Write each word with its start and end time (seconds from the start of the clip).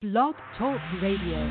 Blog 0.00 0.32
Talk 0.56 0.80
Radio. 1.02 1.44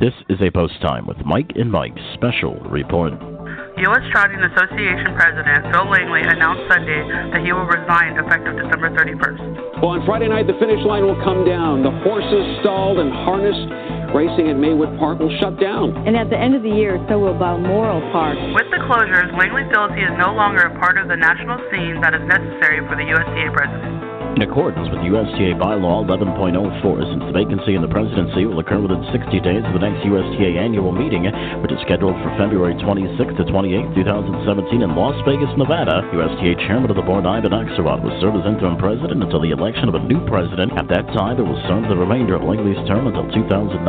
This 0.00 0.16
is 0.30 0.40
a 0.40 0.48
post 0.48 0.80
time 0.80 1.04
with 1.06 1.18
Mike 1.26 1.52
and 1.56 1.70
Mike's 1.70 2.00
special 2.14 2.56
report. 2.72 3.12
U.S. 3.20 4.04
Trotting 4.16 4.40
Association 4.40 5.12
President 5.12 5.68
Phil 5.68 5.84
Langley 5.92 6.24
announced 6.24 6.64
Sunday 6.72 7.04
that 7.36 7.44
he 7.44 7.52
will 7.52 7.68
resign 7.68 8.16
effective 8.16 8.56
December 8.64 8.96
31st. 8.96 9.84
Well, 9.84 9.92
on 9.92 10.06
Friday 10.08 10.32
night, 10.32 10.48
the 10.48 10.56
finish 10.56 10.80
line 10.88 11.04
will 11.04 11.20
come 11.20 11.44
down. 11.44 11.84
The 11.84 11.92
horses 12.00 12.64
stalled 12.64 13.04
and 13.04 13.12
harnessed. 13.28 14.16
Racing 14.16 14.48
at 14.48 14.56
Maywood 14.56 14.96
Park 14.96 15.20
will 15.20 15.36
shut 15.36 15.60
down. 15.60 15.92
And 16.08 16.16
at 16.16 16.32
the 16.32 16.38
end 16.40 16.56
of 16.56 16.62
the 16.62 16.72
year, 16.72 16.96
so 17.12 17.20
will 17.20 17.36
Balmoral 17.36 18.00
Park. 18.08 18.40
With 18.56 18.72
the 18.72 18.80
closures, 18.88 19.28
Langley 19.36 19.68
feels 19.68 19.92
he 19.92 20.00
is 20.00 20.16
no 20.16 20.32
longer 20.32 20.64
a 20.64 20.72
part 20.80 20.96
of 20.96 21.12
the 21.12 21.16
national 21.20 21.60
scene 21.68 22.00
that 22.00 22.16
is 22.16 22.24
necessary 22.24 22.80
for 22.88 22.96
the 22.96 23.04
USTA 23.04 23.52
president. 23.52 24.03
In 24.34 24.42
accordance 24.42 24.90
with 24.90 24.98
USTA 25.06 25.54
bylaw 25.62 26.02
11.04, 26.10 26.82
since 26.82 27.22
the 27.22 27.30
vacancy 27.30 27.78
in 27.78 27.86
the 27.86 27.92
presidency 27.94 28.50
will 28.50 28.58
occur 28.58 28.82
within 28.82 28.98
60 29.14 29.30
days 29.46 29.62
of 29.62 29.70
the 29.70 29.78
next 29.78 30.02
USTA 30.02 30.58
annual 30.58 30.90
meeting, 30.90 31.30
which 31.62 31.70
is 31.70 31.78
scheduled 31.86 32.18
for 32.18 32.34
February 32.34 32.74
26 32.82 33.14
to 33.14 33.46
28, 33.46 33.94
2017 33.94 34.82
in 34.82 34.90
Las 34.98 35.14
Vegas, 35.22 35.54
Nevada, 35.54 36.02
USTA 36.10 36.58
chairman 36.66 36.90
of 36.90 36.98
the 36.98 37.06
board 37.06 37.30
Ivan 37.30 37.54
Axelrod 37.54 38.02
will 38.02 38.18
serve 38.18 38.34
as 38.34 38.42
interim 38.42 38.74
president 38.74 39.22
until 39.22 39.38
the 39.38 39.54
election 39.54 39.86
of 39.86 39.94
a 39.94 40.02
new 40.02 40.18
president. 40.26 40.74
At 40.74 40.90
that 40.90 41.06
time, 41.14 41.38
it 41.38 41.46
will 41.46 41.62
serve 41.70 41.86
the 41.86 41.94
remainder 41.94 42.34
of 42.34 42.42
Langley's 42.42 42.82
term 42.90 43.06
until 43.06 43.30
2019. 43.30 43.86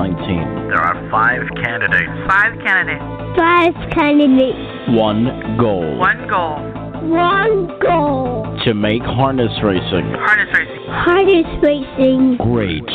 There 0.70 0.77
are 0.77 0.94
five 1.09 1.41
candidates. 1.58 2.14
Five 2.30 2.53
candidates. 2.62 3.02
Five 3.34 3.73
candidates. 3.98 4.62
One 4.94 5.58
goal. 5.58 5.98
One 5.98 6.30
goal. 6.30 6.74
One 7.05 7.68
goal. 7.80 8.59
To 8.66 8.73
make 8.73 9.04
harness 9.04 9.52
racing. 9.64 10.12
Harness 10.18 10.58
racing. 10.58 10.86
Harness 10.88 11.45
racing. 11.62 12.38
Great. 12.38 12.90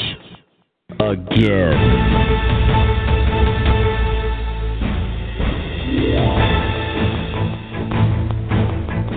Again. 0.98 2.20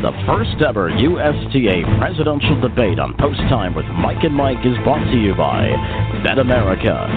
The 0.03 0.11
first 0.27 0.61
ever 0.61 0.89
USTA 0.91 1.97
presidential 1.97 2.61
debate 2.61 3.00
on 3.00 3.16
Post 3.17 3.39
Time 3.50 3.73
with 3.73 3.85
Mike 3.85 4.23
and 4.23 4.35
Mike 4.35 4.63
is 4.63 4.78
brought 4.83 5.03
to 5.11 5.17
you 5.17 5.33
by 5.33 5.72
Bet 6.23 6.38
America. 6.38 7.07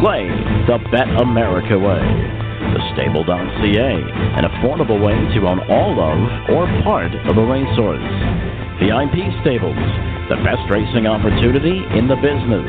Play 0.00 0.28
the 0.66 0.78
Bet 0.90 1.08
America 1.20 1.78
way. 1.78 2.45
The 2.74 2.82
Stable.ca, 2.94 3.92
an 4.34 4.44
affordable 4.44 4.98
way 4.98 5.14
to 5.34 5.46
own 5.46 5.60
all 5.70 5.94
of 5.96 6.18
or 6.50 6.66
part 6.82 7.14
of 7.14 7.38
a 7.38 7.44
racehorse. 7.44 8.02
VIP 8.82 9.16
Stables, 9.40 9.78
the 10.28 10.36
best 10.42 10.66
racing 10.68 11.06
opportunity 11.06 11.86
in 11.96 12.08
the 12.08 12.16
business. 12.16 12.66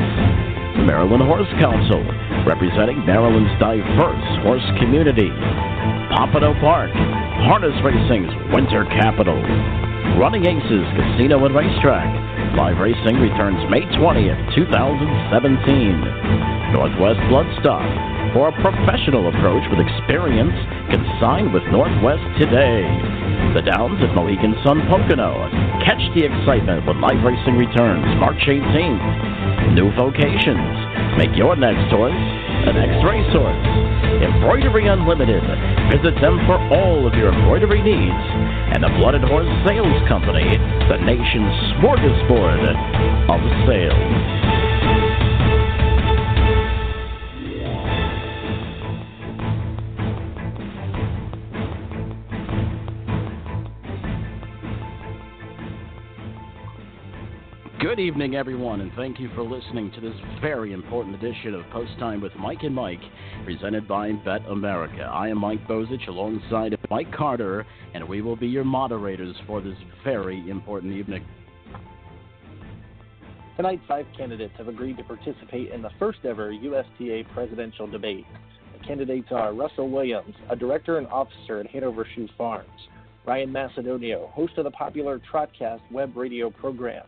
Maryland 0.85 1.23
Horse 1.23 1.49
Council, 1.59 2.05
representing 2.45 3.03
Maryland's 3.05 3.51
diverse 3.59 4.27
horse 4.45 4.63
community. 4.79 5.33
Pompano 6.13 6.53
Park, 6.61 6.91
Harness 7.49 7.75
Racing's 7.83 8.31
winter 8.53 8.85
capital. 8.85 9.41
Running 10.17 10.49
Aces 10.49 10.89
Casino 10.97 11.45
and 11.45 11.53
Racetrack. 11.53 12.09
Live 12.57 12.81
racing 12.81 13.21
returns 13.21 13.61
May 13.69 13.85
20th, 14.01 14.41
2017. 14.57 16.73
Northwest 16.73 17.21
Bloodstock, 17.29 17.85
for 18.33 18.49
a 18.49 18.53
professional 18.57 19.29
approach 19.29 19.61
with 19.69 19.77
experience, 19.77 20.57
consigned 20.89 21.53
with 21.53 21.61
Northwest 21.69 22.25
today. 22.41 22.81
The 23.53 23.61
Downs 23.61 24.01
at 24.01 24.09
Mohegan 24.17 24.57
Sun 24.65 24.89
Pocono. 24.89 25.53
Catch 25.85 26.01
the 26.17 26.25
excitement 26.25 26.89
when 26.89 26.97
live 26.97 27.21
racing 27.21 27.53
returns 27.53 28.09
March 28.17 28.41
18th. 28.41 29.77
New 29.77 29.93
vocations. 29.93 30.96
Make 31.17 31.35
your 31.35 31.55
next 31.55 31.89
horse 31.89 32.13
an 32.13 32.75
next 32.75 33.03
racehorse. 33.03 33.67
Embroidery 34.21 34.87
Unlimited. 34.87 35.41
Visit 35.89 36.19
them 36.21 36.37
for 36.45 36.57
all 36.69 37.07
of 37.07 37.13
your 37.15 37.33
embroidery 37.33 37.81
needs. 37.81 38.25
And 38.73 38.83
the 38.83 38.89
Blooded 38.99 39.23
Horse 39.23 39.49
Sales 39.65 40.07
Company, 40.07 40.45
the 40.89 40.97
nation's 41.01 41.53
smorgasbord 41.81 42.69
of 43.33 43.41
sales. 43.65 44.56
Good 57.79 57.99
evening, 57.99 58.35
everyone, 58.35 58.81
and 58.81 58.91
thank 58.95 59.19
you 59.19 59.29
for 59.35 59.43
listening 59.43 59.91
to 59.91 60.01
this 60.01 60.15
very 60.41 60.73
important 60.73 61.13
edition 61.13 61.53
of 61.53 61.63
Post 61.69 61.91
Time 61.99 62.21
with 62.21 62.31
Mike 62.35 62.63
and 62.63 62.73
Mike, 62.73 63.01
presented 63.45 63.87
by 63.87 64.13
Bet 64.13 64.43
America. 64.49 65.03
I 65.03 65.27
am 65.27 65.37
Mike 65.37 65.67
Bozich 65.67 66.07
alongside 66.07 66.75
Mike 66.89 67.13
Carter, 67.13 67.67
and 67.93 68.09
we 68.09 68.23
will 68.23 68.35
be 68.35 68.47
your 68.47 68.63
moderators 68.63 69.35
for 69.45 69.61
this 69.61 69.77
very 70.03 70.49
important 70.49 70.93
evening. 70.93 71.23
Tonight, 73.57 73.79
five 73.87 74.07
candidates 74.17 74.53
have 74.57 74.69
agreed 74.69 74.97
to 74.97 75.03
participate 75.03 75.71
in 75.71 75.83
the 75.83 75.91
first 75.99 76.19
ever 76.23 76.51
USTA 76.51 77.25
presidential 77.31 77.85
debate. 77.85 78.25
The 78.75 78.87
candidates 78.87 79.27
are 79.29 79.53
Russell 79.53 79.91
Williams, 79.91 80.33
a 80.49 80.55
director 80.55 80.97
and 80.97 81.05
officer 81.09 81.59
at 81.59 81.67
Hanover 81.67 82.07
Shoe 82.15 82.27
Farms, 82.39 82.87
Ryan 83.27 83.51
Macedonio, 83.51 84.31
host 84.31 84.57
of 84.57 84.63
the 84.63 84.71
popular 84.71 85.21
Trotcast 85.31 85.81
web 85.91 86.17
radio 86.17 86.49
program, 86.49 87.05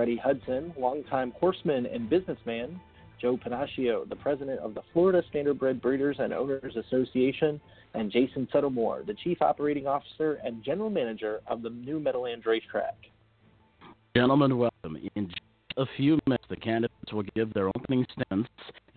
Freddie 0.00 0.16
Hudson, 0.16 0.72
longtime 0.78 1.30
horseman 1.38 1.84
and 1.84 2.08
businessman, 2.08 2.80
Joe 3.20 3.36
Pennacchio, 3.36 4.08
the 4.08 4.16
president 4.16 4.58
of 4.60 4.72
the 4.72 4.80
Florida 4.94 5.22
Standardbred 5.30 5.82
Breeders 5.82 6.16
and 6.18 6.32
Owners 6.32 6.74
Association, 6.74 7.60
and 7.92 8.10
Jason 8.10 8.48
Settlemoir, 8.50 9.04
the 9.04 9.12
chief 9.12 9.42
operating 9.42 9.86
officer 9.86 10.38
and 10.42 10.64
general 10.64 10.88
manager 10.88 11.40
of 11.46 11.60
the 11.60 11.68
New 11.68 12.00
Meadowlands 12.00 12.46
Racetrack. 12.46 12.96
Gentlemen, 14.16 14.56
welcome. 14.56 14.96
In 15.16 15.28
just 15.28 15.42
a 15.76 15.84
few 15.98 16.18
minutes, 16.26 16.46
the 16.48 16.56
candidates 16.56 17.12
will 17.12 17.24
give 17.36 17.52
their 17.52 17.68
opening 17.68 18.06
statements. 18.10 18.48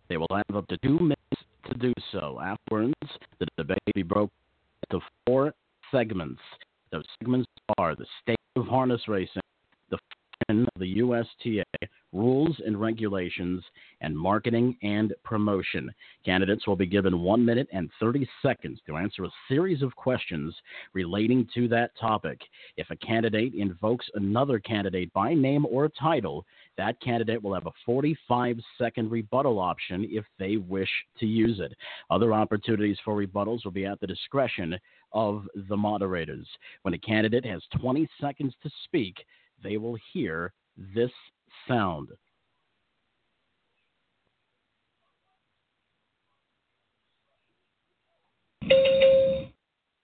They 0.07 0.15
will 0.15 0.27
have 0.31 0.55
up 0.55 0.69
to 0.69 0.77
two 0.77 0.99
minutes 0.99 1.43
to 1.69 1.77
do 1.79 1.91
so. 2.13 2.39
Afterwards, 2.41 2.93
the 3.39 3.47
debate 3.57 3.79
will 3.87 3.93
be 3.93 4.03
broken 4.03 4.31
into 4.89 5.05
four 5.27 5.53
segments. 5.91 6.39
Those 6.93 7.03
segments 7.19 7.49
are 7.77 7.93
the 7.93 8.05
state 8.21 8.39
of 8.55 8.67
harness 8.67 9.01
racing, 9.09 9.41
of 10.49 10.67
the 10.77 10.97
USTA, 10.97 11.63
rules 12.11 12.59
and 12.65 12.79
regulations, 12.79 13.63
and 14.01 14.17
marketing 14.17 14.77
and 14.83 15.13
promotion. 15.23 15.93
Candidates 16.25 16.67
will 16.67 16.75
be 16.75 16.85
given 16.85 17.21
one 17.21 17.43
minute 17.43 17.67
and 17.71 17.89
30 17.99 18.27
seconds 18.41 18.79
to 18.85 18.97
answer 18.97 19.23
a 19.23 19.31
series 19.47 19.81
of 19.81 19.95
questions 19.95 20.53
relating 20.93 21.47
to 21.53 21.67
that 21.69 21.91
topic. 21.99 22.41
If 22.77 22.89
a 22.89 22.95
candidate 22.97 23.53
invokes 23.53 24.05
another 24.15 24.59
candidate 24.59 25.11
by 25.13 25.33
name 25.33 25.65
or 25.65 25.89
title, 25.89 26.45
that 26.77 26.99
candidate 27.01 27.41
will 27.41 27.53
have 27.53 27.67
a 27.67 27.73
45 27.85 28.57
second 28.77 29.11
rebuttal 29.11 29.59
option 29.59 30.07
if 30.09 30.25
they 30.39 30.57
wish 30.57 30.89
to 31.19 31.25
use 31.25 31.59
it. 31.59 31.73
Other 32.09 32.33
opportunities 32.33 32.97
for 33.05 33.15
rebuttals 33.15 33.63
will 33.63 33.71
be 33.71 33.85
at 33.85 33.99
the 33.99 34.07
discretion 34.07 34.77
of 35.13 35.47
the 35.69 35.77
moderators. 35.77 36.47
When 36.81 36.95
a 36.95 36.99
candidate 36.99 37.45
has 37.45 37.61
20 37.79 38.09
seconds 38.19 38.53
to 38.63 38.69
speak, 38.85 39.15
they 39.63 39.77
will 39.77 39.97
hear 40.11 40.53
this 40.93 41.11
sound. 41.67 42.09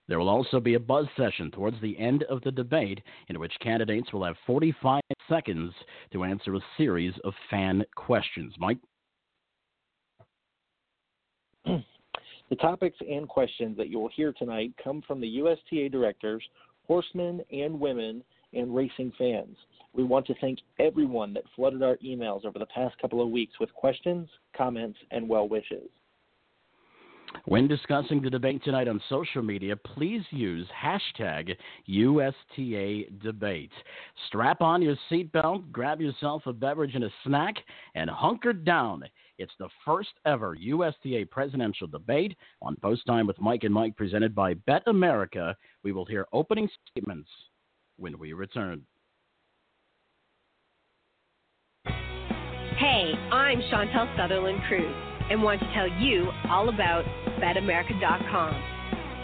There 0.08 0.18
will 0.18 0.30
also 0.30 0.60
be 0.60 0.74
a 0.74 0.80
buzz 0.80 1.06
session 1.16 1.52
towards 1.52 1.80
the 1.82 1.98
end 2.00 2.24
of 2.24 2.42
the 2.42 2.52
debate 2.52 3.00
in 3.28 3.40
which 3.40 3.54
candidates 3.62 4.12
will 4.12 4.26
have 4.26 4.36
45 4.48 5.02
seconds 5.30 5.72
to 6.12 6.24
answer 6.24 6.56
a 6.56 6.60
series 6.78 7.14
of 7.24 7.34
fan 7.52 7.86
questions. 7.96 8.56
Mike? 8.58 8.80
The 11.64 12.56
topics 12.56 12.98
and 13.08 13.30
questions 13.30 13.78
that 13.78 13.90
you 13.90 14.00
will 14.00 14.10
hear 14.10 14.34
tonight 14.34 14.74
come 14.84 15.04
from 15.06 15.22
the 15.22 15.28
USTA 15.28 15.90
directors, 15.92 16.44
horsemen 16.88 17.42
and 17.52 17.80
women, 17.80 18.24
and 18.54 18.74
racing 18.74 19.12
fans. 19.18 19.58
We 19.94 20.04
want 20.04 20.28
to 20.28 20.36
thank 20.40 20.60
everyone 20.80 21.34
that 21.34 21.44
flooded 21.56 21.84
our 21.84 21.98
emails 21.98 22.46
over 22.46 22.60
the 22.60 22.66
past 22.68 22.98
couple 23.00 23.22
of 23.22 23.30
weeks 23.30 23.60
with 23.60 23.74
questions, 23.74 24.30
comments, 24.56 25.00
and 25.12 25.28
well 25.28 25.48
wishes. 25.48 25.90
When 27.46 27.68
discussing 27.68 28.22
the 28.22 28.30
debate 28.30 28.64
tonight 28.64 28.88
on 28.88 29.02
social 29.08 29.42
media, 29.42 29.76
please 29.76 30.24
use 30.32 30.68
hashtag 30.70 31.56
USTA 31.86 33.12
debate. 33.24 33.72
Strap 34.28 34.62
on 34.62 34.82
your 34.82 34.96
seatbelt, 35.12 35.72
grab 35.72 36.02
yourself 36.02 36.44
a 36.48 36.54
beverage 36.54 36.96
and 36.96 37.04
a 37.04 37.14
snack, 37.24 37.56
and 37.96 38.10
hunker 38.10 38.54
down. 38.54 39.04
It's 39.38 39.54
the 39.60 39.70
first 39.86 40.10
ever 40.26 40.56
USTA 40.56 41.26
presidential 41.30 41.88
debate 41.88 42.36
on 42.62 42.76
Post 42.78 43.06
Time 43.06 43.28
with 43.28 43.40
Mike 43.40 43.64
and 43.64 43.74
Mike 43.74 43.96
presented 43.96 44.34
by 44.36 44.56
Bet 44.56 44.84
America. 44.88 45.56
We 45.84 45.92
will 45.92 46.06
hear 46.06 46.28
opening 46.34 46.68
statements 46.92 47.30
when 48.00 48.18
we 48.18 48.34
return. 48.34 48.86
Hey, 52.78 53.14
I'm 53.32 53.62
Chantal 53.70 54.08
Sutherland 54.16 54.62
Kruse 54.70 54.96
and 55.30 55.44
want 55.44 55.60
to 55.60 55.74
tell 55.74 55.88
you 56.02 56.32
all 56.50 56.70
about 56.70 57.04
BetAmerica.com. 57.42 58.56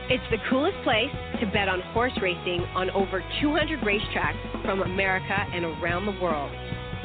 It's 0.09 0.23
the 0.29 0.37
coolest 0.49 0.77
place 0.83 1.09
to 1.39 1.47
bet 1.47 1.67
on 1.67 1.81
horse 1.93 2.11
racing 2.21 2.61
on 2.75 2.89
over 2.91 3.23
200 3.41 3.79
racetracks 3.79 4.61
from 4.61 4.81
America 4.81 5.33
and 5.53 5.65
around 5.65 6.05
the 6.05 6.19
world. 6.21 6.51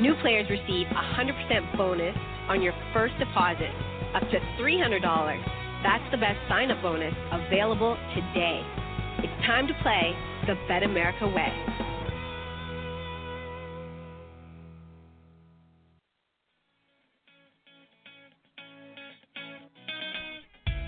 New 0.00 0.14
players 0.20 0.50
receive 0.50 0.86
a 0.90 1.02
100% 1.16 1.76
bonus 1.76 2.16
on 2.48 2.60
your 2.60 2.74
first 2.92 3.14
deposit, 3.18 3.70
up 4.14 4.22
to 4.30 4.40
$300. 4.60 5.00
That's 5.82 6.04
the 6.10 6.18
best 6.18 6.38
sign 6.48 6.70
up 6.70 6.82
bonus 6.82 7.14
available 7.32 7.96
today. 8.14 8.79
It's 9.22 9.46
time 9.46 9.66
to 9.66 9.74
play 9.82 10.14
the 10.46 10.54
Bet 10.66 10.82
America 10.82 11.26
way. 11.28 11.52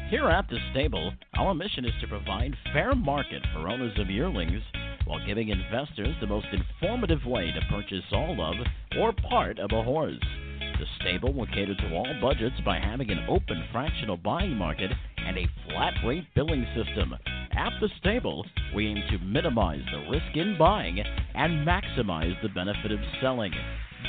Here 0.09 0.31
at 0.31 0.49
the 0.49 0.59
stable, 0.71 1.13
our 1.35 1.55
mission 1.55 1.85
is 1.85 1.93
to 2.01 2.07
provide 2.07 2.57
fair 2.73 2.95
market 2.95 3.43
for 3.53 3.69
owners 3.69 3.99
of 3.99 4.09
yearlings 4.09 4.63
while 5.05 5.25
giving 5.27 5.51
investors 5.51 6.15
the 6.21 6.27
most 6.27 6.47
informative 6.53 7.27
way 7.27 7.53
to 7.53 7.61
purchase 7.71 8.05
all 8.13 8.41
of 8.41 8.55
or 8.99 9.13
part 9.29 9.59
of 9.59 9.73
a 9.73 9.83
horse. 9.83 10.15
The 10.59 10.87
stable 11.01 11.35
will 11.35 11.47
cater 11.49 11.75
to 11.75 11.95
all 11.95 12.15
budgets 12.21 12.57
by 12.65 12.79
having 12.79 13.11
an 13.11 13.27
open 13.29 13.63
fractional 13.73 14.17
buying 14.17 14.57
market 14.57 14.91
and 15.19 15.37
a 15.37 15.49
flat 15.69 15.95
rate 16.07 16.25
billing 16.35 16.67
system. 16.75 17.15
At 17.57 17.73
the 17.81 17.89
stable, 18.01 18.47
we 18.75 18.89
aim 18.89 19.03
to 19.11 19.19
minimize 19.19 19.83
the 19.91 20.11
risk 20.11 20.37
in 20.37 20.57
buying 20.59 20.99
and 21.35 21.67
maximize 21.67 22.41
the 22.43 22.49
benefit 22.49 22.91
of 22.93 22.99
selling. 23.21 23.53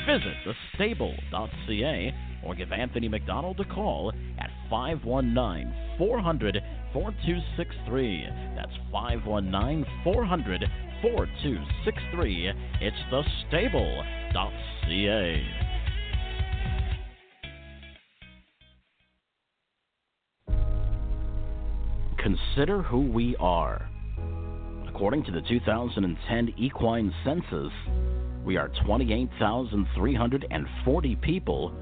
Visit 0.08 0.34
thestable.ca 0.80 2.14
or 2.46 2.56
give 2.56 2.72
Anthony 2.72 3.10
McDonald 3.10 3.60
a 3.60 3.66
call 3.66 4.14
at 4.40 4.50
519 4.70 5.74
400 5.98 6.62
4263. 6.94 8.28
That's 8.56 8.72
519 8.92 9.86
400 10.04 10.66
4263. 11.02 12.52
It's 12.82 12.98
thestable.ca. 13.12 14.04
Consider 22.24 22.82
who 22.84 23.02
we 23.02 23.36
are. 23.38 23.90
According 24.88 25.24
to 25.26 25.32
the 25.34 25.42
2010 25.42 26.54
Equine 26.58 27.14
Census, 27.26 27.74
we 28.46 28.56
are 28.56 28.70
28,340 28.86 31.16
people 31.18 31.74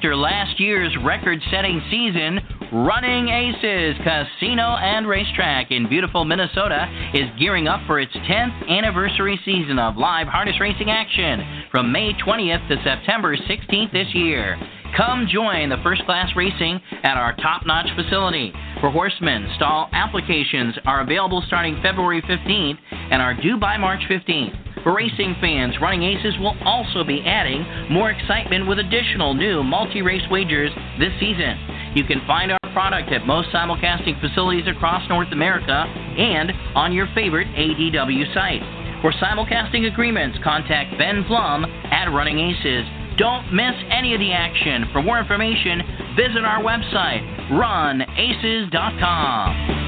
After 0.04 0.18
last 0.18 0.60
year's 0.60 0.94
record 1.02 1.40
setting 1.50 1.82
season, 1.90 2.38
Running 2.74 3.30
Aces 3.30 3.96
Casino 4.04 4.76
and 4.76 5.08
Racetrack 5.08 5.72
in 5.72 5.88
beautiful 5.88 6.26
Minnesota 6.26 6.92
is 7.14 7.30
gearing 7.40 7.70
up 7.70 7.80
for 7.88 8.02
its 8.02 8.12
10th 8.12 8.68
anniversary 8.68 9.40
season 9.46 9.80
of 9.80 9.96
live 9.96 10.28
harness 10.28 10.60
racing 10.60 10.92
action 10.92 11.64
from 11.72 11.90
May 11.90 12.12
20th 12.16 12.68
to 12.68 12.84
September 12.84 13.38
16th 13.38 13.94
this 13.94 14.14
year. 14.14 14.60
Come 14.98 15.26
join 15.32 15.70
the 15.70 15.80
first 15.82 16.04
class 16.04 16.28
racing 16.36 16.82
at 17.04 17.16
our 17.16 17.34
top 17.38 17.66
notch 17.66 17.88
facility. 17.96 18.52
For 18.82 18.92
horsemen, 18.92 19.54
stall 19.56 19.88
applications 19.94 20.76
are 20.86 21.00
available 21.00 21.42
starting 21.48 21.80
February 21.82 22.22
15th 22.24 22.78
and 22.92 23.22
are 23.22 23.42
due 23.42 23.58
by 23.58 23.78
March 23.78 24.02
15th. 24.10 24.73
For 24.83 24.94
racing 24.94 25.38
fans, 25.39 25.75
Running 25.81 26.03
Aces 26.03 26.38
will 26.39 26.57
also 26.65 27.06
be 27.06 27.24
adding 27.25 27.65
more 27.89 28.12
excitement 28.12 28.68
with 28.68 28.80
additional 28.80 29.33
new 29.33 29.63
multi 29.63 30.01
race 30.01 30.30
wagers 30.30 30.71
this 31.00 31.13
season. 31.21 31.57
You 31.95 32.03
can 32.03 32.19
find 32.27 32.51
our 32.51 32.59
product 32.74 33.13
at 33.13 33.25
most 33.25 33.47
simulcasting 33.50 34.19
facilities 34.19 34.68
across 34.68 35.07
North 35.07 35.31
America 35.31 35.71
and 35.71 36.51
on 36.75 36.91
your 36.91 37.07
favorite 37.15 37.47
ADW 37.56 38.33
site. 38.33 38.62
For 39.01 39.13
simulcasting 39.13 39.89
agreements, 39.91 40.38
contact 40.44 40.97
Ben 40.97 41.24
Plum 41.27 41.63
at 41.65 42.12
Running 42.12 42.39
Aces. 42.39 42.85
Don't 43.18 43.53
miss 43.53 43.75
any 43.89 44.13
of 44.13 44.19
the 44.19 44.33
action. 44.33 44.89
For 44.91 45.01
more 45.01 45.18
information, 45.19 45.81
visit 46.18 46.44
our 46.44 46.62
website, 46.62 47.24
runaces.com. 47.51 49.82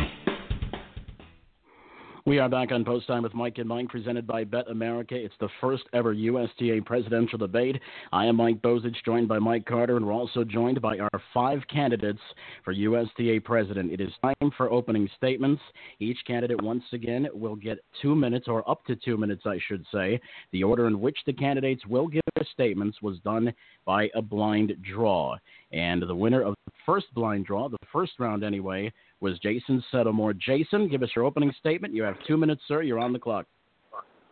We 2.27 2.39
are 2.39 2.49
back 2.49 2.71
on 2.71 2.83
Post 2.83 3.05
Time 3.05 3.21
with 3.21 3.35
Mike 3.35 3.59
and 3.59 3.69
Mike, 3.69 3.87
presented 3.87 4.25
by 4.25 4.45
Bet 4.45 4.67
America. 4.67 5.13
It's 5.13 5.35
the 5.39 5.49
first 5.61 5.83
ever 5.93 6.11
USTA 6.11 6.81
presidential 6.83 7.37
debate. 7.37 7.79
I 8.11 8.25
am 8.25 8.37
Mike 8.37 8.63
Bozich, 8.63 8.95
joined 9.05 9.27
by 9.27 9.37
Mike 9.37 9.67
Carter, 9.67 9.95
and 9.95 10.07
we're 10.07 10.13
also 10.13 10.43
joined 10.43 10.81
by 10.81 10.97
our 10.97 11.21
five 11.35 11.59
candidates 11.71 12.19
for 12.63 12.73
USTA 12.73 13.41
president. 13.43 13.91
It 13.91 14.01
is 14.01 14.09
time 14.23 14.49
for 14.57 14.71
opening 14.71 15.07
statements. 15.15 15.61
Each 15.99 16.17
candidate, 16.25 16.59
once 16.63 16.83
again, 16.93 17.27
will 17.31 17.55
get 17.55 17.77
two 18.01 18.15
minutes, 18.15 18.47
or 18.47 18.67
up 18.67 18.83
to 18.85 18.95
two 18.95 19.17
minutes, 19.17 19.43
I 19.45 19.59
should 19.67 19.85
say. 19.93 20.19
The 20.51 20.63
order 20.63 20.87
in 20.87 20.99
which 20.99 21.19
the 21.27 21.33
candidates 21.33 21.85
will 21.85 22.07
give 22.07 22.23
their 22.33 22.47
statements 22.53 23.03
was 23.03 23.19
done 23.19 23.53
by 23.85 24.09
a 24.15 24.21
blind 24.23 24.75
draw. 24.81 25.37
And 25.71 26.01
the 26.01 26.15
winner 26.15 26.41
of 26.41 26.55
the 26.65 26.71
first 26.87 27.13
blind 27.13 27.45
draw, 27.45 27.69
the 27.69 27.77
first 27.93 28.13
round 28.19 28.43
anyway, 28.43 28.91
was 29.25 29.39
Jason 29.39 29.83
Settlemoir. 29.91 30.37
Jason, 30.37 30.87
give 30.87 31.01
us 31.01 31.09
your 31.15 31.25
opening 31.25 31.51
statement. 31.59 31.95
You 31.95 32.03
have 32.03 32.15
two 32.27 32.37
minutes, 32.37 32.61
sir. 32.67 32.83
You're 32.83 32.99
on 32.99 33.11
the 33.11 33.17
clock. 33.17 33.47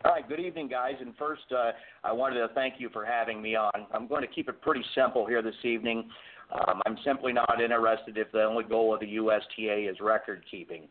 All 0.04 0.12
right, 0.12 0.28
good 0.28 0.38
evening, 0.38 0.68
guys. 0.68 0.94
And 1.00 1.16
first, 1.16 1.42
uh, 1.50 1.72
I 2.04 2.12
wanted 2.12 2.36
to 2.36 2.54
thank 2.54 2.74
you 2.78 2.88
for 2.90 3.04
having 3.04 3.42
me 3.42 3.56
on. 3.56 3.72
I'm 3.92 4.06
going 4.06 4.22
to 4.22 4.28
keep 4.28 4.48
it 4.48 4.62
pretty 4.62 4.84
simple 4.94 5.26
here 5.26 5.42
this 5.42 5.54
evening. 5.64 6.08
Um, 6.52 6.80
I'm 6.86 6.96
simply 7.04 7.32
not 7.32 7.60
interested 7.60 8.16
if 8.16 8.30
the 8.30 8.44
only 8.44 8.62
goal 8.62 8.94
of 8.94 9.00
the 9.00 9.08
USTA 9.08 9.90
is 9.90 9.96
record 10.00 10.44
keeping. 10.48 10.82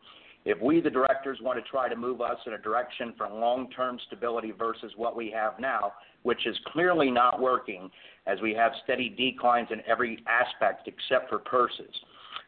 If 0.44 0.60
we, 0.60 0.82
the 0.82 0.90
directors, 0.90 1.38
want 1.40 1.64
to 1.64 1.70
try 1.70 1.88
to 1.88 1.96
move 1.96 2.20
us 2.20 2.36
in 2.46 2.52
a 2.52 2.58
direction 2.58 3.14
for 3.16 3.26
long 3.30 3.70
term 3.70 3.98
stability 4.06 4.50
versus 4.50 4.92
what 4.96 5.16
we 5.16 5.30
have 5.30 5.58
now, 5.58 5.94
which 6.24 6.46
is 6.46 6.58
clearly 6.66 7.10
not 7.10 7.40
working, 7.40 7.88
as 8.26 8.38
we 8.42 8.52
have 8.52 8.72
steady 8.84 9.08
declines 9.08 9.68
in 9.70 9.80
every 9.86 10.22
aspect 10.28 10.88
except 10.88 11.30
for 11.30 11.38
purses. 11.38 11.94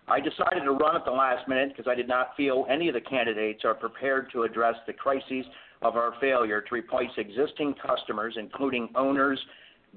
I 0.08 0.20
decided 0.20 0.62
to 0.64 0.70
run 0.70 0.94
at 0.94 1.04
the 1.04 1.10
last 1.10 1.48
minute 1.48 1.70
because 1.70 1.90
I 1.90 1.96
did 1.96 2.06
not 2.06 2.36
feel 2.36 2.64
any 2.70 2.88
of 2.88 2.94
the 2.94 3.00
candidates 3.00 3.64
are 3.64 3.74
prepared 3.74 4.30
to 4.32 4.44
address 4.44 4.76
the 4.86 4.92
crises 4.92 5.44
of 5.82 5.96
our 5.96 6.14
failure 6.20 6.60
to 6.60 6.74
replace 6.74 7.10
existing 7.16 7.74
customers, 7.84 8.36
including 8.38 8.88
owners, 8.94 9.40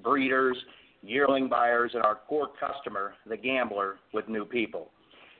breeders, 0.03 0.57
yearling 1.03 1.47
buyers, 1.47 1.91
and 1.93 2.03
our 2.03 2.15
core 2.27 2.49
customer, 2.59 3.13
the 3.27 3.37
gambler, 3.37 3.97
with 4.11 4.27
new 4.27 4.45
people. 4.45 4.89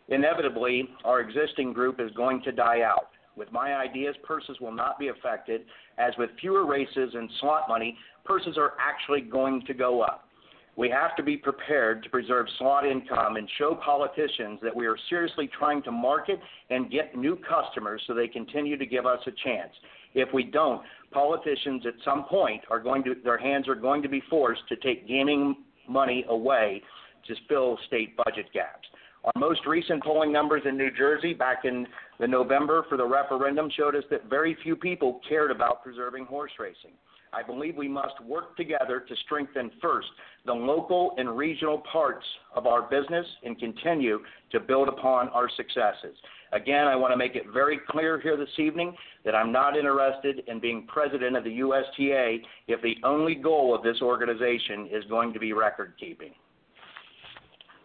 Inevitably, 0.07 0.89
our 1.03 1.19
existing 1.19 1.73
group 1.73 1.99
is 1.99 2.11
going 2.15 2.41
to 2.43 2.51
die 2.51 2.81
out. 2.81 3.09
With 3.35 3.51
my 3.51 3.75
ideas, 3.75 4.15
purses 4.23 4.57
will 4.59 4.71
not 4.71 4.99
be 4.99 5.07
affected, 5.07 5.61
as 5.97 6.13
with 6.17 6.29
fewer 6.39 6.65
races 6.65 7.11
and 7.15 7.29
slot 7.39 7.67
money, 7.67 7.97
purses 8.23 8.57
are 8.57 8.73
actually 8.79 9.21
going 9.21 9.63
to 9.65 9.73
go 9.73 10.01
up. 10.01 10.28
We 10.75 10.89
have 10.89 11.15
to 11.17 11.23
be 11.23 11.35
prepared 11.35 12.03
to 12.03 12.09
preserve 12.09 12.47
slot 12.57 12.85
income 12.85 13.35
and 13.35 13.49
show 13.57 13.75
politicians 13.83 14.59
that 14.63 14.75
we 14.75 14.85
are 14.85 14.95
seriously 15.09 15.49
trying 15.57 15.83
to 15.83 15.91
market 15.91 16.39
and 16.69 16.89
get 16.89 17.17
new 17.17 17.37
customers 17.37 18.01
so 18.07 18.13
they 18.13 18.27
continue 18.27 18.77
to 18.77 18.85
give 18.85 19.05
us 19.05 19.19
a 19.27 19.31
chance. 19.43 19.71
If 20.13 20.29
we 20.33 20.43
don't, 20.43 20.81
politicians 21.11 21.83
at 21.85 21.93
some 22.05 22.23
point 22.23 22.61
are 22.69 22.79
going 22.79 23.03
to 23.03 23.15
their 23.23 23.37
hands 23.37 23.67
are 23.67 23.75
going 23.75 24.01
to 24.03 24.09
be 24.09 24.21
forced 24.29 24.67
to 24.69 24.75
take 24.77 25.07
gaming 25.07 25.55
money 25.87 26.25
away 26.29 26.81
to 27.27 27.35
fill 27.47 27.77
state 27.87 28.15
budget 28.17 28.45
gaps. 28.53 28.87
Our 29.23 29.33
most 29.37 29.65
recent 29.65 30.01
polling 30.01 30.31
numbers 30.31 30.63
in 30.65 30.77
New 30.77 30.91
Jersey 30.95 31.33
back 31.33 31.65
in 31.65 31.85
the 32.19 32.27
November 32.27 32.85
for 32.87 32.97
the 32.97 33.05
referendum 33.05 33.69
showed 33.75 33.95
us 33.95 34.03
that 34.11 34.29
very 34.29 34.57
few 34.63 34.75
people 34.75 35.19
cared 35.27 35.51
about 35.51 35.83
preserving 35.83 36.25
horse 36.25 36.51
racing. 36.57 36.91
I 37.33 37.43
believe 37.43 37.75
we 37.75 37.87
must 37.87 38.19
work 38.25 38.57
together 38.57 39.03
to 39.07 39.15
strengthen 39.25 39.71
first 39.81 40.07
the 40.45 40.53
local 40.53 41.13
and 41.17 41.37
regional 41.37 41.83
parts 41.91 42.25
of 42.55 42.65
our 42.65 42.83
business 42.83 43.25
and 43.43 43.59
continue 43.59 44.19
to 44.51 44.59
build 44.59 44.87
upon 44.87 45.29
our 45.29 45.49
successes. 45.55 46.17
Again, 46.51 46.87
I 46.87 46.95
want 46.95 47.11
to 47.13 47.17
make 47.17 47.35
it 47.35 47.43
very 47.53 47.79
clear 47.89 48.19
here 48.19 48.35
this 48.35 48.49
evening 48.57 48.95
that 49.23 49.35
I'm 49.35 49.51
not 49.51 49.77
interested 49.77 50.41
in 50.47 50.59
being 50.59 50.87
president 50.87 51.37
of 51.37 51.43
the 51.43 51.59
USTA 51.59 52.37
if 52.67 52.81
the 52.81 52.95
only 53.03 53.35
goal 53.35 53.75
of 53.75 53.83
this 53.83 54.01
organization 54.01 54.87
is 54.91 55.03
going 55.09 55.31
to 55.33 55.39
be 55.39 55.53
record 55.53 55.93
keeping. 55.99 56.31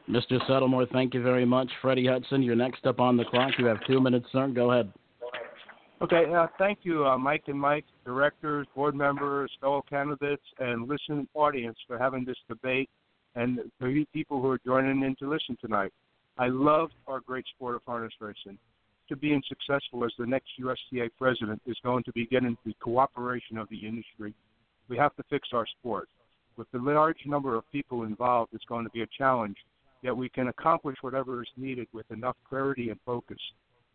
Mr. 0.08 0.38
Settlemoir, 0.48 0.90
thank 0.92 1.14
you 1.14 1.22
very 1.22 1.44
much. 1.44 1.70
Freddie 1.80 2.06
Hudson, 2.06 2.42
you're 2.42 2.54
next 2.54 2.86
up 2.86 3.00
on 3.00 3.16
the 3.16 3.24
clock. 3.24 3.52
You 3.58 3.66
have 3.66 3.78
two 3.86 4.00
minutes, 4.00 4.26
sir. 4.32 4.48
Go 4.48 4.70
ahead. 4.70 4.92
Okay, 6.04 6.30
uh, 6.34 6.48
thank 6.58 6.80
you, 6.82 7.06
uh, 7.06 7.16
Mike 7.16 7.44
and 7.46 7.58
Mike, 7.58 7.86
directors, 8.04 8.66
board 8.74 8.94
members, 8.94 9.50
fellow 9.58 9.82
candidates, 9.88 10.42
and 10.58 10.86
listening 10.86 11.26
audience 11.32 11.78
for 11.86 11.96
having 11.96 12.26
this 12.26 12.36
debate, 12.46 12.90
and 13.36 13.58
for 13.78 13.88
the 13.88 14.04
people 14.12 14.42
who 14.42 14.50
are 14.50 14.60
joining 14.66 15.02
in 15.02 15.16
to 15.16 15.30
listen 15.30 15.56
tonight. 15.62 15.94
I 16.36 16.48
love 16.48 16.90
our 17.06 17.20
great 17.20 17.46
sport 17.56 17.74
of 17.74 17.80
harness 17.86 18.12
racing. 18.20 18.58
To 19.08 19.16
being 19.16 19.42
successful 19.48 20.04
as 20.04 20.12
the 20.18 20.26
next 20.26 20.50
USTA 20.58 21.08
president 21.16 21.62
is 21.64 21.78
going 21.82 22.04
to 22.04 22.12
be 22.12 22.26
getting 22.26 22.58
the 22.66 22.74
cooperation 22.80 23.56
of 23.56 23.70
the 23.70 23.78
industry. 23.78 24.34
We 24.90 24.98
have 24.98 25.16
to 25.16 25.22
fix 25.30 25.48
our 25.54 25.66
sport. 25.80 26.10
With 26.58 26.70
the 26.70 26.80
large 26.80 27.24
number 27.24 27.54
of 27.54 27.64
people 27.72 28.02
involved, 28.02 28.52
it's 28.52 28.66
going 28.66 28.84
to 28.84 28.90
be 28.90 29.00
a 29.00 29.08
challenge 29.16 29.56
yet 30.04 30.14
we 30.14 30.28
can 30.28 30.48
accomplish 30.48 30.96
whatever 31.00 31.42
is 31.42 31.48
needed 31.56 31.88
with 31.92 32.08
enough 32.10 32.36
clarity 32.46 32.90
and 32.90 33.00
focus. 33.06 33.38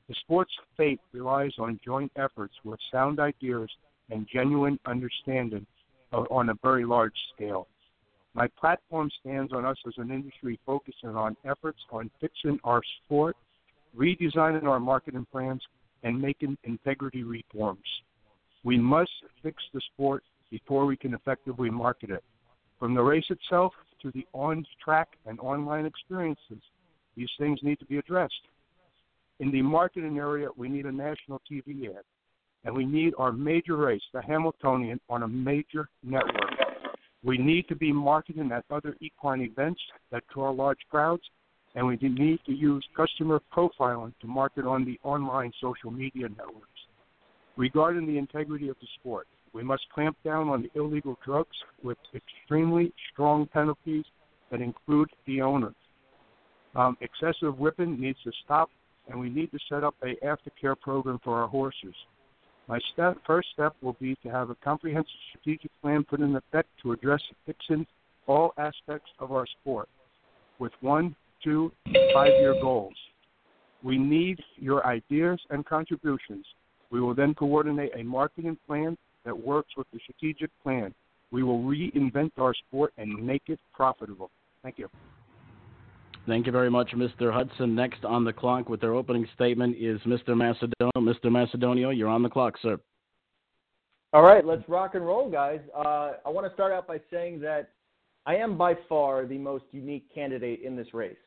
The 0.09 0.15
sport's 0.21 0.53
fate 0.75 0.99
relies 1.13 1.53
on 1.59 1.79
joint 1.85 2.11
efforts 2.15 2.55
with 2.63 2.79
sound 2.91 3.19
ideas 3.19 3.69
and 4.09 4.27
genuine 4.27 4.79
understanding 4.87 5.67
on 6.11 6.49
a 6.49 6.55
very 6.63 6.83
large 6.83 7.13
scale. 7.35 7.67
My 8.33 8.47
platform 8.59 9.11
stands 9.21 9.53
on 9.53 9.65
us 9.65 9.77
as 9.85 9.93
an 9.97 10.09
industry 10.09 10.59
focusing 10.65 11.11
on 11.11 11.37
efforts 11.45 11.77
on 11.91 12.09
fixing 12.19 12.59
our 12.63 12.81
sport, 13.05 13.37
redesigning 13.95 14.63
our 14.63 14.79
marketing 14.79 15.27
plans, 15.31 15.61
and 16.01 16.19
making 16.19 16.57
integrity 16.63 17.21
reforms. 17.21 17.85
We 18.63 18.79
must 18.79 19.11
fix 19.43 19.61
the 19.75 19.81
sport 19.93 20.23
before 20.49 20.87
we 20.87 20.97
can 20.97 21.13
effectively 21.13 21.69
market 21.69 22.09
it. 22.09 22.23
From 22.79 22.95
the 22.95 23.03
race 23.03 23.29
itself 23.29 23.73
to 24.01 24.11
the 24.11 24.25
on 24.33 24.65
track 24.83 25.09
and 25.27 25.39
online 25.39 25.85
experiences. 25.85 26.63
These 27.15 27.29
things 27.37 27.59
need 27.61 27.77
to 27.77 27.85
be 27.85 27.97
addressed. 27.97 28.41
In 29.39 29.51
the 29.51 29.62
marketing 29.62 30.17
area, 30.17 30.50
we 30.58 30.67
need 30.67 30.86
a 30.86 30.91
national 30.91 31.41
TV 31.50 31.89
ad, 31.89 32.03
and 32.65 32.75
we 32.75 32.86
need 32.86 33.13
our 33.17 33.31
major 33.31 33.77
race, 33.77 34.01
the 34.13 34.22
Hambletonian, 34.22 35.00
on 35.10 35.24
a 35.24 35.27
major 35.27 35.88
network. 36.03 36.51
We 37.24 37.38
need 37.38 37.67
to 37.69 37.75
be 37.75 37.93
marketing 37.93 38.51
at 38.51 38.65
other 38.69 38.96
equine 39.00 39.41
events 39.41 39.79
that 40.12 40.24
draw 40.34 40.51
large 40.51 40.79
crowds, 40.89 41.24
and 41.75 41.88
we 41.88 41.98
need 42.01 42.39
to 42.46 42.53
use 42.53 42.86
customer 42.96 43.41
profiling 43.55 44.13
to 44.19 44.27
market 44.27 44.65
on 44.65 44.84
the 44.84 45.00
online 45.03 45.53
social 45.62 45.91
media 45.91 46.27
networks. 46.27 46.67
Regarding 47.55 48.08
the 48.08 48.17
integrity 48.17 48.67
of 48.67 48.75
the 48.81 48.88
sport, 49.00 49.27
we 49.53 49.63
must 49.63 49.84
clamp 49.93 50.17
down 50.24 50.50
on 50.50 50.62
the 50.63 50.79
illegal 50.79 51.17
drugs 51.25 51.58
with 51.81 51.98
extremely 52.13 52.93
strong 53.12 53.48
penalties 53.48 54.05
that 54.51 54.62
include 54.62 55.10
the 55.25 55.41
owners. 55.41 55.75
Um, 56.75 56.98
excessive 57.01 57.58
whipping 57.58 58.00
needs 58.00 58.19
to 58.24 58.31
stop, 58.46 58.69
and 59.09 59.19
we 59.19 59.29
need 59.29 59.51
to 59.51 59.59
set 59.67 59.83
up 59.83 59.95
a 60.03 60.15
aftercare 60.25 60.79
program 60.79 61.19
for 61.23 61.41
our 61.41 61.47
horses. 61.47 61.95
My 62.67 62.79
step, 62.93 63.17
first 63.25 63.49
step 63.51 63.75
will 63.81 63.97
be 63.99 64.15
to 64.21 64.29
have 64.29 64.51
a 64.51 64.55
comprehensive 64.55 65.11
strategic 65.29 65.71
plan 65.81 66.03
put 66.03 66.19
in 66.19 66.35
effect 66.35 66.69
to 66.83 66.91
address 66.91 67.21
fixing 67.45 67.85
all 68.27 68.53
aspects 68.57 69.09
of 69.17 69.31
our 69.31 69.47
sport 69.47 69.89
with 70.59 70.71
one, 70.81 71.15
two, 71.43 71.71
five 72.13 72.31
year 72.39 72.53
goals. 72.61 72.93
We 73.81 73.97
need 73.97 74.39
your 74.57 74.85
ideas 74.85 75.39
and 75.49 75.65
contributions. 75.65 76.45
We 76.91 77.01
will 77.01 77.15
then 77.15 77.33
coordinate 77.33 77.91
a 77.95 78.03
marketing 78.03 78.57
plan 78.67 78.97
that 79.25 79.37
works 79.37 79.69
with 79.77 79.87
the 79.91 79.99
strategic 80.03 80.51
plan. 80.61 80.93
We 81.31 81.43
will 81.43 81.59
reinvent 81.59 82.31
our 82.37 82.53
sport 82.53 82.93
and 82.97 83.25
make 83.25 83.43
it 83.47 83.59
profitable. 83.73 84.29
Thank 84.63 84.77
you. 84.77 84.89
Thank 86.27 86.45
you 86.45 86.51
very 86.51 86.69
much, 86.69 86.91
Mr. 86.91 87.33
Hudson. 87.33 87.73
Next 87.73 88.05
on 88.05 88.23
the 88.23 88.33
clock 88.33 88.69
with 88.69 88.81
their 88.81 88.93
opening 88.93 89.27
statement 89.33 89.75
is 89.79 89.99
Mr. 90.01 90.29
Macedonio. 90.29 90.91
Mr. 90.97 91.25
Macedonio, 91.25 91.95
you're 91.95 92.09
on 92.09 92.23
the 92.23 92.29
clock, 92.29 92.55
sir. 92.61 92.77
All 94.11 94.23
right, 94.23 94.45
let's 94.45 94.67
rock 94.67 94.95
and 94.95 95.05
roll, 95.05 95.29
guys. 95.29 95.59
Uh, 95.75 96.13
I 96.25 96.29
want 96.29 96.47
to 96.47 96.53
start 96.53 96.71
out 96.71 96.88
by 96.88 96.99
saying 97.11 97.39
that 97.41 97.71
I 98.25 98.35
am 98.35 98.57
by 98.57 98.75
far 98.88 99.25
the 99.25 99.38
most 99.38 99.65
unique 99.71 100.13
candidate 100.13 100.61
in 100.61 100.75
this 100.75 100.93
race. 100.93 101.17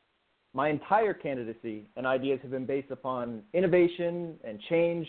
My 0.53 0.69
entire 0.69 1.13
candidacy 1.13 1.85
and 1.97 2.05
ideas 2.05 2.39
have 2.41 2.51
been 2.51 2.65
based 2.65 2.91
upon 2.91 3.41
innovation 3.53 4.35
and 4.43 4.59
change 4.69 5.07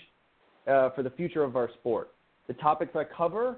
uh, 0.66 0.90
for 0.90 1.02
the 1.02 1.10
future 1.10 1.42
of 1.42 1.56
our 1.56 1.68
sport. 1.74 2.12
The 2.46 2.54
topics 2.54 2.96
I 2.96 3.04
cover 3.04 3.56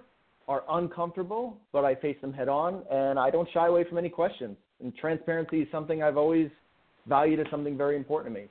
are 0.49 0.65
uncomfortable, 0.71 1.59
but 1.73 1.85
I 1.85 1.95
face 1.95 2.17
them 2.21 2.33
head 2.33 2.49
on, 2.49 2.83
and 2.91 3.19
I 3.19 3.31
don't 3.31 3.49
shy 3.53 3.67
away 3.67 3.85
from 3.85 3.99
any 3.99 4.09
questions. 4.09 4.57
And 4.83 4.95
transparency 4.97 5.63
is 5.63 5.69
something 5.71 6.03
I've 6.03 6.17
always 6.17 6.51
valued 7.07 7.41
as 7.41 7.47
something 7.51 7.77
very 7.77 7.97
important 7.97 8.35
to 8.35 8.41
me. 8.41 8.49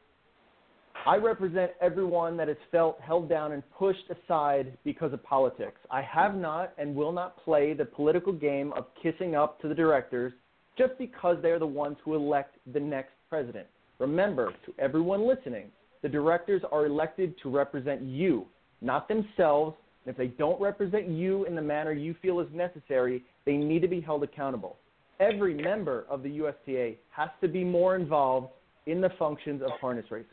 I 1.05 1.17
represent 1.17 1.71
everyone 1.81 2.35
that 2.37 2.47
has 2.47 2.57
felt 2.71 2.99
held 2.99 3.29
down 3.29 3.51
and 3.51 3.61
pushed 3.77 4.05
aside 4.09 4.77
because 4.83 5.13
of 5.13 5.23
politics. 5.23 5.79
I 5.91 6.01
have 6.01 6.35
not 6.35 6.73
and 6.77 6.95
will 6.95 7.11
not 7.11 7.43
play 7.43 7.73
the 7.73 7.85
political 7.85 8.33
game 8.33 8.73
of 8.73 8.85
kissing 9.03 9.35
up 9.35 9.61
to 9.61 9.67
the 9.67 9.75
directors 9.75 10.33
just 10.77 10.97
because 10.97 11.37
they're 11.41 11.59
the 11.59 11.67
ones 11.67 11.97
who 12.03 12.15
elect 12.15 12.57
the 12.73 12.79
next 12.79 13.13
president. 13.29 13.67
Remember, 13.99 14.51
to 14.65 14.73
everyone 14.79 15.27
listening, 15.27 15.67
the 16.01 16.09
directors 16.09 16.63
are 16.71 16.85
elected 16.85 17.35
to 17.43 17.49
represent 17.49 18.01
you, 18.01 18.47
not 18.81 19.07
themselves 19.07 19.75
if 20.05 20.15
they 20.17 20.27
don't 20.27 20.61
represent 20.61 21.07
you 21.07 21.45
in 21.45 21.55
the 21.55 21.61
manner 21.61 21.91
you 21.91 22.15
feel 22.21 22.39
is 22.39 22.47
necessary, 22.53 23.23
they 23.45 23.57
need 23.57 23.81
to 23.81 23.87
be 23.87 24.01
held 24.01 24.23
accountable. 24.23 24.77
Every 25.19 25.53
member 25.53 26.05
of 26.09 26.23
the 26.23 26.29
USTA 26.39 26.95
has 27.11 27.29
to 27.41 27.47
be 27.47 27.63
more 27.63 27.95
involved 27.95 28.49
in 28.85 28.99
the 28.99 29.09
functions 29.17 29.61
of 29.61 29.71
harness 29.79 30.05
racing. 30.09 30.29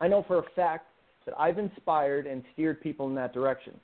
I 0.00 0.08
know 0.08 0.24
for 0.26 0.38
a 0.38 0.42
fact 0.56 0.86
that 1.26 1.34
I've 1.38 1.58
inspired 1.58 2.26
and 2.26 2.42
steered 2.54 2.80
people 2.80 3.06
in 3.08 3.14
that 3.16 3.34
direction. 3.34 3.78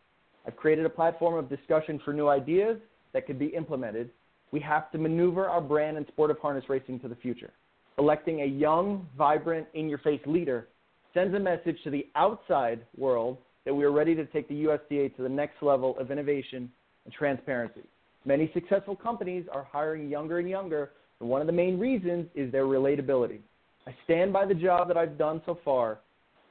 I've 0.47 0.57
created 0.57 0.87
a 0.87 0.91
platform 0.91 1.35
of 1.35 1.51
discussion 1.51 2.01
for 2.05 2.15
new 2.15 2.29
ideas 2.29 2.79
that 3.13 3.27
could 3.27 3.39
be 3.39 3.47
implemented. 3.47 4.11
We 4.53 4.61
have 4.61 4.91
to 4.93 4.99
maneuver 4.99 5.49
our 5.49 5.61
brand 5.61 5.99
and 5.99 6.07
sport 6.07 6.31
of 6.31 6.39
harness 6.39 6.65
racing 6.69 7.01
to 7.01 7.09
the 7.09 7.17
future. 7.17 7.51
Electing 7.99 8.41
a 8.41 8.47
young, 8.47 9.07
vibrant, 9.19 9.67
in 9.75 9.89
your 9.89 9.99
face 9.99 10.21
leader 10.25 10.69
sends 11.13 11.35
a 11.35 11.39
message 11.39 11.77
to 11.85 11.91
the 11.91 12.07
outside 12.15 12.81
world 12.97 13.39
that 13.65 13.75
we 13.75 13.85
are 13.85 13.93
ready 13.93 14.15
to 14.15 14.25
take 14.27 14.49
the 14.49 14.67
USTA 14.67 15.11
to 15.17 15.23
the 15.23 15.29
next 15.29 15.63
level 15.63 15.97
of 15.99 16.11
innovation 16.11 16.71
and 17.05 17.13
transparency. 17.13 17.83
Many 18.27 18.51
successful 18.53 18.97
companies 18.97 19.47
are 19.53 19.63
hiring 19.63 20.11
younger 20.11 20.41
and 20.41 20.51
younger, 20.51 20.91
and 21.21 21.29
one 21.31 21.41
of 21.41 21.47
the 21.47 21.53
main 21.53 21.79
reasons 21.79 22.27
is 22.35 22.51
their 22.51 22.65
relatability. 22.65 23.39
I 23.87 23.95
stand 24.05 24.33
by 24.33 24.45
the 24.45 24.55
job 24.55 24.89
that 24.89 24.97
I've 24.97 25.17
done 25.17 25.41
so 25.47 25.59
far. 25.65 26.01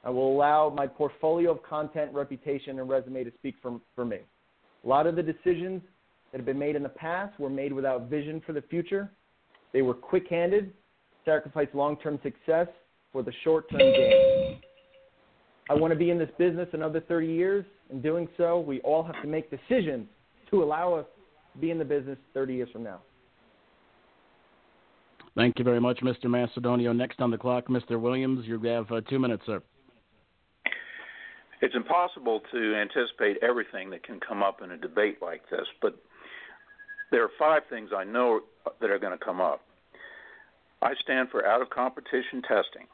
I 0.02 0.08
will 0.08 0.32
allow 0.32 0.70
my 0.70 0.86
portfolio 0.86 1.50
of 1.50 1.62
content, 1.62 2.14
reputation, 2.14 2.78
and 2.78 2.88
resume 2.88 3.24
to 3.24 3.32
speak 3.38 3.56
for, 3.60 3.78
for 3.94 4.06
me. 4.06 4.20
A 4.84 4.88
lot 4.88 5.06
of 5.06 5.16
the 5.16 5.22
decisions 5.22 5.82
that 6.32 6.38
have 6.38 6.46
been 6.46 6.58
made 6.58 6.76
in 6.76 6.82
the 6.82 6.88
past 6.88 7.38
were 7.38 7.50
made 7.50 7.74
without 7.74 8.08
vision 8.08 8.40
for 8.46 8.54
the 8.54 8.62
future. 8.62 9.10
They 9.74 9.82
were 9.82 9.94
quick 9.94 10.28
handed, 10.30 10.72
sacrificed 11.26 11.74
long 11.74 11.98
term 11.98 12.18
success 12.22 12.68
for 13.12 13.22
the 13.22 13.32
short 13.44 13.70
term 13.70 13.80
gain. 13.80 14.60
I 15.68 15.74
want 15.74 15.92
to 15.92 15.98
be 15.98 16.10
in 16.10 16.18
this 16.18 16.30
business 16.38 16.68
another 16.72 17.00
30 17.00 17.26
years. 17.26 17.66
In 17.90 18.00
doing 18.00 18.28
so, 18.38 18.60
we 18.60 18.80
all 18.80 19.02
have 19.02 19.20
to 19.20 19.28
make 19.28 19.50
decisions 19.50 20.06
to 20.50 20.62
allow 20.62 20.94
us 20.94 21.06
be 21.60 21.70
in 21.70 21.78
the 21.78 21.84
business 21.84 22.18
30 22.34 22.54
years 22.54 22.68
from 22.72 22.82
now. 22.82 23.00
Thank 25.36 25.58
you 25.58 25.64
very 25.64 25.80
much, 25.80 26.00
Mr. 26.00 26.26
Macedonio. 26.26 26.96
Next 26.96 27.20
on 27.20 27.30
the 27.30 27.36
clock, 27.36 27.66
Mr. 27.66 28.00
Williams. 28.00 28.46
You 28.46 28.58
have 28.60 28.90
uh, 28.90 29.02
two 29.02 29.18
minutes, 29.18 29.42
sir. 29.44 29.62
It's 31.60 31.74
impossible 31.74 32.40
to 32.52 32.74
anticipate 32.74 33.38
everything 33.42 33.90
that 33.90 34.02
can 34.02 34.20
come 34.20 34.42
up 34.42 34.62
in 34.62 34.70
a 34.72 34.76
debate 34.76 35.18
like 35.22 35.42
this, 35.50 35.66
but 35.80 35.98
there 37.10 37.22
are 37.22 37.30
five 37.38 37.62
things 37.70 37.90
I 37.96 38.04
know 38.04 38.40
that 38.80 38.90
are 38.90 38.98
going 38.98 39.16
to 39.16 39.24
come 39.24 39.40
up. 39.40 39.60
I 40.82 40.92
stand 41.02 41.30
for 41.30 41.46
out 41.46 41.62
of 41.62 41.70
competition 41.70 42.42
testing. 42.42 42.86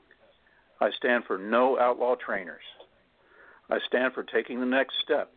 I 0.81 0.91
stand 0.97 1.25
for 1.27 1.39
no 1.39 1.79
outlaw 1.79 2.15
trainers. 2.15 2.63
I 3.71 3.79
stand 3.87 4.15
for 4.15 4.23
taking 4.23 4.61
the 4.61 4.67
next 4.67 4.95
step, 5.05 5.33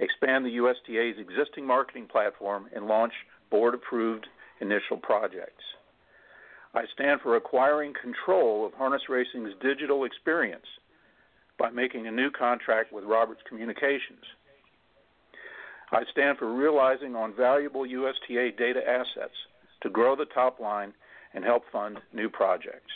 expand 0.00 0.44
the 0.44 0.50
USTA's 0.50 1.18
existing 1.18 1.66
marketing 1.66 2.06
platform, 2.10 2.66
and 2.74 2.86
launch 2.86 3.12
board 3.50 3.74
approved 3.74 4.26
initial 4.60 4.96
projects. 4.96 5.62
I 6.74 6.82
stand 6.94 7.20
for 7.20 7.36
acquiring 7.36 7.92
control 8.00 8.64
of 8.64 8.72
harness 8.74 9.02
racing's 9.08 9.52
digital 9.60 10.04
experience 10.04 10.66
by 11.58 11.70
making 11.70 12.06
a 12.06 12.10
new 12.10 12.30
contract 12.30 12.92
with 12.92 13.04
Roberts 13.04 13.40
Communications. 13.48 14.24
I 15.92 16.02
stand 16.12 16.38
for 16.38 16.54
realizing 16.54 17.16
on 17.16 17.34
valuable 17.34 17.84
USTA 17.84 18.52
data 18.56 18.80
assets 18.88 19.34
to 19.82 19.90
grow 19.90 20.14
the 20.14 20.26
top 20.26 20.60
line 20.60 20.92
and 21.34 21.44
help 21.44 21.64
fund 21.72 21.98
new 22.14 22.28
projects. 22.28 22.92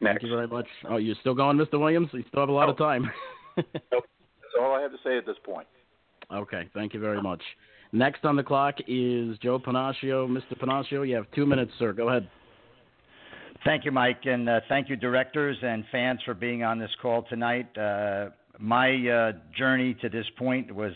Next. 0.00 0.20
Thank 0.20 0.30
you 0.30 0.36
very 0.36 0.48
much. 0.48 0.66
Oh, 0.88 0.96
you're 0.96 1.16
still 1.20 1.34
going, 1.34 1.56
Mr. 1.56 1.78
Williams? 1.78 2.08
You 2.12 2.24
still 2.28 2.40
have 2.40 2.48
a 2.48 2.52
lot 2.52 2.68
oh. 2.68 2.72
of 2.72 2.78
time. 2.78 3.10
nope. 3.92 4.04
That's 4.42 4.54
all 4.60 4.74
I 4.74 4.80
have 4.80 4.92
to 4.92 4.98
say 5.04 5.16
at 5.18 5.26
this 5.26 5.36
point. 5.44 5.66
Okay. 6.32 6.68
Thank 6.74 6.94
you 6.94 7.00
very 7.00 7.20
much. 7.22 7.42
Next 7.92 8.24
on 8.24 8.36
the 8.36 8.42
clock 8.42 8.76
is 8.86 9.38
Joe 9.38 9.58
Pennacchio. 9.58 10.28
Mr. 10.28 10.58
Pennacchio, 10.60 11.08
you 11.08 11.14
have 11.14 11.26
two 11.34 11.46
minutes, 11.46 11.72
sir. 11.78 11.92
Go 11.92 12.08
ahead. 12.08 12.28
Thank 13.64 13.84
you, 13.84 13.90
Mike, 13.90 14.20
and 14.24 14.48
uh, 14.48 14.60
thank 14.68 14.88
you, 14.88 14.94
directors 14.94 15.56
and 15.62 15.84
fans, 15.90 16.20
for 16.24 16.34
being 16.34 16.62
on 16.62 16.78
this 16.78 16.90
call 17.02 17.22
tonight. 17.28 17.76
Uh, 17.76 18.28
my 18.58 18.90
uh, 19.08 19.32
journey 19.56 19.94
to 20.00 20.08
this 20.08 20.26
point 20.38 20.72
was 20.72 20.92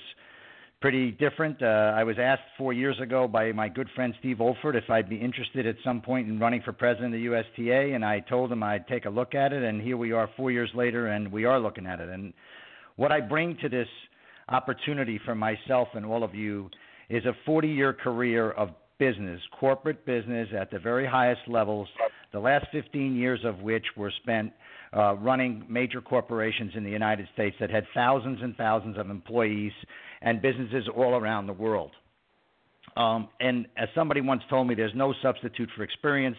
pretty 0.83 1.13
different. 1.13 1.63
Uh, 1.63 1.95
I 1.97 2.03
was 2.03 2.17
asked 2.19 2.43
four 2.59 2.73
years 2.73 2.99
ago 3.01 3.29
by 3.29 3.53
my 3.53 3.69
good 3.69 3.89
friend 3.95 4.13
Steve 4.19 4.39
Olford 4.39 4.75
if 4.75 4.91
I'd 4.91 5.09
be 5.09 5.17
interested 5.17 5.65
at 5.65 5.77
some 5.85 6.03
point 6.03 6.29
in 6.29 6.41
running 6.41 6.61
for 6.61 6.73
president 6.73 7.15
of 7.15 7.21
the 7.21 7.25
USTA, 7.25 7.95
and 7.95 8.05
I 8.05 8.19
told 8.19 8.51
him 8.51 8.65
I'd 8.65 8.89
take 8.89 9.05
a 9.05 9.09
look 9.09 9.37
at 9.37 9.53
it. 9.53 9.63
And 9.63 9.81
here 9.81 9.97
we 9.97 10.11
are, 10.11 10.29
four 10.37 10.51
years 10.51 10.71
later, 10.75 11.07
and 11.07 11.31
we 11.31 11.45
are 11.45 11.61
looking 11.61 11.87
at 11.87 12.01
it. 12.01 12.09
And 12.09 12.35
what 12.97 13.13
I 13.13 13.21
bring 13.21 13.57
to 13.63 13.69
this 13.69 13.87
opportunity 14.49 15.21
for 15.25 15.37
myself 15.37 15.87
and 15.95 16.05
all 16.05 16.25
of 16.25 16.35
you 16.35 16.69
is 17.09 17.25
a 17.27 17.33
40 17.47 17.69
year 17.69 17.93
career 17.93 18.51
of 18.51 18.71
business, 18.99 19.41
corporate 19.61 20.05
business 20.05 20.49
at 20.59 20.73
the 20.73 20.81
very 20.81 21.07
highest 21.07 21.43
levels, 21.47 21.87
the 22.33 22.41
last 22.41 22.67
15 22.73 23.15
years 23.15 23.41
of 23.45 23.61
which 23.61 23.85
were 23.97 24.13
spent 24.23 24.53
uh, 24.97 25.15
running 25.17 25.65
major 25.69 26.01
corporations 26.01 26.73
in 26.75 26.85
the 26.85 26.91
United 26.91 27.27
States 27.33 27.57
that 27.61 27.71
had 27.71 27.87
thousands 27.95 28.41
and 28.43 28.57
thousands 28.57 28.99
of 28.99 29.11
employees 29.11 29.73
and 30.21 30.43
businesses 30.43 30.89
all 30.95 31.15
around 31.15 31.47
the 31.47 31.53
world. 31.53 31.93
Um, 32.97 33.29
and 33.41 33.67
as 33.77 33.89
somebody 33.95 34.21
once 34.21 34.43
told 34.51 34.69
me, 34.69 34.75
there's 34.75 34.95
no 34.95 35.15
substitute 35.23 35.71
for 35.77 35.83
experience, 35.83 36.37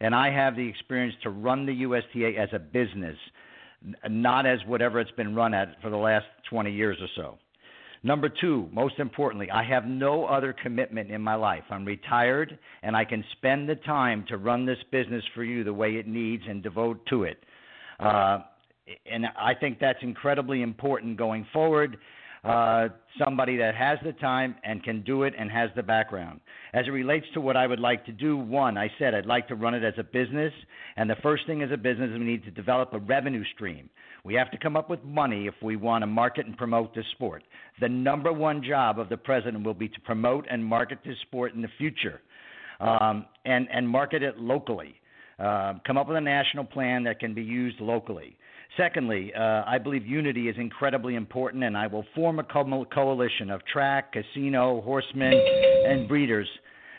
and 0.00 0.14
I 0.14 0.30
have 0.30 0.54
the 0.54 0.66
experience 0.66 1.14
to 1.22 1.30
run 1.30 1.66
the 1.66 1.72
USTA 1.72 2.38
as 2.38 2.48
a 2.52 2.58
business, 2.58 3.16
not 4.08 4.46
as 4.46 4.60
whatever 4.66 5.00
it's 5.00 5.10
been 5.12 5.34
run 5.34 5.54
at 5.54 5.80
for 5.82 5.90
the 5.90 5.96
last 5.96 6.26
20 6.50 6.72
years 6.72 6.98
or 7.00 7.08
so. 7.16 7.38
Number 8.04 8.28
two, 8.28 8.68
most 8.72 9.00
importantly, 9.00 9.50
I 9.50 9.64
have 9.64 9.86
no 9.86 10.24
other 10.24 10.52
commitment 10.52 11.10
in 11.10 11.20
my 11.20 11.34
life. 11.34 11.64
I'm 11.68 11.84
retired 11.84 12.56
and 12.82 12.96
I 12.96 13.04
can 13.04 13.24
spend 13.32 13.68
the 13.68 13.74
time 13.74 14.24
to 14.28 14.36
run 14.36 14.64
this 14.64 14.78
business 14.92 15.24
for 15.34 15.42
you 15.42 15.64
the 15.64 15.72
way 15.72 15.96
it 15.96 16.06
needs 16.06 16.44
and 16.48 16.62
devote 16.62 17.04
to 17.06 17.24
it. 17.24 17.42
Uh, 17.98 18.38
and 19.06 19.26
I 19.26 19.54
think 19.54 19.78
that's 19.80 19.98
incredibly 20.02 20.62
important 20.62 21.16
going 21.16 21.46
forward. 21.52 21.98
Uh, 22.44 22.88
somebody 23.22 23.56
that 23.56 23.74
has 23.74 23.98
the 24.04 24.12
time 24.12 24.54
and 24.62 24.82
can 24.84 25.02
do 25.02 25.24
it 25.24 25.34
and 25.36 25.50
has 25.50 25.70
the 25.74 25.82
background. 25.82 26.40
As 26.72 26.86
it 26.86 26.90
relates 26.90 27.26
to 27.34 27.40
what 27.40 27.56
I 27.56 27.66
would 27.66 27.80
like 27.80 28.06
to 28.06 28.12
do, 28.12 28.36
one, 28.36 28.78
I 28.78 28.88
said 28.96 29.12
I'd 29.12 29.26
like 29.26 29.48
to 29.48 29.56
run 29.56 29.74
it 29.74 29.82
as 29.82 29.94
a 29.98 30.04
business, 30.04 30.52
and 30.96 31.10
the 31.10 31.16
first 31.16 31.46
thing 31.46 31.62
as 31.62 31.70
a 31.72 31.76
business, 31.76 32.10
we 32.12 32.24
need 32.24 32.44
to 32.44 32.52
develop 32.52 32.94
a 32.94 33.00
revenue 33.00 33.42
stream. 33.54 33.90
We 34.24 34.34
have 34.34 34.52
to 34.52 34.58
come 34.58 34.76
up 34.76 34.88
with 34.88 35.02
money 35.02 35.48
if 35.48 35.54
we 35.62 35.74
want 35.74 36.02
to 36.02 36.06
market 36.06 36.46
and 36.46 36.56
promote 36.56 36.94
this 36.94 37.04
sport. 37.12 37.42
The 37.80 37.88
number 37.88 38.32
one 38.32 38.62
job 38.62 39.00
of 39.00 39.08
the 39.08 39.16
president 39.16 39.64
will 39.64 39.74
be 39.74 39.88
to 39.88 40.00
promote 40.02 40.46
and 40.48 40.64
market 40.64 40.98
this 41.04 41.16
sport 41.22 41.54
in 41.54 41.62
the 41.62 41.68
future, 41.76 42.20
um, 42.78 43.26
and 43.44 43.66
and 43.72 43.88
market 43.88 44.22
it 44.22 44.38
locally. 44.38 44.94
Uh, 45.38 45.74
come 45.86 45.96
up 45.96 46.08
with 46.08 46.16
a 46.16 46.20
national 46.20 46.64
plan 46.64 47.04
that 47.04 47.20
can 47.20 47.32
be 47.32 47.42
used 47.42 47.80
locally. 47.80 48.36
Secondly, 48.76 49.32
uh, 49.34 49.62
I 49.66 49.78
believe 49.78 50.06
unity 50.06 50.48
is 50.48 50.56
incredibly 50.58 51.14
important, 51.14 51.64
and 51.64 51.76
I 51.76 51.86
will 51.86 52.04
form 52.14 52.38
a 52.38 52.44
co- 52.44 52.84
coalition 52.92 53.50
of 53.50 53.64
track, 53.66 54.12
casino, 54.12 54.80
horsemen, 54.82 55.32
and 55.86 56.08
breeders 56.08 56.48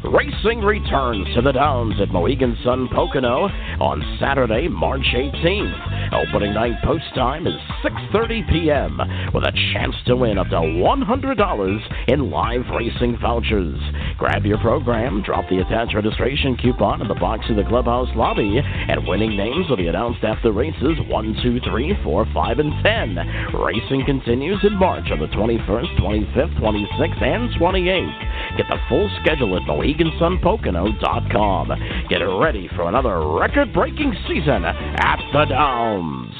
Racing 0.04 0.60
returns 0.60 1.26
to 1.34 1.42
the 1.42 1.50
Downs 1.50 1.94
at 2.00 2.12
Mohegan 2.12 2.56
Sun 2.62 2.88
Pocono 2.94 3.50
on 3.82 4.18
Saturday, 4.20 4.68
March 4.68 5.04
18th. 5.12 6.14
Opening 6.14 6.54
night 6.54 6.80
post 6.84 7.04
time 7.16 7.48
is 7.48 7.58
6:30 7.82 8.48
p.m. 8.48 8.96
with 9.34 9.42
a 9.42 9.50
chance 9.74 9.96
to 10.06 10.14
win 10.14 10.38
up 10.38 10.46
to 10.50 10.56
$100 10.56 11.80
in 12.06 12.30
live 12.30 12.62
racing 12.70 13.18
vouchers. 13.20 13.80
Grab 14.16 14.46
your 14.46 14.58
program, 14.58 15.20
drop 15.26 15.48
the 15.50 15.58
attached 15.58 15.94
registration 15.96 16.56
coupon 16.56 17.02
in 17.02 17.08
the 17.08 17.18
box 17.18 17.46
in 17.48 17.56
the 17.56 17.64
clubhouse 17.64 18.08
lobby, 18.14 18.62
and 18.62 19.06
winning 19.06 19.36
names 19.36 19.68
will 19.68 19.76
be 19.76 19.88
announced 19.88 20.22
after 20.22 20.52
races 20.52 20.94
1, 21.08 21.40
2, 21.42 21.60
3, 21.68 21.98
4, 22.04 22.26
5, 22.32 22.58
and 22.60 22.72
10. 22.84 23.18
Racing 23.60 24.04
continues 24.06 24.62
in 24.62 24.78
March 24.78 25.10
on 25.10 25.18
the 25.18 25.26
21st, 25.34 25.98
25th, 25.98 26.54
26th, 26.60 27.22
and 27.22 27.50
28th. 27.60 28.56
Get 28.56 28.66
the 28.68 28.78
full 28.88 29.10
schedule 29.20 29.56
at 29.56 29.66
Mohegan 29.66 29.87
MoheganSunPocono.com. 29.88 31.72
Get 32.08 32.18
ready 32.18 32.68
for 32.76 32.88
another 32.88 33.26
record 33.26 33.72
breaking 33.72 34.14
season 34.28 34.64
at 34.64 35.18
the 35.32 35.46
Downs. 35.46 36.34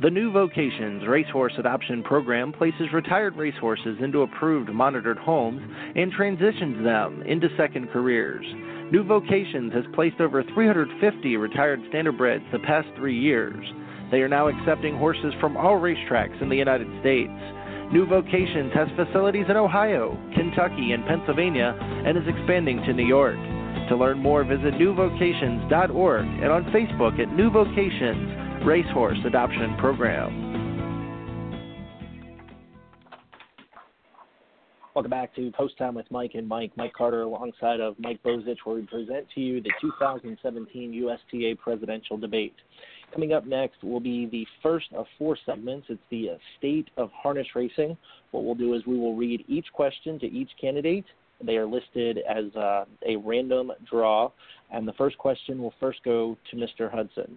The 0.00 0.10
New 0.10 0.32
Vocations 0.32 1.06
Racehorse 1.06 1.52
Adoption 1.58 2.02
Program 2.02 2.52
places 2.52 2.88
retired 2.92 3.36
racehorses 3.36 3.98
into 4.02 4.22
approved 4.22 4.68
monitored 4.70 5.18
homes 5.18 5.62
and 5.94 6.10
transitions 6.10 6.82
them 6.82 7.22
into 7.22 7.48
second 7.56 7.88
careers. 7.90 8.44
New 8.90 9.04
Vocations 9.04 9.72
has 9.72 9.84
placed 9.94 10.20
over 10.20 10.42
350 10.54 11.36
retired 11.36 11.78
standardbreds 11.92 12.50
the 12.50 12.58
past 12.60 12.88
three 12.96 13.16
years. 13.16 13.64
They 14.10 14.22
are 14.22 14.28
now 14.28 14.48
accepting 14.48 14.96
horses 14.96 15.32
from 15.40 15.56
all 15.56 15.76
racetracks 15.76 16.42
in 16.42 16.48
the 16.48 16.56
United 16.56 16.88
States. 17.00 17.30
New 17.92 18.06
Vocations 18.06 18.72
has 18.72 18.88
facilities 18.96 19.44
in 19.50 19.56
Ohio, 19.58 20.16
Kentucky, 20.34 20.92
and 20.92 21.04
Pennsylvania 21.04 21.76
and 21.78 22.16
is 22.16 22.24
expanding 22.26 22.78
to 22.86 22.94
New 22.94 23.04
York. 23.04 23.36
To 23.90 23.96
learn 23.96 24.18
more, 24.18 24.44
visit 24.44 24.72
newvocations.org 24.78 26.24
and 26.24 26.50
on 26.50 26.64
Facebook 26.72 27.20
at 27.20 27.30
New 27.36 27.50
Vocations 27.50 28.64
Racehorse 28.64 29.18
Adoption 29.26 29.76
Program. 29.76 30.52
Welcome 34.94 35.10
back 35.10 35.34
to 35.36 35.50
Post 35.52 35.76
Time 35.76 35.94
with 35.94 36.10
Mike 36.10 36.32
and 36.34 36.48
Mike. 36.48 36.72
Mike 36.76 36.94
Carter 36.94 37.22
alongside 37.22 37.80
of 37.80 37.96
Mike 37.98 38.22
Bozich, 38.22 38.58
where 38.64 38.76
we 38.76 38.82
present 38.82 39.26
to 39.34 39.40
you 39.40 39.60
the 39.60 39.70
2017 39.82 40.92
USTA 40.92 41.58
presidential 41.58 42.16
debate. 42.16 42.54
Coming 43.12 43.34
up 43.34 43.46
next 43.46 43.82
will 43.82 44.00
be 44.00 44.26
the 44.26 44.46
first 44.62 44.86
of 44.94 45.06
four 45.18 45.36
segments. 45.44 45.86
It's 45.90 46.00
the 46.10 46.30
uh, 46.30 46.34
state 46.58 46.88
of 46.96 47.10
harness 47.12 47.46
racing. 47.54 47.96
What 48.30 48.44
we'll 48.44 48.54
do 48.54 48.72
is 48.74 48.86
we 48.86 48.98
will 48.98 49.14
read 49.14 49.44
each 49.48 49.66
question 49.72 50.18
to 50.20 50.26
each 50.26 50.48
candidate. 50.58 51.04
They 51.44 51.56
are 51.56 51.66
listed 51.66 52.20
as 52.28 52.54
uh, 52.56 52.84
a 53.06 53.16
random 53.16 53.72
draw, 53.90 54.30
and 54.72 54.88
the 54.88 54.94
first 54.94 55.18
question 55.18 55.60
will 55.60 55.74
first 55.78 56.02
go 56.04 56.38
to 56.50 56.56
Mr. 56.56 56.90
Hudson. 56.90 57.36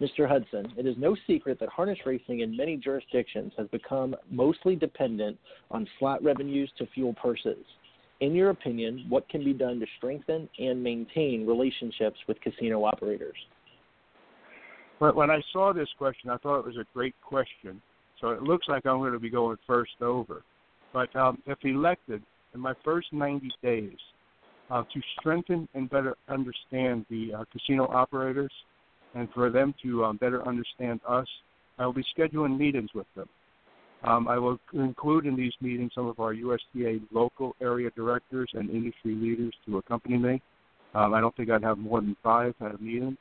Mr. 0.00 0.28
Hudson, 0.28 0.72
it 0.76 0.86
is 0.86 0.94
no 0.98 1.16
secret 1.26 1.58
that 1.58 1.70
harness 1.70 1.98
racing 2.04 2.40
in 2.40 2.56
many 2.56 2.76
jurisdictions 2.76 3.52
has 3.56 3.66
become 3.68 4.14
mostly 4.30 4.76
dependent 4.76 5.38
on 5.70 5.88
slot 5.98 6.22
revenues 6.22 6.70
to 6.76 6.86
fuel 6.94 7.14
purses. 7.14 7.64
In 8.20 8.34
your 8.34 8.50
opinion, 8.50 9.06
what 9.08 9.28
can 9.28 9.42
be 9.42 9.54
done 9.54 9.80
to 9.80 9.86
strengthen 9.96 10.48
and 10.58 10.82
maintain 10.82 11.46
relationships 11.46 12.18
with 12.28 12.40
casino 12.42 12.84
operators? 12.84 13.36
When 14.98 15.30
I 15.30 15.42
saw 15.52 15.72
this 15.72 15.88
question, 15.98 16.30
I 16.30 16.38
thought 16.38 16.60
it 16.60 16.66
was 16.66 16.76
a 16.76 16.86
great 16.94 17.14
question. 17.22 17.82
So 18.20 18.30
it 18.30 18.42
looks 18.42 18.66
like 18.68 18.86
I'm 18.86 18.98
going 18.98 19.12
to 19.12 19.18
be 19.18 19.28
going 19.28 19.58
first 19.66 20.00
over. 20.00 20.42
But 20.92 21.14
um, 21.14 21.42
if 21.46 21.58
elected, 21.64 22.22
in 22.54 22.60
my 22.60 22.72
first 22.82 23.12
90 23.12 23.50
days, 23.62 23.98
uh, 24.70 24.82
to 24.82 25.00
strengthen 25.20 25.68
and 25.74 25.90
better 25.90 26.16
understand 26.28 27.04
the 27.10 27.34
uh, 27.34 27.44
casino 27.52 27.86
operators 27.88 28.52
and 29.14 29.28
for 29.34 29.50
them 29.50 29.74
to 29.82 30.04
um, 30.04 30.16
better 30.16 30.46
understand 30.46 31.00
us, 31.06 31.26
I 31.78 31.84
will 31.84 31.92
be 31.92 32.04
scheduling 32.16 32.58
meetings 32.58 32.90
with 32.94 33.06
them. 33.14 33.28
Um, 34.02 34.28
I 34.28 34.38
will 34.38 34.58
include 34.72 35.26
in 35.26 35.36
these 35.36 35.52
meetings 35.60 35.92
some 35.94 36.06
of 36.06 36.20
our 36.20 36.32
USTA 36.32 37.00
local 37.12 37.54
area 37.60 37.90
directors 37.96 38.48
and 38.54 38.70
industry 38.70 39.14
leaders 39.14 39.54
to 39.66 39.78
accompany 39.78 40.16
me. 40.16 40.42
Um, 40.94 41.14
I 41.14 41.20
don't 41.20 41.34
think 41.36 41.50
I'd 41.50 41.62
have 41.62 41.78
more 41.78 42.00
than 42.00 42.16
five 42.22 42.54
at 42.60 42.74
a 42.74 42.78
meeting. 42.78 43.16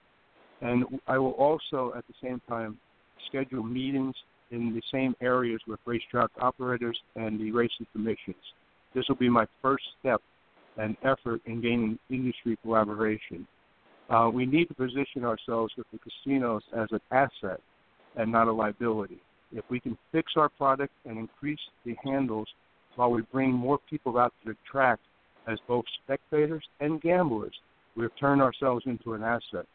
And 0.61 0.85
I 1.07 1.17
will 1.17 1.31
also, 1.31 1.93
at 1.97 2.05
the 2.07 2.13
same 2.23 2.41
time, 2.47 2.77
schedule 3.27 3.63
meetings 3.63 4.15
in 4.51 4.73
the 4.73 4.81
same 4.91 5.15
areas 5.21 5.59
with 5.67 5.79
racetrack 5.85 6.29
operators 6.39 6.97
and 7.15 7.39
the 7.39 7.51
racing 7.51 7.87
commissions. 7.91 8.35
This 8.93 9.05
will 9.09 9.15
be 9.15 9.29
my 9.29 9.45
first 9.61 9.83
step 9.99 10.21
and 10.77 10.95
effort 11.03 11.41
in 11.45 11.61
gaining 11.61 11.99
industry 12.09 12.57
collaboration. 12.61 13.47
Uh, 14.09 14.29
we 14.31 14.45
need 14.45 14.67
to 14.67 14.73
position 14.73 15.23
ourselves 15.23 15.73
with 15.77 15.87
the 15.91 15.99
casinos 15.99 16.61
as 16.77 16.87
an 16.91 16.99
asset 17.11 17.59
and 18.15 18.31
not 18.31 18.47
a 18.47 18.51
liability. 18.51 19.19
If 19.51 19.65
we 19.69 19.79
can 19.79 19.97
fix 20.11 20.33
our 20.35 20.49
product 20.49 20.93
and 21.05 21.17
increase 21.17 21.59
the 21.85 21.95
handles 22.03 22.47
while 22.95 23.11
we 23.11 23.21
bring 23.31 23.51
more 23.51 23.79
people 23.89 24.17
out 24.17 24.33
to 24.43 24.51
the 24.51 24.57
track 24.69 24.99
as 25.47 25.57
both 25.67 25.85
spectators 26.03 26.63
and 26.79 27.01
gamblers, 27.01 27.53
we've 27.95 28.15
turned 28.19 28.41
ourselves 28.41 28.83
into 28.85 29.13
an 29.13 29.23
asset. 29.23 29.65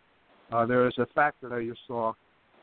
Uh, 0.52 0.66
there 0.66 0.86
is 0.86 0.94
a 0.98 1.06
fact 1.14 1.40
that 1.42 1.52
I 1.52 1.64
just 1.64 1.80
saw. 1.86 2.12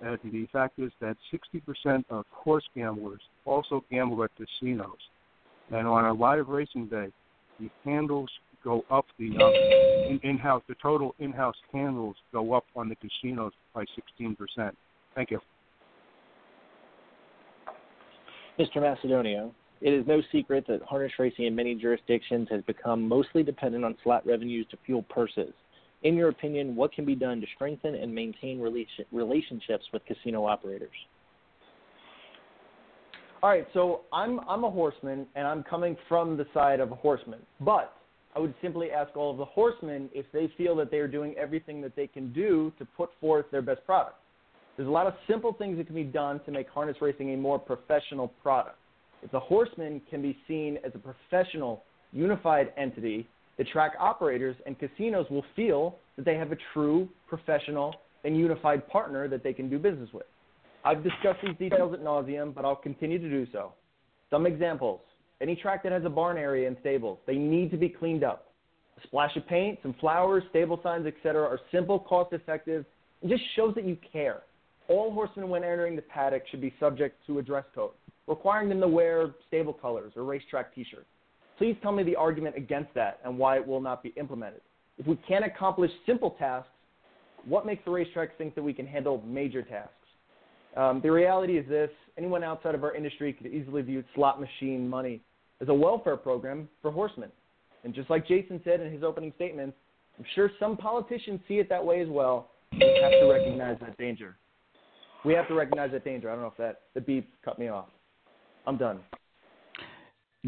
And 0.01 0.19
the 0.23 0.47
fact 0.53 0.77
is 0.77 0.91
that 1.01 1.17
60% 1.33 2.03
of 2.09 2.25
horse 2.31 2.65
gamblers 2.75 3.21
also 3.45 3.83
gamble 3.89 4.23
at 4.23 4.31
casinos. 4.35 4.97
And 5.71 5.87
on 5.87 6.05
a 6.05 6.13
live 6.13 6.47
racing 6.49 6.87
day, 6.87 7.07
the 7.59 7.69
handles 7.83 8.29
go 8.63 8.83
up. 8.91 9.05
The 9.17 9.29
um, 9.29 10.19
in, 10.23 10.37
house 10.37 10.61
the 10.67 10.75
total 10.81 11.15
in-house 11.19 11.55
handles 11.73 12.15
go 12.31 12.53
up 12.53 12.65
on 12.75 12.89
the 12.89 12.95
casinos 12.95 13.53
by 13.73 13.85
16%. 14.19 14.71
Thank 15.15 15.31
you. 15.31 15.39
Mr. 18.59 18.77
Macedonio, 18.77 19.51
it 19.81 19.91
is 19.91 20.05
no 20.07 20.21
secret 20.31 20.65
that 20.67 20.81
harness 20.83 21.11
racing 21.19 21.45
in 21.45 21.55
many 21.55 21.75
jurisdictions 21.75 22.47
has 22.49 22.61
become 22.63 23.07
mostly 23.07 23.43
dependent 23.43 23.83
on 23.83 23.95
slot 24.03 24.25
revenues 24.25 24.65
to 24.71 24.77
fuel 24.85 25.03
purses. 25.03 25.53
In 26.03 26.15
your 26.15 26.29
opinion, 26.29 26.75
what 26.75 26.91
can 26.93 27.05
be 27.05 27.15
done 27.15 27.41
to 27.41 27.47
strengthen 27.55 27.95
and 27.95 28.13
maintain 28.13 28.59
relationships 28.59 29.85
with 29.91 30.03
casino 30.05 30.45
operators? 30.45 30.89
All 33.43 33.49
right, 33.49 33.67
so 33.73 34.01
I'm 34.11 34.39
I'm 34.41 34.63
a 34.63 34.69
horseman 34.69 35.27
and 35.35 35.47
I'm 35.47 35.63
coming 35.63 35.95
from 36.09 36.37
the 36.37 36.45
side 36.53 36.79
of 36.79 36.91
a 36.91 36.95
horseman. 36.95 37.39
But 37.61 37.93
I 38.35 38.39
would 38.39 38.53
simply 38.61 38.91
ask 38.91 39.15
all 39.15 39.31
of 39.31 39.37
the 39.37 39.45
horsemen 39.45 40.09
if 40.13 40.25
they 40.33 40.51
feel 40.57 40.75
that 40.77 40.91
they 40.91 40.97
are 40.97 41.07
doing 41.07 41.35
everything 41.37 41.81
that 41.81 41.95
they 41.95 42.07
can 42.07 42.33
do 42.33 42.71
to 42.77 42.85
put 42.85 43.09
forth 43.19 43.45
their 43.51 43.61
best 43.61 43.85
product. 43.85 44.17
There's 44.75 44.87
a 44.87 44.91
lot 44.91 45.07
of 45.07 45.13
simple 45.27 45.53
things 45.53 45.77
that 45.77 45.87
can 45.87 45.95
be 45.95 46.03
done 46.03 46.39
to 46.45 46.51
make 46.51 46.69
harness 46.69 46.97
racing 47.01 47.33
a 47.33 47.37
more 47.37 47.57
professional 47.57 48.27
product. 48.43 48.77
If 49.23 49.31
the 49.31 49.39
horseman 49.39 50.01
can 50.09 50.21
be 50.21 50.37
seen 50.47 50.77
as 50.85 50.91
a 50.93 50.99
professional, 50.99 51.83
unified 52.11 52.73
entity 52.77 53.27
the 53.57 53.63
track 53.63 53.93
operators 53.99 54.55
and 54.65 54.77
casinos 54.77 55.25
will 55.29 55.45
feel 55.55 55.97
that 56.15 56.25
they 56.25 56.35
have 56.35 56.51
a 56.51 56.57
true, 56.73 57.09
professional, 57.27 57.95
and 58.23 58.37
unified 58.37 58.87
partner 58.87 59.27
that 59.27 59.43
they 59.43 59.53
can 59.53 59.69
do 59.69 59.79
business 59.79 60.09
with. 60.13 60.25
I've 60.85 61.03
discussed 61.03 61.39
these 61.43 61.57
details 61.57 61.93
at 61.93 62.01
nauseum, 62.01 62.53
but 62.53 62.65
I'll 62.65 62.75
continue 62.75 63.19
to 63.19 63.29
do 63.29 63.47
so. 63.51 63.73
Some 64.29 64.45
examples. 64.45 65.01
Any 65.41 65.55
track 65.55 65.83
that 65.83 65.91
has 65.91 66.03
a 66.05 66.09
barn 66.09 66.37
area 66.37 66.67
and 66.67 66.77
stables, 66.79 67.19
they 67.27 67.35
need 67.35 67.71
to 67.71 67.77
be 67.77 67.89
cleaned 67.89 68.23
up. 68.23 68.51
A 68.97 69.07
splash 69.07 69.35
of 69.35 69.47
paint, 69.47 69.79
some 69.81 69.93
flowers, 69.99 70.43
stable 70.49 70.79
signs, 70.81 71.05
etc. 71.05 71.43
are 71.43 71.59
simple, 71.71 71.99
cost 71.99 72.33
effective, 72.33 72.85
and 73.21 73.29
just 73.29 73.43
shows 73.55 73.75
that 73.75 73.85
you 73.85 73.97
care. 74.11 74.41
All 74.87 75.11
horsemen 75.13 75.49
when 75.49 75.63
entering 75.63 75.95
the 75.95 76.01
paddock 76.01 76.43
should 76.49 76.61
be 76.61 76.73
subject 76.79 77.17
to 77.27 77.39
a 77.39 77.43
dress 77.43 77.65
code, 77.75 77.91
requiring 78.25 78.69
them 78.69 78.81
to 78.81 78.87
wear 78.87 79.33
stable 79.47 79.73
colors 79.73 80.13
or 80.15 80.23
racetrack 80.23 80.73
t-shirts. 80.73 81.05
Please 81.57 81.75
tell 81.81 81.91
me 81.91 82.03
the 82.03 82.15
argument 82.15 82.55
against 82.55 82.93
that 82.93 83.19
and 83.25 83.37
why 83.37 83.57
it 83.57 83.65
will 83.65 83.81
not 83.81 84.03
be 84.03 84.09
implemented. 84.09 84.61
If 84.97 85.07
we 85.07 85.17
can't 85.27 85.45
accomplish 85.45 85.91
simple 86.05 86.31
tasks, 86.31 86.69
what 87.45 87.65
makes 87.65 87.83
the 87.85 87.91
racetrack 87.91 88.37
think 88.37 88.55
that 88.55 88.63
we 88.63 88.73
can 88.73 88.85
handle 88.85 89.23
major 89.25 89.61
tasks? 89.61 89.93
Um, 90.75 91.01
the 91.01 91.11
reality 91.11 91.57
is 91.57 91.67
this 91.67 91.89
anyone 92.17 92.43
outside 92.43 92.75
of 92.75 92.83
our 92.83 92.95
industry 92.95 93.33
could 93.33 93.47
easily 93.47 93.81
view 93.81 94.03
slot 94.15 94.39
machine 94.39 94.87
money 94.87 95.21
as 95.61 95.69
a 95.69 95.73
welfare 95.73 96.17
program 96.17 96.67
for 96.81 96.91
horsemen. 96.91 97.31
And 97.83 97.93
just 97.93 98.09
like 98.09 98.27
Jason 98.27 98.61
said 98.63 98.81
in 98.81 98.91
his 98.91 99.03
opening 99.03 99.31
statements, 99.35 99.75
I'm 100.17 100.25
sure 100.35 100.51
some 100.59 100.77
politicians 100.77 101.39
see 101.47 101.55
it 101.55 101.69
that 101.69 101.83
way 101.83 102.01
as 102.01 102.07
well. 102.09 102.49
We 102.73 102.99
have 103.01 103.11
to 103.11 103.29
recognize 103.31 103.77
that 103.81 103.97
danger. 103.97 104.35
We 105.25 105.33
have 105.33 105.47
to 105.47 105.53
recognize 105.53 105.91
that 105.91 106.03
danger. 106.03 106.29
I 106.29 106.33
don't 106.33 106.41
know 106.41 106.49
if 106.49 106.57
that 106.57 106.81
the 106.93 107.01
beep 107.01 107.29
cut 107.43 107.57
me 107.57 107.69
off. 107.69 107.87
I'm 108.65 108.77
done. 108.77 108.99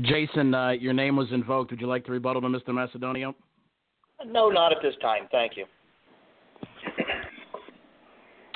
Jason, 0.01 0.53
uh, 0.53 0.69
your 0.69 0.93
name 0.93 1.15
was 1.15 1.27
invoked. 1.31 1.71
Would 1.71 1.81
you 1.81 1.87
like 1.87 2.05
to 2.05 2.11
rebuttal 2.11 2.41
to 2.41 2.47
Mr. 2.47 2.69
Macedonio? 2.69 3.33
No, 4.25 4.49
not 4.49 4.71
at 4.71 4.79
this 4.81 4.95
time. 5.01 5.27
Thank 5.31 5.53
you. 5.57 5.65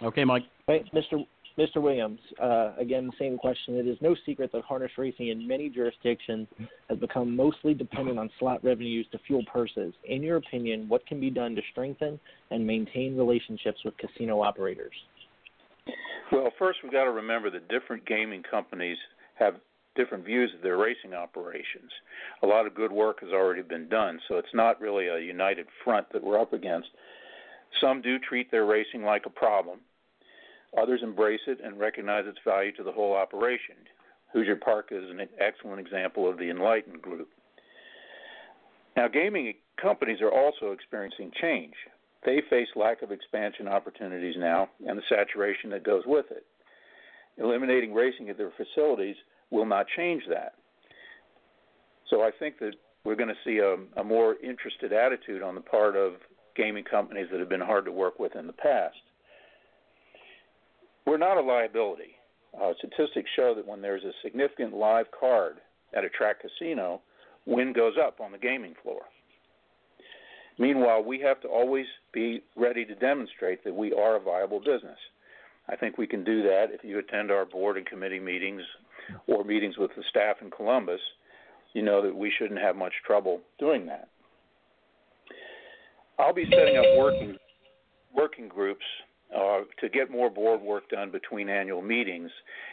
okay, 0.04 0.24
Mike. 0.24 0.44
Right, 0.68 0.86
Mr. 0.94 1.26
Mr. 1.58 1.82
Williams, 1.82 2.20
uh, 2.42 2.72
again, 2.80 3.12
same 3.20 3.38
question. 3.38 3.76
It 3.76 3.88
is 3.88 3.98
no 4.02 4.16
secret 4.26 4.52
that 4.54 4.64
harness 4.64 4.92
racing 4.98 5.28
in 5.28 5.48
many 5.48 5.70
jurisdictions 5.70 6.48
has 6.90 6.98
become 6.98 7.36
mostly 7.36 7.76
dependent 7.76 8.18
on 8.18 8.32
slot 8.40 8.64
revenues 8.64 9.06
to 9.12 9.20
fuel 9.28 9.44
purses. 9.52 9.94
In 10.06 10.24
your 10.24 10.38
opinion, 10.38 10.90
what 10.90 11.06
can 11.06 11.20
be 11.20 11.30
done 11.30 11.54
to 11.54 11.62
strengthen 11.72 12.20
and 12.50 12.66
maintain 12.66 13.16
relationships 13.16 13.78
with 13.86 13.94
casino 13.98 14.42
operators? 14.42 14.94
Well, 16.32 16.52
first 16.58 16.80
we've 16.82 16.92
got 16.92 17.04
to 17.04 17.12
remember 17.12 17.52
that 17.52 17.68
different 17.68 18.04
gaming 18.08 18.42
companies 18.50 18.98
have 19.36 19.56
different 19.96 20.26
views 20.26 20.52
of 20.56 20.62
their 20.62 20.78
racing 20.78 21.14
operations. 21.14 21.92
A 22.42 22.48
lot 22.48 22.66
of 22.66 22.76
good 22.76 22.92
work 22.92 23.22
has 23.22 23.30
already 23.32 23.62
been 23.62 23.88
done, 23.90 24.20
so 24.28 24.38
it's 24.38 24.54
not 24.54 24.82
really 24.82 25.08
a 25.08 25.20
united 25.20 25.68
front 25.84 26.12
that 26.14 26.24
we're 26.24 26.40
up 26.40 26.54
against. 26.54 26.90
Some 27.82 28.02
do 28.02 28.18
treat 28.20 28.52
their 28.52 28.66
racing 28.66 29.04
like 29.04 29.26
a 29.26 29.30
problem. 29.30 29.80
Others 30.80 31.02
embrace 31.04 31.42
it 31.48 31.60
and 31.64 31.80
recognize 31.80 32.26
its 32.28 32.40
value 32.46 32.72
to 32.74 32.84
the 32.84 32.92
whole 32.92 33.14
operation. 33.14 33.76
Hoosier 34.32 34.56
Park 34.56 34.90
is 34.92 35.04
an 35.10 35.22
excellent 35.40 35.80
example 35.80 36.28
of 36.28 36.38
the 36.38 36.50
enlightened 36.50 37.02
group. 37.02 37.30
Now, 38.98 39.08
gaming 39.08 39.54
companies 39.80 40.22
are 40.22 40.32
also 40.32 40.72
experiencing 40.72 41.32
change. 41.40 41.74
They 42.26 42.42
face 42.50 42.68
lack 42.76 43.02
of 43.02 43.12
expansion 43.12 43.68
opportunities 43.68 44.36
now 44.38 44.70
and 44.88 44.98
the 44.98 45.04
saturation 45.10 45.70
that 45.72 45.84
goes 45.84 46.04
with 46.06 46.26
it. 46.32 46.46
Eliminating 47.38 47.94
racing 47.94 48.30
at 48.30 48.38
their 48.38 48.52
facilities 48.52 49.16
will 49.54 49.66
not 49.66 49.86
change 49.96 50.24
that. 50.28 50.56
So 52.10 52.22
I 52.22 52.32
think 52.38 52.60
that 52.60 52.74
we're 53.06 53.16
going 53.16 53.30
to 53.30 53.36
see 53.46 53.60
a, 53.60 53.76
a 54.00 54.04
more 54.04 54.36
interested 54.44 54.92
attitude 54.92 55.42
on 55.44 55.56
the 55.56 55.62
part 55.62 55.96
of 55.96 56.14
gaming 56.58 56.84
companies 56.84 57.28
that 57.32 57.40
have 57.40 57.50
been 57.50 57.62
hard 57.62 57.86
to 57.86 57.92
work 57.92 58.20
with 58.20 58.36
in 58.36 58.48
the 58.48 58.54
past. 58.54 58.98
we're 61.06 61.18
not 61.18 61.38
a 61.38 61.42
liability. 61.42 62.16
Uh, 62.60 62.74
statistics 62.78 63.30
show 63.36 63.54
that 63.56 63.68
when 63.68 63.82
there's 63.82 64.04
a 64.04 64.12
significant 64.24 64.74
live 64.74 65.08
card 65.18 65.58
at 65.96 66.04
a 66.04 66.10
track 66.10 66.38
casino, 66.42 67.02
win 67.46 67.74
goes 67.74 67.94
up 68.04 68.20
on 68.20 68.32
the 68.32 68.38
gaming 68.38 68.74
floor. 68.82 69.02
Meanwhile, 70.60 71.04
we 71.04 71.20
have 71.22 71.42
to 71.42 71.48
always 71.48 71.86
be 72.14 72.44
ready 72.56 72.86
to 72.86 72.96
demonstrate 72.96 73.64
that 73.64 73.74
we 73.74 73.92
are 73.94 74.16
a 74.16 74.20
viable 74.20 74.60
business. 74.60 74.98
I 75.68 75.76
think 75.76 75.98
we 75.98 76.08
can 76.08 76.24
do 76.24 76.44
that 76.44 76.68
if 76.70 76.84
you 76.84 77.00
attend 77.00 77.32
our 77.32 77.46
board 77.46 77.78
and 77.78 77.86
committee 77.86 78.20
meetings 78.20 78.62
or 79.28 79.44
meetings 79.44 79.78
with 79.78 79.92
the 79.96 80.04
staff 80.10 80.38
in 80.42 80.52
Columbus. 80.52 81.02
You 81.74 81.82
know 81.82 82.02
that 82.02 82.16
we 82.16 82.32
shouldn't 82.38 82.60
have 82.60 82.76
much 82.76 82.94
trouble 83.06 83.42
doing 83.60 83.86
that. 83.88 84.10
I'll 86.20 86.34
be 86.34 86.46
setting 86.50 86.78
up 86.78 86.86
working 86.98 87.38
working 88.16 88.48
groups 88.48 88.86
uh, 89.36 89.62
to 89.82 89.90
get 89.90 90.12
more 90.12 90.30
board 90.30 90.62
work 90.62 90.88
done 90.90 91.10
between 91.10 91.50
annual 91.50 91.82
meetings. 91.82 92.30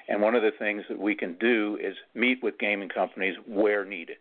And 0.09 0.21
one 0.21 0.35
of 0.35 0.43
the 0.43 0.51
things 0.59 0.83
that 0.91 0.99
we 0.99 1.15
can 1.15 1.37
do 1.41 1.79
is 1.83 1.95
meet 2.15 2.43
with 2.43 2.59
gaming 2.59 2.91
companies 2.91 3.35
where 3.47 3.85
needed. 3.85 4.19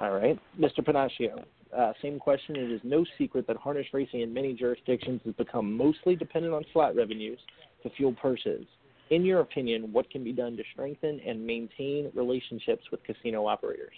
All 0.00 0.12
right. 0.12 0.38
Mr. 0.58 0.80
Pennacchio, 0.80 1.44
uh, 1.76 1.92
same 2.02 2.18
question. 2.18 2.56
It 2.56 2.70
is 2.70 2.80
no 2.84 3.04
secret 3.18 3.46
that 3.46 3.56
harness 3.56 3.86
racing 3.92 4.20
in 4.20 4.32
many 4.32 4.52
jurisdictions 4.52 5.20
has 5.24 5.34
become 5.34 5.76
mostly 5.76 6.16
dependent 6.16 6.54
on 6.54 6.64
slot 6.72 6.94
revenues 6.94 7.38
to 7.82 7.90
fuel 7.90 8.14
purses. 8.20 8.66
In 9.10 9.24
your 9.24 9.40
opinion, 9.40 9.92
what 9.92 10.08
can 10.10 10.24
be 10.24 10.32
done 10.32 10.56
to 10.56 10.62
strengthen 10.72 11.20
and 11.20 11.46
maintain 11.46 12.10
relationships 12.14 12.84
with 12.90 13.02
casino 13.04 13.46
operators? 13.46 13.94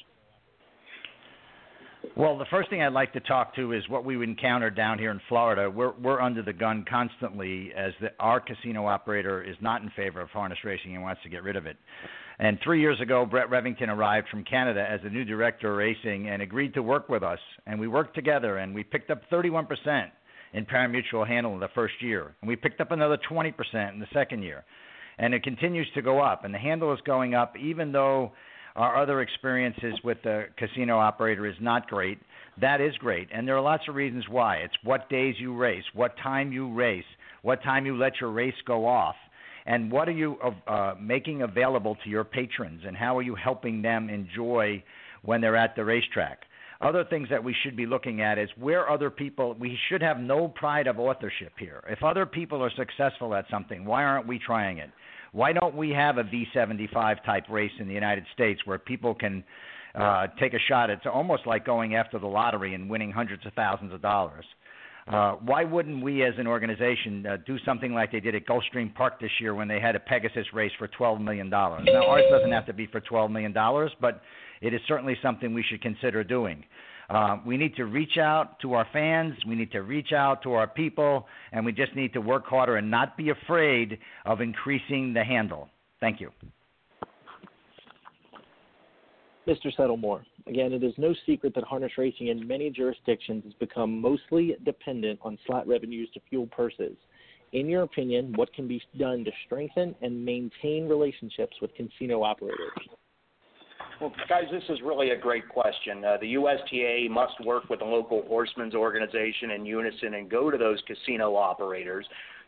Well, 2.17 2.39
the 2.39 2.45
first 2.51 2.71
thing 2.71 2.83
I'd 2.83 2.93
like 2.93 3.13
to 3.15 3.21
talk 3.21 3.57
to 3.57 3.73
is 3.73 3.89
what 3.89 4.05
we 4.05 4.23
encounter 4.23 4.71
down 4.71 4.99
here 4.99 5.11
in 5.11 5.21
Florida. 5.29 5.69
We're 5.69 5.93
we're 5.93 6.21
under 6.21 6.43
the 6.43 6.53
gun 6.53 6.85
constantly 6.89 7.73
as 7.77 7.93
the, 8.01 8.11
our 8.21 8.41
casino 8.41 8.87
operator 8.87 9.43
is 9.43 9.57
not 9.61 9.83
in 9.83 9.91
favor 9.91 10.21
of 10.21 10.31
harness 10.31 10.59
racing 10.65 10.95
and 10.95 11.03
wants 11.03 11.23
to 11.23 11.29
get 11.29 11.43
rid 11.43 11.57
of 11.57 11.67
it. 11.67 11.77
And 12.39 12.59
three 12.63 12.81
years 12.81 13.01
ago, 13.01 13.25
Brett 13.25 13.49
Revington 13.49 13.89
arrived 13.89 14.29
from 14.29 14.45
Canada 14.45 14.87
as 14.89 15.01
the 15.03 15.11
new 15.11 15.25
director 15.25 15.73
of 15.73 15.79
racing 15.79 16.29
and 16.29 16.43
agreed 16.43 16.75
to 16.75 16.83
work 16.83 17.09
with 17.09 17.23
us. 17.23 17.39
And 17.67 17.81
we 17.81 17.89
worked 17.89 18.15
together, 18.15 18.59
and 18.59 18.75
we 18.75 18.85
picked 18.85 19.11
up 19.11 19.23
31% 19.31 20.11
in 20.55 20.65
pari-mutuel 20.65 21.27
handle 21.27 21.53
in 21.53 21.61
the 21.61 21.69
first 21.75 21.95
year, 22.01 22.35
and 22.41 22.49
we 22.49 22.57
picked 22.57 22.81
up 22.81 22.93
another 22.93 23.19
20% 23.31 23.53
in 23.93 24.01
the 24.01 24.07
second 24.13 24.43
year, 24.43 24.65
and 25.19 25.35
it 25.35 25.43
continues 25.43 25.89
to 25.95 26.03
go 26.03 26.21
up. 26.21 26.45
And 26.45 26.55
the 26.55 26.59
handle 26.59 26.93
is 26.95 27.01
going 27.05 27.35
up, 27.35 27.55
even 27.59 27.93
though 27.93 28.33
our 28.77 29.01
other 29.01 29.21
experiences 29.21 29.95
with 30.03 30.19
the 30.23 30.47
casino 30.57 30.99
operator 30.99 31.47
is 31.47 31.57
not 31.61 31.89
great. 31.89 32.19
That 32.61 32.81
is 32.81 32.97
great, 32.99 33.29
and 33.33 33.47
there 33.47 33.57
are 33.57 33.63
lots 33.63 33.85
of 33.89 33.95
reasons 33.95 34.25
why. 34.29 34.57
It's 34.59 34.75
what 34.85 35.09
days 35.11 35.35
you 35.39 35.57
race, 35.57 35.85
what 35.93 36.17
time 36.23 36.53
you 36.53 36.73
race, 36.73 37.05
what 37.43 37.63
time 37.63 37.85
you 37.85 37.97
let 37.97 38.21
your 38.21 38.31
race 38.31 38.55
go 38.67 38.87
off, 38.87 39.17
and 39.67 39.91
what 39.91 40.09
are 40.09 40.13
you 40.13 40.37
uh, 40.69 40.95
making 41.01 41.43
available 41.43 41.97
to 42.05 42.11
your 42.11 42.25
patrons, 42.25 42.83
and 42.87 42.97
how 42.97 43.19
are 43.19 43.23
you 43.23 43.35
helping 43.35 43.83
them 43.83 44.09
enjoy 44.09 44.83
when 45.25 45.41
they're 45.41 45.57
at 45.57 45.75
the 45.75 45.85
racetrack. 45.85 46.41
Other 46.81 47.05
things 47.05 47.29
that 47.31 47.43
we 47.43 47.55
should 47.63 47.77
be 47.77 47.87
looking 47.87 48.21
at 48.21 48.39
is 48.39 48.49
where 48.59 48.91
other 48.91 49.11
people, 49.11 49.55
we 49.59 49.79
should 49.89 50.03
have 50.03 50.19
no 50.19 50.49
pride 50.49 50.87
of 50.87 50.99
authorship 50.99 51.53
here. 51.59 51.83
If 51.89 52.03
other 52.03 52.27
people 52.27 52.63
are 52.63 52.71
successful 52.77 53.35
at 53.35 53.47
something, 53.51 53.85
why 53.85 54.05
aren't 54.05 54.27
we 54.27 54.39
trying 54.39 54.79
it? 54.79 54.91
Why 55.33 55.53
don't 55.53 55.75
we 55.75 55.91
have 55.91 56.19
a 56.19 56.25
V75 56.25 57.25
type 57.25 57.45
race 57.49 57.73
in 57.79 57.89
the 57.89 57.95
United 57.95 58.25
States 58.35 58.61
where 58.65 58.79
people 58.79 59.15
can 59.15 59.43
uh, 59.95 60.29
take 60.39 60.55
a 60.55 60.61
shot? 60.69 60.91
It's 60.91 61.07
almost 61.13 61.47
like 61.47 61.65
going 61.65 61.97
after 61.97 62.19
the 62.19 62.27
lottery 62.27 62.75
and 62.75 62.89
winning 62.89 63.11
hundreds 63.11 63.45
of 63.47 63.53
thousands 63.55 63.93
of 63.93 64.01
dollars. 64.03 64.45
Uh, 65.07 65.33
why 65.45 65.65
wouldn't 65.65 66.03
we, 66.03 66.23
as 66.23 66.33
an 66.39 66.47
organization, 66.47 67.27
uh, 67.27 67.37
do 67.47 67.59
something 67.67 67.93
like 67.93 68.11
they 68.11 68.21
did 68.21 68.35
at 68.35 68.47
Gulfstream 68.47 68.95
Park 68.95 69.21
this 69.21 69.31
year 69.39 69.55
when 69.55 69.69
they 69.69 69.79
had 69.79 69.95
a 69.95 70.01
Pegasus 70.01 70.47
race 70.55 70.73
for 70.79 70.89
$12 70.89 71.21
million? 71.21 71.51
Now, 71.51 72.07
ours 72.09 72.25
doesn't 72.31 72.53
have 72.53 72.65
to 72.67 72.73
be 72.73 72.87
for 72.87 73.03
$12 73.03 73.31
million, 73.31 73.53
but 74.01 74.23
it 74.65 74.73
is 74.73 74.81
certainly 74.89 75.17
something 75.23 75.53
we 75.53 75.63
should 75.63 75.83
consider 75.83 76.25
doing. 76.25 76.65
Uh, 77.11 77.37
we 77.45 77.59
need 77.59 77.77
to 77.77 77.85
reach 77.85 78.17
out 78.17 78.59
to 78.61 78.73
our 78.73 78.87
fans. 78.95 79.35
We 79.47 79.55
need 79.55 79.71
to 79.73 79.83
reach 79.83 80.13
out 80.13 80.43
to 80.45 80.55
our 80.55 80.67
people, 80.67 81.27
and 81.53 81.67
we 81.67 81.73
just 81.73 81.95
need 81.95 82.15
to 82.15 82.21
work 82.23 82.47
harder 82.47 82.77
and 82.77 82.91
not 82.91 83.15
be 83.17 83.29
afraid 83.29 83.99
of 84.25 84.41
increasing 84.41 85.13
the 85.13 85.23
handle. 85.23 85.69
Thank 86.01 86.19
you. 86.19 86.31
Mr. 89.47 89.71
Settlemoir, 89.79 90.23
again, 90.47 90.73
it 90.73 90.83
is 90.83 90.95
no 90.97 91.15
secret 91.27 91.55
that 91.55 91.65
harness 91.65 91.93
racing 91.99 92.29
in 92.29 92.49
many 92.49 92.71
jurisdictions 92.71 93.45
has 93.45 93.53
become 93.61 94.01
mostly 94.01 94.57
dependent 94.65 95.21
on 95.23 95.39
slot 95.47 95.69
revenues 95.69 96.09
to 96.15 96.21
fuel 96.31 96.47
purses. 96.47 96.97
In 97.53 97.69
your 97.69 97.83
opinion, 97.83 98.33
what 98.37 98.51
can 98.55 98.67
be 98.67 98.81
done 98.99 99.25
to 99.25 99.31
strengthen 99.45 99.95
and 100.01 100.25
maintain 100.25 100.89
relationships 100.89 101.55
with 101.61 101.71
casino 101.75 102.23
operators? 102.23 102.73
Well, 104.01 104.13
guys, 104.29 104.45
this 104.51 104.65
is 104.69 104.81
really 104.83 105.11
a 105.11 105.17
great 105.17 105.49
question. 105.49 106.05
Uh, 106.05 106.17
the 106.21 106.33
USTA 106.35 107.09
must 107.11 107.35
work 107.45 107.71
with 107.71 107.79
the 107.79 107.85
local 107.85 108.25
horsemen's 108.27 108.75
organization 108.75 109.53
in 109.53 109.65
unison 109.65 110.15
and 110.15 110.29
go 110.29 110.51
to 110.51 110.59
those 110.59 110.83
casino 110.87 111.37
operators 111.37 112.05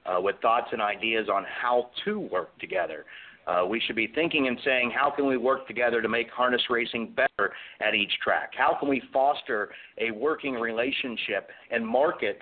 uh, 0.06 0.20
with 0.20 0.36
thoughts 0.42 0.68
and 0.72 0.82
ideas 0.82 1.28
on 1.32 1.44
how 1.44 1.90
to 2.04 2.18
work 2.18 2.58
together. 2.58 3.04
Uh, 3.46 3.64
we 3.64 3.80
should 3.86 3.94
be 3.94 4.08
thinking 4.08 4.48
and 4.48 4.58
saying, 4.64 4.90
how 4.90 5.08
can 5.08 5.24
we 5.24 5.36
work 5.36 5.68
together 5.68 6.02
to 6.02 6.08
make 6.08 6.28
harness 6.30 6.62
racing 6.68 7.14
better 7.14 7.52
at 7.80 7.94
each 7.94 8.12
track? 8.24 8.50
How 8.58 8.76
can 8.78 8.88
we 8.88 9.00
foster 9.12 9.70
a 9.98 10.10
working 10.10 10.54
relationship 10.54 11.48
and 11.70 11.86
market 11.86 12.40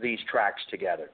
these 0.00 0.18
tracks 0.30 0.62
together? 0.70 1.10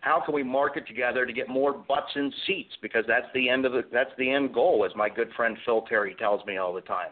How 0.00 0.20
can 0.24 0.34
we 0.34 0.42
market 0.42 0.86
together 0.86 1.26
to 1.26 1.32
get 1.32 1.48
more 1.48 1.72
butts 1.72 2.10
in 2.16 2.32
seats? 2.46 2.72
Because 2.80 3.04
that's 3.06 3.26
the 3.34 3.48
end 3.48 3.64
of 3.64 3.72
the 3.72 3.82
that's 3.92 4.10
the 4.18 4.30
end 4.30 4.52
goal, 4.52 4.84
as 4.88 4.94
my 4.96 5.08
good 5.08 5.30
friend 5.36 5.56
Phil 5.64 5.82
Terry 5.82 6.14
tells 6.18 6.44
me 6.46 6.56
all 6.56 6.72
the 6.72 6.80
time. 6.82 7.10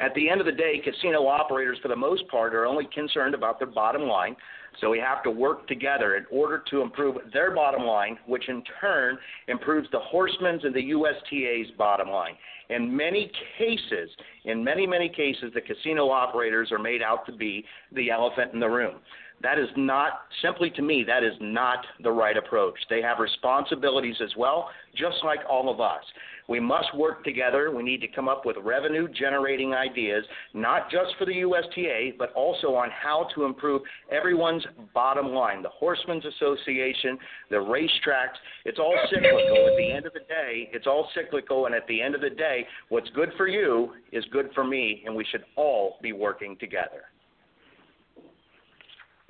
At 0.00 0.14
the 0.14 0.30
end 0.30 0.40
of 0.40 0.46
the 0.46 0.52
day, 0.52 0.80
casino 0.82 1.26
operators, 1.26 1.78
for 1.82 1.88
the 1.88 1.96
most 1.96 2.26
part, 2.28 2.54
are 2.54 2.64
only 2.64 2.88
concerned 2.94 3.34
about 3.34 3.58
their 3.58 3.68
bottom 3.68 4.02
line. 4.02 4.34
So 4.80 4.88
we 4.88 4.98
have 4.98 5.22
to 5.24 5.30
work 5.30 5.68
together 5.68 6.16
in 6.16 6.24
order 6.30 6.62
to 6.70 6.80
improve 6.80 7.16
their 7.34 7.50
bottom 7.54 7.82
line, 7.82 8.16
which 8.26 8.48
in 8.48 8.62
turn 8.80 9.18
improves 9.48 9.88
the 9.92 9.98
horsemen's 9.98 10.64
and 10.64 10.74
the 10.74 10.84
USTA's 10.84 11.70
bottom 11.76 12.08
line. 12.08 12.34
In 12.70 12.96
many 12.96 13.30
cases, 13.58 14.08
in 14.44 14.64
many, 14.64 14.86
many 14.86 15.08
cases, 15.08 15.52
the 15.52 15.60
casino 15.60 16.08
operators 16.08 16.72
are 16.72 16.78
made 16.78 17.02
out 17.02 17.26
to 17.26 17.32
be 17.32 17.64
the 17.92 18.10
elephant 18.10 18.54
in 18.54 18.60
the 18.60 18.70
room. 18.70 19.00
That 19.42 19.58
is 19.58 19.68
not, 19.76 20.22
simply 20.42 20.70
to 20.70 20.82
me, 20.82 21.02
that 21.06 21.24
is 21.24 21.32
not 21.40 21.78
the 22.02 22.10
right 22.10 22.36
approach. 22.36 22.74
They 22.90 23.00
have 23.00 23.18
responsibilities 23.18 24.16
as 24.22 24.30
well, 24.36 24.68
just 24.94 25.16
like 25.24 25.40
all 25.48 25.72
of 25.72 25.80
us. 25.80 26.02
We 26.46 26.60
must 26.60 26.94
work 26.96 27.24
together. 27.24 27.70
We 27.70 27.82
need 27.82 28.00
to 28.00 28.08
come 28.08 28.28
up 28.28 28.44
with 28.44 28.56
revenue 28.62 29.08
generating 29.08 29.72
ideas, 29.72 30.24
not 30.52 30.90
just 30.90 31.14
for 31.16 31.24
the 31.24 31.36
USTA, 31.36 32.16
but 32.18 32.32
also 32.34 32.74
on 32.74 32.90
how 32.90 33.28
to 33.34 33.44
improve 33.44 33.82
everyone's 34.10 34.66
bottom 34.92 35.28
line. 35.28 35.62
The 35.62 35.68
Horsemen's 35.68 36.24
Association, 36.24 37.16
the 37.50 37.56
racetracks, 37.56 38.36
it's 38.64 38.80
all 38.80 38.94
cyclical. 39.08 39.68
At 39.70 39.76
the 39.78 39.92
end 39.92 40.06
of 40.06 40.12
the 40.12 40.20
day, 40.20 40.68
it's 40.72 40.88
all 40.88 41.08
cyclical, 41.14 41.66
and 41.66 41.74
at 41.74 41.86
the 41.86 42.02
end 42.02 42.14
of 42.14 42.20
the 42.20 42.30
day, 42.30 42.66
what's 42.88 43.08
good 43.10 43.30
for 43.36 43.46
you 43.46 43.92
is 44.12 44.24
good 44.32 44.50
for 44.54 44.64
me, 44.64 45.02
and 45.06 45.14
we 45.14 45.24
should 45.30 45.44
all 45.56 45.98
be 46.02 46.12
working 46.12 46.56
together. 46.58 47.04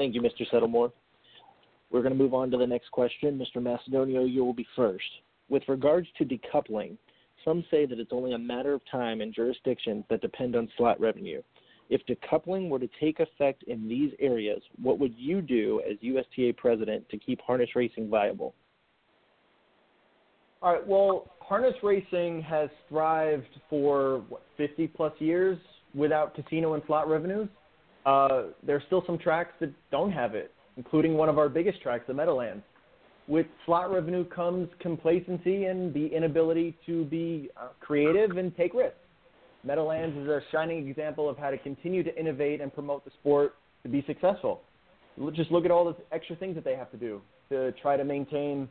Thank 0.01 0.15
you, 0.15 0.23
Mr. 0.23 0.51
Settlemoir. 0.51 0.93
We're 1.91 2.01
going 2.01 2.15
to 2.15 2.19
move 2.19 2.33
on 2.33 2.51
to 2.53 2.57
the 2.57 2.67
next 2.67 2.91
question. 2.91 3.39
Mr. 3.39 3.63
Macedonio, 3.63 4.25
you 4.27 4.43
will 4.43 4.55
be 4.55 4.67
first. 4.75 5.05
With 5.51 5.63
regards 5.69 6.09
to 6.17 6.25
decoupling, 6.25 6.97
some 7.45 7.63
say 7.71 7.85
that 7.85 8.01
it's 8.01 8.11
only 8.11 8.33
a 8.33 8.39
matter 8.39 8.73
of 8.73 8.81
time 8.91 9.21
in 9.21 9.31
jurisdictions 9.31 10.07
that 10.09 10.23
depend 10.23 10.57
on 10.57 10.71
slot 10.79 10.99
revenue. 10.99 11.43
If 11.91 12.01
decoupling 12.07 12.71
were 12.71 12.79
to 12.79 12.89
take 12.99 13.21
effect 13.21 13.63
in 13.65 13.91
these 13.91 14.11
areas, 14.21 14.63
what 14.81 14.99
would 14.99 15.13
you 15.19 15.43
do 15.43 15.83
as 15.87 15.99
USTA 16.01 16.55
president 16.57 17.07
to 17.11 17.19
keep 17.19 17.39
harness 17.43 17.69
racing 17.77 18.09
viable? 18.09 18.55
All 20.63 20.73
right. 20.73 20.87
Well, 20.87 21.31
harness 21.41 21.75
racing 21.83 22.41
has 22.49 22.71
thrived 22.89 23.45
for 23.69 24.25
what 24.31 24.45
50 24.57 24.87
plus 24.87 25.13
years 25.19 25.59
without 25.95 26.35
casino 26.35 26.73
and 26.73 26.83
slot 26.87 27.07
revenues. 27.07 27.51
Uh, 28.07 28.45
there's 28.63 28.83
still 28.87 29.03
some 29.07 29.19
tracks 29.19 29.53
that 29.61 29.73
don't 29.91 30.13
have 30.13 30.35
it, 30.35 30.53
including 30.77 31.15
one 31.15 31.29
of 31.29 31.39
our 31.39 31.49
biggest 31.49 31.83
tracks, 31.83 32.05
the 32.07 32.15
Meadowlands. 32.15 32.65
With 33.29 33.47
slot 33.67 33.93
revenue 33.93 34.25
comes 34.25 34.69
complacency 34.81 35.67
and 35.67 35.95
the 35.95 36.07
inability 36.07 36.77
to 36.87 37.05
be 37.05 37.51
uh, 37.57 37.69
creative 37.81 38.37
and 38.37 38.57
take 38.57 38.75
risks. 38.75 38.97
Meadowlands 39.63 40.17
is 40.17 40.27
a 40.27 40.41
shining 40.51 40.89
example 40.89 41.29
of 41.29 41.37
how 41.37 41.51
to 41.51 41.59
continue 41.59 42.03
to 42.03 42.19
innovate 42.19 42.61
and 42.61 42.73
promote 42.73 43.05
the 43.05 43.11
sport 43.21 43.55
to 43.83 43.89
be 43.89 44.03
successful. 44.07 44.63
Just 45.35 45.51
look 45.51 45.65
at 45.65 45.71
all 45.71 45.85
the 45.85 45.97
extra 46.15 46.35
things 46.37 46.55
that 46.55 46.65
they 46.65 46.75
have 46.75 46.91
to 46.93 46.97
do 46.97 47.21
to 47.51 47.73
try 47.73 47.97
to 47.97 48.05
maintain 48.05 48.69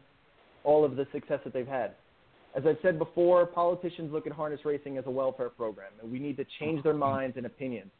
all 0.63 0.83
of 0.83 0.95
the 0.95 1.05
success 1.11 1.39
that 1.43 1.53
they've 1.53 1.67
had. 1.67 1.93
As 2.55 2.63
I've 2.65 2.77
said 2.81 2.97
before, 2.97 3.45
politicians 3.45 4.11
look 4.11 4.25
at 4.25 4.33
harness 4.33 4.61
racing 4.65 4.97
as 4.97 5.05
a 5.05 5.11
welfare 5.11 5.49
program, 5.49 5.91
and 6.01 6.11
we 6.11 6.19
need 6.19 6.37
to 6.37 6.45
change 6.59 6.83
their 6.83 6.93
minds 7.09 7.37
and 7.37 7.45
opinions. 7.45 7.91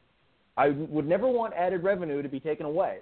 I 0.57 0.69
would 0.69 1.07
never 1.07 1.27
want 1.27 1.53
added 1.53 1.83
revenue 1.83 2.21
to 2.21 2.29
be 2.29 2.39
taken 2.39 2.65
away, 2.65 2.99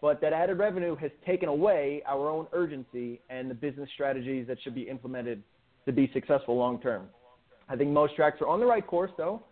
but 0.00 0.20
that 0.20 0.32
added 0.32 0.58
revenue 0.58 0.96
has 0.96 1.10
taken 1.24 1.48
away 1.48 2.02
our 2.06 2.28
own 2.28 2.46
urgency 2.52 3.20
and 3.30 3.50
the 3.50 3.54
business 3.54 3.88
strategies 3.94 4.46
that 4.48 4.58
should 4.62 4.74
be 4.74 4.82
implemented 4.82 5.42
to 5.86 5.92
be 5.92 6.10
successful 6.12 6.56
long 6.56 6.80
term. 6.80 7.08
I 7.68 7.76
think 7.76 7.90
most 7.90 8.14
tracks 8.16 8.40
are 8.40 8.48
on 8.48 8.60
the 8.60 8.66
right 8.66 8.86
course, 8.86 9.10
though. 9.16 9.42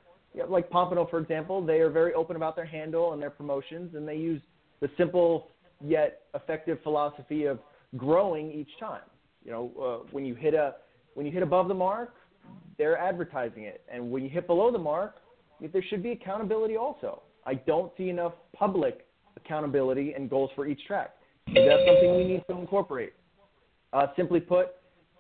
Like 0.49 0.69
Pompano, 0.69 1.07
for 1.07 1.21
example, 1.21 1.65
they 1.65 1.79
are 1.81 1.91
very 1.91 2.13
open 2.15 2.35
about 2.35 2.57
their 2.57 2.67
handle 2.67 3.13
and 3.13 3.23
their 3.23 3.31
promotions, 3.31 3.95
and 3.95 4.07
they 4.07 4.17
use 4.17 4.43
the 4.81 4.91
simple 4.99 5.51
yet 5.81 6.23
effective 6.35 6.79
philosophy 6.83 7.45
of 7.45 7.61
growing 7.97 8.51
each 8.51 8.71
time. 8.81 9.03
You 9.45 9.53
know, 9.53 9.73
uh, 9.81 10.09
when 10.11 10.25
you 10.25 10.35
hit 10.35 10.55
a 10.55 10.75
when 11.15 11.25
you 11.25 11.31
hit 11.31 11.43
above 11.45 11.69
the 11.69 11.75
mark, 11.75 12.15
they're 12.79 12.99
advertising 12.99 13.63
it, 13.63 13.83
and 13.93 14.11
when 14.11 14.25
you 14.25 14.29
hit 14.29 14.49
below 14.49 14.73
the 14.73 14.79
mark, 14.79 15.17
there 15.61 15.85
should 15.89 16.03
be 16.03 16.11
accountability 16.11 16.77
also. 16.77 17.23
I 17.47 17.55
don't 17.55 17.93
see 17.97 18.09
enough 18.09 18.33
public 18.57 19.07
accountability 19.37 20.15
and 20.15 20.31
goals 20.31 20.51
for 20.55 20.67
each 20.67 20.85
track. 20.87 21.15
That's 21.47 21.83
something 21.87 22.17
we 22.17 22.25
need 22.25 22.43
to 22.49 22.59
incorporate. 22.59 23.13
Uh, 23.93 24.07
simply 24.17 24.41
put, 24.41 24.69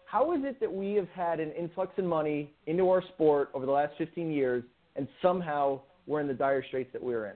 how 0.07 0.33
is 0.33 0.41
it 0.45 0.59
that 0.61 0.73
we 0.73 0.95
have 0.95 1.09
had 1.11 1.41
an 1.41 1.53
influx 1.53 1.93
in 1.99 2.07
money 2.07 2.53
into 2.67 2.89
our 2.89 3.03
sport 3.15 3.51
over 3.55 3.67
the 3.67 3.73
last 3.73 3.93
15 3.99 4.31
years, 4.31 4.65
and 4.97 5.07
somehow 5.21 5.81
we're 6.07 6.21
in 6.21 6.27
the 6.27 6.35
dire 6.35 6.65
straits 6.67 6.91
that 6.93 7.03
we're 7.03 7.27
in? 7.27 7.35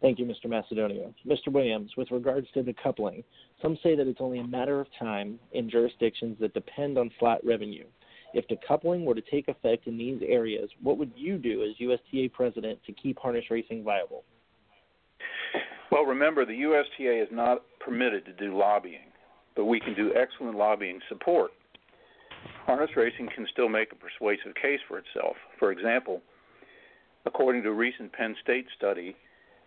Thank 0.00 0.18
you, 0.18 0.24
Mr. 0.24 0.46
Macedonio. 0.46 1.14
Mr. 1.24 1.52
Williams, 1.52 1.92
with 1.96 2.10
regards 2.10 2.48
to 2.54 2.62
decoupling, 2.62 3.22
some 3.60 3.78
say 3.84 3.94
that 3.94 4.08
it's 4.08 4.20
only 4.20 4.40
a 4.40 4.46
matter 4.46 4.80
of 4.80 4.88
time 4.98 5.38
in 5.52 5.70
jurisdictions 5.70 6.36
that 6.40 6.52
depend 6.54 6.98
on 6.98 7.08
slot 7.20 7.38
revenue. 7.44 7.84
If 8.34 8.46
decoupling 8.48 9.04
were 9.04 9.14
to 9.14 9.22
take 9.30 9.48
effect 9.48 9.86
in 9.86 9.98
these 9.98 10.22
areas, 10.26 10.70
what 10.82 10.98
would 10.98 11.12
you 11.14 11.38
do 11.38 11.62
as 11.62 11.78
USTA 11.78 12.30
president 12.32 12.78
to 12.86 12.92
keep 12.92 13.18
harness 13.18 13.44
racing 13.50 13.84
viable? 13.84 14.24
Well, 15.90 16.04
remember, 16.04 16.46
the 16.46 16.54
USTA 16.54 17.22
is 17.22 17.28
not 17.30 17.62
permitted 17.78 18.24
to 18.24 18.32
do 18.32 18.56
lobbying, 18.56 19.12
but 19.54 19.66
we 19.66 19.78
can 19.78 19.94
do 19.94 20.14
excellent 20.14 20.56
lobbying 20.56 21.00
support. 21.08 21.50
Harness 22.64 22.90
racing 22.96 23.28
can 23.34 23.46
still 23.52 23.68
make 23.68 23.92
a 23.92 23.96
persuasive 23.96 24.54
case 24.54 24.80
for 24.88 24.98
itself. 24.98 25.36
For 25.58 25.70
example, 25.70 26.22
according 27.26 27.62
to 27.64 27.68
a 27.68 27.74
recent 27.74 28.12
Penn 28.12 28.34
State 28.42 28.66
study, 28.76 29.14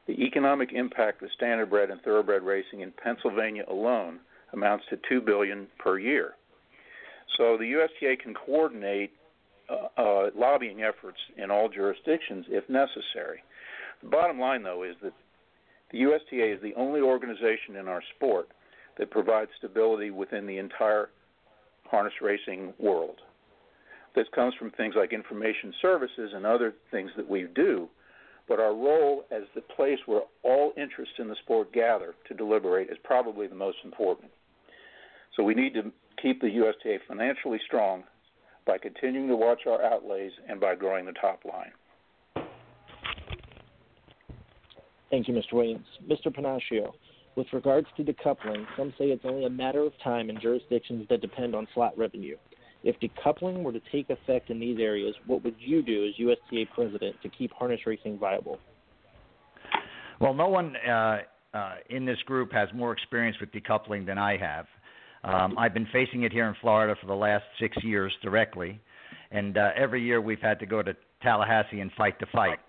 the 0.08 0.14
economic 0.14 0.72
impact 0.74 1.22
of 1.22 1.30
standardbred 1.40 1.92
and 1.92 2.02
thoroughbred 2.02 2.44
racing 2.44 2.82
in 2.82 2.92
Pennsylvania 2.92 3.64
alone 3.70 4.20
amounts 4.54 4.86
to 4.90 5.00
two 5.10 5.22
billion 5.22 5.68
per 5.78 6.00
year. 6.00 6.36
So 7.38 7.58
the 7.58 7.66
USTA 7.66 8.22
can 8.22 8.34
coordinate 8.34 9.12
uh, 9.70 10.02
uh, 10.02 10.30
lobbying 10.36 10.84
efforts 10.84 11.18
in 11.38 11.52
all 11.52 11.70
jurisdictions 11.70 12.46
if 12.50 12.70
necessary. 12.70 13.44
The 14.04 14.10
bottom 14.10 14.40
line, 14.40 14.64
though, 14.64 14.84
is 14.84 14.96
that 15.02 15.14
the 15.92 16.00
USTA 16.00 16.56
is 16.56 16.62
the 16.62 16.74
only 16.76 17.02
organization 17.02 17.76
in 17.80 17.88
our 17.88 18.02
sport 18.16 18.50
that 18.98 19.12
provides 19.12 19.52
stability 19.58 20.12
within 20.12 20.46
the 20.46 20.58
entire 20.58 21.10
harness 21.90 22.14
racing 22.22 22.74
world. 22.80 23.18
This 24.16 24.28
comes 24.34 24.54
from 24.58 24.72
things 24.72 24.96
like 24.98 25.12
information 25.12 25.74
services 25.82 26.32
and 26.34 26.46
other 26.46 26.74
things 26.92 27.12
that 27.18 27.30
we 27.30 27.48
do, 27.54 27.90
but 28.48 28.60
our 28.60 28.74
role 28.74 29.26
as 29.32 29.44
the 29.54 29.62
place 29.62 30.00
where 30.06 30.22
all 30.44 30.72
interests 30.78 31.16
in 31.20 31.28
the 31.28 31.36
sport 31.44 31.74
gather 31.74 32.16
to 32.28 32.34
deliberate 32.34 32.90
is 32.90 32.98
probably 33.04 33.48
the 33.48 33.56
most 33.56 33.78
important. 33.84 34.32
So 35.36 35.44
we 35.44 35.54
need 35.54 35.74
to 35.74 35.92
keep 36.22 36.42
the 36.42 36.48
USTA 36.48 37.00
financially 37.08 37.60
strong 37.66 38.04
by 38.66 38.78
continuing 38.78 39.28
to 39.28 39.36
watch 39.36 39.62
our 39.68 39.84
outlays 39.84 40.32
and 40.50 40.60
by 40.60 40.76
growing 40.76 41.06
the 41.06 41.14
top 41.14 41.42
line. 41.46 41.72
Thank 45.12 45.28
you, 45.28 45.34
Mr. 45.34 45.54
Williams. 45.54 45.86
Mr. 46.10 46.28
Pennacchio, 46.28 46.94
with 47.36 47.48
regards 47.54 47.88
to 47.98 48.04
decoupling, 48.04 48.66
some 48.76 48.94
say 48.98 49.06
it's 49.06 49.24
only 49.26 49.46
a 49.46 49.50
matter 49.50 49.82
of 49.82 49.94
time 50.04 50.30
in 50.30 50.40
jurisdictions 50.42 51.06
that 51.10 51.22
depend 51.22 51.56
on 51.56 51.68
slot 51.74 51.98
revenue. 51.98 52.38
If 52.84 52.96
decoupling 53.00 53.64
were 53.64 53.72
to 53.72 53.82
take 53.92 54.10
effect 54.10 54.50
in 54.50 54.60
these 54.60 54.80
areas, 54.80 55.16
what 55.26 55.44
would 55.44 55.56
you 55.60 55.82
do 55.82 56.06
as 56.06 56.14
USTA 56.20 56.66
president 56.74 57.16
to 57.24 57.30
keep 57.30 57.52
harness 57.54 57.82
racing 57.86 58.20
viable? 58.20 58.60
Well, 60.20 60.34
no 60.34 60.48
one 60.48 60.76
uh, 60.76 61.20
uh, 61.54 61.76
in 61.90 62.06
this 62.06 62.20
group 62.26 62.52
has 62.54 62.70
more 62.74 62.92
experience 62.92 63.38
with 63.40 63.52
decoupling 63.52 64.06
than 64.06 64.18
I 64.18 64.38
have. 64.38 64.66
Um, 65.26 65.58
I've 65.58 65.74
been 65.74 65.88
facing 65.92 66.24
it 66.24 66.32
here 66.32 66.48
in 66.48 66.56
Florida 66.62 66.96
for 67.02 67.08
the 67.08 67.16
last 67.16 67.44
six 67.60 67.76
years 67.84 68.14
directly, 68.22 68.80
and 69.32 69.58
uh, 69.58 69.72
every 69.76 70.04
year 70.04 70.22
we've 70.22 70.42
had 70.42 70.60
to 70.60 70.68
go 70.68 70.84
to 70.84 70.96
Tallahassee 71.24 71.80
and 71.80 71.92
fight 71.98 72.20
the 72.20 72.28
fight. 72.32 72.60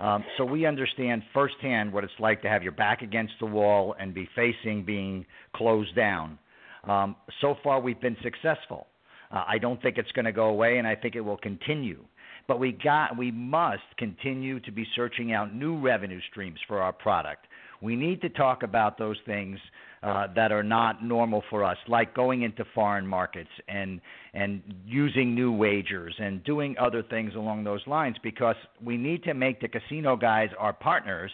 Um, 0.00 0.22
so 0.36 0.44
we 0.44 0.66
understand 0.66 1.22
firsthand 1.32 1.92
what 1.92 2.04
it's 2.04 2.12
like 2.18 2.42
to 2.42 2.48
have 2.48 2.62
your 2.62 2.72
back 2.72 3.00
against 3.00 3.32
the 3.40 3.46
wall 3.46 3.94
and 3.98 4.12
be 4.12 4.28
facing 4.36 4.84
being 4.84 5.24
closed 5.56 5.96
down. 5.96 6.38
Um, 6.86 7.16
so 7.40 7.56
far, 7.62 7.80
we've 7.80 8.00
been 8.00 8.16
successful. 8.22 8.86
Uh, 9.30 9.44
I 9.46 9.56
don't 9.56 9.80
think 9.80 9.96
it's 9.96 10.12
going 10.12 10.26
to 10.26 10.32
go 10.32 10.46
away, 10.46 10.76
and 10.76 10.86
I 10.86 10.96
think 10.96 11.14
it 11.14 11.20
will 11.20 11.38
continue. 11.38 12.04
But 12.46 12.60
we 12.60 12.72
got, 12.72 13.16
we 13.16 13.30
must 13.30 13.82
continue 13.96 14.60
to 14.60 14.72
be 14.72 14.86
searching 14.94 15.32
out 15.32 15.54
new 15.54 15.80
revenue 15.80 16.20
streams 16.30 16.58
for 16.68 16.80
our 16.82 16.92
product. 16.92 17.46
We 17.80 17.96
need 17.96 18.20
to 18.22 18.28
talk 18.28 18.62
about 18.62 18.98
those 18.98 19.16
things 19.26 19.58
uh, 20.02 20.26
that 20.36 20.52
are 20.52 20.62
not 20.62 21.02
normal 21.02 21.42
for 21.48 21.64
us, 21.64 21.78
like 21.88 22.14
going 22.14 22.42
into 22.42 22.64
foreign 22.74 23.06
markets 23.06 23.50
and 23.68 24.00
and 24.34 24.62
using 24.84 25.34
new 25.34 25.50
wagers 25.50 26.14
and 26.18 26.44
doing 26.44 26.76
other 26.78 27.02
things 27.02 27.34
along 27.34 27.64
those 27.64 27.80
lines 27.86 28.16
because 28.22 28.56
we 28.84 28.96
need 28.96 29.22
to 29.24 29.32
make 29.32 29.60
the 29.60 29.68
casino 29.68 30.16
guys 30.16 30.50
our 30.58 30.72
partners 30.72 31.30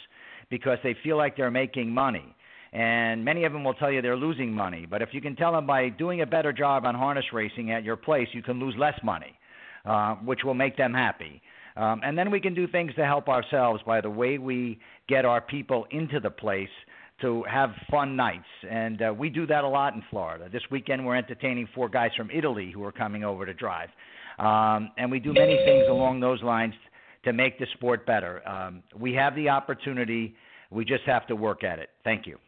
because 0.50 0.78
they 0.84 0.94
feel 1.02 1.16
like 1.16 1.36
they're 1.36 1.50
making 1.50 1.92
money. 1.92 2.34
And 2.72 3.24
many 3.24 3.44
of 3.44 3.52
them 3.52 3.64
will 3.64 3.74
tell 3.74 3.90
you 3.90 4.00
they're 4.00 4.16
losing 4.16 4.52
money. 4.52 4.86
But 4.88 5.02
if 5.02 5.08
you 5.12 5.20
can 5.20 5.34
tell 5.34 5.52
them 5.52 5.66
by 5.66 5.88
doing 5.88 6.20
a 6.20 6.26
better 6.26 6.52
job 6.52 6.84
on 6.84 6.94
harness 6.94 7.24
racing 7.32 7.72
at 7.72 7.82
your 7.82 7.96
place, 7.96 8.28
you 8.32 8.42
can 8.42 8.60
lose 8.60 8.74
less 8.78 8.98
money, 9.02 9.36
uh, 9.84 10.14
which 10.16 10.44
will 10.44 10.54
make 10.54 10.76
them 10.76 10.94
happy. 10.94 11.42
Um, 11.80 12.02
and 12.04 12.16
then 12.16 12.30
we 12.30 12.40
can 12.40 12.54
do 12.54 12.66
things 12.66 12.94
to 12.96 13.06
help 13.06 13.28
ourselves 13.28 13.82
by 13.86 14.02
the 14.02 14.10
way 14.10 14.36
we 14.36 14.78
get 15.08 15.24
our 15.24 15.40
people 15.40 15.86
into 15.90 16.20
the 16.20 16.30
place 16.30 16.68
to 17.22 17.42
have 17.44 17.70
fun 17.90 18.16
nights. 18.16 18.44
And 18.70 19.00
uh, 19.00 19.14
we 19.16 19.30
do 19.30 19.46
that 19.46 19.64
a 19.64 19.68
lot 19.68 19.94
in 19.94 20.02
Florida. 20.10 20.48
This 20.52 20.62
weekend, 20.70 21.06
we're 21.06 21.16
entertaining 21.16 21.68
four 21.74 21.88
guys 21.88 22.10
from 22.16 22.30
Italy 22.30 22.70
who 22.70 22.84
are 22.84 22.92
coming 22.92 23.24
over 23.24 23.46
to 23.46 23.54
drive. 23.54 23.88
Um, 24.38 24.90
and 24.98 25.10
we 25.10 25.20
do 25.20 25.32
many 25.32 25.56
things 25.64 25.86
along 25.88 26.20
those 26.20 26.42
lines 26.42 26.74
to 27.24 27.32
make 27.32 27.58
the 27.58 27.66
sport 27.74 28.04
better. 28.06 28.46
Um, 28.46 28.82
we 28.98 29.14
have 29.14 29.34
the 29.34 29.48
opportunity, 29.48 30.34
we 30.70 30.84
just 30.84 31.04
have 31.04 31.26
to 31.28 31.36
work 31.36 31.64
at 31.64 31.78
it. 31.78 31.88
Thank 32.04 32.26
you. 32.26 32.38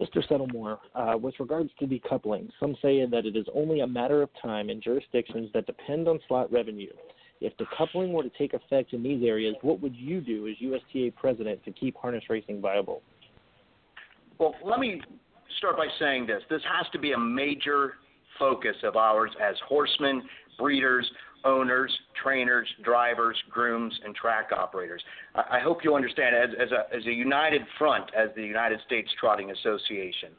Mr. 0.00 0.26
Settlemoir, 0.28 0.78
uh, 0.94 1.16
with 1.16 1.34
regards 1.40 1.70
to 1.78 1.86
decoupling, 1.86 2.50
some 2.60 2.76
say 2.82 3.04
that 3.06 3.24
it 3.24 3.36
is 3.36 3.46
only 3.54 3.80
a 3.80 3.86
matter 3.86 4.22
of 4.22 4.28
time 4.42 4.68
in 4.68 4.80
jurisdictions 4.80 5.50
that 5.54 5.66
depend 5.66 6.06
on 6.06 6.18
slot 6.28 6.52
revenue 6.52 6.90
if 7.40 7.52
decoupling 7.56 8.12
were 8.12 8.22
to 8.22 8.30
take 8.30 8.54
effect 8.54 8.92
in 8.92 9.02
these 9.02 9.22
areas, 9.24 9.54
what 9.62 9.80
would 9.80 9.94
you 9.94 10.20
do 10.20 10.48
as 10.48 10.54
USTA 10.60 11.14
president 11.16 11.64
to 11.64 11.72
keep 11.72 11.96
harness 11.96 12.24
racing 12.28 12.60
viable? 12.60 13.02
Well, 14.38 14.54
let 14.64 14.80
me 14.80 15.00
start 15.58 15.76
by 15.76 15.86
saying 15.98 16.26
this. 16.26 16.42
This 16.50 16.62
has 16.64 16.86
to 16.92 16.98
be 16.98 17.12
a 17.12 17.18
major 17.18 17.94
focus 18.38 18.76
of 18.84 18.96
ours 18.96 19.30
as 19.42 19.56
horsemen, 19.66 20.22
breeders, 20.58 21.10
owners, 21.44 21.90
trainers, 22.22 22.68
drivers, 22.82 23.36
grooms, 23.50 23.92
and 24.04 24.14
track 24.14 24.50
operators. 24.56 25.02
I, 25.34 25.60
hope 25.60 25.84
you 25.84 25.94
understand, 25.94 26.34
as, 26.34 26.50
as, 26.60 26.72
a, 26.72 26.96
as 26.96 27.06
a 27.06 27.12
united 27.12 27.62
front, 27.78 28.10
as 28.16 28.30
the 28.34 28.42
United 28.42 28.80
States 28.86 29.08
Trotting 29.20 29.50
Association, 29.50 30.30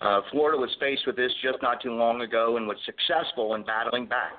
uh, 0.00 0.20
Florida 0.30 0.58
was 0.58 0.70
faced 0.80 1.06
with 1.06 1.16
this 1.16 1.32
just 1.42 1.58
not 1.62 1.80
too 1.82 1.92
long 1.92 2.20
ago 2.20 2.56
and 2.56 2.66
was 2.66 2.76
successful 2.84 3.54
in 3.54 3.64
battling 3.64 4.06
back. 4.06 4.32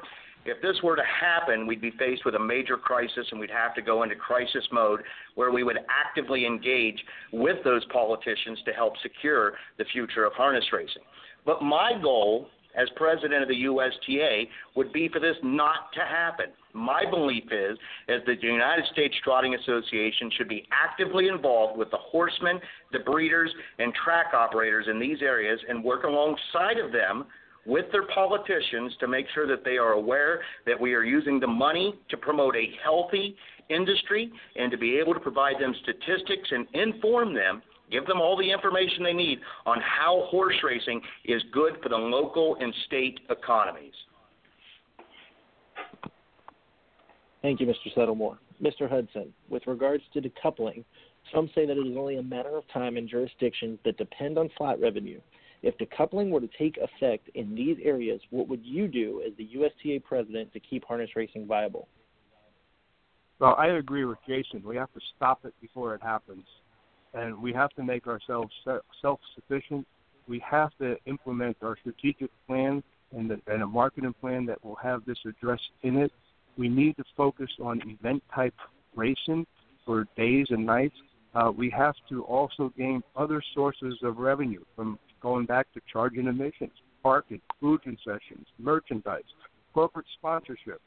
If 0.45 0.62
this 0.62 0.82
were 0.82 0.95
to 0.95 1.03
happen, 1.03 1.67
we'd 1.67 1.82
be 1.82 1.91
faced 1.91 2.23
with 2.23 2.36
a 2.36 2.39
major 2.39 2.77
crisis 2.77 3.27
and 3.32 3.39
we'd 3.39 3.51
have 3.51 3.75
to 3.75 3.82
go 3.82 4.03
into 4.03 4.15
crisis 4.15 4.65
mode 4.71 5.01
where 5.36 5.51
we 5.51 5.63
would 5.63 5.80
actively 5.89 6.45
engage 6.45 7.03
with 7.34 7.57
those 7.65 7.84
politicians 7.86 8.59
to 8.65 8.72
help 8.72 8.93
secure 9.01 9.53
the 9.78 9.84
future 9.91 10.24
of 10.24 10.34
harness 10.34 10.63
racing. 10.72 11.01
But 11.45 11.61
my 11.61 11.93
goal 12.01 12.47
as 12.78 12.88
president 12.95 13.41
of 13.41 13.49
the 13.49 13.63
USTA 13.63 14.45
would 14.75 14.93
be 14.93 15.09
for 15.09 15.19
this 15.19 15.36
not 15.43 15.91
to 15.93 16.01
happen. 16.01 16.47
My 16.73 17.03
belief 17.09 17.45
is, 17.51 17.78
is 18.07 18.21
that 18.25 18.39
the 18.39 18.47
United 18.47 18.86
States 18.93 19.15
Trotting 19.23 19.55
Association 19.55 20.32
should 20.38 20.47
be 20.47 20.67
actively 20.71 21.28
involved 21.28 21.78
with 21.78 21.89
the 21.91 21.97
horsemen, 21.97 22.59
the 22.91 22.99
breeders, 22.99 23.51
and 23.80 23.93
track 23.93 24.28
operators 24.34 24.88
in 24.89 24.99
these 24.99 25.21
areas 25.21 25.59
and 25.67 25.84
work 25.84 26.03
alongside 26.03 26.78
of 26.78 26.91
them 26.91 27.25
with 27.65 27.86
their 27.91 28.07
politicians 28.13 28.93
to 28.99 29.07
make 29.07 29.25
sure 29.34 29.45
that 29.45 29.65
they 29.65 29.78
are 29.78 29.91
aware 29.91 30.41
that 30.65 30.80
we 30.80 30.93
are 30.93 31.03
using 31.03 31.39
the 31.39 31.47
money 31.47 31.93
to 32.09 32.15
promote 32.15 32.55
a 32.55 32.71
healthy 32.84 33.36
industry 33.69 34.32
and 34.55 34.71
to 34.71 34.78
be 34.78 34.97
able 34.97 35.13
to 35.13 35.19
provide 35.19 35.55
them 35.59 35.75
statistics 35.84 36.49
and 36.51 36.65
inform 36.73 37.34
them, 37.34 37.61
give 37.91 38.05
them 38.05 38.19
all 38.19 38.38
the 38.38 38.49
information 38.49 39.03
they 39.03 39.13
need 39.13 39.39
on 39.65 39.79
how 39.81 40.25
horse 40.29 40.55
racing 40.63 41.01
is 41.25 41.41
good 41.51 41.77
for 41.81 41.89
the 41.89 41.97
local 41.97 42.57
and 42.59 42.73
state 42.85 43.19
economies. 43.29 43.93
Thank 47.41 47.59
you, 47.59 47.67
Mr. 47.67 47.93
Settlemoir. 47.95 48.38
Mr. 48.61 48.89
Hudson, 48.89 49.33
with 49.49 49.65
regards 49.67 50.03
to 50.13 50.21
decoupling, 50.21 50.83
some 51.33 51.49
say 51.53 51.65
that 51.65 51.77
it 51.77 51.88
is 51.88 51.95
only 51.97 52.17
a 52.17 52.23
matter 52.23 52.57
of 52.57 52.63
time 52.73 52.97
in 52.97 53.07
jurisdictions 53.07 53.79
that 53.85 53.97
depend 53.97 54.38
on 54.38 54.49
flat 54.57 54.79
revenue. 54.79 55.19
If 55.61 55.77
decoupling 55.77 56.29
were 56.29 56.39
to 56.39 56.49
take 56.57 56.77
effect 56.77 57.29
in 57.35 57.55
these 57.55 57.77
areas, 57.83 58.21
what 58.29 58.47
would 58.47 58.65
you 58.65 58.88
do 58.88 59.23
as 59.25 59.33
the 59.38 59.47
USTA 59.55 60.03
president 60.03 60.53
to 60.53 60.59
keep 60.59 60.85
harness 60.85 61.11
racing 61.15 61.47
viable? 61.47 61.88
Well, 63.39 63.55
I 63.57 63.67
agree 63.67 64.05
with 64.05 64.17
Jason. 64.27 64.63
We 64.63 64.75
have 64.77 64.91
to 64.93 64.99
stop 65.15 65.45
it 65.45 65.53
before 65.61 65.93
it 65.95 66.01
happens. 66.01 66.45
And 67.14 67.41
we 67.41 67.53
have 67.53 67.72
to 67.72 67.84
make 67.84 68.08
ourselves 68.08 68.53
self 69.01 69.20
sufficient. 69.36 69.88
We 70.28 70.43
have 70.49 70.72
to 70.80 70.97
implement 71.05 71.58
our 71.62 71.78
strategic 71.78 72.30
plan 72.47 72.84
and, 73.16 73.30
the, 73.30 73.39
and 73.47 73.64
a 73.64 73.68
marketing 73.68 74.14
plan 74.20 74.45
that 74.47 74.64
will 74.64 74.76
have 74.76 75.05
this 75.05 75.18
address 75.26 75.60
in 75.84 75.97
it. 75.97 76.12
We 76.58 76.68
need 76.68 76.97
to 76.97 77.03
focus 77.16 77.49
on 77.62 77.82
event 77.88 78.24
type 78.34 78.53
racing 78.95 79.45
for 79.86 80.05
days 80.18 80.47
and 80.49 80.66
nights. 80.66 80.95
Uh, 81.34 81.51
we 81.55 81.70
have 81.70 81.95
to 82.10 82.24
also 82.24 82.74
gain 82.78 83.01
other 83.16 83.41
sources 83.53 83.95
of 84.03 84.18
revenue 84.18 84.64
from 84.76 84.99
going 85.22 85.45
back 85.45 85.72
to 85.74 85.82
charging 85.91 86.28
admissions, 86.28 86.72
parking, 87.03 87.41
food 87.60 87.82
concessions, 87.84 88.47
merchandise, 88.60 89.24
corporate 89.74 90.05
sponsorships, 90.22 90.78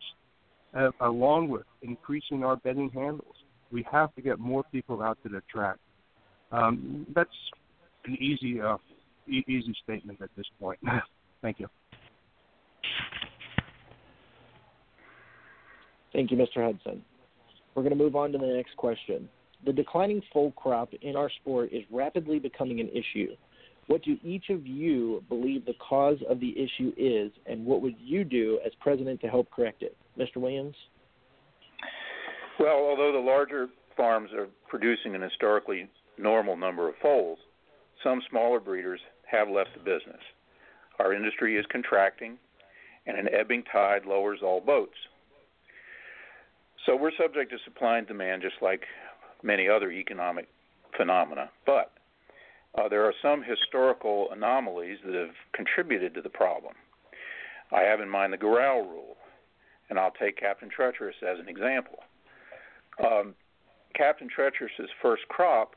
uh, 0.75 0.91
along 1.01 1.49
with 1.49 1.63
increasing 1.83 2.45
our 2.45 2.57
betting 2.57 2.91
handles. 2.91 3.37
We 3.71 3.87
have 3.91 4.15
to 4.17 4.23
get 4.23 4.39
more 4.39 4.65
people 4.73 5.03
out 5.03 5.19
to 5.23 5.29
the 5.29 5.43
track. 5.51 5.77
Um, 6.53 7.07
that's 7.15 7.31
an 8.07 8.17
easy, 8.21 8.61
uh, 8.61 8.77
e- 9.29 9.45
easy 9.47 9.75
statement 9.83 10.21
at 10.21 10.31
this 10.37 10.47
point. 10.61 10.79
Thank 11.43 11.61
you. 11.61 11.69
Thank 16.13 16.31
you, 16.31 16.37
Mr. 16.37 16.65
Hudson. 16.65 17.03
We're 17.75 17.83
going 17.83 17.97
to 17.97 18.03
move 18.03 18.17
on 18.17 18.33
to 18.33 18.39
the 18.39 18.47
next 18.47 18.77
question. 18.77 19.29
The 19.65 19.73
declining 19.73 20.23
foal 20.33 20.53
crop 20.53 20.93
in 21.03 21.17
our 21.17 21.31
sport 21.41 21.71
is 21.73 21.83
rapidly 21.91 22.39
becoming 22.39 22.81
an 22.81 22.89
issue. 22.89 23.37
What 23.87 24.03
do 24.03 24.17
each 24.23 24.51
of 24.51 24.67
you 24.67 25.23
believe 25.29 25.65
the 25.67 25.75
cause 25.75 26.19
of 26.29 26.41
the 26.41 26.55
issue 26.57 26.93
is, 26.97 27.33
and 27.47 27.65
what 27.65 27.83
would 27.83 27.97
you 27.99 28.25
do 28.25 28.59
as 28.65 28.73
president 28.81 29.21
to 29.21 29.29
help 29.29 29.51
correct 29.51 29.83
it? 29.83 29.97
Mr. 30.19 30.37
Williams? 30.37 30.77
Well, 32.59 32.77
although 32.77 33.13
the 33.13 33.19
larger 33.19 33.69
farms 33.97 34.31
are 34.33 34.49
producing 34.69 35.15
an 35.15 35.23
historically 35.23 35.89
normal 36.21 36.57
number 36.57 36.89
of 36.89 36.95
foals, 37.01 37.39
some 38.03 38.23
smaller 38.29 38.61
breeders 38.61 39.01
have 39.31 39.49
left 39.49 39.71
the 39.75 39.81
business. 39.81 40.21
Our 40.99 41.15
industry 41.15 41.57
is 41.57 41.67
contracting, 41.71 42.39
and 43.07 43.19
an 43.19 43.29
ebbing 43.33 43.65
tide 43.73 44.05
lowers 44.07 44.41
all 44.43 44.61
boats. 44.61 44.97
So 46.87 46.97
we're 46.97 47.13
subject 47.19 47.51
to 47.51 47.59
supply 47.65 47.99
and 47.99 48.07
demand 48.07 48.43
just 48.43 48.63
like 48.63 48.83
many 49.43 49.69
other 49.69 49.91
economic 49.91 50.49
phenomena. 50.97 51.51
But 51.67 51.93
uh, 52.77 52.89
there 52.89 53.05
are 53.05 53.15
some 53.23 53.43
historical 53.43 54.29
anomalies 54.33 54.99
that 55.05 55.15
have 55.15 55.35
contributed 55.53 56.15
to 56.15 56.23
the 56.23 56.29
problem. 56.29 56.75
I 57.73 57.83
have 57.83 58.01
in 58.01 58.09
mind 58.09 58.33
the 58.33 58.39
Gural 58.39 58.83
rule, 58.83 59.17
and 59.89 59.99
I'll 59.99 60.13
take 60.13 60.39
Captain 60.39 60.69
Treacherous 60.69 61.17
as 61.23 61.39
an 61.39 61.49
example. 61.49 61.99
Um, 63.05 63.35
Captain 63.95 64.29
Treacherous's 64.29 64.91
first 65.03 65.23
crop 65.29 65.75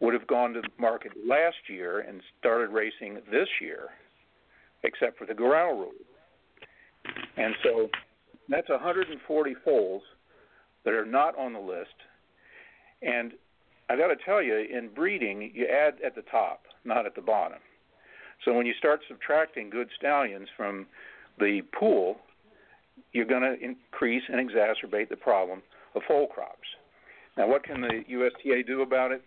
would 0.00 0.14
have 0.14 0.26
gone 0.26 0.54
to 0.54 0.62
the 0.62 0.68
market 0.78 1.12
last 1.26 1.56
year 1.68 2.00
and 2.00 2.20
started 2.38 2.70
racing 2.70 3.18
this 3.30 3.48
year, 3.60 3.88
except 4.82 5.18
for 5.18 5.26
the 5.26 5.34
Gural 5.34 5.78
rule. 5.78 5.92
And 7.36 7.54
so 7.62 7.88
that's 8.48 8.68
140 8.68 9.54
foals 9.64 10.02
that 10.84 10.94
are 10.94 11.06
not 11.06 11.38
on 11.38 11.52
the 11.52 11.60
list. 11.60 11.94
And 13.02 13.32
I 13.88 13.96
got 13.96 14.08
to 14.08 14.16
tell 14.24 14.42
you, 14.42 14.56
in 14.56 14.88
breeding, 14.94 15.50
you 15.54 15.66
add 15.66 15.94
at 16.04 16.14
the 16.14 16.22
top, 16.30 16.62
not 16.84 17.06
at 17.06 17.14
the 17.14 17.20
bottom. 17.20 17.58
So 18.44 18.54
when 18.54 18.66
you 18.66 18.72
start 18.78 19.00
subtracting 19.08 19.68
good 19.68 19.88
stallions 19.98 20.48
from 20.56 20.86
the 21.38 21.60
pool, 21.78 22.16
you're 23.12 23.26
going 23.26 23.42
to 23.42 23.56
increase 23.62 24.22
and 24.28 24.38
exacerbate 24.48 25.08
the 25.08 25.16
problem 25.16 25.62
of 25.94 26.02
foal 26.06 26.26
crops. 26.26 26.68
Now, 27.36 27.48
what 27.48 27.64
can 27.64 27.80
the 27.80 28.02
USTA 28.06 28.62
do 28.66 28.82
about 28.82 29.12
it? 29.12 29.22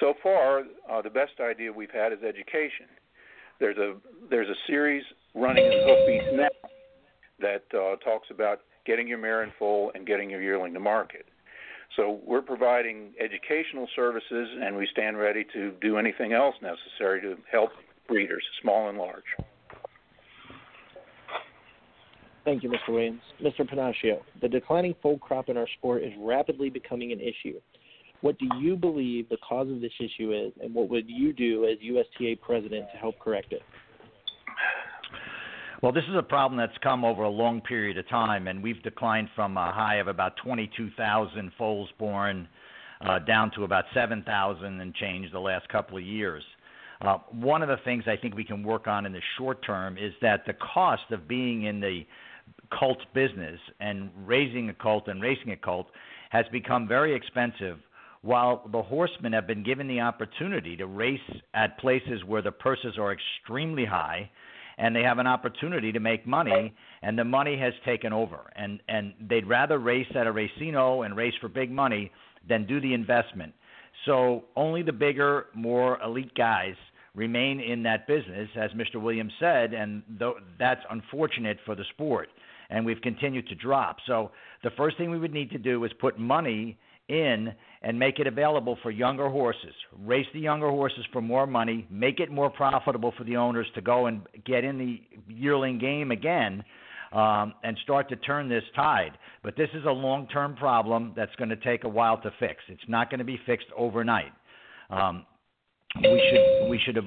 So 0.00 0.14
far, 0.22 0.62
uh, 0.90 1.02
the 1.02 1.10
best 1.10 1.40
idea 1.40 1.72
we've 1.72 1.90
had 1.90 2.12
is 2.12 2.18
education. 2.22 2.86
There's 3.58 3.78
a 3.78 3.94
there's 4.28 4.48
a 4.48 4.58
series 4.66 5.02
running 5.34 5.64
in 5.64 5.72
Hoofbeats 5.72 6.26
now 6.32 6.68
that 7.40 7.64
uh, 7.74 7.96
talks 8.04 8.28
about 8.30 8.60
getting 8.84 9.08
your 9.08 9.18
mare 9.18 9.42
in 9.42 9.52
foal 9.58 9.90
and 9.94 10.06
getting 10.06 10.30
your 10.30 10.42
yearling 10.42 10.74
to 10.74 10.80
market. 10.80 11.26
So 11.96 12.20
we're 12.26 12.42
providing 12.42 13.12
educational 13.20 13.88
services, 13.94 14.48
and 14.62 14.76
we 14.76 14.86
stand 14.90 15.18
ready 15.18 15.44
to 15.54 15.72
do 15.80 15.96
anything 15.98 16.32
else 16.32 16.54
necessary 16.60 17.20
to 17.22 17.36
help 17.50 17.70
breeders, 18.08 18.42
small 18.60 18.88
and 18.88 18.98
large. 18.98 19.24
Thank 22.44 22.62
you, 22.62 22.70
Mr. 22.70 22.90
Williams. 22.92 23.22
Mr. 23.42 23.68
Pennacchio, 23.68 24.20
the 24.40 24.48
declining 24.48 24.94
foal 25.02 25.18
crop 25.18 25.48
in 25.48 25.56
our 25.56 25.66
sport 25.78 26.02
is 26.02 26.12
rapidly 26.18 26.70
becoming 26.70 27.12
an 27.12 27.20
issue. 27.20 27.58
What 28.20 28.38
do 28.38 28.48
you 28.58 28.76
believe 28.76 29.28
the 29.28 29.36
cause 29.38 29.68
of 29.68 29.80
this 29.80 29.92
issue 30.00 30.32
is, 30.32 30.52
and 30.62 30.74
what 30.74 30.88
would 30.88 31.08
you 31.08 31.32
do 31.32 31.66
as 31.66 31.78
USTA 31.80 32.36
president 32.40 32.86
to 32.92 32.98
help 32.98 33.18
correct 33.18 33.52
it? 33.52 33.62
Well, 35.82 35.92
this 35.92 36.04
is 36.08 36.16
a 36.16 36.22
problem 36.22 36.56
that's 36.58 36.76
come 36.82 37.04
over 37.04 37.24
a 37.24 37.30
long 37.30 37.60
period 37.60 37.98
of 37.98 38.08
time, 38.08 38.48
and 38.48 38.62
we've 38.62 38.82
declined 38.82 39.28
from 39.34 39.56
a 39.58 39.72
high 39.72 39.96
of 39.96 40.08
about 40.08 40.36
22,000 40.42 41.52
foals 41.58 41.90
born 41.98 42.48
uh, 43.02 43.18
down 43.20 43.50
to 43.52 43.64
about 43.64 43.84
7,000 43.92 44.80
and 44.80 44.94
change 44.94 45.30
the 45.32 45.38
last 45.38 45.68
couple 45.68 45.98
of 45.98 46.02
years. 46.02 46.42
Uh, 47.02 47.18
one 47.30 47.60
of 47.60 47.68
the 47.68 47.76
things 47.84 48.04
I 48.06 48.16
think 48.16 48.34
we 48.34 48.44
can 48.44 48.62
work 48.62 48.86
on 48.86 49.04
in 49.04 49.12
the 49.12 49.20
short 49.36 49.62
term 49.64 49.98
is 49.98 50.14
that 50.22 50.46
the 50.46 50.54
cost 50.54 51.02
of 51.10 51.28
being 51.28 51.64
in 51.64 51.80
the 51.80 52.06
colt 52.72 52.98
business 53.14 53.60
and 53.80 54.10
raising 54.24 54.70
a 54.70 54.74
colt 54.74 55.08
and 55.08 55.20
racing 55.20 55.52
a 55.52 55.56
colt 55.56 55.88
has 56.30 56.46
become 56.50 56.88
very 56.88 57.14
expensive 57.14 57.78
while 58.26 58.68
the 58.72 58.82
horsemen 58.82 59.32
have 59.32 59.46
been 59.46 59.62
given 59.62 59.86
the 59.86 60.00
opportunity 60.00 60.76
to 60.76 60.86
race 60.86 61.20
at 61.54 61.78
places 61.78 62.24
where 62.26 62.42
the 62.42 62.50
purses 62.50 62.98
are 62.98 63.12
extremely 63.12 63.84
high 63.84 64.28
and 64.78 64.94
they 64.94 65.02
have 65.02 65.18
an 65.18 65.28
opportunity 65.28 65.92
to 65.92 66.00
make 66.00 66.26
money 66.26 66.74
and 67.02 67.16
the 67.16 67.24
money 67.24 67.56
has 67.56 67.72
taken 67.84 68.12
over. 68.12 68.50
And 68.56 68.80
and 68.88 69.14
they'd 69.28 69.46
rather 69.46 69.78
race 69.78 70.08
at 70.16 70.26
a 70.26 70.32
racino 70.32 71.06
and 71.06 71.16
race 71.16 71.34
for 71.40 71.48
big 71.48 71.70
money 71.70 72.10
than 72.48 72.66
do 72.66 72.80
the 72.80 72.92
investment. 72.92 73.54
So 74.04 74.44
only 74.56 74.82
the 74.82 74.92
bigger 74.92 75.46
more 75.54 76.02
elite 76.02 76.34
guys 76.34 76.74
remain 77.14 77.60
in 77.60 77.84
that 77.84 78.08
business 78.08 78.48
as 78.56 78.72
Mr. 78.72 79.00
Williams 79.00 79.32
said 79.38 79.72
and 79.72 80.02
th- 80.18 80.34
that's 80.58 80.82
unfortunate 80.90 81.58
for 81.64 81.76
the 81.76 81.84
sport. 81.94 82.28
And 82.70 82.84
we've 82.84 83.00
continued 83.00 83.46
to 83.48 83.54
drop. 83.54 83.98
So 84.08 84.32
the 84.64 84.70
first 84.76 84.98
thing 84.98 85.12
we 85.12 85.18
would 85.20 85.32
need 85.32 85.52
to 85.52 85.58
do 85.58 85.84
is 85.84 85.92
put 86.00 86.18
money 86.18 86.76
in 87.08 87.52
and 87.82 87.98
make 87.98 88.18
it 88.18 88.26
available 88.26 88.78
for 88.82 88.90
younger 88.90 89.28
horses. 89.28 89.74
Race 90.04 90.26
the 90.32 90.40
younger 90.40 90.68
horses 90.70 91.04
for 91.12 91.20
more 91.20 91.46
money, 91.46 91.86
make 91.90 92.20
it 92.20 92.30
more 92.30 92.50
profitable 92.50 93.12
for 93.16 93.24
the 93.24 93.36
owners 93.36 93.66
to 93.74 93.80
go 93.80 94.06
and 94.06 94.22
get 94.44 94.64
in 94.64 94.78
the 94.78 95.00
yearling 95.28 95.78
game 95.78 96.10
again. 96.10 96.62
Um, 97.12 97.54
and 97.62 97.78
start 97.84 98.08
to 98.08 98.16
turn 98.16 98.48
this 98.48 98.64
tide. 98.74 99.12
But 99.44 99.56
this 99.56 99.68
is 99.74 99.84
a 99.86 99.90
long 99.90 100.26
term 100.26 100.56
problem 100.56 101.12
that's 101.16 101.34
going 101.36 101.48
to 101.50 101.56
take 101.56 101.84
a 101.84 101.88
while 101.88 102.20
to 102.20 102.30
fix. 102.40 102.56
It's 102.68 102.82
not 102.88 103.10
going 103.10 103.20
to 103.20 103.24
be 103.24 103.38
fixed 103.46 103.68
overnight. 103.76 104.32
Um, 104.90 105.24
we 106.02 106.20
should 106.30 106.68
we 106.68 106.80
should 106.84 106.98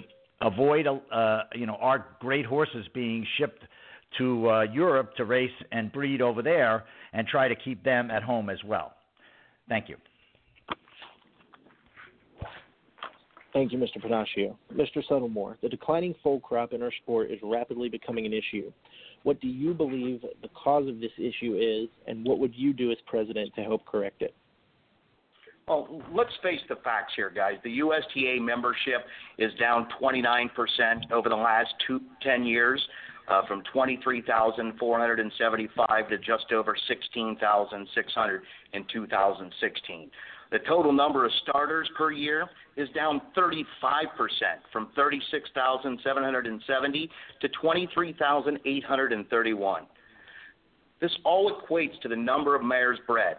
avoid 0.42 0.88
uh, 0.88 1.42
you 1.54 1.66
know 1.66 1.76
our 1.76 2.06
great 2.22 2.46
horses 2.46 2.88
being 2.94 3.28
shipped 3.38 3.62
to 4.18 4.50
uh, 4.50 4.62
Europe 4.64 5.16
to 5.18 5.26
race 5.26 5.52
and 5.72 5.92
breed 5.92 6.22
over 6.22 6.42
there, 6.42 6.86
and 7.14 7.28
try 7.28 7.48
to 7.48 7.56
keep 7.56 7.84
them 7.84 8.10
at 8.10 8.24
home 8.24 8.50
as 8.50 8.64
well. 8.66 8.94
Thank 9.70 9.88
you. 9.88 9.96
Thank 13.54 13.72
you, 13.72 13.80
Mr. 13.80 13.98
Pennacchio. 14.04 14.56
Mr. 14.74 15.04
Settlemoir, 15.10 15.56
the 15.62 15.70
declining 15.70 16.14
foal 16.24 16.40
crop 16.40 16.74
in 16.74 16.82
our 16.84 16.92
sport 17.02 17.32
is 17.32 17.40
rapidly 17.42 17.90
becoming 17.90 18.26
an 18.26 18.34
issue. 18.34 18.72
What 19.24 19.42
do 19.42 19.48
you 19.48 19.74
believe 19.74 20.22
the 20.42 20.50
cause 20.50 20.88
of 20.88 21.00
this 21.00 21.12
issue 21.18 21.58
is, 21.60 21.90
and 22.08 22.26
what 22.26 22.40
would 22.40 22.54
you 22.56 22.74
do 22.74 22.92
as 22.92 22.98
president 23.06 23.54
to 23.56 23.62
help 23.62 23.86
correct 23.86 24.22
it? 24.22 24.34
Well, 25.68 26.02
let's 26.12 26.32
face 26.42 26.62
the 26.68 26.78
facts 26.78 27.14
here, 27.16 27.30
guys. 27.30 27.56
The 27.64 27.80
USTA 27.80 28.40
membership 28.42 29.06
is 29.38 29.52
down 29.60 29.88
29% 30.02 30.50
over 31.12 31.30
the 31.30 31.36
last 31.36 31.70
two, 31.86 32.02
10 32.24 32.44
years 32.44 32.82
uh, 33.30 33.46
from 33.48 33.64
23,475 33.72 36.10
to 36.10 36.18
just 36.18 36.52
over 36.52 36.76
16,600 36.88 38.42
in 38.74 38.84
2016. 38.92 40.12
The 40.52 40.60
total 40.68 40.92
number 40.92 41.26
of 41.26 41.32
starters 41.44 41.88
per 41.96 42.12
year 42.12 42.50
is 42.76 42.90
down 42.90 43.22
35% 43.38 43.68
from 44.74 44.88
36,770 44.96 47.10
to 47.42 47.50
23,831. 47.50 49.86
This 51.00 51.16
all 51.24 51.62
equates 51.62 52.02
to 52.02 52.08
the 52.08 52.16
number 52.16 52.56
of 52.56 52.64
mares 52.64 52.98
bred, 53.06 53.38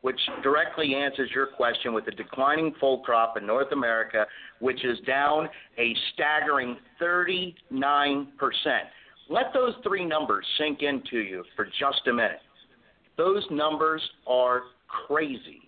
which 0.00 0.18
directly 0.42 0.96
answers 0.96 1.30
your 1.32 1.46
question 1.46 1.94
with 1.94 2.04
the 2.04 2.10
declining 2.10 2.74
foal 2.80 3.00
crop 3.02 3.36
in 3.36 3.46
North 3.46 3.70
America, 3.72 4.26
which 4.58 4.84
is 4.84 4.98
down 5.06 5.48
a 5.78 5.94
staggering 6.12 6.76
39%. 7.00 7.54
Let 9.30 9.54
those 9.54 9.74
three 9.84 10.04
numbers 10.04 10.44
sink 10.58 10.82
into 10.82 11.18
you 11.18 11.44
for 11.54 11.64
just 11.64 12.06
a 12.08 12.12
minute. 12.12 12.40
Those 13.16 13.46
numbers 13.50 14.02
are 14.26 14.62
crazy. 15.06 15.62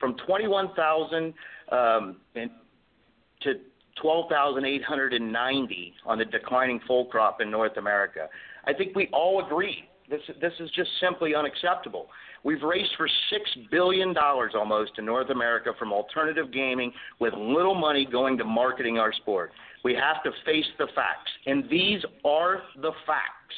From 0.00 0.16
21,000 0.26 1.32
um, 1.70 2.16
to 2.34 3.54
12,890 4.02 5.94
on 6.04 6.18
the 6.18 6.24
declining 6.24 6.80
foal 6.86 7.06
crop 7.06 7.40
in 7.40 7.50
North 7.50 7.76
America. 7.76 8.28
I 8.66 8.72
think 8.72 8.96
we 8.96 9.08
all 9.12 9.46
agree 9.46 9.88
this 10.10 10.20
this 10.40 10.52
is 10.60 10.70
just 10.76 10.90
simply 11.00 11.34
unacceptable. 11.34 12.08
We've 12.44 12.62
raised 12.62 12.90
for 12.96 13.08
six 13.30 13.50
billion 13.70 14.12
dollars 14.12 14.52
almost 14.54 14.92
in 14.98 15.06
North 15.06 15.30
America 15.30 15.72
from 15.78 15.92
alternative 15.92 16.52
gaming, 16.52 16.92
with 17.18 17.32
little 17.34 17.74
money 17.74 18.06
going 18.10 18.36
to 18.38 18.44
marketing 18.44 18.98
our 18.98 19.12
sport. 19.14 19.50
We 19.82 19.94
have 19.94 20.22
to 20.24 20.30
face 20.44 20.66
the 20.78 20.86
facts, 20.94 21.30
and 21.46 21.64
these 21.70 22.02
are 22.24 22.62
the 22.76 22.92
facts. 23.06 23.54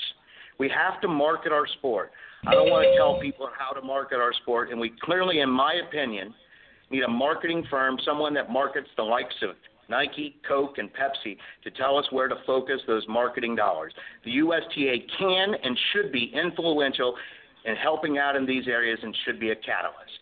We 0.58 0.68
have 0.70 1.00
to 1.02 1.08
market 1.08 1.52
our 1.52 1.66
sport. 1.78 2.12
I 2.46 2.52
don't 2.52 2.70
want 2.70 2.86
to 2.86 2.96
tell 2.96 3.20
people 3.20 3.48
how 3.58 3.78
to 3.78 3.84
market 3.84 4.16
our 4.16 4.32
sport, 4.42 4.70
and 4.70 4.78
we 4.78 4.92
clearly, 5.02 5.40
in 5.40 5.50
my 5.50 5.80
opinion, 5.88 6.32
need 6.90 7.02
a 7.02 7.08
marketing 7.08 7.66
firm, 7.68 7.98
someone 8.04 8.34
that 8.34 8.50
markets 8.50 8.88
the 8.96 9.02
likes 9.02 9.34
of 9.42 9.56
Nike, 9.88 10.36
Coke, 10.46 10.78
and 10.78 10.90
Pepsi 10.90 11.36
to 11.64 11.70
tell 11.72 11.98
us 11.98 12.06
where 12.10 12.28
to 12.28 12.36
focus 12.46 12.80
those 12.86 13.04
marketing 13.08 13.56
dollars. 13.56 13.92
The 14.24 14.32
USTA 14.32 15.06
can 15.18 15.54
and 15.62 15.78
should 15.92 16.12
be 16.12 16.32
influential 16.34 17.14
in 17.66 17.76
helping 17.76 18.16
out 18.16 18.36
in 18.36 18.46
these 18.46 18.66
areas 18.68 18.98
and 19.02 19.14
should 19.24 19.38
be 19.38 19.50
a 19.50 19.56
catalyst. 19.56 20.20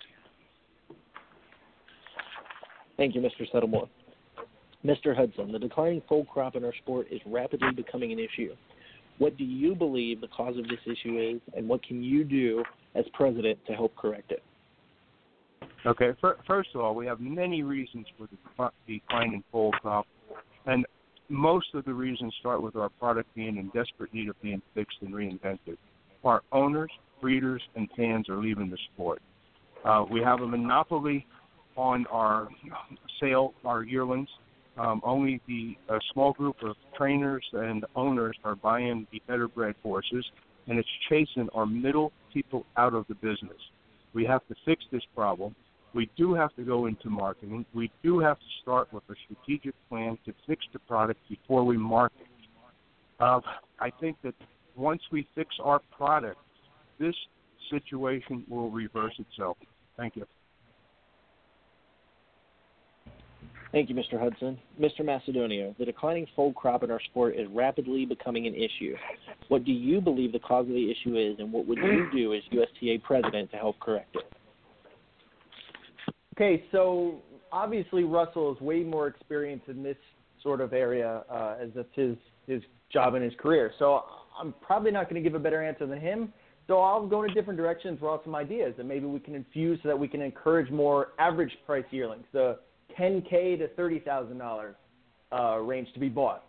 Thank 2.97 3.15
you, 3.15 3.21
Mr. 3.21 3.49
Settlemoir. 3.53 3.89
Mr. 4.85 5.17
Hudson, 5.17 5.53
the 5.53 5.59
declining 5.59 6.03
foal 6.09 6.25
crop 6.25 6.57
in 6.57 6.65
our 6.65 6.75
sport 6.83 7.07
is 7.11 7.21
rapidly 7.27 7.71
becoming 7.75 8.13
an 8.13 8.19
issue. 8.19 8.55
What 9.19 9.37
do 9.37 9.45
you 9.45 9.75
believe 9.75 10.21
the 10.21 10.29
cause 10.29 10.57
of 10.59 10.65
this 10.65 10.81
issue 10.85 11.19
is, 11.19 11.41
and 11.57 11.69
what 11.69 11.85
can 11.87 12.03
you 12.03 12.25
do 12.25 12.63
as 12.95 13.05
president 13.13 13.59
to 13.67 13.73
help 13.73 13.95
correct 13.97 14.33
it? 14.33 14.43
Okay, 15.87 16.11
first 16.47 16.71
of 16.75 16.81
all, 16.81 16.95
we 16.95 17.07
have 17.07 17.21
many 17.21 17.63
reasons 17.63 18.07
for 18.17 18.27
the 18.27 18.71
decline 18.87 19.35
in 19.35 19.45
foal 19.53 19.73
crop, 19.73 20.07
and 20.67 20.87
most 21.29 21.69
of 21.75 21.85
the 21.85 21.93
reasons 21.93 22.35
start 22.41 22.63
with 22.63 22.77
our 22.77 22.89
product 22.89 23.35
being 23.35 23.57
in 23.57 23.67
desperate 23.69 24.13
need 24.13 24.29
of 24.29 24.41
being 24.43 24.63
fixed 24.75 24.99
and 25.01 25.15
reinvented. 25.15 25.77
Our 26.25 26.43
owners, 26.53 26.91
breeders, 27.25 27.63
and 27.75 27.89
fans 27.97 28.29
are 28.29 28.37
leaving 28.37 28.69
the 28.71 28.79
sport. 28.93 29.23
Uh, 29.85 30.05
we 30.11 30.21
have 30.21 30.41
a 30.41 30.47
monopoly 30.47 31.27
on 31.77 32.07
our 32.07 32.49
sale, 33.21 33.55
our 33.65 33.83
yearlings. 33.83 34.29
Um, 34.77 35.01
only 35.05 35.41
the 35.47 35.77
a 35.89 35.99
small 36.13 36.33
group 36.33 36.57
of 36.63 36.75
trainers 36.97 37.45
and 37.53 37.85
owners 37.95 38.37
are 38.45 38.57
buying 38.57 39.07
the 39.13 39.23
better 39.29 39.49
bred 39.49 39.75
horses, 39.83 40.25
and 40.67 40.79
it's 40.79 40.89
chasing 41.09 41.49
our 41.55 41.67
middle 41.67 42.13
people 42.33 42.67
out 42.77 42.93
of 42.93 43.07
the 43.09 43.15
business. 43.15 43.61
We 44.15 44.25
have 44.27 44.47
to 44.49 44.55
fix 44.65 44.85
this 44.91 45.03
problem 45.15 45.55
we 45.95 46.11
do 46.17 46.35
have 46.35 46.55
to 46.57 46.63
go 46.63 46.87
into 46.87 47.09
marketing. 47.09 47.65
We 47.73 47.91
do 48.03 48.19
have 48.19 48.39
to 48.39 48.45
start 48.63 48.93
with 48.93 49.05
a 49.09 49.15
strategic 49.25 49.75
plan 49.89 50.19
to 50.27 50.35
fix 50.47 50.65
the 50.73 50.81
product 50.81 51.21
before 51.29 51.65
we 51.65 51.77
market. 51.77 52.27
Uh, 53.21 53.41
I 53.79 53.91
think 54.01 54.17
that 54.25 54.35
once 54.77 55.03
we 55.13 55.27
fix 55.37 55.55
our 55.63 55.81
product, 55.97 56.39
this 56.99 57.15
situation 57.71 58.45
will 58.49 58.71
reverse 58.71 59.15
itself. 59.19 59.57
Thank 59.97 60.17
you. 60.17 60.27
Thank 63.73 63.89
you, 63.89 63.97
Mr. 63.97 64.21
Hudson. 64.21 64.57
Mr. 64.81 65.01
Macedonio, 65.01 65.77
the 65.79 65.85
declining 65.85 66.29
foal 66.37 66.53
crop 66.53 66.85
in 66.85 66.93
our 66.93 67.01
sport 67.11 67.35
is 67.35 67.49
rapidly 67.53 68.07
becoming 68.07 68.47
an 68.47 68.55
issue. 68.55 68.95
What 69.49 69.65
do 69.65 69.73
you 69.73 70.01
believe 70.01 70.31
the 70.31 70.39
cause 70.39 70.67
of 70.69 70.75
the 70.75 70.91
issue 70.93 71.17
is, 71.17 71.41
and 71.41 71.53
what 71.53 71.67
would 71.67 71.79
you 71.79 72.09
do 72.15 72.35
as 72.35 72.43
USTA 72.53 73.03
president 73.03 73.51
to 73.51 73.57
help 73.57 73.81
correct 73.81 74.15
it? 74.15 74.33
Okay, 76.37 76.65
so 76.71 77.21
obviously 77.51 78.05
Russell 78.05 78.55
is 78.55 78.61
way 78.61 78.85
more 78.85 79.09
experienced 79.09 79.69
in 79.69 79.83
this 79.83 79.97
sort 80.41 80.61
of 80.61 80.73
area 80.73 81.25
uh, 81.29 81.57
as 81.61 81.71
that's 81.75 81.89
his 81.95 82.17
his 82.47 82.63
job 82.93 83.15
in 83.15 83.23
his 83.23 83.33
career. 83.39 83.73
So 83.79 84.05
I'm 84.39 84.55
probably 84.61 84.93
not 84.93 85.11
going 85.11 85.21
to 85.21 85.29
give 85.29 85.35
a 85.35 85.43
better 85.43 85.65
answer 85.65 85.87
than 85.87 86.01
him. 86.01 86.33
So 86.67 86.81
I'll 86.81 87.07
go 87.07 87.23
in 87.23 87.31
a 87.31 87.35
different 87.35 87.59
direction, 87.59 87.97
throw 87.99 88.15
out 88.15 88.25
some 88.25 88.35
ideas 88.35 88.75
that 88.79 88.85
maybe 88.85 89.07
we 89.07 89.21
can 89.21 89.35
infuse 89.35 89.79
so 89.83 89.89
that 89.89 89.99
we 89.99 90.09
can 90.09 90.23
encourage 90.23 90.71
more 90.71 91.09
average 91.19 91.53
price 91.67 91.85
yearlings, 91.91 92.25
the 92.33 92.59
10k 92.99 93.59
to 93.59 93.69
thirty 93.69 93.99
thousand 93.99 94.41
uh, 94.41 94.45
dollars 94.45 94.77
range 95.63 95.93
to 95.95 96.01
be 96.01 96.09
bought. 96.09 96.45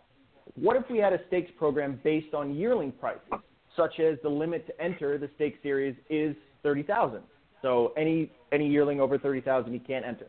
What 0.54 0.76
if 0.76 0.84
we 0.90 0.98
had 0.98 1.12
a 1.12 1.18
stakes 1.26 1.50
program 1.58 2.00
based 2.02 2.34
on 2.34 2.54
yearling 2.54 2.92
prices, 2.92 3.20
such 3.76 4.00
as 4.00 4.16
the 4.22 4.28
limit 4.28 4.66
to 4.68 4.80
enter 4.80 5.18
the 5.18 5.28
stakes 5.34 5.58
series 5.62 5.94
is 6.08 6.34
thirty 6.62 6.82
thousand? 6.82 7.22
So 7.62 7.92
any 7.96 8.30
any 8.52 8.68
yearling 8.68 9.00
over 9.00 9.18
thirty 9.18 9.40
thousand, 9.40 9.74
you 9.74 9.80
can't 9.80 10.04
enter. 10.04 10.28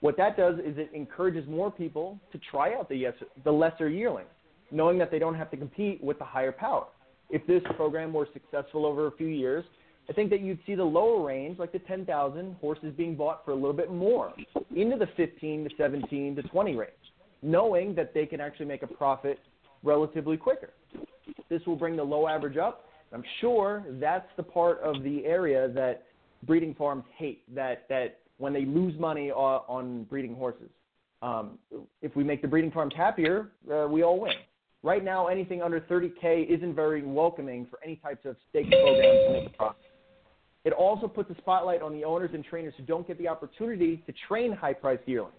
What 0.00 0.18
that 0.18 0.36
does 0.36 0.56
is 0.58 0.76
it 0.76 0.90
encourages 0.92 1.48
more 1.48 1.70
people 1.70 2.18
to 2.32 2.38
try 2.50 2.74
out 2.74 2.90
the 2.90 2.96
yes, 2.96 3.14
the 3.44 3.52
lesser 3.52 3.88
yearling, 3.88 4.26
knowing 4.70 4.98
that 4.98 5.10
they 5.10 5.18
don't 5.18 5.34
have 5.34 5.50
to 5.52 5.56
compete 5.56 6.02
with 6.04 6.18
the 6.18 6.24
higher 6.24 6.52
power. 6.52 6.86
If 7.34 7.44
this 7.48 7.62
program 7.74 8.12
were 8.12 8.28
successful 8.32 8.86
over 8.86 9.08
a 9.08 9.10
few 9.10 9.26
years, 9.26 9.64
I 10.08 10.12
think 10.12 10.30
that 10.30 10.40
you'd 10.40 10.60
see 10.66 10.76
the 10.76 10.84
lower 10.84 11.26
range, 11.26 11.58
like 11.58 11.72
the 11.72 11.80
10,000 11.80 12.56
horses 12.60 12.94
being 12.96 13.16
bought 13.16 13.44
for 13.44 13.50
a 13.50 13.56
little 13.56 13.72
bit 13.72 13.90
more, 13.90 14.32
into 14.76 14.96
the 14.96 15.08
15 15.16 15.64
to 15.64 15.70
17 15.76 16.36
to 16.36 16.42
20 16.42 16.76
range, 16.76 16.92
knowing 17.42 17.92
that 17.96 18.14
they 18.14 18.24
can 18.24 18.40
actually 18.40 18.66
make 18.66 18.84
a 18.84 18.86
profit 18.86 19.40
relatively 19.82 20.36
quicker. 20.36 20.70
This 21.50 21.60
will 21.66 21.74
bring 21.74 21.96
the 21.96 22.04
low 22.04 22.28
average 22.28 22.56
up. 22.56 22.84
I'm 23.12 23.24
sure 23.40 23.84
that's 23.94 24.28
the 24.36 24.44
part 24.44 24.80
of 24.82 25.02
the 25.02 25.26
area 25.26 25.66
that 25.70 26.04
breeding 26.44 26.72
farms 26.76 27.04
hate 27.18 27.42
that 27.52 27.86
that 27.88 28.20
when 28.38 28.52
they 28.52 28.64
lose 28.64 28.96
money 29.00 29.32
on, 29.32 30.04
breeding 30.04 30.36
horses. 30.36 30.70
Um, 31.20 31.58
if 32.00 32.14
we 32.14 32.22
make 32.22 32.42
the 32.42 32.48
breeding 32.48 32.70
farms 32.70 32.94
happier, 32.96 33.50
uh, 33.72 33.88
we 33.88 34.04
all 34.04 34.20
win. 34.20 34.34
Right 34.84 35.02
now, 35.02 35.28
anything 35.28 35.62
under 35.62 35.80
30K 35.80 36.46
isn't 36.46 36.74
very 36.74 37.02
welcoming 37.02 37.66
for 37.70 37.78
any 37.82 37.96
types 37.96 38.26
of 38.26 38.36
stakes 38.50 38.68
programs 38.68 39.18
to 39.26 39.32
make 39.32 39.46
a 39.46 39.56
profit. 39.56 39.82
It 40.66 40.74
also 40.74 41.08
puts 41.08 41.30
a 41.30 41.34
spotlight 41.38 41.80
on 41.80 41.94
the 41.94 42.04
owners 42.04 42.30
and 42.34 42.44
trainers 42.44 42.74
who 42.76 42.82
don't 42.84 43.06
get 43.06 43.16
the 43.16 43.26
opportunity 43.26 44.02
to 44.06 44.12
train 44.28 44.52
high-priced 44.52 45.08
yearlings. 45.08 45.32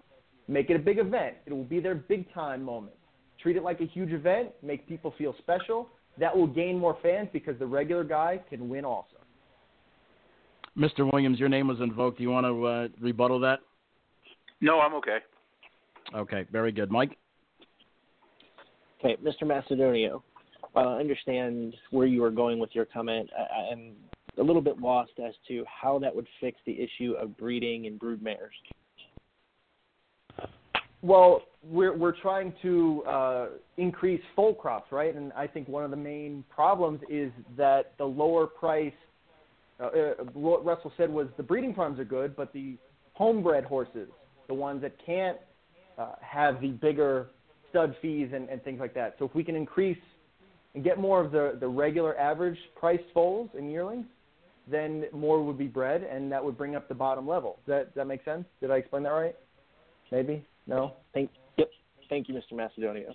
Make 0.48 0.72
it 0.72 0.76
a 0.76 0.80
big 0.80 0.98
event. 0.98 1.36
It 1.46 1.54
will 1.54 1.64
be 1.64 1.80
their 1.80 1.94
big-time 1.94 2.64
moment. 2.64 2.96
Treat 3.40 3.56
it 3.56 3.62
like 3.62 3.82
a 3.82 3.86
huge 3.86 4.12
event. 4.12 4.50
Make 4.64 4.88
people 4.88 5.14
feel 5.16 5.36
special. 5.38 5.90
That 6.18 6.36
will 6.36 6.48
gain 6.48 6.80
more 6.80 6.98
fans 7.04 7.30
because 7.32 7.58
the 7.60 7.68
regular 7.68 8.04
guy 8.04 8.42
can 8.50 8.68
win 8.68 8.84
also. 8.84 9.18
Mr. 10.76 11.12
Williams, 11.12 11.40
your 11.40 11.50
name 11.50 11.68
was 11.68 11.82
invoked. 11.82 12.18
Do 12.18 12.24
you 12.24 12.32
want 12.32 12.48
to 12.48 12.66
uh, 12.66 12.88
rebuttal 13.00 13.40
that? 13.42 13.60
No, 14.60 14.80
I'm 14.80 14.96
okay. 14.96 15.20
Okay, 16.16 16.48
very 16.52 16.72
good. 16.72 16.90
Mike? 16.90 17.16
Okay, 19.00 19.18
Mr. 19.24 19.44
Macedonio, 19.44 20.22
uh, 20.76 20.80
I 20.80 21.00
understand 21.00 21.76
where 21.92 22.08
you 22.08 22.24
are 22.24 22.32
going 22.32 22.60
with 22.60 22.72
your 22.74 22.86
comment. 22.86 23.30
I, 23.38 23.72
I'm 23.72 23.94
a 24.38 24.44
little 24.44 24.62
bit 24.62 24.80
lost 24.80 25.12
as 25.26 25.34
to 25.48 25.64
how 25.68 26.00
that 26.00 26.16
would 26.16 26.28
fix 26.42 26.60
the 26.66 26.78
issue 26.80 27.14
of 27.20 27.38
breeding 27.38 27.88
and 27.88 28.00
brood 28.00 28.22
mares. 28.22 28.54
Well, 31.02 31.44
we're 31.64 31.96
we're 31.96 32.20
trying 32.20 32.54
to 32.64 33.04
uh, 33.08 33.48
increase 33.78 34.22
foal 34.36 34.56
crops, 34.56 34.92
right? 34.92 35.16
And 35.16 35.32
I 35.34 35.46
think 35.46 35.68
one 35.68 35.84
of 35.84 35.92
the 35.92 35.98
main 35.98 36.44
problems 36.50 37.00
is 37.10 37.32
that 37.58 37.94
the 37.98 38.06
lower 38.06 38.48
price 38.48 38.94
uh, 39.80 39.84
uh, 39.84 40.14
what 40.34 40.64
Russell 40.66 40.92
said 40.98 41.10
was 41.10 41.28
the 41.38 41.44
breeding 41.44 41.74
farms 41.74 42.00
are 42.00 42.06
good, 42.06 42.36
but 42.36 42.54
the 42.54 42.78
homebred 43.14 43.66
horses, 43.66 44.10
the 44.48 44.54
ones 44.54 44.82
that 44.82 44.94
can't 45.06 45.38
uh, 45.98 46.14
have 46.22 46.62
the 46.62 46.70
bigger 46.70 47.28
stud 47.76 47.94
fees 48.02 48.30
and, 48.34 48.48
and 48.48 48.64
things 48.64 48.80
like 48.80 48.94
that. 48.94 49.16
So 49.20 49.26
if 49.26 49.36
we 49.36 49.44
can 49.44 49.56
increase 49.56 49.98
and 50.76 50.84
get 50.84 50.98
more 50.98 51.20
of 51.20 51.32
the, 51.32 51.58
the 51.60 51.68
regular 51.68 52.18
average 52.18 52.58
priced 52.80 53.04
foals 53.14 53.50
and 53.58 53.70
yearlings, 53.70 54.06
then 54.72 55.06
more 55.12 55.44
would 55.44 55.58
be 55.58 55.68
bred, 55.68 56.04
and 56.04 56.32
that 56.32 56.44
would 56.44 56.58
bring 56.58 56.76
up 56.76 56.88
the 56.88 56.96
bottom 56.96 57.28
level. 57.28 57.60
Does 57.66 57.74
that, 57.74 57.86
does 57.88 57.96
that 57.96 58.08
make 58.08 58.24
sense? 58.24 58.46
Did 58.62 58.72
I 58.72 58.78
explain 58.78 59.04
that 59.04 59.10
right? 59.10 59.36
Maybe? 60.10 60.44
No? 60.68 60.94
Thank, 61.14 61.32
yep. 61.58 61.70
Thank 62.10 62.30
you, 62.30 62.34
Mr. 62.34 62.54
Macedonio. 62.54 63.14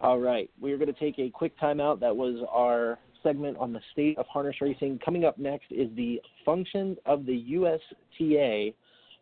All 0.00 0.20
right. 0.20 0.48
We 0.60 0.72
are 0.72 0.78
going 0.78 0.92
to 0.92 1.00
take 1.00 1.18
a 1.18 1.28
quick 1.28 1.58
timeout. 1.58 1.98
That 1.98 2.16
was 2.16 2.42
our 2.50 2.98
segment 3.24 3.56
on 3.58 3.72
the 3.72 3.80
state 3.92 4.16
of 4.16 4.26
harness 4.26 4.54
racing. 4.60 5.00
Coming 5.04 5.24
up 5.24 5.38
next 5.38 5.66
is 5.70 5.88
the 5.96 6.20
functions 6.44 6.96
of 7.04 7.26
the 7.26 7.34
USTA, 7.34 8.70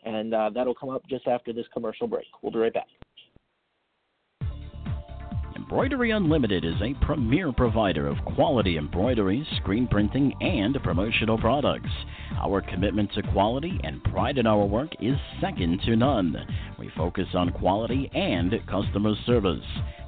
and 0.04 0.34
uh, 0.34 0.50
that'll 0.54 0.74
come 0.74 0.90
up 0.90 1.02
just 1.08 1.26
after 1.26 1.54
this 1.54 1.64
commercial 1.72 2.06
break. 2.06 2.26
We'll 2.42 2.52
be 2.52 2.58
right 2.58 2.74
back. 2.74 2.88
Embroidery 5.76 6.12
Unlimited 6.12 6.64
is 6.64 6.80
a 6.80 6.94
premier 7.04 7.52
provider 7.52 8.08
of 8.08 8.16
quality 8.24 8.78
embroidery, 8.78 9.46
screen 9.56 9.86
printing, 9.86 10.32
and 10.40 10.82
promotional 10.82 11.36
products. 11.36 11.90
Our 12.42 12.62
commitment 12.62 13.12
to 13.12 13.22
quality 13.34 13.78
and 13.84 14.02
pride 14.04 14.38
in 14.38 14.46
our 14.46 14.64
work 14.64 14.88
is 15.00 15.16
second 15.38 15.82
to 15.84 15.94
none. 15.94 16.34
We 16.78 16.90
focus 16.96 17.26
on 17.34 17.52
quality 17.52 18.10
and 18.14 18.54
customer 18.66 19.12
service. 19.26 19.66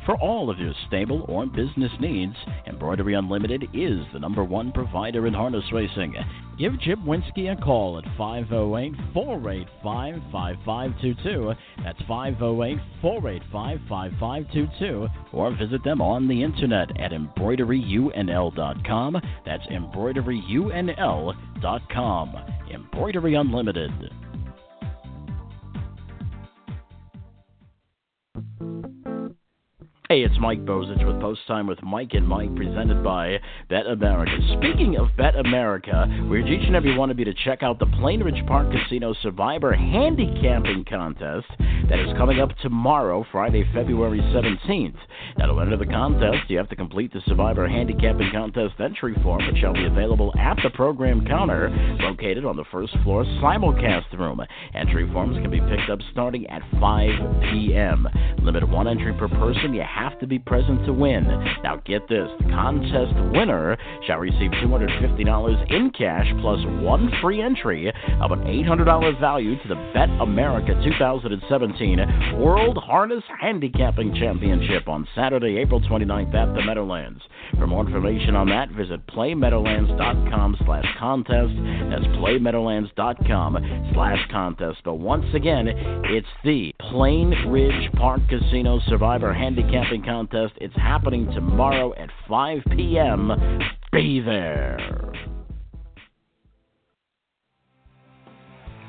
For 0.09 0.17
all 0.23 0.49
of 0.49 0.59
your 0.59 0.73
stable 0.87 1.27
or 1.29 1.45
business 1.45 1.93
needs, 2.01 2.35
Embroidery 2.67 3.13
Unlimited 3.13 3.65
is 3.75 3.99
the 4.15 4.19
number 4.19 4.43
one 4.43 4.73
provider 4.73 5.27
in 5.27 5.35
harness 5.35 5.71
racing. 5.71 6.15
Give 6.59 6.81
Jim 6.81 7.05
Winsky 7.05 7.53
a 7.53 7.57
call 7.63 7.99
at 7.99 8.05
508 8.17 8.95
485 9.13 10.15
5522. 10.33 11.53
That's 11.85 12.01
508 12.09 12.79
485 13.03 13.81
5522. 13.87 15.09
Or 15.35 15.55
visit 15.55 15.85
them 15.85 16.01
on 16.01 16.27
the 16.27 16.43
internet 16.43 16.99
at 16.99 17.13
embroideryunl.com. 17.13 19.21
That's 19.45 19.67
embroideryunl.com. 19.67 22.37
Embroidery 22.73 23.35
Unlimited. 23.35 23.93
Hey, 30.11 30.23
it's 30.23 30.41
Mike 30.41 30.65
Bozich 30.65 31.07
with 31.07 31.21
Post 31.21 31.41
Time 31.47 31.67
with 31.67 31.83
Mike 31.83 32.15
and 32.15 32.27
Mike, 32.27 32.57
presented 32.57 33.05
by 33.05 33.37
Bet 33.69 33.85
America. 33.85 34.33
Speaking 34.57 34.97
of 34.97 35.15
Bet 35.19 35.37
America, 35.37 36.07
we 36.31 36.41
urge 36.41 36.49
each 36.49 36.67
and 36.67 36.75
every 36.75 36.97
one 36.97 37.11
of 37.11 37.19
you 37.19 37.27
to 37.27 37.35
check 37.45 37.63
out 37.63 37.79
the 37.79 37.85
Plainridge 37.85 38.47
Park 38.47 38.73
Casino 38.73 39.13
Survivor 39.21 39.75
Handicapping 39.75 40.87
Contest 40.89 41.45
that 41.91 41.99
is 41.99 42.17
coming 42.17 42.41
up 42.41 42.49
tomorrow, 42.63 43.23
Friday, 43.31 43.71
February 43.75 44.21
17th. 44.21 44.97
Now, 45.37 45.53
to 45.53 45.61
enter 45.61 45.77
the 45.77 45.85
contest, 45.85 46.49
you 46.49 46.57
have 46.57 46.71
to 46.71 46.77
complete 46.77 47.13
the 47.13 47.21
Survivor 47.27 47.69
Handicapping 47.69 48.31
Contest 48.33 48.81
entry 48.81 49.15
form, 49.23 49.47
which 49.47 49.61
shall 49.61 49.75
be 49.75 49.85
available 49.85 50.33
at 50.39 50.57
the 50.63 50.71
program 50.71 51.27
counter 51.27 51.69
located 52.01 52.47
on 52.47 52.57
the 52.57 52.65
first 52.73 52.97
floor 53.05 53.25
simulcast 53.43 54.11
room. 54.19 54.41
Entry 54.75 55.07
forms 55.13 55.37
can 55.43 55.51
be 55.51 55.61
picked 55.61 55.91
up 55.91 55.99
starting 56.13 56.47
at 56.47 56.63
5 56.81 57.09
p.m. 57.53 58.09
Limit 58.41 58.67
one 58.71 58.89
entry 58.89 59.13
per 59.13 59.29
person. 59.29 59.75
You 59.75 59.83
have 59.99 60.19
to 60.21 60.27
be 60.27 60.39
present 60.39 60.85
to 60.87 60.93
win. 60.93 61.25
Now, 61.63 61.77
get 61.85 62.09
this 62.09 62.29
the 62.39 62.45
contest 62.51 63.15
winner 63.33 63.77
shall 64.07 64.19
receive 64.19 64.51
$250 64.63 65.73
in 65.73 65.91
cash 65.91 66.27
plus 66.41 66.61
one 66.83 67.11
free 67.21 67.43
entry 67.43 67.93
of 68.21 68.31
an 68.33 68.41
$800 68.41 69.21
value 69.21 69.61
to 69.63 69.69
the 69.69 69.91
Bet 69.95 70.09
America 70.21 70.81
2017 70.85 72.39
World 72.39 72.79
Harness 72.79 73.25
Handicapping 73.41 74.15
Championship 74.15 74.89
on 74.89 75.07
Saturday, 75.15 75.59
April 75.59 75.81
29th 75.81 76.35
at 76.35 76.55
the 76.55 76.63
Meadowlands. 76.63 77.23
For 77.59 77.67
more 77.67 77.85
information 77.85 78.37
on 78.37 78.49
that, 78.49 78.71
visit 78.71 79.07
playmeadowlands.com 79.09 80.57
slash 80.65 80.85
contest. 80.99 81.55
That's 81.91 82.07
playmeadowlands.com 82.19 83.91
slash 83.95 84.31
contest. 84.31 84.79
But 84.85 84.95
once 84.95 85.27
again, 85.35 85.69
it's 85.69 86.27
the 86.45 86.73
Plain 86.91 87.31
Ridge 87.49 87.91
Park 87.95 88.21
Casino 88.29 88.81
Survivor 88.87 89.33
Contest. 90.05 90.53
It's 90.61 90.75
happening 90.77 91.27
tomorrow 91.35 91.95
at 91.95 92.11
5 92.29 92.59
p.m. 92.77 93.33
Be 93.93 94.21
there. 94.21 94.77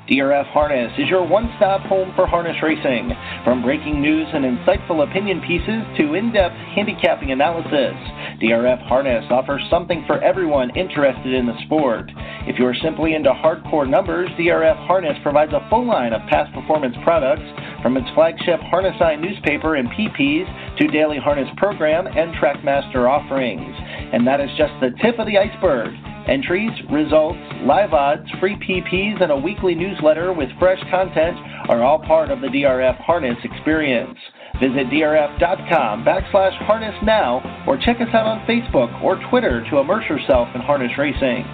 DRF 0.10 0.48
Harness 0.48 0.92
is 0.98 1.08
your 1.08 1.24
one 1.24 1.54
stop 1.58 1.82
home 1.82 2.12
for 2.16 2.26
harness 2.26 2.58
racing. 2.64 3.12
From 3.44 3.62
breaking 3.62 4.02
news 4.02 4.26
and 4.34 4.44
insightful 4.44 5.08
opinion 5.08 5.40
pieces 5.46 5.86
to 5.98 6.16
in 6.16 6.34
depth 6.34 6.56
handicapping 6.74 7.32
analysis, 7.32 7.94
DRF 8.42 8.82
Harness 8.88 9.26
offers 9.30 9.62
something 9.70 10.04
for 10.08 10.20
everyone 10.24 10.76
interested 10.76 11.32
in 11.32 11.46
the 11.46 11.54
sport. 11.66 12.10
If 12.48 12.58
you 12.58 12.66
are 12.66 12.76
simply 12.82 13.14
into 13.14 13.30
hardcore 13.30 13.88
numbers, 13.88 14.30
DRF 14.32 14.88
Harness 14.88 15.18
provides 15.22 15.54
a 15.54 15.62
full 15.70 15.86
line 15.86 16.14
of 16.14 16.28
past 16.28 16.52
performance 16.56 16.96
products 17.04 17.46
from 17.84 17.96
its 17.96 18.10
flagship 18.16 18.60
Harness 18.62 19.00
Eye 19.00 19.16
newspaper 19.16 19.76
and 19.76 19.90
PPs 19.90 20.78
to 20.80 20.88
daily 20.88 21.20
harness 21.20 21.50
program 21.58 22.08
and 22.08 22.34
Trackmaster 22.34 23.06
offerings. 23.06 23.76
And 24.12 24.26
that 24.26 24.42
is 24.42 24.50
just 24.58 24.74
the 24.82 24.90
tip 25.04 25.20
of 25.20 25.28
the 25.28 25.38
iceberg. 25.38 25.94
Entries, 26.28 26.72
results, 26.92 27.40
live 27.64 27.94
odds, 27.94 28.30
free 28.40 28.56
PPs, 28.56 29.22
and 29.22 29.32
a 29.32 29.38
weekly 29.38 29.76
newsletter 29.76 30.34
with 30.34 30.50
fresh 30.60 30.80
content 30.92 31.38
are 31.70 31.84
all 31.84 32.00
part 32.00 32.30
of 32.30 32.42
the 32.42 32.48
DRF 32.48 32.98
Harness 33.02 33.38
experience. 33.44 34.18
Visit 34.60 34.88
drf.com 34.88 36.04
backslash 36.04 36.58
harness 36.66 36.96
now 37.04 37.64
or 37.68 37.78
check 37.78 38.02
us 38.02 38.14
out 38.14 38.26
on 38.26 38.46
Facebook 38.46 39.02
or 39.02 39.16
Twitter 39.30 39.64
to 39.70 39.78
immerse 39.78 40.08
yourself 40.10 40.50
in 40.54 40.62
harness 40.62 40.92
racing. 40.98 41.46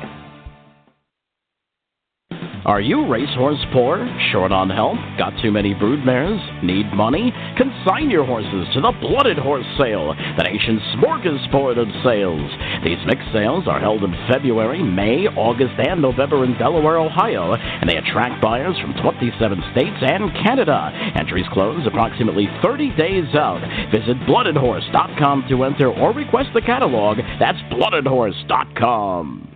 Are 2.66 2.82
you 2.82 3.06
racehorse 3.06 3.64
poor? 3.72 4.10
Short 4.32 4.52
on 4.52 4.72
help? 4.72 4.98
Got 5.20 5.38
too 5.40 5.52
many 5.52 5.76
broodmares? 5.76 6.42
Need 6.64 6.92
money? 6.98 7.32
Consign 7.58 8.10
your 8.10 8.26
horses 8.26 8.66
to 8.74 8.82
the 8.82 8.92
Blooded 9.02 9.38
Horse 9.38 9.68
Sale, 9.78 10.16
the 10.36 10.50
nation's 10.50 10.82
smorgasbord 10.98 11.78
of 11.78 11.86
sales. 12.02 12.50
These 12.84 12.98
mixed 13.06 13.30
sales 13.32 13.68
are 13.68 13.80
held 13.80 14.04
in 14.04 14.18
February, 14.28 14.82
May, 14.82 15.28
August, 15.38 15.78
and 15.78 16.02
November 16.02 16.44
in 16.44 16.58
Delaware, 16.58 16.98
Ohio, 16.98 17.54
and 17.54 17.88
they 17.88 17.98
attract 17.98 18.42
buyers 18.42 18.76
from 18.82 18.98
27 18.98 19.62
states 19.72 20.02
and 20.02 20.34
Canada. 20.42 20.90
Entries 21.22 21.46
close 21.54 21.86
approximately 21.86 22.50
30 22.64 22.98
days 22.98 23.30
out. 23.36 23.62
Visit 23.94 24.18
bloodedhorse.com 24.26 25.46
to 25.50 25.64
enter 25.66 25.94
or 25.94 26.14
request 26.14 26.50
the 26.56 26.62
catalog. 26.62 27.20
That's 27.38 27.62
bloodedhorse.com. 27.70 29.55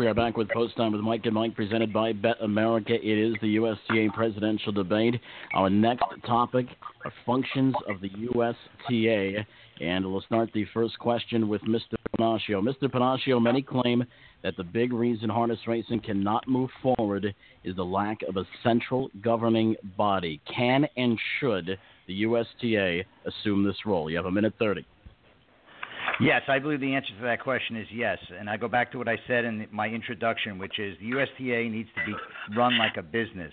We 0.00 0.06
are 0.06 0.14
back 0.14 0.38
with 0.38 0.48
Post 0.48 0.78
Time 0.78 0.92
with 0.92 1.02
Mike 1.02 1.26
and 1.26 1.34
Mike, 1.34 1.54
presented 1.54 1.92
by 1.92 2.14
Bet 2.14 2.40
America. 2.40 2.94
It 2.94 3.18
is 3.18 3.34
the 3.42 3.56
USTA 3.56 4.08
presidential 4.14 4.72
debate. 4.72 5.20
Our 5.54 5.68
next 5.68 6.04
topic 6.26 6.68
are 7.04 7.12
functions 7.26 7.74
of 7.86 8.00
the 8.00 8.08
USTA. 8.08 9.44
And 9.82 10.10
we'll 10.10 10.22
start 10.22 10.48
the 10.54 10.64
first 10.72 10.98
question 10.98 11.50
with 11.50 11.60
Mr. 11.64 11.96
Pennacchio. 12.18 12.62
Mr. 12.62 12.84
Pennacchio, 12.84 13.42
many 13.42 13.60
claim 13.60 14.02
that 14.42 14.56
the 14.56 14.64
big 14.64 14.94
reason 14.94 15.28
harness 15.28 15.58
racing 15.66 16.00
cannot 16.00 16.48
move 16.48 16.70
forward 16.82 17.34
is 17.62 17.76
the 17.76 17.84
lack 17.84 18.22
of 18.26 18.38
a 18.38 18.46
central 18.62 19.10
governing 19.22 19.76
body. 19.98 20.40
Can 20.50 20.86
and 20.96 21.18
should 21.38 21.78
the 22.06 22.22
USTA 22.22 23.04
assume 23.26 23.64
this 23.64 23.84
role? 23.84 24.08
You 24.08 24.16
have 24.16 24.24
a 24.24 24.30
minute 24.30 24.54
30. 24.58 24.82
Yes, 26.20 26.42
I 26.48 26.58
believe 26.58 26.80
the 26.80 26.94
answer 26.94 27.14
to 27.18 27.24
that 27.24 27.40
question 27.40 27.76
is 27.76 27.86
yes. 27.92 28.18
And 28.38 28.50
I 28.50 28.58
go 28.58 28.68
back 28.68 28.92
to 28.92 28.98
what 28.98 29.08
I 29.08 29.16
said 29.26 29.44
in 29.46 29.66
my 29.72 29.88
introduction, 29.88 30.58
which 30.58 30.78
is 30.78 30.96
the 31.00 31.06
USTA 31.06 31.70
needs 31.70 31.88
to 31.94 32.04
be 32.04 32.14
run 32.56 32.76
like 32.76 32.96
a 32.98 33.02
business. 33.02 33.52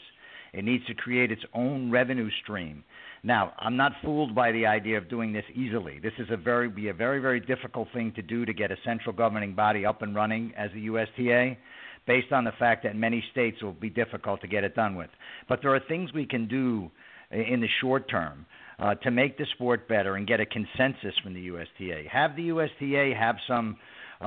It 0.54 0.66
needs 0.66 0.86
to 0.88 0.94
create 0.94 1.32
its 1.32 1.44
own 1.54 1.92
revenue 1.92 2.30
stream. 2.44 2.84
Now, 3.24 3.54
I'm 3.58 3.78
not 3.78 3.94
fooled 4.04 4.36
by 4.36 4.52
the 4.52 4.66
idea 4.66 4.98
of 4.98 5.10
doing 5.10 5.32
this 5.32 5.46
easily. 5.56 6.00
This 6.00 6.14
is 6.20 6.28
a 6.30 6.38
very 6.38 6.70
be 6.70 6.90
a 6.90 6.94
very 6.94 7.20
very 7.20 7.40
difficult 7.40 7.88
thing 7.94 8.12
to 8.16 8.22
do 8.22 8.46
to 8.46 8.54
get 8.54 8.72
a 8.72 8.78
central 8.86 9.16
governing 9.16 9.56
body 9.56 9.86
up 9.86 10.02
and 10.02 10.16
running 10.16 10.54
as 10.58 10.70
the 10.74 10.82
USTA 10.82 11.58
based 12.06 12.32
on 12.32 12.44
the 12.44 12.54
fact 12.60 12.84
that 12.84 12.96
many 12.96 13.24
states 13.32 13.62
will 13.62 13.74
be 13.74 13.90
difficult 13.90 14.42
to 14.42 14.48
get 14.48 14.64
it 14.64 14.76
done 14.76 14.96
with. 14.96 15.10
But 15.50 15.60
there 15.62 15.74
are 15.76 15.82
things 15.88 16.14
we 16.14 16.26
can 16.26 16.48
do 16.48 16.90
in 17.32 17.60
the 17.60 17.68
short 17.82 18.10
term 18.10 18.46
uh, 18.80 18.96
to 18.96 19.12
make 19.12 19.38
the 19.38 19.46
sport 19.56 19.88
better 19.88 20.16
and 20.16 20.28
get 20.28 20.40
a 20.40 20.46
consensus 20.46 21.14
from 21.24 21.34
the 21.34 21.42
USTA. 21.42 22.04
Have 22.12 22.36
the 22.36 22.44
USTA 22.44 23.14
have 23.18 23.36
some 23.48 23.78
uh, 24.22 24.26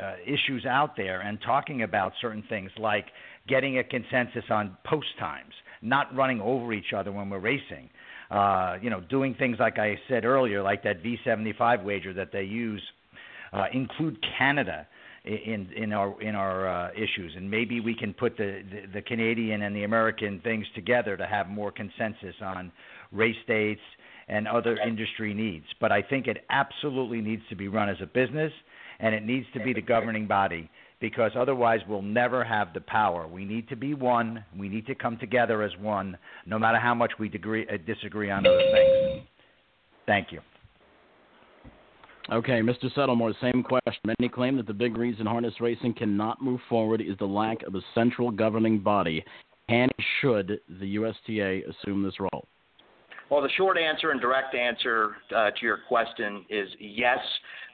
uh, 0.00 0.14
issues 0.24 0.64
out 0.64 0.96
there 0.96 1.20
and 1.20 1.38
talking 1.44 1.82
about 1.82 2.12
certain 2.20 2.42
things 2.48 2.70
like 2.78 3.06
getting 3.48 3.78
a 3.78 3.84
consensus 3.84 4.44
on 4.50 4.76
post 4.84 5.08
times, 5.18 5.52
not 5.82 6.14
running 6.14 6.40
over 6.40 6.72
each 6.72 6.92
other 6.96 7.12
when 7.12 7.28
we're 7.30 7.38
racing. 7.38 7.90
Uh, 8.30 8.76
you 8.82 8.90
know, 8.90 9.00
doing 9.00 9.34
things 9.34 9.56
like 9.58 9.78
I 9.78 9.98
said 10.08 10.24
earlier, 10.24 10.62
like 10.62 10.82
that 10.84 11.02
V75 11.02 11.82
wager 11.82 12.12
that 12.12 12.30
they 12.30 12.42
use, 12.42 12.82
uh, 13.52 13.64
include 13.72 14.18
Canada 14.38 14.86
in 15.24 15.68
in 15.74 15.92
our 15.92 16.20
in 16.22 16.34
our 16.34 16.68
uh, 16.68 16.90
issues, 16.92 17.32
and 17.36 17.50
maybe 17.50 17.80
we 17.80 17.94
can 17.94 18.14
put 18.14 18.36
the, 18.36 18.62
the 18.70 19.00
the 19.00 19.02
Canadian 19.02 19.62
and 19.62 19.74
the 19.74 19.84
American 19.84 20.40
things 20.40 20.66
together 20.74 21.16
to 21.16 21.26
have 21.26 21.48
more 21.48 21.72
consensus 21.72 22.34
on 22.42 22.70
race 23.12 23.36
dates, 23.46 23.80
and 24.28 24.46
other 24.46 24.76
industry 24.78 25.32
needs. 25.34 25.66
But 25.80 25.92
I 25.92 26.02
think 26.02 26.26
it 26.26 26.44
absolutely 26.50 27.20
needs 27.20 27.42
to 27.48 27.56
be 27.56 27.68
run 27.68 27.88
as 27.88 27.96
a 28.02 28.06
business, 28.06 28.52
and 29.00 29.14
it 29.14 29.24
needs 29.24 29.46
to 29.54 29.60
be 29.60 29.72
the 29.72 29.80
governing 29.80 30.26
body 30.26 30.70
because 31.00 31.32
otherwise 31.36 31.80
we'll 31.88 32.02
never 32.02 32.42
have 32.44 32.74
the 32.74 32.80
power. 32.80 33.26
We 33.26 33.44
need 33.44 33.68
to 33.68 33.76
be 33.76 33.94
one. 33.94 34.44
We 34.56 34.68
need 34.68 34.86
to 34.86 34.94
come 34.94 35.16
together 35.16 35.62
as 35.62 35.70
one, 35.78 36.18
no 36.46 36.58
matter 36.58 36.78
how 36.78 36.94
much 36.94 37.12
we 37.18 37.28
degree, 37.28 37.66
uh, 37.68 37.78
disagree 37.86 38.30
on 38.30 38.46
other 38.46 38.58
things. 38.72 39.26
Thank 40.06 40.32
you. 40.32 40.40
Okay, 42.30 42.60
Mr. 42.60 42.92
Settlemoir, 42.94 43.32
same 43.40 43.62
question. 43.62 44.02
Many 44.04 44.28
claim 44.28 44.56
that 44.58 44.66
the 44.66 44.74
big 44.74 44.98
reason 44.98 45.24
harness 45.24 45.54
racing 45.60 45.94
cannot 45.94 46.42
move 46.42 46.60
forward 46.68 47.00
is 47.00 47.16
the 47.18 47.24
lack 47.24 47.62
of 47.62 47.74
a 47.74 47.80
central 47.94 48.30
governing 48.30 48.80
body. 48.80 49.24
Can 49.68 49.88
should 50.20 50.60
the 50.80 50.96
USTA 50.96 51.62
assume 51.70 52.02
this 52.02 52.20
role? 52.20 52.46
Well, 53.30 53.42
the 53.42 53.50
short 53.58 53.76
answer 53.76 54.10
and 54.10 54.20
direct 54.20 54.54
answer 54.54 55.16
uh, 55.36 55.50
to 55.50 55.62
your 55.62 55.80
question 55.86 56.46
is 56.48 56.68
yes. 56.80 57.18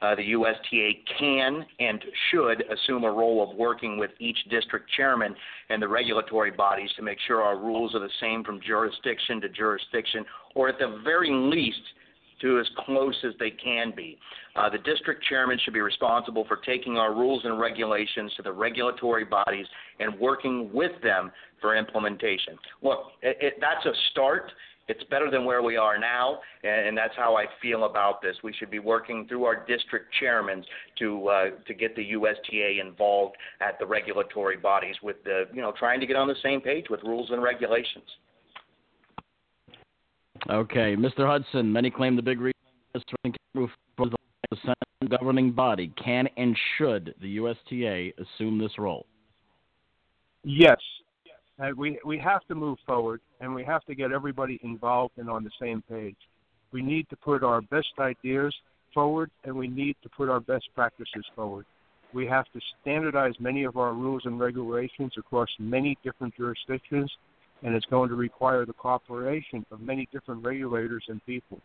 Uh, 0.01 0.13
the 0.13 0.23
USTA 0.23 0.91
can 1.17 1.65
and 1.79 2.03
should 2.29 2.63
assume 2.69 3.05
a 3.05 3.11
role 3.11 3.49
of 3.49 3.57
working 3.57 3.97
with 3.97 4.11
each 4.19 4.37
district 4.49 4.89
chairman 4.97 5.33
and 5.69 5.81
the 5.81 5.87
regulatory 5.87 6.51
bodies 6.51 6.89
to 6.97 7.01
make 7.01 7.17
sure 7.25 7.41
our 7.41 7.57
rules 7.57 7.95
are 7.95 8.01
the 8.01 8.09
same 8.19 8.43
from 8.43 8.59
jurisdiction 8.59 9.39
to 9.41 9.49
jurisdiction, 9.49 10.25
or 10.55 10.67
at 10.67 10.77
the 10.77 10.99
very 11.05 11.31
least, 11.31 11.79
to 12.41 12.59
as 12.59 12.67
close 12.85 13.15
as 13.23 13.31
they 13.39 13.51
can 13.51 13.93
be. 13.95 14.17
Uh, 14.57 14.69
the 14.69 14.77
district 14.79 15.23
chairman 15.23 15.57
should 15.63 15.73
be 15.73 15.79
responsible 15.79 16.43
for 16.49 16.57
taking 16.57 16.97
our 16.97 17.13
rules 17.13 17.41
and 17.45 17.59
regulations 17.59 18.31
to 18.35 18.43
the 18.43 18.51
regulatory 18.51 19.23
bodies 19.23 19.65
and 20.01 20.19
working 20.19 20.69
with 20.73 20.91
them 21.01 21.31
for 21.61 21.77
implementation. 21.77 22.57
Look, 22.81 23.11
it, 23.21 23.37
it, 23.39 23.53
that's 23.61 23.85
a 23.85 23.93
start. 24.11 24.51
It's 24.87 25.03
better 25.09 25.31
than 25.31 25.45
where 25.45 25.63
we 25.63 25.77
are 25.77 25.97
now, 25.97 26.39
and, 26.63 26.89
and 26.89 26.97
that's 26.97 27.15
how 27.17 27.35
I 27.35 27.45
feel 27.61 27.85
about 27.85 28.21
this. 28.21 28.35
We 28.43 28.53
should 28.53 28.69
be 28.69 28.79
working 28.79 29.25
through 29.27 29.45
our 29.45 29.65
district 29.65 30.13
chairmen 30.19 30.63
to 30.99 31.27
uh, 31.27 31.45
to 31.67 31.73
get 31.73 31.95
the 31.95 32.03
USTA 32.11 32.79
involved 32.79 33.35
at 33.61 33.79
the 33.79 33.85
regulatory 33.85 34.57
bodies 34.57 34.95
with 35.01 35.23
the 35.23 35.45
you 35.53 35.61
know 35.61 35.73
trying 35.77 35.99
to 36.01 36.05
get 36.05 36.15
on 36.15 36.27
the 36.27 36.35
same 36.43 36.61
page 36.61 36.85
with 36.89 37.01
rules 37.03 37.31
and 37.31 37.41
regulations. 37.41 38.05
Okay, 40.49 40.95
Mr. 40.95 41.25
Hudson. 41.25 41.71
Many 41.71 41.89
claim 41.89 42.15
the 42.15 42.21
big 42.21 42.39
reason 42.39 42.53
is 42.93 43.01
the 44.51 44.57
Senate 44.61 45.19
governing 45.19 45.51
body 45.51 45.91
can 46.03 46.27
and 46.37 46.55
should 46.77 47.15
the 47.21 47.37
USTA 47.37 48.11
assume 48.17 48.59
this 48.59 48.77
role. 48.77 49.05
Yes, 50.43 50.77
and 51.59 51.77
we 51.77 51.99
we 52.05 52.17
have 52.19 52.45
to 52.47 52.55
move 52.55 52.77
forward, 52.85 53.21
and 53.39 53.53
we 53.53 53.63
have 53.63 53.83
to 53.85 53.95
get 53.95 54.11
everybody 54.11 54.59
involved 54.63 55.13
and 55.17 55.29
on 55.29 55.43
the 55.43 55.51
same 55.59 55.81
page. 55.89 56.17
We 56.71 56.81
need 56.81 57.07
to 57.09 57.15
put 57.15 57.43
our 57.43 57.61
best 57.61 57.93
ideas 57.99 58.53
forward, 58.93 59.31
and 59.43 59.55
we 59.55 59.67
need 59.67 59.95
to 60.03 60.09
put 60.09 60.29
our 60.29 60.39
best 60.39 60.65
practices 60.75 61.25
forward. 61.35 61.65
We 62.13 62.25
have 62.27 62.45
to 62.53 62.61
standardize 62.81 63.33
many 63.39 63.63
of 63.63 63.77
our 63.77 63.93
rules 63.93 64.23
and 64.25 64.39
regulations 64.39 65.13
across 65.17 65.49
many 65.59 65.97
different 66.03 66.35
jurisdictions, 66.35 67.11
and 67.63 67.75
it's 67.75 67.85
going 67.87 68.09
to 68.09 68.15
require 68.15 68.65
the 68.65 68.73
cooperation 68.73 69.65
of 69.71 69.81
many 69.81 70.07
different 70.11 70.43
regulators 70.43 71.03
and 71.07 71.25
people. 71.25 71.59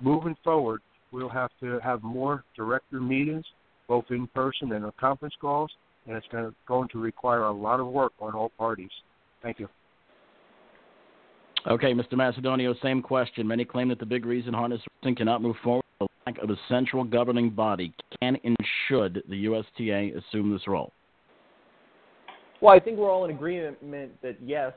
Moving 0.00 0.36
forward, 0.44 0.80
we'll 1.10 1.28
have 1.28 1.50
to 1.60 1.80
have 1.80 2.02
more 2.02 2.44
director 2.56 3.00
meetings, 3.00 3.44
both 3.88 4.04
in 4.10 4.26
person 4.28 4.72
and 4.72 4.84
on 4.84 4.92
conference 5.00 5.34
calls, 5.40 5.70
and 6.06 6.16
it's 6.16 6.26
going 6.30 6.44
to, 6.44 6.54
going 6.66 6.88
to 6.88 6.98
require 6.98 7.44
a 7.44 7.52
lot 7.52 7.80
of 7.80 7.88
work 7.88 8.12
on 8.20 8.34
all 8.34 8.50
parties. 8.50 8.90
Thank 9.42 9.60
you. 9.60 9.68
Okay, 11.66 11.92
Mr. 11.92 12.14
Macedonio, 12.14 12.80
same 12.82 13.02
question. 13.02 13.46
Many 13.46 13.64
claim 13.64 13.88
that 13.88 13.98
the 13.98 14.06
big 14.06 14.24
reason 14.24 14.54
harness 14.54 14.80
racing 15.02 15.16
cannot 15.16 15.42
move 15.42 15.56
forward 15.62 15.82
is 16.00 16.06
the 16.08 16.30
lack 16.30 16.38
of 16.42 16.50
a 16.50 16.56
central 16.68 17.04
governing 17.04 17.50
body. 17.50 17.92
Can 18.20 18.36
and 18.44 18.56
should 18.86 19.22
the 19.28 19.36
USTA 19.44 20.12
assume 20.16 20.52
this 20.52 20.66
role? 20.66 20.92
Well, 22.60 22.74
I 22.74 22.80
think 22.80 22.98
we're 22.98 23.10
all 23.10 23.24
in 23.24 23.30
agreement 23.30 23.78
that 24.22 24.36
yes. 24.42 24.72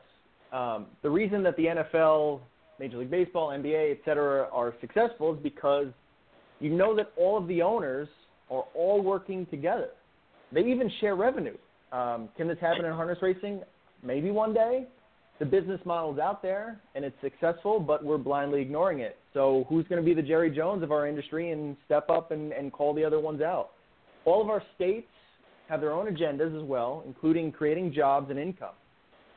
Um, 0.51 0.87
the 1.01 1.09
reason 1.09 1.43
that 1.43 1.55
the 1.55 1.65
NFL, 1.65 2.41
Major 2.79 2.97
League 2.97 3.09
Baseball, 3.09 3.49
NBA, 3.49 3.91
et 3.91 3.99
cetera, 4.03 4.49
are 4.51 4.73
successful 4.81 5.33
is 5.33 5.39
because 5.41 5.87
you 6.59 6.71
know 6.71 6.95
that 6.95 7.11
all 7.15 7.37
of 7.37 7.47
the 7.47 7.61
owners 7.61 8.09
are 8.49 8.65
all 8.75 9.01
working 9.01 9.45
together. 9.45 9.89
They 10.51 10.61
even 10.61 10.91
share 10.99 11.15
revenue. 11.15 11.55
Um, 11.91 12.29
can 12.35 12.47
this 12.47 12.57
happen 12.59 12.85
in 12.85 12.91
harness 12.91 13.19
racing? 13.21 13.61
Maybe 14.03 14.31
one 14.31 14.53
day 14.53 14.87
the 15.39 15.45
business 15.45 15.81
model 15.85 16.13
is 16.13 16.19
out 16.19 16.41
there 16.41 16.79
and 16.93 17.03
it's 17.03 17.15
successful, 17.21 17.79
but 17.79 18.05
we're 18.05 18.17
blindly 18.17 18.61
ignoring 18.61 18.99
it. 18.99 19.17
So 19.33 19.65
who's 19.69 19.87
going 19.87 20.01
to 20.01 20.05
be 20.05 20.13
the 20.13 20.21
Jerry 20.21 20.51
Jones 20.51 20.83
of 20.83 20.91
our 20.91 21.07
industry 21.07 21.51
and 21.51 21.75
step 21.85 22.09
up 22.09 22.31
and, 22.31 22.51
and 22.51 22.71
call 22.71 22.93
the 22.93 23.03
other 23.03 23.19
ones 23.19 23.41
out? 23.41 23.71
All 24.25 24.41
of 24.41 24.49
our 24.49 24.61
states 24.75 25.07
have 25.67 25.81
their 25.81 25.93
own 25.93 26.05
agendas 26.13 26.55
as 26.55 26.63
well, 26.63 27.03
including 27.07 27.51
creating 27.51 27.91
jobs 27.91 28.29
and 28.29 28.37
income. 28.37 28.75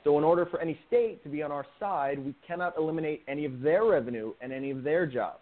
So 0.02 0.18
in 0.18 0.24
order 0.24 0.44
for 0.44 0.60
any 0.60 0.78
state 0.86 1.22
to 1.22 1.30
be 1.30 1.42
on 1.42 1.50
our 1.50 1.64
side, 1.80 2.18
we 2.18 2.34
cannot 2.46 2.76
eliminate 2.76 3.22
any 3.26 3.46
of 3.46 3.62
their 3.62 3.86
revenue 3.86 4.34
and 4.42 4.52
any 4.52 4.70
of 4.70 4.82
their 4.82 5.06
jobs. 5.06 5.38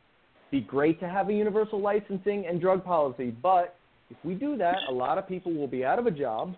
It'd 0.53 0.65
be 0.65 0.71
great 0.71 1.01
to 1.01 1.09
have 1.09 1.29
a 1.29 1.33
universal 1.33 1.81
licensing 1.81 2.47
and 2.47 2.61
drug 2.61 2.85
policy, 2.85 3.35
but 3.43 3.75
if 4.11 4.17
we 4.23 4.35
do 4.35 4.57
that, 4.59 4.77
a 4.89 4.93
lot 4.93 5.19
of 5.19 5.27
people 5.27 5.53
will 5.53 5.67
be 5.67 5.85
out 5.85 5.99
of 5.99 6.07
a 6.07 6.11
job 6.11 6.55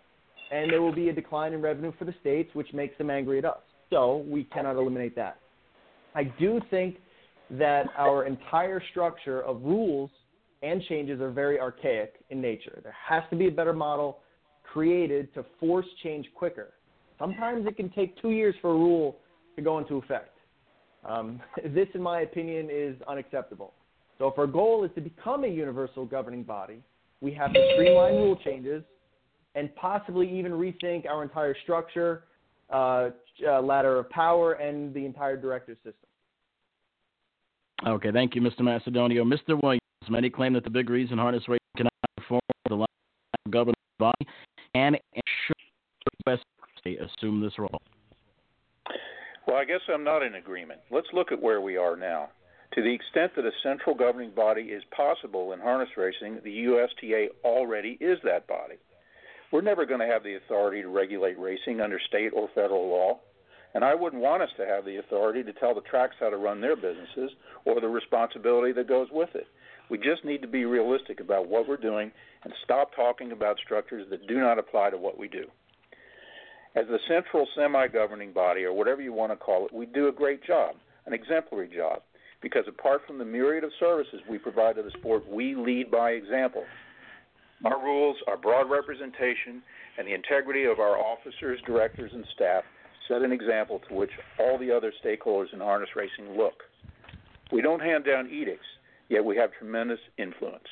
and 0.51 0.70
there 0.70 0.82
will 0.82 0.95
be 0.95 1.09
a 1.09 1.12
decline 1.12 1.53
in 1.53 1.62
revenue 1.62 1.92
for 1.99 2.05
the 2.05 2.14
states, 2.20 2.51
which 2.55 2.72
makes 2.72 2.97
them 2.99 3.11
angry 3.11 3.38
at 3.38 3.45
us. 3.45 3.59
So 3.90 4.24
we 4.28 4.45
cannot 4.45 4.76
eliminate 4.76 5.14
that. 5.16 5.38
I 6.14 6.24
do 6.24 6.61
think 6.70 6.97
that 7.51 7.86
our 7.99 8.24
entire 8.24 8.82
structure 8.90 9.42
of 9.42 9.62
rules 9.62 10.11
and 10.62 10.82
changes 10.84 11.20
are 11.20 11.30
very 11.30 11.61
archaic 11.61 12.14
in 12.30 12.40
nature. 12.40 12.80
There 12.82 12.97
has 13.07 13.22
to 13.30 13.36
be 13.36 13.49
a 13.49 13.51
better 13.51 13.72
model 13.72 14.20
created 14.62 15.32
to 15.34 15.45
force 15.61 15.86
change 16.03 16.26
quicker. 16.34 16.72
Sometimes 17.18 17.66
it 17.66 17.76
can 17.76 17.90
take 17.90 18.20
two 18.20 18.30
years 18.30 18.55
for 18.61 18.70
a 18.70 18.74
rule 18.74 19.18
to 19.57 19.62
go 19.62 19.78
into 19.78 19.97
effect. 19.97 20.36
Um, 21.05 21.40
this, 21.74 21.88
in 21.95 22.03
my 22.03 22.20
opinion, 22.20 22.68
is 22.70 22.97
unacceptable. 23.07 23.74
So, 24.18 24.28
if 24.28 24.38
our 24.38 24.47
goal 24.47 24.84
is 24.84 24.90
to 24.95 25.01
become 25.01 25.45
a 25.45 25.49
universal 25.49 26.07
governing 26.07 26.45
body, 26.45 26.82
we 27.20 27.32
have 27.34 27.53
to 27.53 27.70
streamline 27.74 28.14
rule 28.14 28.36
changes 28.45 28.82
and 29.55 29.74
possibly 29.76 30.30
even 30.38 30.52
rethink 30.52 31.07
our 31.07 31.22
entire 31.22 31.55
structure, 31.62 32.24
uh, 32.70 33.11
uh, 33.46 33.61
ladder 33.61 33.98
of 33.98 34.09
power, 34.11 34.55
and 34.55 34.92
the 34.94 35.05
entire 35.05 35.36
directive 35.36 35.76
system. 35.78 36.09
Okay, 37.86 38.11
thank 38.12 38.34
you, 38.34 38.40
Mr. 38.40 38.61
Macedonio. 38.61 39.22
Mr. 39.22 39.61
Williams, 39.62 39.80
many 40.09 40.30
claim 40.30 40.52
that 40.55 40.64
the 40.64 40.70
big 40.70 40.88
reason 40.90 41.18
harness 41.18 41.42
racing 41.48 41.61
cannot 41.76 41.92
perform 42.16 42.40
the 42.68 42.74
lack 42.74 42.88
of 43.44 43.52
governing 43.52 43.74
body 43.98 44.26
and 44.74 44.96
should 45.16 45.57
USA 46.26 46.44
assume 46.86 47.40
this 47.40 47.59
role. 47.59 47.82
Well, 49.46 49.57
I 49.57 49.64
guess 49.64 49.80
I'm 49.92 50.05
not 50.05 50.22
in 50.22 50.36
agreement. 50.36 50.80
Let's 50.90 51.09
look 51.12 51.30
at 51.30 51.40
where 51.40 51.61
we 51.61 51.76
are 51.76 51.96
now. 51.96 52.30
To 52.74 52.82
the 52.82 52.92
extent 52.92 53.32
that 53.36 53.44
a 53.44 53.52
central 53.62 53.94
governing 53.94 54.30
body 54.30 54.62
is 54.62 54.82
possible 54.96 55.52
in 55.52 55.61
harness 55.61 55.90
racing, 55.96 56.40
the 56.42 56.50
USTA 56.50 57.28
already 57.44 57.98
is 58.00 58.18
that 58.24 58.46
body. 58.48 58.76
We're 59.53 59.61
never 59.61 59.86
going 59.86 60.01
to 60.01 60.07
have 60.07 60.22
the 60.22 60.36
authority 60.36 60.82
to 60.82 60.88
regulate 60.88 61.38
racing 61.38 61.80
under 61.80 62.01
state 62.09 62.32
or 62.34 62.49
federal 62.55 62.88
law. 62.88 63.20
And 63.74 63.84
I 63.84 63.95
wouldn't 63.95 64.22
want 64.22 64.42
us 64.42 64.51
to 64.57 64.66
have 64.66 64.84
the 64.84 64.99
authority 64.99 65.42
to 65.42 65.53
tell 65.53 65.74
the 65.74 65.80
tracks 65.80 66.14
how 66.20 66.30
to 66.30 66.36
run 66.36 66.61
their 66.61 66.76
businesses 66.76 67.30
or 67.64 67.80
the 67.80 67.88
responsibility 67.88 68.72
that 68.72 68.88
goes 68.88 69.09
with 69.11 69.34
it. 69.34 69.49
We 69.90 69.99
just 69.99 70.24
need 70.24 70.42
to 70.42 70.49
be 70.49 70.64
realistic 70.64 71.20
about 71.20 71.49
what 71.49 71.68
we're 71.68 71.76
doing 71.76 72.11
and 72.45 72.53
stop 72.64 72.95
talking 72.95 73.32
about 73.32 73.59
structures 73.59 74.07
that 74.11 74.26
do 74.26 74.38
not 74.38 74.59
apply 74.59 74.90
to 74.90 74.97
what 74.97 75.18
we 75.18 75.28
do. 75.28 75.47
As 76.76 76.86
the 76.88 76.99
central 77.07 77.47
semi 77.55 77.86
governing 77.88 78.32
body, 78.32 78.64
or 78.64 78.72
whatever 78.72 79.03
you 79.03 79.12
want 79.12 79.32
to 79.32 79.36
call 79.36 79.66
it, 79.66 79.72
we 79.72 79.86
do 79.86 80.09
a 80.09 80.12
great 80.12 80.42
job, 80.45 80.76
an 81.07 81.12
exemplary 81.12 81.68
job, 81.68 82.03
because 82.40 82.64
apart 82.66 83.03
from 83.07 83.18
the 83.18 83.24
myriad 83.24 83.64
of 83.64 83.70
services 83.78 84.20
we 84.28 84.38
provide 84.38 84.76
to 84.76 84.82
the 84.82 84.90
sport, 84.99 85.28
we 85.28 85.55
lead 85.55 85.90
by 85.90 86.12
example. 86.12 86.64
Our 87.64 87.82
rules, 87.82 88.16
our 88.26 88.36
broad 88.36 88.70
representation, 88.70 89.62
and 89.98 90.07
the 90.07 90.14
integrity 90.14 90.64
of 90.64 90.80
our 90.80 90.98
officers, 90.98 91.61
directors, 91.66 92.11
and 92.12 92.24
staff 92.34 92.64
set 93.09 93.22
an 93.22 93.32
example 93.32 93.80
to 93.88 93.94
which 93.94 94.11
all 94.38 94.59
the 94.59 94.70
other 94.70 94.92
stakeholders 95.05 95.52
in 95.52 95.61
harness 95.61 95.90
racing 95.94 96.36
look. 96.36 96.62
We 97.52 97.62
don't 97.62 97.80
hand 97.80 98.05
down 98.05 98.28
edicts, 98.28 98.66
yet 99.09 99.24
we 99.24 99.36
have 99.36 99.50
tremendous 99.59 100.00
influence. 100.18 100.66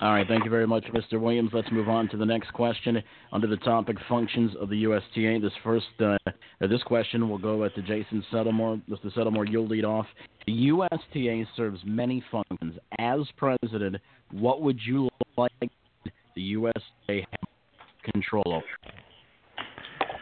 All 0.00 0.12
right, 0.14 0.26
thank 0.26 0.44
you 0.44 0.50
very 0.50 0.66
much, 0.66 0.84
Mr. 0.94 1.20
Williams. 1.20 1.50
Let's 1.52 1.70
move 1.70 1.90
on 1.90 2.08
to 2.08 2.16
the 2.16 2.24
next 2.24 2.54
question 2.54 3.02
under 3.34 3.46
the 3.46 3.58
topic 3.58 3.98
functions 4.08 4.52
of 4.58 4.70
the 4.70 4.76
USTA. 4.84 5.40
This 5.42 5.52
first, 5.62 5.84
uh, 6.00 6.16
this 6.58 6.82
question 6.84 7.28
will 7.28 7.36
go 7.36 7.68
to 7.68 7.82
Jason 7.82 8.24
Settlemoir. 8.32 8.80
Mr. 8.88 9.14
Settlemoir, 9.14 9.46
you'll 9.50 9.68
lead 9.68 9.84
off. 9.84 10.06
The 10.46 10.52
USTA 10.52 11.44
serves 11.54 11.80
many 11.84 12.24
functions. 12.32 12.78
As 12.98 13.20
president, 13.36 13.96
what 14.30 14.62
would 14.62 14.80
you 14.82 15.10
like 15.36 15.52
the 16.34 16.54
USTA 16.54 17.26
have 17.30 18.10
control 18.10 18.44
over? 18.46 18.64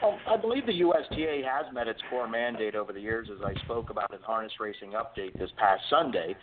Well, 0.00 0.18
I 0.28 0.36
believe 0.36 0.64
the 0.64 0.80
USTA 0.80 1.42
has 1.44 1.72
met 1.74 1.88
its 1.88 2.00
core 2.08 2.28
mandate 2.28 2.76
over 2.76 2.92
the 2.92 3.00
years, 3.00 3.28
as 3.34 3.42
I 3.44 3.54
spoke 3.64 3.90
about 3.90 4.12
in 4.12 4.20
Harness 4.20 4.52
Racing 4.60 4.92
Update 4.92 5.36
this 5.38 5.50
past 5.56 5.82
Sunday. 5.90 6.36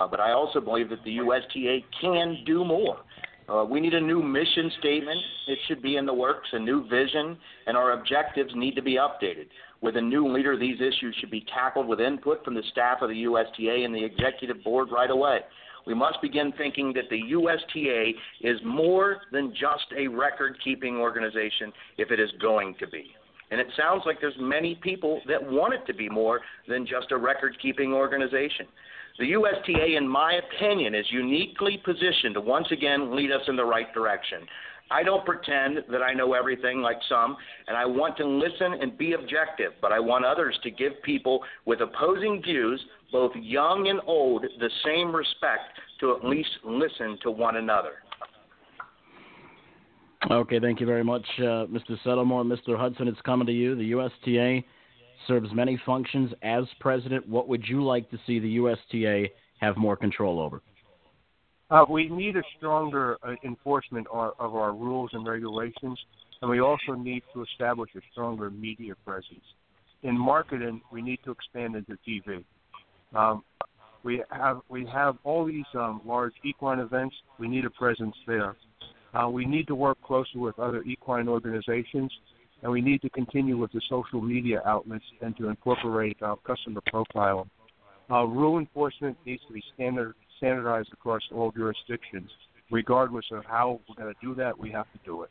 Uh, 0.00 0.06
but 0.06 0.18
I 0.18 0.32
also 0.32 0.60
believe 0.60 0.88
that 0.88 1.04
the 1.04 1.18
USTA 1.18 1.80
can 2.00 2.38
do 2.46 2.64
more. 2.64 2.96
Uh, 3.48 3.64
we 3.64 3.80
need 3.80 3.92
a 3.92 4.00
new 4.00 4.22
mission 4.22 4.70
statement. 4.78 5.18
It 5.46 5.58
should 5.68 5.82
be 5.82 5.96
in 5.96 6.06
the 6.06 6.14
works, 6.14 6.48
a 6.52 6.58
new 6.58 6.88
vision, 6.88 7.36
and 7.66 7.76
our 7.76 7.92
objectives 7.92 8.52
need 8.54 8.74
to 8.76 8.82
be 8.82 8.96
updated. 8.96 9.48
With 9.82 9.96
a 9.96 10.00
new 10.00 10.32
leader, 10.32 10.56
these 10.56 10.80
issues 10.80 11.14
should 11.20 11.30
be 11.30 11.44
tackled 11.52 11.88
with 11.88 12.00
input 12.00 12.42
from 12.44 12.54
the 12.54 12.62
staff 12.70 13.02
of 13.02 13.10
the 13.10 13.16
USTA 13.16 13.84
and 13.84 13.94
the 13.94 14.02
executive 14.02 14.64
board 14.64 14.88
right 14.90 15.10
away. 15.10 15.40
We 15.86 15.94
must 15.94 16.20
begin 16.22 16.52
thinking 16.56 16.92
that 16.94 17.10
the 17.10 17.20
USTA 17.28 18.12
is 18.40 18.58
more 18.64 19.18
than 19.32 19.50
just 19.50 19.86
a 19.96 20.06
record 20.06 20.56
keeping 20.62 20.96
organization 20.96 21.72
if 21.98 22.10
it 22.10 22.20
is 22.20 22.30
going 22.40 22.74
to 22.78 22.86
be. 22.86 23.06
And 23.50 23.60
it 23.60 23.66
sounds 23.76 24.02
like 24.06 24.20
there's 24.20 24.34
many 24.40 24.78
people 24.82 25.20
that 25.28 25.42
want 25.42 25.74
it 25.74 25.84
to 25.86 25.92
be 25.92 26.08
more 26.08 26.40
than 26.68 26.86
just 26.86 27.12
a 27.12 27.16
record 27.16 27.56
keeping 27.60 27.92
organization. 27.92 28.66
The 29.18 29.26
USTA, 29.26 29.96
in 29.96 30.08
my 30.08 30.40
opinion, 30.56 30.94
is 30.94 31.04
uniquely 31.10 31.78
positioned 31.84 32.34
to 32.34 32.40
once 32.40 32.68
again 32.70 33.14
lead 33.14 33.30
us 33.30 33.42
in 33.48 33.56
the 33.56 33.64
right 33.64 33.92
direction. 33.92 34.40
I 34.92 35.02
don't 35.02 35.24
pretend 35.24 35.78
that 35.90 36.02
I 36.02 36.12
know 36.12 36.34
everything 36.34 36.82
like 36.82 36.98
some, 37.08 37.36
and 37.66 37.76
I 37.76 37.86
want 37.86 38.16
to 38.18 38.26
listen 38.26 38.74
and 38.80 38.96
be 38.98 39.14
objective, 39.14 39.72
but 39.80 39.90
I 39.90 39.98
want 39.98 40.24
others 40.24 40.58
to 40.64 40.70
give 40.70 40.92
people 41.02 41.40
with 41.64 41.80
opposing 41.80 42.42
views, 42.42 42.80
both 43.10 43.32
young 43.36 43.88
and 43.88 44.00
old, 44.06 44.42
the 44.42 44.70
same 44.84 45.14
respect 45.14 45.78
to 46.00 46.14
at 46.14 46.24
least 46.24 46.50
listen 46.64 47.18
to 47.22 47.30
one 47.30 47.56
another. 47.56 47.92
Okay, 50.30 50.60
thank 50.60 50.78
you 50.78 50.86
very 50.86 51.02
much, 51.02 51.24
uh, 51.38 51.66
Mr. 51.66 51.96
Settlemoir. 52.04 52.44
Mr. 52.44 52.78
Hudson, 52.78 53.08
it's 53.08 53.20
coming 53.22 53.46
to 53.46 53.52
you. 53.52 53.74
The 53.74 53.90
USTA 53.90 54.62
serves 55.26 55.52
many 55.52 55.80
functions. 55.86 56.32
As 56.42 56.64
president, 56.80 57.26
what 57.28 57.48
would 57.48 57.66
you 57.66 57.82
like 57.82 58.10
to 58.10 58.18
see 58.26 58.38
the 58.38 58.56
USTA 58.56 59.28
have 59.60 59.76
more 59.76 59.96
control 59.96 60.38
over? 60.38 60.60
Uh, 61.72 61.86
we 61.88 62.06
need 62.10 62.36
a 62.36 62.42
stronger 62.58 63.16
uh, 63.22 63.34
enforcement 63.44 64.06
of, 64.12 64.34
of 64.38 64.54
our 64.54 64.74
rules 64.74 65.08
and 65.14 65.26
regulations, 65.26 65.98
and 66.42 66.50
we 66.50 66.60
also 66.60 66.92
need 66.92 67.22
to 67.32 67.42
establish 67.42 67.88
a 67.96 68.00
stronger 68.12 68.50
media 68.50 68.92
presence. 69.06 69.44
In 70.02 70.18
marketing, 70.18 70.82
we 70.92 71.00
need 71.00 71.20
to 71.24 71.30
expand 71.30 71.74
into 71.74 71.96
TV. 72.06 72.44
Um, 73.14 73.42
we 74.04 74.22
have 74.30 74.60
we 74.68 74.86
have 74.92 75.16
all 75.24 75.46
these 75.46 75.64
um, 75.74 76.02
large 76.04 76.34
equine 76.44 76.78
events. 76.78 77.14
We 77.38 77.48
need 77.48 77.64
a 77.64 77.70
presence 77.70 78.16
there. 78.26 78.54
Uh, 79.14 79.30
we 79.30 79.46
need 79.46 79.66
to 79.68 79.74
work 79.74 79.96
closely 80.02 80.40
with 80.40 80.58
other 80.58 80.82
equine 80.82 81.26
organizations, 81.26 82.12
and 82.62 82.70
we 82.70 82.82
need 82.82 83.00
to 83.00 83.08
continue 83.10 83.56
with 83.56 83.72
the 83.72 83.80
social 83.88 84.20
media 84.20 84.60
outlets 84.66 85.04
and 85.22 85.34
to 85.38 85.48
incorporate 85.48 86.18
uh, 86.20 86.34
customer 86.46 86.82
profiling. 86.92 87.48
Uh, 88.10 88.24
rule 88.24 88.58
enforcement 88.58 89.16
needs 89.24 89.40
to 89.46 89.54
be 89.54 89.62
standard 89.74 90.14
standardized 90.42 90.92
across 90.92 91.22
all 91.32 91.52
jurisdictions. 91.52 92.28
Regardless 92.70 93.26
of 93.30 93.44
how 93.44 93.80
we're 93.88 94.02
going 94.02 94.12
to 94.12 94.26
do 94.26 94.34
that, 94.34 94.58
we 94.58 94.70
have 94.70 94.86
to 94.92 94.98
do 95.04 95.22
it. 95.22 95.30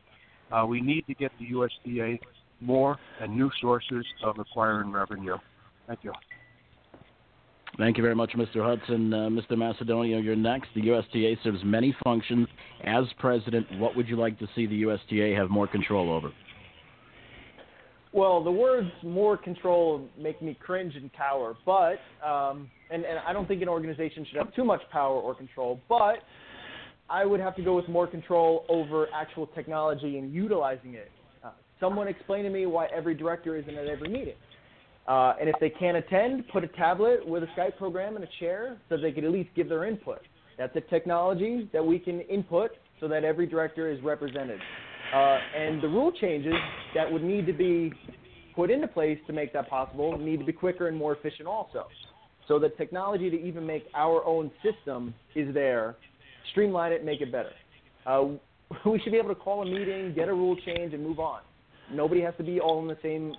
Uh, 0.51 0.65
we 0.65 0.79
need 0.79 1.05
to 1.07 1.13
get 1.13 1.31
the 1.37 1.47
USTA 1.47 2.17
more 2.61 2.97
and 3.19 3.35
new 3.35 3.51
sources 3.59 4.05
of 4.23 4.39
acquiring 4.39 4.91
revenue. 4.91 5.37
Thank 5.87 6.03
you. 6.03 6.13
Thank 7.77 7.97
you 7.97 8.03
very 8.03 8.15
much, 8.15 8.33
Mr. 8.33 8.63
Hudson. 8.63 9.13
Uh, 9.13 9.29
Mr. 9.29 9.51
Macedonio, 9.51 10.23
you're 10.23 10.35
next. 10.35 10.69
The 10.75 10.81
USTA 10.81 11.35
serves 11.43 11.59
many 11.63 11.95
functions. 12.03 12.47
As 12.83 13.05
president, 13.17 13.65
what 13.79 13.95
would 13.95 14.07
you 14.07 14.17
like 14.17 14.37
to 14.39 14.47
see 14.55 14.65
the 14.65 14.81
USTA 14.81 15.35
have 15.37 15.49
more 15.49 15.67
control 15.67 16.11
over? 16.11 16.31
Well, 18.13 18.43
the 18.43 18.51
words 18.51 18.89
"more 19.03 19.37
control" 19.37 20.07
make 20.17 20.41
me 20.41 20.57
cringe 20.61 20.95
and 20.95 21.11
cower, 21.13 21.55
but 21.65 21.97
um, 22.25 22.69
and 22.89 23.05
and 23.05 23.19
I 23.25 23.31
don't 23.31 23.47
think 23.47 23.61
an 23.61 23.69
organization 23.69 24.25
should 24.29 24.37
have 24.37 24.53
too 24.53 24.65
much 24.65 24.81
power 24.91 25.15
or 25.15 25.33
control, 25.33 25.79
but 25.87 26.17
I 27.09 27.25
would 27.25 27.39
have 27.39 27.55
to 27.55 27.63
go 27.63 27.75
with 27.75 27.87
more 27.87 28.07
control 28.07 28.65
over 28.67 29.07
actual 29.13 29.47
technology 29.47 30.17
and 30.17 30.33
utilizing 30.33 30.95
it. 30.95 31.11
Uh, 31.43 31.51
someone 31.79 32.07
explain 32.07 32.43
to 32.43 32.49
me 32.49 32.65
why 32.65 32.87
every 32.87 33.15
director 33.15 33.55
isn't 33.55 33.75
at 33.75 33.87
every 33.87 34.09
meeting. 34.09 34.35
Uh, 35.07 35.33
and 35.39 35.49
if 35.49 35.55
they 35.59 35.69
can't 35.69 35.97
attend, 35.97 36.47
put 36.49 36.63
a 36.63 36.67
tablet 36.67 37.27
with 37.27 37.43
a 37.43 37.47
Skype 37.57 37.77
program 37.77 38.15
and 38.15 38.23
a 38.23 38.29
chair 38.39 38.77
so 38.87 38.97
they 38.97 39.11
could 39.11 39.23
at 39.23 39.31
least 39.31 39.49
give 39.55 39.67
their 39.67 39.85
input. 39.85 40.21
That's 40.57 40.75
a 40.75 40.81
technology 40.81 41.69
that 41.73 41.85
we 41.85 41.97
can 41.97 42.21
input 42.21 42.71
so 42.99 43.07
that 43.07 43.23
every 43.23 43.47
director 43.47 43.89
is 43.89 44.01
represented. 44.03 44.59
Uh, 45.13 45.37
and 45.57 45.81
the 45.81 45.87
rule 45.87 46.11
changes 46.11 46.53
that 46.95 47.11
would 47.11 47.23
need 47.23 47.45
to 47.45 47.53
be 47.53 47.91
put 48.55 48.69
into 48.69 48.87
place 48.87 49.17
to 49.27 49.33
make 49.33 49.51
that 49.53 49.69
possible 49.69 50.17
need 50.17 50.39
to 50.39 50.45
be 50.45 50.53
quicker 50.53 50.87
and 50.87 50.97
more 50.97 51.15
efficient 51.15 51.47
also. 51.47 51.87
So 52.47 52.59
the 52.59 52.69
technology 52.69 53.29
to 53.29 53.39
even 53.41 53.65
make 53.65 53.85
our 53.93 54.23
own 54.25 54.51
system 54.63 55.13
is 55.35 55.53
there, 55.53 55.95
streamline 56.51 56.91
it, 56.91 57.05
make 57.05 57.21
it 57.21 57.31
better. 57.31 57.51
Uh, 58.05 58.25
we 58.85 58.99
should 58.99 59.11
be 59.11 59.17
able 59.17 59.29
to 59.29 59.35
call 59.35 59.61
a 59.61 59.65
meeting, 59.65 60.13
get 60.13 60.29
a 60.29 60.33
rule 60.33 60.55
change, 60.65 60.93
and 60.93 61.03
move 61.03 61.19
on. 61.19 61.41
Nobody 61.91 62.21
has 62.21 62.33
to 62.37 62.43
be 62.43 62.59
all 62.59 62.81
in 62.81 62.87
the 62.87 62.97
same 63.01 63.35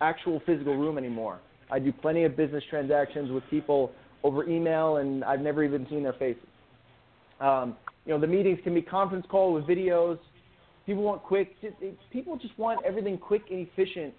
actual 0.00 0.40
physical 0.46 0.76
room 0.76 0.98
anymore. 0.98 1.40
I 1.70 1.78
do 1.78 1.92
plenty 1.92 2.24
of 2.24 2.36
business 2.36 2.64
transactions 2.70 3.30
with 3.30 3.44
people 3.50 3.92
over 4.24 4.48
email, 4.48 4.96
and 4.96 5.22
I've 5.24 5.40
never 5.40 5.62
even 5.62 5.86
seen 5.88 6.02
their 6.02 6.14
faces. 6.14 6.42
Um, 7.40 7.76
you 8.04 8.12
know, 8.12 8.20
the 8.20 8.26
meetings 8.26 8.58
can 8.64 8.74
be 8.74 8.82
conference 8.82 9.26
call 9.30 9.52
with 9.52 9.64
videos. 9.64 10.18
People 10.88 11.02
want 11.02 11.22
quick. 11.22 11.54
People 12.10 12.38
just 12.38 12.58
want 12.58 12.80
everything 12.82 13.18
quick 13.18 13.42
and 13.50 13.68
efficient, 13.68 14.14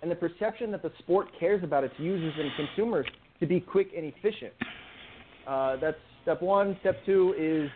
and 0.00 0.10
the 0.10 0.14
perception 0.14 0.70
that 0.70 0.80
the 0.80 0.90
sport 1.00 1.28
cares 1.38 1.62
about 1.62 1.84
its 1.84 1.92
users 1.98 2.32
and 2.38 2.50
consumers 2.56 3.06
to 3.40 3.46
be 3.46 3.60
quick 3.60 3.88
and 3.94 4.06
efficient. 4.06 4.54
Uh, 5.46 5.76
that's 5.76 5.98
step 6.22 6.40
one. 6.40 6.78
Step 6.80 6.96
two 7.04 7.34
is 7.38 7.70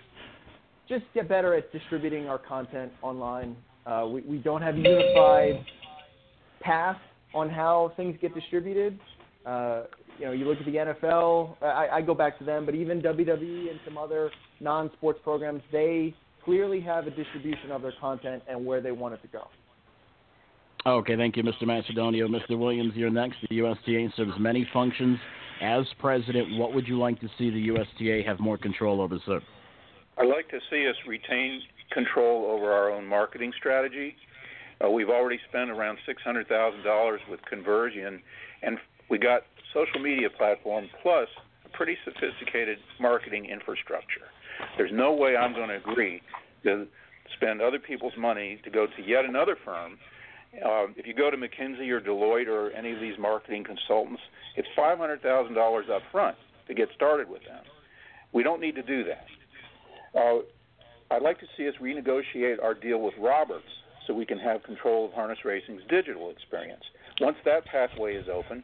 just 0.88 1.04
get 1.12 1.28
better 1.28 1.52
at 1.52 1.70
distributing 1.72 2.26
our 2.26 2.38
content 2.38 2.90
online. 3.02 3.54
Uh, 3.84 4.08
we, 4.10 4.22
we 4.22 4.38
don't 4.38 4.62
have 4.62 4.76
a 4.76 4.78
unified 4.78 5.62
path 6.62 6.96
on 7.34 7.50
how 7.50 7.92
things 7.98 8.16
get 8.18 8.34
distributed. 8.34 8.98
Uh, 9.44 9.82
you 10.18 10.24
know, 10.24 10.32
you 10.32 10.46
look 10.46 10.58
at 10.58 10.64
the 10.64 10.72
NFL. 10.72 11.54
I, 11.60 11.88
I 11.96 12.00
go 12.00 12.14
back 12.14 12.38
to 12.38 12.44
them, 12.44 12.64
but 12.64 12.74
even 12.74 13.02
WWE 13.02 13.68
and 13.68 13.78
some 13.84 13.98
other 13.98 14.30
non-sports 14.60 15.20
programs, 15.22 15.60
they 15.70 16.14
clearly 16.48 16.80
have 16.80 17.06
a 17.06 17.10
distribution 17.10 17.70
of 17.70 17.82
their 17.82 17.92
content 18.00 18.42
and 18.48 18.64
where 18.64 18.80
they 18.80 18.90
want 18.90 19.12
it 19.12 19.20
to 19.20 19.28
go. 19.28 19.48
Okay, 20.86 21.14
thank 21.14 21.36
you, 21.36 21.42
Mr. 21.42 21.64
Macedonio. 21.64 22.26
Mr. 22.26 22.58
Williams, 22.58 22.94
you're 22.94 23.10
next. 23.10 23.36
The 23.50 23.56
USTA 23.56 24.08
serves 24.16 24.32
many 24.38 24.66
functions. 24.72 25.18
As 25.60 25.84
president, 25.98 26.56
what 26.58 26.72
would 26.72 26.88
you 26.88 26.98
like 26.98 27.20
to 27.20 27.28
see 27.36 27.50
the 27.50 27.60
USTA 27.66 28.26
have 28.26 28.40
more 28.40 28.56
control 28.56 29.02
over, 29.02 29.18
sir? 29.26 29.42
I'd 30.16 30.28
like 30.28 30.48
to 30.48 30.58
see 30.70 30.88
us 30.88 30.96
retain 31.06 31.60
control 31.92 32.50
over 32.50 32.72
our 32.72 32.90
own 32.90 33.06
marketing 33.06 33.52
strategy. 33.58 34.16
Uh, 34.82 34.88
we've 34.88 35.10
already 35.10 35.40
spent 35.50 35.68
around 35.68 35.98
$600,000 36.08 37.18
with 37.30 37.40
conversion, 37.42 38.22
and 38.62 38.78
we 39.10 39.18
got 39.18 39.42
social 39.74 40.00
media 40.00 40.30
platform 40.30 40.88
plus 41.02 41.28
a 41.66 41.76
pretty 41.76 41.98
sophisticated 42.06 42.78
marketing 42.98 43.44
infrastructure. 43.44 44.28
There's 44.76 44.92
no 44.92 45.12
way 45.12 45.36
I'm 45.36 45.52
going 45.52 45.68
to 45.68 45.76
agree 45.76 46.20
to 46.64 46.86
spend 47.36 47.60
other 47.60 47.78
people's 47.78 48.14
money 48.18 48.60
to 48.64 48.70
go 48.70 48.86
to 48.86 49.02
yet 49.06 49.24
another 49.24 49.56
firm. 49.64 49.98
Uh, 50.54 50.86
if 50.96 51.06
you 51.06 51.14
go 51.14 51.30
to 51.30 51.36
McKinsey 51.36 51.90
or 51.90 52.00
Deloitte 52.00 52.48
or 52.48 52.70
any 52.72 52.92
of 52.92 53.00
these 53.00 53.18
marketing 53.18 53.64
consultants, 53.64 54.22
it's 54.56 54.68
$500,000 54.78 55.90
up 55.90 56.02
front 56.10 56.36
to 56.66 56.74
get 56.74 56.88
started 56.94 57.28
with 57.28 57.42
them. 57.42 57.62
We 58.32 58.42
don't 58.42 58.60
need 58.60 58.74
to 58.76 58.82
do 58.82 59.04
that. 59.04 60.18
Uh, 60.18 60.38
I'd 61.10 61.22
like 61.22 61.38
to 61.40 61.46
see 61.56 61.68
us 61.68 61.74
renegotiate 61.80 62.62
our 62.62 62.74
deal 62.74 63.00
with 63.00 63.14
Roberts 63.18 63.64
so 64.06 64.14
we 64.14 64.26
can 64.26 64.38
have 64.38 64.62
control 64.62 65.06
of 65.06 65.12
harness 65.12 65.38
racing's 65.44 65.82
digital 65.88 66.30
experience. 66.30 66.82
Once 67.20 67.36
that 67.44 67.64
pathway 67.66 68.14
is 68.14 68.26
open, 68.32 68.62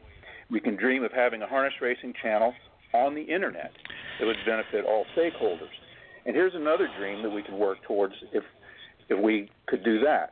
we 0.49 0.59
can 0.59 0.75
dream 0.75 1.03
of 1.03 1.11
having 1.11 1.41
a 1.41 1.47
harness 1.47 1.73
racing 1.81 2.13
channel 2.21 2.53
on 2.93 3.15
the 3.15 3.21
internet 3.21 3.71
that 4.19 4.25
would 4.25 4.37
benefit 4.45 4.85
all 4.85 5.05
stakeholders. 5.17 5.73
And 6.25 6.35
here's 6.35 6.55
another 6.55 6.89
dream 6.97 7.21
that 7.23 7.29
we 7.29 7.43
could 7.43 7.53
work 7.53 7.77
towards 7.87 8.13
if 8.33 8.43
if 9.07 9.19
we 9.19 9.49
could 9.67 9.83
do 9.83 9.99
that. 9.99 10.31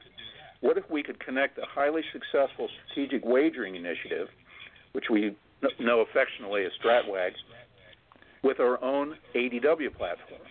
What 0.62 0.78
if 0.78 0.90
we 0.90 1.04
could 1.04 1.20
connect 1.24 1.58
a 1.60 1.66
highly 1.68 2.02
successful 2.12 2.68
strategic 2.86 3.24
wagering 3.24 3.76
initiative, 3.76 4.28
which 4.94 5.06
we 5.12 5.36
know 5.80 6.00
affectionately 6.00 6.66
as 6.66 6.72
StratWag, 6.84 7.32
with 8.44 8.60
our 8.60 8.84
own 8.84 9.16
ADW 9.36 9.96
platform? 9.96 10.42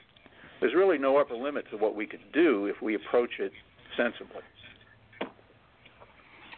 There's 0.60 0.74
really 0.74 0.98
no 0.98 1.16
upper 1.16 1.34
limit 1.34 1.64
to 1.72 1.76
what 1.76 1.96
we 1.96 2.06
could 2.06 2.20
do 2.32 2.66
if 2.66 2.80
we 2.80 2.94
approach 2.94 3.30
it 3.40 3.50
sensibly. 3.96 4.42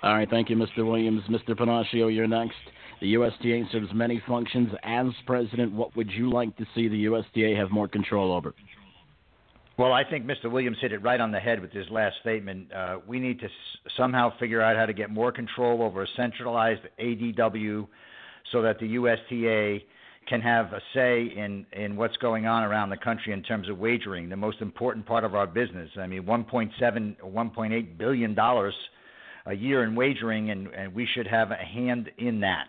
All 0.02 0.14
right, 0.14 0.28
thank 0.28 0.50
you, 0.50 0.56
Mr. 0.56 0.84
Williams. 0.84 1.22
Mr. 1.30 1.56
Pennacchio, 1.56 2.14
you're 2.14 2.26
next. 2.26 2.56
The 3.04 3.10
USTA 3.10 3.70
serves 3.70 3.92
many 3.92 4.22
functions. 4.26 4.70
As 4.82 5.08
president, 5.26 5.74
what 5.74 5.94
would 5.94 6.10
you 6.10 6.30
like 6.30 6.56
to 6.56 6.64
see 6.74 6.88
the 6.88 6.96
USTA 7.00 7.54
have 7.54 7.70
more 7.70 7.86
control 7.86 8.32
over? 8.32 8.54
Well, 9.76 9.92
I 9.92 10.04
think 10.08 10.24
Mr. 10.24 10.50
Williams 10.50 10.78
hit 10.80 10.90
it 10.90 11.02
right 11.02 11.20
on 11.20 11.30
the 11.30 11.38
head 11.38 11.60
with 11.60 11.70
his 11.70 11.84
last 11.90 12.16
statement. 12.22 12.72
Uh, 12.72 13.00
we 13.06 13.20
need 13.20 13.40
to 13.40 13.44
s- 13.44 13.50
somehow 13.94 14.32
figure 14.38 14.62
out 14.62 14.78
how 14.78 14.86
to 14.86 14.94
get 14.94 15.10
more 15.10 15.32
control 15.32 15.82
over 15.82 16.02
a 16.04 16.06
centralized 16.16 16.80
ADW 16.98 17.86
so 18.50 18.62
that 18.62 18.78
the 18.78 18.86
USTA 18.86 19.84
can 20.26 20.40
have 20.40 20.72
a 20.72 20.80
say 20.94 21.24
in, 21.24 21.66
in 21.74 21.96
what's 21.96 22.16
going 22.16 22.46
on 22.46 22.62
around 22.62 22.88
the 22.88 22.96
country 22.96 23.34
in 23.34 23.42
terms 23.42 23.68
of 23.68 23.76
wagering, 23.76 24.30
the 24.30 24.36
most 24.36 24.62
important 24.62 25.04
part 25.04 25.24
of 25.24 25.34
our 25.34 25.46
business. 25.46 25.90
I 25.98 26.06
mean, 26.06 26.22
1.7 26.22 27.16
or 27.22 27.30
1.8 27.30 27.98
billion 27.98 28.34
dollars 28.34 28.74
a 29.44 29.52
year 29.52 29.84
in 29.84 29.94
wagering, 29.94 30.48
and, 30.48 30.68
and 30.68 30.94
we 30.94 31.06
should 31.14 31.26
have 31.26 31.50
a 31.50 31.56
hand 31.56 32.10
in 32.16 32.40
that. 32.40 32.68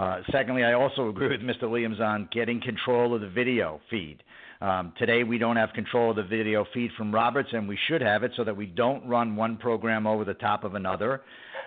Uh, 0.00 0.22
secondly, 0.32 0.64
I 0.64 0.72
also 0.72 1.10
agree 1.10 1.28
with 1.28 1.42
Mr. 1.42 1.68
Williams 1.68 2.00
on 2.00 2.26
getting 2.32 2.58
control 2.62 3.14
of 3.14 3.20
the 3.20 3.28
video 3.28 3.82
feed. 3.90 4.22
Um, 4.62 4.94
today, 4.98 5.24
we 5.24 5.36
don't 5.36 5.56
have 5.56 5.74
control 5.74 6.10
of 6.10 6.16
the 6.16 6.22
video 6.22 6.64
feed 6.72 6.90
from 6.96 7.14
Roberts, 7.14 7.50
and 7.52 7.68
we 7.68 7.78
should 7.86 8.00
have 8.00 8.22
it 8.22 8.32
so 8.34 8.42
that 8.44 8.56
we 8.56 8.64
don't 8.64 9.06
run 9.06 9.36
one 9.36 9.58
program 9.58 10.06
over 10.06 10.24
the 10.24 10.32
top 10.34 10.64
of 10.64 10.74
another. 10.74 11.20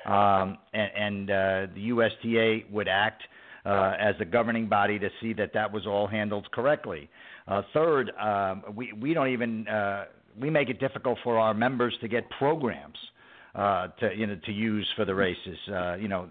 Um, 0.07 0.57
and, 0.73 0.91
and 0.95 1.29
uh, 1.29 1.73
the 1.75 1.81
USTA 1.89 2.61
would 2.71 2.87
act 2.87 3.21
uh, 3.67 3.93
as 3.99 4.15
the 4.17 4.25
governing 4.25 4.67
body 4.67 4.97
to 4.97 5.09
see 5.21 5.33
that 5.33 5.53
that 5.53 5.71
was 5.71 5.85
all 5.85 6.07
handled 6.07 6.49
correctly. 6.51 7.11
Uh, 7.47 7.61
third, 7.71 8.11
um, 8.19 8.63
we 8.75 8.93
we 8.93 9.13
don't 9.13 9.29
even 9.29 9.67
uh, 9.67 10.05
we 10.41 10.49
make 10.49 10.69
it 10.69 10.79
difficult 10.79 11.19
for 11.23 11.37
our 11.37 11.53
members 11.53 11.93
to 12.01 12.07
get 12.07 12.27
programs 12.31 12.97
uh, 13.55 13.87
to 13.99 14.15
you 14.15 14.27
know 14.27 14.37
to 14.45 14.51
use 14.51 14.87
for 14.95 15.05
the 15.05 15.13
races. 15.13 15.57
Uh, 15.71 15.95
you 15.95 16.07
know 16.07 16.27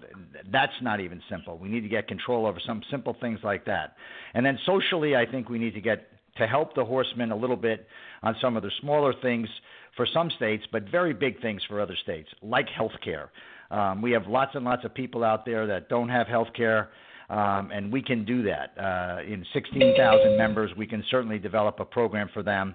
that's 0.50 0.72
not 0.80 1.00
even 1.00 1.22
simple. 1.30 1.58
We 1.58 1.68
need 1.68 1.82
to 1.82 1.88
get 1.88 2.08
control 2.08 2.46
over 2.46 2.60
some 2.66 2.82
simple 2.90 3.16
things 3.20 3.38
like 3.42 3.64
that. 3.66 3.94
And 4.34 4.44
then 4.44 4.58
socially, 4.66 5.14
I 5.16 5.26
think 5.26 5.48
we 5.48 5.58
need 5.58 5.74
to 5.74 5.80
get 5.80 6.08
to 6.36 6.46
help 6.46 6.74
the 6.74 6.84
horsemen 6.84 7.30
a 7.30 7.36
little 7.36 7.56
bit 7.56 7.86
on 8.22 8.34
some 8.40 8.56
of 8.56 8.62
the 8.62 8.70
smaller 8.80 9.12
things 9.20 9.48
for 9.96 10.06
some 10.06 10.30
states, 10.30 10.64
but 10.72 10.84
very 10.90 11.12
big 11.12 11.40
things 11.42 11.62
for 11.68 11.80
other 11.80 11.96
states, 12.02 12.28
like 12.40 12.68
health 12.68 12.92
care. 13.04 13.30
Um, 13.70 14.00
we 14.02 14.12
have 14.12 14.26
lots 14.26 14.54
and 14.54 14.64
lots 14.64 14.84
of 14.84 14.94
people 14.94 15.24
out 15.24 15.44
there 15.44 15.66
that 15.66 15.88
don't 15.88 16.08
have 16.08 16.26
health 16.26 16.48
care. 16.56 16.90
Um, 17.30 17.70
and 17.72 17.90
we 17.90 18.02
can 18.02 18.26
do 18.26 18.42
that. 18.42 18.74
Uh, 18.78 19.22
in 19.22 19.44
16,000 19.54 20.36
members, 20.36 20.70
we 20.76 20.86
can 20.86 21.02
certainly 21.10 21.38
develop 21.38 21.80
a 21.80 21.84
program 21.84 22.28
for 22.34 22.42
them, 22.42 22.74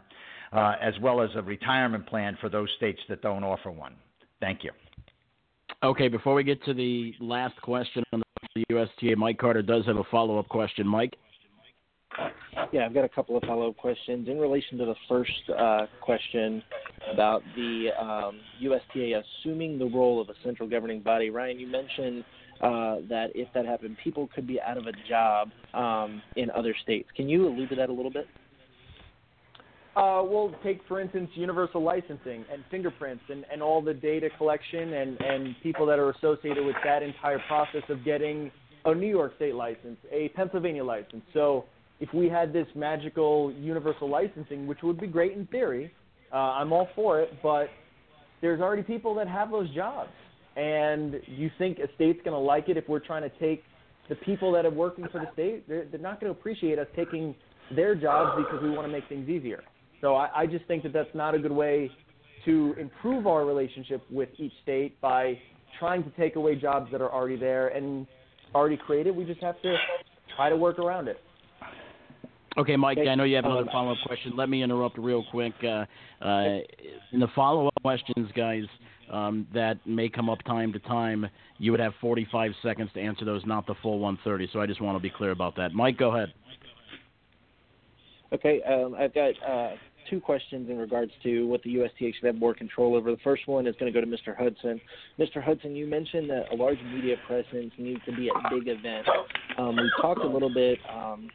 uh, 0.51 0.73
as 0.81 0.95
well 0.99 1.21
as 1.21 1.29
a 1.35 1.43
retirement 1.43 2.07
plan 2.07 2.37
for 2.41 2.49
those 2.49 2.69
states 2.77 2.99
that 3.07 3.21
don't 3.21 3.43
offer 3.43 3.69
one. 3.69 3.93
Thank 4.39 4.63
you. 4.63 4.71
Okay, 5.83 6.07
before 6.07 6.33
we 6.33 6.43
get 6.43 6.63
to 6.65 6.73
the 6.73 7.13
last 7.19 7.59
question 7.61 8.03
on 8.13 8.23
the 8.55 8.63
USTA, 8.69 9.15
Mike 9.15 9.37
Carter 9.37 9.61
does 9.61 9.85
have 9.85 9.97
a 9.97 10.03
follow 10.05 10.39
up 10.39 10.49
question. 10.49 10.87
Mike? 10.87 11.15
Yeah, 12.71 12.85
I've 12.85 12.93
got 12.93 13.05
a 13.05 13.09
couple 13.09 13.37
of 13.37 13.43
follow 13.43 13.69
up 13.69 13.77
questions. 13.77 14.27
In 14.27 14.39
relation 14.39 14.77
to 14.79 14.85
the 14.85 14.95
first 15.07 15.31
uh, 15.57 15.85
question 16.01 16.63
about 17.11 17.43
the 17.55 17.89
um, 17.99 18.39
USTA 18.59 19.21
assuming 19.21 19.77
the 19.77 19.85
role 19.85 20.19
of 20.19 20.29
a 20.29 20.33
central 20.43 20.67
governing 20.67 21.01
body, 21.01 21.29
Ryan, 21.29 21.59
you 21.59 21.67
mentioned 21.67 22.23
uh, 22.61 22.97
that 23.07 23.27
if 23.35 23.47
that 23.53 23.65
happened, 23.65 23.97
people 24.03 24.29
could 24.33 24.47
be 24.47 24.59
out 24.59 24.77
of 24.77 24.87
a 24.87 24.93
job 25.07 25.49
um, 25.73 26.21
in 26.35 26.49
other 26.51 26.75
states. 26.81 27.07
Can 27.15 27.29
you 27.29 27.47
allude 27.47 27.69
to 27.69 27.75
that 27.75 27.89
a 27.89 27.93
little 27.93 28.11
bit? 28.11 28.27
Uh, 29.97 30.21
we'll 30.23 30.53
take, 30.63 30.79
for 30.87 31.01
instance, 31.01 31.27
universal 31.33 31.81
licensing 31.81 32.45
and 32.53 32.63
fingerprints 32.69 33.23
and, 33.29 33.43
and 33.51 33.63
all 33.63 33.81
the 33.81 33.95
data 33.95 34.29
collection 34.37 34.93
and, 34.93 35.19
and 35.19 35.55
people 35.63 35.87
that 35.87 35.97
are 35.97 36.11
associated 36.11 36.63
with 36.63 36.75
that 36.83 37.01
entire 37.01 37.39
process 37.47 37.81
of 37.89 38.05
getting 38.05 38.51
a 38.85 38.93
New 38.93 39.07
York 39.07 39.33
State 39.37 39.55
license, 39.55 39.97
a 40.11 40.29
Pennsylvania 40.35 40.83
license. 40.83 41.23
So 41.33 41.65
if 41.99 42.13
we 42.13 42.29
had 42.29 42.53
this 42.53 42.67
magical 42.75 43.51
universal 43.59 44.07
licensing, 44.07 44.67
which 44.67 44.83
would 44.83 44.99
be 45.01 45.07
great 45.07 45.31
in 45.31 45.47
theory, 45.47 45.91
uh, 46.31 46.35
I'm 46.35 46.71
all 46.71 46.89
for 46.95 47.19
it, 47.19 47.33
but 47.41 47.67
there's 48.39 48.61
already 48.61 48.83
people 48.83 49.15
that 49.15 49.27
have 49.27 49.49
those 49.49 49.73
jobs. 49.73 50.11
And 50.55 51.15
you 51.25 51.49
think 51.57 51.79
a 51.79 51.87
state's 51.95 52.19
going 52.23 52.35
to 52.35 52.37
like 52.37 52.69
it 52.69 52.77
if 52.77 52.87
we're 52.87 52.99
trying 52.99 53.23
to 53.23 53.35
take 53.39 53.63
the 54.09 54.15
people 54.15 54.51
that 54.51 54.63
are 54.63 54.69
working 54.69 55.07
for 55.11 55.21
the 55.21 55.31
state? 55.33 55.67
They're, 55.67 55.85
they're 55.85 55.99
not 55.99 56.21
going 56.21 56.31
to 56.31 56.39
appreciate 56.39 56.77
us 56.77 56.87
taking 56.95 57.33
their 57.75 57.95
jobs 57.95 58.43
because 58.43 58.61
we 58.61 58.69
want 58.69 58.87
to 58.87 58.91
make 58.91 59.09
things 59.09 59.27
easier. 59.27 59.63
So 60.01 60.15
I, 60.15 60.41
I 60.41 60.45
just 60.45 60.65
think 60.65 60.83
that 60.83 60.93
that's 60.93 61.13
not 61.13 61.35
a 61.35 61.39
good 61.39 61.51
way 61.51 61.91
to 62.45 62.75
improve 62.79 63.27
our 63.27 63.45
relationship 63.45 64.01
with 64.09 64.29
each 64.37 64.53
state 64.63 64.99
by 65.01 65.37
trying 65.79 66.03
to 66.03 66.09
take 66.11 66.35
away 66.35 66.55
jobs 66.55 66.91
that 66.91 67.01
are 67.01 67.11
already 67.11 67.35
there 67.35 67.69
and 67.69 68.07
already 68.55 68.77
created. 68.77 69.15
We 69.15 69.25
just 69.25 69.41
have 69.41 69.61
to 69.61 69.75
try 70.35 70.49
to 70.49 70.55
work 70.55 70.79
around 70.79 71.07
it. 71.07 71.19
Okay, 72.57 72.75
Mike, 72.75 72.97
I 72.97 73.13
know 73.13 73.23
you 73.23 73.35
have 73.35 73.45
another 73.45 73.67
follow 73.71 73.91
up 73.91 73.97
question. 74.05 74.33
Let 74.35 74.49
me 74.49 74.63
interrupt 74.63 74.97
real 74.97 75.23
quick. 75.29 75.53
Uh, 75.63 75.85
uh, 76.25 76.57
in 77.11 77.19
the 77.19 77.27
follow 77.35 77.67
up 77.67 77.73
questions, 77.83 78.31
guys, 78.35 78.63
um, 79.11 79.47
that 79.53 79.77
may 79.85 80.09
come 80.09 80.27
up 80.27 80.39
time 80.43 80.73
to 80.73 80.79
time, 80.79 81.27
you 81.59 81.69
would 81.71 81.79
have 81.79 81.93
45 82.01 82.51
seconds 82.63 82.89
to 82.95 82.99
answer 82.99 83.25
those, 83.25 83.43
not 83.45 83.67
the 83.67 83.75
full 83.83 83.99
130. 83.99 84.49
So 84.51 84.59
I 84.59 84.65
just 84.65 84.81
want 84.81 84.97
to 84.97 85.01
be 85.01 85.11
clear 85.11 85.31
about 85.31 85.55
that. 85.57 85.73
Mike, 85.73 85.97
go 85.97 86.15
ahead. 86.15 86.33
Okay, 88.33 88.61
um, 88.63 88.95
I've 88.95 89.13
got 89.13 89.31
uh, 89.47 89.75
two 90.09 90.19
questions 90.19 90.69
in 90.69 90.77
regards 90.77 91.11
to 91.23 91.47
what 91.47 91.61
the 91.63 91.69
USTA 91.71 92.11
should 92.13 92.25
have 92.25 92.35
more 92.35 92.53
control 92.53 92.95
over. 92.95 93.11
The 93.11 93.17
first 93.23 93.47
one 93.47 93.67
is 93.67 93.75
going 93.79 93.91
to 93.91 93.97
go 93.97 94.05
to 94.05 94.11
Mr. 94.11 94.35
Hudson. 94.37 94.81
Mr. 95.19 95.41
Hudson, 95.41 95.75
you 95.75 95.87
mentioned 95.87 96.29
that 96.29 96.51
a 96.51 96.55
large 96.55 96.79
media 96.93 97.15
presence 97.25 97.71
needs 97.77 98.01
to 98.05 98.15
be 98.15 98.29
at 98.29 98.51
big 98.51 98.67
events. 98.67 99.09
Um, 99.57 99.75
we 99.75 99.89
talked 100.01 100.21
a 100.21 100.27
little 100.27 100.53
bit. 100.53 100.77
Um, 100.89 101.29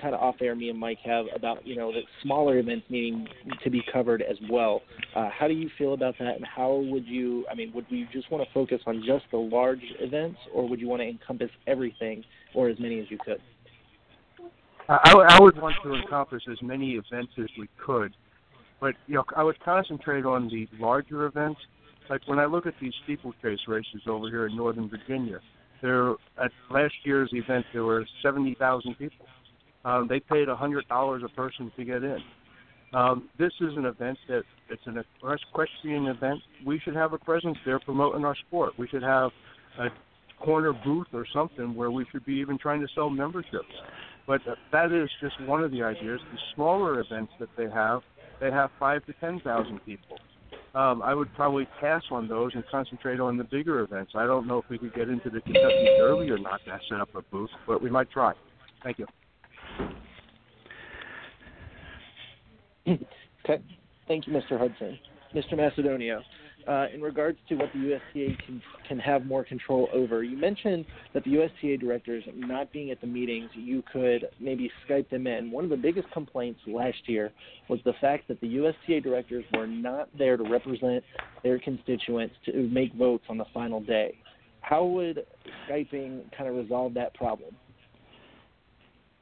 kind 0.00 0.14
of 0.14 0.20
off 0.20 0.36
air 0.40 0.54
me 0.54 0.70
and 0.70 0.78
Mike 0.78 0.98
have 1.04 1.26
about 1.34 1.66
you 1.66 1.76
know 1.76 1.92
the 1.92 2.00
smaller 2.22 2.58
events 2.58 2.86
needing 2.88 3.26
to 3.62 3.70
be 3.70 3.82
covered 3.92 4.22
as 4.22 4.36
well. 4.50 4.82
Uh, 5.14 5.28
how 5.30 5.46
do 5.46 5.54
you 5.54 5.68
feel 5.76 5.92
about 5.92 6.14
that, 6.18 6.36
and 6.36 6.46
how 6.46 6.76
would 6.88 7.06
you? 7.06 7.44
I 7.50 7.54
mean, 7.54 7.72
would 7.74 7.86
you 7.88 8.06
just 8.12 8.30
want 8.30 8.46
to 8.46 8.52
focus 8.54 8.80
on 8.86 9.02
just 9.06 9.24
the 9.30 9.36
large 9.36 9.82
events, 10.00 10.38
or 10.54 10.68
would 10.68 10.80
you 10.80 10.88
want 10.88 11.02
to 11.02 11.08
encompass 11.08 11.50
everything, 11.66 12.24
or 12.54 12.68
as 12.68 12.78
many 12.78 13.00
as 13.00 13.06
you 13.10 13.18
could? 13.24 13.40
I, 14.88 15.36
I 15.36 15.40
would 15.40 15.60
want 15.60 15.74
to 15.82 15.94
encompass 15.94 16.42
as 16.50 16.58
many 16.62 16.92
events 16.92 17.32
as 17.38 17.48
we 17.58 17.68
could, 17.84 18.14
but 18.80 18.94
you 19.06 19.14
know 19.14 19.24
I 19.34 19.42
would 19.42 19.58
concentrate 19.64 20.24
on 20.24 20.48
the 20.48 20.68
larger 20.78 21.26
events. 21.26 21.60
Like 22.08 22.20
when 22.26 22.38
I 22.38 22.44
look 22.44 22.66
at 22.66 22.74
these 22.80 22.92
steeplechase 23.04 23.58
races 23.66 24.02
over 24.06 24.28
here 24.28 24.46
in 24.46 24.56
Northern 24.56 24.88
Virginia, 24.88 25.40
there 25.82 26.10
at 26.42 26.52
last 26.70 26.94
year's 27.04 27.30
event 27.32 27.64
there 27.72 27.84
were 27.84 28.06
seventy 28.22 28.54
thousand 28.54 28.96
people. 28.96 29.26
Um, 29.84 30.06
they 30.08 30.20
paid 30.20 30.48
a 30.48 30.56
hundred 30.56 30.86
dollars 30.88 31.22
a 31.24 31.28
person 31.34 31.72
to 31.76 31.84
get 31.84 32.04
in. 32.04 32.18
Um, 32.92 33.28
this 33.38 33.52
is 33.60 33.76
an 33.76 33.86
event 33.86 34.18
that 34.28 34.42
it's 34.70 34.82
an 34.86 35.02
equestrian 35.22 36.06
event. 36.06 36.40
We 36.64 36.80
should 36.84 36.94
have 36.94 37.12
a 37.12 37.18
presence 37.18 37.58
there 37.64 37.80
promoting 37.80 38.24
our 38.24 38.36
sport. 38.46 38.74
We 38.78 38.86
should 38.88 39.02
have 39.02 39.30
a 39.78 39.88
corner 40.42 40.72
booth 40.72 41.08
or 41.12 41.26
something 41.32 41.74
where 41.74 41.90
we 41.90 42.06
should 42.12 42.24
be 42.24 42.34
even 42.34 42.56
trying 42.56 42.80
to 42.80 42.88
sell 42.94 43.10
memberships. 43.10 43.64
But 44.26 44.40
that 44.72 44.92
is 44.92 45.08
just 45.20 45.40
one 45.42 45.62
of 45.62 45.70
the 45.70 45.82
ideas. 45.82 46.20
The 46.32 46.38
smaller 46.54 47.00
events 47.00 47.32
that 47.38 47.48
they 47.56 47.70
have, 47.70 48.02
they 48.40 48.50
have 48.50 48.70
five 48.78 49.04
to 49.06 49.12
ten 49.20 49.40
thousand 49.40 49.80
people. 49.84 50.18
Um, 50.74 51.00
I 51.00 51.14
would 51.14 51.32
probably 51.34 51.66
pass 51.80 52.02
on 52.10 52.28
those 52.28 52.52
and 52.54 52.62
concentrate 52.70 53.18
on 53.18 53.38
the 53.38 53.44
bigger 53.44 53.80
events. 53.80 54.12
I 54.14 54.26
don't 54.26 54.46
know 54.46 54.58
if 54.58 54.68
we 54.68 54.78
could 54.78 54.94
get 54.94 55.08
into 55.08 55.30
the 55.30 55.40
Kentucky 55.40 55.86
Derby 55.96 56.30
or 56.30 56.38
not 56.38 56.60
to 56.66 56.78
set 56.90 57.00
up 57.00 57.08
a 57.14 57.22
booth, 57.22 57.50
but 57.66 57.82
we 57.82 57.88
might 57.88 58.10
try. 58.10 58.34
Thank 58.82 58.98
you. 58.98 59.06
Okay. 62.86 63.62
Thank 64.06 64.26
you, 64.26 64.32
Mr. 64.32 64.58
Hudson. 64.58 64.98
Mr. 65.34 65.54
Macedonio, 65.54 66.20
uh, 66.68 66.86
in 66.92 67.00
regards 67.00 67.38
to 67.48 67.54
what 67.54 67.70
the 67.72 67.78
USTA 67.78 68.36
can, 68.44 68.62
can 68.88 68.98
have 68.98 69.24
more 69.26 69.44
control 69.44 69.88
over, 69.92 70.22
you 70.22 70.36
mentioned 70.36 70.84
that 71.14 71.24
the 71.24 71.30
USTA 71.30 71.78
directors 71.78 72.24
not 72.34 72.72
being 72.72 72.90
at 72.90 73.00
the 73.00 73.06
meetings, 73.06 73.50
you 73.54 73.82
could 73.92 74.28
maybe 74.40 74.70
Skype 74.88 75.08
them 75.10 75.26
in. 75.26 75.50
One 75.50 75.64
of 75.64 75.70
the 75.70 75.76
biggest 75.76 76.10
complaints 76.12 76.60
last 76.66 76.98
year 77.06 77.32
was 77.68 77.80
the 77.84 77.94
fact 78.00 78.28
that 78.28 78.40
the 78.40 78.48
USTA 78.48 79.00
directors 79.00 79.44
were 79.54 79.66
not 79.66 80.08
there 80.16 80.36
to 80.36 80.42
represent 80.42 81.04
their 81.42 81.58
constituents 81.58 82.34
to 82.46 82.68
make 82.68 82.94
votes 82.94 83.24
on 83.28 83.38
the 83.38 83.46
final 83.54 83.80
day. 83.80 84.18
How 84.60 84.84
would 84.84 85.24
Skyping 85.68 86.22
kind 86.36 86.50
of 86.50 86.56
resolve 86.56 86.94
that 86.94 87.14
problem? 87.14 87.54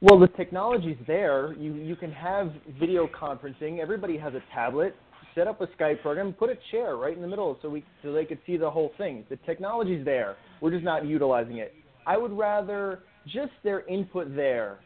Well, 0.01 0.19
the 0.19 0.27
technology's 0.27 0.97
there. 1.07 1.53
You 1.53 1.73
you 1.75 1.95
can 1.95 2.11
have 2.11 2.51
video 2.79 3.07
conferencing. 3.07 3.79
Everybody 3.79 4.17
has 4.17 4.33
a 4.33 4.43
tablet. 4.53 4.95
Set 5.35 5.47
up 5.47 5.61
a 5.61 5.67
Skype 5.67 6.01
program. 6.01 6.33
Put 6.33 6.49
a 6.49 6.57
chair 6.71 6.95
right 6.95 7.15
in 7.15 7.21
the 7.21 7.27
middle 7.27 7.57
so 7.61 7.69
we 7.69 7.83
so 8.01 8.11
they 8.11 8.25
could 8.25 8.39
see 8.45 8.57
the 8.57 8.69
whole 8.69 8.91
thing. 8.97 9.25
The 9.29 9.35
technology's 9.45 10.03
there. 10.05 10.37
We're 10.61 10.71
just 10.71 10.83
not 10.83 11.05
utilizing 11.05 11.57
it. 11.57 11.73
I 12.07 12.17
would 12.17 12.31
rather 12.31 13.03
just 13.25 13.51
their 13.63 13.85
input 13.87 14.35
there. 14.35 14.79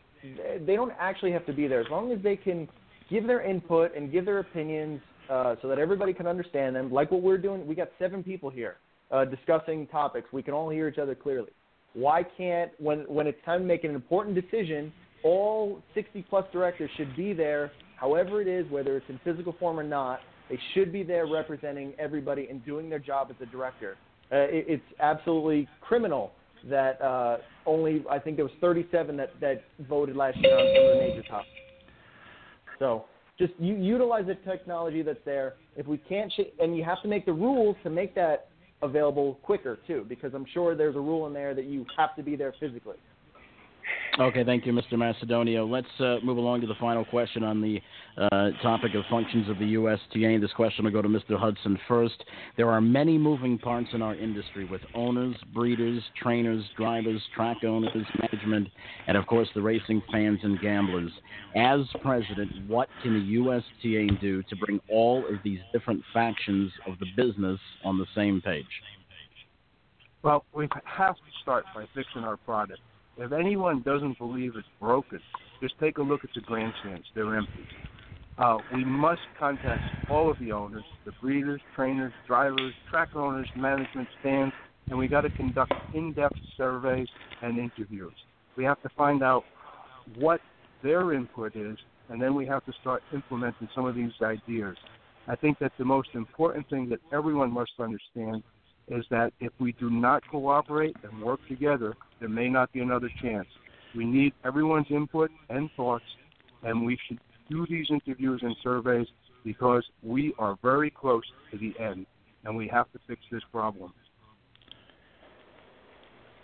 They 0.66 0.76
don't 0.76 0.94
actually 1.00 1.32
have 1.32 1.46
to 1.46 1.54
be 1.54 1.68
there 1.68 1.80
as 1.80 1.88
long 1.90 2.12
as 2.12 2.20
they 2.22 2.36
can 2.36 2.68
give 3.10 3.26
their 3.26 3.42
input 3.42 3.96
and 3.96 4.12
give 4.12 4.26
their 4.26 4.40
opinions 4.40 5.00
uh, 5.30 5.56
so 5.62 5.68
that 5.70 5.80
everybody 5.80 6.14
can 6.14 6.28
understand 6.28 6.76
them. 6.76 6.92
Like 6.92 7.12
what 7.12 7.22
we're 7.22 7.38
doing, 7.38 7.66
we 7.66 7.76
got 7.76 7.90
seven 8.00 8.24
people 8.24 8.50
here 8.50 8.78
uh, 9.12 9.26
discussing 9.26 9.88
topics. 9.88 10.28
We 10.34 10.44
can 10.44 10.54
all 10.54 10.70
hear 10.70 10.88
each 10.88 10.98
other 10.98 11.16
clearly. 11.16 11.52
Why 11.94 12.24
can't 12.38 12.72
when 12.80 13.00
when 13.08 13.28
it's 13.28 13.40
time 13.46 13.62
to 13.62 13.66
make 13.66 13.84
an 13.84 13.96
important 13.96 14.36
decision? 14.36 14.92
all 15.24 15.82
60 15.94 16.26
plus 16.30 16.46
directors 16.52 16.90
should 16.98 17.16
be 17.16 17.34
there, 17.34 17.72
however 17.96 18.42
it 18.42 18.48
is, 18.48 18.70
whether 18.72 18.98
it's 18.98 19.10
in 19.10 19.20
physical 19.24 19.56
form 19.60 19.80
or 19.80 19.84
not. 19.84 20.20
They 20.50 20.60
should 20.74 20.92
be 20.92 21.04
there 21.04 21.28
representing 21.28 21.94
everybody 22.00 22.48
and 22.50 22.64
doing 22.66 22.90
their 22.90 23.00
job 23.00 23.28
as 23.30 23.36
a 23.42 23.46
director. 23.52 23.98
Uh, 24.32 24.38
it, 24.38 24.66
it's 24.68 24.84
absolutely 25.00 25.68
criminal 25.82 26.32
that 26.70 27.02
uh, 27.02 27.38
only 27.66 28.04
I 28.10 28.20
think 28.20 28.36
there 28.36 28.46
was 28.46 28.54
37 28.60 29.16
that 29.18 29.30
that 29.40 29.64
voted 29.88 30.16
last 30.16 30.38
year 30.38 30.58
on 30.58 30.76
some 30.76 30.86
of 30.86 30.94
the 30.94 31.00
major 31.00 31.28
topics. 31.28 31.50
So 32.80 33.06
just 33.38 33.54
you, 33.60 33.76
utilize 33.76 34.26
the 34.26 34.36
technology 34.36 35.02
that's 35.02 35.24
there. 35.26 35.54
If 35.78 35.88
we 35.88 35.98
can't, 35.98 36.32
sh- 36.32 36.52
and 36.60 36.76
you 36.76 36.84
have 36.84 37.02
to 37.04 37.08
make 37.08 37.26
the 37.26 37.34
rules 37.34 37.76
to 37.84 37.90
make 37.90 38.14
that 38.16 38.48
available 38.82 39.40
quicker 39.44 39.80
too, 39.88 40.06
because 40.10 40.34
I'm 40.34 40.46
sure 40.54 40.76
there's 40.76 40.96
a 40.96 41.00
rule 41.00 41.28
in 41.28 41.34
there 41.34 41.54
that 41.54 41.66
you 41.66 41.86
have 41.98 42.16
to 42.16 42.24
be 42.24 42.36
there 42.36 42.54
physically. 42.60 42.98
Okay, 44.20 44.44
thank 44.44 44.66
you, 44.66 44.74
Mr. 44.74 44.96
Macedonio. 44.96 45.70
Let's 45.70 45.88
uh, 45.98 46.18
move 46.26 46.36
along 46.36 46.60
to 46.60 46.68
the 46.68 46.76
final 46.76 47.06
question 47.06 47.42
on 47.42 47.62
the 47.62 47.80
uh, 48.18 48.50
topic 48.62 48.94
of 48.94 49.06
functions 49.10 49.48
of 49.48 49.58
the 49.60 49.66
USTA. 49.66 50.40
This 50.42 50.52
question 50.52 50.84
will 50.84 50.92
go 50.92 51.02
to 51.02 51.08
Mr. 51.08 51.40
Hudson 51.40 51.80
first. 51.88 52.22
There 52.58 52.70
are 52.70 52.82
many 52.82 53.18
moving 53.18 53.58
parts 53.58 53.88
in 53.94 54.02
our 54.02 54.16
industry 54.16 54.66
with 54.66 54.82
owners, 54.94 55.38
breeders, 55.54 56.04
trainers, 56.22 56.66
drivers, 56.76 57.22
track 57.34 57.64
owners, 57.64 58.06
management, 58.22 58.68
and 59.08 59.16
of 59.16 59.26
course 59.26 59.48
the 59.56 59.62
racing 59.62 60.02
fans 60.12 60.40
and 60.44 60.60
gamblers. 60.60 61.12
As 61.56 61.80
president, 62.02 62.68
what 62.68 62.90
can 63.02 63.14
the 63.14 63.36
USTA 63.36 64.20
do 64.20 64.44
to 64.44 64.56
bring 64.58 64.82
all 64.90 65.20
of 65.30 65.36
these 65.46 65.60
different 65.72 66.04
factions 66.14 66.74
of 66.86 67.00
the 67.00 67.06
business 67.16 67.60
on 67.86 67.98
the 67.98 68.06
same 68.14 68.42
page? 68.42 68.66
Well, 70.24 70.44
we 70.54 70.68
have 70.84 71.16
to 71.16 71.22
start 71.42 71.64
by 71.74 71.86
fixing 71.96 72.26
our 72.26 72.36
product 72.36 72.82
if 73.20 73.32
anyone 73.32 73.82
doesn't 73.82 74.18
believe 74.18 74.54
it's 74.56 74.68
broken, 74.80 75.20
just 75.62 75.78
take 75.80 75.98
a 75.98 76.02
look 76.02 76.24
at 76.24 76.30
the 76.34 76.42
grandstands. 76.42 77.06
They're 77.14 77.36
empty. 77.36 77.66
Uh, 78.38 78.60
we 78.74 78.86
must 78.86 79.22
contact 79.38 79.82
all 80.10 80.32
of 80.32 80.38
the 80.40 80.54
owners, 80.54 80.84
the 81.06 81.12
breeders, 81.22 81.62
trainers, 81.76 82.14
drivers, 82.26 82.74
track 82.90 83.10
owners, 83.16 83.48
management, 83.58 84.08
stands, 84.22 84.54
and 84.90 84.98
we 84.98 85.08
got 85.08 85.22
to 85.22 85.30
conduct 85.32 85.74
in-depth 85.94 86.38
surveys 86.56 87.08
and 87.42 87.60
interviews. 87.60 88.14
We 88.56 88.64
have 88.64 88.82
to 88.84 88.90
find 88.98 89.22
out 89.22 89.44
what 90.18 90.40
their 90.82 91.14
input 91.14 91.56
is, 91.56 91.78
and 92.10 92.22
then 92.22 92.34
we 92.34 92.46
have 92.46 92.66
to 92.66 92.74
start 92.80 93.04
implementing 93.14 93.68
some 93.76 93.86
of 93.86 93.96
these 93.96 94.12
ideas. 94.22 94.78
I 95.28 95.36
think 95.36 95.60
that 95.60 95.74
the 95.78 95.86
most 95.86 96.10
important 96.14 96.70
thing 96.70 96.88
that 96.90 97.00
everyone 97.12 97.52
must 97.52 97.74
understand 97.80 98.42
is 98.88 99.06
that 99.12 99.34
if 99.42 99.52
we 99.60 99.74
do 99.74 99.90
not 99.90 100.24
cooperate 100.32 100.96
and 101.04 101.22
work 101.22 101.40
together, 101.48 101.94
there 102.20 102.30
may 102.30 102.50
not 102.50 102.72
be 102.72 102.80
another 102.80 103.10
chance. 103.22 103.48
We 103.96 104.06
need 104.06 104.34
everyone's 104.46 104.88
input 104.90 105.32
and 105.50 105.70
thoughts, 105.76 106.06
and 106.64 106.86
we 106.86 106.98
should 107.08 107.20
do 107.50 107.66
these 107.68 107.88
interviews 107.90 108.42
and 108.44 108.56
surveys 108.62 109.08
because 109.44 109.84
we 110.04 110.34
are 110.38 110.58
very 110.62 110.92
close 110.92 111.24
to 111.52 111.58
the 111.58 111.74
end, 111.80 112.06
and 112.46 112.56
we 112.56 112.68
have 112.68 112.92
to 112.92 113.00
fix 113.08 113.22
this 113.32 113.42
problem. 113.52 113.94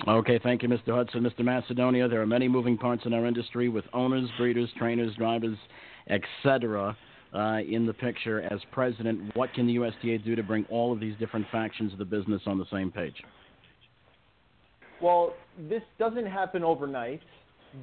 Okay, 0.08 0.40
thank 0.44 0.64
you, 0.64 0.70
Mr. 0.70 0.96
Hudson. 0.96 1.22
Mr. 1.22 1.42
Macedonio, 1.42 2.10
there 2.10 2.22
are 2.22 2.28
many 2.28 2.48
moving 2.48 2.78
parts 2.78 3.04
in 3.06 3.14
our 3.14 3.26
industry 3.26 3.70
with 3.70 3.86
owners, 3.94 4.30
breeders, 4.38 4.70
trainers, 4.78 5.16
drivers, 5.16 5.58
etc 6.10 6.96
uh, 7.36 7.60
in 7.70 7.86
the 7.86 7.94
picture 7.94 8.42
as 8.42 8.60
president. 8.72 9.36
What 9.36 9.54
can 9.54 9.68
the 9.68 9.74
USTA 9.74 10.20
do 10.20 10.36
to 10.36 10.44
bring 10.44 10.66
all 10.70 10.94
of 10.94 11.00
these 11.00 11.16
different 11.20 11.46
factions 11.52 11.92
of 11.92 12.00
the 12.00 12.06
business 12.06 12.42
on 12.46 12.58
the 12.58 12.66
same 12.72 12.92
page? 12.92 13.16
Well, 15.02 15.34
this 15.70 15.82
doesn't 16.00 16.26
happen 16.26 16.64
overnight, 16.64 17.22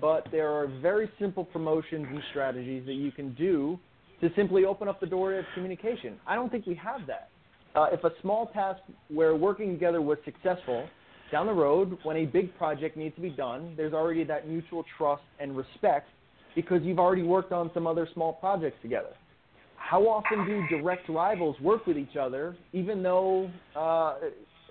but 0.01 0.27
there 0.31 0.51
are 0.51 0.67
very 0.81 1.11
simple 1.19 1.45
promotions 1.45 2.07
and 2.09 2.23
strategies 2.31 2.87
that 2.87 2.95
you 2.95 3.13
can 3.13 3.35
do 3.35 3.79
to 4.21 4.31
simply 4.37 4.65
open 4.65 4.89
up 4.89 5.01
the 5.01 5.07
door 5.07 5.35
of 5.35 5.45
communication. 5.55 6.19
I 6.27 6.35
don't 6.35 6.51
think 6.51 6.67
we 6.67 6.75
have 6.77 7.07
that. 7.07 7.29
Uh, 7.75 7.87
if 7.93 8.05
a 8.05 8.11
small 8.21 8.47
task 8.49 8.81
where 9.09 9.35
working 9.35 9.73
together 9.73 10.01
was 10.01 10.19
successful, 10.25 10.87
down 11.31 11.47
the 11.47 11.53
road, 11.53 11.99
when 12.03 12.17
a 12.19 12.27
big 12.27 12.57
project 12.57 12.97
needs 12.97 13.15
to 13.17 13.23
be 13.23 13.31
done, 13.31 13.75
there's 13.77 13.95
already 13.95 14.25
that 14.25 14.49
mutual 14.49 14.85
trust 14.99 15.23
and 15.41 15.57
respect 15.57 16.09
because 16.55 16.83
you've 16.83 16.99
already 16.99 17.23
worked 17.23 17.53
on 17.53 17.71
some 17.73 17.87
other 17.87 18.07
small 18.13 18.35
projects 18.35 18.77
together 18.83 19.15
how 19.93 20.09
often 20.09 20.47
do 20.47 20.67
direct 20.69 21.09
rivals 21.09 21.55
work 21.61 21.87
with 21.87 21.99
each 21.99 22.17
other, 22.17 22.57
even 22.73 23.03
though 23.03 23.51
uh, 23.77 24.15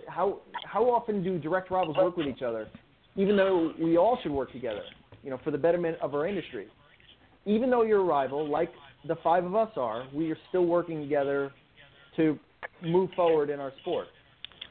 how 0.07 0.39
how 0.65 0.83
often 0.89 1.23
do 1.23 1.37
direct 1.37 1.71
rivals 1.71 1.97
work 1.97 2.17
with 2.17 2.27
each 2.27 2.41
other, 2.41 2.67
even 3.15 3.35
though 3.35 3.73
we 3.79 3.97
all 3.97 4.17
should 4.21 4.31
work 4.31 4.51
together, 4.51 4.83
you 5.23 5.29
know, 5.29 5.39
for 5.43 5.51
the 5.51 5.57
betterment 5.57 5.97
of 6.01 6.13
our 6.13 6.27
industry. 6.27 6.67
Even 7.45 7.69
though 7.69 7.83
you're 7.83 8.01
a 8.01 8.03
rival, 8.03 8.47
like 8.47 8.71
the 9.07 9.15
five 9.23 9.43
of 9.43 9.55
us 9.55 9.71
are, 9.75 10.05
we 10.13 10.31
are 10.31 10.37
still 10.49 10.65
working 10.65 11.01
together 11.01 11.51
to 12.15 12.37
move 12.83 13.09
forward 13.15 13.49
in 13.49 13.59
our 13.59 13.71
sport. 13.81 14.07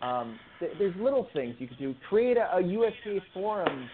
Um, 0.02 0.38
th- 0.60 0.72
there's 0.78 0.94
little 0.96 1.28
things 1.32 1.56
you 1.58 1.66
could 1.66 1.78
do. 1.78 1.94
Create 2.08 2.36
a, 2.36 2.56
a 2.56 2.60
USTA 2.62 3.20
forum 3.34 3.90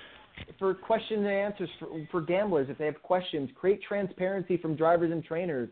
for 0.59 0.75
questions 0.75 1.21
and 1.21 1.29
answers 1.29 1.71
for, 1.79 1.89
for 2.11 2.21
gamblers 2.21 2.69
if 2.69 2.77
they 2.77 2.85
have 2.85 3.03
questions. 3.03 3.49
Create 3.59 3.81
transparency 3.83 4.57
from 4.59 4.77
drivers 4.77 5.11
and 5.11 5.25
trainers 5.25 5.71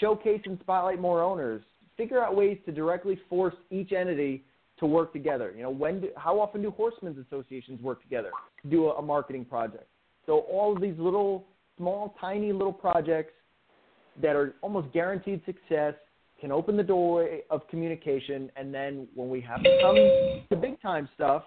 showcase 0.00 0.40
and 0.44 0.58
spotlight 0.60 1.00
more 1.00 1.22
owners, 1.22 1.62
figure 1.96 2.22
out 2.22 2.34
ways 2.34 2.58
to 2.66 2.72
directly 2.72 3.18
force 3.28 3.54
each 3.70 3.92
entity 3.92 4.44
to 4.78 4.86
work 4.86 5.12
together. 5.12 5.52
You 5.56 5.62
know, 5.62 5.70
when 5.70 6.00
do, 6.00 6.08
how 6.16 6.40
often 6.40 6.62
do 6.62 6.70
horsemen's 6.70 7.18
associations 7.26 7.80
work 7.80 8.02
together 8.02 8.30
to 8.62 8.68
do 8.68 8.86
a, 8.86 8.96
a 8.96 9.02
marketing 9.02 9.44
project? 9.44 9.86
So 10.26 10.40
all 10.40 10.74
of 10.74 10.82
these 10.82 10.94
little, 10.98 11.46
small, 11.76 12.14
tiny 12.20 12.52
little 12.52 12.72
projects 12.72 13.32
that 14.22 14.36
are 14.36 14.54
almost 14.62 14.92
guaranteed 14.92 15.42
success 15.44 15.94
can 16.40 16.52
open 16.52 16.76
the 16.76 16.82
door 16.82 17.28
of 17.50 17.66
communication, 17.68 18.50
and 18.56 18.72
then 18.74 19.08
when 19.14 19.28
we 19.28 19.40
have 19.40 19.62
to 19.62 19.78
come 19.80 19.96
to 20.50 20.56
big 20.56 20.80
time 20.82 21.08
stuff, 21.14 21.44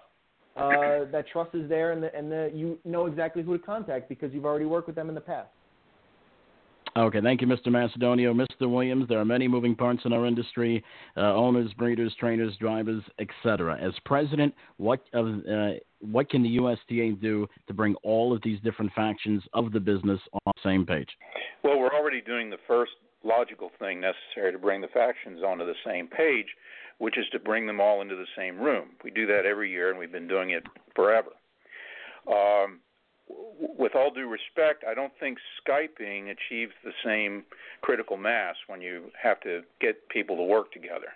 uh, 0.56 1.04
that 1.12 1.24
trust 1.32 1.54
is 1.54 1.68
there, 1.68 1.92
and 1.92 2.02
the, 2.02 2.14
and 2.16 2.32
the, 2.32 2.50
you 2.52 2.78
know 2.84 3.06
exactly 3.06 3.42
who 3.42 3.56
to 3.56 3.62
contact 3.62 4.08
because 4.08 4.32
you've 4.32 4.44
already 4.44 4.64
worked 4.64 4.88
with 4.88 4.96
them 4.96 5.08
in 5.08 5.14
the 5.14 5.20
past. 5.20 5.50
Okay, 6.96 7.20
thank 7.20 7.40
you, 7.40 7.46
Mr. 7.46 7.68
Macedonio. 7.68 8.34
Mr. 8.34 8.68
Williams, 8.70 9.06
there 9.08 9.18
are 9.18 9.24
many 9.24 9.46
moving 9.46 9.74
parts 9.74 10.02
in 10.04 10.12
our 10.12 10.26
industry 10.26 10.82
uh, 11.16 11.34
owners, 11.34 11.72
breeders, 11.74 12.14
trainers, 12.18 12.56
drivers, 12.56 13.02
etc. 13.20 13.78
As 13.80 13.92
president, 14.04 14.54
what, 14.78 15.00
uh, 15.14 15.22
what 16.00 16.28
can 16.30 16.42
the 16.42 16.48
USTA 16.48 17.20
do 17.20 17.46
to 17.66 17.74
bring 17.74 17.94
all 17.96 18.34
of 18.34 18.42
these 18.42 18.60
different 18.60 18.92
factions 18.94 19.42
of 19.52 19.72
the 19.72 19.80
business 19.80 20.20
on 20.32 20.40
the 20.46 20.52
same 20.64 20.86
page? 20.86 21.08
Well, 21.62 21.78
we're 21.78 21.94
already 21.94 22.20
doing 22.20 22.50
the 22.50 22.58
first 22.66 22.92
logical 23.24 23.70
thing 23.78 24.00
necessary 24.00 24.52
to 24.52 24.58
bring 24.58 24.80
the 24.80 24.88
factions 24.88 25.42
onto 25.42 25.66
the 25.66 25.74
same 25.84 26.08
page, 26.08 26.46
which 26.98 27.18
is 27.18 27.26
to 27.32 27.38
bring 27.38 27.66
them 27.66 27.80
all 27.80 28.00
into 28.00 28.16
the 28.16 28.26
same 28.36 28.58
room. 28.58 28.90
We 29.04 29.10
do 29.10 29.26
that 29.26 29.44
every 29.44 29.70
year, 29.70 29.90
and 29.90 29.98
we've 29.98 30.12
been 30.12 30.28
doing 30.28 30.50
it 30.50 30.64
forever. 30.94 31.30
Um, 32.28 32.80
with 33.28 33.94
all 33.94 34.10
due 34.10 34.28
respect, 34.28 34.84
I 34.88 34.94
don't 34.94 35.12
think 35.20 35.38
Skyping 35.66 36.30
achieves 36.30 36.72
the 36.84 36.92
same 37.04 37.44
critical 37.80 38.16
mass 38.16 38.56
when 38.66 38.80
you 38.80 39.10
have 39.20 39.40
to 39.40 39.62
get 39.80 40.08
people 40.08 40.36
to 40.36 40.42
work 40.42 40.72
together. 40.72 41.08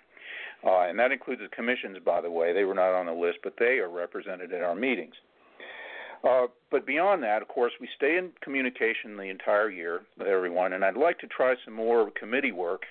Uh, 0.65 0.87
and 0.87 0.97
that 0.97 1.11
includes 1.11 1.41
the 1.41 1.53
commissions, 1.53 1.97
by 2.05 2.21
the 2.21 2.31
way. 2.31 2.53
They 2.53 2.63
were 2.63 2.73
not 2.73 2.93
on 2.93 3.05
the 3.05 3.13
list, 3.13 3.39
but 3.43 3.53
they 3.59 3.79
are 3.79 3.89
represented 3.89 4.53
at 4.53 4.61
our 4.61 4.75
meetings. 4.75 5.15
Uh, 6.23 6.47
but 6.71 6.85
beyond 6.85 7.21
that, 7.23 7.41
of 7.41 7.49
course, 7.49 7.73
we 7.81 7.89
stay 7.97 8.17
in 8.17 8.31
communication 8.41 9.17
the 9.17 9.23
entire 9.23 9.69
year 9.69 10.01
with 10.17 10.27
everyone, 10.27 10.71
and 10.71 10.85
I'd 10.85 10.95
like 10.95 11.19
to 11.19 11.27
try 11.27 11.55
some 11.65 11.73
more 11.73 12.11
committee 12.17 12.53
work 12.53 12.83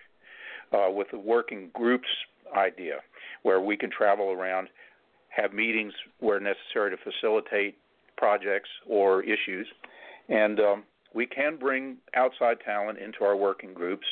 uh, 0.73 0.91
with 0.91 1.07
the 1.11 1.19
working 1.19 1.71
groups 1.73 2.09
idea, 2.55 2.97
where 3.43 3.61
we 3.61 3.77
can 3.77 3.91
travel 3.91 4.31
around, 4.31 4.69
have 5.31 5.55
meetings 5.55 5.95
where 6.21 6.41
necessary 6.41 6.91
to 6.91 6.97
facilitate 7.03 7.77
projects 8.17 8.69
or 8.87 9.23
issues, 9.23 9.67
and 10.29 10.61
um, 10.61 10.83
we 11.15 11.27
can 11.27 11.57
bring 11.57 11.97
outside 12.15 12.59
talent 12.65 12.99
into 12.99 13.25
our 13.25 13.37
working 13.37 13.75
groups 13.75 14.07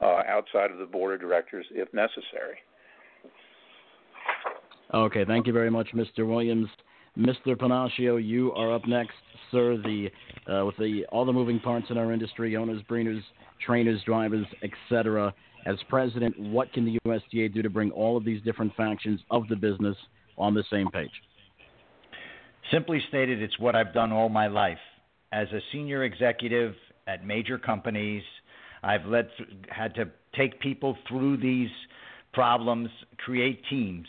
uh, 0.00 0.22
outside 0.28 0.70
of 0.70 0.78
the 0.78 0.86
board 0.86 1.14
of 1.14 1.20
directors 1.20 1.66
if 1.70 1.92
necessary. 1.94 2.58
Okay, 4.94 5.24
thank 5.24 5.46
you 5.46 5.52
very 5.52 5.70
much, 5.70 5.88
Mr. 5.94 6.26
Williams. 6.28 6.68
Mr. 7.18 7.48
Pennacchio, 7.48 8.22
you 8.22 8.52
are 8.52 8.74
up 8.74 8.86
next, 8.86 9.14
sir. 9.50 9.76
The 9.76 10.08
uh, 10.50 10.64
with 10.64 10.76
the 10.78 11.04
all 11.10 11.24
the 11.24 11.32
moving 11.32 11.60
parts 11.60 11.86
in 11.90 11.98
our 11.98 12.12
industry, 12.12 12.56
owners, 12.56 12.82
breeders, 12.88 13.22
trainers, 13.64 14.02
drivers, 14.04 14.46
etc. 14.62 15.32
As 15.66 15.76
president, 15.88 16.38
what 16.38 16.72
can 16.72 16.84
the 16.84 16.98
USTA 17.04 17.50
do 17.50 17.62
to 17.62 17.70
bring 17.70 17.90
all 17.92 18.16
of 18.16 18.24
these 18.24 18.42
different 18.42 18.74
factions 18.74 19.20
of 19.30 19.46
the 19.48 19.56
business 19.56 19.96
on 20.36 20.54
the 20.54 20.64
same 20.70 20.88
page? 20.90 21.10
Simply 22.70 23.02
stated, 23.08 23.42
it's 23.42 23.58
what 23.58 23.74
I've 23.74 23.92
done 23.92 24.12
all 24.12 24.28
my 24.28 24.46
life. 24.46 24.78
As 25.32 25.48
a 25.52 25.60
senior 25.72 26.04
executive 26.04 26.74
at 27.06 27.26
major 27.26 27.58
companies, 27.58 28.22
I've 28.82 29.04
led, 29.06 29.28
had 29.68 29.94
to 29.96 30.10
take 30.36 30.60
people 30.60 30.96
through 31.08 31.38
these 31.38 31.70
problems, 32.32 32.88
create 33.18 33.62
teams, 33.68 34.06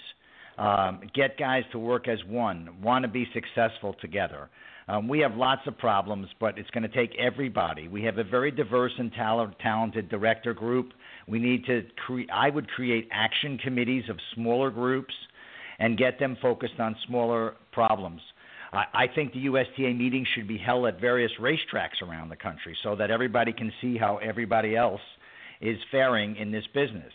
um, 0.57 1.01
get 1.13 1.37
guys 1.37 1.63
to 1.71 1.79
work 1.79 2.07
as 2.07 2.19
one, 2.27 2.69
want 2.81 3.03
to 3.03 3.09
be 3.09 3.27
successful 3.33 3.95
together. 4.01 4.49
Um, 4.87 5.07
we 5.07 5.19
have 5.19 5.35
lots 5.35 5.61
of 5.65 5.77
problems, 5.77 6.27
but 6.39 6.57
it's 6.57 6.69
going 6.71 6.83
to 6.83 6.89
take 6.89 7.17
everybody. 7.17 7.87
We 7.87 8.03
have 8.03 8.17
a 8.17 8.23
very 8.23 8.51
diverse 8.51 8.91
and 8.97 9.11
talent, 9.13 9.55
talented 9.59 10.09
director 10.09 10.53
group. 10.53 10.91
We 11.27 11.39
need 11.39 11.65
to 11.65 11.83
create. 12.05 12.29
I 12.31 12.49
would 12.49 12.67
create 12.69 13.07
action 13.11 13.57
committees 13.57 14.03
of 14.09 14.17
smaller 14.35 14.69
groups 14.69 15.13
and 15.79 15.97
get 15.97 16.19
them 16.19 16.37
focused 16.41 16.79
on 16.79 16.95
smaller 17.07 17.55
problems. 17.71 18.21
I, 18.73 18.85
I 18.93 19.07
think 19.07 19.33
the 19.33 19.39
USTA 19.39 19.93
meetings 19.93 20.27
should 20.35 20.47
be 20.47 20.57
held 20.57 20.87
at 20.87 20.99
various 20.99 21.31
racetracks 21.39 22.01
around 22.01 22.29
the 22.29 22.35
country 22.35 22.75
so 22.83 22.95
that 22.95 23.11
everybody 23.11 23.53
can 23.53 23.71
see 23.81 23.97
how 23.97 24.17
everybody 24.17 24.75
else 24.75 25.01
is 25.61 25.77
faring 25.91 26.35
in 26.35 26.51
this 26.51 26.65
business. 26.73 27.13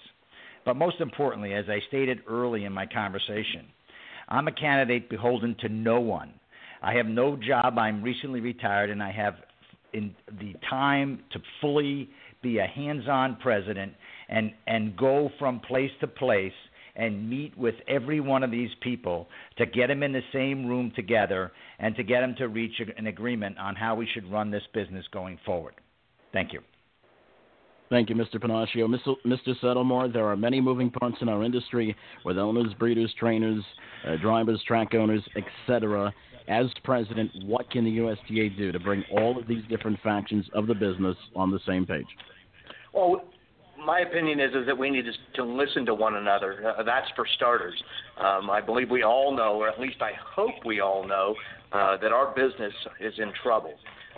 But 0.64 0.76
most 0.76 1.00
importantly, 1.00 1.54
as 1.54 1.66
I 1.68 1.80
stated 1.88 2.20
early 2.28 2.64
in 2.64 2.72
my 2.72 2.86
conversation, 2.86 3.66
I'm 4.28 4.48
a 4.48 4.52
candidate 4.52 5.08
beholden 5.10 5.56
to 5.60 5.68
no 5.68 6.00
one. 6.00 6.32
I 6.82 6.94
have 6.94 7.06
no 7.06 7.36
job. 7.36 7.78
I'm 7.78 8.02
recently 8.02 8.40
retired, 8.40 8.90
and 8.90 9.02
I 9.02 9.10
have 9.10 9.34
in 9.92 10.14
the 10.40 10.54
time 10.68 11.20
to 11.32 11.40
fully 11.60 12.08
be 12.42 12.58
a 12.58 12.66
hands-on 12.66 13.36
president 13.36 13.94
and 14.28 14.52
and 14.66 14.96
go 14.96 15.30
from 15.38 15.60
place 15.60 15.90
to 16.00 16.06
place 16.06 16.52
and 16.98 17.30
meet 17.30 17.56
with 17.56 17.76
every 17.86 18.20
one 18.20 18.42
of 18.42 18.50
these 18.50 18.70
people 18.82 19.28
to 19.56 19.64
get 19.64 19.86
them 19.86 20.02
in 20.02 20.12
the 20.12 20.20
same 20.32 20.66
room 20.66 20.92
together 20.94 21.52
and 21.78 21.96
to 21.96 22.02
get 22.02 22.20
them 22.20 22.34
to 22.36 22.48
reach 22.48 22.82
an 22.96 23.06
agreement 23.06 23.56
on 23.56 23.74
how 23.76 23.94
we 23.94 24.06
should 24.12 24.30
run 24.30 24.50
this 24.50 24.64
business 24.74 25.06
going 25.12 25.38
forward. 25.46 25.74
Thank 26.32 26.52
you. 26.52 26.60
Thank 27.88 28.10
you, 28.10 28.16
Mr. 28.16 28.34
Pennacchio. 28.34 28.86
Mr. 28.86 29.14
Mr. 29.24 29.54
Settlemoir, 29.62 30.12
there 30.12 30.26
are 30.26 30.36
many 30.36 30.60
moving 30.60 30.90
parts 30.90 31.16
in 31.22 31.28
our 31.28 31.42
industry 31.42 31.96
with 32.24 32.36
owners, 32.36 32.74
breeders, 32.78 33.14
trainers, 33.18 33.64
uh, 34.06 34.16
drivers, 34.16 34.62
track 34.66 34.94
owners, 34.94 35.22
etc. 35.36 36.12
As 36.48 36.66
president, 36.84 37.30
what 37.44 37.70
can 37.70 37.84
the 37.84 37.90
USTA 37.90 38.50
do 38.58 38.72
to 38.72 38.80
bring 38.80 39.04
all 39.10 39.38
of 39.38 39.46
these 39.46 39.64
different 39.68 39.98
factions 40.00 40.46
of 40.52 40.66
the 40.66 40.74
business 40.74 41.16
on 41.34 41.50
the 41.50 41.60
same 41.66 41.86
page? 41.86 42.06
Well, 42.92 43.22
my 43.88 44.00
opinion 44.00 44.38
is 44.38 44.50
is 44.54 44.66
that 44.66 44.76
we 44.76 44.90
need 44.90 45.06
to, 45.06 45.12
to 45.36 45.44
listen 45.44 45.86
to 45.86 45.94
one 45.94 46.16
another. 46.16 46.74
Uh, 46.78 46.82
that's 46.82 47.08
for 47.16 47.26
starters. 47.36 47.82
Um, 48.18 48.50
I 48.50 48.60
believe 48.60 48.90
we 48.90 49.02
all 49.02 49.34
know, 49.34 49.54
or 49.54 49.66
at 49.66 49.80
least 49.80 50.02
I 50.02 50.12
hope 50.36 50.56
we 50.66 50.80
all 50.80 51.08
know, 51.08 51.34
uh, 51.72 51.96
that 51.96 52.12
our 52.12 52.34
business 52.34 52.74
is 53.00 53.14
in 53.16 53.32
trouble. 53.42 53.72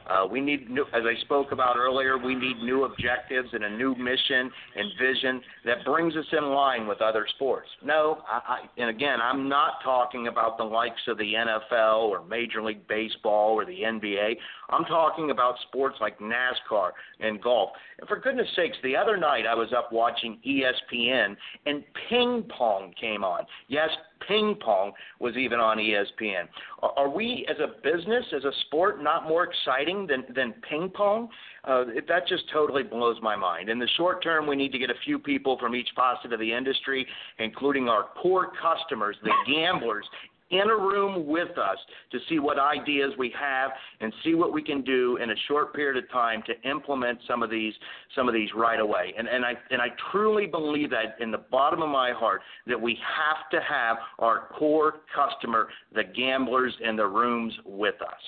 Uh, 0.09 0.27
we 0.27 0.41
need, 0.41 0.69
new, 0.69 0.83
as 0.93 1.03
I 1.05 1.15
spoke 1.23 1.53
about 1.53 1.77
earlier, 1.77 2.19
we 2.19 2.35
need 2.35 2.57
new 2.59 2.85
objectives 2.85 3.49
and 3.53 3.63
a 3.63 3.71
new 3.71 3.95
mission 3.95 4.51
and 4.75 4.91
vision 5.01 5.41
that 5.65 5.85
brings 5.85 6.17
us 6.17 6.25
in 6.33 6.47
line 6.47 6.89
with 6.89 7.01
other 7.01 7.27
sports. 7.37 7.69
No, 7.85 8.19
I, 8.29 8.41
I, 8.55 8.81
and 8.81 8.91
again, 8.91 9.19
I'm 9.23 9.49
not 9.49 9.75
talking 9.85 10.27
about 10.27 10.59
the 10.59 10.65
likes 10.65 11.01
of 11.07 11.17
the 11.19 11.33
NFL 11.35 12.09
or 12.09 12.25
Major 12.25 12.61
League 12.61 12.89
Baseball 12.89 13.53
or 13.53 13.65
the 13.65 13.83
NBA. 13.83 14.33
I'm 14.71 14.85
talking 14.85 15.31
about 15.31 15.57
sports 15.69 15.97
like 16.01 16.19
NASCAR 16.19 16.91
and 17.21 17.43
golf. 17.43 17.71
And 17.99 18.09
for 18.09 18.19
goodness 18.19 18.49
sakes, 18.57 18.77
the 18.83 18.97
other 18.97 19.17
night 19.17 19.45
I 19.47 19.55
was 19.55 19.73
up 19.77 19.93
watching 19.93 20.39
ESPN 20.47 21.37
and 21.67 21.85
ping 22.09 22.45
pong 22.57 22.93
came 23.01 23.25
on. 23.25 23.45
Yes, 23.69 23.91
ping 24.27 24.57
pong 24.61 24.93
was 25.19 25.37
even 25.37 25.59
on 25.59 25.79
ESPN. 25.79 26.45
Are, 26.83 27.09
we, 27.09 27.47
as 27.51 27.57
a 27.59 27.81
business, 27.83 28.25
as 28.35 28.45
a 28.45 28.53
sport, 28.67 29.03
not 29.03 29.29
more 29.29 29.45
exciting 29.45 30.07
than 30.07 30.25
than 30.35 30.55
ping 30.69 30.91
pong? 30.95 31.29
Uh, 31.65 31.85
it, 31.89 32.09
that 32.09 32.27
just 32.27 32.45
totally 32.53 32.83
blows 32.83 33.17
my 33.23 33.37
mind. 33.37 33.69
In 33.69 33.79
the 33.79 33.89
short 33.97 34.23
term, 34.23 34.47
we 34.47 34.57
need 34.57 34.73
to 34.73 34.79
get 34.79 34.91
a 34.91 34.95
few 35.05 35.19
people 35.19 35.59
from 35.59 35.75
each 35.75 35.89
facet 35.95 36.33
of 36.33 36.41
the 36.41 36.53
industry, 36.53 37.07
including 37.39 37.89
our 37.89 38.07
core 38.23 38.53
customers, 38.63 39.17
the 39.23 39.33
gamblers, 39.47 40.07
in 40.51 40.69
a 40.71 40.77
room 40.77 41.27
with 41.27 41.57
us 41.59 41.79
to 42.13 42.19
see 42.29 42.39
what 42.39 42.59
ideas 42.59 43.13
we 43.19 43.33
have 43.39 43.71
and 44.01 44.13
see 44.25 44.35
what 44.35 44.53
we 44.53 44.63
can 44.63 44.83
do 44.83 45.17
in 45.23 45.31
a 45.31 45.35
short 45.49 45.75
period 45.75 46.03
of 46.03 46.11
time 46.11 46.43
to 46.47 46.69
implement 46.69 47.19
some 47.27 47.43
of 47.43 47.51
these 47.51 47.73
some 48.17 48.29
of 48.29 48.35
these 48.35 48.49
right 48.55 48.81
away. 48.81 49.15
And 49.17 49.29
and 49.29 49.45
I 49.45 49.55
and 49.71 49.81
I 49.81 49.89
truly 50.11 50.47
believe 50.47 50.91
that 50.91 51.17
in 51.21 51.31
the 51.31 51.39
bottom 51.51 51.83
of 51.83 51.89
my 51.89 52.13
heart 52.13 52.43
that 52.67 52.81
we 52.81 52.99
have 53.17 53.51
to 53.51 53.61
have 53.67 53.97
our 54.19 54.49
core 54.59 55.01
customer, 55.15 55.69
the 55.95 56.05
gamblers 56.05 56.75
in 56.83 56.97
the 56.97 57.07
rooms 57.07 57.55
with 57.65 58.01
us. 58.03 58.21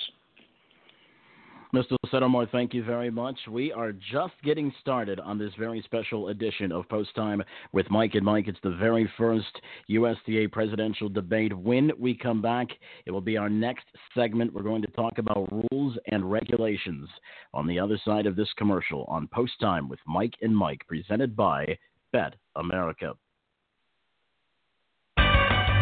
Mr. 1.74 1.96
Settlemoir, 2.12 2.50
thank 2.50 2.74
you 2.74 2.84
very 2.84 3.10
much. 3.10 3.38
We 3.50 3.72
are 3.72 3.92
just 3.92 4.34
getting 4.44 4.74
started 4.82 5.18
on 5.18 5.38
this 5.38 5.52
very 5.58 5.80
special 5.86 6.28
edition 6.28 6.70
of 6.70 6.86
Post 6.90 7.14
Time 7.14 7.42
with 7.72 7.88
Mike 7.88 8.14
and 8.14 8.22
Mike. 8.22 8.46
It's 8.46 8.58
the 8.62 8.76
very 8.76 9.10
first 9.16 9.58
USTA 9.86 10.48
presidential 10.52 11.08
debate. 11.08 11.56
When 11.56 11.90
we 11.98 12.14
come 12.14 12.42
back, 12.42 12.68
it 13.06 13.10
will 13.10 13.22
be 13.22 13.38
our 13.38 13.48
next 13.48 13.86
segment. 14.14 14.52
We're 14.52 14.62
going 14.62 14.82
to 14.82 14.88
talk 14.88 15.16
about 15.16 15.48
rules 15.70 15.96
and 16.08 16.30
regulations 16.30 17.08
on 17.54 17.66
the 17.66 17.78
other 17.78 17.98
side 18.04 18.26
of 18.26 18.36
this 18.36 18.52
commercial 18.58 19.04
on 19.04 19.26
Post 19.28 19.54
Time 19.58 19.88
with 19.88 20.00
Mike 20.06 20.34
and 20.42 20.54
Mike, 20.54 20.86
presented 20.86 21.34
by 21.34 21.78
Bet 22.12 22.34
America. 22.54 23.14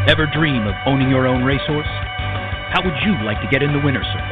Ever 0.07 0.31
dream 0.33 0.69
of 0.69 0.75
owning 0.87 1.11
your 1.11 1.27
own 1.27 1.43
racehorse? 1.43 1.87
How 2.71 2.81
would 2.85 2.95
you 3.05 3.27
like 3.27 3.41
to 3.41 3.49
get 3.51 3.65
in 3.65 3.73
the 3.73 3.85
winner's 3.85 4.07
circle? 4.07 4.30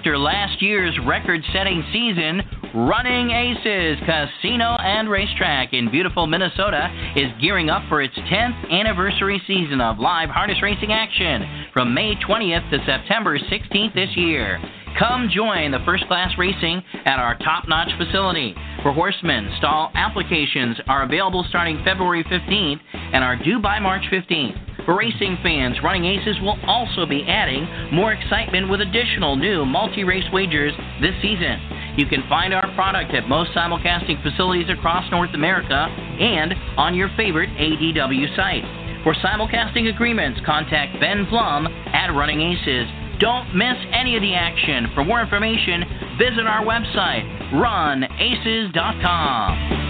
After 0.05 0.19
last 0.19 0.61
year's 0.61 0.95
record 1.03 1.41
setting 1.51 1.83
season, 1.91 2.39
Running 2.75 3.31
Aces 3.31 3.97
Casino 4.05 4.77
and 4.77 5.09
Racetrack 5.09 5.73
in 5.73 5.89
beautiful 5.89 6.27
Minnesota 6.27 6.93
is 7.15 7.31
gearing 7.41 7.71
up 7.71 7.81
for 7.89 8.03
its 8.03 8.13
10th 8.13 8.69
anniversary 8.69 9.41
season 9.47 9.81
of 9.81 9.97
live 9.97 10.29
harness 10.29 10.61
racing 10.61 10.93
action 10.93 11.65
from 11.73 11.95
May 11.95 12.13
20th 12.17 12.69
to 12.69 12.85
September 12.85 13.39
16th 13.39 13.95
this 13.95 14.15
year. 14.15 14.61
Come 14.99 15.27
join 15.33 15.71
the 15.71 15.81
first 15.83 16.05
class 16.05 16.29
racing 16.37 16.83
at 17.05 17.17
our 17.17 17.35
top 17.39 17.67
notch 17.67 17.89
facility. 17.97 18.53
For 18.83 18.93
horsemen, 18.93 19.55
stall 19.57 19.89
applications 19.95 20.77
are 20.87 21.01
available 21.01 21.43
starting 21.49 21.81
February 21.83 22.23
15th 22.25 22.79
and 22.93 23.23
are 23.23 23.43
due 23.43 23.59
by 23.59 23.79
March 23.79 24.03
15th. 24.11 24.64
For 24.85 24.95
racing 24.95 25.39
fans, 25.41 25.77
Running 25.83 26.05
Aces 26.05 26.39
will 26.41 26.59
also 26.67 27.07
be 27.07 27.25
adding 27.27 27.67
more 27.91 28.13
excitement 28.13 28.69
with 28.69 28.81
additional 28.81 29.35
new 29.35 29.65
multi 29.65 30.03
race 30.03 30.31
wagers 30.31 30.73
this 31.01 31.15
season. 31.23 31.59
You 31.97 32.05
can 32.05 32.21
find 32.29 32.53
our 32.53 32.71
product 32.75 33.15
at 33.15 33.27
most 33.27 33.49
simulcasting 33.51 34.21
facilities 34.21 34.69
across 34.69 35.09
North 35.09 35.33
America 35.33 35.73
and 35.73 36.53
on 36.77 36.93
your 36.93 37.09
favorite 37.17 37.49
ADW 37.57 38.35
site. 38.35 38.63
For 39.03 39.15
simulcasting 39.15 39.91
agreements, 39.93 40.39
contact 40.45 40.99
Ben 40.99 41.25
Plum 41.27 41.65
at 41.67 42.13
Running 42.13 42.41
Aces. 42.41 42.87
Don't 43.19 43.55
miss 43.55 43.77
any 43.91 44.15
of 44.15 44.21
the 44.21 44.35
action. 44.35 44.91
For 44.93 45.03
more 45.03 45.19
information, 45.21 45.83
visit 46.19 46.45
our 46.45 46.63
website, 46.63 47.25
runaces.com. 47.53 49.84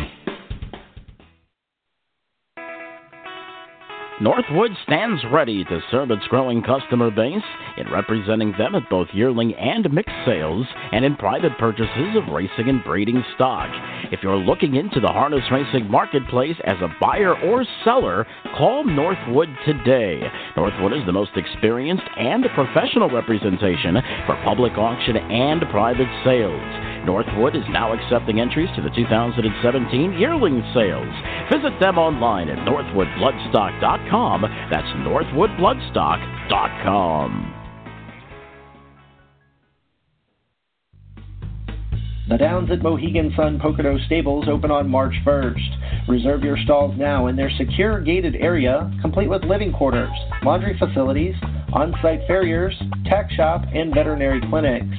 Northwood 4.21 4.71
stands 4.83 5.21
ready 5.29 5.65
to 5.65 5.81
serve 5.91 6.09
its 6.09 6.25
growing 6.29 6.63
customer 6.63 7.11
base 7.11 7.43
in 7.75 7.91
representing 7.91 8.53
them 8.57 8.73
at 8.73 8.89
both 8.89 9.09
yearling 9.11 9.53
and 9.55 9.91
mixed 9.91 10.15
sales 10.25 10.65
and 10.93 11.03
in 11.03 11.17
private 11.17 11.51
purchases 11.59 12.15
of 12.15 12.33
racing 12.33 12.69
and 12.69 12.81
breeding 12.85 13.21
stock. 13.35 13.69
If 14.13 14.23
you're 14.23 14.37
looking 14.37 14.75
into 14.75 15.01
the 15.01 15.09
harness 15.09 15.43
racing 15.51 15.91
marketplace 15.91 16.55
as 16.63 16.77
a 16.81 16.95
buyer 17.01 17.35
or 17.41 17.65
seller, 17.83 18.25
call 18.57 18.85
Northwood 18.85 19.49
today. 19.65 20.21
Northwood 20.55 20.93
is 20.93 21.05
the 21.05 21.11
most 21.11 21.31
experienced 21.35 22.05
and 22.17 22.45
professional 22.55 23.09
representation 23.09 23.97
for 24.25 24.41
public 24.45 24.77
auction 24.77 25.17
and 25.17 25.61
private 25.71 26.07
sales. 26.23 26.84
Northwood 27.05 27.55
is 27.55 27.63
now 27.69 27.93
accepting 27.93 28.39
entries 28.39 28.69
to 28.75 28.81
the 28.81 28.89
2017 28.89 30.13
yearling 30.13 30.63
sales. 30.73 31.13
Visit 31.51 31.79
them 31.79 31.97
online 31.97 32.49
at 32.49 32.57
northwoodbloodstock.com. 32.67 34.41
That's 34.71 34.87
northwoodbloodstock.com. 35.05 37.51
The 42.27 42.39
Downs 42.39 42.71
at 42.71 42.81
Mohegan 42.81 43.31
Sun 43.37 43.59
Pocono 43.59 43.99
Stables 44.07 44.47
open 44.49 44.71
on 44.71 44.89
March 44.89 45.13
1st. 45.23 46.07
Reserve 46.07 46.41
your 46.41 46.57
stalls 46.57 46.97
now 46.97 47.27
in 47.27 47.35
their 47.35 47.51
secure 47.55 48.01
gated 48.01 48.35
area, 48.37 48.91
complete 48.99 49.29
with 49.29 49.43
living 49.43 49.71
quarters, 49.71 50.09
laundry 50.41 50.75
facilities, 50.79 51.35
on 51.71 51.93
site 52.01 52.21
farriers, 52.25 52.73
tack 53.05 53.29
shop, 53.29 53.61
and 53.75 53.93
veterinary 53.93 54.41
clinics. 54.49 54.97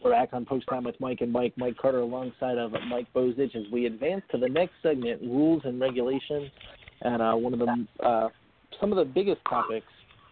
Back 0.09 0.29
on 0.33 0.43
Post 0.45 0.65
Time 0.67 0.83
with 0.83 0.99
Mike 0.99 1.21
and 1.21 1.31
Mike. 1.31 1.53
Mike 1.55 1.77
Carter 1.77 1.99
alongside 1.99 2.57
of 2.57 2.71
Mike 2.89 3.07
Bozich 3.13 3.55
as 3.55 3.63
we 3.71 3.85
advance 3.85 4.23
to 4.31 4.37
the 4.37 4.49
next 4.49 4.73
segment, 4.81 5.21
rules 5.21 5.61
and 5.65 5.79
regulations. 5.79 6.49
And 7.01 7.21
uh, 7.21 7.33
one 7.35 7.53
of 7.53 7.59
the 7.59 7.87
uh, 8.03 8.29
some 8.81 8.91
of 8.91 8.97
the 8.97 9.05
biggest 9.05 9.39
topics 9.47 9.85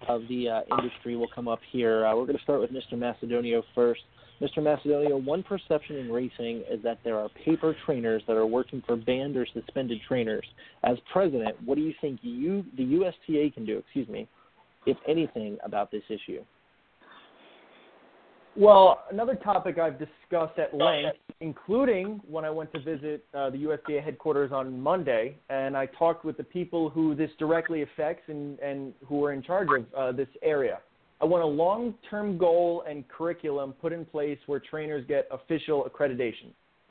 of 0.07 0.21
the 0.29 0.49
uh, 0.49 0.77
industry 0.77 1.15
will 1.15 1.29
come 1.33 1.47
up 1.47 1.59
here. 1.71 2.05
Uh, 2.05 2.15
we're 2.15 2.25
going 2.25 2.37
to 2.37 2.43
start 2.43 2.59
with 2.59 2.71
Mr. 2.71 2.93
Macedonio 2.93 3.61
first. 3.75 4.01
Mr. 4.41 4.57
Macedonio, 4.57 5.23
one 5.23 5.43
perception 5.43 5.95
in 5.97 6.11
racing 6.11 6.63
is 6.69 6.81
that 6.83 6.99
there 7.03 7.17
are 7.17 7.29
paper 7.45 7.75
trainers 7.85 8.21
that 8.27 8.35
are 8.35 8.45
working 8.45 8.83
for 8.85 8.95
banned 8.95 9.35
or 9.35 9.47
suspended 9.53 9.99
trainers. 10.07 10.45
As 10.83 10.97
president, 11.11 11.55
what 11.65 11.75
do 11.75 11.81
you 11.81 11.93
think 12.01 12.19
you, 12.21 12.63
the 12.77 12.83
USTA, 12.83 13.53
can 13.53 13.65
do? 13.65 13.79
Excuse 13.79 14.07
me, 14.07 14.27
if 14.85 14.97
anything, 15.07 15.57
about 15.63 15.91
this 15.91 16.03
issue? 16.09 16.43
Well, 18.59 19.03
another 19.11 19.35
topic 19.35 19.77
I've 19.77 19.99
discussed 19.99 20.57
at 20.57 20.73
length, 20.73 21.19
including 21.41 22.19
when 22.27 22.43
I 22.43 22.49
went 22.49 22.73
to 22.73 22.79
visit 22.79 23.23
uh, 23.35 23.51
the 23.51 23.57
USTA 23.57 24.01
headquarters 24.01 24.51
on 24.51 24.81
Monday, 24.81 25.37
and 25.51 25.77
I 25.77 25.85
talked 25.85 26.25
with 26.25 26.37
the 26.37 26.43
people 26.43 26.89
who 26.89 27.13
this 27.13 27.29
directly 27.37 27.83
affects 27.83 28.23
and, 28.29 28.57
and 28.57 28.95
who 29.05 29.23
are 29.23 29.31
in 29.31 29.43
charge 29.43 29.67
of 29.77 29.85
uh, 29.95 30.11
this 30.11 30.27
area. 30.41 30.79
I 31.21 31.25
want 31.25 31.43
a 31.43 31.47
long 31.47 31.93
term 32.09 32.35
goal 32.39 32.83
and 32.89 33.07
curriculum 33.07 33.73
put 33.73 33.93
in 33.93 34.05
place 34.05 34.39
where 34.47 34.59
trainers 34.59 35.05
get 35.07 35.27
official 35.29 35.87
accreditation. 35.87 36.49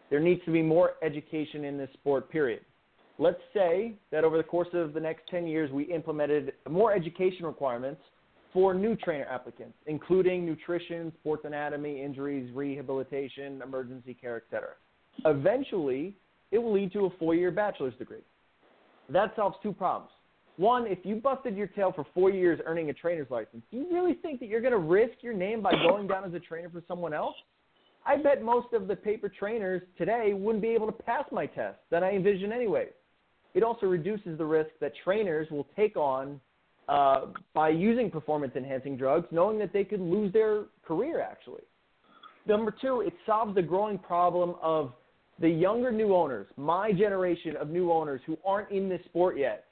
There 0.08 0.20
needs 0.20 0.44
to 0.44 0.52
be 0.52 0.62
more 0.62 0.92
education 1.02 1.64
in 1.64 1.76
this 1.76 1.90
sport, 1.94 2.30
period. 2.30 2.60
Let's 3.18 3.40
say 3.52 3.94
that 4.12 4.22
over 4.22 4.36
the 4.36 4.44
course 4.44 4.68
of 4.72 4.92
the 4.92 5.00
next 5.00 5.22
10 5.30 5.48
years, 5.48 5.72
we 5.72 5.84
implemented 5.84 6.52
more 6.70 6.94
education 6.94 7.44
requirements 7.44 8.02
for 8.56 8.72
new 8.72 8.96
trainer 8.96 9.26
applicants, 9.30 9.76
including 9.84 10.46
nutrition, 10.46 11.12
sports 11.20 11.42
anatomy, 11.44 12.02
injuries, 12.02 12.50
rehabilitation, 12.54 13.60
emergency 13.60 14.14
care, 14.14 14.36
etc. 14.38 14.70
Eventually, 15.26 16.16
it 16.52 16.56
will 16.56 16.72
lead 16.72 16.90
to 16.94 17.04
a 17.04 17.10
four 17.18 17.34
year 17.34 17.50
bachelor's 17.50 17.92
degree. 17.96 18.24
That 19.10 19.34
solves 19.36 19.58
two 19.62 19.74
problems. 19.74 20.10
One, 20.56 20.86
if 20.86 21.00
you 21.02 21.16
busted 21.16 21.54
your 21.54 21.66
tail 21.66 21.92
for 21.94 22.06
four 22.14 22.30
years 22.30 22.58
earning 22.64 22.88
a 22.88 22.94
trainer's 22.94 23.28
license, 23.28 23.62
do 23.70 23.76
you 23.76 23.88
really 23.92 24.14
think 24.14 24.40
that 24.40 24.46
you're 24.46 24.62
going 24.62 24.72
to 24.72 24.78
risk 24.78 25.16
your 25.20 25.34
name 25.34 25.60
by 25.60 25.72
going 25.72 26.06
down 26.06 26.24
as 26.24 26.32
a 26.32 26.40
trainer 26.40 26.70
for 26.70 26.82
someone 26.88 27.12
else? 27.12 27.36
I 28.06 28.16
bet 28.16 28.42
most 28.42 28.72
of 28.72 28.88
the 28.88 28.96
paper 28.96 29.28
trainers 29.28 29.82
today 29.98 30.32
wouldn't 30.32 30.62
be 30.62 30.70
able 30.70 30.86
to 30.86 30.92
pass 31.02 31.24
my 31.30 31.44
test 31.44 31.76
that 31.90 32.02
I 32.02 32.12
envision 32.12 32.52
anyway. 32.52 32.86
It 33.52 33.62
also 33.62 33.84
reduces 33.84 34.38
the 34.38 34.46
risk 34.46 34.70
that 34.80 34.92
trainers 35.04 35.50
will 35.50 35.66
take 35.76 35.98
on 35.98 36.40
uh, 36.88 37.26
by 37.52 37.68
using 37.68 38.10
performance 38.10 38.52
enhancing 38.56 38.96
drugs, 38.96 39.26
knowing 39.30 39.58
that 39.58 39.72
they 39.72 39.84
could 39.84 40.00
lose 40.00 40.32
their 40.32 40.64
career 40.86 41.20
actually. 41.20 41.62
Number 42.46 42.74
two, 42.80 43.00
it 43.00 43.12
solves 43.24 43.54
the 43.54 43.62
growing 43.62 43.98
problem 43.98 44.54
of 44.62 44.92
the 45.40 45.48
younger 45.48 45.90
new 45.90 46.14
owners, 46.14 46.46
my 46.56 46.92
generation 46.92 47.56
of 47.56 47.68
new 47.68 47.92
owners 47.92 48.20
who 48.26 48.38
aren't 48.44 48.70
in 48.70 48.88
this 48.88 49.00
sport 49.06 49.36
yet. 49.36 49.64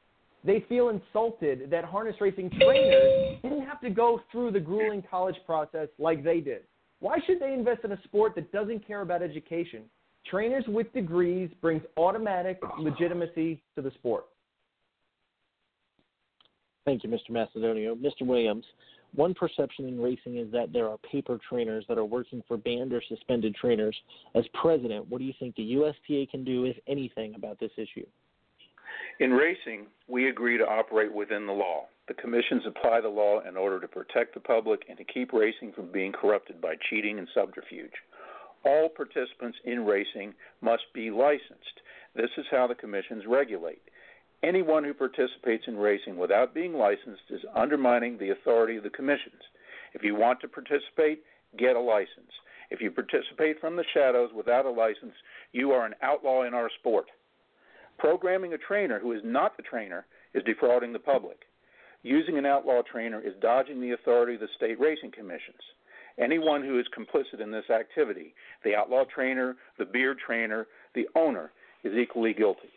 They 0.45 0.65
feel 0.69 0.91
insulted 0.91 1.71
that 1.71 1.85
harness 1.85 2.17
racing 2.21 2.51
trainers 2.61 3.39
didn't 3.43 3.63
have 3.63 3.81
to 3.81 3.91
go 3.91 4.21
through 4.31 4.51
the 4.51 4.61
grueling 4.61 5.03
college 5.09 5.37
process 5.47 5.89
like 5.99 6.23
they 6.23 6.41
did. 6.41 6.63
Why 7.01 7.19
should 7.27 7.41
they 7.41 7.55
invest 7.55 7.85
in 7.85 7.93
a 7.93 8.03
sport 8.05 8.35
that 8.35 8.53
doesn't 8.53 8.87
care 8.87 9.01
about 9.01 9.23
education? 9.23 9.85
Trainers 10.31 10.65
with 10.67 10.93
degrees 10.93 11.51
brings 11.61 11.83
automatic 11.97 12.61
legitimacy 12.79 13.63
to 13.75 13.83
the 13.83 13.91
sport. 13.93 14.27
Thank 16.85 17.03
you, 17.03 17.11
Mr. 17.11 17.31
Macedonio. 17.31 17.95
Mr. 17.97 18.27
Williams, 18.27 18.65
one 19.15 19.33
perception 19.33 19.87
in 19.87 20.01
racing 20.01 20.37
is 20.37 20.51
that 20.53 20.73
there 20.73 20.89
are 20.89 20.99
paper 20.99 21.39
trainers 21.49 21.85
that 21.89 21.99
are 21.99 22.05
working 22.05 22.43
for 22.47 22.57
banned 22.57 22.93
or 22.93 23.03
suspended 23.09 23.55
trainers. 23.55 23.97
As 24.35 24.45
president, 24.53 25.09
what 25.09 25.19
do 25.19 25.25
you 25.25 25.33
think 25.39 25.57
the 25.57 25.63
USTA 25.63 26.31
can 26.31 26.45
do, 26.45 26.65
if 26.65 26.77
anything, 26.87 27.35
about 27.37 27.59
this 27.59 27.71
issue? 27.77 28.07
In 29.21 29.31
racing, 29.31 29.87
we 30.09 30.29
agree 30.29 30.59
to 30.59 30.65
operate 30.65 31.13
within 31.13 31.47
the 31.47 31.53
law. 31.53 31.87
The 32.09 32.15
commissions 32.15 32.65
apply 32.67 33.01
the 33.01 33.09
law 33.09 33.41
in 33.49 33.57
order 33.57 33.81
to 33.81 33.89
protect 33.89 34.35
the 34.35 34.41
public 34.41 34.83
and 34.89 34.99
to 34.99 35.05
keep 35.05 35.33
racing 35.33 35.73
from 35.73 35.91
being 35.91 36.13
corrupted 36.13 36.61
by 36.61 36.75
cheating 36.91 37.19
and 37.19 37.29
subterfuge. 37.35 37.93
All 38.65 38.89
participants 38.89 39.59
in 39.65 39.87
racing 39.87 40.35
must 40.61 40.85
be 40.93 41.11
licensed. 41.11 41.81
This 42.15 42.31
is 42.37 42.47
how 42.51 42.67
the 42.67 42.75
commissions 42.75 43.25
regulate. 43.27 43.83
Anyone 44.45 44.85
who 44.85 44.93
participates 44.93 45.65
in 45.67 45.79
racing 45.79 46.19
without 46.19 46.53
being 46.53 46.75
licensed 46.75 47.23
is 47.31 47.41
undermining 47.57 48.19
the 48.19 48.29
authority 48.29 48.77
of 48.77 48.83
the 48.83 48.91
commissions. 48.91 49.41
If 49.95 50.03
you 50.03 50.15
want 50.15 50.39
to 50.41 50.49
participate, 50.49 51.23
get 51.57 51.77
a 51.77 51.81
license. 51.81 52.31
If 52.71 52.83
you 52.83 52.91
participate 52.91 53.59
from 53.59 53.75
the 53.75 53.87
shadows 53.95 54.33
without 54.37 54.67
a 54.67 54.71
license, 54.71 55.15
you 55.53 55.73
are 55.73 55.87
an 55.87 55.95
outlaw 56.03 56.43
in 56.43 56.53
our 56.53 56.69
sport. 56.79 57.07
Programming 57.99 58.53
a 58.53 58.59
trainer 58.59 58.99
who 58.99 59.13
is 59.13 59.23
not 59.25 59.57
the 59.57 59.63
trainer 59.63 60.05
is 60.35 60.43
defrauding 60.45 60.93
the 60.93 60.99
public. 60.99 61.39
Using 62.03 62.37
an 62.37 62.45
outlaw 62.45 62.83
trainer 62.83 63.23
is 63.23 63.33
dodging 63.41 63.81
the 63.81 63.93
authority 63.93 64.35
of 64.35 64.41
the 64.41 64.49
state 64.57 64.79
racing 64.79 65.13
commissions. 65.13 65.63
Anyone 66.19 66.63
who 66.63 66.79
is 66.79 66.85
complicit 66.95 67.41
in 67.41 67.51
this 67.51 67.71
activity, 67.71 68.35
the 68.63 68.75
outlaw 68.75 69.05
trainer, 69.05 69.57
the 69.79 69.87
beard 69.87 70.19
trainer, 70.19 70.67
the 70.95 71.09
owner, 71.17 71.51
is 71.83 71.95
equally 71.95 72.35
guilty. 72.35 72.69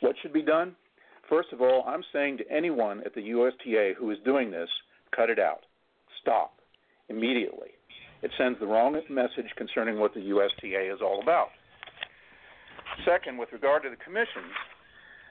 What 0.00 0.16
should 0.22 0.32
be 0.32 0.40
done? 0.42 0.74
First 1.28 1.52
of 1.52 1.60
all, 1.60 1.84
I'm 1.86 2.04
saying 2.12 2.38
to 2.38 2.50
anyone 2.50 3.02
at 3.04 3.14
the 3.14 3.22
USTA 3.22 3.94
who 3.98 4.10
is 4.10 4.18
doing 4.24 4.50
this, 4.50 4.68
cut 5.14 5.30
it 5.30 5.38
out. 5.38 5.60
Stop 6.20 6.54
immediately. 7.08 7.70
It 8.22 8.30
sends 8.38 8.58
the 8.58 8.66
wrong 8.66 8.98
message 9.10 9.50
concerning 9.56 9.98
what 9.98 10.14
the 10.14 10.20
USTA 10.20 10.92
is 10.92 11.00
all 11.02 11.20
about. 11.22 11.48
Second, 13.04 13.38
with 13.38 13.52
regard 13.52 13.82
to 13.82 13.90
the 13.90 13.96
commissions, 13.96 14.52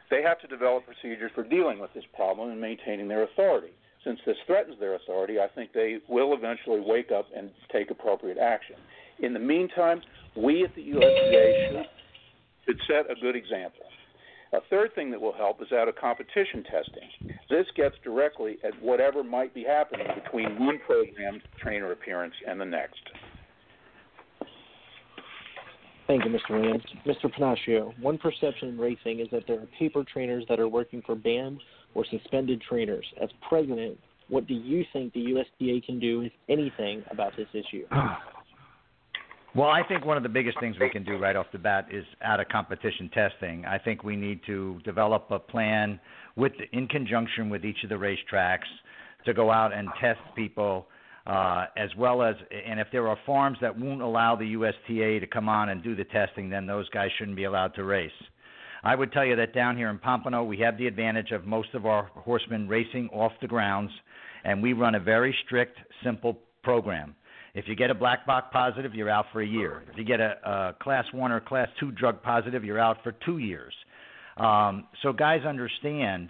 they 0.10 0.22
have 0.22 0.40
to 0.42 0.48
develop 0.48 0.86
procedures 0.86 1.32
for 1.34 1.44
dealing 1.44 1.80
with 1.80 1.94
this 1.94 2.04
problem 2.16 2.52
and 2.52 2.62
maintaining 2.62 3.08
their 3.08 3.24
authority. 3.24 3.74
Since 4.04 4.20
this 4.26 4.36
threatens 4.46 4.80
their 4.80 4.96
authority, 4.96 5.40
I 5.40 5.48
think 5.48 5.72
they 5.74 6.00
will 6.10 6.34
eventually 6.34 6.82
wake 6.86 7.12
up 7.12 7.28
and 7.36 7.50
take 7.72 7.90
appropriate 7.90 8.38
action. 8.38 8.76
In 9.20 9.34
the 9.34 9.40
meantime, 9.40 10.02
we 10.36 10.64
at 10.64 10.76
the 10.76 10.82
USTA 10.82 11.70
should, 11.72 11.86
should 12.66 12.80
set 12.88 13.10
a 13.10 13.20
good 13.20 13.36
example. 13.36 13.86
A 14.54 14.62
third 14.70 14.94
thing 14.94 15.10
that 15.10 15.20
will 15.20 15.34
help 15.34 15.62
is 15.64 15.72
out 15.72 15.88
of 15.88 15.96
competition 15.96 16.64
testing. 16.64 17.36
This 17.50 17.66
gets 17.76 17.96
directly 18.04 18.58
at 18.64 18.80
whatever 18.84 19.24
might 19.24 19.52
be 19.54 19.64
happening 19.64 20.06
between 20.24 20.60
one 20.64 20.80
programmed 20.86 21.42
trainer 21.60 21.92
appearance 21.92 22.36
and 22.48 22.62
the 22.62 22.66
next. 22.66 23.02
Thank 26.06 26.26
you, 26.26 26.32
Mr. 26.32 26.52
Williams. 26.52 26.84
Mr. 27.08 27.34
Pennacchio, 27.34 28.00
one 28.00 28.20
perception 28.20 28.70
in 28.70 28.78
racing 28.78 29.22
is 29.22 29.28
that 29.32 29.44
there 29.48 29.60
are 29.60 29.68
paper 29.80 30.04
trainers 30.04 30.44
that 30.50 30.60
are 30.60 30.68
working 30.68 31.02
for 31.04 31.16
banned 31.16 31.60
or 31.96 32.06
suspended 32.06 32.62
trainers. 32.62 33.06
As 33.20 33.30
president, 33.48 33.98
what 34.28 34.46
do 34.46 34.54
you 34.54 34.86
think 34.94 35.14
the 35.14 35.20
USTA 35.22 35.84
can 35.84 36.00
do, 36.00 36.22
if 36.22 36.32
anything, 36.48 37.04
about 37.10 37.36
this 37.36 37.48
issue? 37.54 37.88
Well, 39.56 39.70
I 39.70 39.84
think 39.88 40.04
one 40.04 40.18
of 40.18 40.24
the 40.24 40.30
biggest 40.30 40.60
things 40.60 40.76
we 40.80 40.90
can 40.90 41.04
do 41.04 41.18
right 41.20 41.36
off 41.36 41.46
the 41.52 41.60
bat 41.60 41.88
is 41.92 42.04
out 42.24 42.40
of 42.40 42.48
competition 42.48 43.08
testing. 43.14 43.66
I 43.66 43.78
think 43.78 44.04
we 44.04 44.16
need 44.16 44.40
to 44.48 44.80
develop 44.84 45.28
a 45.30 45.38
plan 45.38 46.00
with 46.36 46.54
in 46.72 46.88
conjunction 46.88 47.52
with 47.52 47.64
each 47.64 47.78
of 47.84 47.90
the 47.90 47.96
racetracks 47.96 48.66
to 49.26 49.34
go 49.34 49.52
out 49.52 49.72
and 49.72 49.90
test 50.02 50.20
people 50.36 50.88
uh, 51.28 51.68
as 51.78 51.90
well 51.96 52.24
as 52.24 52.36
and 52.68 52.80
if 52.80 52.88
there 52.92 53.08
are 53.08 53.18
farms 53.28 53.60
that 53.62 53.78
won't 53.78 54.02
allow 54.02 54.36
the 54.36 54.54
USTA 54.54 55.20
to 55.20 55.28
come 55.28 55.48
on 55.48 55.70
and 55.70 55.84
do 55.84 55.96
the 55.96 56.06
testing, 56.06 56.50
then 56.50 56.66
those 56.66 56.90
guys 56.90 57.10
shouldn't 57.20 57.38
be 57.38 57.44
allowed 57.44 57.76
to 57.76 57.84
race. 57.84 58.12
I 58.84 58.96
would 58.96 59.14
tell 59.14 59.24
you 59.24 59.36
that 59.36 59.54
down 59.54 59.78
here 59.78 59.90
in 59.90 60.00
Pompano, 60.00 60.44
we 60.44 60.58
have 60.58 60.80
the 60.80 60.88
advantage 60.88 61.30
of 61.30 61.46
most 61.46 61.76
of 61.76 61.86
our 61.86 62.10
horsemen 62.16 62.68
racing 62.68 63.08
off 63.14 63.32
the 63.40 63.48
grounds, 63.48 63.92
and 64.44 64.64
we 64.64 64.74
run 64.74 64.96
a 64.96 65.00
very 65.00 65.34
strict, 65.46 65.78
simple 66.04 66.40
program. 66.64 67.16
If 67.54 67.66
you 67.68 67.76
get 67.76 67.92
a 67.92 67.94
black 67.94 68.26
box 68.26 68.48
positive, 68.52 68.96
you're 68.96 69.12
out 69.12 69.26
for 69.32 69.42
a 69.42 69.46
year. 69.46 69.84
If 69.92 69.98
you 69.98 70.04
get 70.04 70.20
a, 70.20 70.34
a 70.44 70.76
class 70.82 71.06
one 71.14 71.32
or 71.32 71.40
class 71.40 71.68
two 71.80 71.92
drug 71.92 72.24
positive, 72.24 72.64
you're 72.64 72.80
out 72.80 72.98
for 73.04 73.14
two 73.26 73.38
years. 73.38 73.74
Um, 74.38 74.88
so 75.04 75.14
guys 75.14 75.42
understand 75.46 76.30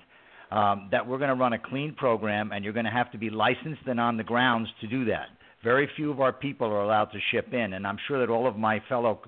um, 0.51 0.89
that 0.91 1.07
we're 1.07 1.17
going 1.17 1.29
to 1.29 1.35
run 1.35 1.53
a 1.53 1.59
clean 1.59 1.95
program, 1.95 2.51
and 2.51 2.63
you're 2.63 2.73
going 2.73 2.85
to 2.85 2.91
have 2.91 3.09
to 3.13 3.17
be 3.17 3.29
licensed 3.29 3.83
and 3.85 4.01
on 4.01 4.17
the 4.17 4.23
grounds 4.23 4.67
to 4.81 4.87
do 4.87 5.05
that. 5.05 5.27
Very 5.63 5.89
few 5.95 6.11
of 6.11 6.19
our 6.19 6.33
people 6.33 6.67
are 6.67 6.81
allowed 6.81 7.05
to 7.05 7.19
ship 7.31 7.53
in, 7.53 7.71
and 7.73 7.87
I'm 7.87 7.97
sure 8.07 8.19
that 8.19 8.29
all 8.29 8.45
of 8.45 8.57
my 8.57 8.81
fellow 8.89 9.21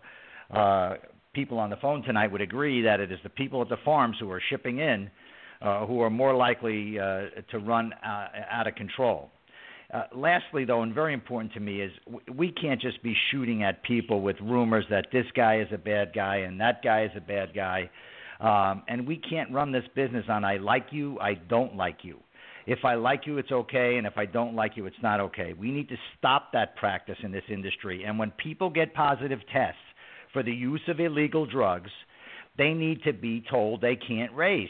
uh, 0.51 0.95
people 1.33 1.57
on 1.59 1.69
the 1.69 1.77
phone 1.77 2.03
tonight 2.03 2.29
would 2.29 2.41
agree 2.41 2.81
that 2.81 2.99
it 2.99 3.09
is 3.09 3.19
the 3.23 3.29
people 3.29 3.61
at 3.61 3.69
the 3.69 3.77
farms 3.85 4.17
who 4.19 4.29
are 4.31 4.41
shipping 4.49 4.79
in 4.79 5.09
uh, 5.61 5.85
who 5.85 6.01
are 6.01 6.09
more 6.09 6.35
likely 6.35 6.99
uh, 6.99 7.27
to 7.51 7.59
run 7.59 7.93
uh, 8.05 8.27
out 8.51 8.67
of 8.67 8.75
control. 8.75 9.29
Uh, 9.93 10.03
lastly, 10.15 10.65
though, 10.65 10.81
and 10.81 10.93
very 10.93 11.13
important 11.13 11.53
to 11.53 11.59
me, 11.59 11.81
is 11.81 11.91
we 12.33 12.51
can't 12.51 12.81
just 12.81 13.01
be 13.03 13.15
shooting 13.31 13.63
at 13.63 13.83
people 13.83 14.21
with 14.21 14.35
rumors 14.41 14.85
that 14.89 15.07
this 15.11 15.25
guy 15.35 15.59
is 15.59 15.67
a 15.71 15.77
bad 15.77 16.11
guy 16.13 16.37
and 16.37 16.59
that 16.59 16.83
guy 16.83 17.03
is 17.03 17.11
a 17.15 17.21
bad 17.21 17.53
guy. 17.53 17.89
Um, 18.39 18.83
and 18.87 19.07
we 19.07 19.17
can't 19.17 19.51
run 19.51 19.71
this 19.71 19.85
business 19.95 20.25
on 20.27 20.43
I 20.43 20.57
like 20.57 20.87
you, 20.91 21.19
I 21.19 21.35
don't 21.35 21.75
like 21.77 21.99
you. 22.03 22.19
if 22.67 22.83
I 22.83 22.95
like 22.95 23.27
you, 23.27 23.37
it's 23.37 23.51
okay, 23.51 23.97
and 23.97 24.07
if 24.07 24.17
I 24.17 24.25
don't 24.25 24.55
like 24.55 24.75
you, 24.75 24.87
it's 24.87 24.95
not 25.03 25.19
okay. 25.19 25.53
We 25.53 25.71
need 25.71 25.87
to 25.89 25.97
stop 26.17 26.51
that 26.53 26.75
practice 26.75 27.17
in 27.23 27.31
this 27.31 27.43
industry. 27.49 28.03
And 28.05 28.17
when 28.17 28.31
people 28.31 28.69
get 28.69 28.93
positive 28.93 29.39
tests 29.53 29.79
for 30.33 30.41
the 30.43 30.51
use 30.51 30.81
of 30.87 30.99
illegal 30.99 31.45
drugs, 31.45 31.91
they 32.57 32.73
need 32.73 33.03
to 33.03 33.13
be 33.13 33.43
told 33.49 33.81
they 33.81 33.95
can't 33.95 34.33
race. 34.33 34.69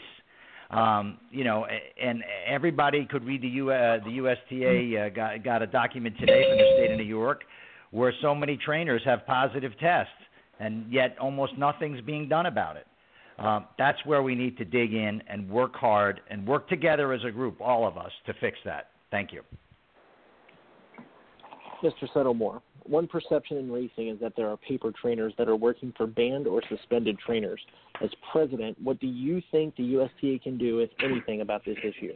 Um, 0.70 1.18
you 1.30 1.44
know, 1.44 1.66
and 2.02 2.24
everybody 2.46 3.06
could 3.08 3.24
read 3.24 3.42
the 3.42 3.48
U, 3.48 3.70
uh, 3.70 3.98
the 4.04 4.10
USTA 4.10 5.06
uh, 5.06 5.08
got 5.10 5.44
got 5.44 5.62
a 5.62 5.66
document 5.66 6.16
today 6.18 6.42
from 6.48 6.58
the 6.58 6.72
state 6.76 6.90
of 6.90 6.98
New 6.98 7.04
York 7.04 7.42
where 7.90 8.12
so 8.20 8.34
many 8.34 8.56
trainers 8.56 9.00
have 9.04 9.24
positive 9.26 9.72
tests, 9.78 10.12
and 10.60 10.92
yet 10.92 11.16
almost 11.20 11.56
nothing's 11.56 12.00
being 12.00 12.28
done 12.28 12.46
about 12.46 12.76
it. 12.76 12.86
Um, 13.38 13.66
that's 13.78 13.98
where 14.04 14.22
we 14.22 14.34
need 14.34 14.56
to 14.58 14.64
dig 14.64 14.94
in 14.94 15.22
and 15.28 15.48
work 15.48 15.74
hard 15.74 16.20
and 16.30 16.46
work 16.46 16.68
together 16.68 17.12
as 17.12 17.20
a 17.24 17.30
group, 17.30 17.60
all 17.60 17.86
of 17.86 17.98
us, 17.98 18.10
to 18.26 18.34
fix 18.40 18.58
that. 18.64 18.90
Thank 19.10 19.32
you. 19.32 19.42
Mr. 21.82 22.08
Settlemoir, 22.14 22.62
one 22.88 23.06
perception 23.06 23.56
in 23.56 23.70
racing 23.70 24.08
is 24.08 24.20
that 24.20 24.34
there 24.36 24.48
are 24.48 24.56
paper 24.56 24.92
trainers 24.92 25.32
that 25.38 25.48
are 25.48 25.56
working 25.56 25.92
for 25.96 26.06
banned 26.06 26.46
or 26.46 26.62
suspended 26.68 27.18
trainers. 27.18 27.60
As 28.02 28.10
president, 28.32 28.76
what 28.82 29.00
do 29.00 29.06
you 29.06 29.42
think 29.50 29.76
the 29.76 29.82
USTA 29.82 30.42
can 30.42 30.58
do, 30.58 30.80
if 30.80 30.90
anything, 31.02 31.40
about 31.40 31.64
this 31.64 31.78
issue? 31.82 32.14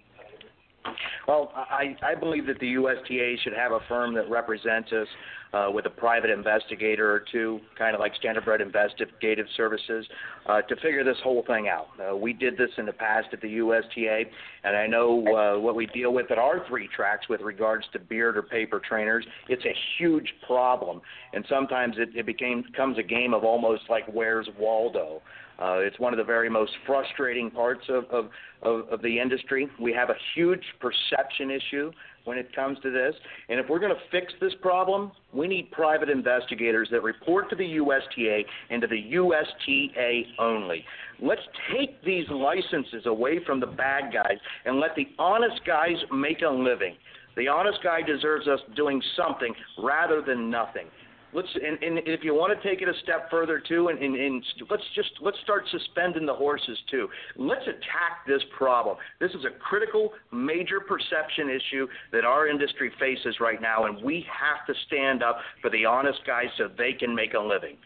Well, 1.28 1.52
I, 1.54 1.96
I 2.02 2.14
believe 2.14 2.46
that 2.46 2.58
the 2.58 2.68
USTA 2.68 3.36
should 3.42 3.52
have 3.52 3.72
a 3.72 3.80
firm 3.88 4.14
that 4.14 4.28
represents 4.30 4.90
us 4.92 5.06
uh, 5.52 5.68
with 5.72 5.86
a 5.86 5.90
private 5.90 6.30
investigator 6.30 7.10
or 7.12 7.24
two, 7.32 7.60
kind 7.76 7.94
of 7.94 8.00
like 8.00 8.12
Standardbred 8.22 8.60
Investigative 8.60 9.46
Services, 9.56 10.06
uh, 10.46 10.62
to 10.62 10.76
figure 10.76 11.04
this 11.04 11.16
whole 11.22 11.44
thing 11.46 11.68
out. 11.68 11.88
Uh, 12.00 12.16
we 12.16 12.32
did 12.32 12.56
this 12.56 12.70
in 12.78 12.86
the 12.86 12.92
past 12.92 13.28
at 13.32 13.40
the 13.40 13.48
USTA, 13.48 14.24
and 14.64 14.76
I 14.76 14.86
know 14.86 15.26
uh, 15.26 15.60
what 15.60 15.74
we 15.74 15.86
deal 15.86 16.12
with 16.12 16.30
at 16.30 16.38
our 16.38 16.66
three 16.68 16.88
tracks 16.94 17.28
with 17.28 17.40
regards 17.40 17.84
to 17.92 17.98
beard 17.98 18.36
or 18.36 18.42
paper 18.42 18.80
trainers. 18.80 19.26
It's 19.48 19.64
a 19.64 19.74
huge 19.98 20.32
problem, 20.46 21.00
and 21.32 21.44
sometimes 21.48 21.96
it, 21.98 22.10
it 22.14 22.26
became 22.26 22.62
becomes 22.62 22.98
a 22.98 23.02
game 23.02 23.34
of 23.34 23.44
almost 23.44 23.82
like 23.88 24.04
where's 24.12 24.48
Waldo. 24.58 25.20
Uh, 25.60 25.78
it's 25.78 25.98
one 25.98 26.12
of 26.12 26.16
the 26.16 26.24
very 26.24 26.48
most 26.48 26.72
frustrating 26.86 27.50
parts 27.50 27.82
of, 27.88 28.04
of, 28.06 28.30
of, 28.62 28.88
of 28.88 29.02
the 29.02 29.18
industry. 29.20 29.68
We 29.80 29.92
have 29.92 30.08
a 30.08 30.16
huge 30.34 30.64
perception 30.80 31.50
issue 31.50 31.92
when 32.24 32.38
it 32.38 32.54
comes 32.54 32.78
to 32.82 32.90
this. 32.90 33.14
And 33.48 33.60
if 33.60 33.68
we're 33.68 33.78
going 33.78 33.94
to 33.94 34.00
fix 34.10 34.32
this 34.40 34.54
problem, 34.62 35.12
we 35.34 35.46
need 35.46 35.70
private 35.70 36.08
investigators 36.08 36.88
that 36.90 37.02
report 37.02 37.50
to 37.50 37.56
the 37.56 37.66
USTA 37.66 38.42
and 38.70 38.80
to 38.80 38.88
the 38.88 39.00
USTA 39.10 40.22
only. 40.38 40.84
Let's 41.20 41.42
take 41.74 42.02
these 42.04 42.24
licenses 42.30 43.06
away 43.06 43.40
from 43.44 43.60
the 43.60 43.66
bad 43.66 44.12
guys 44.12 44.38
and 44.64 44.80
let 44.80 44.94
the 44.96 45.08
honest 45.18 45.60
guys 45.66 45.96
make 46.12 46.42
a 46.42 46.50
living. 46.50 46.94
The 47.36 47.48
honest 47.48 47.78
guy 47.82 48.02
deserves 48.02 48.48
us 48.48 48.60
doing 48.76 49.00
something 49.16 49.54
rather 49.78 50.22
than 50.22 50.50
nothing 50.50 50.86
let's 51.32 51.48
and, 51.54 51.82
and 51.82 51.98
if 52.06 52.24
you 52.24 52.34
want 52.34 52.58
to 52.58 52.68
take 52.68 52.82
it 52.82 52.88
a 52.88 52.92
step 53.02 53.30
further 53.30 53.60
too 53.66 53.88
and, 53.88 53.98
and, 53.98 54.16
and 54.16 54.42
let's 54.68 54.82
just 54.94 55.10
let's 55.20 55.38
start 55.42 55.64
suspending 55.70 56.26
the 56.26 56.34
horses 56.34 56.78
too. 56.90 57.08
Let's 57.36 57.62
attack 57.62 58.26
this 58.26 58.42
problem. 58.56 58.96
This 59.20 59.30
is 59.32 59.44
a 59.44 59.58
critical 59.58 60.12
major 60.32 60.80
perception 60.80 61.48
issue 61.48 61.86
that 62.12 62.24
our 62.24 62.48
industry 62.48 62.92
faces 62.98 63.36
right 63.40 63.60
now 63.60 63.86
and 63.86 64.02
we 64.02 64.26
have 64.28 64.66
to 64.66 64.74
stand 64.86 65.22
up 65.22 65.38
for 65.60 65.70
the 65.70 65.84
honest 65.84 66.20
guys 66.26 66.46
so 66.58 66.68
they 66.76 66.92
can 66.92 67.14
make 67.14 67.34
a 67.34 67.40
living. 67.40 67.76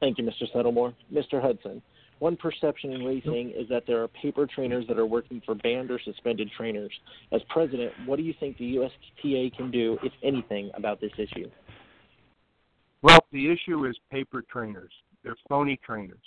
Thank 0.00 0.18
you 0.18 0.24
mr 0.24 0.52
settlemoir 0.54 0.94
mr 1.12 1.40
hudson 1.40 1.80
one 2.22 2.36
perception 2.36 2.92
in 2.92 3.04
racing 3.04 3.50
is 3.50 3.68
that 3.68 3.82
there 3.84 4.00
are 4.00 4.06
paper 4.06 4.46
trainers 4.46 4.84
that 4.86 4.96
are 4.96 5.06
working 5.06 5.42
for 5.44 5.56
banned 5.56 5.90
or 5.90 5.98
suspended 6.04 6.48
trainers. 6.56 6.92
As 7.32 7.40
president, 7.48 7.92
what 8.06 8.14
do 8.14 8.22
you 8.22 8.32
think 8.38 8.56
the 8.58 8.76
USTA 8.76 9.50
can 9.56 9.72
do, 9.72 9.98
if 10.04 10.12
anything, 10.22 10.70
about 10.74 11.00
this 11.00 11.10
issue? 11.18 11.50
Well, 13.02 13.18
the 13.32 13.50
issue 13.50 13.86
is 13.86 13.96
paper 14.12 14.44
trainers. 14.48 14.92
They're 15.24 15.34
phony 15.48 15.80
trainers. 15.84 16.22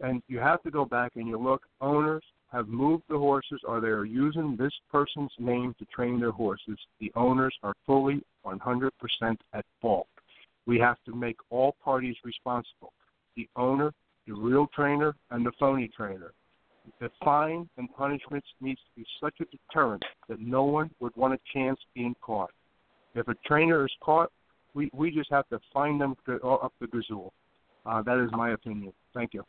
And 0.00 0.22
you 0.28 0.40
have 0.40 0.62
to 0.64 0.70
go 0.70 0.84
back 0.84 1.12
and 1.16 1.26
you 1.26 1.38
look, 1.38 1.62
owners 1.80 2.22
have 2.52 2.68
moved 2.68 3.04
the 3.08 3.16
horses 3.16 3.62
or 3.66 3.80
they 3.80 3.88
are 3.88 4.04
using 4.04 4.56
this 4.58 4.74
person's 4.92 5.32
name 5.38 5.74
to 5.78 5.86
train 5.86 6.20
their 6.20 6.32
horses. 6.32 6.78
The 7.00 7.10
owners 7.16 7.54
are 7.62 7.72
fully 7.86 8.22
100% 8.44 8.90
at 9.54 9.64
fault. 9.80 10.06
We 10.66 10.78
have 10.80 10.98
to 11.06 11.14
make 11.14 11.38
all 11.48 11.76
parties 11.82 12.16
responsible. 12.24 12.92
The 13.36 13.48
owner, 13.56 13.94
the 14.26 14.34
real 14.34 14.66
trainer 14.74 15.14
and 15.30 15.44
the 15.44 15.52
phony 15.58 15.90
trainer. 15.96 16.32
The 17.00 17.10
fine 17.24 17.68
and 17.78 17.88
punishments 17.96 18.46
needs 18.60 18.80
to 18.80 19.00
be 19.00 19.06
such 19.22 19.34
a 19.40 19.44
deterrent 19.46 20.04
that 20.28 20.40
no 20.40 20.64
one 20.64 20.90
would 21.00 21.16
want 21.16 21.34
a 21.34 21.38
chance 21.52 21.78
being 21.94 22.14
caught. 22.20 22.50
If 23.14 23.28
a 23.28 23.34
trainer 23.46 23.84
is 23.84 23.92
caught, 24.02 24.30
we, 24.74 24.90
we 24.92 25.10
just 25.10 25.30
have 25.30 25.48
to 25.48 25.60
find 25.72 26.00
them 26.00 26.14
to, 26.26 26.34
up 26.46 26.74
the 26.80 26.86
gazoo. 26.86 27.30
Uh, 27.86 28.02
that 28.02 28.22
is 28.22 28.30
my 28.32 28.52
opinion. 28.52 28.92
Thank 29.14 29.34
you. 29.34 29.44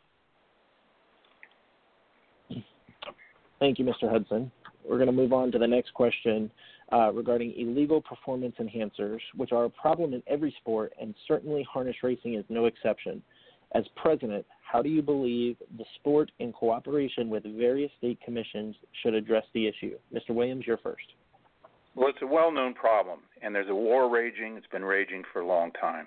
Thank 3.58 3.78
you, 3.78 3.84
Mr. 3.84 4.10
Hudson. 4.10 4.50
We're 4.88 4.98
going 4.98 5.06
to 5.08 5.12
move 5.12 5.32
on 5.32 5.50
to 5.52 5.58
the 5.58 5.66
next 5.66 5.94
question 5.94 6.50
uh, 6.92 7.10
regarding 7.12 7.54
illegal 7.56 8.00
performance 8.00 8.54
enhancers, 8.60 9.18
which 9.34 9.52
are 9.52 9.64
a 9.64 9.70
problem 9.70 10.14
in 10.14 10.22
every 10.26 10.54
sport, 10.60 10.92
and 11.00 11.14
certainly 11.26 11.66
harness 11.70 11.96
racing 12.02 12.34
is 12.34 12.44
no 12.48 12.66
exception. 12.66 13.22
As 13.74 13.84
president, 13.96 14.46
how 14.70 14.82
do 14.82 14.88
you 14.88 15.02
believe 15.02 15.56
the 15.76 15.84
sport, 15.96 16.30
in 16.38 16.52
cooperation 16.52 17.28
with 17.28 17.44
various 17.44 17.90
state 17.98 18.18
commissions, 18.24 18.76
should 19.02 19.14
address 19.14 19.44
the 19.54 19.66
issue? 19.66 19.98
Mr. 20.14 20.30
Williams, 20.30 20.64
you're 20.66 20.78
first. 20.78 21.04
Well, 21.94 22.08
it's 22.08 22.18
a 22.22 22.26
well 22.26 22.52
known 22.52 22.74
problem, 22.74 23.20
and 23.42 23.54
there's 23.54 23.70
a 23.70 23.74
war 23.74 24.10
raging. 24.10 24.56
It's 24.56 24.66
been 24.66 24.84
raging 24.84 25.22
for 25.32 25.40
a 25.40 25.46
long 25.46 25.72
time. 25.72 26.06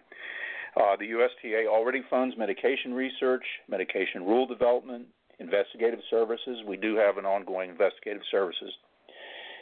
Uh, 0.77 0.95
the 0.99 1.07
USTA 1.07 1.67
already 1.67 2.01
funds 2.09 2.35
medication 2.37 2.93
research, 2.93 3.43
medication 3.67 4.23
rule 4.23 4.45
development, 4.45 5.07
investigative 5.39 5.99
services. 6.09 6.59
We 6.67 6.77
do 6.77 6.95
have 6.95 7.17
an 7.17 7.25
ongoing 7.25 7.71
investigative 7.71 8.21
services. 8.29 8.71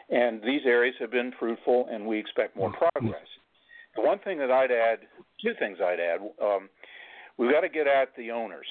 And 0.09 0.41
these 0.41 0.61
areas 0.65 0.95
have 0.99 1.11
been 1.11 1.31
fruitful, 1.39 1.87
and 1.89 2.05
we 2.05 2.19
expect 2.19 2.55
more 2.55 2.71
progress. 2.71 3.27
The 3.95 4.01
one 4.01 4.19
thing 4.19 4.37
that 4.39 4.51
I'd 4.51 4.71
add, 4.71 4.99
two 5.41 5.53
things 5.59 5.79
I'd 5.81 5.99
add. 5.99 6.19
Um, 6.43 6.69
We've 7.37 7.51
got 7.51 7.61
to 7.61 7.69
get 7.69 7.87
at 7.87 8.15
the 8.17 8.31
owners 8.31 8.67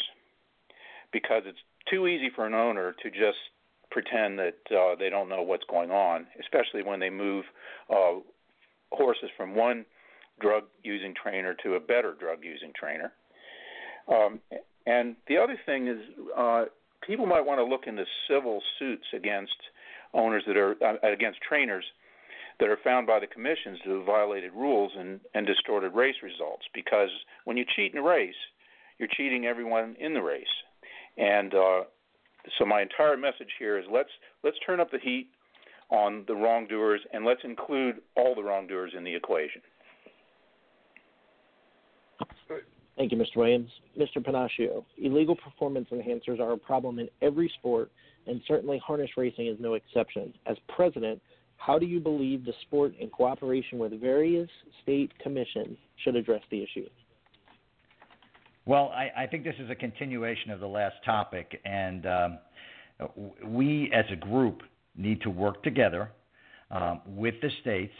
because 1.13 1.43
it's 1.47 1.59
too 1.91 2.07
easy 2.07 2.31
for 2.35 2.47
an 2.47 2.55
owner 2.55 2.95
to 3.03 3.11
just 3.11 3.39
pretend 3.91 4.39
that 4.39 4.59
uh, 4.71 4.97
they 4.99 5.09
don't 5.09 5.29
know 5.29 5.43
what's 5.43 5.65
going 5.71 5.91
on, 5.91 6.27
especially 6.41 6.83
when 6.83 7.01
they 7.01 7.11
move 7.11 7.45
uh, 7.89 8.15
horses 8.91 9.31
from 9.37 9.55
one 9.55 9.85
drug 10.41 10.65
using 10.83 11.15
trainer 11.21 11.55
to 11.63 11.75
a 11.75 11.81
better 11.81 12.15
drug 12.19 12.39
using 12.43 12.73
trainer. 12.79 13.13
Um, 14.09 14.41
and 14.87 15.17
the 15.29 15.37
other 15.37 15.59
thing 15.65 15.89
is, 15.89 15.99
uh, 16.37 16.65
people 17.07 17.27
might 17.27 17.45
want 17.45 17.59
to 17.59 17.65
look 17.65 17.87
into 17.87 18.05
civil 18.29 18.61
suits 18.79 19.07
against 19.15 19.57
owners 20.15 20.43
that 20.47 20.57
are 20.57 20.77
uh, 20.85 21.13
against 21.13 21.41
trainers 21.41 21.85
that 22.59 22.69
are 22.69 22.79
found 22.83 23.07
by 23.07 23.21
the 23.21 23.27
commissions 23.27 23.79
to 23.85 23.99
have 23.99 24.07
violated 24.07 24.53
rules 24.55 24.93
and, 24.99 25.21
and 25.35 25.47
distorted 25.47 25.91
race 25.91 26.17
results. 26.23 26.65
Because 26.75 27.11
when 27.45 27.57
you 27.57 27.65
cheat 27.77 27.93
in 27.93 27.99
a 27.99 28.03
race, 28.03 28.35
you're 28.99 29.09
cheating 29.17 29.47
everyone 29.47 29.97
in 29.99 30.15
the 30.15 30.23
race. 30.23 30.45
And 31.17 31.55
uh, 31.55 31.81
so 32.59 32.65
my 32.65 32.83
entire 32.83 33.17
message 33.17 33.51
here 33.59 33.79
is 33.79 33.85
let's 33.91 34.11
let's 34.45 34.57
turn 34.65 34.81
up 34.81 34.91
the 34.91 34.99
heat 34.99 35.29
on 35.91 36.25
the 36.27 36.35
wrongdoers 36.35 37.01
and 37.13 37.25
let's 37.25 37.43
include 37.45 37.97
all 38.17 38.35
the 38.35 38.43
wrongdoers 38.43 38.93
in 38.97 39.05
the 39.05 39.15
equation. 39.15 39.63
Thank 42.97 43.13
you, 43.13 43.19
Mr. 43.19 43.37
Williams. 43.37 43.71
Mr. 43.99 44.25
Pennacchio, 44.25 44.85
illegal 44.97 45.37
performance 45.37 45.89
enhancers 45.93 46.41
are 46.41 46.53
a 46.53 46.57
problem 46.57 46.99
in 46.99 47.09
every 47.21 47.53
sport, 47.59 47.91
and 48.27 48.41
certainly 48.49 48.79
harness 48.79 49.11
racing 49.19 49.49
is 49.49 49.59
no 49.61 49.75
exception. 49.75 50.33
As 50.47 50.57
president, 50.75 51.21
how 51.59 51.79
do 51.79 51.85
you 51.85 52.01
believe 52.01 52.47
the 52.47 52.55
sport, 52.63 52.95
in 52.99 53.11
cooperation 53.11 53.79
with 53.79 54.01
various 54.01 54.49
state 54.83 55.13
commissions, 55.19 55.77
should 56.03 56.17
address 56.17 56.41
the 56.51 56.63
issue? 56.63 56.87
Well, 58.67 58.93
I, 58.93 59.23
I 59.23 59.27
think 59.29 59.45
this 59.45 59.55
is 59.61 59.71
a 59.71 59.77
continuation 59.77 60.51
of 60.51 60.59
the 60.59 60.67
last 60.67 60.97
topic, 61.05 61.61
and 61.65 62.05
um, 62.05 62.39
we 63.45 63.93
as 63.95 64.05
a 64.13 64.17
group 64.17 64.63
need 64.97 65.23
to 65.23 65.31
work 65.31 65.63
together 65.63 66.11
um, 66.73 67.01
with 67.07 67.35
the 67.43 67.51
states 67.61 67.93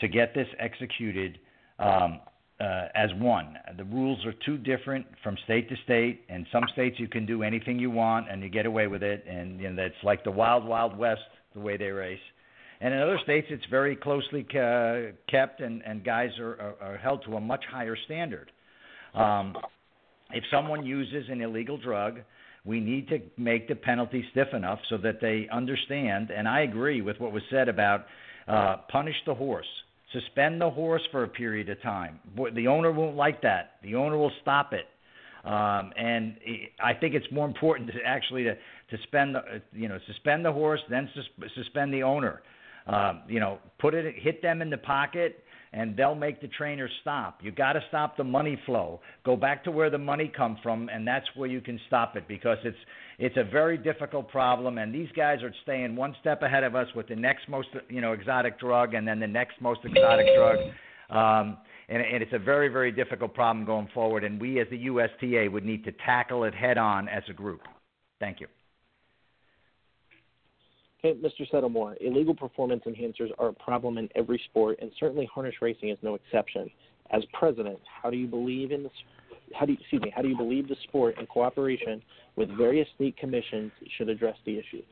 to 0.00 0.08
get 0.08 0.34
this 0.34 0.48
executed 0.58 1.38
um, 1.78 2.20
uh, 2.60 2.88
as 2.94 3.08
one. 3.16 3.56
The 3.78 3.84
rules 3.84 4.24
are 4.26 4.34
too 4.44 4.58
different 4.58 5.06
from 5.22 5.38
state 5.44 5.70
to 5.70 5.76
state. 5.84 6.24
In 6.28 6.46
some 6.52 6.64
states, 6.74 6.96
you 6.98 7.08
can 7.08 7.24
do 7.24 7.42
anything 7.42 7.78
you 7.78 7.90
want 7.90 8.30
and 8.30 8.42
you 8.42 8.50
get 8.50 8.66
away 8.66 8.88
with 8.88 9.02
it, 9.02 9.24
and 9.26 9.58
you 9.58 9.70
know, 9.70 9.76
that's 9.76 10.04
like 10.04 10.22
the 10.22 10.30
wild, 10.30 10.66
wild 10.66 10.98
west 10.98 11.22
the 11.54 11.60
way 11.60 11.78
they 11.78 11.86
race. 11.86 12.18
And 12.82 12.92
in 12.92 13.00
other 13.00 13.18
states, 13.22 13.46
it's 13.48 13.64
very 13.70 13.96
closely 13.96 14.46
uh, 14.50 15.12
kept, 15.30 15.62
and, 15.62 15.82
and 15.86 16.04
guys 16.04 16.30
are, 16.38 16.60
are, 16.60 16.92
are 16.92 16.96
held 16.98 17.24
to 17.24 17.36
a 17.36 17.40
much 17.40 17.64
higher 17.70 17.96
standard. 18.04 18.50
Um, 19.14 19.56
if 20.32 20.44
someone 20.50 20.84
uses 20.84 21.28
an 21.30 21.40
illegal 21.40 21.76
drug, 21.76 22.20
we 22.64 22.80
need 22.80 23.08
to 23.08 23.18
make 23.36 23.68
the 23.68 23.74
penalty 23.74 24.24
stiff 24.30 24.48
enough 24.54 24.78
so 24.88 24.96
that 24.98 25.20
they 25.20 25.46
understand. 25.52 26.30
And 26.30 26.48
I 26.48 26.62
agree 26.62 27.02
with 27.02 27.20
what 27.20 27.32
was 27.32 27.42
said 27.50 27.68
about 27.68 28.06
uh, 28.48 28.76
punish 28.90 29.16
the 29.26 29.34
horse, 29.34 29.66
suspend 30.12 30.60
the 30.60 30.70
horse 30.70 31.02
for 31.10 31.24
a 31.24 31.28
period 31.28 31.68
of 31.68 31.80
time. 31.82 32.20
The 32.54 32.66
owner 32.66 32.90
won't 32.90 33.16
like 33.16 33.42
that. 33.42 33.72
The 33.82 33.94
owner 33.94 34.16
will 34.16 34.32
stop 34.42 34.72
it. 34.72 34.86
Um, 35.44 35.92
and 35.96 36.36
I 36.82 36.94
think 36.94 37.14
it's 37.14 37.30
more 37.30 37.46
important 37.46 37.90
to 37.92 37.98
actually 38.06 38.44
to 38.44 38.54
to 38.54 39.02
spend 39.02 39.34
the 39.34 39.42
you 39.72 39.88
know 39.88 39.98
suspend 40.06 40.42
the 40.42 40.52
horse, 40.52 40.80
then 40.88 41.08
sus- 41.14 41.50
suspend 41.54 41.92
the 41.92 42.02
owner. 42.02 42.40
Um, 42.86 43.22
you 43.28 43.40
know, 43.40 43.58
put 43.78 43.92
it 43.94 44.14
hit 44.16 44.40
them 44.40 44.62
in 44.62 44.70
the 44.70 44.78
pocket 44.78 45.44
and 45.74 45.96
they'll 45.96 46.14
make 46.14 46.40
the 46.40 46.46
trainer 46.46 46.88
stop. 47.00 47.40
You 47.42 47.50
got 47.50 47.72
to 47.72 47.80
stop 47.88 48.16
the 48.16 48.22
money 48.22 48.58
flow. 48.64 49.00
Go 49.24 49.36
back 49.36 49.64
to 49.64 49.72
where 49.72 49.90
the 49.90 49.98
money 49.98 50.32
come 50.34 50.56
from, 50.62 50.88
and 50.88 51.06
that's 51.06 51.26
where 51.34 51.48
you 51.48 51.60
can 51.60 51.80
stop 51.88 52.16
it 52.16 52.28
because 52.28 52.58
it's 52.64 52.78
it's 53.18 53.36
a 53.36 53.42
very 53.44 53.76
difficult 53.76 54.28
problem. 54.28 54.78
And 54.78 54.94
these 54.94 55.08
guys 55.16 55.42
are 55.42 55.52
staying 55.64 55.96
one 55.96 56.14
step 56.20 56.42
ahead 56.42 56.62
of 56.62 56.76
us 56.76 56.86
with 56.94 57.08
the 57.08 57.16
next 57.16 57.48
most 57.48 57.68
you 57.88 58.00
know 58.00 58.12
exotic 58.12 58.58
drug, 58.60 58.94
and 58.94 59.06
then 59.06 59.18
the 59.18 59.26
next 59.26 59.60
most 59.60 59.80
exotic 59.84 60.26
drug. 60.36 60.58
Um, 61.10 61.58
and, 61.88 62.02
and 62.02 62.22
it's 62.22 62.32
a 62.32 62.38
very 62.38 62.68
very 62.68 62.92
difficult 62.92 63.34
problem 63.34 63.66
going 63.66 63.88
forward. 63.92 64.22
And 64.22 64.40
we 64.40 64.60
as 64.60 64.68
the 64.70 64.78
USTA 64.78 65.50
would 65.50 65.64
need 65.64 65.84
to 65.84 65.92
tackle 66.06 66.44
it 66.44 66.54
head 66.54 66.78
on 66.78 67.08
as 67.08 67.24
a 67.28 67.32
group. 67.32 67.62
Thank 68.20 68.40
you. 68.40 68.46
Mr. 71.04 71.48
Settlemoir, 71.52 71.96
illegal 72.00 72.34
performance 72.34 72.82
enhancers 72.86 73.30
are 73.38 73.48
a 73.48 73.52
problem 73.52 73.98
in 73.98 74.08
every 74.14 74.40
sport, 74.46 74.78
and 74.80 74.90
certainly 74.98 75.28
harness 75.32 75.54
racing 75.60 75.90
is 75.90 75.98
no 76.02 76.14
exception. 76.14 76.70
As 77.10 77.22
president, 77.32 77.78
how 78.02 78.10
do 78.10 78.16
you 78.16 78.26
believe 78.26 78.72
in 78.72 78.84
the 78.84 78.90
how 79.54 79.66
do 79.66 79.72
you, 79.72 79.78
excuse 79.78 80.00
me 80.00 80.10
how 80.14 80.22
do 80.22 80.28
you 80.28 80.36
believe 80.36 80.68
the 80.68 80.76
sport 80.84 81.18
in 81.18 81.26
cooperation 81.26 82.02
with 82.34 82.48
various 82.56 82.88
state 82.94 83.16
commissions 83.18 83.70
should 83.96 84.08
address 84.08 84.36
the 84.46 84.58
issue? 84.58 84.82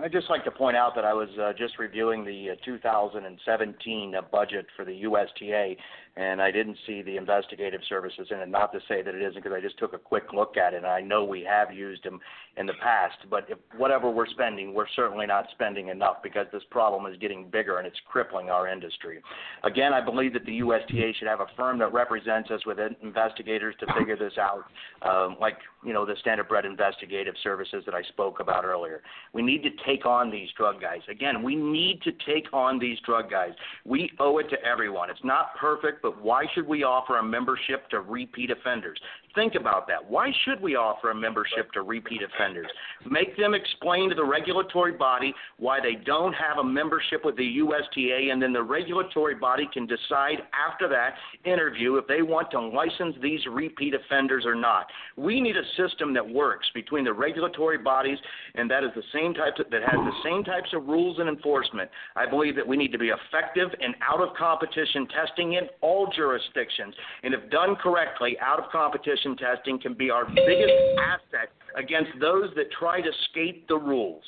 I'd 0.00 0.12
just 0.12 0.30
like 0.30 0.42
to 0.44 0.50
point 0.50 0.76
out 0.76 0.94
that 0.94 1.04
I 1.04 1.12
was 1.12 1.28
uh, 1.38 1.52
just 1.56 1.78
reviewing 1.78 2.24
the 2.24 2.52
uh, 2.52 2.54
2017 2.64 4.14
uh, 4.14 4.22
budget 4.32 4.66
for 4.74 4.84
the 4.86 5.02
USTA, 5.02 5.76
and 6.16 6.42
I 6.42 6.50
didn't 6.50 6.76
see 6.86 7.00
the 7.00 7.16
investigative 7.16 7.80
services 7.88 8.28
in 8.30 8.38
it. 8.38 8.48
Not 8.48 8.72
to 8.72 8.80
say 8.86 9.02
that 9.02 9.14
it 9.14 9.22
isn't, 9.22 9.42
because 9.42 9.56
I 9.56 9.60
just 9.60 9.78
took 9.78 9.94
a 9.94 9.98
quick 9.98 10.32
look 10.34 10.56
at 10.56 10.74
it, 10.74 10.78
and 10.78 10.86
I 10.86 11.00
know 11.00 11.24
we 11.24 11.42
have 11.44 11.72
used 11.72 12.04
them 12.04 12.20
in 12.58 12.66
the 12.66 12.74
past. 12.82 13.16
But 13.30 13.46
if 13.48 13.58
whatever 13.76 14.10
we're 14.10 14.26
spending, 14.26 14.74
we're 14.74 14.88
certainly 14.94 15.26
not 15.26 15.46
spending 15.52 15.88
enough 15.88 16.16
because 16.22 16.46
this 16.52 16.62
problem 16.70 17.10
is 17.10 17.18
getting 17.18 17.48
bigger 17.48 17.78
and 17.78 17.86
it's 17.86 17.96
crippling 18.06 18.50
our 18.50 18.68
industry. 18.68 19.20
Again, 19.64 19.94
I 19.94 20.04
believe 20.04 20.34
that 20.34 20.44
the 20.44 20.58
USTA 20.58 21.12
should 21.18 21.28
have 21.28 21.40
a 21.40 21.46
firm 21.56 21.78
that 21.78 21.92
represents 21.92 22.50
us 22.50 22.60
with 22.66 22.78
investigators 23.02 23.74
to 23.80 23.86
figure 23.98 24.16
this 24.16 24.34
out, 24.38 24.64
um, 25.02 25.36
like 25.40 25.56
you 25.82 25.92
know 25.92 26.04
the 26.04 26.14
standardbred 26.24 26.66
investigative 26.66 27.34
services 27.42 27.82
that 27.86 27.94
I 27.94 28.02
spoke 28.02 28.40
about 28.40 28.64
earlier. 28.64 29.02
We 29.32 29.42
need 29.42 29.62
to 29.62 29.70
take 29.86 30.04
on 30.04 30.30
these 30.30 30.48
drug 30.56 30.80
guys. 30.80 31.00
Again, 31.10 31.42
we 31.42 31.54
need 31.54 32.02
to 32.02 32.12
take 32.26 32.52
on 32.52 32.78
these 32.78 32.98
drug 33.00 33.30
guys. 33.30 33.52
We 33.84 34.10
owe 34.18 34.38
it 34.38 34.50
to 34.50 34.62
everyone. 34.64 35.08
It's 35.08 35.24
not 35.24 35.56
perfect, 35.56 36.01
but 36.02 36.20
why 36.20 36.44
should 36.54 36.66
we 36.66 36.82
offer 36.82 37.18
a 37.18 37.22
membership 37.22 37.88
to 37.90 38.00
repeat 38.00 38.50
offenders? 38.50 39.00
Think 39.34 39.54
about 39.54 39.86
that. 39.88 40.10
Why 40.10 40.30
should 40.44 40.60
we 40.60 40.76
offer 40.76 41.10
a 41.10 41.14
membership 41.14 41.72
to 41.72 41.82
repeat 41.82 42.20
offenders? 42.22 42.66
Make 43.10 43.36
them 43.36 43.54
explain 43.54 44.10
to 44.10 44.14
the 44.14 44.24
regulatory 44.24 44.92
body 44.92 45.32
why 45.58 45.80
they 45.80 45.94
don't 46.04 46.34
have 46.34 46.58
a 46.58 46.64
membership 46.64 47.24
with 47.24 47.36
the 47.36 47.56
USTA, 47.62 48.30
and 48.30 48.42
then 48.42 48.52
the 48.52 48.62
regulatory 48.62 49.34
body 49.34 49.68
can 49.72 49.86
decide 49.86 50.42
after 50.52 50.86
that 50.88 51.14
interview 51.44 51.96
if 51.96 52.06
they 52.06 52.20
want 52.20 52.50
to 52.50 52.60
license 52.60 53.16
these 53.22 53.40
repeat 53.50 53.94
offenders 53.94 54.44
or 54.44 54.54
not. 54.54 54.86
We 55.16 55.40
need 55.40 55.56
a 55.56 55.64
system 55.76 56.12
that 56.14 56.28
works 56.28 56.66
between 56.74 57.04
the 57.04 57.12
regulatory 57.12 57.78
bodies, 57.78 58.18
and 58.54 58.70
that 58.70 58.84
is 58.84 58.90
the 58.94 59.02
same 59.14 59.32
type 59.32 59.54
of, 59.58 59.70
that 59.70 59.82
has 59.82 59.96
the 59.96 60.12
same 60.22 60.44
types 60.44 60.70
of 60.74 60.86
rules 60.88 61.18
and 61.20 61.28
enforcement. 61.28 61.90
I 62.16 62.28
believe 62.28 62.54
that 62.56 62.66
we 62.66 62.76
need 62.76 62.92
to 62.92 62.98
be 62.98 63.08
effective 63.10 63.70
in 63.80 63.94
out 64.02 64.20
of 64.20 64.36
competition 64.36 65.08
testing 65.08 65.54
in 65.54 65.68
all 65.80 66.12
jurisdictions, 66.14 66.94
and 67.22 67.32
if 67.32 67.48
done 67.50 67.76
correctly, 67.76 68.36
out 68.40 68.58
of 68.58 68.70
competition 68.70 69.21
testing 69.36 69.78
can 69.78 69.94
be 69.94 70.10
our 70.10 70.24
biggest 70.24 70.72
asset 71.00 71.50
against 71.76 72.10
those 72.20 72.50
that 72.56 72.70
try 72.78 73.00
to 73.00 73.10
skate 73.30 73.66
the 73.68 73.76
rules. 73.76 74.22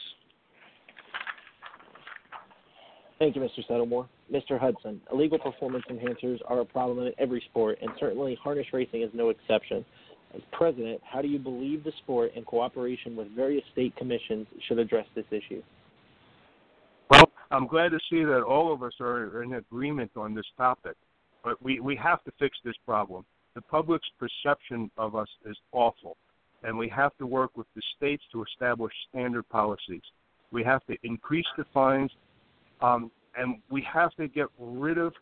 Thank 3.18 3.36
you, 3.36 3.42
Mr. 3.42 3.66
Settlemoir. 3.68 4.08
Mr. 4.32 4.58
Hudson, 4.58 5.00
illegal 5.12 5.38
performance 5.38 5.84
enhancers 5.90 6.38
are 6.46 6.60
a 6.60 6.64
problem 6.64 7.06
in 7.06 7.12
every 7.18 7.42
sport, 7.50 7.78
and 7.82 7.90
certainly 8.00 8.36
harness 8.42 8.66
racing 8.72 9.02
is 9.02 9.10
no 9.12 9.28
exception. 9.28 9.84
As 10.34 10.40
president, 10.50 11.00
how 11.04 11.22
do 11.22 11.28
you 11.28 11.38
believe 11.38 11.84
the 11.84 11.92
sport, 12.02 12.32
in 12.34 12.42
cooperation 12.42 13.14
with 13.14 13.28
various 13.36 13.62
state 13.72 13.94
commissions, 13.96 14.46
should 14.66 14.78
address 14.78 15.06
this 15.14 15.26
issue? 15.30 15.62
Well, 17.10 17.30
I'm 17.50 17.66
glad 17.66 17.90
to 17.90 17.98
see 18.10 18.24
that 18.24 18.42
all 18.42 18.72
of 18.72 18.82
us 18.82 18.94
are 19.00 19.42
in 19.42 19.54
agreement 19.54 20.10
on 20.16 20.34
this 20.34 20.46
topic, 20.56 20.96
but 21.44 21.62
we, 21.62 21.80
we 21.80 21.94
have 21.96 22.24
to 22.24 22.32
fix 22.38 22.56
this 22.64 22.74
problem 22.84 23.24
the 23.54 23.62
public's 23.62 24.08
perception 24.18 24.90
of 24.96 25.14
us 25.14 25.28
is 25.46 25.56
awful, 25.72 26.16
and 26.62 26.76
we 26.76 26.88
have 26.88 27.16
to 27.18 27.26
work 27.26 27.56
with 27.56 27.66
the 27.74 27.82
states 27.96 28.22
to 28.32 28.42
establish 28.42 28.92
standard 29.10 29.48
policies. 29.48 30.02
We 30.50 30.64
have 30.64 30.84
to 30.86 30.96
increase 31.02 31.46
the 31.56 31.64
fines, 31.72 32.10
um, 32.80 33.10
and 33.36 33.56
we 33.70 33.82
have 33.92 34.12
to 34.14 34.28
get 34.28 34.46
rid 34.58 34.98
of 34.98 35.12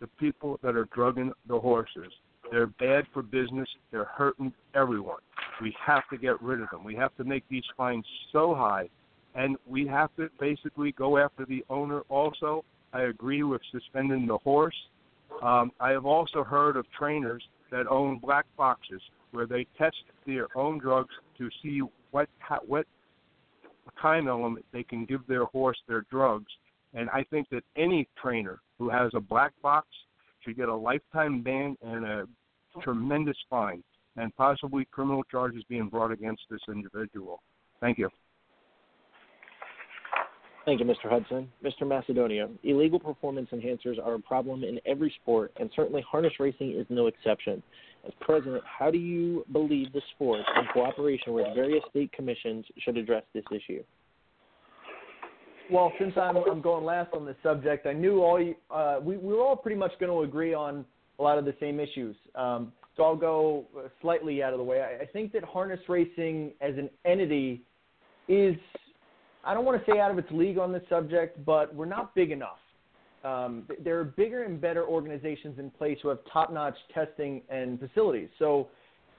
the 0.00 0.06
people 0.18 0.58
that 0.62 0.76
are 0.76 0.88
drugging 0.94 1.32
the 1.48 1.58
horses. 1.58 2.12
They're 2.50 2.66
bad 2.66 3.04
for 3.12 3.22
business. 3.22 3.68
They're 3.90 4.04
hurting 4.04 4.52
everyone. 4.74 5.20
We 5.62 5.74
have 5.84 6.02
to 6.10 6.18
get 6.18 6.40
rid 6.42 6.60
of 6.60 6.70
them. 6.70 6.84
We 6.84 6.94
have 6.96 7.16
to 7.16 7.24
make 7.24 7.44
these 7.48 7.64
fines 7.76 8.04
so 8.32 8.54
high, 8.54 8.88
and 9.34 9.56
we 9.66 9.86
have 9.86 10.10
to 10.16 10.28
basically 10.38 10.92
go 10.92 11.18
after 11.18 11.44
the 11.44 11.64
owner 11.70 12.00
also. 12.08 12.64
I 12.92 13.02
agree 13.02 13.42
with 13.42 13.60
suspending 13.72 14.26
the 14.26 14.38
horse. 14.38 14.76
Um, 15.42 15.72
I 15.80 15.90
have 15.90 16.06
also 16.06 16.44
heard 16.44 16.76
of 16.76 16.86
trainers 16.96 17.42
that 17.74 17.88
own 17.88 18.18
black 18.18 18.46
boxes 18.56 19.02
where 19.32 19.46
they 19.46 19.66
test 19.76 19.96
their 20.26 20.46
own 20.56 20.78
drugs 20.78 21.12
to 21.36 21.48
see 21.60 21.80
what 22.12 22.28
what 22.68 22.86
time 24.00 24.28
element 24.28 24.64
they 24.72 24.84
can 24.84 25.04
give 25.04 25.26
their 25.26 25.44
horse 25.46 25.76
their 25.88 26.02
drugs. 26.08 26.52
And 26.94 27.10
I 27.10 27.24
think 27.24 27.48
that 27.50 27.64
any 27.76 28.08
trainer 28.20 28.60
who 28.78 28.88
has 28.90 29.10
a 29.14 29.20
black 29.20 29.52
box 29.60 29.88
should 30.40 30.56
get 30.56 30.68
a 30.68 30.74
lifetime 30.74 31.42
ban 31.42 31.76
and 31.82 32.04
a 32.04 32.28
tremendous 32.80 33.36
fine, 33.50 33.82
and 34.16 34.34
possibly 34.36 34.84
criminal 34.92 35.24
charges 35.24 35.64
being 35.68 35.88
brought 35.88 36.12
against 36.12 36.42
this 36.48 36.60
individual. 36.68 37.42
Thank 37.80 37.98
you. 37.98 38.08
Thank 40.64 40.80
you, 40.80 40.86
Mr. 40.86 41.10
Hudson. 41.10 41.50
Mr. 41.62 41.82
Macedonio, 41.82 42.50
illegal 42.62 42.98
performance 42.98 43.48
enhancers 43.52 43.98
are 44.02 44.14
a 44.14 44.18
problem 44.18 44.64
in 44.64 44.80
every 44.86 45.12
sport, 45.20 45.52
and 45.60 45.70
certainly 45.76 46.02
harness 46.10 46.32
racing 46.40 46.72
is 46.72 46.86
no 46.88 47.06
exception. 47.06 47.62
As 48.06 48.12
president, 48.20 48.62
how 48.66 48.90
do 48.90 48.96
you 48.96 49.44
believe 49.52 49.92
the 49.92 50.00
sport, 50.14 50.40
in 50.56 50.66
cooperation 50.72 51.34
with 51.34 51.46
various 51.54 51.84
state 51.90 52.10
commissions, 52.12 52.64
should 52.78 52.96
address 52.96 53.24
this 53.34 53.44
issue? 53.50 53.82
Well, 55.70 55.92
since 55.98 56.14
I'm, 56.16 56.36
I'm 56.36 56.62
going 56.62 56.84
last 56.84 57.12
on 57.14 57.26
this 57.26 57.36
subject, 57.42 57.86
I 57.86 57.92
knew 57.92 58.22
all 58.22 58.40
you, 58.40 58.54
uh, 58.70 59.00
we, 59.02 59.18
we 59.18 59.34
were 59.34 59.42
all 59.42 59.56
pretty 59.56 59.78
much 59.78 59.92
going 60.00 60.12
to 60.12 60.22
agree 60.22 60.54
on 60.54 60.84
a 61.18 61.22
lot 61.22 61.38
of 61.38 61.44
the 61.44 61.54
same 61.60 61.78
issues. 61.78 62.16
Um, 62.34 62.72
so 62.96 63.02
I'll 63.02 63.16
go 63.16 63.64
slightly 64.00 64.42
out 64.42 64.52
of 64.52 64.58
the 64.58 64.64
way. 64.64 64.80
I, 64.80 65.02
I 65.02 65.06
think 65.06 65.32
that 65.32 65.44
harness 65.44 65.80
racing 65.88 66.52
as 66.60 66.74
an 66.76 66.88
entity 67.04 67.62
is 68.28 68.56
I 69.44 69.54
don't 69.54 69.64
want 69.64 69.84
to 69.84 69.92
say 69.92 69.98
out 69.98 70.10
of 70.10 70.18
its 70.18 70.30
league 70.30 70.58
on 70.58 70.72
this 70.72 70.82
subject, 70.88 71.44
but 71.44 71.74
we're 71.74 71.84
not 71.84 72.14
big 72.14 72.30
enough. 72.30 72.58
Um, 73.24 73.64
there 73.82 73.98
are 73.98 74.04
bigger 74.04 74.44
and 74.44 74.60
better 74.60 74.84
organizations 74.84 75.58
in 75.58 75.70
place 75.70 75.98
who 76.02 76.08
have 76.08 76.18
top-notch 76.30 76.76
testing 76.92 77.42
and 77.48 77.78
facilities. 77.80 78.28
So 78.38 78.68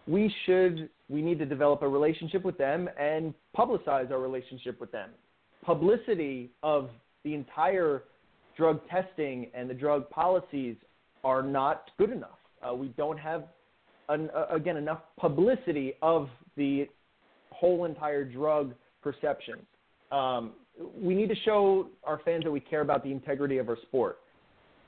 we 0.08 0.34
should 0.46 0.90
we 1.10 1.22
need 1.22 1.40
to 1.40 1.46
develop 1.46 1.82
a 1.82 1.88
relationship 1.88 2.44
with 2.44 2.58
them 2.58 2.90
and 3.00 3.34
publicize 3.56 4.12
our 4.12 4.20
relationship 4.20 4.80
with 4.80 4.92
them. 4.92 5.10
Publicity 5.64 6.52
of 6.64 6.90
the 7.24 7.34
entire 7.34 8.04
drug 8.58 8.82
testing 8.90 9.48
and 9.54 9.70
the 9.70 9.74
drug 9.74 10.10
policies 10.10 10.76
are 11.24 11.44
not 11.44 11.90
good 11.98 12.12
enough. 12.12 12.38
Uh, 12.68 12.74
we 12.74 12.88
don't 12.90 13.18
have 13.18 13.46
an, 14.10 14.30
uh, 14.36 14.46
again 14.50 14.78
enough 14.78 15.02
publicity 15.20 15.94
of 16.02 16.30
the 16.56 16.88
whole 17.52 17.86
entire 17.86 18.24
drug 18.24 18.74
perception. 19.02 19.56
Um, 20.12 20.54
we 20.96 21.16
need 21.16 21.30
to 21.30 21.36
show 21.44 21.88
our 22.04 22.20
fans 22.26 22.44
that 22.44 22.52
we 22.52 22.60
care 22.60 22.82
about 22.82 23.04
the 23.04 23.12
integrity 23.12 23.58
of 23.58 23.70
our 23.70 23.78
sport. 23.84 24.20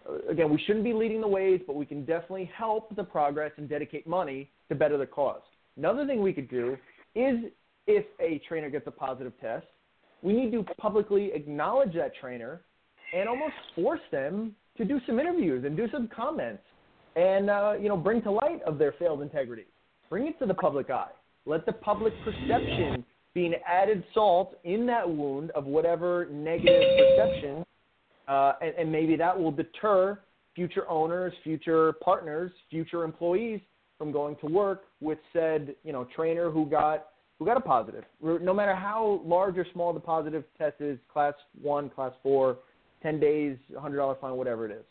Uh, 0.07 0.17
again, 0.29 0.49
we 0.49 0.61
shouldn't 0.65 0.83
be 0.83 0.93
leading 0.93 1.21
the 1.21 1.27
ways, 1.27 1.61
but 1.65 1.75
we 1.75 1.85
can 1.85 2.05
definitely 2.05 2.49
help 2.55 2.93
the 2.95 3.03
progress 3.03 3.51
and 3.57 3.69
dedicate 3.69 4.07
money 4.07 4.49
to 4.69 4.75
better 4.75 4.97
the 4.97 5.05
cause. 5.05 5.41
Another 5.77 6.05
thing 6.05 6.21
we 6.21 6.33
could 6.33 6.49
do 6.49 6.77
is 7.15 7.35
if 7.85 8.05
a 8.19 8.41
trainer 8.47 8.69
gets 8.69 8.87
a 8.87 8.91
positive 8.91 9.33
test, 9.39 9.65
we 10.21 10.33
need 10.33 10.51
to 10.51 10.63
publicly 10.79 11.31
acknowledge 11.33 11.93
that 11.93 12.11
trainer 12.19 12.61
and 13.13 13.29
almost 13.29 13.53
force 13.75 14.01
them 14.11 14.55
to 14.77 14.85
do 14.85 14.99
some 15.05 15.19
interviews 15.19 15.63
and 15.65 15.77
do 15.77 15.87
some 15.91 16.07
comments 16.07 16.61
and 17.15 17.49
uh, 17.49 17.73
you 17.79 17.89
know 17.89 17.97
bring 17.97 18.21
to 18.21 18.31
light 18.31 18.61
of 18.65 18.77
their 18.77 18.93
failed 18.93 19.21
integrity. 19.21 19.65
Bring 20.09 20.27
it 20.27 20.39
to 20.39 20.45
the 20.45 20.53
public 20.53 20.89
eye. 20.89 21.11
Let 21.45 21.65
the 21.65 21.73
public 21.73 22.13
perception 22.23 23.05
be 23.37 23.45
an 23.45 23.53
added 23.67 24.03
salt 24.15 24.57
in 24.63 24.87
that 24.87 25.07
wound 25.07 25.51
of 25.51 25.65
whatever 25.65 26.27
negative 26.31 26.81
perception, 26.97 27.63
uh, 28.27 28.53
and, 28.63 28.73
and 28.79 28.91
maybe 28.91 29.15
that 29.15 29.39
will 29.39 29.51
deter 29.51 30.19
future 30.55 30.89
owners, 30.89 31.31
future 31.43 31.93
partners, 32.03 32.51
future 32.71 33.03
employees 33.03 33.61
from 33.99 34.11
going 34.11 34.35
to 34.37 34.47
work 34.47 34.85
with 35.01 35.19
said 35.33 35.75
you 35.83 35.93
know 35.93 36.07
trainer 36.15 36.49
who 36.49 36.65
got 36.65 37.09
who 37.37 37.45
got 37.45 37.57
a 37.57 37.61
positive. 37.61 38.03
No 38.23 38.55
matter 38.55 38.73
how 38.73 39.21
large 39.23 39.55
or 39.55 39.67
small 39.71 39.93
the 39.93 39.99
positive 39.99 40.43
test 40.57 40.77
is, 40.79 40.97
class 41.13 41.35
one, 41.61 41.91
class 41.91 42.13
four, 42.23 42.57
ten 43.03 43.19
days, 43.19 43.55
hundred 43.79 43.97
dollar 43.97 44.15
fine, 44.19 44.33
whatever 44.33 44.65
it 44.65 44.71
is. 44.71 44.85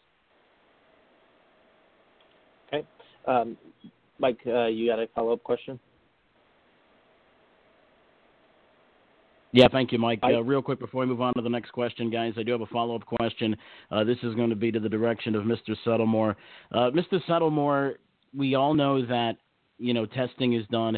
Okay, 2.69 2.87
um, 3.27 3.57
Mike, 4.21 4.39
uh, 4.47 4.67
you 4.67 4.89
got 4.89 5.01
a 5.01 5.09
follow 5.17 5.33
up 5.33 5.43
question? 5.43 5.81
Yeah, 9.57 9.69
thank 9.73 9.91
you, 9.91 9.99
Mike. 9.99 10.21
Uh, 10.23 10.43
real 10.43 10.61
quick 10.61 10.79
before 10.79 11.01
we 11.01 11.07
move 11.07 11.23
on 11.23 11.33
to 11.33 11.41
the 11.41 11.49
next 11.49 11.71
question, 11.71 12.11
guys, 12.11 12.35
I 12.37 12.43
do 12.43 12.53
have 12.53 12.61
a 12.61 12.67
follow 12.67 12.95
up 12.95 13.07
question. 13.07 13.57
Uh, 13.91 14.05
this 14.05 14.19
is 14.23 14.35
going 14.35 14.51
to 14.51 14.57
be 14.57 14.71
to 14.71 14.79
the 14.79 14.89
direction 14.89 15.35
of 15.35 15.45
Mr. 15.45 15.75
Settlemoir. 15.83 16.37
Uh, 16.73 16.91
Mr. 16.91 17.19
Settlemoir, 17.27 17.95
we 18.37 18.55
all 18.55 18.75
know 18.75 19.07
that 19.07 19.39
you 19.79 19.95
know 19.95 20.05
testing 20.05 20.53
is 20.53 20.67
done. 20.71 20.97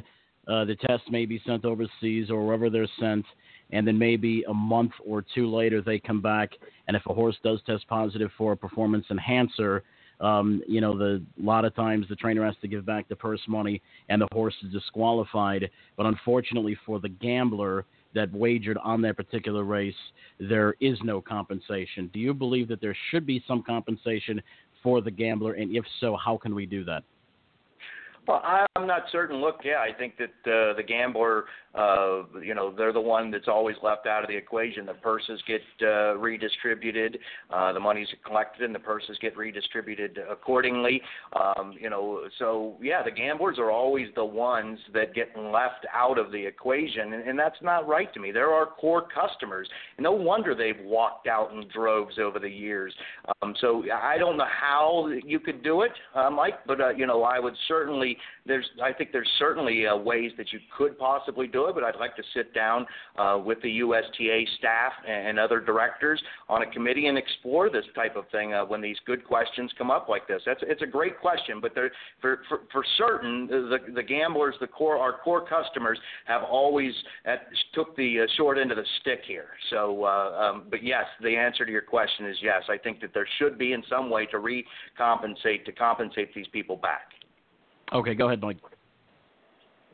Uh, 0.48 0.64
the 0.64 0.74
tests 0.74 1.06
may 1.08 1.24
be 1.24 1.40
sent 1.46 1.64
overseas 1.64 2.30
or 2.30 2.44
wherever 2.44 2.68
they're 2.68 2.88
sent, 2.98 3.24
and 3.70 3.86
then 3.86 3.96
maybe 3.96 4.42
a 4.48 4.54
month 4.54 4.92
or 5.06 5.24
two 5.36 5.48
later 5.48 5.80
they 5.80 6.00
come 6.00 6.20
back, 6.20 6.50
and 6.88 6.96
if 6.96 7.06
a 7.06 7.14
horse 7.14 7.36
does 7.44 7.60
test 7.64 7.86
positive 7.86 8.30
for 8.36 8.52
a 8.52 8.56
performance 8.56 9.04
enhancer, 9.08 9.84
um, 10.20 10.62
you 10.66 10.80
know, 10.80 10.98
the 10.98 11.22
a 11.40 11.44
lot 11.44 11.64
of 11.64 11.76
times 11.76 12.06
the 12.08 12.16
trainer 12.16 12.44
has 12.44 12.56
to 12.62 12.66
give 12.66 12.84
back 12.84 13.08
the 13.08 13.14
purse 13.14 13.40
money, 13.46 13.80
and 14.08 14.20
the 14.20 14.28
horse 14.32 14.54
is 14.64 14.72
disqualified. 14.72 15.70
But 15.96 16.06
unfortunately 16.06 16.76
for 16.84 16.98
the 16.98 17.08
gambler 17.08 17.84
that 18.14 18.32
wagered 18.32 18.78
on 18.78 19.02
that 19.02 19.16
particular 19.16 19.64
race, 19.64 19.94
there 20.38 20.74
is 20.80 20.98
no 21.02 21.20
compensation. 21.20 22.10
Do 22.12 22.18
you 22.18 22.34
believe 22.34 22.68
that 22.68 22.80
there 22.80 22.96
should 23.10 23.26
be 23.26 23.42
some 23.46 23.62
compensation 23.62 24.42
for 24.82 25.00
the 25.00 25.10
gambler, 25.10 25.54
and 25.54 25.74
if 25.74 25.84
so, 26.00 26.16
how 26.16 26.36
can 26.36 26.54
we 26.54 26.66
do 26.66 26.84
that? 26.84 27.02
Well, 28.28 28.42
I'm 28.44 28.86
not 28.86 29.04
certain. 29.10 29.40
Look, 29.40 29.60
yeah, 29.64 29.78
I 29.78 29.96
think 29.96 30.18
that 30.18 30.50
uh, 30.50 30.76
the 30.76 30.82
gambler, 30.86 31.44
uh, 31.74 32.24
you 32.44 32.54
know, 32.54 32.74
they're 32.76 32.92
the 32.92 33.00
one 33.00 33.30
that's 33.30 33.48
always 33.48 33.76
left 33.82 34.06
out 34.06 34.22
of 34.22 34.28
the 34.28 34.36
equation. 34.36 34.84
The 34.84 34.92
purses 34.92 35.40
get 35.46 35.62
uh, 35.80 36.14
redistributed, 36.18 37.18
uh, 37.50 37.72
the 37.72 37.80
money's 37.80 38.08
collected, 38.26 38.64
and 38.64 38.74
the 38.74 38.80
purses 38.80 39.16
get 39.22 39.34
redistributed 39.34 40.18
accordingly. 40.30 41.00
Um, 41.34 41.72
you 41.80 41.88
know, 41.88 42.24
so 42.38 42.76
yeah, 42.82 43.02
the 43.02 43.10
gamblers 43.10 43.58
are 43.58 43.70
always 43.70 44.08
the 44.14 44.24
ones 44.26 44.78
that 44.92 45.14
get 45.14 45.28
left 45.34 45.86
out 45.94 46.18
of 46.18 46.30
the 46.30 46.44
equation, 46.44 47.14
and, 47.14 47.26
and 47.26 47.38
that's 47.38 47.56
not 47.62 47.88
right 47.88 48.12
to 48.12 48.20
me. 48.20 48.30
They're 48.30 48.52
our 48.52 48.66
core 48.66 49.06
customers. 49.08 49.66
No 49.98 50.12
wonder 50.12 50.54
they've 50.54 50.84
walked 50.84 51.28
out 51.28 51.52
in 51.52 51.66
droves 51.74 52.18
over 52.18 52.38
the 52.38 52.50
years. 52.50 52.92
Um, 53.40 53.54
so 53.58 53.84
I 53.90 54.18
don't 54.18 54.36
know 54.36 54.44
how 54.48 55.08
you 55.24 55.40
could 55.40 55.62
do 55.62 55.80
it, 55.80 55.92
uh, 56.14 56.28
Mike, 56.28 56.66
but 56.66 56.78
uh, 56.78 56.90
you 56.90 57.06
know, 57.06 57.22
I 57.22 57.38
would 57.38 57.54
certainly 57.66 58.17
there's 58.46 58.66
I 58.82 58.92
think 58.92 59.12
there's 59.12 59.28
certainly 59.38 59.86
uh, 59.86 59.96
ways 59.96 60.32
that 60.38 60.52
you 60.52 60.58
could 60.76 60.98
possibly 60.98 61.46
do 61.46 61.66
it, 61.66 61.74
but 61.74 61.84
I'd 61.84 61.96
like 61.96 62.16
to 62.16 62.22
sit 62.34 62.54
down 62.54 62.86
uh, 63.18 63.40
with 63.44 63.60
the 63.62 63.70
USTA 63.70 64.44
staff 64.58 64.92
and 65.06 65.38
other 65.38 65.60
directors 65.60 66.22
on 66.48 66.62
a 66.62 66.70
committee 66.70 67.06
and 67.06 67.18
explore 67.18 67.70
this 67.70 67.84
type 67.94 68.16
of 68.16 68.24
thing 68.30 68.54
uh, 68.54 68.64
when 68.64 68.80
these 68.80 68.96
good 69.06 69.24
questions 69.24 69.70
come 69.76 69.90
up 69.90 70.08
like 70.08 70.26
this. 70.26 70.42
That's 70.46 70.60
it's 70.62 70.82
a 70.82 70.86
great 70.86 71.20
question, 71.20 71.60
but 71.60 71.72
for 72.20 72.40
for 72.48 72.60
for 72.72 72.84
certain 72.96 73.46
the 73.46 73.78
the 73.94 74.02
gamblers, 74.02 74.54
the 74.60 74.66
core 74.66 74.98
our 74.98 75.18
core 75.18 75.46
customers 75.46 75.98
have 76.26 76.42
always 76.42 76.92
at, 77.24 77.46
took 77.74 77.96
the 77.96 78.20
uh, 78.20 78.26
short 78.36 78.58
end 78.58 78.70
of 78.70 78.76
the 78.76 78.84
stick 79.00 79.20
here. 79.26 79.48
So, 79.70 80.04
uh, 80.04 80.52
um, 80.52 80.64
but 80.70 80.82
yes, 80.82 81.04
the 81.22 81.36
answer 81.36 81.64
to 81.64 81.72
your 81.72 81.82
question 81.82 82.26
is 82.26 82.36
yes. 82.42 82.62
I 82.68 82.78
think 82.78 83.00
that 83.00 83.12
there 83.14 83.28
should 83.38 83.58
be 83.58 83.72
in 83.72 83.82
some 83.88 84.10
way 84.10 84.26
to 84.26 84.38
recompensate 84.38 85.64
to 85.64 85.72
compensate 85.72 86.34
these 86.34 86.48
people 86.48 86.76
back. 86.76 87.12
Okay, 87.92 88.14
go 88.14 88.26
ahead, 88.26 88.40
Mike. 88.40 88.58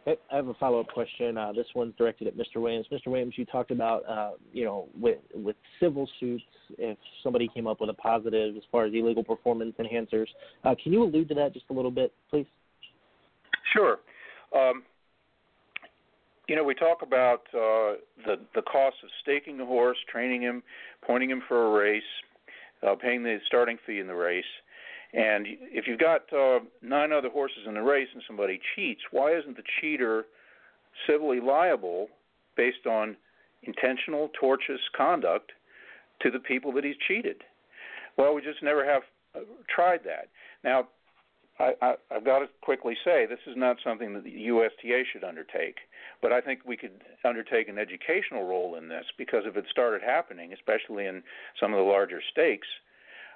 Okay, 0.07 0.21
I 0.31 0.37
have 0.37 0.49
a 0.49 0.55
follow 0.55 0.81
up 0.81 0.89
question. 0.89 1.39
Uh, 1.39 1.53
this 1.53 1.67
one's 1.75 1.95
directed 1.97 2.29
at 2.29 2.37
Mr. 2.37 2.57
Williams. 2.57 2.87
Mr. 2.93 3.07
Williams, 3.07 3.35
you 3.37 3.47
talked 3.47 3.71
about, 3.71 4.07
uh, 4.09 4.33
you 4.53 4.65
know, 4.65 4.89
with 4.99 5.19
with 5.35 5.57
civil 5.81 6.09
suits, 6.21 6.45
if 6.77 6.99
somebody 7.23 7.49
came 7.55 7.67
up 7.67 7.81
with 7.81 7.89
a 7.89 7.95
positive 7.95 8.57
as 8.57 8.63
far 8.71 8.85
as 8.85 8.93
illegal 8.93 9.25
performance 9.25 9.75
enhancers. 9.79 10.27
Uh, 10.65 10.75
can 10.83 10.93
you 10.93 11.03
allude 11.03 11.29
to 11.29 11.35
that 11.35 11.55
just 11.55 11.67
a 11.71 11.73
little 11.73 11.91
bit, 11.91 12.13
please? 12.29 12.47
Sure. 13.73 13.99
Um, 14.55 14.83
you 16.49 16.57
know, 16.57 16.65
we 16.65 16.75
talk 16.75 16.99
about 17.03 17.41
uh, 17.55 17.97
the 18.27 18.37
the 18.55 18.63
cost 18.63 18.97
of 19.03 19.09
staking 19.23 19.59
a 19.61 19.67
horse, 19.67 19.97
training 20.11 20.43
him, 20.43 20.63
pointing 21.07 21.31
him 21.31 21.43
for 21.49 21.67
a 21.67 21.83
race, 21.83 22.03
uh, 22.87 22.95
paying 22.95 23.23
the 23.23 23.39
starting 23.47 23.79
fee 23.87 24.01
in 24.01 24.07
the 24.07 24.15
race. 24.15 24.45
And 25.15 25.47
if 25.49 25.87
you've 25.87 26.01
got 26.01 26.33
uh, 26.33 26.59
nine 26.83 27.13
other 27.13 27.31
horses 27.31 27.67
in 27.69 27.75
the 27.75 27.83
race 27.83 28.09
and 28.13 28.23
somebody 28.27 28.61
cheats, 28.75 29.01
why 29.13 29.37
isn't 29.37 29.57
the 29.57 29.63
cheater 29.81 30.25
civilly 31.07 31.41
liable 31.41 32.09
based 32.57 32.87
on 32.87 33.17
intentional, 33.63 34.31
tortious 34.41 34.83
conduct 34.97 35.53
to 36.21 36.31
the 36.31 36.41
people 36.41 36.73
that 36.73 36.85
he's 36.85 36.97
cheated? 37.07 37.43
Well, 38.19 38.35
we 38.35 38.43
just 38.43 38.63
never 38.63 38.85
have 38.85 39.03
uh, 39.37 39.41
tried 39.73 40.01
that. 40.05 40.29
Now, 40.65 40.89
I, 41.61 41.95
I've 42.11 42.25
got 42.25 42.41
to 42.41 42.47
quickly 42.63 42.97
say 43.05 43.27
this 43.27 43.39
is 43.47 43.57
not 43.57 43.77
something 43.85 44.13
that 44.15 44.25
the 44.25 44.31
USTA 44.31 45.05
should 45.13 45.23
undertake, 45.23 45.77
but 46.21 46.33
I 46.33 46.41
think 46.41 46.61
we 46.67 46.77
could 46.77 47.03
undertake 47.25 47.69
an 47.69 47.79
educational 47.79 48.45
role 48.45 48.75
in 48.75 48.89
this 48.89 49.05
because 49.17 49.45
if 49.47 49.57
it 49.57 49.65
started 49.71 50.03
happening, 50.03 50.53
especially 50.53 51.07
in 51.07 51.23
some 51.61 51.73
of 51.73 51.79
the 51.79 51.85
larger 51.85 52.21
stakes, 52.33 52.67
uh, 52.67 52.81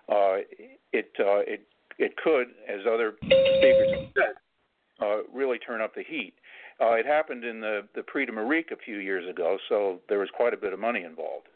it 0.08 1.10
uh, 1.20 1.42
it 1.46 1.62
it 1.98 2.16
could, 2.16 2.48
as 2.68 2.80
other 2.90 3.14
speakers 3.20 3.90
have 3.92 4.08
said, 4.14 5.04
uh, 5.04 5.16
really 5.32 5.58
turn 5.58 5.80
up 5.80 5.94
the 5.94 6.04
heat. 6.04 6.34
Uh, 6.80 6.92
it 6.92 7.06
happened 7.06 7.44
in 7.44 7.60
the 7.60 7.82
the 7.94 8.02
Prix 8.02 8.26
d'Amérique 8.26 8.72
a 8.72 8.76
few 8.76 8.98
years 8.98 9.28
ago, 9.28 9.58
so 9.68 10.00
there 10.08 10.18
was 10.18 10.28
quite 10.34 10.54
a 10.54 10.56
bit 10.56 10.72
of 10.72 10.78
money 10.78 11.02
involved. 11.02 11.48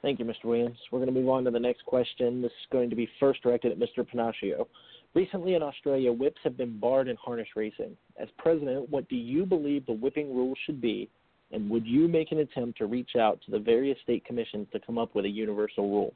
Thank 0.00 0.20
you, 0.20 0.24
Mr. 0.24 0.44
Williams. 0.44 0.78
We're 0.92 1.00
going 1.00 1.12
to 1.12 1.20
move 1.20 1.28
on 1.28 1.44
to 1.44 1.50
the 1.50 1.58
next 1.58 1.84
question. 1.84 2.40
This 2.40 2.52
is 2.52 2.66
going 2.70 2.88
to 2.88 2.96
be 2.96 3.08
first 3.18 3.42
directed 3.42 3.72
at 3.72 3.78
Mr. 3.78 4.06
Pennacchio. 4.08 4.66
Recently 5.14 5.54
in 5.54 5.62
Australia, 5.62 6.12
whips 6.12 6.38
have 6.44 6.56
been 6.56 6.78
barred 6.78 7.08
in 7.08 7.16
harness 7.16 7.48
racing. 7.56 7.96
As 8.20 8.28
president, 8.38 8.88
what 8.90 9.08
do 9.08 9.16
you 9.16 9.44
believe 9.44 9.86
the 9.86 9.92
whipping 9.92 10.34
rules 10.34 10.56
should 10.66 10.80
be, 10.80 11.08
and 11.52 11.68
would 11.70 11.86
you 11.86 12.08
make 12.08 12.32
an 12.32 12.38
attempt 12.38 12.78
to 12.78 12.86
reach 12.86 13.10
out 13.18 13.40
to 13.46 13.50
the 13.50 13.58
various 13.58 13.98
state 14.02 14.24
commissions 14.24 14.66
to 14.72 14.80
come 14.80 14.98
up 14.98 15.14
with 15.14 15.24
a 15.24 15.28
universal 15.28 15.88
rule? 15.88 16.14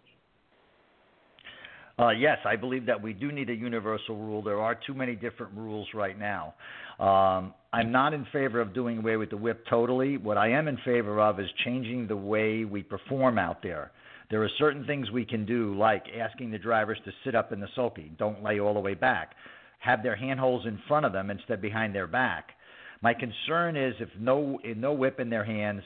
Uh, 1.99 2.11
yes, 2.11 2.39
I 2.45 2.57
believe 2.57 2.87
that 2.87 3.01
we 3.01 3.13
do 3.13 3.31
need 3.31 3.51
a 3.51 3.55
universal 3.55 4.17
rule. 4.17 4.43
There 4.43 4.61
are 4.61 4.75
too 4.75 4.95
many 4.95 5.15
different 5.15 5.53
rules 5.55 5.87
right 5.95 6.19
now. 6.19 6.55
Um, 6.99 7.55
I'm 7.73 7.93
not 7.93 8.15
in 8.15 8.27
favor 8.33 8.61
of 8.61 8.73
doing 8.73 8.99
away 8.99 9.17
with 9.17 9.31
the 9.31 9.37
whip 9.37 9.65
totally. 9.69 10.17
What 10.17 10.39
I 10.39 10.49
am 10.51 10.69
in 10.69 10.79
favor 10.85 11.21
of 11.21 11.39
is 11.39 11.49
changing 11.65 12.07
the 12.07 12.17
way 12.17 12.65
we 12.65 12.83
perform 12.83 13.39
out 13.39 13.63
there. 13.63 13.93
There 14.31 14.43
are 14.43 14.51
certain 14.59 14.87
things 14.87 15.11
we 15.11 15.27
can 15.27 15.45
do, 15.45 15.77
like 15.77 16.05
asking 16.19 16.51
the 16.51 16.59
drivers 16.59 16.99
to 17.05 17.13
sit 17.25 17.35
up 17.35 17.53
in 17.53 17.61
the 17.61 17.69
sulky, 17.75 18.11
don't 18.19 18.43
lay 18.43 18.61
all 18.61 18.73
the 18.73 18.81
way 18.81 18.95
back, 18.95 19.35
have 19.79 20.03
their 20.03 20.17
handholds 20.17 20.67
in 20.67 20.79
front 20.89 21.05
of 21.05 21.13
them 21.13 21.31
instead 21.31 21.61
behind 21.61 21.95
their 21.95 22.07
back. 22.07 22.53
My 23.03 23.15
concern 23.15 23.77
is 23.77 23.95
if 24.01 24.09
no 24.19 24.59
no 24.77 24.93
whip 24.93 25.19
in 25.21 25.29
their 25.29 25.45
hands 25.45 25.83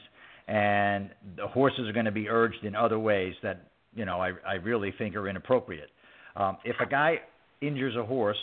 and 0.47 1.09
the 1.35 1.47
horses 1.47 1.87
are 1.87 1.93
going 1.93 2.05
to 2.05 2.11
be 2.11 2.29
urged 2.29 2.63
in 2.63 2.75
other 2.75 2.99
ways 2.99 3.33
that 3.43 3.67
you 3.95 4.05
know 4.05 4.21
I, 4.21 4.31
I 4.47 4.53
really 4.55 4.93
think 4.97 5.15
are 5.15 5.27
inappropriate. 5.27 5.89
Um, 6.35 6.57
if 6.63 6.75
a 6.79 6.85
guy 6.85 7.15
injures 7.61 7.95
a 7.95 8.05
horse 8.05 8.37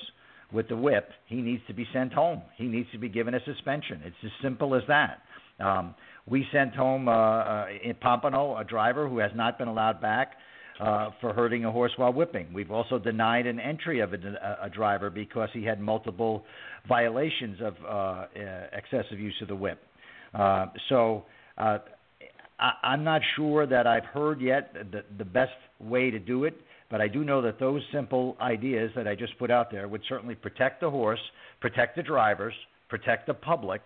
with 0.52 0.68
the 0.68 0.76
whip, 0.76 1.08
he 1.26 1.36
needs 1.36 1.62
to 1.68 1.74
be 1.74 1.86
sent 1.92 2.12
home. 2.12 2.42
He 2.56 2.64
needs 2.64 2.88
to 2.92 2.98
be 2.98 3.08
given 3.08 3.34
a 3.34 3.40
suspension. 3.44 4.02
It's 4.04 4.16
as 4.24 4.30
simple 4.42 4.74
as 4.74 4.82
that. 4.88 5.20
Um, 5.60 5.94
we 6.26 6.44
sent 6.52 6.74
home 6.74 7.08
uh, 7.08 7.12
uh, 7.12 7.66
in 7.82 7.94
Pompano 7.94 8.56
a 8.58 8.64
driver 8.64 9.08
who 9.08 9.18
has 9.18 9.30
not 9.34 9.58
been 9.58 9.68
allowed 9.68 10.00
back 10.00 10.32
uh, 10.80 11.10
for 11.20 11.32
hurting 11.32 11.64
a 11.64 11.72
horse 11.72 11.92
while 11.96 12.12
whipping. 12.12 12.52
We've 12.52 12.70
also 12.70 12.98
denied 12.98 13.46
an 13.46 13.60
entry 13.60 14.00
of 14.00 14.12
a, 14.12 14.58
a 14.62 14.70
driver 14.70 15.10
because 15.10 15.48
he 15.52 15.64
had 15.64 15.80
multiple 15.80 16.44
violations 16.88 17.58
of 17.62 17.74
uh, 17.84 17.88
uh, 17.88 18.26
excessive 18.72 19.18
use 19.18 19.36
of 19.40 19.48
the 19.48 19.56
whip. 19.56 19.80
Uh, 20.34 20.66
so 20.88 21.24
uh, 21.58 21.78
I, 22.58 22.72
I'm 22.82 23.04
not 23.04 23.22
sure 23.36 23.66
that 23.66 23.86
I've 23.86 24.04
heard 24.04 24.40
yet 24.40 24.74
the, 24.74 25.04
the 25.16 25.24
best 25.24 25.52
way 25.78 26.10
to 26.10 26.18
do 26.18 26.44
it. 26.44 26.54
But 26.90 27.00
I 27.00 27.08
do 27.08 27.24
know 27.24 27.40
that 27.42 27.58
those 27.58 27.82
simple 27.92 28.36
ideas 28.40 28.90
that 28.94 29.08
I 29.08 29.14
just 29.14 29.36
put 29.38 29.50
out 29.50 29.70
there 29.70 29.88
would 29.88 30.02
certainly 30.08 30.34
protect 30.34 30.80
the 30.80 30.90
horse, 30.90 31.18
protect 31.60 31.96
the 31.96 32.02
drivers, 32.02 32.54
protect 32.88 33.26
the 33.26 33.34
public, 33.34 33.80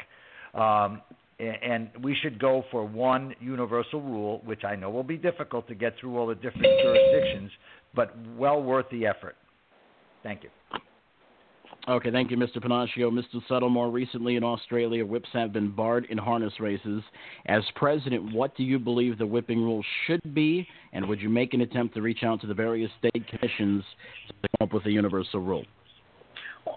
um, 0.53 1.01
and 1.39 1.91
we 2.03 2.17
should 2.21 2.39
go 2.39 2.65
for 2.71 2.85
one 2.85 3.35
universal 3.41 4.01
rule, 4.01 4.41
which 4.45 4.65
I 4.65 4.75
know 4.75 4.91
will 4.91 5.05
be 5.05 5.17
difficult 5.17 5.69
to 5.69 5.75
get 5.75 5.95
through 6.01 6.19
all 6.19 6.27
the 6.27 6.35
different 6.35 6.67
jurisdictions, 6.83 7.51
but 7.95 8.15
well 8.37 8.63
worth 8.63 8.87
the 8.91 9.07
effort. 9.07 9.37
Thank 10.23 10.43
you. 10.43 10.51
Okay, 11.87 12.11
thank 12.11 12.31
you, 12.31 12.37
Mr. 12.37 12.59
Pennacchio. 12.59 13.11
Mr. 13.11 13.41
Settlemoir, 13.49 13.91
recently 13.91 14.37
in 14.37 14.45
Australia, 14.45 15.07
whips 15.07 15.29
have 15.33 15.55
been 15.55 15.71
barred 15.71 16.07
in 16.11 16.19
harness 16.19 16.53
races. 16.61 17.03
As 17.47 17.63
president, 17.77 18.35
what 18.35 18.55
do 18.57 18.63
you 18.63 18.79
believe 18.79 19.17
the 19.17 19.27
whipping 19.27 19.63
rule 19.63 19.83
should 20.07 20.35
be, 20.35 20.69
and 20.93 21.09
would 21.09 21.21
you 21.21 21.31
make 21.31 21.55
an 21.55 21.63
attempt 21.63 21.95
to 21.95 22.03
reach 22.03 22.25
out 22.25 22.43
to 22.43 22.47
the 22.47 22.53
various 22.53 22.91
state 22.99 23.27
commissions 23.29 23.85
to 24.27 24.49
come 24.59 24.69
up 24.69 24.75
with 24.75 24.85
a 24.85 24.91
universal 24.91 25.41
rule? 25.41 25.65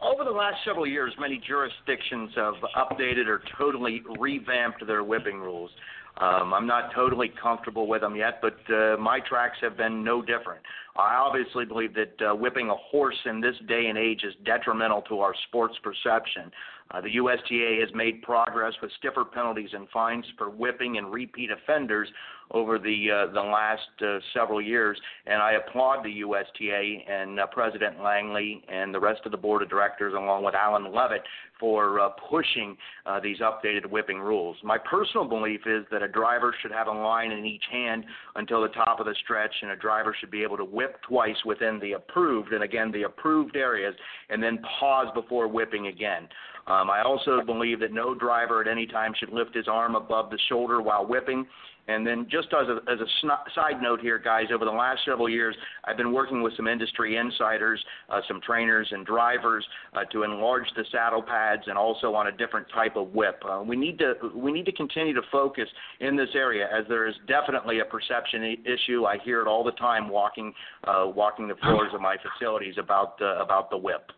Over 0.01 0.23
the 0.23 0.31
last 0.31 0.57
several 0.65 0.88
years, 0.88 1.13
many 1.19 1.41
jurisdictions 1.45 2.31
have 2.35 2.55
updated 2.77 3.27
or 3.27 3.41
totally 3.57 4.01
revamped 4.19 4.85
their 4.85 5.03
whipping 5.03 5.39
rules. 5.39 5.72
Um, 6.18 6.53
I'm 6.53 6.68
not 6.68 6.93
totally 6.93 7.31
comfortable 7.41 7.88
with 7.88 8.01
them 8.01 8.15
yet, 8.15 8.41
but 8.41 8.57
uh, 8.73 8.97
my 8.97 9.19
tracks 9.27 9.57
have 9.61 9.77
been 9.77 10.03
no 10.03 10.22
different. 10.22 10.61
I 10.95 11.15
obviously 11.15 11.65
believe 11.65 11.93
that 11.95 12.22
uh, 12.22 12.35
whipping 12.35 12.69
a 12.69 12.76
horse 12.76 13.18
in 13.26 13.39
this 13.39 13.55
day 13.68 13.88
and 13.88 13.97
age 13.97 14.23
is 14.23 14.34
detrimental 14.45 15.01
to 15.03 15.19
our 15.22 15.34
sports 15.47 15.76
perception. 15.81 16.51
Uh, 16.91 17.01
the 17.01 17.15
USTA 17.15 17.80
has 17.80 17.89
made 17.95 18.22
progress 18.22 18.73
with 18.81 18.91
stiffer 18.97 19.23
penalties 19.23 19.69
and 19.73 19.88
fines 19.89 20.26
for 20.38 20.49
whipping 20.49 20.97
and 20.97 21.11
repeat 21.11 21.49
offenders 21.51 22.07
over 22.53 22.77
the 22.77 23.07
uh, 23.09 23.34
the 23.34 23.41
last 23.41 23.81
uh, 24.01 24.19
several 24.34 24.61
years, 24.61 24.99
and 25.26 25.41
I 25.41 25.53
applaud 25.53 26.03
the 26.03 26.19
USTA 26.19 27.09
and 27.09 27.39
uh, 27.39 27.47
President 27.47 28.01
Langley 28.01 28.63
and 28.68 28.93
the 28.93 28.99
rest 28.99 29.22
of 29.26 29.31
the 29.31 29.38
board 29.38 29.61
of 29.61 29.69
directors, 29.69 30.13
along 30.13 30.43
with 30.43 30.53
Alan 30.53 30.93
Levitt, 30.93 31.22
for 31.59 31.99
uh, 31.99 32.09
pushing 32.30 32.76
uh, 33.05 33.19
these 33.19 33.38
updated 33.39 33.85
whipping 33.85 34.19
rules. 34.19 34.57
My 34.63 34.77
personal 34.77 35.26
belief 35.26 35.61
is 35.65 35.85
that 35.91 36.01
a 36.01 36.07
driver 36.07 36.53
should 36.61 36.72
have 36.72 36.88
a 36.88 36.91
line 36.91 37.31
in 37.31 37.45
each 37.45 37.63
hand 37.72 38.03
until 38.35 38.61
the 38.61 38.69
top 38.69 38.99
of 38.99 39.05
the 39.05 39.15
stretch, 39.23 39.53
and 39.61 39.72
a 39.72 39.76
driver 39.76 40.15
should 40.19 40.31
be 40.31 40.43
able 40.43 40.57
to 40.57 40.65
whip 40.65 40.97
twice 41.07 41.38
within 41.45 41.80
the 41.80 41.93
approved, 41.93 42.51
and 42.51 42.63
again 42.63 42.91
the 42.91 43.03
approved 43.03 43.55
areas, 43.55 43.95
and 44.30 44.43
then 44.43 44.59
pause 44.80 45.07
before 45.13 45.47
whipping 45.47 45.88
again. 45.88 46.27
Um, 46.68 46.90
I 46.90 47.02
also 47.04 47.42
believe 47.46 47.80
that 47.80 47.92
no 47.92 48.14
driver 48.14 48.62
at 48.62 48.68
any 48.68 48.86
time 48.86 49.14
should 49.18 49.32
lift 49.32 49.56
his 49.56 49.68
arm 49.68 49.96
above 49.96 50.30
the 50.30 50.40
shoulder 50.48 50.82
while 50.82 51.06
whipping. 51.06 51.46
And 51.88 52.06
then, 52.06 52.28
just 52.30 52.48
as 52.54 52.68
a, 52.68 52.92
as 52.92 53.00
a 53.00 53.28
side 53.56 53.82
note 53.82 54.02
here, 54.02 54.20
guys, 54.20 54.46
over 54.54 54.66
the 54.66 54.72
last 54.72 55.02
several 55.04 55.28
years, 55.28 55.56
I've 55.84 55.98
been 55.98 56.14
working 56.14 56.44
with 56.44 56.56
some 56.56 56.68
industry 56.68 57.18
insiders, 57.18 57.84
uh, 58.10 58.22
some 58.28 58.40
trainers, 58.46 58.88
and 58.92 59.06
drivers 59.06 59.66
uh, 59.94 60.04
to 60.12 60.24
enlarge 60.24 60.68
the 60.76 60.86
saddle 60.92 61.24
pads 61.24 61.64
and 61.66 61.78
also 61.78 62.14
on 62.14 62.28
a 62.28 62.32
different 62.32 62.68
type 62.74 62.96
of 62.96 63.14
whip. 63.14 63.44
Uh, 63.50 63.64
we 63.66 63.76
need 63.76 63.98
to 63.98 64.14
we 64.36 64.52
need 64.52 64.66
to 64.66 64.72
continue 64.72 65.14
to 65.14 65.24
focus 65.32 65.68
in 66.00 66.16
this 66.16 66.30
area 66.36 66.70
as 66.72 66.86
there 66.88 67.08
is 67.08 67.16
definitely 67.28 67.80
a 67.80 67.86
perception 67.86 68.58
issue. 68.64 69.06
I 69.06 69.18
hear 69.26 69.42
it 69.42 69.48
all 69.48 69.64
the 69.64 69.72
time 69.74 70.08
walking 70.08 70.54
uh, 70.84 71.08
walking 71.08 71.48
the 71.48 71.56
floors 71.56 71.92
of 71.94 72.02
my 72.02 72.16
facilities 72.18 72.76
about 72.78 73.20
about 73.20 73.72
the 73.72 73.78
whip. 73.78 74.12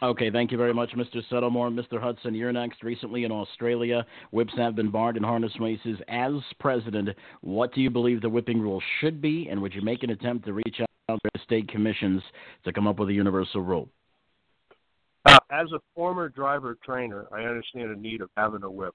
Okay, 0.00 0.30
thank 0.30 0.52
you 0.52 0.58
very 0.58 0.72
much, 0.72 0.90
Mr. 0.90 1.20
Settlemoir. 1.28 1.74
Mr. 1.74 2.00
Hudson, 2.00 2.32
you're 2.32 2.52
next. 2.52 2.84
Recently 2.84 3.24
in 3.24 3.32
Australia, 3.32 4.06
whips 4.30 4.52
have 4.56 4.76
been 4.76 4.92
barred 4.92 5.16
in 5.16 5.24
harness 5.24 5.50
races. 5.58 5.98
As 6.06 6.34
president, 6.60 7.08
what 7.40 7.74
do 7.74 7.80
you 7.80 7.90
believe 7.90 8.20
the 8.20 8.28
whipping 8.28 8.60
rule 8.60 8.80
should 9.00 9.20
be, 9.20 9.48
and 9.50 9.60
would 9.60 9.74
you 9.74 9.82
make 9.82 10.04
an 10.04 10.10
attempt 10.10 10.46
to 10.46 10.52
reach 10.52 10.80
out 11.08 11.18
to 11.24 11.40
state 11.42 11.68
commissions 11.68 12.22
to 12.64 12.72
come 12.72 12.86
up 12.86 13.00
with 13.00 13.08
a 13.08 13.12
universal 13.12 13.60
rule? 13.60 13.88
Uh, 15.26 15.38
as 15.50 15.66
a 15.72 15.80
former 15.96 16.28
driver 16.28 16.78
trainer, 16.84 17.26
I 17.32 17.42
understand 17.42 17.90
the 17.90 18.00
need 18.00 18.20
of 18.20 18.30
having 18.36 18.62
a 18.62 18.70
whip. 18.70 18.94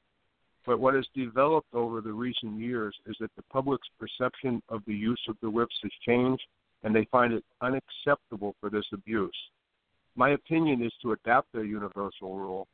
But 0.66 0.80
what 0.80 0.94
has 0.94 1.06
developed 1.14 1.74
over 1.74 2.00
the 2.00 2.14
recent 2.14 2.58
years 2.58 2.96
is 3.08 3.18
that 3.20 3.32
the 3.36 3.44
public's 3.52 3.90
perception 4.00 4.64
of 4.70 4.82
the 4.88 4.96
use 4.96 5.22
of 5.28 5.36
the 5.42 5.50
whips 5.50 5.76
has 5.84 5.92
changed, 6.08 6.44
and 6.84 6.96
they 6.96 7.06
find 7.12 7.34
it 7.34 7.44
unacceptable 7.60 8.56
for 8.62 8.70
this 8.70 8.86
abuse 8.94 9.36
my 10.16 10.32
opinion 10.32 10.84
is 10.84 10.94
to 11.02 11.14
adapt 11.14 11.52
the 11.54 11.62
universal 11.62 12.38
rule. 12.38 12.68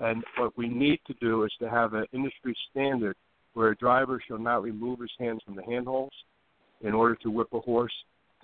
And 0.00 0.24
what 0.36 0.56
we 0.56 0.68
need 0.68 1.00
to 1.06 1.14
do 1.20 1.44
is 1.44 1.52
to 1.60 1.70
have 1.70 1.94
an 1.94 2.06
industry 2.12 2.56
standard 2.70 3.16
where 3.54 3.70
a 3.70 3.76
driver 3.76 4.20
shall 4.26 4.38
not 4.38 4.62
remove 4.62 5.00
his 5.00 5.10
hands 5.18 5.40
from 5.44 5.56
the 5.56 5.64
handholds 5.64 6.14
in 6.82 6.94
order 6.94 7.14
to 7.16 7.30
whip 7.30 7.48
a 7.52 7.60
horse 7.60 7.92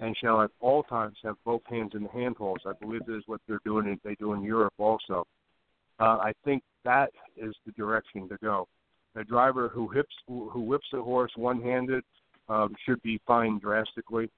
and 0.01 0.17
shall 0.17 0.43
at 0.43 0.51
all 0.61 0.83
times 0.85 1.17
have 1.23 1.37
both 1.45 1.63
hands 1.69 1.93
in 1.95 2.03
the 2.03 2.09
handholds. 2.09 2.65
I 2.67 2.73
believe 2.81 3.07
this 3.07 3.17
is 3.17 3.23
what 3.27 3.41
they're 3.47 3.61
doing 3.65 3.99
they 4.05 4.17
do 4.17 4.33
in 4.33 4.43
Europe 4.43 4.75
also. 4.79 5.27
Uh, 6.01 6.19
I 6.19 6.33
think 6.45 6.63
that 6.85 7.11
is 7.37 7.55
the 7.65 7.73
direction 7.73 8.29
to 8.29 8.37
go. 8.43 8.67
A 9.17 9.23
driver 9.23 9.69
who 9.69 9.87
whips 9.87 10.15
who 10.27 10.61
whips 10.61 10.89
a 10.93 11.01
horse 11.01 11.31
one-handed 11.37 12.03
um, 12.49 12.75
should 12.85 13.01
be 13.03 13.21
fined 13.27 13.61
drastically, 13.61 14.29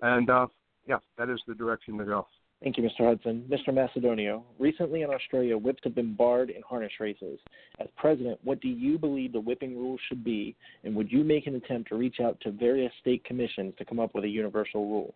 and 0.00 0.30
uh, 0.30 0.46
yeah, 0.86 0.96
that 1.18 1.28
is 1.28 1.38
the 1.46 1.54
direction 1.54 1.98
to 1.98 2.04
go. 2.06 2.26
Thank 2.64 2.78
you, 2.78 2.82
Mr. 2.82 3.06
Hudson. 3.06 3.44
Mr. 3.50 3.74
Macedonio, 3.74 4.42
recently 4.58 5.02
in 5.02 5.10
Australia, 5.10 5.54
whips 5.58 5.80
have 5.84 5.94
been 5.94 6.14
barred 6.14 6.48
in 6.48 6.62
harness 6.62 6.92
races. 6.98 7.38
As 7.78 7.88
president, 7.94 8.40
what 8.42 8.62
do 8.62 8.68
you 8.68 8.96
believe 8.98 9.34
the 9.34 9.40
whipping 9.40 9.76
rules 9.76 10.00
should 10.08 10.24
be, 10.24 10.56
and 10.82 10.96
would 10.96 11.12
you 11.12 11.24
make 11.24 11.46
an 11.46 11.56
attempt 11.56 11.90
to 11.90 11.96
reach 11.96 12.20
out 12.20 12.40
to 12.40 12.50
various 12.50 12.90
state 13.02 13.22
commissions 13.26 13.74
to 13.76 13.84
come 13.84 14.00
up 14.00 14.14
with 14.14 14.24
a 14.24 14.28
universal 14.28 14.88
rule? 14.88 15.14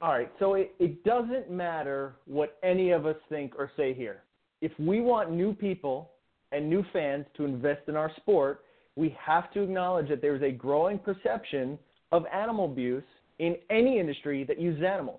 All 0.00 0.12
right, 0.12 0.30
so 0.38 0.54
it, 0.54 0.72
it 0.78 1.02
doesn't 1.02 1.50
matter 1.50 2.14
what 2.26 2.56
any 2.62 2.92
of 2.92 3.04
us 3.04 3.16
think 3.28 3.54
or 3.58 3.72
say 3.76 3.92
here. 3.92 4.22
If 4.60 4.70
we 4.78 5.00
want 5.00 5.32
new 5.32 5.52
people 5.52 6.12
and 6.52 6.70
new 6.70 6.84
fans 6.92 7.26
to 7.38 7.44
invest 7.44 7.88
in 7.88 7.96
our 7.96 8.12
sport, 8.18 8.60
we 8.94 9.16
have 9.20 9.52
to 9.54 9.62
acknowledge 9.62 10.08
that 10.10 10.22
there's 10.22 10.42
a 10.42 10.52
growing 10.52 11.00
perception 11.00 11.76
of 12.12 12.24
animal 12.32 12.66
abuse 12.66 13.02
in 13.40 13.56
any 13.68 13.98
industry 13.98 14.44
that 14.44 14.60
uses 14.60 14.84
animals. 14.84 15.18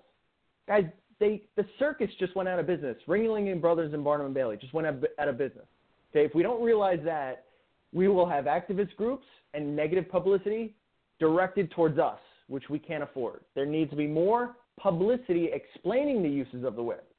Guys, 0.68 0.84
they 1.18 1.42
the 1.56 1.64
circus 1.78 2.10
just 2.18 2.34
went 2.36 2.48
out 2.48 2.58
of 2.58 2.66
business. 2.66 2.96
Ringling 3.08 3.50
and 3.50 3.60
Brothers 3.60 3.94
and 3.94 4.04
Barnum 4.04 4.26
and 4.26 4.34
Bailey 4.34 4.56
just 4.56 4.74
went 4.74 4.86
out 4.86 5.28
of 5.28 5.38
business. 5.38 5.66
Okay, 6.10 6.24
if 6.24 6.34
we 6.34 6.42
don't 6.42 6.62
realize 6.62 7.00
that, 7.04 7.44
we 7.92 8.08
will 8.08 8.28
have 8.28 8.44
activist 8.44 8.94
groups 8.96 9.26
and 9.54 9.74
negative 9.74 10.08
publicity 10.10 10.74
directed 11.18 11.70
towards 11.70 11.98
us, 11.98 12.18
which 12.48 12.64
we 12.68 12.78
can't 12.78 13.02
afford. 13.02 13.40
There 13.54 13.66
needs 13.66 13.90
to 13.90 13.96
be 13.96 14.06
more 14.06 14.56
publicity 14.78 15.48
explaining 15.52 16.22
the 16.22 16.28
uses 16.28 16.64
of 16.64 16.76
the 16.76 16.82
whip. 16.82 17.10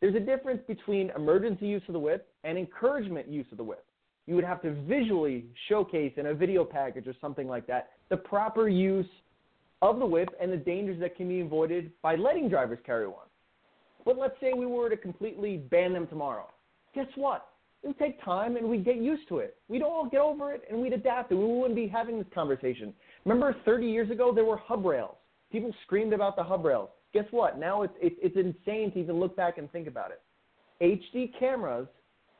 There's 0.00 0.14
a 0.14 0.20
difference 0.20 0.60
between 0.68 1.10
emergency 1.16 1.66
use 1.66 1.82
of 1.88 1.94
the 1.94 1.98
whip 1.98 2.28
and 2.44 2.58
encouragement 2.58 3.28
use 3.28 3.46
of 3.50 3.58
the 3.58 3.64
whip. 3.64 3.84
You 4.26 4.34
would 4.34 4.44
have 4.44 4.60
to 4.62 4.72
visually 4.82 5.46
showcase 5.68 6.12
in 6.16 6.26
a 6.26 6.34
video 6.34 6.64
package 6.64 7.06
or 7.06 7.14
something 7.20 7.48
like 7.48 7.66
that 7.66 7.90
the 8.10 8.16
proper 8.16 8.68
use 8.68 9.06
of 9.82 9.98
the 9.98 10.06
whip 10.06 10.28
and 10.40 10.52
the 10.52 10.56
dangers 10.56 10.98
that 11.00 11.16
can 11.16 11.28
be 11.28 11.40
avoided 11.40 11.92
by 12.02 12.16
letting 12.16 12.48
drivers 12.48 12.78
carry 12.84 13.06
one. 13.06 13.26
But 14.04 14.18
let's 14.18 14.34
say 14.40 14.52
we 14.52 14.66
were 14.66 14.88
to 14.88 14.96
completely 14.96 15.58
ban 15.58 15.92
them 15.92 16.06
tomorrow. 16.06 16.48
Guess 16.94 17.08
what? 17.16 17.48
It 17.82 17.88
would 17.88 17.98
take 17.98 18.22
time 18.24 18.56
and 18.56 18.68
we'd 18.68 18.84
get 18.84 18.96
used 18.96 19.28
to 19.28 19.38
it. 19.38 19.56
We'd 19.68 19.82
all 19.82 20.08
get 20.08 20.20
over 20.20 20.52
it 20.52 20.62
and 20.68 20.80
we'd 20.80 20.92
adapt 20.92 21.30
and 21.30 21.38
we 21.38 21.46
wouldn't 21.46 21.76
be 21.76 21.86
having 21.86 22.18
this 22.18 22.26
conversation. 22.34 22.92
Remember 23.24 23.54
30 23.64 23.86
years 23.86 24.10
ago, 24.10 24.32
there 24.34 24.44
were 24.44 24.56
hub 24.56 24.84
rails. 24.84 25.16
People 25.52 25.72
screamed 25.84 26.12
about 26.12 26.36
the 26.36 26.42
hub 26.42 26.64
rails. 26.64 26.88
Guess 27.14 27.26
what? 27.30 27.58
Now 27.58 27.82
it's, 27.82 27.94
it's, 28.00 28.16
it's 28.20 28.36
insane 28.36 28.92
to 28.92 28.98
even 28.98 29.20
look 29.20 29.36
back 29.36 29.58
and 29.58 29.70
think 29.70 29.86
about 29.86 30.10
it. 30.10 30.20
HD 30.82 31.30
cameras 31.38 31.86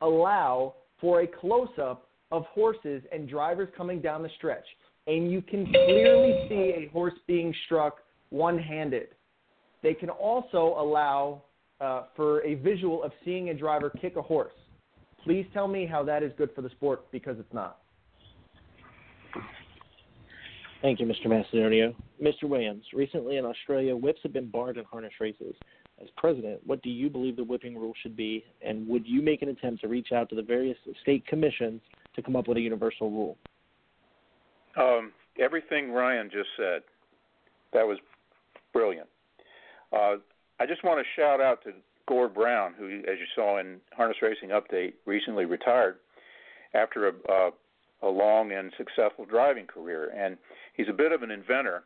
allow 0.02 0.74
for 1.00 1.20
a 1.20 1.26
close 1.26 1.70
up 1.80 2.08
of 2.30 2.44
horses 2.46 3.02
and 3.12 3.28
drivers 3.28 3.68
coming 3.76 4.00
down 4.00 4.22
the 4.22 4.30
stretch 4.36 4.66
and 5.08 5.32
you 5.32 5.40
can 5.40 5.66
clearly 5.72 6.46
see 6.48 6.74
a 6.76 6.90
horse 6.92 7.14
being 7.26 7.54
struck 7.64 8.00
one 8.28 8.58
handed. 8.58 9.08
They 9.82 9.94
can 9.94 10.10
also 10.10 10.76
allow 10.78 11.42
uh, 11.80 12.04
for 12.14 12.44
a 12.44 12.54
visual 12.54 13.02
of 13.02 13.12
seeing 13.24 13.48
a 13.48 13.54
driver 13.54 13.90
kick 14.00 14.16
a 14.16 14.22
horse. 14.22 14.52
Please 15.24 15.46
tell 15.54 15.66
me 15.66 15.86
how 15.86 16.02
that 16.04 16.22
is 16.22 16.32
good 16.36 16.50
for 16.54 16.60
the 16.60 16.70
sport 16.70 17.10
because 17.10 17.38
it's 17.38 17.52
not. 17.54 17.78
Thank 20.82 21.00
you, 21.00 21.06
Mr. 21.06 21.26
Macedonio. 21.26 21.94
Mr. 22.22 22.44
Williams, 22.44 22.84
recently 22.92 23.36
in 23.36 23.44
Australia, 23.44 23.96
whips 23.96 24.20
have 24.22 24.32
been 24.32 24.48
barred 24.48 24.76
in 24.76 24.84
harness 24.84 25.12
races. 25.20 25.54
As 26.00 26.08
president, 26.16 26.60
what 26.64 26.82
do 26.82 26.90
you 26.90 27.10
believe 27.10 27.34
the 27.34 27.42
whipping 27.42 27.76
rule 27.76 27.94
should 28.00 28.16
be, 28.16 28.44
and 28.64 28.86
would 28.86 29.04
you 29.04 29.20
make 29.20 29.42
an 29.42 29.48
attempt 29.48 29.80
to 29.80 29.88
reach 29.88 30.12
out 30.12 30.28
to 30.28 30.36
the 30.36 30.42
various 30.42 30.76
state 31.02 31.26
commissions 31.26 31.80
to 32.14 32.22
come 32.22 32.36
up 32.36 32.46
with 32.46 32.58
a 32.58 32.60
universal 32.60 33.10
rule? 33.10 33.36
Um, 34.78 35.12
everything 35.38 35.90
Ryan 35.90 36.30
just 36.30 36.48
said, 36.56 36.82
that 37.72 37.86
was 37.86 37.98
brilliant. 38.72 39.08
Uh, 39.92 40.16
I 40.60 40.66
just 40.66 40.84
want 40.84 40.98
to 40.98 41.20
shout 41.20 41.40
out 41.40 41.62
to 41.64 41.72
Gord 42.06 42.34
Brown, 42.34 42.74
who, 42.78 42.98
as 43.00 43.18
you 43.18 43.26
saw 43.34 43.58
in 43.58 43.80
Harness 43.96 44.18
Racing 44.22 44.50
Update, 44.50 44.94
recently 45.04 45.44
retired 45.44 45.96
after 46.74 47.08
a, 47.08 47.12
uh, 47.30 47.50
a 48.02 48.08
long 48.08 48.52
and 48.52 48.72
successful 48.76 49.24
driving 49.24 49.66
career. 49.66 50.10
And 50.16 50.36
he's 50.74 50.88
a 50.88 50.92
bit 50.92 51.12
of 51.12 51.22
an 51.22 51.30
inventor, 51.30 51.82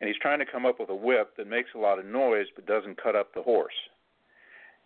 and 0.00 0.08
he's 0.08 0.18
trying 0.20 0.38
to 0.38 0.46
come 0.46 0.66
up 0.66 0.78
with 0.78 0.90
a 0.90 0.94
whip 0.94 1.36
that 1.36 1.48
makes 1.48 1.70
a 1.74 1.78
lot 1.78 1.98
of 1.98 2.06
noise 2.06 2.46
but 2.54 2.66
doesn't 2.66 3.02
cut 3.02 3.16
up 3.16 3.34
the 3.34 3.42
horse. 3.42 3.74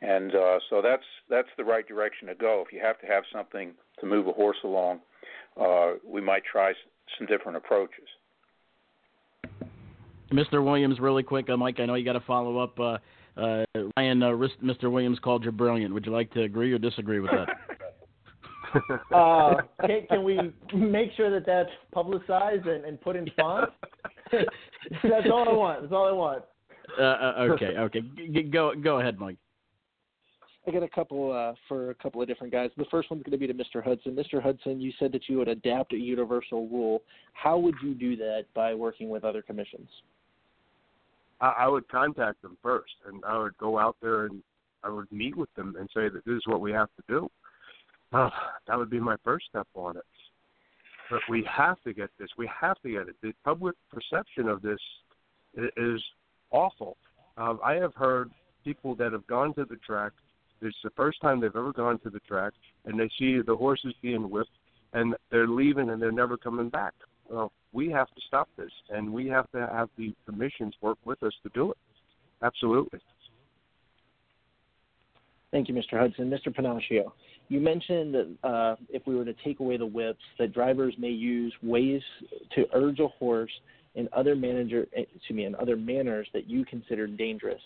And 0.02 0.34
uh, 0.34 0.58
so 0.70 0.80
that's 0.80 1.04
that's 1.28 1.48
the 1.58 1.64
right 1.64 1.86
direction 1.86 2.28
to 2.28 2.34
go. 2.34 2.64
If 2.66 2.72
you 2.72 2.80
have 2.80 2.98
to 3.00 3.06
have 3.06 3.24
something 3.30 3.72
to 4.00 4.06
move 4.06 4.28
a 4.28 4.32
horse 4.32 4.56
along, 4.64 5.00
uh, 5.60 5.92
we 6.06 6.22
might 6.22 6.42
try 6.50 6.72
some 7.18 7.26
different 7.26 7.56
approaches. 7.56 8.06
Mr. 10.32 10.64
Williams, 10.64 11.00
really 11.00 11.22
quick, 11.22 11.50
uh, 11.50 11.56
Mike. 11.56 11.80
I 11.80 11.86
know 11.86 11.94
you 11.94 12.04
got 12.04 12.12
to 12.12 12.20
follow 12.20 12.58
up. 12.58 12.78
Uh, 12.78 12.98
uh, 13.36 13.64
Ryan, 13.96 14.22
uh, 14.22 14.28
Mr. 14.62 14.90
Williams 14.90 15.18
called 15.18 15.44
you 15.44 15.52
brilliant. 15.52 15.92
Would 15.92 16.06
you 16.06 16.12
like 16.12 16.30
to 16.32 16.42
agree 16.42 16.72
or 16.72 16.78
disagree 16.78 17.20
with 17.20 17.32
that? 17.32 17.48
uh, 19.14 19.54
can, 19.86 20.06
can 20.08 20.24
we 20.24 20.38
make 20.74 21.10
sure 21.16 21.30
that 21.30 21.46
that's 21.46 21.70
publicized 21.92 22.66
and, 22.66 22.84
and 22.84 23.00
put 23.00 23.16
in 23.16 23.28
font? 23.36 23.70
that's 24.32 25.26
all 25.32 25.48
I 25.48 25.52
want. 25.52 25.82
That's 25.82 25.92
all 25.92 26.06
I 26.06 26.12
want. 26.12 26.44
Uh, 26.98 27.02
uh, 27.02 27.34
okay, 27.52 27.76
okay. 27.78 28.00
G- 28.32 28.42
go 28.42 28.74
go 28.74 28.98
ahead, 29.00 29.18
Mike. 29.18 29.36
I 30.66 30.70
got 30.70 30.82
a 30.82 30.88
couple 30.88 31.32
uh, 31.32 31.54
for 31.68 31.90
a 31.90 31.94
couple 31.94 32.20
of 32.20 32.28
different 32.28 32.52
guys. 32.52 32.70
The 32.76 32.84
first 32.90 33.10
one's 33.10 33.22
going 33.22 33.32
to 33.32 33.38
be 33.38 33.46
to 33.46 33.54
Mr. 33.54 33.82
Hudson. 33.82 34.14
Mr. 34.14 34.42
Hudson, 34.42 34.80
you 34.80 34.92
said 34.98 35.10
that 35.12 35.22
you 35.28 35.38
would 35.38 35.48
adapt 35.48 35.92
a 35.94 35.96
universal 35.96 36.68
rule. 36.68 37.02
How 37.32 37.58
would 37.58 37.74
you 37.82 37.94
do 37.94 38.14
that 38.16 38.44
by 38.54 38.74
working 38.74 39.08
with 39.08 39.24
other 39.24 39.40
commissions? 39.40 39.88
I, 41.40 41.54
I 41.60 41.68
would 41.68 41.88
contact 41.88 42.42
them 42.42 42.58
first, 42.62 42.92
and 43.06 43.24
I 43.24 43.38
would 43.38 43.56
go 43.56 43.78
out 43.78 43.96
there 44.02 44.26
and 44.26 44.42
I 44.84 44.90
would 44.90 45.10
meet 45.10 45.36
with 45.36 45.52
them 45.54 45.76
and 45.78 45.88
say 45.94 46.08
that 46.08 46.24
this 46.26 46.36
is 46.36 46.42
what 46.46 46.60
we 46.60 46.72
have 46.72 46.88
to 46.96 47.02
do. 47.08 47.30
Uh, 48.12 48.28
that 48.66 48.76
would 48.76 48.90
be 48.90 49.00
my 49.00 49.16
first 49.24 49.46
step 49.48 49.68
on 49.74 49.96
it. 49.96 50.04
But 51.10 51.20
we 51.28 51.46
have 51.50 51.80
to 51.82 51.92
get 51.92 52.10
this. 52.18 52.28
We 52.36 52.48
have 52.60 52.80
to 52.82 52.90
get 52.90 53.08
it. 53.08 53.16
The 53.22 53.32
public 53.44 53.74
perception 53.92 54.48
of 54.48 54.62
this 54.62 54.78
is 55.76 56.02
awful. 56.50 56.96
Uh, 57.36 57.54
I 57.64 57.74
have 57.74 57.94
heard 57.94 58.30
people 58.64 58.94
that 58.96 59.12
have 59.12 59.26
gone 59.26 59.54
to 59.54 59.64
the 59.64 59.76
track 59.76 60.12
it's 60.62 60.76
the 60.82 60.90
first 60.90 61.20
time 61.20 61.40
they've 61.40 61.54
ever 61.54 61.72
gone 61.72 61.98
to 62.00 62.10
the 62.10 62.20
track, 62.20 62.52
and 62.84 62.98
they 62.98 63.10
see 63.18 63.40
the 63.40 63.56
horses 63.56 63.94
being 64.02 64.28
whipped, 64.30 64.50
and 64.92 65.14
they're 65.30 65.48
leaving 65.48 65.90
and 65.90 66.00
they're 66.00 66.12
never 66.12 66.36
coming 66.36 66.68
back. 66.68 66.94
Well, 67.28 67.52
we 67.72 67.90
have 67.90 68.08
to 68.08 68.20
stop 68.26 68.48
this, 68.56 68.72
and 68.90 69.12
we 69.12 69.28
have 69.28 69.50
to 69.52 69.68
have 69.72 69.88
the 69.96 70.14
commissions 70.26 70.74
work 70.80 70.98
with 71.04 71.22
us 71.22 71.32
to 71.44 71.50
do 71.54 71.70
it. 71.70 71.78
Absolutely. 72.42 73.00
Thank 75.52 75.68
you, 75.68 75.74
Mr. 75.74 75.98
Hudson. 75.98 76.30
Mr. 76.30 76.54
Pennacchio, 76.54 77.12
you 77.48 77.60
mentioned 77.60 78.14
that 78.14 78.48
uh, 78.48 78.76
if 78.88 79.04
we 79.06 79.16
were 79.16 79.24
to 79.24 79.34
take 79.44 79.60
away 79.60 79.76
the 79.76 79.86
whips, 79.86 80.22
that 80.38 80.52
drivers 80.52 80.94
may 80.98 81.08
use 81.08 81.52
ways 81.62 82.02
to 82.54 82.66
urge 82.72 83.00
a 83.00 83.08
horse 83.08 83.50
in 83.96 84.08
other 84.12 84.36
manager, 84.36 84.86
excuse 84.92 85.36
me, 85.36 85.44
in 85.44 85.56
other 85.56 85.76
manners 85.76 86.28
that 86.32 86.48
you 86.48 86.64
consider 86.64 87.08
dangerous. 87.08 87.60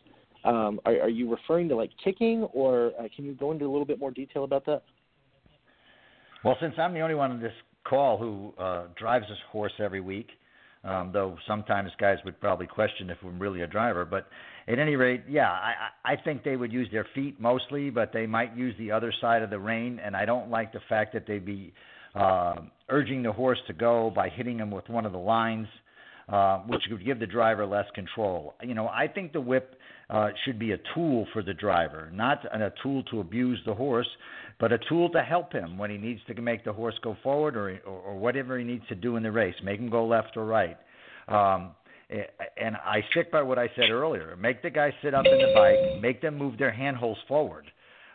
Um, 0.44 0.78
are, 0.84 1.00
are, 1.02 1.08
you 1.08 1.30
referring 1.30 1.68
to 1.70 1.76
like 1.76 1.90
kicking, 2.02 2.42
or 2.52 2.92
uh, 2.98 3.08
can 3.14 3.24
you 3.24 3.32
go 3.32 3.50
into 3.50 3.64
a 3.64 3.70
little 3.70 3.86
bit 3.86 3.98
more 3.98 4.10
detail 4.10 4.44
about 4.44 4.66
that? 4.66 4.82
Well, 6.44 6.56
since 6.60 6.74
I'm 6.76 6.92
the 6.92 7.00
only 7.00 7.14
one 7.14 7.30
on 7.30 7.40
this 7.40 7.54
call 7.84 8.18
who 8.18 8.52
uh, 8.62 8.84
drives 8.98 9.26
this 9.28 9.38
horse 9.50 9.72
every 9.78 10.02
week, 10.02 10.28
um, 10.84 11.10
though 11.12 11.38
sometimes 11.48 11.90
guys 11.98 12.18
would 12.26 12.38
probably 12.40 12.66
question 12.66 13.08
if 13.08 13.16
I'm 13.24 13.38
really 13.38 13.62
a 13.62 13.66
driver. 13.66 14.04
But 14.04 14.26
at 14.68 14.78
any 14.78 14.96
rate, 14.96 15.22
yeah, 15.28 15.50
I, 15.50 16.12
I 16.12 16.16
think 16.16 16.44
they 16.44 16.56
would 16.56 16.72
use 16.72 16.88
their 16.92 17.06
feet 17.14 17.40
mostly, 17.40 17.88
but 17.88 18.12
they 18.12 18.26
might 18.26 18.54
use 18.54 18.74
the 18.78 18.90
other 18.90 19.12
side 19.20 19.42
of 19.42 19.48
the 19.48 19.58
rein. 19.58 19.98
And 20.04 20.14
I 20.14 20.26
don't 20.26 20.50
like 20.50 20.72
the 20.72 20.80
fact 20.88 21.14
that 21.14 21.26
they'd 21.26 21.44
be 21.44 21.72
uh, 22.14 22.56
urging 22.90 23.22
the 23.22 23.32
horse 23.32 23.58
to 23.66 23.72
go 23.72 24.12
by 24.14 24.28
hitting 24.28 24.58
him 24.58 24.70
with 24.70 24.88
one 24.88 25.06
of 25.06 25.12
the 25.12 25.18
lines, 25.18 25.68
uh, 26.28 26.58
which 26.60 26.82
would 26.90 27.04
give 27.04 27.18
the 27.20 27.26
driver 27.26 27.66
less 27.66 27.86
control. 27.94 28.54
You 28.62 28.74
know, 28.74 28.88
I 28.88 29.08
think 29.08 29.32
the 29.32 29.40
whip 29.40 29.76
uh, 30.10 30.30
should 30.44 30.58
be 30.58 30.72
a 30.72 30.78
tool 30.94 31.26
for 31.32 31.42
the 31.42 31.54
driver, 31.54 32.10
not 32.12 32.44
a 32.44 32.72
tool 32.82 33.02
to 33.04 33.20
abuse 33.20 33.60
the 33.66 33.74
horse, 33.74 34.08
but 34.60 34.72
a 34.72 34.78
tool 34.88 35.08
to 35.10 35.22
help 35.22 35.52
him 35.52 35.78
when 35.78 35.90
he 35.90 35.98
needs 35.98 36.20
to 36.26 36.40
make 36.40 36.64
the 36.64 36.72
horse 36.72 36.94
go 37.02 37.16
forward 37.22 37.56
or, 37.56 37.80
or, 37.86 37.98
or 38.00 38.16
whatever 38.16 38.58
he 38.58 38.64
needs 38.64 38.86
to 38.88 38.94
do 38.94 39.16
in 39.16 39.22
the 39.22 39.32
race, 39.32 39.54
make 39.62 39.80
him 39.80 39.90
go 39.90 40.06
left 40.06 40.36
or 40.36 40.44
right. 40.44 40.78
Um, 41.28 41.70
and 42.56 42.76
I 42.76 43.02
stick 43.10 43.32
by 43.32 43.42
what 43.42 43.58
I 43.58 43.70
said 43.76 43.90
earlier. 43.90 44.36
Make 44.36 44.62
the 44.62 44.70
guy 44.70 44.94
sit 45.02 45.14
up 45.14 45.24
in 45.26 45.38
the 45.38 45.52
bike, 45.54 46.00
make 46.00 46.20
them 46.20 46.36
move 46.36 46.58
their 46.58 46.70
handholds 46.70 47.20
forward, 47.26 47.70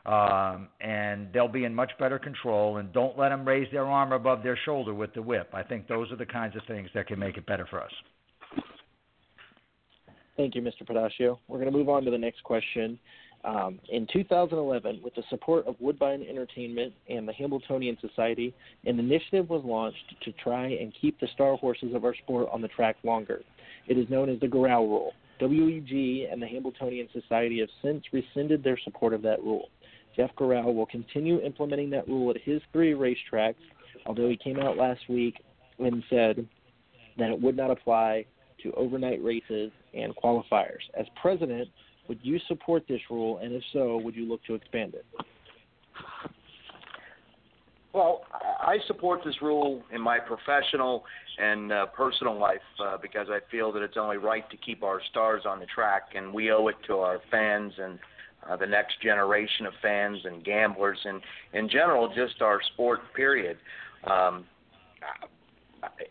um, 0.10 0.69
and 0.81 1.31
they'll 1.34 1.48
be 1.48 1.65
in 1.65 1.76
much 1.76 1.91
better 1.99 2.18
control. 2.18 2.77
And 2.77 2.91
don't 2.91 3.18
let 3.18 3.30
them 3.30 3.48
raise 3.48 3.72
their 3.72 3.86
arm 3.86 4.11
above 4.11 4.41
their 4.41 4.57
shoulder 4.65 4.94
with 4.94 5.14
the 5.14 5.22
whip. 5.22 5.49
I 5.53 5.61
think 5.61 5.88
those 5.88 6.11
are 6.11 6.15
the 6.15 6.26
kinds 6.26 6.56
of 6.56 6.64
things 6.68 6.90
that 6.95 7.07
can 7.07 7.19
make 7.19 7.38
it 7.38 7.45
better 7.45 7.68
for 7.69 7.80
us. 7.81 7.91
Thank 10.36 10.56
you, 10.56 10.61
Mr. 10.61 10.84
Pennacchio. 10.84 11.38
We're 11.48 11.60
going 11.60 11.72
to 11.72 11.77
move 11.77 11.90
on 11.90 12.06
to 12.06 12.11
the 12.11 12.18
next 12.18 12.44
question. 12.44 12.98
Um, 13.45 13.80
in 13.90 14.07
2011, 14.11 14.99
with 15.03 15.14
the 15.15 15.23
support 15.30 15.68
of 15.68 15.76
Woodbine 15.80 16.26
Entertainment 16.27 16.94
and 17.07 17.27
the 17.27 17.34
Hambletonian 17.34 17.98
Society, 18.02 18.53
an 18.86 18.99
initiative 18.99 19.49
was 19.49 19.64
launched 19.64 20.15
to 20.23 20.31
try 20.44 20.68
and 20.68 20.91
keep 20.99 21.19
the 21.19 21.27
star 21.34 21.56
horses 21.56 21.94
of 21.94 22.03
our 22.03 22.15
sport 22.15 22.49
on 22.52 22.61
the 22.61 22.68
track 22.69 22.98
longer. 23.03 23.41
It 23.88 23.98
is 23.98 24.10
known 24.10 24.30
as 24.30 24.40
the 24.40 24.48
Gural 24.48 24.88
Rule. 24.88 25.14
WEG 25.41 26.27
and 26.30 26.41
the 26.41 26.48
Hambletonian 26.48 27.07
Society 27.14 27.60
have 27.60 27.69
since 27.81 28.03
rescinded 28.11 28.64
their 28.64 28.77
support 28.84 29.14
of 29.14 29.22
that 29.22 29.41
rule. 29.41 29.69
Jeff 30.19 30.35
Gural 30.35 30.75
will 30.75 30.85
continue 30.85 31.39
implementing 31.39 31.89
that 31.91 32.05
rule 32.05 32.29
at 32.29 32.35
his 32.41 32.61
three 32.73 32.91
racetracks, 32.91 33.55
although 34.05 34.27
he 34.27 34.35
came 34.35 34.59
out 34.59 34.75
last 34.75 34.99
week 35.07 35.35
and 35.79 36.03
said 36.09 36.45
that 37.17 37.29
it 37.29 37.41
would 37.41 37.55
not 37.55 37.71
apply 37.71 38.25
to 38.61 38.73
overnight 38.73 39.23
races 39.23 39.71
and 39.93 40.13
qualifiers. 40.17 40.81
As 40.99 41.05
president, 41.21 41.69
would 42.09 42.19
you 42.21 42.37
support 42.49 42.83
this 42.89 42.99
rule, 43.09 43.37
and 43.37 43.53
if 43.53 43.63
so, 43.71 43.95
would 44.03 44.13
you 44.13 44.27
look 44.27 44.43
to 44.43 44.55
expand 44.55 44.93
it? 44.93 45.05
Well, 47.93 48.23
I 48.59 48.75
support 48.87 49.21
this 49.23 49.41
rule 49.41 49.83
in 49.93 50.01
my 50.01 50.19
professional 50.19 51.05
and 51.37 51.71
uh, 51.71 51.85
personal 51.85 52.37
life 52.37 52.57
uh, 52.85 52.97
because 53.01 53.27
I 53.29 53.39
feel 53.49 53.71
that 53.71 53.81
it's 53.81 53.95
only 53.95 54.17
right 54.17 54.47
to 54.51 54.57
keep 54.57 54.83
our 54.83 54.99
stars 55.11 55.43
on 55.47 55.61
the 55.61 55.65
track, 55.67 56.09
and 56.13 56.33
we 56.33 56.51
owe 56.51 56.67
it 56.67 56.75
to 56.87 56.97
our 56.97 57.21
fans 57.31 57.71
and 57.81 57.99
uh, 58.48 58.56
the 58.56 58.68
next 58.68 59.02
generation 59.02 59.66
of 59.66 59.74
fans 59.82 60.20
and 60.26 60.44
gamblers, 60.44 60.99
and 61.06 61.22
in 61.53 61.70
general, 61.70 62.07
just 62.14 62.41
our 62.41 62.60
sport. 62.74 62.99
Period. 63.16 63.57
Um, 64.06 64.45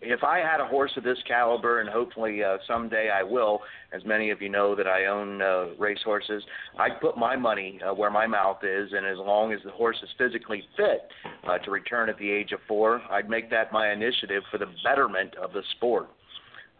if 0.00 0.22
I 0.22 0.38
had 0.38 0.60
a 0.60 0.66
horse 0.66 0.92
of 0.96 1.04
this 1.04 1.18
caliber, 1.26 1.80
and 1.80 1.88
hopefully 1.88 2.42
uh, 2.42 2.56
someday 2.66 3.10
I 3.10 3.22
will, 3.22 3.60
as 3.92 4.04
many 4.04 4.30
of 4.30 4.40
you 4.40 4.48
know 4.48 4.74
that 4.74 4.86
I 4.86 5.06
own 5.06 5.42
uh, 5.42 5.74
race 5.78 5.98
horses, 6.04 6.42
I'd 6.78 7.00
put 7.00 7.16
my 7.16 7.36
money 7.36 7.80
uh, 7.86 7.94
where 7.94 8.10
my 8.10 8.26
mouth 8.26 8.58
is, 8.62 8.90
and 8.92 9.06
as 9.06 9.18
long 9.18 9.52
as 9.52 9.60
the 9.64 9.70
horse 9.70 9.96
is 10.02 10.08
physically 10.16 10.62
fit 10.76 11.08
uh, 11.46 11.58
to 11.58 11.70
return 11.70 12.08
at 12.08 12.18
the 12.18 12.30
age 12.30 12.52
of 12.52 12.60
four, 12.66 13.02
I'd 13.10 13.28
make 13.28 13.50
that 13.50 13.72
my 13.72 13.92
initiative 13.92 14.42
for 14.50 14.58
the 14.58 14.68
betterment 14.84 15.34
of 15.36 15.52
the 15.52 15.62
sport. 15.76 16.08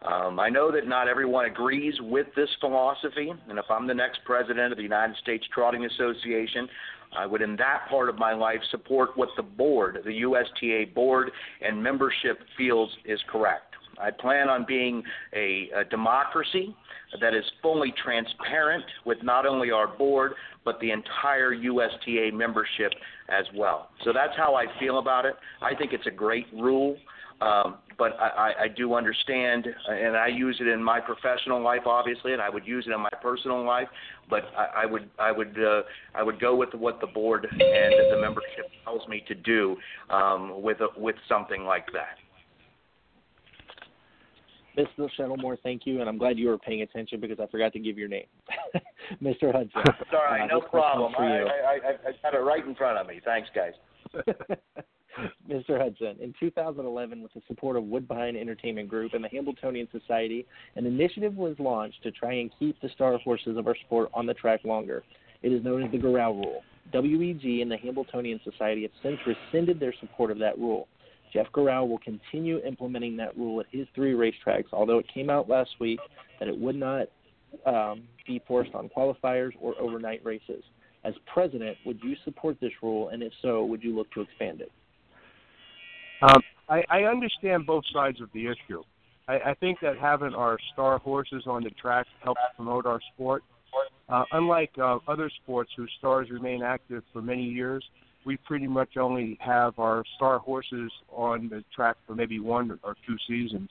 Um, 0.01 0.39
I 0.39 0.49
know 0.49 0.71
that 0.71 0.87
not 0.87 1.07
everyone 1.07 1.45
agrees 1.45 1.93
with 2.01 2.27
this 2.35 2.49
philosophy, 2.61 3.33
and 3.49 3.59
if 3.59 3.65
I'm 3.69 3.85
the 3.85 3.93
next 3.93 4.21
president 4.23 4.71
of 4.71 4.77
the 4.77 4.83
United 4.83 5.17
States 5.17 5.45
Trotting 5.53 5.85
Association, 5.85 6.69
I 7.17 7.25
would, 7.25 7.41
in 7.41 7.55
that 7.57 7.87
part 7.89 8.07
of 8.07 8.17
my 8.17 8.33
life, 8.33 8.59
support 8.71 9.17
what 9.17 9.29
the 9.35 9.43
board, 9.43 9.97
the 10.05 10.13
USTA 10.13 10.93
board, 10.93 11.31
and 11.61 11.83
membership 11.83 12.39
feels 12.57 12.89
is 13.03 13.19
correct. 13.29 13.75
I 13.99 14.11
plan 14.11 14.47
on 14.47 14.65
being 14.65 15.03
a, 15.33 15.69
a 15.75 15.83
democracy 15.83 16.73
that 17.19 17.33
is 17.33 17.43
fully 17.61 17.93
transparent 18.01 18.85
with 19.05 19.17
not 19.23 19.45
only 19.45 19.71
our 19.71 19.87
board, 19.87 20.33
but 20.63 20.79
the 20.79 20.91
entire 20.91 21.53
USTA 21.53 22.31
membership 22.33 22.93
as 23.27 23.45
well. 23.55 23.89
So 24.05 24.13
that's 24.13 24.37
how 24.37 24.55
I 24.55 24.65
feel 24.79 24.99
about 24.99 25.25
it. 25.25 25.35
I 25.61 25.75
think 25.75 25.91
it's 25.91 26.07
a 26.07 26.11
great 26.11 26.45
rule. 26.53 26.95
Um, 27.41 27.77
but 27.97 28.13
I, 28.19 28.53
I 28.63 28.67
do 28.67 28.93
understand, 28.93 29.67
and 29.89 30.15
I 30.15 30.27
use 30.27 30.57
it 30.61 30.67
in 30.67 30.81
my 30.81 30.99
professional 30.99 31.61
life, 31.61 31.81
obviously, 31.85 32.33
and 32.33 32.41
I 32.41 32.49
would 32.49 32.65
use 32.65 32.85
it 32.87 32.93
in 32.93 32.99
my 32.99 33.09
personal 33.21 33.63
life. 33.65 33.87
But 34.29 34.43
I, 34.57 34.83
I 34.83 34.85
would, 34.85 35.09
I 35.19 35.31
would, 35.31 35.55
uh, 35.57 35.81
I 36.15 36.23
would 36.23 36.39
go 36.39 36.55
with 36.55 36.73
what 36.73 37.01
the 37.01 37.07
board 37.07 37.45
and 37.49 37.59
the 37.59 38.17
membership 38.21 38.71
tells 38.83 39.07
me 39.07 39.23
to 39.27 39.35
do 39.35 39.75
um, 40.09 40.61
with 40.61 40.77
a, 40.79 40.87
with 40.99 41.15
something 41.27 41.63
like 41.63 41.87
that. 41.93 42.17
Mr. 44.77 45.09
Settlemoir, 45.19 45.57
thank 45.61 45.85
you, 45.85 45.99
and 45.99 46.07
I'm 46.07 46.17
glad 46.17 46.37
you 46.37 46.47
were 46.47 46.57
paying 46.57 46.83
attention 46.83 47.19
because 47.19 47.39
I 47.39 47.47
forgot 47.47 47.73
to 47.73 47.79
give 47.79 47.97
your 47.97 48.07
name, 48.07 48.27
Mr. 49.21 49.51
Hudson. 49.51 49.93
Sorry, 50.09 50.41
uh, 50.41 50.45
no 50.45 50.61
problem. 50.61 51.13
I, 51.17 51.23
I, 51.23 51.27
I, 51.27 51.91
I 52.07 52.11
got 52.23 52.33
it 52.33 52.37
right 52.37 52.65
in 52.65 52.75
front 52.75 52.97
of 52.97 53.07
me. 53.07 53.19
Thanks, 53.25 53.49
guys. 53.53 53.73
Mr. 55.49 55.79
Hudson, 55.81 56.17
in 56.21 56.33
2011, 56.39 57.21
with 57.21 57.33
the 57.33 57.41
support 57.47 57.77
of 57.77 57.83
Woodbine 57.83 58.35
Entertainment 58.35 58.89
Group 58.89 59.13
and 59.13 59.23
the 59.23 59.29
Hambletonian 59.29 59.87
Society, 59.91 60.45
an 60.75 60.85
initiative 60.85 61.35
was 61.35 61.55
launched 61.59 62.01
to 62.03 62.11
try 62.11 62.33
and 62.33 62.51
keep 62.59 62.79
the 62.81 62.89
star 62.89 63.17
horses 63.17 63.57
of 63.57 63.67
our 63.67 63.75
sport 63.75 64.09
on 64.13 64.25
the 64.25 64.33
track 64.33 64.61
longer. 64.63 65.03
It 65.41 65.51
is 65.51 65.63
known 65.63 65.83
as 65.83 65.91
the 65.91 65.97
Gural 65.97 66.35
Rule. 66.35 66.61
WEG 66.93 67.61
and 67.61 67.71
the 67.71 67.77
Hambletonian 67.77 68.39
Society 68.43 68.83
have 68.83 68.91
since 69.03 69.19
rescinded 69.25 69.79
their 69.79 69.93
support 69.99 70.31
of 70.31 70.39
that 70.39 70.57
rule. 70.57 70.87
Jeff 71.31 71.47
Gural 71.53 71.87
will 71.87 71.99
continue 71.99 72.59
implementing 72.65 73.15
that 73.17 73.37
rule 73.37 73.59
at 73.59 73.67
his 73.71 73.87
three 73.93 74.13
racetracks, 74.13 74.65
although 74.73 74.97
it 74.97 75.05
came 75.13 75.29
out 75.29 75.47
last 75.47 75.69
week 75.79 75.99
that 76.39 76.47
it 76.47 76.57
would 76.57 76.75
not 76.75 77.07
um, 77.65 78.03
be 78.25 78.41
forced 78.47 78.73
on 78.73 78.89
qualifiers 78.89 79.51
or 79.59 79.79
overnight 79.79 80.23
races. 80.25 80.63
As 81.03 81.13
president, 81.31 81.77
would 81.85 81.99
you 82.03 82.15
support 82.25 82.57
this 82.59 82.73
rule, 82.81 83.09
and 83.09 83.23
if 83.23 83.31
so, 83.41 83.63
would 83.63 83.83
you 83.83 83.95
look 83.95 84.11
to 84.13 84.21
expand 84.21 84.61
it? 84.61 84.71
Um, 86.21 86.41
I, 86.67 86.83
I 86.89 87.03
understand 87.03 87.65
both 87.65 87.83
sides 87.91 88.21
of 88.21 88.29
the 88.33 88.45
issue. 88.47 88.83
I, 89.27 89.39
I 89.51 89.53
think 89.55 89.79
that 89.81 89.97
having 89.97 90.33
our 90.33 90.57
star 90.73 90.97
horses 90.99 91.43
on 91.47 91.63
the 91.63 91.69
track 91.71 92.07
helps 92.23 92.41
promote 92.55 92.85
our 92.85 92.99
sport. 93.13 93.43
Uh, 94.09 94.23
unlike 94.31 94.71
uh, 94.81 94.97
other 95.07 95.29
sports 95.43 95.71
whose 95.77 95.91
stars 95.99 96.29
remain 96.31 96.63
active 96.63 97.03
for 97.13 97.21
many 97.21 97.43
years, 97.43 97.83
we 98.25 98.37
pretty 98.37 98.67
much 98.67 98.97
only 98.97 99.37
have 99.39 99.77
our 99.77 100.03
star 100.15 100.39
horses 100.39 100.91
on 101.09 101.47
the 101.49 101.63
track 101.73 101.95
for 102.07 102.15
maybe 102.15 102.39
one 102.39 102.79
or 102.83 102.95
two 103.07 103.15
seasons. 103.27 103.69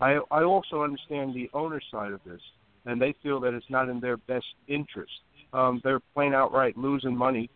I, 0.00 0.18
I 0.30 0.42
also 0.42 0.82
understand 0.82 1.34
the 1.34 1.48
owner 1.54 1.80
side 1.90 2.12
of 2.12 2.20
this, 2.24 2.40
and 2.84 3.00
they 3.00 3.14
feel 3.22 3.40
that 3.40 3.54
it's 3.54 3.70
not 3.70 3.88
in 3.88 3.98
their 3.98 4.18
best 4.18 4.46
interest. 4.68 5.12
Um, 5.52 5.80
they're 5.82 6.00
plain 6.14 6.34
outright 6.34 6.76
losing 6.76 7.16
money, 7.16 7.48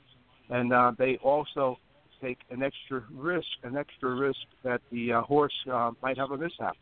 and 0.48 0.72
uh, 0.72 0.92
they 0.98 1.18
also 1.22 1.76
take 2.22 2.38
an 2.50 2.62
extra 2.62 3.04
risk, 3.12 3.46
an 3.62 3.76
extra 3.76 4.14
risk 4.14 4.38
that 4.62 4.80
the 4.90 5.12
uh, 5.12 5.22
horse 5.22 5.54
uh, 5.72 5.90
might 6.02 6.18
have 6.18 6.30
a 6.30 6.36
mishap. 6.36 6.76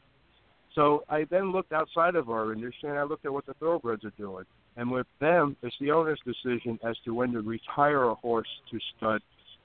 So 0.75 1.05
I 1.09 1.25
then 1.31 1.51
looked 1.51 1.73
outside 1.73 2.15
of 2.15 2.31
our 2.31 2.53
industry 2.53 2.89
and 2.89 2.99
I 2.99 3.03
looked 3.03 3.25
at 3.25 3.33
what 3.33 3.47
the 3.47 3.55
thoroughbreds 3.55 4.05
are 4.05 4.13
doing. 4.17 4.45
And 4.77 4.91
with 4.91 5.07
them, 5.21 5.57
it's 5.63 5.75
the 5.81 5.91
owner's 5.91 6.21
decision 6.25 6.79
as 6.85 6.97
to 7.05 7.15
when 7.15 7.33
to 7.33 7.41
retire 7.41 8.05
a 8.05 8.15
horse 8.15 8.49
to 8.71 8.79
stud. 8.97 9.21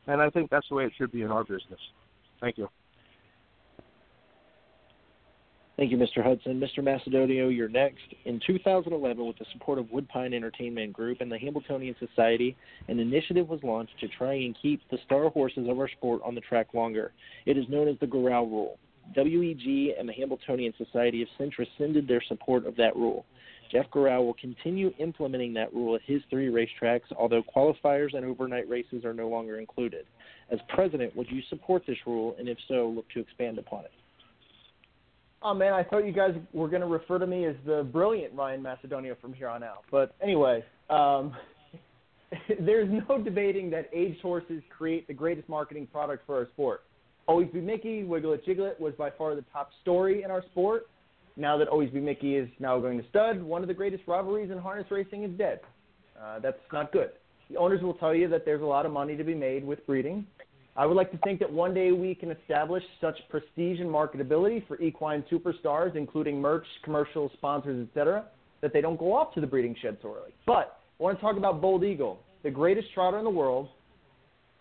And 0.08 0.22
I 0.22 0.30
think 0.30 0.50
that's 0.50 0.68
the 0.70 0.76
way 0.76 0.86
it 0.86 0.94
should 0.98 1.12
be 1.12 1.22
in 1.22 1.32
our 1.32 1.44
business. 1.44 1.80
Thank 2.42 2.58
you. 2.58 2.68
Thank 5.76 5.90
you, 5.90 5.98
Mr. 5.98 6.24
Hudson. 6.24 6.60
Mr. 6.60 6.84
Macedonio, 6.84 7.56
you're 7.56 7.68
next. 7.68 8.04
In 8.26 8.40
2011, 8.46 9.26
with 9.26 9.40
the 9.40 9.46
support 9.54 9.80
of 9.80 9.90
Woodbine 9.90 10.32
Entertainment 10.32 10.94
Group 10.94 11.20
and 11.20 11.32
the 11.32 11.38
Hambletonian 11.38 11.96
Society, 11.98 12.56
an 12.90 13.00
initiative 13.00 13.50
was 13.50 13.60
launched 13.64 14.00
to 14.00 14.08
try 14.08 14.34
and 14.34 14.56
keep 14.62 14.82
the 14.92 15.00
star 15.04 15.30
horses 15.30 15.68
of 15.68 15.80
our 15.80 15.90
sport 15.90 16.22
on 16.24 16.36
the 16.36 16.42
track 16.42 16.76
longer. 16.76 17.12
It 17.48 17.58
is 17.58 17.66
known 17.70 17.88
as 17.88 17.96
the 18.00 18.06
Gural 18.06 18.48
Rule. 18.48 18.78
WEG 19.16 19.96
and 19.98 20.08
the 20.08 20.14
Hambletonian 20.14 20.76
Society 20.78 21.20
have 21.20 21.28
since 21.40 21.58
rescinded 21.58 22.08
their 22.08 22.22
support 22.28 22.68
of 22.68 22.76
that 22.76 22.96
rule. 22.96 23.26
Jeff 23.72 23.90
Gural 23.90 24.24
will 24.24 24.36
continue 24.36 24.94
implementing 25.00 25.56
that 25.56 25.74
rule 25.74 25.96
at 25.96 26.02
his 26.04 26.22
three 26.30 26.50
racetracks, 26.50 27.12
although 27.18 27.42
qualifiers 27.42 28.14
and 28.14 28.24
overnight 28.24 28.70
races 28.70 29.04
are 29.04 29.14
no 29.14 29.28
longer 29.28 29.60
included. 29.60 30.06
As 30.52 30.60
president, 30.70 31.16
would 31.16 31.32
you 31.32 31.42
support 31.50 31.84
this 31.88 31.98
rule, 32.06 32.36
and 32.38 32.48
if 32.48 32.60
so, 32.68 32.94
look 32.96 33.10
to 33.10 33.20
expand 33.20 33.58
upon 33.58 33.86
it? 33.86 33.92
Oh 35.46 35.54
man, 35.54 35.74
I 35.74 35.84
thought 35.84 36.06
you 36.06 36.14
guys 36.14 36.34
were 36.54 36.70
going 36.70 36.82
to 36.82 36.88
refer 36.88 37.20
to 37.20 37.28
me 37.28 37.46
as 37.46 37.56
the 37.66 37.84
brilliant 37.92 38.34
Ryan 38.34 38.64
Macedonio 38.64 39.20
from 39.20 39.34
here 39.34 39.50
on 39.50 39.62
out. 39.62 39.84
But 39.92 40.16
anyway, 40.22 40.64
um, 40.90 41.36
there's 42.62 42.90
no 43.10 43.22
debating 43.22 43.70
that 43.72 43.90
aged 43.94 44.22
horses 44.22 44.64
create 44.76 45.06
the 45.06 45.14
greatest 45.14 45.50
marketing 45.50 45.88
product 45.88 46.26
for 46.26 46.38
our 46.38 46.48
sport. 46.54 46.84
Always 47.28 47.50
B 47.54 47.60
Miki, 47.60 48.04
Wiggle 48.04 48.34
It 48.34 48.46
Jiggleit 48.46 48.80
was 48.80 48.94
by 48.98 49.10
far 49.10 49.36
the 49.36 49.44
top 49.52 49.70
story 49.82 50.24
in 50.24 50.32
our 50.32 50.44
sport. 50.52 50.88
Now 51.36 51.58
that 51.58 51.68
Always 51.68 51.90
B 51.90 52.00
Miki 52.00 52.38
is 52.38 52.48
now 52.60 52.80
going 52.80 53.02
to 53.02 53.08
stud, 53.10 53.44
one 53.44 53.62
of 53.62 53.68
the 53.68 53.74
greatest 53.74 54.04
rivalries 54.08 54.50
in 54.50 54.58
harness 54.58 54.88
racing 54.92 55.24
is 55.24 55.32
dead. 55.38 55.60
Uh, 56.22 56.40
that's 56.40 56.60
not 56.72 56.94
good. 56.94 57.10
The 57.50 57.58
owners 57.58 57.82
will 57.82 57.96
tell 57.96 58.16
you 58.16 58.30
that 58.30 58.46
there's 58.46 58.62
a 58.62 58.66
lot 58.66 58.86
of 58.86 58.94
money 58.94 59.18
to 59.18 59.24
be 59.24 59.36
made 59.36 59.66
with 59.66 59.86
breeding. 59.86 60.26
I 60.76 60.88
would 60.88 60.98
like 60.98 61.12
to 61.12 61.18
think 61.20 61.40
that 61.40 61.52
one 61.52 61.74
day 61.74 61.92
we 61.92 62.16
can 62.16 62.32
establish 62.32 62.84
such 63.00 63.16
prestige 63.30 63.80
and 63.80 63.90
marketability 63.90 64.68
for 64.68 64.82
equine 64.82 65.24
superstars, 65.32 65.96
including 65.96 66.42
merch, 66.42 66.66
commercials, 66.84 67.32
sponsors, 67.34 67.88
etc., 67.88 68.26
that 68.62 68.74
they 68.74 68.82
don't 68.82 68.98
go 68.98 69.14
off 69.14 69.34
to 69.36 69.42
the 69.42 69.46
breeding 69.46 69.76
shed 69.82 69.98
so 70.02 70.16
early. 70.16 70.34
But 70.48 70.80
I 71.00 71.04
want 71.04 71.18
to 71.18 71.22
talk 71.22 71.38
about 71.38 71.62
Bold 71.62 71.84
Eagle, 71.84 72.20
the 72.42 72.50
greatest 72.50 72.88
trotter 72.94 73.20
in 73.20 73.24
the 73.24 73.30
world, 73.30 73.68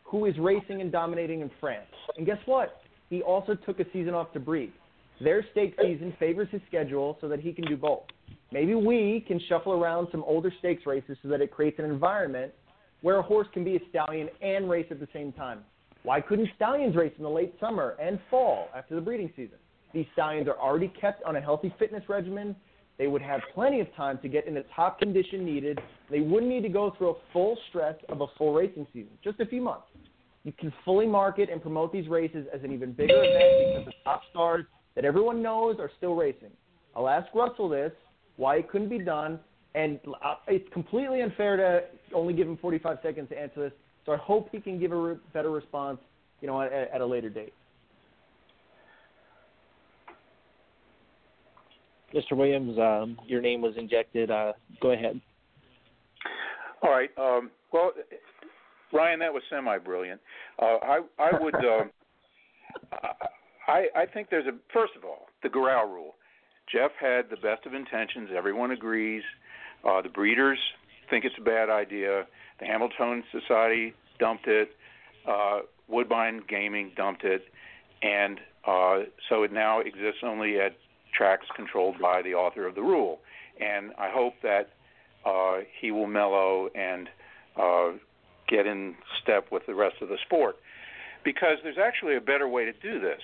who 0.05 0.27
is 0.27 0.37
racing 0.39 0.83
and 0.83 0.93
dominating 0.93 1.41
in 1.41 1.51
France. 1.59 1.87
And 2.19 2.27
guess 2.27 2.39
what? 2.45 2.83
He 3.09 3.23
also 3.23 3.55
took 3.55 3.81
a 3.81 3.85
season 3.93 4.13
off 4.13 4.33
to 4.35 4.41
breed. 4.41 4.73
Their 5.21 5.47
stake 5.53 5.77
season 5.81 6.15
favors 6.19 6.49
his 6.51 6.61
schedule 6.69 7.17
so 7.21 7.29
that 7.29 7.41
he 7.41 7.53
can 7.53 7.65
do 7.65 7.77
both. 7.77 8.03
Maybe 8.51 8.75
we 8.75 9.25
can 9.27 9.41
shuffle 9.49 9.73
around 9.73 10.09
some 10.11 10.23
older 10.25 10.53
stakes 10.59 10.85
races 10.85 11.17
so 11.23 11.29
that 11.29 11.41
it 11.41 11.51
creates 11.51 11.79
an 11.79 11.87
environment 11.87 12.53
where 13.01 13.17
a 13.17 13.23
horse 13.23 13.47
can 13.55 13.65
be 13.65 13.77
a 13.77 13.81
stallion 13.89 14.29
and 14.43 14.69
race 14.69 14.87
at 14.91 15.01
the 15.01 15.09
same 15.15 15.33
time. 15.33 15.61
Why 16.03 16.21
couldn't 16.21 16.49
stallions 16.57 16.97
race 16.97 17.13
in 17.17 17.23
the 17.23 17.31
late 17.31 17.55
summer 17.61 17.97
and 18.01 18.19
fall 18.31 18.69
after 18.77 18.95
the 18.95 19.01
breeding 19.01 19.31
season? 19.37 19.59
These 19.95 20.07
stallions 20.15 20.49
are 20.49 20.59
already 20.59 20.89
kept 21.01 21.23
on 21.25 21.37
a 21.37 21.41
healthy 21.41 21.75
fitness 21.79 22.03
regimen. 22.09 22.57
They 22.99 23.07
would 23.07 23.23
have 23.23 23.41
plenty 23.55 23.81
of 23.81 23.95
time 23.95 24.19
to 24.23 24.29
get 24.29 24.47
in 24.47 24.55
the 24.55 24.65
top 24.75 24.99
condition 24.99 25.45
needed. 25.45 25.81
They 26.11 26.21
wouldn't 26.21 26.51
need 26.51 26.63
to 26.63 26.69
go 26.69 26.95
through 26.97 27.11
a 27.11 27.15
full 27.33 27.57
stress 27.69 27.97
of 28.09 28.21
a 28.21 28.27
full 28.39 28.53
racing 28.55 28.87
season, 28.93 29.13
just 29.23 29.41
a 29.41 29.47
few 29.47 29.63
months 29.63 29.87
you 30.45 30.53
can 30.53 30.73
fully 30.85 31.07
market 31.07 31.49
and 31.51 31.63
promote 31.63 31.93
these 31.93 32.09
races 32.09 32.47
as 32.53 32.63
an 32.65 32.73
even 32.73 32.93
bigger 32.93 33.23
event 33.23 33.75
because 33.75 33.85
the 33.87 33.93
top 34.05 34.23
stars 34.31 34.65
that 34.95 35.05
everyone 35.05 35.43
knows 35.43 35.77
are 35.79 35.91
still 35.97 36.15
racing. 36.15 36.51
I'll 36.97 37.09
ask 37.09 37.33
Russell 37.35 37.69
this, 37.69 37.93
why 38.37 38.57
it 38.57 38.69
couldn't 38.71 38.89
be 38.89 38.99
done, 38.99 39.39
and 39.75 39.99
uh, 40.23 40.35
it's 40.49 40.69
completely 40.73 41.23
unfair 41.23 41.57
to 41.57 42.15
only 42.15 42.35
give 42.35 42.47
him 42.47 42.59
45 42.59 42.99
seconds 43.03 43.29
to 43.31 43.39
answer 43.39 43.61
this. 43.61 43.73
So 44.05 44.13
I 44.13 44.17
hope 44.17 44.49
he 44.51 44.61
can 44.61 44.81
give 44.81 44.93
a 44.93 44.97
re- 44.97 45.17
better 45.33 45.51
response, 45.51 45.99
you 46.41 46.49
know, 46.49 46.61
at, 46.61 46.73
at 46.73 47.01
a 47.01 47.07
later 47.07 47.29
date. 47.29 47.53
Mr. 52.15 52.37
Williams, 52.37 52.79
um, 52.79 53.19
your 53.27 53.41
name 53.41 53.63
was 53.63 53.75
injected. 53.77 54.31
Uh, 54.31 54.53
go 54.81 54.91
ahead. 54.93 55.21
All 56.83 56.91
right. 56.91 57.11
Um, 57.17 57.51
well, 57.73 57.93
Ryan, 58.93 59.21
that 59.21 59.33
was 59.33 59.43
semi-brilliant. 59.49 60.21
Uh, 60.61 60.77
I 60.83 61.01
I 61.19 61.31
would. 61.41 61.55
Uh, 61.55 61.85
I 63.69 63.87
I 63.97 64.07
think 64.13 64.29
there's 64.31 64.47
a 64.47 64.53
first 64.73 64.93
of 64.97 65.05
all 65.05 65.27
the 65.43 65.49
Gural 65.49 65.87
rule. 65.87 66.15
Jeff 66.71 66.91
had 67.01 67.31
the 67.31 67.37
best 67.37 67.67
of 67.67 67.75
intentions. 67.75 68.31
Everyone 68.37 68.73
agrees. 68.73 69.23
Uh, 69.89 70.03
the 70.03 70.09
breeders 70.09 70.59
think 71.11 71.25
it's 71.25 71.35
a 71.39 71.45
bad 71.45 71.71
idea. 71.71 72.27
The 72.61 72.67
Hamilton 72.67 73.25
Society 73.33 73.95
dumped 74.19 74.47
it. 74.47 74.71
Uh, 75.29 75.61
Woodbine 75.89 76.43
Gaming 76.49 76.93
dumped 76.97 77.25
it, 77.25 77.43
and 78.03 78.39
uh, 78.67 79.01
so 79.29 79.43
it 79.43 79.53
now 79.53 79.81
exists 79.81 80.21
only 80.23 80.59
at 80.59 80.77
tracks 81.17 81.47
controlled 81.55 81.97
by 82.01 82.23
the 82.23 82.35
author 82.35 82.67
of 82.67 82.75
the 82.75 82.83
rule. 82.83 83.21
And 83.61 83.93
I 83.99 84.11
hope 84.11 84.35
that 84.43 84.71
uh, 85.27 85.59
he 85.81 85.91
will 85.91 86.07
mellow 86.07 86.69
and 86.75 87.09
uh, 87.61 87.91
get 88.49 88.67
in 88.67 88.95
step 89.23 89.53
with 89.53 89.67
the 89.67 89.75
rest 89.75 89.97
of 90.01 90.09
the 90.09 90.19
sport. 90.25 90.57
Because 91.25 91.59
there's 91.63 91.79
actually 91.79 92.17
a 92.17 92.21
better 92.21 92.49
way 92.49 92.65
to 92.65 92.73
do 92.73 93.01
this. 93.01 93.21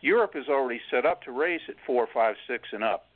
Europe 0.00 0.32
is 0.36 0.48
already 0.48 0.80
set 0.90 1.06
up 1.06 1.22
to 1.22 1.32
race 1.32 1.62
at 1.68 1.76
four, 1.86 2.06
five, 2.12 2.36
six, 2.46 2.68
and 2.72 2.84
up. 2.84 3.06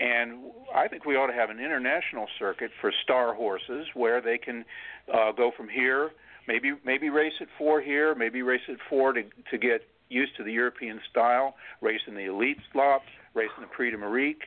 And 0.00 0.50
I 0.74 0.88
think 0.88 1.04
we 1.04 1.14
ought 1.14 1.26
to 1.26 1.34
have 1.34 1.50
an 1.50 1.60
international 1.60 2.26
circuit 2.38 2.70
for 2.80 2.90
star 3.02 3.34
horses 3.34 3.86
where 3.94 4.20
they 4.22 4.38
can 4.38 4.64
uh, 5.12 5.32
go 5.32 5.50
from 5.54 5.68
here, 5.68 6.10
maybe 6.48 6.72
maybe 6.84 7.10
race 7.10 7.34
at 7.40 7.48
four 7.58 7.82
here, 7.82 8.14
maybe 8.14 8.40
race 8.40 8.62
at 8.68 8.78
four 8.88 9.12
to 9.12 9.22
to 9.50 9.58
get 9.58 9.82
used 10.08 10.36
to 10.38 10.42
the 10.42 10.52
European 10.52 11.00
style, 11.10 11.54
race 11.80 12.00
in 12.06 12.14
the 12.14 12.24
elite 12.24 12.58
slop, 12.72 13.02
race 13.34 13.50
in 13.56 13.62
the 13.62 13.68
Prix 13.68 13.92
d'Amérique, 13.92 14.42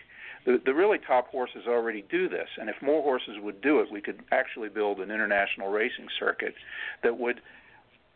the, 0.45 0.61
the 0.65 0.73
really 0.73 0.97
top 0.97 1.27
horses 1.29 1.63
already 1.67 2.03
do 2.09 2.27
this, 2.27 2.49
and 2.59 2.69
if 2.69 2.75
more 2.81 3.01
horses 3.01 3.37
would 3.41 3.61
do 3.61 3.79
it, 3.79 3.91
we 3.91 4.01
could 4.01 4.19
actually 4.31 4.69
build 4.69 4.99
an 4.99 5.09
international 5.09 5.69
racing 5.69 6.07
circuit 6.19 6.53
that 7.01 7.17
would 7.17 7.39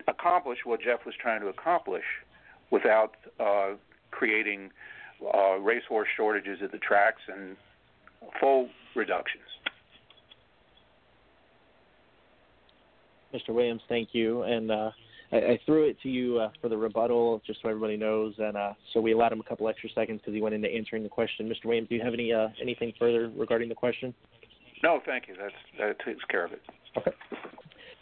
accomplish 0.07 0.59
what 0.65 0.81
Jeff 0.81 1.05
was 1.05 1.15
trying 1.21 1.41
to 1.41 1.47
accomplish 1.47 2.03
without 2.69 3.15
uh, 3.39 3.75
creating 4.11 4.71
racehorse 5.59 6.07
shortages 6.15 6.59
at 6.63 6.71
the 6.71 6.77
tracks 6.79 7.21
and 7.27 7.55
foal 8.39 8.69
reductions. 8.95 9.43
Mr. 13.33 13.53
Williams, 13.53 13.81
thank 13.89 14.09
you. 14.13 14.43
And 14.43 14.71
uh, 14.71 14.91
I, 15.31 15.35
I 15.37 15.59
threw 15.65 15.87
it 15.87 15.97
to 16.03 16.09
you 16.09 16.39
uh, 16.39 16.49
for 16.61 16.69
the 16.69 16.77
rebuttal, 16.77 17.41
just 17.45 17.61
so 17.61 17.69
everybody 17.69 17.97
knows, 17.97 18.33
and 18.37 18.55
uh, 18.55 18.73
so 18.93 19.01
we 19.01 19.11
allowed 19.11 19.33
him 19.33 19.39
a 19.39 19.43
couple 19.43 19.67
extra 19.67 19.89
seconds 19.93 20.21
because 20.21 20.33
he 20.33 20.41
went 20.41 20.55
into 20.55 20.69
answering 20.69 21.03
the 21.03 21.09
question. 21.09 21.49
Mr. 21.49 21.65
Williams, 21.65 21.89
do 21.89 21.95
you 21.95 22.01
have 22.01 22.13
any 22.13 22.31
uh, 22.33 22.47
anything 22.61 22.93
further 22.97 23.31
regarding 23.35 23.69
the 23.69 23.75
question? 23.75 24.13
No, 24.83 24.99
thank 25.05 25.27
you. 25.27 25.35
That's 25.39 25.53
that 25.79 26.05
takes 26.05 26.23
care 26.25 26.45
of 26.45 26.53
it. 26.53 26.61
Okay. 26.97 27.11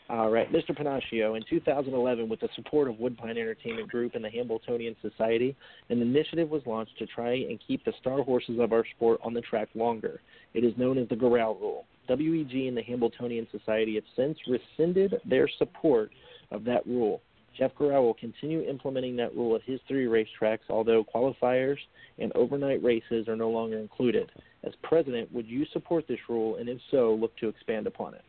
All 0.07 0.29
right, 0.29 0.51
Mr. 0.53 0.69
Pennacchio, 0.69 1.35
in 1.35 1.43
2011, 1.49 2.29
with 2.29 2.39
the 2.39 2.49
support 2.55 2.87
of 2.87 2.99
Woodbine 2.99 3.39
Entertainment 3.39 3.89
Group 3.89 4.13
and 4.13 4.23
the 4.23 4.29
Hambletonian 4.29 4.95
Society, 5.01 5.55
an 5.89 5.99
initiative 5.99 6.47
was 6.47 6.61
launched 6.67 6.95
to 6.99 7.07
try 7.07 7.31
and 7.31 7.59
keep 7.67 7.83
the 7.83 7.93
star 8.01 8.21
horses 8.21 8.59
of 8.59 8.71
our 8.71 8.85
sport 8.95 9.19
on 9.23 9.33
the 9.33 9.41
track 9.41 9.67
longer. 9.73 10.21
It 10.53 10.63
is 10.63 10.77
known 10.77 10.99
as 10.99 11.09
the 11.09 11.15
Gural 11.15 11.59
Rule. 11.59 11.85
WEG 12.07 12.67
and 12.67 12.77
the 12.77 12.83
Hambletonian 12.83 13.47
Society 13.51 13.95
have 13.95 14.03
since 14.15 14.37
rescinded 14.47 15.15
their 15.25 15.49
support 15.57 16.11
of 16.51 16.63
that 16.65 16.85
rule. 16.85 17.23
Jeff 17.57 17.71
Gural 17.73 18.03
will 18.03 18.13
continue 18.13 18.61
implementing 18.61 19.15
that 19.15 19.33
rule 19.33 19.55
at 19.55 19.63
his 19.63 19.79
three 19.87 20.05
racetracks, 20.05 20.69
although 20.69 21.03
qualifiers 21.03 21.79
and 22.19 22.31
overnight 22.35 22.83
races 22.83 23.27
are 23.27 23.35
no 23.35 23.49
longer 23.49 23.79
included. 23.79 24.31
As 24.63 24.73
president, 24.83 25.33
would 25.33 25.47
you 25.47 25.65
support 25.73 26.07
this 26.07 26.19
rule, 26.29 26.57
and 26.57 26.69
if 26.69 26.77
so, 26.91 27.17
look 27.19 27.35
to 27.37 27.47
expand 27.47 27.87
upon 27.87 28.13
it? 28.13 28.21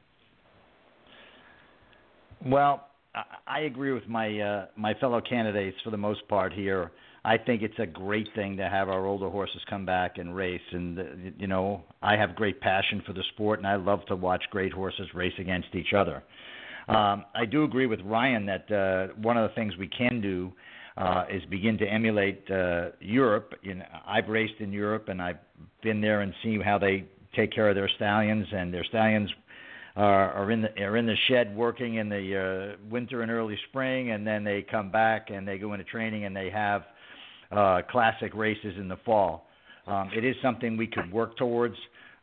Well, 2.45 2.89
I 3.47 3.61
agree 3.61 3.93
with 3.93 4.07
my 4.09 4.41
uh, 4.41 4.67
my 4.77 4.95
fellow 4.95 5.21
candidates 5.21 5.77
for 5.83 5.91
the 5.91 5.97
most 5.97 6.27
part 6.29 6.53
here. 6.53 6.93
I 7.25 7.39
think 7.39 7.63
it's 7.63 7.79
a 7.81 7.87
great 7.87 8.29
thing 8.37 8.57
to 8.59 8.69
have 8.69 8.89
our 8.89 9.05
older 9.05 9.29
horses 9.29 9.61
come 9.69 9.85
back 9.85 10.19
and 10.19 10.37
race. 10.37 10.61
And, 10.71 10.99
uh, 10.99 11.03
you 11.37 11.49
know, 11.49 11.83
I 12.01 12.17
have 12.17 12.37
great 12.37 12.61
passion 12.61 13.03
for 13.05 13.13
the 13.13 13.25
sport, 13.35 13.59
and 13.59 13.67
I 13.67 13.75
love 13.75 14.07
to 14.07 14.15
watch 14.15 14.45
great 14.53 14.73
horses 14.73 15.09
race 15.13 15.33
against 15.41 15.75
each 15.75 15.93
other. 15.93 16.23
Um, 16.87 17.25
I 17.35 17.45
do 17.51 17.65
agree 17.65 17.87
with 17.87 18.01
Ryan 18.03 18.47
that 18.47 18.71
uh, 18.71 19.15
one 19.21 19.37
of 19.37 19.51
the 19.51 19.55
things 19.57 19.77
we 19.77 19.89
can 19.89 20.21
do 20.21 20.53
uh, 20.97 21.25
is 21.29 21.43
begin 21.51 21.77
to 21.79 21.85
emulate 21.85 22.49
uh, 22.49 22.91
Europe. 23.01 23.55
You 23.63 23.75
know, 23.75 23.85
I've 24.07 24.29
raced 24.29 24.61
in 24.61 24.73
Europe, 24.73 25.09
and 25.09 25.21
I've 25.21 25.41
been 25.83 26.01
there 26.01 26.21
and 26.21 26.33
seen 26.45 26.61
how 26.61 26.79
they 26.79 27.07
take 27.35 27.53
care 27.53 27.69
of 27.69 27.75
their 27.75 27.91
stallions, 27.97 28.47
and 28.53 28.73
their 28.73 28.85
stallions 28.85 29.31
are, 29.97 30.33
are 30.33 30.51
in 30.51 30.63
the 30.63 30.83
are 30.83 30.97
in 30.97 31.07
the 31.07 31.17
shed 31.29 31.57
working 31.57 31.95
in 31.95 32.09
the 32.09 32.77
uh, 32.77 32.89
winter 32.91 33.23
and 33.23 33.31
early 33.31 33.59
spring, 33.69 34.11
and 34.11 34.27
then 34.27 34.45
they 34.45 34.63
come 34.63 34.91
back 34.91 35.31
and 35.31 35.49
they 35.49 35.59
go 35.59 35.73
into 35.73 35.85
training 35.85 36.25
and 36.25 36.37
they 36.37 36.51
have 36.51 36.83
uh, 37.51 37.81
classic 37.91 38.35
races 38.35 38.75
in 38.79 38.89
the 38.89 38.99
fall. 39.05 39.47
Um, 39.87 40.11
it 40.15 40.25
is 40.25 40.37
something 40.43 40.77
we 40.77 40.87
could 40.87 41.11
work 41.13 41.37
towards, 41.37 41.77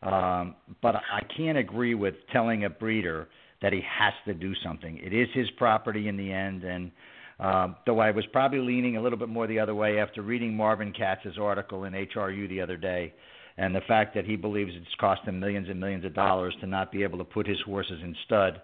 um, 0.03 0.55
but 0.81 0.95
I 0.95 1.21
can't 1.35 1.57
agree 1.57 1.95
with 1.95 2.15
telling 2.31 2.65
a 2.65 2.69
breeder 2.69 3.29
that 3.61 3.73
he 3.73 3.81
has 3.89 4.13
to 4.25 4.33
do 4.33 4.53
something. 4.63 4.99
It 5.01 5.13
is 5.13 5.29
his 5.33 5.49
property 5.51 6.09
in 6.09 6.17
the 6.17 6.31
end, 6.31 6.63
and 6.63 6.91
uh, 7.39 7.69
though 7.85 7.99
I 7.99 8.11
was 8.11 8.25
probably 8.27 8.59
leaning 8.59 8.97
a 8.97 9.01
little 9.01 9.17
bit 9.17 9.29
more 9.29 9.47
the 9.47 9.59
other 9.59 9.73
way 9.73 9.99
after 9.99 10.21
reading 10.21 10.55
Marvin 10.55 10.91
Katz's 10.91 11.37
article 11.39 11.85
in 11.85 11.93
HRU 11.93 12.49
the 12.49 12.61
other 12.61 12.77
day, 12.77 13.13
and 13.57 13.75
the 13.75 13.81
fact 13.81 14.15
that 14.15 14.25
he 14.25 14.35
believes 14.35 14.71
it's 14.75 14.95
cost 14.99 15.21
him 15.23 15.39
millions 15.39 15.69
and 15.69 15.79
millions 15.79 16.05
of 16.05 16.13
dollars 16.13 16.55
to 16.61 16.67
not 16.67 16.91
be 16.91 17.03
able 17.03 17.17
to 17.17 17.23
put 17.23 17.47
his 17.47 17.59
horses 17.65 17.99
in 18.01 18.15
stud. 18.25 18.61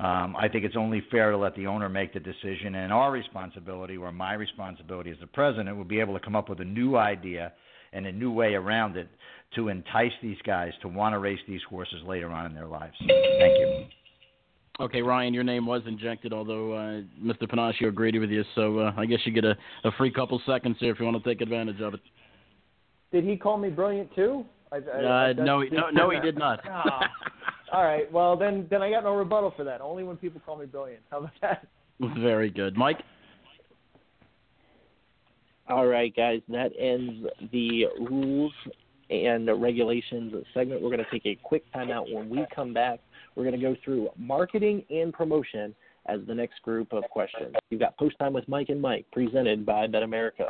Um, 0.00 0.34
I 0.36 0.48
think 0.48 0.64
it's 0.64 0.76
only 0.76 1.04
fair 1.10 1.30
to 1.30 1.36
let 1.36 1.54
the 1.54 1.68
owner 1.68 1.88
make 1.88 2.12
the 2.12 2.20
decision, 2.20 2.74
and 2.74 2.92
our 2.92 3.12
responsibility, 3.12 3.96
or 3.96 4.10
my 4.10 4.34
responsibility 4.34 5.10
as 5.10 5.16
the 5.20 5.28
president, 5.28 5.76
would 5.76 5.86
be 5.86 6.00
able 6.00 6.14
to 6.14 6.24
come 6.24 6.34
up 6.34 6.48
with 6.48 6.60
a 6.60 6.64
new 6.64 6.96
idea 6.96 7.52
and 7.92 8.04
a 8.06 8.12
new 8.12 8.32
way 8.32 8.54
around 8.54 8.96
it 8.96 9.08
to 9.54 9.68
entice 9.68 10.10
these 10.20 10.38
guys 10.44 10.72
to 10.82 10.88
want 10.88 11.12
to 11.12 11.20
race 11.20 11.38
these 11.46 11.60
horses 11.70 12.02
later 12.04 12.30
on 12.30 12.46
in 12.46 12.54
their 12.54 12.66
lives. 12.66 12.94
Thank 12.98 13.58
you. 13.58 13.84
Okay, 14.80 15.02
Ryan, 15.02 15.32
your 15.32 15.44
name 15.44 15.66
was 15.66 15.82
injected, 15.86 16.32
although 16.32 16.72
uh, 16.72 17.02
Mr. 17.22 17.44
Pennacchio 17.44 17.86
agreed 17.86 18.18
with 18.18 18.30
you, 18.30 18.42
so 18.56 18.80
uh, 18.80 18.92
I 18.96 19.06
guess 19.06 19.20
you 19.24 19.30
get 19.30 19.44
a, 19.44 19.56
a 19.84 19.92
free 19.92 20.10
couple 20.10 20.40
seconds 20.44 20.76
here 20.80 20.92
if 20.92 20.98
you 20.98 21.06
want 21.06 21.22
to 21.22 21.28
take 21.28 21.40
advantage 21.40 21.80
of 21.80 21.94
it. 21.94 22.00
Did 23.14 23.22
he 23.22 23.36
call 23.36 23.58
me 23.58 23.70
brilliant 23.70 24.12
too? 24.16 24.44
I, 24.72 24.78
I, 24.78 25.30
uh, 25.30 25.32
no, 25.34 25.62
no, 25.62 25.88
no, 25.92 26.10
he 26.10 26.18
did 26.18 26.36
not. 26.36 26.58
oh. 26.68 27.00
All 27.72 27.84
right. 27.84 28.10
Well, 28.10 28.36
then, 28.36 28.66
then 28.70 28.82
I 28.82 28.90
got 28.90 29.04
no 29.04 29.14
rebuttal 29.14 29.54
for 29.56 29.62
that. 29.62 29.80
Only 29.80 30.02
when 30.02 30.16
people 30.16 30.40
call 30.44 30.56
me 30.56 30.66
brilliant. 30.66 31.02
How 31.12 31.18
about 31.18 31.30
that? 31.40 31.68
Very 32.18 32.50
good, 32.50 32.76
Mike. 32.76 32.98
All 35.68 35.86
right, 35.86 36.12
guys. 36.14 36.40
That 36.48 36.72
ends 36.76 37.24
the 37.52 37.84
rules 38.00 38.52
and 39.10 39.48
regulations 39.62 40.34
segment. 40.52 40.82
We're 40.82 40.90
going 40.90 41.04
to 41.04 41.10
take 41.12 41.24
a 41.24 41.38
quick 41.40 41.62
timeout. 41.72 42.12
When 42.12 42.28
we 42.28 42.44
come 42.52 42.74
back, 42.74 42.98
we're 43.36 43.44
going 43.44 43.54
to 43.54 43.64
go 43.64 43.76
through 43.84 44.08
marketing 44.18 44.84
and 44.90 45.12
promotion 45.12 45.72
as 46.06 46.18
the 46.26 46.34
next 46.34 46.62
group 46.62 46.92
of 46.92 47.04
questions. 47.10 47.54
You've 47.70 47.80
got 47.80 47.96
Post 47.96 48.16
Time 48.18 48.32
with 48.32 48.48
Mike 48.48 48.70
and 48.70 48.82
Mike, 48.82 49.06
presented 49.12 49.64
by 49.64 49.86
Bet 49.86 50.02
America. 50.02 50.46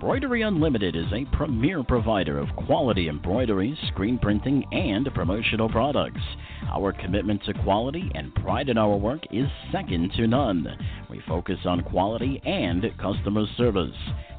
Embroidery 0.00 0.40
Unlimited 0.40 0.96
is 0.96 1.12
a 1.12 1.26
premier 1.36 1.84
provider 1.84 2.38
of 2.38 2.48
quality 2.64 3.10
embroidery, 3.10 3.78
screen 3.88 4.18
printing, 4.18 4.64
and 4.72 5.06
promotional 5.14 5.68
products. 5.68 6.22
Our 6.70 6.94
commitment 6.94 7.44
to 7.44 7.52
quality 7.52 8.10
and 8.14 8.34
pride 8.36 8.70
in 8.70 8.78
our 8.78 8.96
work 8.96 9.20
is 9.30 9.46
second 9.70 10.10
to 10.16 10.26
none. 10.26 10.66
We 11.10 11.20
focus 11.28 11.58
on 11.66 11.82
quality 11.82 12.40
and 12.46 12.82
customer 12.98 13.44
service. 13.58 13.94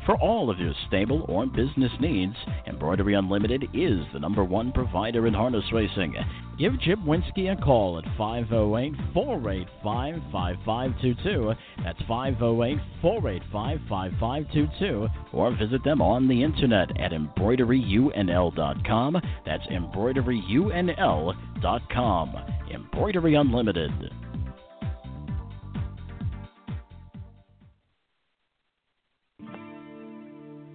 For 0.06 0.16
all 0.18 0.50
of 0.50 0.60
your 0.60 0.74
stable 0.88 1.26
or 1.30 1.46
business 1.46 1.92
needs, 2.00 2.36
Embroidery 2.66 3.14
Unlimited 3.14 3.66
is 3.74 4.00
the 4.14 4.20
number 4.20 4.44
one 4.44 4.72
provider 4.72 5.28
in 5.28 5.34
harness 5.34 5.66
racing. 5.72 6.16
Give 6.58 6.80
Chip 6.82 6.98
Winsky 7.00 7.52
a 7.52 7.56
call 7.56 8.00
at 8.00 8.06
508 8.18 8.96
485 9.14 10.16
5522. 10.32 11.54
That's 11.84 12.02
508 12.08 12.80
485 13.02 13.80
5522. 13.88 15.08
Or 15.34 15.56
visit 15.56 15.84
them 15.84 16.02
on 16.02 16.28
the 16.28 16.42
internet 16.42 17.00
at 17.00 17.12
embroideryunl.com. 17.12 19.22
That's 19.46 19.68
embroideryunl.com. 19.68 22.36
Embroidery 22.74 23.36
Unlimited. 23.36 24.12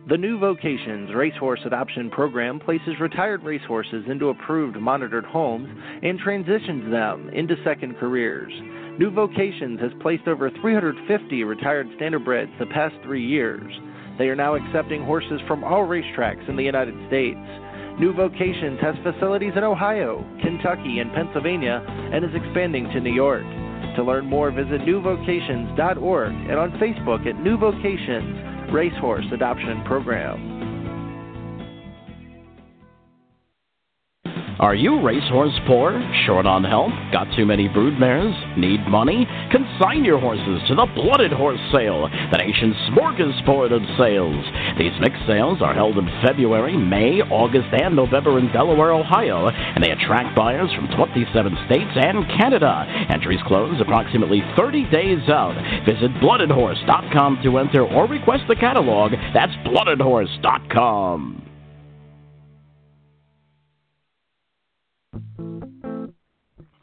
The 0.09 0.17
New 0.17 0.39
Vocations 0.39 1.13
Racehorse 1.13 1.59
Adoption 1.65 2.11
Program 2.11 2.61
places 2.61 3.01
retired 3.01 3.43
racehorses 3.43 4.05
into 4.09 4.29
approved 4.29 4.77
monitored 4.77 5.25
homes 5.25 5.69
and 6.01 6.17
transitions 6.17 6.93
them 6.93 7.29
into 7.31 7.57
second 7.65 7.97
careers. 7.99 8.53
New 9.01 9.11
Vocations 9.11 9.81
has 9.81 9.91
placed 10.01 10.29
over 10.29 10.49
350 10.61 11.43
retired 11.43 11.89
standardbreds 11.99 12.57
the 12.61 12.67
past 12.67 12.95
three 13.03 13.27
years. 13.27 13.67
They 14.17 14.29
are 14.29 14.37
now 14.37 14.55
accepting 14.55 15.05
horses 15.05 15.41
from 15.49 15.65
all 15.65 15.83
racetracks 15.83 16.49
in 16.49 16.55
the 16.55 16.63
United 16.63 16.95
States. 17.09 17.43
New 17.99 18.15
Vocations 18.15 18.79
has 18.81 18.95
facilities 19.03 19.55
in 19.57 19.65
Ohio, 19.65 20.25
Kentucky, 20.41 21.01
and 21.01 21.13
Pennsylvania 21.15 21.85
and 22.13 22.25
is 22.25 22.31
expanding 22.33 22.85
to 22.91 23.01
New 23.01 23.13
York. 23.13 23.43
To 23.97 24.05
learn 24.05 24.27
more, 24.27 24.53
visit 24.53 24.83
newvocations.org 24.83 26.33
and 26.33 26.59
on 26.61 26.71
Facebook 26.79 27.27
at 27.27 27.43
New 27.43 27.59
Vocations 27.59 28.56
Racehorse 28.77 29.25
Adoption 29.33 29.83
Program. 29.87 30.56
Are 34.59 34.75
you 34.75 35.03
racehorse 35.05 35.53
poor, 35.67 36.01
short 36.25 36.47
on 36.47 36.65
help, 36.65 36.89
got 37.13 37.29
too 37.37 37.45
many 37.45 37.69
broodmares, 37.69 38.33
need 38.57 38.81
money? 38.89 39.29
Consign 39.53 40.03
your 40.03 40.19
horses 40.19 40.65
to 40.69 40.75
the 40.75 40.89
Blooded 40.97 41.31
Horse 41.31 41.61
Sale, 41.71 42.09
the 42.33 42.39
nation's 42.39 42.75
smorgasbord 42.89 43.69
of 43.77 43.85
sales. 44.01 44.41
These 44.81 44.97
mixed 44.99 45.21
sales 45.29 45.61
are 45.61 45.75
held 45.75 45.99
in 45.99 46.09
February, 46.25 46.75
May, 46.75 47.21
August, 47.29 47.69
and 47.77 47.95
November 47.95 48.39
in 48.39 48.51
Delaware, 48.51 48.93
Ohio, 48.93 49.49
and 49.49 49.85
they 49.85 49.91
attract 49.91 50.35
buyers 50.35 50.73
from 50.73 50.89
27 50.97 51.53
states 51.69 51.93
and 51.93 52.25
Canada. 52.41 52.89
Entries 53.13 53.45
close 53.45 53.79
approximately 53.79 54.41
30 54.57 54.89
days 54.89 55.29
out. 55.29 55.53
Visit 55.85 56.17
bloodedhorse.com 56.25 57.41
to 57.45 57.59
enter 57.59 57.85
or 57.85 58.09
request 58.09 58.45
the 58.49 58.57
catalog. 58.57 59.13
That's 59.35 59.53
bloodedhorse.com. 59.69 61.46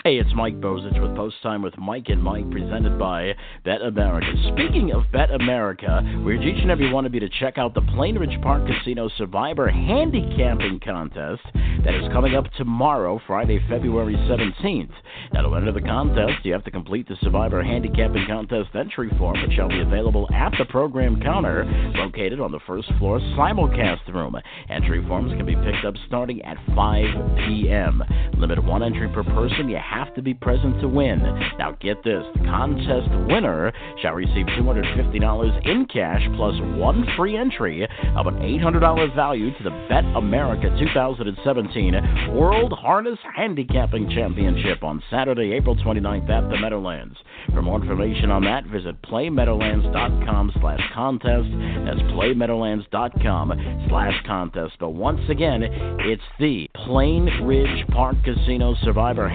Hey, 0.05 0.17
it's 0.17 0.35
Mike 0.35 0.59
Bozich 0.59 1.01
with 1.01 1.15
Post 1.15 1.38
Time 1.41 1.61
with 1.61 1.77
Mike 1.77 2.07
and 2.09 2.21
Mike, 2.21 2.51
presented 2.51 2.99
by 2.99 3.31
Bet 3.63 3.81
America. 3.81 4.27
Speaking 4.51 4.91
of 4.91 5.09
Bet 5.13 5.31
America, 5.31 6.01
we 6.25 6.35
urge 6.35 6.43
each 6.43 6.61
and 6.61 6.69
every 6.69 6.91
one 6.91 7.05
of 7.05 7.13
you 7.13 7.21
to 7.21 7.30
check 7.39 7.57
out 7.57 7.73
the 7.73 7.80
Plainridge 7.80 8.41
Park 8.41 8.67
Casino 8.67 9.07
Survivor 9.17 9.69
Handicapping 9.69 10.81
Contest 10.84 11.43
that 11.85 11.95
is 11.95 12.11
coming 12.11 12.35
up 12.35 12.51
tomorrow, 12.57 13.17
Friday, 13.25 13.65
February 13.69 14.15
17th. 14.15 14.91
Now, 15.31 15.43
to 15.43 15.55
enter 15.55 15.71
the 15.71 15.80
contest, 15.80 16.43
you 16.43 16.51
have 16.51 16.65
to 16.65 16.71
complete 16.71 17.07
the 17.07 17.15
Survivor 17.21 17.63
Handicapping 17.63 18.25
Contest 18.27 18.75
entry 18.75 19.09
form, 19.17 19.41
which 19.41 19.55
shall 19.55 19.69
be 19.69 19.80
available 19.80 20.27
at 20.34 20.51
the 20.59 20.65
program 20.65 21.21
counter 21.21 21.63
located 21.95 22.41
on 22.41 22.51
the 22.51 22.59
first 22.67 22.91
floor 22.99 23.21
simulcast 23.38 24.05
room. 24.13 24.35
Entry 24.69 25.01
forms 25.07 25.31
can 25.38 25.45
be 25.45 25.55
picked 25.55 25.85
up 25.85 25.93
starting 26.07 26.41
at 26.41 26.57
5 26.75 27.05
p.m. 27.47 28.03
Limit 28.38 28.61
one 28.65 28.84
entry 28.84 29.07
per 29.07 29.23
person. 29.23 29.69
You 29.69 29.77
have 29.94 30.14
to 30.15 30.22
be 30.22 30.34
present 30.34 30.80
to 30.82 30.88
win. 30.88 31.20
Now, 31.57 31.78
get 31.80 32.03
this 32.03 32.24
the 32.34 32.40
contest 32.45 33.10
winner 33.28 33.72
shall 34.02 34.14
receive 34.14 34.45
$250 34.57 35.68
in 35.68 35.86
cash 35.86 36.22
plus 36.36 36.56
one 36.78 37.06
free 37.15 37.38
entry 37.38 37.88
of 38.15 38.28
an 38.28 38.36
$800 38.36 39.15
value 39.15 39.56
to 39.57 39.64
the 39.64 39.86
Bet 39.90 40.06
America 40.15 40.76
2017 40.80 42.34
World 42.34 42.74
Harness 42.74 43.20
Handicapping 43.36 44.10
Championship 44.10 44.84
on 44.84 45.03
Saturday, 45.10 45.53
April 45.53 45.76
29th 45.76 46.30
at 46.30 46.49
the 46.49 46.57
Meadowlands. 46.57 47.18
For 47.53 47.61
more 47.61 47.82
information 47.82 48.32
on 48.32 48.44
that, 48.45 48.65
visit 48.65 49.02
playmeadowlands.com 49.03 50.52
slash 50.60 50.82
contest. 50.94 51.49
That's 51.86 52.02
playmeadowlands.com 52.14 53.88
slash 53.90 54.26
contest. 54.26 54.74
But 54.80 54.91
once 54.91 55.22
again, 55.30 55.64
it's 55.64 56.22
the 56.40 56.68
Plain 56.86 57.26
Ridge 57.44 57.88
Park 57.90 58.15
Casino 58.24 58.76
Survivor 58.84 59.30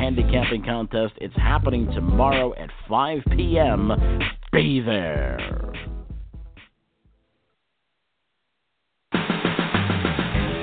Contest. 0.65 1.15
It's 1.21 1.37
happening 1.37 1.87
tomorrow 1.95 2.55
at 2.55 2.71
5 2.89 3.19
p.m. 3.37 3.93
Be 4.53 4.81
there. 4.81 5.39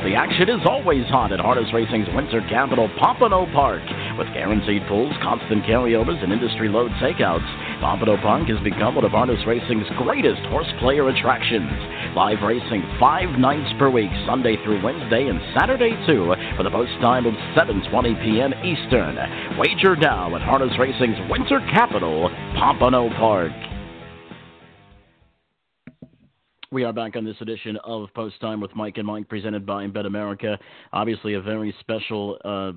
The 0.05 0.13
action 0.13 0.49
is 0.49 0.61
always 0.65 1.05
hot 1.07 1.31
at 1.31 1.39
Harness 1.39 1.73
Racing's 1.73 2.07
Windsor 2.13 2.41
capital, 2.49 2.89
Pompano 2.99 3.45
Park 3.53 3.81
With 4.17 4.27
guaranteed 4.33 4.83
pulls, 4.87 5.13
constant 5.21 5.63
carryovers, 5.65 6.21
and 6.23 6.31
industry 6.31 6.69
load 6.69 6.91
takeouts, 7.01 7.45
Pompano 7.85 8.17
Park 8.17 8.47
has 8.47 8.57
become 8.63 8.95
one 8.95 9.05
of 9.05 9.11
harness 9.11 9.37
racing's 9.45 9.85
greatest 10.01 10.41
horse 10.49 10.65
player 10.79 11.07
attractions. 11.07 11.69
Live 12.15 12.41
racing 12.41 12.81
five 12.99 13.37
nights 13.37 13.69
per 13.77 13.91
week, 13.91 14.09
Sunday 14.25 14.57
through 14.63 14.81
Wednesday 14.81 15.29
and 15.29 15.37
Saturday 15.53 15.93
too, 16.07 16.33
with 16.57 16.65
a 16.65 16.71
post 16.71 16.97
time 16.99 17.27
of 17.27 17.35
7:20 17.53 18.25
p.m. 18.25 18.57
Eastern. 18.65 19.13
Wager 19.59 19.95
now 19.95 20.35
at 20.35 20.41
Harness 20.41 20.73
Racing's 20.79 21.29
winter 21.29 21.61
capital, 21.71 22.27
Pompano 22.57 23.07
Park. 23.09 23.53
We 26.71 26.85
are 26.85 26.91
back 26.91 27.15
on 27.15 27.23
this 27.23 27.37
edition 27.39 27.77
of 27.83 28.11
Post 28.15 28.41
Time 28.41 28.59
with 28.59 28.75
Mike 28.75 28.97
and 28.97 29.05
Mike, 29.05 29.29
presented 29.29 29.63
by 29.63 29.85
Bet 29.85 30.07
America. 30.07 30.57
Obviously, 30.91 31.35
a 31.35 31.39
very 31.39 31.73
special, 31.81 32.37
uh, 32.43 32.71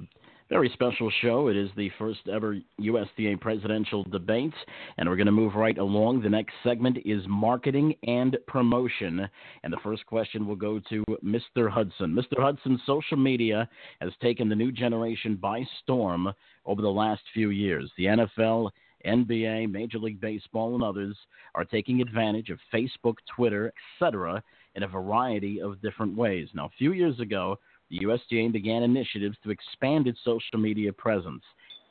very 0.49 0.71
special 0.73 1.11
show. 1.21 1.49
It 1.49 1.57
is 1.57 1.71
the 1.77 1.91
first 1.99 2.21
ever 2.33 2.57
USTA 2.79 3.37
presidential 3.41 4.05
debate, 4.05 4.55
and 4.97 5.09
we're 5.09 5.17
going 5.17 5.27
to 5.27 5.33
move 5.33 5.55
right 5.55 5.77
along. 5.77 6.23
The 6.23 6.31
next 6.31 6.55
segment 6.63 6.99
is 7.05 7.23
marketing 7.29 7.95
and 8.05 8.37
promotion, 8.47 9.29
and 9.63 9.73
the 9.73 9.79
first 9.83 10.07
question 10.07 10.47
will 10.47 10.57
go 10.57 10.81
to 10.89 11.05
Mr. 11.23 11.71
Hudson. 11.71 12.15
Mr. 12.15 12.41
Hudson, 12.41 12.81
social 12.87 13.19
media 13.19 13.69
has 14.01 14.13
taken 14.23 14.49
the 14.49 14.57
new 14.57 14.73
generation 14.73 15.37
by 15.37 15.65
storm 15.83 16.33
over 16.65 16.81
the 16.81 16.89
last 16.89 17.23
few 17.35 17.51
years. 17.51 17.91
The 17.99 18.07
NFL 18.07 18.71
NBA, 19.07 19.71
Major 19.71 19.99
League 19.99 20.21
Baseball, 20.21 20.75
and 20.75 20.83
others 20.83 21.17
are 21.55 21.65
taking 21.65 22.01
advantage 22.01 22.51
of 22.51 22.59
Facebook, 22.73 23.17
Twitter, 23.35 23.73
etc., 24.01 24.43
in 24.75 24.83
a 24.83 24.89
variety 24.89 25.61
of 25.61 25.81
different 25.83 26.17
ways. 26.17 26.49
Now, 26.55 26.67
a 26.67 26.79
few 26.79 26.93
years 26.93 27.19
ago, 27.21 27.59
the 27.91 27.99
USTA 28.01 28.49
began 28.53 28.83
initiatives 28.83 29.37
to 29.45 29.51
expand 29.51 30.07
its 30.07 30.19
social 30.25 30.59
media 30.59 30.93
presence. 30.93 31.43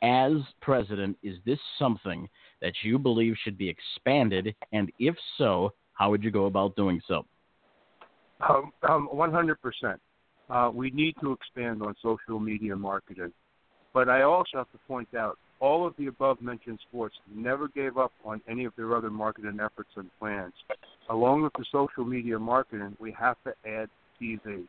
As 0.04 0.34
president, 0.62 1.18
is 1.24 1.38
this 1.46 1.60
something 1.80 2.30
that 2.62 2.74
you 2.84 3.00
believe 3.00 3.36
should 3.44 3.58
be 3.58 3.70
expanded? 3.70 4.56
And 4.72 4.92
if 5.00 5.16
so, 5.38 5.74
how 5.94 6.12
would 6.12 6.24
you 6.24 6.32
go 6.32 6.46
about 6.46 6.76
doing 6.76 7.02
so? 7.08 7.26
Um, 8.48 8.72
um, 8.88 9.10
100%. 9.14 9.56
Uh, 10.50 10.72
we 10.74 10.92
need 10.92 11.16
to 11.22 11.32
expand 11.34 11.82
on 11.82 11.96
social 12.02 12.40
media 12.40 12.76
marketing. 12.76 13.34
But 13.94 14.10
I 14.10 14.22
also 14.22 14.58
have 14.58 14.72
to 14.72 14.78
point 14.88 15.10
out 15.16 15.38
all 15.60 15.88
of 15.88 15.96
the 15.98 16.08
above 16.08 16.40
mentioned 16.42 16.80
sports 16.88 17.16
never 17.34 17.68
gave 17.68 17.98
up 17.98 18.14
on 18.24 18.42
any 18.48 18.66
of 18.66 18.74
their 18.78 18.96
other 18.96 19.10
marketing 19.10 19.58
efforts 19.64 19.90
and 19.96 20.10
plans. 20.20 20.54
Along 21.10 21.42
with 21.42 21.54
the 21.58 21.66
social 21.72 22.06
media 22.06 22.38
marketing, 22.38 22.96
we 23.00 23.12
have 23.14 23.38
to 23.44 23.54
add 23.68 23.90
TV. 24.22 24.68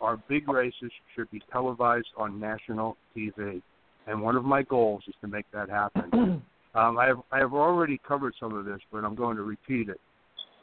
Our 0.00 0.16
big 0.28 0.48
races 0.48 0.90
should 1.14 1.30
be 1.30 1.40
televised 1.50 2.08
on 2.16 2.38
national 2.38 2.96
TV, 3.16 3.62
and 4.06 4.20
one 4.20 4.36
of 4.36 4.44
my 4.44 4.62
goals 4.62 5.02
is 5.08 5.14
to 5.22 5.28
make 5.28 5.46
that 5.52 5.68
happen. 5.68 6.10
um, 6.74 6.98
I 6.98 7.06
have 7.06 7.18
I 7.32 7.38
have 7.38 7.54
already 7.54 8.00
covered 8.06 8.34
some 8.38 8.54
of 8.54 8.64
this, 8.64 8.80
but 8.92 9.04
I'm 9.04 9.14
going 9.14 9.36
to 9.36 9.42
repeat 9.42 9.88
it. 9.88 10.00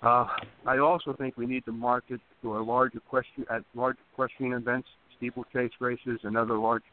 Uh, 0.01 0.25
I 0.67 0.79
also 0.79 1.13
think 1.13 1.37
we 1.37 1.45
need 1.45 1.65
to 1.65 1.71
market 1.71 2.19
to 2.41 2.57
a 2.57 2.61
large 2.61 2.93
equestrian 2.95 3.47
at 3.49 3.63
large 3.73 3.97
equestrian 4.13 4.53
events, 4.53 4.87
steeplechase 5.17 5.71
races, 5.79 6.19
and 6.23 6.37
other 6.37 6.57
large 6.57 6.83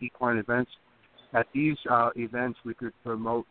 equine 0.00 0.38
events 0.38 0.70
at 1.32 1.46
these 1.54 1.76
uh, 1.90 2.10
events, 2.16 2.58
we 2.64 2.74
could 2.74 2.92
promote 3.04 3.46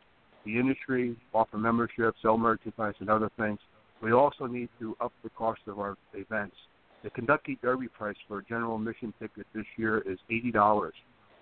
the 0.45 0.59
industry, 0.59 1.15
offer 1.33 1.57
membership, 1.57 2.13
sell 2.21 2.37
merchandise, 2.37 2.95
and 2.99 3.09
other 3.09 3.29
things. 3.37 3.59
We 4.01 4.11
also 4.11 4.45
need 4.47 4.69
to 4.79 4.95
up 5.01 5.13
the 5.23 5.29
cost 5.29 5.61
of 5.67 5.79
our 5.79 5.97
events. 6.13 6.55
The 7.03 7.09
Kentucky 7.09 7.57
Derby 7.61 7.87
price 7.87 8.17
for 8.27 8.39
a 8.39 8.43
general 8.43 8.75
admission 8.75 9.13
ticket 9.19 9.47
this 9.53 9.65
year 9.77 9.99
is 9.99 10.19
$80 10.29 10.91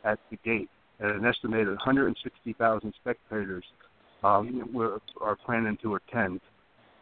at 0.04 0.20
the 0.30 0.38
gate, 0.46 0.70
and 1.00 1.12
an 1.12 1.26
estimated 1.26 1.70
160,000 1.70 2.94
spectators 3.02 3.64
um, 4.24 4.96
are 5.20 5.36
planning 5.46 5.78
to 5.82 5.96
attend, 5.96 6.42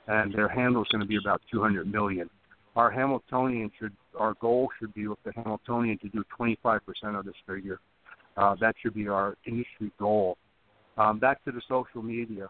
and 0.07 0.33
their 0.33 0.47
handle 0.47 0.81
is 0.81 0.87
going 0.89 1.01
to 1.01 1.07
be 1.07 1.17
about 1.17 1.41
200 1.51 1.91
million. 1.91 2.29
Our 2.75 2.91
Hambletonian 2.91 3.71
should, 3.77 3.93
our 4.17 4.35
goal 4.41 4.69
should 4.79 4.93
be 4.93 5.07
with 5.07 5.19
the 5.25 5.31
Hambletonian 5.33 5.97
to 5.99 6.09
do 6.09 6.23
25% 6.39 6.79
of 7.17 7.25
this 7.25 7.35
figure. 7.47 7.79
Uh, 8.37 8.55
that 8.59 8.75
should 8.81 8.93
be 8.93 9.07
our 9.07 9.35
industry 9.45 9.91
goal. 9.97 10.37
Um, 10.97 11.19
back 11.19 11.43
to 11.45 11.51
the 11.51 11.61
social 11.67 12.01
media. 12.01 12.47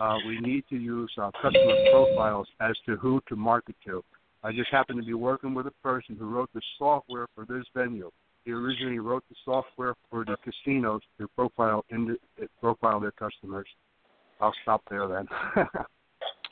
Uh, 0.00 0.16
we 0.26 0.40
need 0.40 0.64
to 0.70 0.76
use 0.76 1.10
uh, 1.20 1.30
customer 1.42 1.74
profiles 1.90 2.46
as 2.60 2.74
to 2.86 2.96
who 2.96 3.20
to 3.28 3.36
market 3.36 3.76
to. 3.84 4.02
I 4.44 4.52
just 4.52 4.70
happened 4.70 5.00
to 5.00 5.06
be 5.06 5.14
working 5.14 5.54
with 5.54 5.66
a 5.66 5.72
person 5.82 6.16
who 6.18 6.26
wrote 6.26 6.50
the 6.52 6.60
software 6.78 7.26
for 7.34 7.44
this 7.44 7.64
venue. 7.74 8.10
He 8.44 8.52
originally 8.52 8.98
wrote 8.98 9.22
the 9.28 9.36
software 9.44 9.94
for 10.10 10.24
the 10.24 10.36
casinos 10.42 11.00
to 11.18 11.28
profile 11.28 11.84
in 11.90 12.06
the, 12.38 12.48
profile 12.60 12.98
their 12.98 13.12
customers. 13.12 13.68
I'll 14.40 14.54
stop 14.62 14.82
there 14.90 15.06
then. 15.06 15.28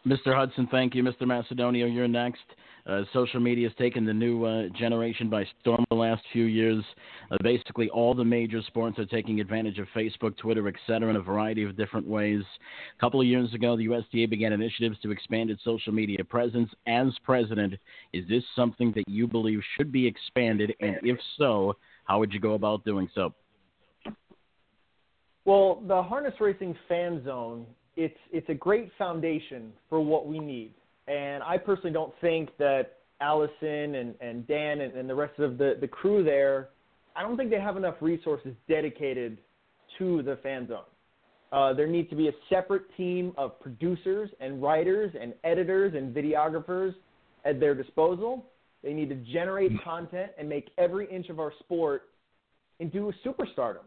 Mr. 0.06 0.35
Hudson, 0.35 0.66
thank 0.70 0.94
you. 0.94 1.02
Mr. 1.02 1.22
Macedonio, 1.22 1.93
you're 1.93 2.09
next. 2.09 2.40
Uh, 2.86 3.02
social 3.12 3.39
media 3.39 3.68
has 3.68 3.77
taken 3.77 4.06
the 4.06 4.12
new 4.12 4.44
uh, 4.44 4.68
generation 4.70 5.28
by 5.28 5.44
storm 5.60 5.85
the 5.90 5.94
last 5.94 6.22
few 6.32 6.44
years. 6.44 6.82
Uh, 7.31 7.36
basically, 7.43 7.90
all 7.90 8.14
the 8.14 8.24
major 8.24 8.62
sports 8.66 8.98
are 8.98 9.05
taking 9.05 9.40
advantage 9.40 9.78
of 9.78 9.86
Facebook, 9.94 10.36
Twitter, 10.39 10.66
etc., 10.66 11.10
in 11.10 11.16
a 11.16 11.20
variety 11.20 11.62
of 11.62 11.77
different 11.77 12.06
ways. 12.06 12.43
A 12.97 13.01
couple 13.01 13.20
of 13.20 13.27
years 13.27 13.52
ago, 13.52 13.77
the 13.77 13.85
USTA 13.85 14.27
began 14.28 14.55
initiatives 14.55 14.98
to 15.02 15.10
expand 15.10 15.51
its 15.51 15.62
social 15.62 15.93
media 15.93 16.24
presence. 16.24 16.70
As 16.86 17.09
president, 17.22 17.74
is 18.14 18.27
this 18.27 18.43
something 18.56 18.93
that 18.97 19.06
you 19.06 19.27
believe 19.27 19.60
should 19.77 19.93
be 19.93 20.06
expanded? 20.06 20.74
And 20.81 20.97
if 21.02 21.18
so, 21.36 21.77
how 22.05 22.18
would 22.18 22.32
you 22.32 22.40
go 22.40 22.55
about 22.55 22.85
doing 22.85 23.09
so? 23.14 23.35
Well, 25.44 25.82
the 25.86 26.02
harness 26.02 26.35
racing 26.40 26.77
fan 26.89 27.22
zone 27.24 27.66
it's 28.02 28.18
it's 28.32 28.48
a 28.48 28.55
great 28.55 28.90
foundation 28.97 29.72
for 29.89 30.01
what 30.01 30.27
we 30.27 30.39
need. 30.39 30.72
And 31.06 31.43
I 31.43 31.59
personally 31.59 31.93
don't 31.93 32.14
think 32.20 32.51
that 32.59 32.98
Allison 33.20 33.94
and, 33.97 34.14
and 34.20 34.47
Dan 34.47 34.81
and, 34.81 34.94
and 34.94 35.09
the 35.09 35.14
rest 35.14 35.39
of 35.39 35.59
the, 35.59 35.77
the 35.81 35.89
crew 35.89 36.24
there, 36.24 36.68
I 37.14 37.22
don't 37.22 37.36
think 37.36 37.51
they 37.51 37.60
have 37.60 37.77
enough 37.77 37.97
resources 38.01 38.55
dedicated 38.68 39.39
to 39.98 40.22
the 40.22 40.36
fan 40.43 40.68
zone. 40.68 40.85
Uh, 41.52 41.74
there 41.74 41.89
needs 41.89 42.09
to 42.10 42.16
be 42.16 42.28
a 42.28 42.32
separate 42.48 42.85
team 42.97 43.32
of 43.36 43.59
producers 43.60 44.31
and 44.40 44.62
writers 44.62 45.12
and 45.20 45.35
editors 45.43 45.94
and 45.94 46.14
videographers 46.14 46.94
at 47.44 47.59
their 47.59 47.74
disposal. 47.74 48.47
They 48.82 48.93
need 48.93 49.09
to 49.10 49.16
generate 49.32 49.72
content 49.82 50.31
and 50.39 50.48
make 50.48 50.70
every 50.78 51.10
inch 51.10 51.28
of 51.28 51.40
our 51.40 51.52
sport 51.59 52.02
into 52.78 53.10
a 53.10 53.28
superstardom. 53.28 53.85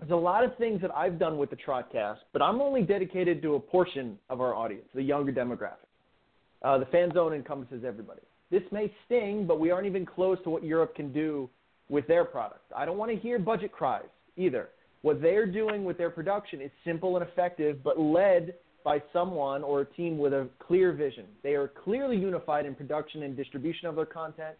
There's 0.00 0.12
a 0.12 0.16
lot 0.16 0.44
of 0.44 0.56
things 0.56 0.80
that 0.80 0.90
I've 0.96 1.18
done 1.18 1.36
with 1.36 1.50
the 1.50 1.56
Trotcast, 1.56 2.20
but 2.32 2.40
I'm 2.40 2.62
only 2.62 2.80
dedicated 2.80 3.42
to 3.42 3.56
a 3.56 3.60
portion 3.60 4.18
of 4.30 4.40
our 4.40 4.54
audience, 4.54 4.86
the 4.94 5.02
younger 5.02 5.30
demographic. 5.30 5.88
Uh, 6.62 6.78
the 6.78 6.86
fan 6.86 7.12
zone 7.12 7.34
encompasses 7.34 7.84
everybody. 7.86 8.22
This 8.50 8.62
may 8.72 8.90
sting, 9.04 9.46
but 9.46 9.60
we 9.60 9.70
aren't 9.70 9.86
even 9.86 10.06
close 10.06 10.38
to 10.44 10.50
what 10.50 10.64
Europe 10.64 10.94
can 10.94 11.12
do 11.12 11.50
with 11.90 12.06
their 12.06 12.24
product. 12.24 12.64
I 12.74 12.86
don't 12.86 12.96
want 12.96 13.10
to 13.10 13.16
hear 13.18 13.38
budget 13.38 13.72
cries 13.72 14.06
either. 14.38 14.70
What 15.02 15.20
they're 15.20 15.46
doing 15.46 15.84
with 15.84 15.98
their 15.98 16.10
production 16.10 16.62
is 16.62 16.70
simple 16.82 17.16
and 17.18 17.28
effective, 17.28 17.82
but 17.84 18.00
led 18.00 18.54
by 18.82 19.02
someone 19.12 19.62
or 19.62 19.82
a 19.82 19.84
team 19.84 20.16
with 20.16 20.32
a 20.32 20.48
clear 20.66 20.92
vision. 20.92 21.26
They 21.42 21.56
are 21.56 21.68
clearly 21.68 22.16
unified 22.16 22.64
in 22.64 22.74
production 22.74 23.22
and 23.24 23.36
distribution 23.36 23.86
of 23.86 23.96
their 23.96 24.06
content. 24.06 24.56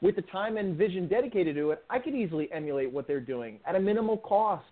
With 0.00 0.16
the 0.16 0.22
time 0.22 0.56
and 0.56 0.76
vision 0.76 1.06
dedicated 1.06 1.54
to 1.54 1.70
it, 1.70 1.84
I 1.88 2.00
could 2.00 2.14
easily 2.14 2.50
emulate 2.50 2.90
what 2.90 3.06
they're 3.06 3.20
doing 3.20 3.60
at 3.64 3.76
a 3.76 3.80
minimal 3.80 4.16
cost 4.16 4.64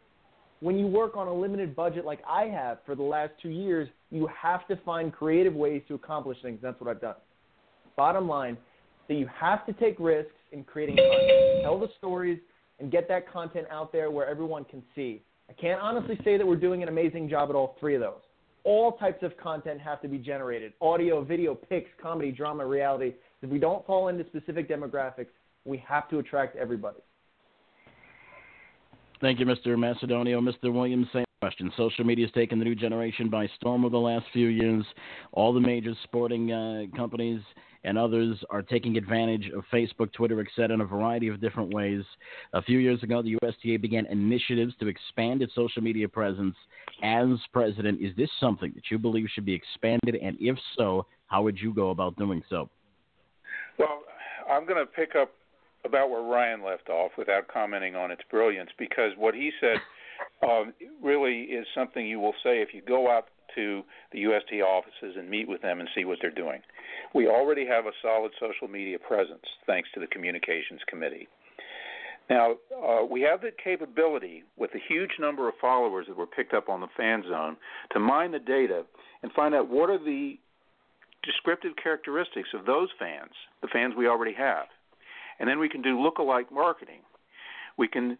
when 0.60 0.78
you 0.78 0.86
work 0.86 1.16
on 1.16 1.28
a 1.28 1.32
limited 1.32 1.76
budget 1.76 2.04
like 2.04 2.20
I 2.28 2.44
have 2.44 2.78
for 2.84 2.94
the 2.94 3.02
last 3.02 3.32
two 3.40 3.50
years, 3.50 3.88
you 4.10 4.28
have 4.40 4.66
to 4.68 4.76
find 4.84 5.12
creative 5.12 5.54
ways 5.54 5.82
to 5.88 5.94
accomplish 5.94 6.38
things. 6.42 6.58
That's 6.62 6.80
what 6.80 6.90
I've 6.90 7.00
done. 7.00 7.14
Bottom 7.96 8.28
line, 8.28 8.56
that 9.08 9.14
you 9.14 9.28
have 9.34 9.64
to 9.66 9.72
take 9.74 9.96
risks 9.98 10.32
in 10.52 10.64
creating 10.64 10.96
content, 10.96 11.62
tell 11.62 11.78
the 11.78 11.88
stories, 11.98 12.38
and 12.78 12.90
get 12.90 13.08
that 13.08 13.30
content 13.30 13.66
out 13.70 13.92
there 13.92 14.10
where 14.10 14.26
everyone 14.26 14.64
can 14.64 14.82
see. 14.94 15.22
I 15.48 15.52
can't 15.54 15.80
honestly 15.80 16.18
say 16.24 16.36
that 16.36 16.46
we're 16.46 16.56
doing 16.56 16.82
an 16.82 16.88
amazing 16.88 17.28
job 17.28 17.50
at 17.50 17.56
all 17.56 17.76
three 17.80 17.94
of 17.94 18.00
those. 18.00 18.20
All 18.64 18.92
types 18.92 19.22
of 19.22 19.36
content 19.36 19.80
have 19.80 20.02
to 20.02 20.08
be 20.08 20.18
generated 20.18 20.74
audio, 20.80 21.24
video, 21.24 21.54
pics, 21.54 21.90
comedy, 22.00 22.30
drama, 22.30 22.66
reality. 22.66 23.14
If 23.40 23.50
we 23.50 23.58
don't 23.58 23.86
fall 23.86 24.08
into 24.08 24.26
specific 24.26 24.68
demographics, 24.68 25.28
we 25.64 25.82
have 25.88 26.08
to 26.10 26.18
attract 26.18 26.56
everybody. 26.56 26.98
Thank 29.20 29.40
you, 29.40 29.46
Mr. 29.46 29.68
Macedonio. 29.76 30.40
Mr. 30.40 30.72
Williams, 30.72 31.08
same 31.12 31.24
question. 31.40 31.72
Social 31.76 32.04
media 32.04 32.26
has 32.26 32.32
taken 32.34 32.58
the 32.58 32.64
new 32.64 32.76
generation 32.76 33.28
by 33.28 33.48
storm 33.56 33.84
over 33.84 33.90
the 33.90 33.98
last 33.98 34.26
few 34.32 34.46
years. 34.46 34.84
All 35.32 35.52
the 35.52 35.60
major 35.60 35.92
sporting 36.04 36.52
uh, 36.52 36.84
companies 36.96 37.40
and 37.82 37.98
others 37.98 38.38
are 38.50 38.62
taking 38.62 38.96
advantage 38.96 39.50
of 39.56 39.64
Facebook, 39.72 40.12
Twitter, 40.12 40.40
etc., 40.40 40.74
in 40.74 40.80
a 40.80 40.84
variety 40.84 41.26
of 41.28 41.40
different 41.40 41.74
ways. 41.74 42.02
A 42.52 42.62
few 42.62 42.78
years 42.78 43.02
ago, 43.02 43.22
the 43.22 43.36
USTA 43.42 43.78
began 43.78 44.06
initiatives 44.06 44.74
to 44.80 44.86
expand 44.86 45.42
its 45.42 45.54
social 45.54 45.82
media 45.82 46.08
presence. 46.08 46.54
As 47.02 47.28
president, 47.52 48.00
is 48.00 48.14
this 48.16 48.30
something 48.38 48.72
that 48.74 48.84
you 48.90 48.98
believe 48.98 49.26
should 49.32 49.46
be 49.46 49.54
expanded? 49.54 50.16
And 50.20 50.36
if 50.40 50.56
so, 50.76 51.06
how 51.26 51.42
would 51.42 51.58
you 51.58 51.74
go 51.74 51.90
about 51.90 52.16
doing 52.16 52.42
so? 52.48 52.68
Well, 53.78 54.02
I'm 54.50 54.66
going 54.66 54.84
to 54.84 54.86
pick 54.86 55.14
up 55.14 55.30
about 55.88 56.10
where 56.10 56.22
Ryan 56.22 56.62
left 56.64 56.88
off 56.88 57.12
without 57.18 57.48
commenting 57.48 57.96
on 57.96 58.10
its 58.10 58.22
brilliance 58.30 58.70
because 58.78 59.12
what 59.16 59.34
he 59.34 59.50
said 59.60 59.78
um, 60.48 60.72
really 61.02 61.42
is 61.42 61.66
something 61.74 62.06
you 62.06 62.20
will 62.20 62.34
say 62.44 62.60
if 62.60 62.68
you 62.72 62.82
go 62.86 63.10
out 63.10 63.28
to 63.54 63.82
the 64.12 64.20
USTA 64.20 64.60
offices 64.60 65.16
and 65.16 65.28
meet 65.28 65.48
with 65.48 65.62
them 65.62 65.80
and 65.80 65.88
see 65.94 66.04
what 66.04 66.18
they're 66.20 66.30
doing. 66.30 66.60
We 67.14 67.26
already 67.26 67.66
have 67.66 67.86
a 67.86 67.92
solid 68.02 68.32
social 68.38 68.68
media 68.68 68.98
presence 68.98 69.44
thanks 69.66 69.88
to 69.94 70.00
the 70.00 70.06
Communications 70.06 70.80
Committee. 70.86 71.28
Now, 72.28 72.56
uh, 72.76 73.04
we 73.04 73.22
have 73.22 73.40
the 73.40 73.50
capability, 73.62 74.44
with 74.58 74.70
the 74.72 74.80
huge 74.86 75.12
number 75.18 75.48
of 75.48 75.54
followers 75.60 76.06
that 76.08 76.16
were 76.16 76.26
picked 76.26 76.52
up 76.52 76.68
on 76.68 76.80
the 76.80 76.88
fan 76.94 77.24
zone, 77.26 77.56
to 77.92 77.98
mine 77.98 78.32
the 78.32 78.38
data 78.38 78.84
and 79.22 79.32
find 79.32 79.54
out 79.54 79.70
what 79.70 79.88
are 79.88 79.98
the 79.98 80.38
descriptive 81.24 81.72
characteristics 81.82 82.50
of 82.54 82.66
those 82.66 82.88
fans, 82.98 83.32
the 83.62 83.68
fans 83.72 83.94
we 83.96 84.06
already 84.06 84.34
have. 84.34 84.66
And 85.38 85.48
then 85.48 85.58
we 85.58 85.68
can 85.68 85.82
do 85.82 86.00
look-alike 86.00 86.52
marketing. 86.52 87.00
We 87.76 87.88
can 87.88 88.18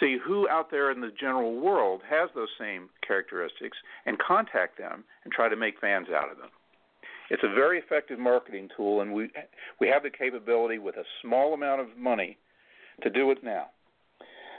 see 0.00 0.16
who 0.24 0.48
out 0.48 0.70
there 0.70 0.90
in 0.90 1.00
the 1.00 1.12
general 1.18 1.60
world 1.60 2.00
has 2.08 2.30
those 2.34 2.48
same 2.58 2.88
characteristics 3.06 3.76
and 4.06 4.18
contact 4.18 4.78
them 4.78 5.04
and 5.24 5.32
try 5.32 5.48
to 5.48 5.56
make 5.56 5.80
fans 5.80 6.08
out 6.14 6.30
of 6.30 6.38
them. 6.38 6.48
It's 7.28 7.42
a 7.42 7.54
very 7.54 7.78
effective 7.78 8.18
marketing 8.18 8.68
tool, 8.76 9.00
and 9.00 9.12
we 9.12 9.30
we 9.80 9.88
have 9.88 10.04
the 10.04 10.10
capability 10.10 10.78
with 10.78 10.96
a 10.96 11.04
small 11.22 11.54
amount 11.54 11.80
of 11.80 11.88
money 11.98 12.38
to 13.02 13.10
do 13.10 13.30
it 13.32 13.42
now. 13.42 13.66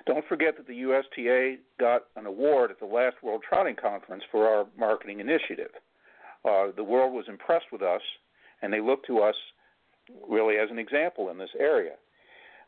Don't 0.06 0.26
forget 0.28 0.56
that 0.58 0.68
the 0.68 0.76
USTA 0.76 1.58
got 1.80 2.04
an 2.16 2.26
award 2.26 2.72
at 2.72 2.80
the 2.80 2.86
last 2.86 3.16
World 3.24 3.44
Trotting 3.48 3.76
Conference 3.76 4.24
for 4.32 4.48
our 4.48 4.66
marketing 4.78 5.20
initiative. 5.20 5.72
Uh, 6.46 6.68
the 6.76 6.84
world 6.84 7.14
was 7.14 7.26
impressed 7.28 7.66
with 7.72 7.82
us, 7.82 8.02
and 8.62 8.72
they 8.72 8.80
looked 8.80 9.08
to 9.08 9.20
us 9.20 9.36
really 10.28 10.56
as 10.58 10.70
an 10.72 10.80
example 10.80 11.30
in 11.30 11.38
this 11.38 11.50
area. 11.60 11.94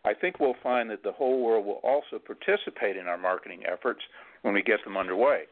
I 0.05 0.13
think 0.13 0.39
we'll 0.39 0.55
find 0.63 0.89
that 0.89 1.03
the 1.03 1.11
whole 1.11 1.43
world 1.43 1.65
will 1.65 1.81
also 1.83 2.19
participate 2.19 2.95
in 2.95 3.07
our 3.07 3.17
marketing 3.17 3.63
efforts 3.69 4.01
when 4.43 4.53
we 4.53 4.61
get 4.63 4.83
them 4.83 4.95
underway. 4.95 5.43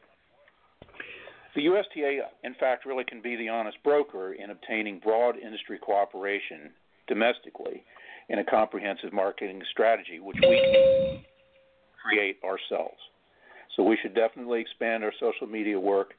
The 1.56 1.64
USTA, 1.64 2.20
in 2.44 2.54
fact, 2.60 2.86
really 2.86 3.04
can 3.04 3.22
be 3.22 3.36
the 3.36 3.50
honest 3.50 3.78
broker 3.84 4.34
in 4.34 4.52
obtaining 4.52 5.00
broad 5.00 5.38
industry 5.38 5.80
cooperation 5.80 6.72
domestically 7.08 7.84
in 8.30 8.40
a 8.40 8.44
comprehensive 8.44 9.12
marketing 9.12 9.62
strategy, 9.72 10.20
which 10.20 10.38
we 10.42 10.62
can 10.62 11.24
create 12.02 12.38
ourselves. 12.44 13.00
So 13.76 13.84
we 13.84 13.98
should 14.02 14.16
definitely 14.16 14.62
expand 14.62 15.04
our 15.04 15.14
social 15.20 15.48
media 15.48 15.80
work 15.80 16.14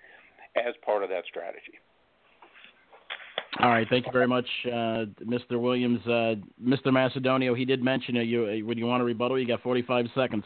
as 0.56 0.74
part 0.84 1.02
of 1.02 1.08
that 1.10 1.24
strategy. 1.28 1.78
All 3.60 3.70
right, 3.70 3.86
thank 3.90 4.06
you 4.06 4.12
very 4.12 4.28
much, 4.28 4.46
uh, 4.66 5.06
Mr. 5.24 5.60
Williams. 5.60 6.00
Uh, 6.06 6.36
Mr. 6.62 6.86
Macedonio, 6.86 7.56
he 7.56 7.64
did 7.64 7.82
mention 7.82 8.16
it. 8.16 8.24
you. 8.24 8.64
Would 8.64 8.78
you 8.78 8.86
want 8.86 9.00
to 9.00 9.04
rebuttal? 9.04 9.38
You 9.38 9.46
got 9.46 9.62
45 9.62 10.06
seconds. 10.14 10.44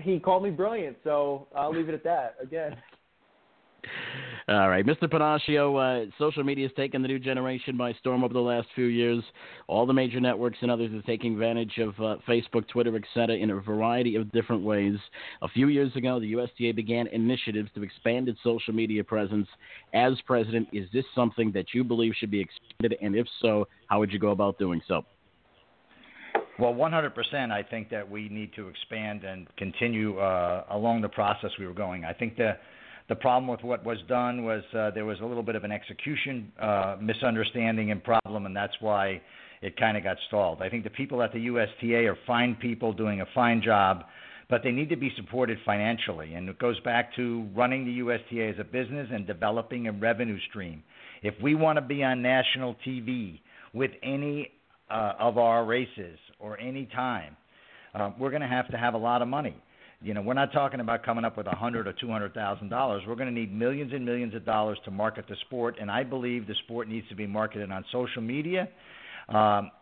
He 0.00 0.20
called 0.20 0.44
me 0.44 0.50
brilliant, 0.50 0.98
so 1.02 1.48
I'll 1.56 1.74
leave 1.74 1.88
it 1.88 1.94
at 1.94 2.04
that. 2.04 2.36
Again. 2.40 2.76
All 4.48 4.70
right, 4.70 4.86
Mr. 4.86 5.10
Pennacchio, 5.10 6.06
uh, 6.06 6.08
social 6.20 6.44
media 6.44 6.68
has 6.68 6.76
taken 6.76 7.02
the 7.02 7.08
new 7.08 7.18
generation 7.18 7.76
by 7.76 7.92
storm 7.94 8.22
over 8.22 8.32
the 8.32 8.38
last 8.38 8.68
few 8.76 8.84
years. 8.84 9.24
All 9.66 9.86
the 9.86 9.92
major 9.92 10.20
networks 10.20 10.58
and 10.62 10.70
others 10.70 10.92
are 10.94 11.02
taking 11.02 11.32
advantage 11.32 11.78
of 11.78 11.98
uh, 11.98 12.18
Facebook, 12.28 12.68
Twitter, 12.68 12.94
etc., 12.94 13.34
in 13.34 13.50
a 13.50 13.56
variety 13.56 14.14
of 14.14 14.30
different 14.30 14.62
ways. 14.62 14.94
A 15.42 15.48
few 15.48 15.66
years 15.66 15.90
ago, 15.96 16.20
the 16.20 16.28
USTA 16.28 16.74
began 16.76 17.08
initiatives 17.08 17.70
to 17.74 17.82
expand 17.82 18.28
its 18.28 18.38
social 18.44 18.72
media 18.72 19.02
presence. 19.02 19.48
As 19.94 20.12
president, 20.24 20.68
is 20.72 20.88
this 20.92 21.04
something 21.12 21.50
that 21.50 21.74
you 21.74 21.82
believe 21.82 22.12
should 22.16 22.30
be 22.30 22.40
expanded, 22.40 22.96
and 23.02 23.16
if 23.16 23.26
so, 23.42 23.66
how 23.88 23.98
would 23.98 24.12
you 24.12 24.20
go 24.20 24.30
about 24.30 24.60
doing 24.60 24.80
so? 24.86 25.04
Well, 26.60 26.72
100%. 26.72 27.50
I 27.50 27.64
think 27.64 27.90
that 27.90 28.08
we 28.08 28.28
need 28.28 28.52
to 28.54 28.68
expand 28.68 29.24
and 29.24 29.48
continue 29.56 30.18
uh, 30.20 30.66
along 30.70 31.00
the 31.00 31.08
process 31.08 31.50
we 31.58 31.66
were 31.66 31.74
going. 31.74 32.04
I 32.04 32.12
think 32.12 32.36
the 32.36 32.56
the 33.08 33.14
problem 33.14 33.48
with 33.48 33.62
what 33.62 33.84
was 33.84 33.98
done 34.08 34.44
was 34.44 34.62
uh, 34.76 34.90
there 34.90 35.04
was 35.04 35.20
a 35.20 35.24
little 35.24 35.42
bit 35.42 35.54
of 35.54 35.64
an 35.64 35.72
execution 35.72 36.50
uh, 36.60 36.96
misunderstanding 37.00 37.90
and 37.90 38.02
problem, 38.02 38.46
and 38.46 38.56
that's 38.56 38.74
why 38.80 39.20
it 39.62 39.76
kind 39.78 39.96
of 39.96 40.02
got 40.02 40.16
stalled. 40.26 40.60
I 40.60 40.68
think 40.68 40.84
the 40.84 40.90
people 40.90 41.22
at 41.22 41.32
the 41.32 41.40
USTA 41.40 42.06
are 42.06 42.18
fine 42.26 42.56
people 42.56 42.92
doing 42.92 43.20
a 43.20 43.26
fine 43.34 43.62
job, 43.62 44.04
but 44.50 44.62
they 44.62 44.70
need 44.70 44.88
to 44.90 44.96
be 44.96 45.12
supported 45.16 45.58
financially. 45.64 46.34
And 46.34 46.48
it 46.48 46.58
goes 46.58 46.78
back 46.80 47.14
to 47.16 47.48
running 47.54 47.84
the 47.84 47.92
USTA 47.92 48.54
as 48.54 48.56
a 48.58 48.64
business 48.64 49.08
and 49.12 49.26
developing 49.26 49.86
a 49.86 49.92
revenue 49.92 50.38
stream. 50.50 50.82
If 51.22 51.34
we 51.42 51.54
want 51.54 51.76
to 51.76 51.82
be 51.82 52.02
on 52.02 52.22
national 52.22 52.76
TV 52.86 53.40
with 53.72 53.92
any 54.02 54.50
uh, 54.90 55.12
of 55.18 55.38
our 55.38 55.64
races 55.64 56.18
or 56.38 56.58
any 56.60 56.86
time, 56.86 57.36
uh, 57.94 58.10
we're 58.18 58.30
going 58.30 58.42
to 58.42 58.48
have 58.48 58.68
to 58.70 58.76
have 58.76 58.94
a 58.94 58.98
lot 58.98 59.22
of 59.22 59.28
money. 59.28 59.56
You 60.06 60.14
know, 60.14 60.22
we're 60.22 60.34
not 60.34 60.52
talking 60.52 60.78
about 60.78 61.02
coming 61.02 61.24
up 61.24 61.36
with 61.36 61.48
a 61.48 61.56
hundred 61.56 61.88
or 61.88 61.92
two 61.92 62.08
hundred 62.08 62.32
thousand 62.32 62.68
dollars. 62.68 63.02
We're 63.08 63.16
going 63.16 63.26
to 63.26 63.34
need 63.34 63.52
millions 63.52 63.92
and 63.92 64.06
millions 64.06 64.36
of 64.36 64.44
dollars 64.44 64.78
to 64.84 64.92
market 64.92 65.24
the 65.28 65.34
sport, 65.46 65.78
and 65.80 65.90
I 65.90 66.04
believe 66.04 66.46
the 66.46 66.54
sport 66.62 66.86
needs 66.88 67.08
to 67.08 67.16
be 67.16 67.26
marketed 67.26 67.72
on 67.72 67.84
social 67.90 68.22
media, 68.22 68.68
um, 69.28 69.72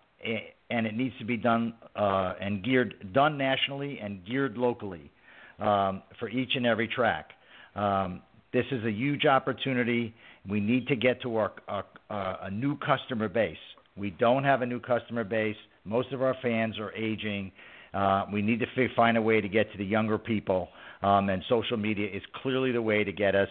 and 0.71 0.87
it 0.87 0.97
needs 0.97 1.15
to 1.19 1.27
be 1.27 1.37
done 1.37 1.75
uh, 1.95 2.33
and 2.41 2.65
geared 2.65 3.13
done 3.13 3.37
nationally 3.37 3.99
and 4.03 4.25
geared 4.25 4.57
locally 4.57 5.11
um, 5.59 6.03
for 6.19 6.31
each 6.31 6.53
and 6.55 6.65
every 6.65 6.89
track. 6.89 7.33
Um, 7.77 8.23
this 8.55 8.65
is 8.73 8.83
a 8.87 8.91
huge 8.91 9.27
opportunity. 9.27 10.15
We 10.49 10.59
need 10.59 10.89
to 10.89 10.97
get 10.97 11.21
to 11.21 11.37
our, 11.37 11.53
our 11.69 11.85
uh, 12.09 12.47
a 12.47 12.51
new 12.51 12.79
customer 12.79 13.29
base. 13.29 13.59
We 13.95 14.09
don't 14.09 14.45
have 14.45 14.63
a 14.63 14.67
new 14.67 14.81
customer 14.81 15.25
base. 15.25 15.57
Most 15.85 16.13
of 16.15 16.23
our 16.23 16.35
fans 16.41 16.79
are 16.79 16.93
aging. 16.95 17.53
Uh, 17.95 18.27
we 18.33 18.43
need 18.43 18.61
to 18.61 18.67
f- 18.77 18.91
find 18.97 19.17
a 19.17 19.23
way 19.23 19.41
to 19.41 19.49
get 19.49 19.71
to 19.73 19.79
the 19.79 19.85
younger 19.85 20.19
people, 20.19 20.69
um, 21.03 21.29
and 21.29 21.43
social 21.49 21.77
media 21.77 22.09
is 22.13 22.23
clearly 22.43 22.73
the 22.73 22.83
way 22.83 23.05
to 23.05 23.13
get 23.13 23.35
us 23.35 23.49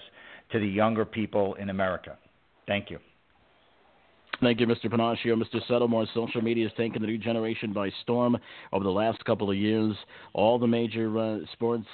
to 0.52 0.60
the 0.60 0.68
younger 0.68 1.06
people 1.06 1.56
in 1.56 1.70
America. 1.70 2.18
Thank 2.68 2.90
you. 2.90 3.00
Thank 4.44 4.60
you, 4.60 4.68
Mr. 4.68 4.88
Pennacchio. 4.88 5.42
Mr. 5.42 5.66
Settlemoir, 5.70 6.06
social 6.14 6.42
media 6.42 6.68
has 6.68 6.76
taken 6.76 7.02
the 7.02 7.08
new 7.08 7.18
generation 7.18 7.72
by 7.72 7.90
storm 8.02 8.38
over 8.74 8.84
the 8.84 8.90
last 8.90 9.24
couple 9.24 9.50
of 9.50 9.56
years. 9.56 9.96
All 10.34 10.60
the 10.60 10.68
major 10.68 11.18
uh, 11.18 11.38
sports 11.54 11.88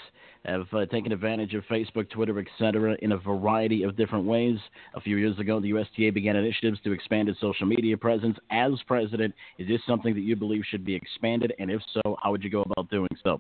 have 0.46 0.66
uh, 0.74 0.88
taken 0.88 1.12
advantage 1.12 1.54
of 1.54 1.64
Facebook, 1.66 2.10
Twitter, 2.10 2.40
etc., 2.40 2.98
in 3.04 3.12
a 3.12 3.18
variety 3.18 3.84
of 3.84 3.96
different 3.96 4.26
ways. 4.26 4.58
A 4.96 5.00
few 5.00 5.18
years 5.18 5.38
ago, 5.38 5.60
the 5.60 5.68
USTA 5.68 6.12
began 6.12 6.36
initiatives 6.36 6.80
to 6.86 6.92
expand 6.92 7.30
its 7.30 7.40
social 7.40 7.68
media 7.68 7.96
presence. 7.96 8.36
As 8.50 8.72
president, 8.88 9.36
is 9.60 9.68
this 9.68 9.82
something 9.88 10.16
that 10.16 10.22
you 10.22 10.36
believe 10.36 10.64
should 10.72 10.84
be 10.84 10.96
expanded? 10.96 11.54
And 11.60 11.70
if 11.70 11.82
so, 11.94 12.18
how 12.24 12.32
would 12.32 12.44
you 12.44 12.50
go 12.50 12.64
about 12.64 12.90
doing 12.90 13.10
so? 13.24 13.40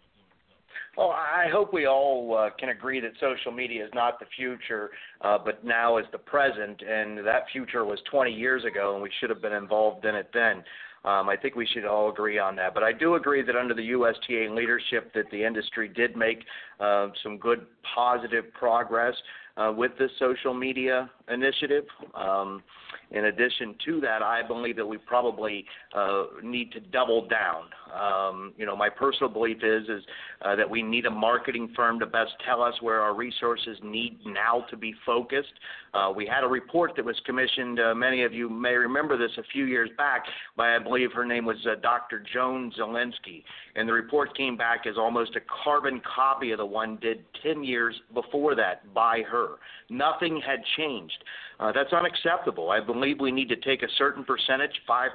Well, 0.99 1.11
I 1.11 1.47
hope 1.49 1.71
we 1.71 1.85
all 1.85 2.37
uh, 2.37 2.49
can 2.59 2.67
agree 2.67 2.99
that 2.99 3.11
social 3.21 3.53
media 3.53 3.85
is 3.85 3.91
not 3.93 4.19
the 4.19 4.25
future, 4.35 4.89
uh, 5.21 5.37
but 5.37 5.63
now 5.63 5.97
is 5.97 6.05
the 6.11 6.17
present, 6.17 6.81
and 6.81 7.25
that 7.25 7.43
future 7.53 7.85
was 7.85 7.99
20 8.11 8.33
years 8.33 8.65
ago, 8.65 8.95
and 8.95 9.01
we 9.01 9.09
should 9.17 9.29
have 9.29 9.41
been 9.41 9.53
involved 9.53 10.03
in 10.03 10.13
it 10.13 10.29
then. 10.33 10.57
Um, 11.05 11.29
I 11.29 11.37
think 11.41 11.55
we 11.55 11.65
should 11.65 11.85
all 11.85 12.09
agree 12.09 12.37
on 12.37 12.57
that. 12.57 12.73
But 12.73 12.83
I 12.83 12.91
do 12.91 13.15
agree 13.15 13.41
that 13.43 13.55
under 13.55 13.73
the 13.73 13.83
USTA 13.83 14.53
leadership, 14.53 15.13
that 15.13 15.31
the 15.31 15.41
industry 15.41 15.87
did 15.87 16.17
make 16.17 16.43
uh, 16.81 17.07
some 17.23 17.37
good 17.37 17.65
positive 17.95 18.51
progress 18.53 19.15
uh, 19.59 19.71
with 19.71 19.91
this 19.99 20.11
social 20.17 20.53
media 20.53 21.09
initiative. 21.27 21.85
Um, 22.15 22.63
in 23.11 23.25
addition 23.25 23.75
to 23.85 23.99
that, 24.01 24.21
I 24.21 24.43
believe 24.47 24.75
that 24.75 24.85
we 24.85 24.97
probably 24.97 25.65
uh, 25.95 26.25
need 26.43 26.71
to 26.73 26.79
double 26.79 27.27
down. 27.27 27.63
Um, 27.91 28.53
you 28.55 28.67
know, 28.67 28.75
my 28.75 28.89
personal 28.89 29.29
belief 29.29 29.57
is 29.63 29.89
is 29.89 30.03
uh, 30.43 30.55
that 30.55 30.69
we 30.69 30.83
need 30.83 31.07
a 31.07 31.09
marketing 31.09 31.73
firm 31.75 31.99
to 31.99 32.05
best 32.05 32.31
tell 32.45 32.61
us 32.61 32.75
where 32.81 33.01
our 33.01 33.15
resources 33.15 33.77
need 33.83 34.19
now 34.25 34.63
to 34.69 34.77
be 34.77 34.93
focused. 35.07 35.53
Uh, 35.95 36.13
we 36.15 36.27
had 36.27 36.43
a 36.43 36.47
report 36.47 36.91
that 36.97 37.05
was 37.05 37.19
commissioned. 37.25 37.79
Uh, 37.79 37.95
many 37.95 38.23
of 38.23 38.31
you 38.31 38.47
may 38.47 38.73
remember 38.73 39.17
this 39.17 39.31
a 39.39 39.43
few 39.51 39.65
years 39.65 39.89
back 39.97 40.25
by 40.55 40.75
I 40.75 40.79
believe 40.79 41.11
her 41.13 41.25
name 41.25 41.45
was 41.45 41.57
uh, 41.65 41.75
Dr. 41.81 42.23
Joan 42.31 42.71
Zelinsky, 42.77 43.43
and 43.75 43.89
the 43.89 43.93
report 43.93 44.37
came 44.37 44.55
back 44.55 44.85
as 44.85 44.97
almost 44.97 45.35
a 45.35 45.41
carbon 45.63 45.99
copy 46.15 46.51
of 46.51 46.59
the 46.59 46.65
one 46.65 46.97
did 47.01 47.25
10 47.41 47.63
years 47.63 47.99
before 48.13 48.53
that 48.53 48.93
by 48.93 49.23
her. 49.23 49.48
Nothing 49.89 50.41
had 50.45 50.59
changed. 50.77 51.23
Uh, 51.59 51.73
that's 51.73 51.91
unacceptable. 51.91 52.71
I 52.71 52.79
believe 52.79 53.19
we 53.19 53.31
need 53.31 53.49
to 53.49 53.57
take 53.57 53.83
a 53.83 53.87
certain 53.97 54.23
percentage, 54.23 54.71
5% 54.87 55.09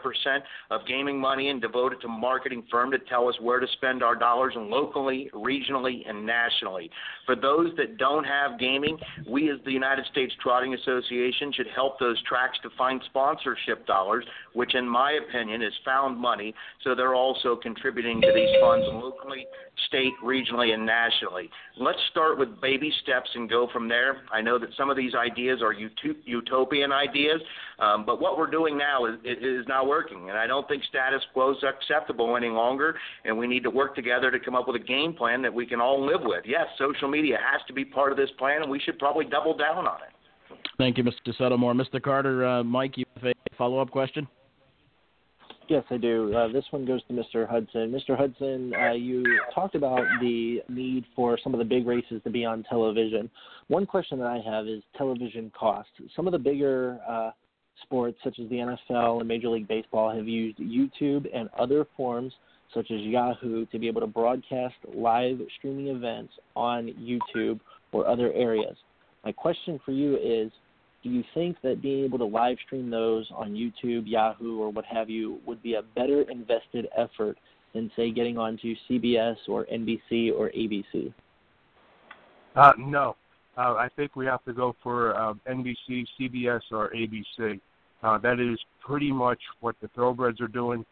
of 0.71 0.87
gaming 0.87 1.19
money, 1.19 1.49
and 1.49 1.61
devote 1.61 1.95
it 1.95 2.03
to 2.03 2.09
marketing 2.09 2.65
firm 2.71 2.91
to 2.91 2.99
tell 2.99 3.29
us 3.29 3.35
where 3.41 3.61
to 3.61 3.67
spend 3.79 4.03
our 4.03 4.15
dollars 4.15 4.53
and 4.55 4.67
locally, 4.67 5.31
regionally, 5.33 6.07
and 6.07 6.27
nationally. 6.27 6.91
For 7.25 7.35
those 7.35 7.71
that 7.79 7.97
don't 7.97 8.25
have 8.25 8.61
gaming, 8.61 8.99
we 9.27 9.51
as 9.51 9.57
the 9.65 9.73
United 9.73 10.05
States 10.13 10.35
Trotting 10.43 10.75
Association 10.75 11.51
should 11.55 11.69
help 11.75 11.99
those 11.99 12.23
tracks 12.25 12.59
to 12.63 12.69
find 12.77 13.01
sponsorship 13.07 13.87
dollars, 13.87 14.27
which 14.53 14.75
in 14.75 14.87
my 14.87 15.19
opinion 15.27 15.63
is 15.63 15.73
found 15.83 16.19
money, 16.19 16.55
so 16.83 16.95
they're 16.95 17.15
also 17.15 17.57
contributing 17.57 18.21
to 18.21 18.33
these 18.35 18.55
funds 18.61 18.85
locally, 18.93 19.47
state, 19.89 20.13
regionally, 20.23 20.75
and 20.75 20.85
nationally. 20.85 21.49
Let's 21.79 21.99
start 22.11 22.39
with 22.39 22.61
baby 22.61 22.93
steps 23.03 23.31
and 23.35 23.49
go 23.49 23.69
from 23.73 23.89
there. 23.89 24.19
I 24.31 24.43
know 24.43 24.59
that 24.59 24.69
some 24.77 24.91
of 24.91 24.97
these 24.97 25.15
ideas 25.15 25.63
are 25.63 25.73
utopian 25.73 26.34
ideas. 26.93 27.41
Um, 27.79 28.05
but 28.07 28.21
what 28.21 28.39
we're 28.39 28.51
doing 28.51 28.79
now 28.79 29.07
is, 29.07 29.17
is 29.25 29.67
not 29.67 29.87
working, 29.87 30.29
and 30.31 30.39
I 30.39 30.47
don't 30.47 30.67
think 30.69 30.85
status 30.85 31.23
quo 31.33 31.53
is 31.53 31.59
acceptable 31.63 32.37
any 32.37 32.49
longer. 32.49 32.97
And 33.25 33.37
we 33.37 33.47
need 33.47 33.63
to 33.65 33.71
work 33.71 33.95
together 33.95 34.31
to 34.31 34.39
come 34.39 34.55
up 34.55 34.67
with 34.67 34.77
a 34.77 34.85
game 34.85 35.13
plan 35.15 35.43
that 35.43 35.53
we 35.53 35.67
can 35.67 35.81
all 35.81 36.05
live 36.05 36.21
with. 36.23 36.45
Yes, 36.47 36.67
social 36.79 37.09
media 37.09 37.39
has 37.39 37.61
to 37.67 37.73
be 37.73 37.85
part 37.85 38.13
of 38.13 38.19
this 38.19 38.31
plan, 38.39 38.63
and 38.63 38.71
we 38.71 38.81
should 38.81 38.99
probably 38.99 39.25
double 39.25 39.57
down 39.57 39.87
on 39.87 39.99
it. 40.03 40.57
Thank 40.79 40.99
you, 40.99 41.05
Mr. 41.05 41.37
Settlemoir. 41.39 41.75
Mr. 41.75 42.03
Carter, 42.03 42.45
uh, 42.47 42.65
Mike, 42.65 42.97
you 42.97 43.05
have 43.17 43.27
a 43.27 43.35
follow-up 43.57 43.91
question? 43.91 44.27
Yes, 45.69 45.83
I 45.91 45.97
do. 45.97 46.35
Uh, 46.35 46.49
this 46.53 46.65
one 46.71 46.85
goes 46.85 47.01
to 47.05 47.15
Mr. 47.15 47.49
Hudson. 47.49 47.91
Mr. 47.91 48.17
Hudson, 48.19 48.75
uh, 48.75 48.93
you 48.93 49.25
talked 49.55 49.75
about 49.75 50.03
the 50.21 50.61
need 50.69 51.05
for 51.17 51.39
some 51.43 51.55
of 51.55 51.59
the 51.59 51.65
big 51.65 51.87
races 51.87 52.21
to 52.25 52.31
be 52.31 52.45
on 52.45 52.65
television. 52.65 53.31
One 53.69 53.87
question 53.87 54.19
that 54.19 54.27
I 54.27 54.41
have 54.45 54.67
is 54.67 54.83
television 54.97 55.51
cost. 55.59 55.89
Some 56.15 56.27
of 56.27 56.33
the 56.33 56.39
bigger 56.39 57.01
uh, 57.09 57.31
sports, 57.83 58.19
such 58.23 58.39
as 58.39 58.49
the 58.51 58.57
NFL 58.57 59.21
and 59.21 59.29
Major 59.29 59.49
League 59.49 59.67
Baseball, 59.67 60.15
have 60.15 60.29
used 60.29 60.59
YouTube 60.59 61.27
and 61.35 61.49
other 61.59 61.87
forms, 61.97 62.35
such 62.75 62.91
as 62.91 63.01
Yahoo, 63.01 63.65
to 63.67 63.79
be 63.79 63.89
able 63.89 64.03
to 64.03 64.07
broadcast 64.07 64.75
live 64.95 65.41
streaming 65.57 65.89
events 65.89 66.35
on 66.55 66.89
YouTube 67.01 67.59
or 67.93 68.07
other 68.07 68.31
areas. 68.35 68.77
My 69.25 69.33
question 69.33 69.81
for 69.83 69.93
you 69.93 70.17
is 70.17 70.53
do 71.05 71.11
you 71.11 71.23
think 71.35 71.59
that 71.63 71.83
being 71.83 72.03
able 72.03 72.19
to 72.19 72.25
live 72.25 72.57
stream 72.67 72.89
those 72.89 73.31
on 73.37 73.53
YouTube, 73.53 74.05
Yahoo, 74.07 74.59
or 74.59 74.71
what 74.71 74.87
have 74.87 75.11
you 75.11 75.39
would 75.47 75.63
be 75.63 75.75
a 75.75 75.83
better 75.83 76.23
invested 76.23 76.89
effort 76.97 77.37
than, 77.75 77.91
say, 77.95 78.11
getting 78.11 78.39
onto 78.39 78.75
CBS 78.89 79.37
or 79.47 79.67
NBC 79.67 80.33
or 80.33 80.51
ABC? 80.51 81.13
Uh, 82.57 82.73
no. 82.79 83.17
Uh, 83.57 83.75
I 83.75 83.89
think 83.95 84.17
we 84.17 84.25
have 84.25 84.43
to 84.47 84.55
go 84.55 84.75
for 84.83 85.15
uh, 85.15 85.35
NBC, 85.47 86.07
CBS, 86.19 86.63
or 86.73 86.91
ABC. 86.91 87.61
Uh, 88.03 88.19
that 88.19 88.41
is 88.41 88.59
pretty 88.85 89.13
much 89.13 89.39
what 89.61 89.77
the 89.83 89.89
thoroughbreds 89.89 90.41
are 90.41 90.49
doing, 90.49 90.85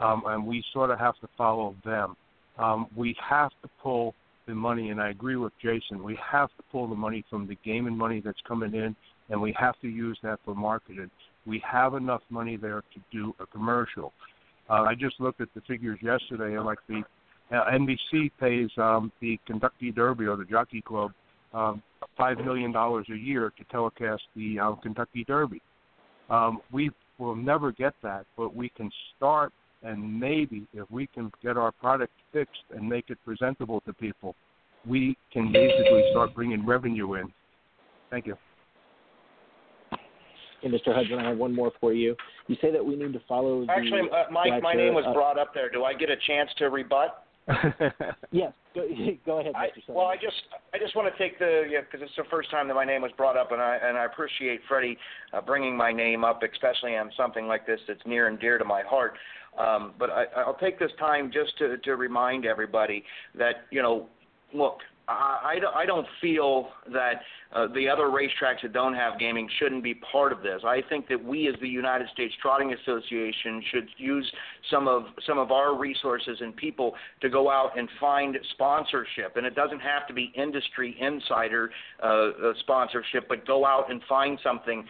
um, 0.00 0.22
and 0.26 0.46
we 0.46 0.64
sort 0.72 0.90
of 0.90 0.98
have 1.00 1.18
to 1.20 1.28
follow 1.36 1.74
them. 1.84 2.16
Um, 2.58 2.86
we 2.96 3.16
have 3.28 3.50
to 3.62 3.68
pull 3.82 4.14
the 4.46 4.54
money, 4.54 4.90
and 4.90 5.00
I 5.00 5.10
agree 5.10 5.36
with 5.36 5.52
Jason. 5.60 6.02
We 6.02 6.18
have 6.30 6.48
to 6.56 6.62
pull 6.70 6.86
the 6.86 6.94
money 6.94 7.24
from 7.28 7.46
the 7.48 7.58
gaming 7.64 7.96
money 7.96 8.22
that's 8.24 8.40
coming 8.46 8.72
in 8.74 8.94
and 9.30 9.40
we 9.40 9.54
have 9.58 9.78
to 9.80 9.88
use 9.88 10.18
that 10.22 10.38
for 10.44 10.54
marketing. 10.54 11.10
We 11.46 11.62
have 11.70 11.94
enough 11.94 12.22
money 12.30 12.56
there 12.56 12.82
to 12.94 13.00
do 13.12 13.34
a 13.40 13.46
commercial. 13.46 14.12
Uh, 14.68 14.82
I 14.82 14.94
just 14.94 15.20
looked 15.20 15.40
at 15.40 15.48
the 15.54 15.60
figures 15.62 15.98
yesterday, 16.02 16.56
and 16.56 16.64
like 16.64 16.78
the 16.88 17.02
uh, 17.52 17.70
NBC 17.70 18.32
pays 18.40 18.70
um, 18.78 19.12
the 19.20 19.38
Kentucky 19.46 19.92
Derby 19.92 20.26
or 20.26 20.36
the 20.36 20.44
Jockey 20.44 20.80
Club 20.80 21.12
um, 21.54 21.82
five 22.16 22.38
million 22.38 22.72
dollars 22.72 23.06
a 23.12 23.16
year 23.16 23.52
to 23.56 23.64
telecast 23.70 24.22
the 24.34 24.58
uh, 24.58 24.72
Kentucky 24.74 25.24
Derby. 25.24 25.62
Um, 26.28 26.60
we 26.72 26.90
will 27.18 27.36
never 27.36 27.72
get 27.72 27.94
that, 28.02 28.26
but 28.36 28.54
we 28.54 28.68
can 28.70 28.90
start, 29.16 29.52
and 29.82 30.20
maybe 30.20 30.66
if 30.74 30.90
we 30.90 31.06
can 31.06 31.30
get 31.42 31.56
our 31.56 31.72
product 31.72 32.12
fixed 32.32 32.64
and 32.70 32.88
make 32.88 33.10
it 33.10 33.18
presentable 33.24 33.80
to 33.82 33.92
people, 33.92 34.34
we 34.86 35.16
can 35.32 35.52
basically 35.52 36.04
start 36.10 36.34
bringing 36.34 36.66
revenue 36.66 37.14
in. 37.14 37.32
Thank 38.10 38.26
you. 38.26 38.36
And 40.62 40.72
Mr. 40.72 40.94
Hudson, 40.94 41.18
I 41.18 41.28
have 41.28 41.38
one 41.38 41.54
more 41.54 41.72
for 41.80 41.92
you. 41.92 42.16
You 42.46 42.56
say 42.60 42.70
that 42.72 42.84
we 42.84 42.96
need 42.96 43.12
to 43.12 43.22
follow. 43.28 43.66
Actually, 43.68 44.08
the 44.08 44.16
uh, 44.16 44.24
Mike, 44.30 44.62
my 44.62 44.74
name 44.74 44.94
was 44.94 45.04
uh, 45.06 45.12
brought 45.12 45.38
up 45.38 45.52
there. 45.54 45.70
Do 45.70 45.84
I 45.84 45.94
get 45.94 46.10
a 46.10 46.16
chance 46.26 46.50
to 46.58 46.70
rebut? 46.70 47.22
yes, 48.32 48.52
go, 48.74 48.88
go 49.26 49.40
ahead, 49.40 49.54
Mr. 49.54 49.90
I, 49.90 49.92
well, 49.92 50.06
I 50.06 50.16
just 50.16 50.34
I 50.74 50.78
just 50.78 50.96
want 50.96 51.12
to 51.12 51.18
take 51.22 51.38
the 51.38 51.64
yeah 51.70 51.80
because 51.80 52.00
it's 52.02 52.16
the 52.16 52.24
first 52.30 52.50
time 52.50 52.66
that 52.68 52.74
my 52.74 52.84
name 52.84 53.02
was 53.02 53.12
brought 53.16 53.36
up, 53.36 53.52
and 53.52 53.60
I 53.60 53.78
and 53.82 53.96
I 53.96 54.04
appreciate 54.04 54.60
Freddie 54.68 54.98
uh, 55.32 55.40
bringing 55.40 55.76
my 55.76 55.92
name 55.92 56.24
up, 56.24 56.42
especially 56.42 56.96
on 56.96 57.10
something 57.16 57.46
like 57.46 57.66
this 57.66 57.80
that's 57.86 58.00
near 58.04 58.28
and 58.28 58.40
dear 58.40 58.58
to 58.58 58.64
my 58.64 58.82
heart. 58.82 59.14
Um, 59.58 59.94
but 59.98 60.10
I, 60.10 60.24
I'll 60.36 60.58
take 60.58 60.78
this 60.78 60.90
time 60.98 61.30
just 61.32 61.56
to 61.58 61.78
to 61.78 61.96
remind 61.96 62.46
everybody 62.46 63.04
that 63.38 63.66
you 63.70 63.80
know, 63.80 64.08
look, 64.52 64.78
I, 65.08 65.58
I 65.74 65.86
don't 65.86 66.06
feel 66.20 66.68
that 66.92 67.20
uh, 67.54 67.68
the 67.74 67.88
other 67.88 68.04
racetracks 68.04 68.62
that 68.62 68.72
don't 68.72 68.94
have 68.94 69.20
gaming 69.20 69.48
shouldn't 69.60 69.84
be 69.84 69.94
part 69.94 70.32
of 70.32 70.42
this. 70.42 70.62
I 70.66 70.82
think 70.88 71.08
that 71.08 71.24
we, 71.24 71.46
as 71.46 71.54
the 71.60 71.68
United 71.68 72.08
States 72.12 72.34
Trotting 72.42 72.74
Association, 72.74 73.62
should 73.70 73.88
use 73.98 74.30
some 74.68 74.88
of 74.88 75.04
some 75.24 75.38
of 75.38 75.52
our 75.52 75.78
resources 75.78 76.38
and 76.40 76.56
people 76.56 76.94
to 77.20 77.28
go 77.28 77.48
out 77.48 77.78
and 77.78 77.88
find 78.00 78.36
sponsorship. 78.54 79.36
And 79.36 79.46
it 79.46 79.54
doesn't 79.54 79.78
have 79.78 80.08
to 80.08 80.12
be 80.12 80.32
industry 80.34 80.96
insider 80.98 81.70
uh, 82.02 82.06
uh, 82.06 82.30
sponsorship, 82.60 83.28
but 83.28 83.46
go 83.46 83.64
out 83.64 83.92
and 83.92 84.02
find 84.08 84.40
something, 84.42 84.84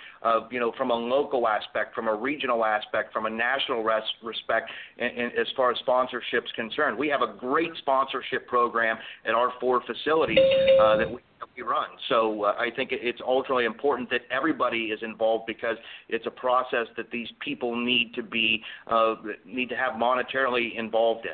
you 0.51 0.59
know, 0.59 0.73
from 0.79 0.91
a 0.91 0.95
local 0.95 1.47
aspect, 1.47 1.95
from 1.95 2.09
a 2.09 2.15
regional 2.15 2.65
aspect, 2.65 3.13
from 3.13 3.27
a 3.27 3.31
national 3.31 3.85
res- 3.85 4.03
respect, 4.23 4.71
in, 4.97 5.09
in, 5.09 5.27
as 5.39 5.47
far 5.55 5.73
as 5.73 5.79
sponsorship's 5.81 6.51
concerned. 6.53 6.97
We 6.97 7.09
have 7.09 7.21
a 7.21 7.35
great 7.39 7.71
sponsorship 7.79 8.49
program 8.49 8.97
at 9.27 9.35
our 9.35 9.53
four 9.61 9.81
facilities 9.81 10.06
uh, 10.09 10.97
that 10.97 11.11
we 11.11 11.21
we 11.57 11.63
run. 11.63 11.89
So 12.09 12.45
uh, 12.45 12.55
I 12.59 12.69
think 12.75 12.91
it's 12.93 13.21
ultimately 13.27 13.65
important 13.65 14.11
that 14.11 14.21
everybody 14.31 14.87
is 14.87 15.01
involved 15.03 15.45
because 15.47 15.77
it's 16.09 16.27
a 16.27 16.31
process 16.31 16.87
that 16.97 17.11
these 17.11 17.29
people 17.41 17.75
need 17.77 18.13
to 18.15 18.23
be 18.23 18.63
uh, 18.87 19.15
need 19.45 19.69
to 19.71 19.77
have 19.77 19.95
monetarily 19.95 20.79
involved 20.79 21.27
in. 21.27 21.33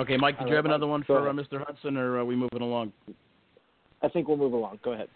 Okay, 0.00 0.16
Mike, 0.16 0.38
did 0.38 0.48
you 0.48 0.54
have 0.54 0.66
another 0.66 0.86
one 0.86 1.02
for 1.02 1.28
uh, 1.28 1.32
Mr. 1.32 1.64
Hudson, 1.66 1.96
or 1.96 2.18
are 2.18 2.24
we 2.24 2.36
moving 2.36 2.62
along? 2.62 2.92
I 4.02 4.08
think 4.08 4.28
we'll 4.28 4.36
move 4.36 4.52
along. 4.52 4.78
Go 4.84 4.92
ahead. 4.92 5.08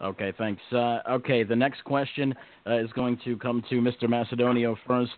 Okay, 0.00 0.32
thanks. 0.38 0.62
Uh, 0.72 1.00
okay, 1.10 1.44
the 1.44 1.54
next 1.54 1.84
question 1.84 2.34
uh, 2.66 2.78
is 2.78 2.90
going 2.92 3.20
to 3.24 3.36
come 3.36 3.62
to 3.68 3.76
Mr. 3.76 4.04
Macedonio 4.04 4.76
first. 4.86 5.12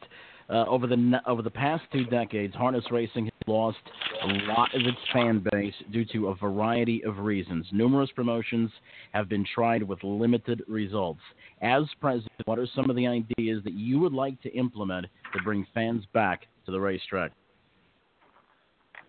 Uh, 0.50 0.64
over 0.68 0.86
the 0.86 1.20
over 1.26 1.40
the 1.40 1.50
past 1.50 1.82
two 1.90 2.04
decades, 2.04 2.54
harness 2.54 2.84
racing 2.90 3.24
has 3.24 3.32
lost 3.46 3.78
a 4.22 4.26
lot 4.46 4.74
of 4.74 4.82
its 4.82 4.98
fan 5.12 5.42
base 5.50 5.74
due 5.90 6.04
to 6.04 6.28
a 6.28 6.34
variety 6.34 7.02
of 7.04 7.18
reasons. 7.18 7.66
Numerous 7.72 8.10
promotions 8.14 8.70
have 9.12 9.28
been 9.28 9.46
tried 9.54 9.82
with 9.82 10.02
limited 10.04 10.62
results. 10.68 11.20
As 11.62 11.84
president, 11.98 12.32
what 12.44 12.58
are 12.58 12.68
some 12.74 12.90
of 12.90 12.96
the 12.96 13.06
ideas 13.06 13.64
that 13.64 13.72
you 13.72 13.98
would 14.00 14.12
like 14.12 14.40
to 14.42 14.52
implement 14.54 15.06
to 15.32 15.42
bring 15.42 15.66
fans 15.72 16.04
back 16.12 16.42
to 16.66 16.72
the 16.72 16.80
racetrack? 16.80 17.32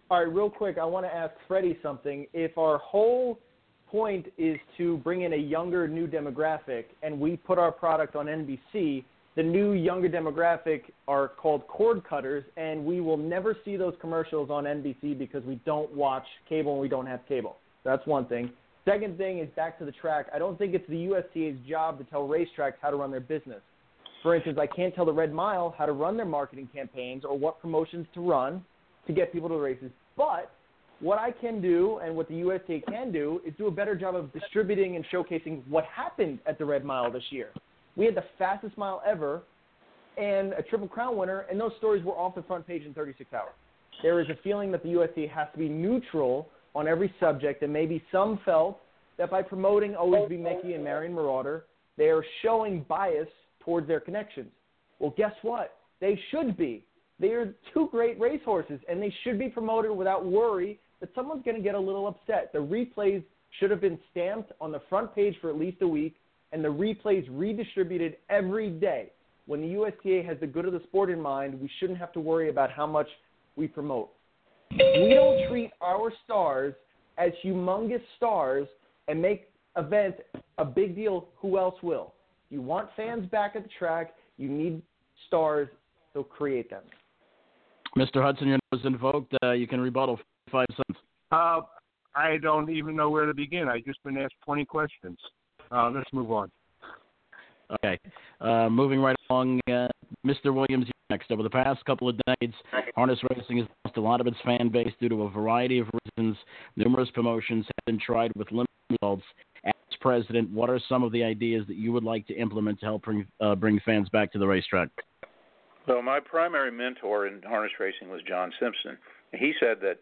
All 0.09 0.19
right, 0.19 0.33
real 0.33 0.49
quick, 0.49 0.77
I 0.77 0.85
want 0.85 1.05
to 1.05 1.13
ask 1.13 1.33
Freddie 1.47 1.77
something. 1.81 2.27
If 2.31 2.57
our 2.57 2.77
whole 2.77 3.39
point 3.87 4.27
is 4.37 4.57
to 4.77 4.97
bring 4.97 5.23
in 5.23 5.33
a 5.33 5.37
younger, 5.37 5.87
new 5.87 6.07
demographic, 6.07 6.85
and 7.01 7.19
we 7.19 7.37
put 7.37 7.57
our 7.57 7.71
product 7.71 8.15
on 8.15 8.27
NBC, 8.27 9.03
the 9.35 9.43
new 9.43 9.73
younger 9.73 10.07
demographic 10.07 10.83
are 11.07 11.27
called 11.27 11.67
cord 11.67 12.03
cutters, 12.07 12.45
and 12.55 12.85
we 12.85 13.01
will 13.01 13.17
never 13.17 13.57
see 13.65 13.75
those 13.75 13.93
commercials 13.99 14.49
on 14.49 14.63
NBC 14.63 15.17
because 15.17 15.43
we 15.43 15.55
don't 15.65 15.93
watch 15.93 16.25
cable 16.47 16.73
and 16.73 16.81
we 16.81 16.87
don't 16.87 17.05
have 17.05 17.19
cable. 17.27 17.57
That's 17.83 18.05
one 18.07 18.25
thing. 18.27 18.49
Second 18.85 19.17
thing 19.17 19.39
is 19.39 19.49
back 19.55 19.77
to 19.79 19.85
the 19.85 19.91
track. 19.91 20.27
I 20.33 20.39
don't 20.39 20.57
think 20.57 20.73
it's 20.73 20.87
the 20.87 21.07
USTA's 21.09 21.57
job 21.67 21.97
to 21.97 22.03
tell 22.05 22.27
racetracks 22.27 22.75
how 22.81 22.91
to 22.91 22.95
run 22.95 23.11
their 23.11 23.19
business. 23.19 23.61
For 24.23 24.35
instance, 24.35 24.57
I 24.59 24.67
can't 24.67 24.95
tell 24.95 25.05
the 25.05 25.13
Red 25.13 25.33
Mile 25.33 25.75
how 25.77 25.85
to 25.85 25.91
run 25.91 26.15
their 26.15 26.25
marketing 26.25 26.69
campaigns 26.73 27.25
or 27.25 27.37
what 27.37 27.61
promotions 27.61 28.07
to 28.13 28.21
run 28.21 28.63
to 29.07 29.13
get 29.13 29.33
people 29.33 29.49
to 29.49 29.55
the 29.55 29.61
races. 29.61 29.91
But 30.15 30.51
what 31.01 31.19
I 31.19 31.31
can 31.31 31.61
do 31.61 31.99
and 32.03 32.15
what 32.15 32.29
the 32.29 32.35
USTA 32.35 32.81
can 32.87 33.11
do 33.11 33.41
is 33.45 33.53
do 33.57 33.67
a 33.67 33.71
better 33.71 33.95
job 33.95 34.15
of 34.15 34.31
distributing 34.31 34.95
and 34.95 35.05
showcasing 35.13 35.61
what 35.67 35.83
happened 35.85 36.39
at 36.45 36.57
the 36.57 36.65
Red 36.65 36.85
Mile 36.85 37.11
this 37.11 37.23
year. 37.31 37.49
We 37.95 38.05
had 38.05 38.15
the 38.15 38.23
fastest 38.37 38.77
mile 38.77 39.01
ever 39.05 39.43
and 40.17 40.53
a 40.53 40.61
Triple 40.61 40.87
Crown 40.87 41.17
winner, 41.17 41.45
and 41.49 41.59
those 41.59 41.71
stories 41.77 42.03
were 42.03 42.13
off 42.13 42.35
the 42.35 42.43
front 42.43 42.65
page 42.65 42.83
in 42.83 42.93
36 42.93 43.33
hours. 43.33 43.53
There 44.01 44.19
is 44.19 44.29
a 44.29 44.37
feeling 44.43 44.71
that 44.71 44.83
the 44.83 44.89
USTA 44.89 45.27
has 45.33 45.47
to 45.53 45.59
be 45.59 45.69
neutral 45.69 46.49
on 46.73 46.87
every 46.87 47.13
subject, 47.19 47.63
and 47.63 47.71
maybe 47.71 48.03
some 48.11 48.39
felt 48.45 48.81
that 49.17 49.31
by 49.31 49.41
promoting 49.41 49.95
Always 49.95 50.27
B 50.27 50.37
Miki 50.37 50.73
and 50.73 50.83
Marion 50.83 51.13
Marauder, 51.13 51.65
they 51.97 52.05
are 52.05 52.23
showing 52.41 52.85
bias 52.89 53.27
towards 53.63 53.87
their 53.87 53.99
connections. 53.99 54.51
Well, 54.99 55.13
guess 55.17 55.33
what? 55.41 55.77
They 56.01 56.19
should 56.31 56.57
be. 56.57 56.85
They 57.19 57.29
are 57.29 57.53
two 57.73 57.87
great 57.91 58.19
racehorses, 58.19 58.79
and 58.89 59.01
they 59.01 59.13
should 59.23 59.39
be 59.39 59.47
promoted 59.47 59.91
without 59.91 60.25
worry 60.25 60.79
that 60.99 61.09
someone's 61.15 61.43
going 61.43 61.55
to 61.55 61.63
get 61.63 61.75
a 61.75 61.79
little 61.79 62.07
upset. 62.07 62.51
The 62.51 62.59
replays 62.59 63.23
should 63.59 63.71
have 63.71 63.79
been 63.79 63.97
stamped 64.11 64.51
on 64.59 64.71
the 64.71 64.81
front 64.89 65.15
page 65.15 65.35
for 65.41 65.49
at 65.49 65.57
least 65.57 65.81
a 65.81 65.87
week 65.87 66.15
and 66.51 66.63
the 66.63 66.69
replays 66.69 67.27
redistributed 67.29 68.17
every 68.29 68.69
day. 68.69 69.11
When 69.45 69.61
the 69.61 69.67
USTA 69.67 70.25
has 70.25 70.37
the 70.39 70.47
good 70.47 70.65
of 70.65 70.73
the 70.73 70.81
sport 70.83 71.09
in 71.09 71.21
mind, 71.21 71.59
we 71.59 71.69
shouldn't 71.79 71.99
have 71.99 72.11
to 72.13 72.19
worry 72.19 72.49
about 72.49 72.71
how 72.71 72.87
much 72.87 73.07
we 73.55 73.67
promote. 73.67 74.09
We 74.71 75.13
don't 75.13 75.47
treat 75.49 75.71
our 75.81 76.11
stars 76.23 76.73
as 77.17 77.31
humongous 77.43 78.01
stars 78.17 78.67
and 79.07 79.21
make 79.21 79.49
events 79.77 80.19
a 80.57 80.65
big 80.65 80.95
deal. 80.95 81.27
Who 81.37 81.57
else 81.57 81.75
will? 81.83 82.13
You 82.49 82.61
want 82.61 82.89
fans 82.95 83.29
back 83.29 83.55
at 83.55 83.63
the 83.63 83.69
track. 83.77 84.15
You 84.37 84.49
need 84.49 84.81
stars, 85.27 85.69
so 86.13 86.23
create 86.23 86.69
them. 86.69 86.83
Mr. 87.97 88.21
Hudson, 88.21 88.47
your 88.47 88.55
name 88.57 88.59
was 88.71 88.81
invoked. 88.83 89.33
Uh, 89.43 89.51
you 89.51 89.67
can 89.67 89.79
rebuttal 89.79 90.19
five 90.51 90.67
cents. 90.75 90.99
Uh, 91.31 91.61
I 92.15 92.37
don't 92.41 92.69
even 92.69 92.95
know 92.95 93.09
where 93.09 93.25
to 93.25 93.33
begin. 93.33 93.67
I've 93.69 93.85
just 93.85 94.03
been 94.03 94.17
asked 94.17 94.35
20 94.45 94.65
questions. 94.65 95.17
Uh, 95.75 95.89
let's 95.89 96.11
move 96.13 96.31
on. 96.31 96.49
Okay. 97.71 97.99
Uh, 98.39 98.69
moving 98.69 98.99
right 98.99 99.15
along, 99.29 99.59
uh, 99.67 99.87
Mr. 100.25 100.53
Williams 100.53 100.87
next. 101.09 101.31
Over 101.31 101.43
the 101.43 101.49
past 101.49 101.83
couple 101.85 102.07
of 102.07 102.15
decades, 102.25 102.53
harness 102.95 103.19
racing 103.29 103.57
has 103.57 103.67
lost 103.83 103.97
a 103.97 104.01
lot 104.01 104.21
of 104.21 104.27
its 104.27 104.37
fan 104.45 104.69
base 104.69 104.91
due 104.99 105.09
to 105.09 105.23
a 105.23 105.29
variety 105.29 105.79
of 105.79 105.87
reasons. 106.17 106.37
Numerous 106.75 107.09
promotions 107.11 107.65
have 107.65 107.85
been 107.85 107.99
tried 107.99 108.31
with 108.35 108.49
limited 108.51 108.67
results. 108.89 109.23
As 109.65 109.73
president, 109.99 110.49
what 110.51 110.69
are 110.69 110.79
some 110.87 111.03
of 111.03 111.11
the 111.11 111.23
ideas 111.23 111.65
that 111.67 111.75
you 111.75 111.91
would 111.91 112.03
like 112.03 112.25
to 112.27 112.33
implement 112.35 112.79
to 112.79 112.85
help 112.85 113.03
bring 113.03 113.27
uh, 113.41 113.55
bring 113.55 113.79
fans 113.85 114.07
back 114.09 114.31
to 114.33 114.39
the 114.39 114.47
racetrack? 114.47 114.89
Well, 115.87 116.01
my 116.01 116.19
primary 116.19 116.71
mentor 116.71 117.27
in 117.27 117.41
harness 117.43 117.73
racing 117.79 118.09
was 118.09 118.21
John 118.27 118.51
Simpson. 118.59 118.97
He 119.33 119.53
said 119.59 119.77
that 119.81 119.99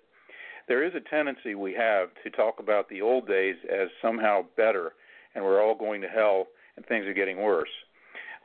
there 0.68 0.86
is 0.86 0.94
a 0.96 1.10
tendency 1.10 1.56
we 1.56 1.74
have 1.74 2.10
to 2.24 2.30
talk 2.30 2.60
about 2.60 2.88
the 2.88 3.02
old 3.02 3.28
days 3.28 3.56
as 3.70 3.90
somehow 4.02 4.46
better, 4.56 4.94
and 5.36 5.44
we're 5.44 5.64
all 5.64 5.76
going 5.76 6.02
to 6.02 6.08
hell 6.08 6.48
and 6.76 6.86
things 6.86 7.06
are 7.06 7.14
getting 7.14 7.42
worse. 7.42 7.70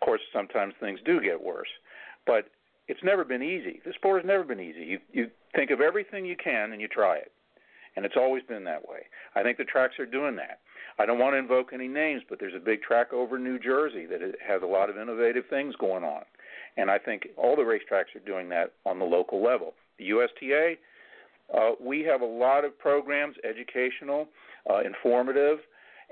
Of 0.01 0.05
course, 0.05 0.21
sometimes 0.33 0.75
things 0.81 1.01
do 1.05 1.21
get 1.21 1.43
worse, 1.43 1.69
but 2.27 2.51
it's 2.87 3.03
never 3.03 3.25
been 3.25 3.43
easy. 3.43 3.81
The 3.85 3.93
sport 3.95 4.23
has 4.23 4.29
never 4.29 4.45
been 4.45 4.61
easy. 4.61 4.85
You 4.85 4.99
you 5.13 5.31
think 5.55 5.71
of 5.71 5.81
everything 5.81 6.25
you 6.25 6.37
can 6.37 6.73
and 6.73 6.81
you 6.81 6.89
try 6.89 7.17
it, 7.17 7.33
and 7.97 8.05
it's 8.05 8.17
always 8.17 8.43
been 8.45 8.65
that 8.65 8.89
way. 8.89 9.07
I 9.35 9.43
think 9.43 9.59
the 9.59 9.65
tracks 9.65 9.99
are 9.99 10.07
doing 10.07 10.37
that. 10.37 10.61
I 10.99 11.07
don't 11.07 11.19
want 11.19 11.35
to 11.35 11.39
invoke 11.39 11.73
any 11.73 11.87
names, 11.87 12.23
but 12.29 12.41
there's 12.41 12.55
a 12.57 12.65
big 12.65 12.83
track 12.83 13.13
over 13.13 13.39
New 13.39 13.59
Jersey 13.59 14.07
that 14.07 14.21
has 14.47 14.63
a 14.63 14.67
lot 14.67 14.91
of 14.91 14.97
innovative 14.97 15.45
things 15.49 15.75
going 15.77 16.05
on, 16.05 16.23
and 16.77 16.91
I 16.91 16.99
think 16.99 17.29
all 17.37 17.57
the 17.57 17.63
racetracks 17.63 18.17
are 18.17 18.27
doing 18.27 18.49
that 18.51 18.73
on 18.85 18.99
the 18.99 19.05
local 19.05 19.43
level. 19.43 19.75
The 19.99 20.07
USTA, 20.07 20.75
uh, 21.57 21.73
we 21.81 22.03
have 22.03 22.21
a 22.21 22.27
lot 22.27 22.65
of 22.65 22.79
programs, 22.79 23.37
educational, 23.45 24.29
uh, 24.69 24.81
informative 24.81 25.59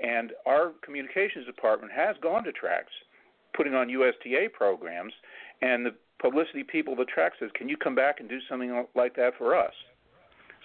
and 0.01 0.31
our 0.45 0.73
communications 0.83 1.45
department 1.45 1.91
has 1.91 2.15
gone 2.21 2.43
to 2.43 2.51
tracks, 2.51 2.91
putting 3.55 3.73
on 3.73 3.89
USTA 3.89 4.49
programs, 4.53 5.13
and 5.61 5.85
the 5.85 5.95
publicity 6.21 6.63
people 6.63 6.93
of 6.93 6.99
the 6.99 7.05
track 7.05 7.33
says, 7.39 7.49
"Can 7.53 7.69
you 7.69 7.77
come 7.77 7.95
back 7.95 8.19
and 8.19 8.29
do 8.29 8.39
something 8.49 8.85
like 8.95 9.15
that 9.15 9.35
for 9.37 9.55
us?" 9.55 9.73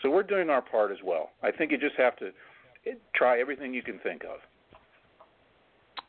So 0.02 0.10
we're 0.10 0.22
doing 0.22 0.50
our 0.50 0.62
part 0.62 0.90
as 0.90 1.02
well. 1.02 1.30
I 1.42 1.50
think 1.50 1.70
you 1.70 1.78
just 1.78 1.96
have 1.96 2.16
to 2.16 2.32
try 3.14 3.40
everything 3.40 3.72
you 3.72 3.82
can 3.82 3.98
think 4.00 4.24
of. 4.24 4.40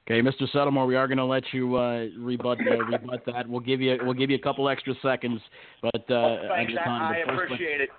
Okay, 0.06 0.22
Mr. 0.22 0.50
Settlemoir, 0.54 0.86
we 0.86 0.98
are 0.98 1.08
going 1.08 1.18
to 1.18 1.26
let 1.26 1.44
you 1.54 1.76
uh, 1.78 2.08
rebut 2.18 2.58
uh, 2.60 2.78
rebut 2.84 3.24
that. 3.26 3.48
We'll 3.48 3.62
give 3.62 3.80
you 3.80 3.98
we'll 4.04 4.14
give 4.14 4.30
you 4.30 4.36
a 4.36 4.42
couple 4.42 4.68
extra 4.68 4.94
seconds, 5.02 5.40
but 5.82 5.96
uh, 5.96 6.02
well, 6.10 6.40
thanks. 6.50 6.74
time, 6.74 7.02
I, 7.02 7.22
I 7.22 7.34
appreciate 7.34 7.80
it. 7.80 7.90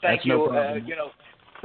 Thank 0.00 0.24
you. 0.24 0.32
No 0.32 0.46
uh, 0.46 0.74
you 0.74 0.96
know, 0.96 1.10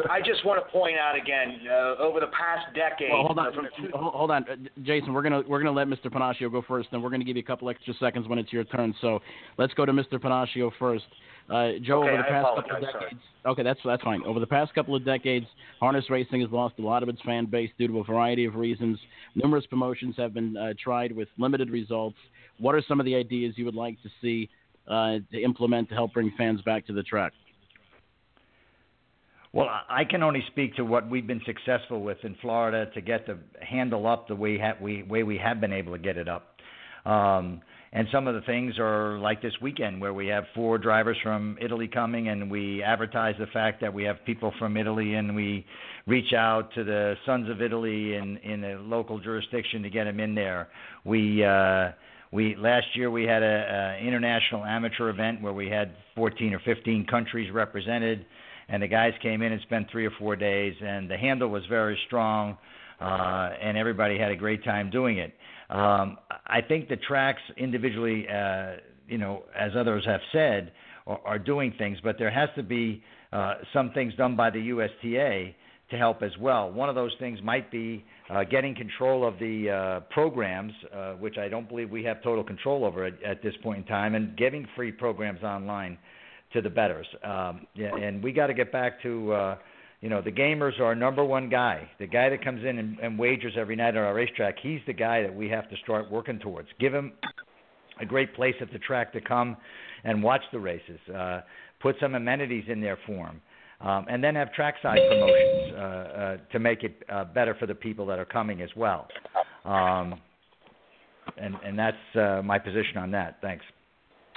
I 0.09 0.19
just 0.19 0.45
want 0.45 0.63
to 0.63 0.71
point 0.71 0.97
out 0.97 1.15
again, 1.15 1.61
uh, 1.69 2.01
over 2.01 2.19
the 2.19 2.27
past 2.27 2.73
decade. 2.75 3.11
Well, 3.11 3.23
hold 3.23 3.39
on, 3.39 3.53
from 3.53 3.67
hold 3.93 4.31
on, 4.31 4.45
uh, 4.49 4.55
Jason. 4.83 5.13
We're 5.13 5.21
gonna 5.21 5.41
we're 5.47 5.61
gonna 5.61 5.71
let 5.71 5.87
Mr. 5.87 6.05
Pennacchio 6.07 6.51
go 6.51 6.63
first, 6.67 6.89
then 6.91 7.01
we're 7.01 7.09
gonna 7.09 7.23
give 7.23 7.35
you 7.35 7.43
a 7.43 7.45
couple 7.45 7.69
extra 7.69 7.93
seconds 7.95 8.27
when 8.27 8.39
it's 8.39 8.51
your 8.53 8.63
turn. 8.63 8.95
So 9.01 9.19
let's 9.57 9.73
go 9.73 9.85
to 9.85 9.91
Mr. 9.91 10.13
Pennacchio 10.13 10.71
first. 10.79 11.05
Uh, 11.49 11.71
Joe, 11.83 12.03
okay, 12.03 12.11
over 12.11 12.17
the 12.17 12.23
past 12.23 12.45
couple 12.55 12.75
of 12.75 12.81
decades. 12.81 12.93
Sorry. 12.93 13.17
Okay, 13.45 13.63
that's 13.63 13.79
that's 13.83 14.03
fine. 14.03 14.23
Over 14.23 14.39
the 14.39 14.47
past 14.47 14.73
couple 14.73 14.95
of 14.95 15.03
decades, 15.03 15.45
harness 15.79 16.09
racing 16.09 16.41
has 16.41 16.49
lost 16.51 16.75
a 16.79 16.81
lot 16.81 17.03
of 17.03 17.09
its 17.09 17.21
fan 17.23 17.45
base 17.45 17.69
due 17.77 17.87
to 17.87 17.99
a 17.99 18.03
variety 18.03 18.45
of 18.45 18.55
reasons. 18.55 18.97
Numerous 19.35 19.65
promotions 19.65 20.15
have 20.17 20.33
been 20.33 20.55
uh, 20.55 20.73
tried 20.81 21.11
with 21.11 21.27
limited 21.37 21.69
results. 21.69 22.17
What 22.59 22.75
are 22.75 22.83
some 22.87 22.99
of 22.99 23.05
the 23.05 23.15
ideas 23.15 23.55
you 23.57 23.65
would 23.65 23.75
like 23.75 24.01
to 24.03 24.09
see 24.21 24.49
uh, 24.87 25.17
to 25.31 25.43
implement 25.43 25.89
to 25.89 25.95
help 25.95 26.13
bring 26.13 26.31
fans 26.37 26.61
back 26.61 26.85
to 26.87 26.93
the 26.93 27.03
track? 27.03 27.33
Well, 29.53 29.67
I 29.89 30.05
can 30.05 30.23
only 30.23 30.43
speak 30.47 30.75
to 30.75 30.85
what 30.85 31.09
we've 31.09 31.27
been 31.27 31.41
successful 31.45 32.01
with 32.01 32.17
in 32.23 32.35
Florida 32.41 32.89
to 32.93 33.01
get 33.01 33.27
the 33.27 33.37
handle 33.61 34.07
up 34.07 34.27
the 34.27 34.35
way 34.35 34.57
ha- 34.57 34.77
we 34.81 35.03
way 35.03 35.23
we 35.23 35.37
have 35.37 35.59
been 35.59 35.73
able 35.73 35.91
to 35.91 35.99
get 35.99 36.17
it 36.17 36.29
up. 36.29 36.55
Um, 37.05 37.61
and 37.93 38.07
some 38.13 38.27
of 38.27 38.35
the 38.35 38.41
things 38.41 38.79
are 38.79 39.19
like 39.19 39.41
this 39.41 39.51
weekend 39.61 39.99
where 39.99 40.13
we 40.13 40.27
have 40.27 40.45
four 40.55 40.77
drivers 40.77 41.17
from 41.21 41.57
Italy 41.59 41.89
coming 41.89 42.29
and 42.29 42.49
we 42.49 42.81
advertise 42.81 43.35
the 43.37 43.47
fact 43.47 43.81
that 43.81 43.93
we 43.93 44.03
have 44.05 44.23
people 44.25 44.53
from 44.57 44.77
Italy 44.77 45.15
and 45.15 45.35
we 45.35 45.65
reach 46.07 46.31
out 46.31 46.73
to 46.75 46.85
the 46.85 47.15
Sons 47.25 47.49
of 47.49 47.61
Italy 47.61 48.15
in 48.15 48.37
in 48.37 48.63
a 48.63 48.79
local 48.79 49.19
jurisdiction 49.19 49.83
to 49.83 49.89
get 49.89 50.05
them 50.05 50.21
in 50.21 50.33
there. 50.33 50.69
We 51.03 51.43
uh 51.43 51.91
we 52.31 52.55
last 52.55 52.87
year 52.95 53.11
we 53.11 53.25
had 53.25 53.43
a, 53.43 53.97
a 53.99 54.07
international 54.07 54.63
amateur 54.63 55.09
event 55.09 55.41
where 55.41 55.51
we 55.51 55.67
had 55.69 55.91
14 56.15 56.53
or 56.53 56.59
15 56.59 57.05
countries 57.07 57.51
represented 57.51 58.25
and 58.71 58.81
the 58.81 58.87
guys 58.87 59.13
came 59.21 59.41
in 59.41 59.51
and 59.51 59.61
spent 59.63 59.91
three 59.91 60.05
or 60.05 60.11
four 60.17 60.35
days, 60.35 60.73
and 60.81 61.11
the 61.11 61.17
handle 61.17 61.49
was 61.49 61.63
very 61.67 61.99
strong, 62.07 62.57
uh, 63.01 63.49
and 63.61 63.77
everybody 63.77 64.17
had 64.17 64.31
a 64.31 64.35
great 64.35 64.63
time 64.63 64.89
doing 64.89 65.17
it. 65.17 65.33
Um, 65.69 66.17
I 66.47 66.61
think 66.65 66.87
the 66.87 66.95
tracks 66.95 67.41
individually, 67.57 68.25
uh, 68.27 68.77
you 69.07 69.17
know, 69.17 69.43
as 69.57 69.71
others 69.77 70.03
have 70.05 70.21
said, 70.31 70.71
are, 71.05 71.19
are 71.25 71.39
doing 71.39 71.73
things, 71.77 71.97
but 72.01 72.17
there 72.17 72.31
has 72.31 72.49
to 72.55 72.63
be 72.63 73.03
uh, 73.33 73.55
some 73.73 73.91
things 73.91 74.13
done 74.15 74.37
by 74.37 74.49
the 74.49 74.59
USTA 74.59 75.53
to 75.89 75.97
help 75.97 76.23
as 76.23 76.31
well. 76.39 76.71
One 76.71 76.87
of 76.87 76.95
those 76.95 77.11
things 77.19 77.39
might 77.43 77.69
be 77.71 78.05
uh, 78.29 78.45
getting 78.45 78.73
control 78.73 79.27
of 79.27 79.37
the 79.39 79.69
uh, 79.69 79.99
programs, 80.13 80.71
uh, 80.93 81.13
which 81.13 81.37
I 81.37 81.49
don't 81.49 81.67
believe 81.67 81.89
we 81.89 82.05
have 82.05 82.23
total 82.23 82.45
control 82.45 82.85
over 82.85 83.03
at, 83.03 83.21
at 83.23 83.43
this 83.43 83.53
point 83.61 83.79
in 83.79 83.85
time, 83.85 84.15
and 84.15 84.37
giving 84.37 84.65
free 84.77 84.93
programs 84.93 85.43
online 85.43 85.97
to 86.53 86.61
the 86.61 86.69
betters. 86.69 87.07
Um, 87.23 87.67
yeah, 87.75 87.95
and 87.95 88.23
we 88.23 88.31
got 88.31 88.47
to 88.47 88.53
get 88.53 88.71
back 88.71 89.01
to, 89.03 89.33
uh, 89.33 89.57
you 90.01 90.09
know, 90.09 90.21
the 90.21 90.31
gamers 90.31 90.79
are 90.79 90.85
our 90.85 90.95
number 90.95 91.23
one 91.23 91.49
guy. 91.49 91.89
The 91.99 92.07
guy 92.07 92.29
that 92.29 92.43
comes 92.43 92.63
in 92.65 92.77
and, 92.79 92.99
and 92.99 93.17
wagers 93.17 93.53
every 93.57 93.75
night 93.75 93.89
at 93.89 93.97
our 93.97 94.13
racetrack, 94.13 94.55
he's 94.61 94.81
the 94.87 94.93
guy 94.93 95.21
that 95.21 95.33
we 95.33 95.49
have 95.49 95.69
to 95.69 95.75
start 95.77 96.11
working 96.11 96.39
towards. 96.39 96.67
Give 96.79 96.93
him 96.93 97.13
a 97.99 98.05
great 98.05 98.33
place 98.35 98.55
at 98.61 98.71
the 98.71 98.79
track 98.79 99.13
to 99.13 99.21
come 99.21 99.57
and 100.03 100.21
watch 100.21 100.41
the 100.51 100.59
races. 100.59 100.99
Uh, 101.13 101.41
put 101.81 101.95
some 101.99 102.15
amenities 102.15 102.65
in 102.67 102.81
there 102.81 102.97
for 103.05 103.27
him. 103.27 103.41
Um, 103.81 104.05
and 104.09 104.23
then 104.23 104.35
have 104.35 104.53
trackside 104.53 104.99
promotions 105.09 105.73
uh, 105.73 105.79
uh, 105.79 106.37
to 106.51 106.59
make 106.59 106.83
it 106.83 107.01
uh, 107.11 107.25
better 107.25 107.55
for 107.55 107.65
the 107.65 107.73
people 107.73 108.05
that 108.05 108.19
are 108.19 108.25
coming 108.25 108.61
as 108.61 108.69
well. 108.75 109.07
Um, 109.65 110.21
and, 111.37 111.55
and 111.65 111.79
that's 111.79 111.97
uh, 112.15 112.41
my 112.43 112.59
position 112.59 112.97
on 112.97 113.09
that. 113.11 113.37
Thanks. 113.41 113.65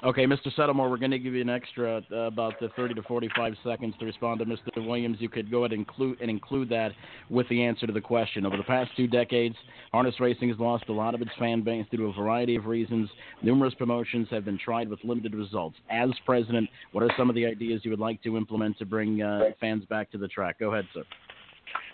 Okay, 0.03 0.27
Mr. 0.27 0.53
Settlemoir, 0.55 0.91
we're 0.91 0.99
going 0.99 1.12
to 1.12 1.19
give 1.19 1.35
you 1.35 1.41
an 1.41 1.49
extra 1.49 2.03
uh, 2.12 2.16
about 2.16 2.61
uh, 2.62 2.69
30 2.77 2.95
to 2.95 3.03
45 3.03 3.55
seconds 3.65 3.95
to 4.01 4.05
respond 4.05 4.41
to 4.41 4.45
Mr. 4.45 4.87
Williams. 4.87 5.16
You 5.21 5.31
could 5.31 5.51
go 5.51 5.61
ahead 5.61 5.71
and 5.71 5.81
include, 5.81 6.21
and 6.21 6.29
include 6.29 6.69
that 6.71 6.93
with 7.31 7.49
the 7.49 7.62
answer 7.62 7.87
to 7.87 7.93
the 7.93 8.01
question. 8.01 8.45
Over 8.45 8.57
the 8.57 8.65
past 8.65 8.91
two 8.97 9.07
decades, 9.07 9.55
harness 9.93 10.19
racing 10.21 10.51
has 10.51 10.59
lost 10.59 10.85
a 10.89 10.93
lot 10.93 11.15
of 11.15 11.23
its 11.23 11.31
fan 11.39 11.62
base 11.62 11.87
due 11.91 11.99
to 11.99 12.05
a 12.05 12.12
variety 12.12 12.57
of 12.57 12.66
reasons. 12.66 13.09
Numerous 13.41 13.73
promotions 13.75 14.27
have 14.31 14.45
been 14.45 14.59
tried 14.59 14.91
with 14.91 14.99
limited 15.05 15.35
results. 15.35 15.77
As 15.89 16.11
president, 16.27 16.69
what 16.93 17.03
are 17.03 17.11
some 17.16 17.31
of 17.31 17.35
the 17.35 17.47
ideas 17.47 17.81
you 17.85 17.91
would 17.91 18.01
like 18.01 18.23
to 18.25 18.37
implement 18.37 18.77
to 18.79 18.85
bring 18.85 19.23
uh, 19.23 19.51
fans 19.61 19.85
back 19.87 20.11
to 20.11 20.19
the 20.19 20.29
track? 20.29 20.59
Go 20.59 20.73
ahead, 20.73 20.87
sir. 20.93 21.05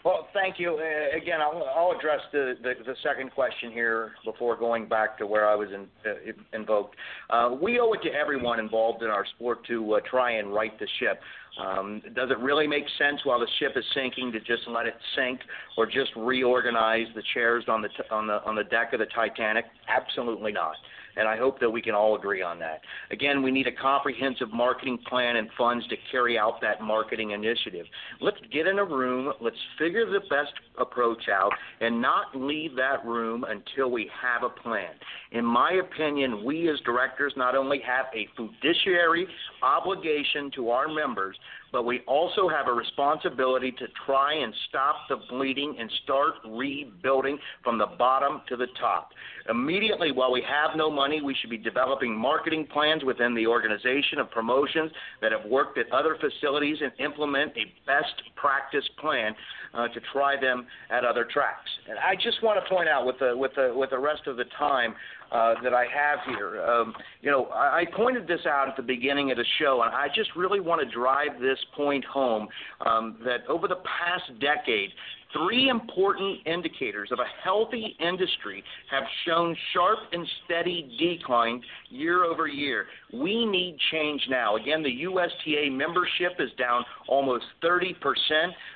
Well, 0.03 0.29
thank 0.33 0.59
you. 0.59 0.79
Uh, 0.79 1.17
again, 1.17 1.41
I'll, 1.43 1.63
I'll 1.77 1.97
address 1.97 2.21
the, 2.33 2.55
the, 2.63 2.73
the, 2.87 2.95
second 3.03 3.33
question 3.33 3.71
here 3.71 4.13
before 4.25 4.57
going 4.57 4.89
back 4.89 5.19
to 5.19 5.27
where 5.27 5.47
I 5.47 5.55
was 5.55 5.69
in, 5.69 5.87
uh, 6.07 6.33
invoked. 6.55 6.97
Uh, 7.29 7.55
we 7.61 7.79
owe 7.79 7.93
it 7.93 8.03
to 8.05 8.11
everyone 8.11 8.59
involved 8.59 9.03
in 9.03 9.11
our 9.11 9.27
sport 9.37 9.67
to 9.67 9.95
uh, 9.95 10.01
try 10.09 10.39
and 10.39 10.55
right 10.55 10.79
the 10.79 10.89
ship. 11.01 11.21
Um, 11.63 12.01
does 12.15 12.31
it 12.31 12.39
really 12.39 12.67
make 12.67 12.85
sense 12.97 13.21
while 13.25 13.41
the 13.41 13.49
ship 13.59 13.73
is 13.77 13.85
sinking 13.95 14.33
to 14.33 14.39
just 14.39 14.67
let 14.69 14.87
it 14.87 14.95
sink, 15.17 15.41
or 15.77 15.85
just 15.85 16.13
reorganize 16.17 17.07
the 17.15 17.23
chairs 17.35 17.65
on 17.69 17.83
the 17.83 17.89
t- 17.89 18.09
on 18.11 18.27
the 18.27 18.43
on 18.45 18.55
the 18.55 18.65
deck 18.65 18.93
of 18.95 19.01
the 19.01 19.07
Titanic? 19.07 19.67
Absolutely 19.89 20.53
not 20.53 20.77
and 21.17 21.29
I 21.29 21.37
hope 21.37 21.61
that 21.61 21.71
we 21.71 21.83
can 21.83 21.95
all 21.95 22.17
agree 22.17 22.43
on 22.43 22.59
that. 22.61 22.81
Again, 23.11 23.43
we 23.43 23.51
need 23.51 23.67
a 23.67 23.73
comprehensive 23.73 24.53
marketing 24.53 24.99
plan 25.09 25.37
and 25.37 25.49
funds 25.57 25.87
to 25.89 25.97
carry 26.11 26.39
out 26.39 26.61
that 26.63 26.81
marketing 26.81 27.33
initiative. 27.33 27.87
Let's 28.21 28.39
get 28.53 28.67
in 28.67 28.79
a 28.79 28.85
room, 28.85 29.33
let's 29.41 29.57
figure 29.79 30.07
the 30.07 30.21
best 30.21 30.53
approach 30.79 31.29
out, 31.29 31.53
and 31.81 32.01
not 32.01 32.35
leave 32.35 32.77
that 32.77 33.05
room 33.05 33.45
until 33.45 33.91
we 33.91 34.11
have 34.23 34.43
a 34.43 34.49
plan. 34.49 34.91
In 35.33 35.45
my 35.45 35.73
opinion, 35.73 36.45
we 36.45 36.69
as 36.69 36.81
directors 36.81 37.33
not 37.37 37.55
only 37.55 37.81
have 37.87 38.07
a 38.15 38.29
fiduciary 38.37 39.27
obligation 39.63 40.51
to 40.57 40.71
our 40.71 40.89
members, 40.89 41.37
but 41.73 41.85
we 41.85 42.01
also 42.07 42.49
have 42.49 42.69
a 42.69 42.73
responsibility 42.73 43.73
to 43.73 43.87
try 44.07 44.35
and 44.35 44.53
stop 44.69 44.97
the 45.09 45.17
bleeding 45.29 45.77
and 45.79 45.91
start 46.05 46.35
rebuilding 46.47 47.39
from 47.63 47.79
the 47.79 47.87
bottom 47.99 48.43
to 48.49 48.57
the 48.57 48.67
top. 48.81 49.11
Immediately, 49.49 50.13
while 50.13 50.33
we 50.33 50.43
have 50.43 50.77
no 50.77 50.91
money, 50.91 51.23
we 51.23 51.35
should 51.41 51.51
be 51.51 51.59
developing 51.59 52.15
marketing 52.17 52.67
plans 52.73 53.05
within 53.05 53.35
the 53.35 53.47
organization 53.47 54.19
of 54.19 54.31
promotions 54.31 54.91
that 55.21 55.33
have 55.33 55.45
worked 55.51 55.79
at 55.79 55.91
other 55.93 56.17
facilities 56.21 56.79
and 56.83 56.93
implement 56.99 57.53
a 57.57 57.65
best 57.87 58.15
practice 58.37 58.85
plan 59.01 59.35
uh, 59.75 59.89
to 59.89 60.01
try 60.13 60.41
them 60.41 60.67
at 60.91 61.05
other 61.05 61.25
tracks. 61.25 61.71
And 61.89 61.99
I 61.99 62.15
just 62.15 62.43
want 62.43 62.63
to 62.63 62.69
point 62.69 62.89
out 62.89 63.07
with 63.07 63.19
the 63.19 63.37
with 63.37 63.53
the 63.55 63.73
with 63.75 63.91
the 63.91 63.99
rest 63.99 64.27
of 64.27 64.37
the 64.37 64.45
time 64.59 64.95
uh, 65.33 65.55
that 65.63 65.73
I 65.73 65.85
have 65.85 66.19
here. 66.37 66.63
Um, 66.63 66.95
you 67.23 67.31
know, 67.31 67.47
I, 67.47 67.81
I 67.81 67.85
pointed 67.97 68.27
this 68.27 68.41
out 68.47 68.69
at 68.69 68.77
the 68.77 68.83
beginning 68.83 69.31
of 69.31 69.37
the 69.37 69.45
show, 69.59 69.83
and 69.85 69.95
I 69.95 70.09
just 70.15 70.31
really 70.37 70.61
want 70.61 70.81
to 70.87 70.95
drive 70.95 71.41
this 71.41 71.59
point 71.77 72.05
home 72.05 72.49
um, 72.85 73.17
that 73.25 73.47
over 73.49 73.69
the 73.69 73.77
past 73.77 74.39
decade, 74.41 74.91
Three 75.33 75.69
important 75.69 76.41
indicators 76.45 77.11
of 77.13 77.21
a 77.21 77.43
healthy 77.45 77.97
industry 78.01 78.65
have 78.91 79.05
shown 79.25 79.57
sharp 79.73 79.99
and 80.13 80.27
steady 80.45 80.97
decline 80.99 81.63
year 81.89 82.25
over 82.25 82.49
year. 82.49 82.87
We 83.13 83.47
need 83.47 83.77
change 83.93 84.23
now. 84.29 84.57
Again, 84.57 84.83
the 84.83 85.03
USTA 85.03 85.71
membership 85.71 86.33
is 86.41 86.51
down 86.59 86.85
almost 87.07 87.45
30%. 87.63 87.95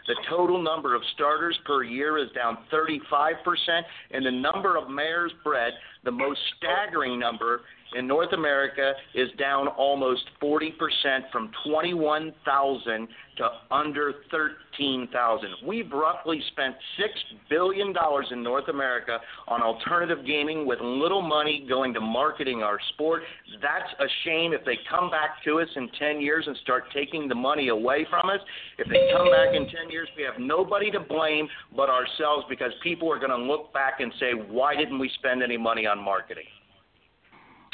The 0.06 0.16
total 0.30 0.62
number 0.62 0.94
of 0.94 1.02
starters 1.14 1.58
per 1.64 1.82
year 1.82 2.18
is 2.18 2.30
down 2.36 2.58
35%. 2.72 3.34
And 4.12 4.24
the 4.24 4.30
number 4.30 4.76
of 4.76 4.88
mares 4.88 5.32
bred, 5.42 5.72
the 6.04 6.12
most 6.12 6.38
staggering 6.56 7.18
number 7.18 7.62
in 7.94 8.06
North 8.06 8.32
America 8.32 8.92
is 9.14 9.28
down 9.38 9.68
almost 9.68 10.22
40% 10.42 10.70
from 11.32 11.50
21,000 11.66 13.08
to 13.36 13.48
under 13.70 14.14
13,000. 14.30 15.48
We've 15.66 15.90
roughly 15.90 16.40
spent 16.52 16.74
$6 16.98 17.06
billion 17.50 17.92
in 18.30 18.42
North 18.42 18.68
America 18.68 19.18
on 19.48 19.62
alternative 19.62 20.24
gaming 20.26 20.66
with 20.66 20.78
little 20.80 21.22
money 21.22 21.66
going 21.68 21.94
to 21.94 22.00
marketing 22.00 22.62
our 22.62 22.78
sport. 22.92 23.22
That's 23.60 23.92
a 23.98 24.06
shame 24.24 24.52
if 24.52 24.64
they 24.64 24.78
come 24.88 25.10
back 25.10 25.42
to 25.44 25.60
us 25.60 25.68
in 25.76 25.88
10 25.98 26.20
years 26.20 26.44
and 26.46 26.56
start 26.58 26.84
taking 26.92 27.28
the 27.28 27.34
money 27.34 27.68
away 27.68 28.06
from 28.08 28.30
us. 28.30 28.40
If 28.78 28.88
they 28.88 29.10
come 29.12 29.30
back 29.30 29.54
in 29.54 29.64
10 29.64 29.90
years, 29.90 30.08
we 30.16 30.22
have 30.22 30.38
nobody 30.38 30.90
to 30.92 31.00
blame 31.00 31.48
but 31.74 31.88
ourselves 31.88 32.44
because 32.48 32.72
people 32.82 33.10
are 33.12 33.18
going 33.18 33.30
to 33.30 33.36
look 33.36 33.72
back 33.72 34.00
and 34.00 34.12
say, 34.20 34.32
why 34.32 34.76
didn't 34.76 34.98
we 34.98 35.10
spend 35.18 35.42
any 35.42 35.56
money 35.56 35.86
on 35.86 35.98
marketing? 35.98 36.44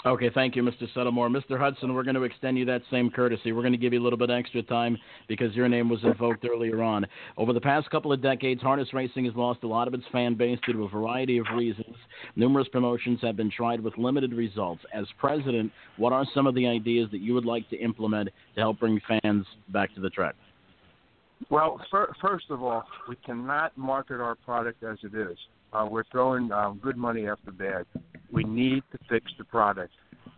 Okay, 0.07 0.31
thank 0.33 0.57
you, 0.57 0.63
Mr. 0.63 0.89
Settlemoir. 0.97 1.29
Mr. 1.29 1.59
Hudson, 1.59 1.93
we're 1.93 2.03
going 2.03 2.15
to 2.15 2.23
extend 2.23 2.57
you 2.57 2.65
that 2.65 2.81
same 2.91 3.11
courtesy. 3.11 3.53
We're 3.53 3.61
going 3.61 3.73
to 3.73 3.79
give 3.79 3.93
you 3.93 4.01
a 4.01 4.03
little 4.03 4.19
bit 4.19 4.31
extra 4.31 4.63
time 4.63 4.97
because 5.29 5.55
your 5.55 5.69
name 5.69 5.91
was 5.91 6.03
invoked 6.05 6.47
earlier 6.51 6.83
on. 6.83 7.07
Over 7.37 7.53
the 7.53 7.61
past 7.61 7.91
couple 7.91 8.11
of 8.11 8.23
decades, 8.23 8.63
harness 8.63 8.95
racing 8.95 9.27
has 9.27 9.35
lost 9.35 9.63
a 9.63 9.67
lot 9.67 9.89
of 9.89 9.93
its 9.93 10.05
fan 10.11 10.37
base 10.37 10.59
due 10.67 10.73
to 10.73 10.85
a 10.85 10.89
variety 10.89 11.37
of 11.37 11.45
reasons. 11.55 11.95
Numerous 12.35 12.67
promotions 12.69 13.19
have 13.21 13.37
been 13.37 13.51
tried 13.51 13.79
with 13.79 13.99
limited 13.99 14.33
results. 14.33 14.83
As 14.95 15.05
president, 15.19 15.71
what 15.99 16.15
are 16.15 16.25
some 16.33 16.47
of 16.47 16.55
the 16.55 16.67
ideas 16.67 17.11
that 17.11 17.21
you 17.21 17.35
would 17.35 17.45
like 17.45 17.69
to 17.69 17.77
implement 17.77 18.31
to 18.55 18.61
help 18.61 18.81
bring 18.81 18.99
fans 19.07 19.45
back 19.69 19.95
to 19.97 20.01
the 20.01 20.09
track? 20.09 20.35
Well, 21.51 21.79
first 22.23 22.47
of 22.49 22.63
all, 22.63 22.85
we 23.07 23.17
cannot 23.17 23.77
market 23.77 24.19
our 24.21 24.35
product 24.35 24.83
as 24.83 24.97
it 25.03 25.15
is. 25.15 25.37
Uh, 25.73 25.87
we're 25.89 26.05
throwing 26.05 26.51
uh, 26.51 26.71
good 26.83 26.97
money 26.97 27.29
after 27.29 27.53
bad. 27.53 27.87
We 28.33 28.45
need 28.45 28.83
to 28.93 28.99
fix 29.09 29.33
the 29.39 29.45
product, 29.45 29.93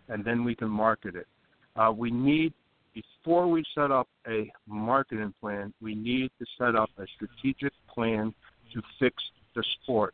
and 0.09 0.23
then 0.23 0.43
we 0.43 0.55
can 0.55 0.69
market 0.69 1.15
it. 1.15 1.27
Uh, 1.75 1.91
we 1.95 2.11
need, 2.11 2.53
before 2.93 3.47
we 3.47 3.63
set 3.73 3.91
up 3.91 4.07
a 4.27 4.51
marketing 4.67 5.33
plan, 5.41 5.73
we 5.81 5.95
need 5.95 6.29
to 6.39 6.45
set 6.57 6.75
up 6.75 6.89
a 6.97 7.05
strategic 7.15 7.73
plan 7.87 8.33
to 8.73 8.81
fix 8.99 9.23
the 9.55 9.63
sport. 9.81 10.13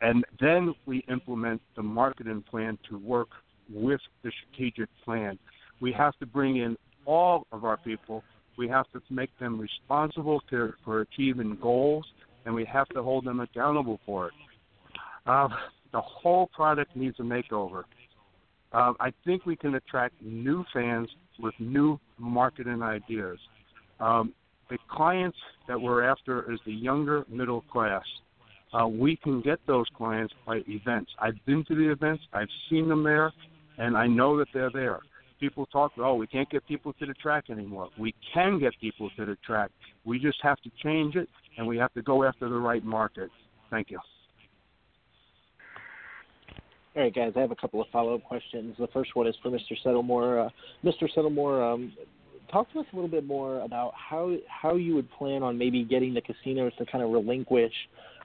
And 0.00 0.24
then 0.40 0.74
we 0.86 0.98
implement 1.08 1.60
the 1.74 1.82
marketing 1.82 2.44
plan 2.48 2.78
to 2.88 2.98
work 2.98 3.30
with 3.72 4.00
the 4.22 4.30
strategic 4.30 4.88
plan. 5.04 5.38
We 5.80 5.92
have 5.92 6.16
to 6.18 6.26
bring 6.26 6.56
in 6.56 6.76
all 7.04 7.46
of 7.50 7.64
our 7.64 7.76
people. 7.78 8.22
We 8.56 8.68
have 8.68 8.86
to 8.92 9.00
make 9.10 9.30
them 9.38 9.58
responsible 9.60 10.42
to, 10.50 10.74
for 10.84 11.00
achieving 11.00 11.56
goals 11.60 12.06
and 12.48 12.54
we 12.54 12.64
have 12.64 12.88
to 12.88 13.02
hold 13.02 13.26
them 13.26 13.40
accountable 13.40 14.00
for 14.06 14.28
it. 14.28 14.32
Uh, 15.26 15.48
the 15.92 16.00
whole 16.00 16.46
product 16.46 16.96
needs 16.96 17.14
a 17.20 17.22
makeover. 17.22 17.82
Uh, 18.72 18.94
I 18.98 19.12
think 19.26 19.44
we 19.44 19.54
can 19.54 19.74
attract 19.74 20.14
new 20.22 20.64
fans 20.72 21.10
with 21.38 21.52
new 21.58 22.00
marketing 22.16 22.82
ideas. 22.82 23.38
Um, 24.00 24.32
the 24.70 24.78
clients 24.90 25.36
that 25.68 25.78
we're 25.78 26.02
after 26.02 26.50
is 26.50 26.58
the 26.64 26.72
younger 26.72 27.26
middle 27.28 27.60
class. 27.70 28.04
Uh, 28.72 28.88
we 28.88 29.16
can 29.16 29.42
get 29.42 29.58
those 29.66 29.84
clients 29.94 30.32
by 30.46 30.62
events. 30.68 31.10
I've 31.20 31.36
been 31.44 31.66
to 31.68 31.74
the 31.74 31.92
events, 31.92 32.22
I've 32.32 32.48
seen 32.70 32.88
them 32.88 33.04
there, 33.04 33.30
and 33.76 33.94
I 33.94 34.06
know 34.06 34.38
that 34.38 34.48
they're 34.54 34.70
there. 34.72 35.00
People 35.38 35.66
talk, 35.66 35.92
oh, 35.98 36.14
we 36.14 36.26
can't 36.26 36.48
get 36.48 36.66
people 36.66 36.94
to 36.94 37.04
the 37.04 37.14
track 37.14 37.50
anymore. 37.50 37.90
We 37.98 38.14
can 38.32 38.58
get 38.58 38.72
people 38.80 39.10
to 39.18 39.26
the 39.26 39.36
track. 39.46 39.70
We 40.06 40.18
just 40.18 40.38
have 40.42 40.58
to 40.62 40.70
change 40.82 41.14
it 41.14 41.28
and 41.58 41.66
we 41.66 41.76
have 41.76 41.92
to 41.94 42.02
go 42.02 42.24
after 42.24 42.48
the 42.48 42.56
right 42.56 42.84
market. 42.84 43.30
Thank 43.70 43.90
you. 43.90 43.98
All 46.96 47.02
right, 47.02 47.14
guys, 47.14 47.32
I 47.36 47.40
have 47.40 47.50
a 47.50 47.56
couple 47.56 47.80
of 47.80 47.88
follow 47.92 48.14
up 48.14 48.24
questions. 48.24 48.74
The 48.78 48.88
first 48.88 49.14
one 49.14 49.26
is 49.26 49.34
for 49.42 49.50
Mr. 49.50 49.76
Settlemoir. 49.84 50.46
Uh, 50.46 50.50
Mr. 50.84 51.06
Settlemoir, 51.14 51.74
um, 51.74 51.92
talk 52.50 52.72
to 52.72 52.80
us 52.80 52.86
a 52.92 52.96
little 52.96 53.10
bit 53.10 53.24
more 53.24 53.60
about 53.60 53.92
how 53.94 54.34
how 54.48 54.76
you 54.76 54.94
would 54.94 55.10
plan 55.12 55.42
on 55.42 55.58
maybe 55.58 55.84
getting 55.84 56.14
the 56.14 56.20
casinos 56.20 56.72
to 56.78 56.86
kind 56.86 57.04
of 57.04 57.10
relinquish 57.10 57.72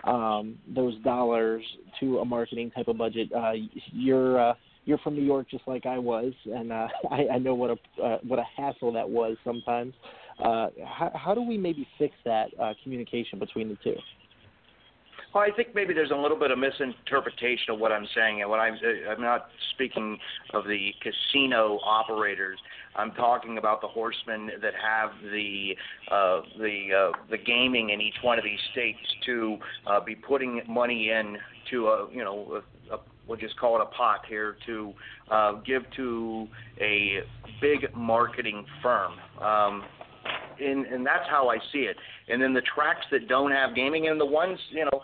um, 0.05 0.57
those 0.73 0.97
dollars 1.03 1.64
to 1.99 2.19
a 2.19 2.26
marketing 2.26 2.72
type 2.72 2.88
of 2.88 2.97
budget. 2.97 3.31
Uh, 3.31 3.51
you're 3.91 4.39
uh, 4.39 4.53
you're 4.85 4.97
from 4.99 5.15
New 5.15 5.23
York, 5.23 5.49
just 5.49 5.68
like 5.68 5.85
I 5.85 5.97
was, 5.99 6.34
and 6.45 6.72
uh, 6.72 6.88
I, 7.11 7.27
I 7.34 7.38
know 7.38 7.53
what 7.53 7.72
a 7.72 8.01
uh, 8.01 8.18
what 8.27 8.39
a 8.39 8.45
hassle 8.57 8.91
that 8.93 9.07
was 9.07 9.38
sometimes. 9.43 9.93
Uh, 10.39 10.68
how, 10.85 11.11
how 11.14 11.34
do 11.34 11.41
we 11.41 11.57
maybe 11.57 11.88
fix 11.97 12.15
that 12.26 12.47
uh, 12.61 12.73
communication 12.84 13.39
between 13.39 13.69
the 13.69 13.77
two? 13.84 13.95
Well, 15.34 15.43
I 15.43 15.55
think 15.55 15.73
maybe 15.73 15.95
there's 15.95 16.11
a 16.11 16.15
little 16.15 16.38
bit 16.38 16.51
of 16.51 16.60
misinterpretation 16.60 17.73
of 17.73 17.80
what 17.80 17.91
I'm 17.91 18.05
saying, 18.14 18.41
and 18.41 18.49
what 18.49 18.60
I'm 18.60 18.77
I'm 19.10 19.22
not 19.22 19.47
speaking 19.73 20.20
of 20.53 20.65
the 20.65 20.91
casino 21.02 21.79
operators. 21.84 22.60
I'm 22.95 23.12
talking 23.13 23.57
about 23.57 23.81
the 23.81 23.87
horsemen 23.87 24.52
that 24.62 24.73
have 24.76 25.10
the 25.31 25.76
uh, 26.12 26.41
the 26.60 26.87
uh, 26.94 27.18
the 27.31 27.37
gaming 27.39 27.89
in 27.89 27.99
each 27.99 28.18
one 28.21 28.37
of 28.37 28.44
these 28.44 28.60
states 28.71 28.99
to 29.26 29.57
uh, 29.87 29.99
be 29.99 30.13
putting 30.13 30.62
money 30.68 31.10
in 31.10 31.37
to 31.71 31.87
a 31.87 32.07
you 32.12 32.23
know 32.23 32.62
a, 32.91 32.95
a, 32.95 32.99
we'll 33.28 33.39
just 33.39 33.57
call 33.57 33.76
it 33.76 33.81
a 33.81 33.86
pot 33.86 34.20
here 34.29 34.55
to 34.68 34.94
uh, 35.31 35.53
give 35.65 35.81
to 35.95 36.47
a 36.79 37.21
big 37.60 37.87
marketing 37.95 38.68
firm. 38.84 39.13
Um, 39.41 39.84
and 40.60 40.86
and 40.86 41.06
that's 41.06 41.28
how 41.30 41.49
I 41.49 41.57
see 41.72 41.80
it. 41.80 41.98
And 42.28 42.41
then 42.41 42.54
the 42.54 42.62
tracks 42.62 43.06
that 43.12 43.28
don't 43.28 43.52
have 43.52 43.76
gaming, 43.76 44.07
and 44.07 44.20
the 44.20 44.26
ones 44.26 44.60
you 44.72 44.86
know, 44.86 45.02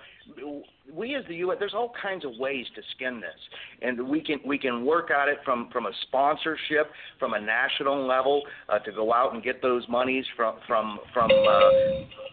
we 0.93 1.16
as 1.16 1.24
the 1.27 1.35
U.S. 1.38 1.58
There's 1.59 1.74
all 1.74 1.93
kinds 2.01 2.25
of 2.25 2.32
ways 2.38 2.66
to 2.75 2.82
skin 2.95 3.22
this, 3.22 3.40
and 3.82 4.08
we 4.08 4.22
can 4.22 4.40
we 4.45 4.58
can 4.58 4.85
work 4.85 5.11
at 5.11 5.27
it 5.27 5.40
from 5.45 5.69
from 5.72 5.85
a 5.85 5.91
sponsorship, 6.03 6.91
from 7.19 7.33
a 7.33 7.40
national 7.40 8.06
level, 8.08 8.41
uh, 8.69 8.80
to 8.80 8.91
go 8.91 9.14
out 9.14 9.33
and 9.33 9.43
get 9.43 9.61
those 9.61 9.88
monies 9.88 10.25
from 10.35 10.56
from 10.67 10.99
from. 11.14 11.30
Uh, 11.32 11.59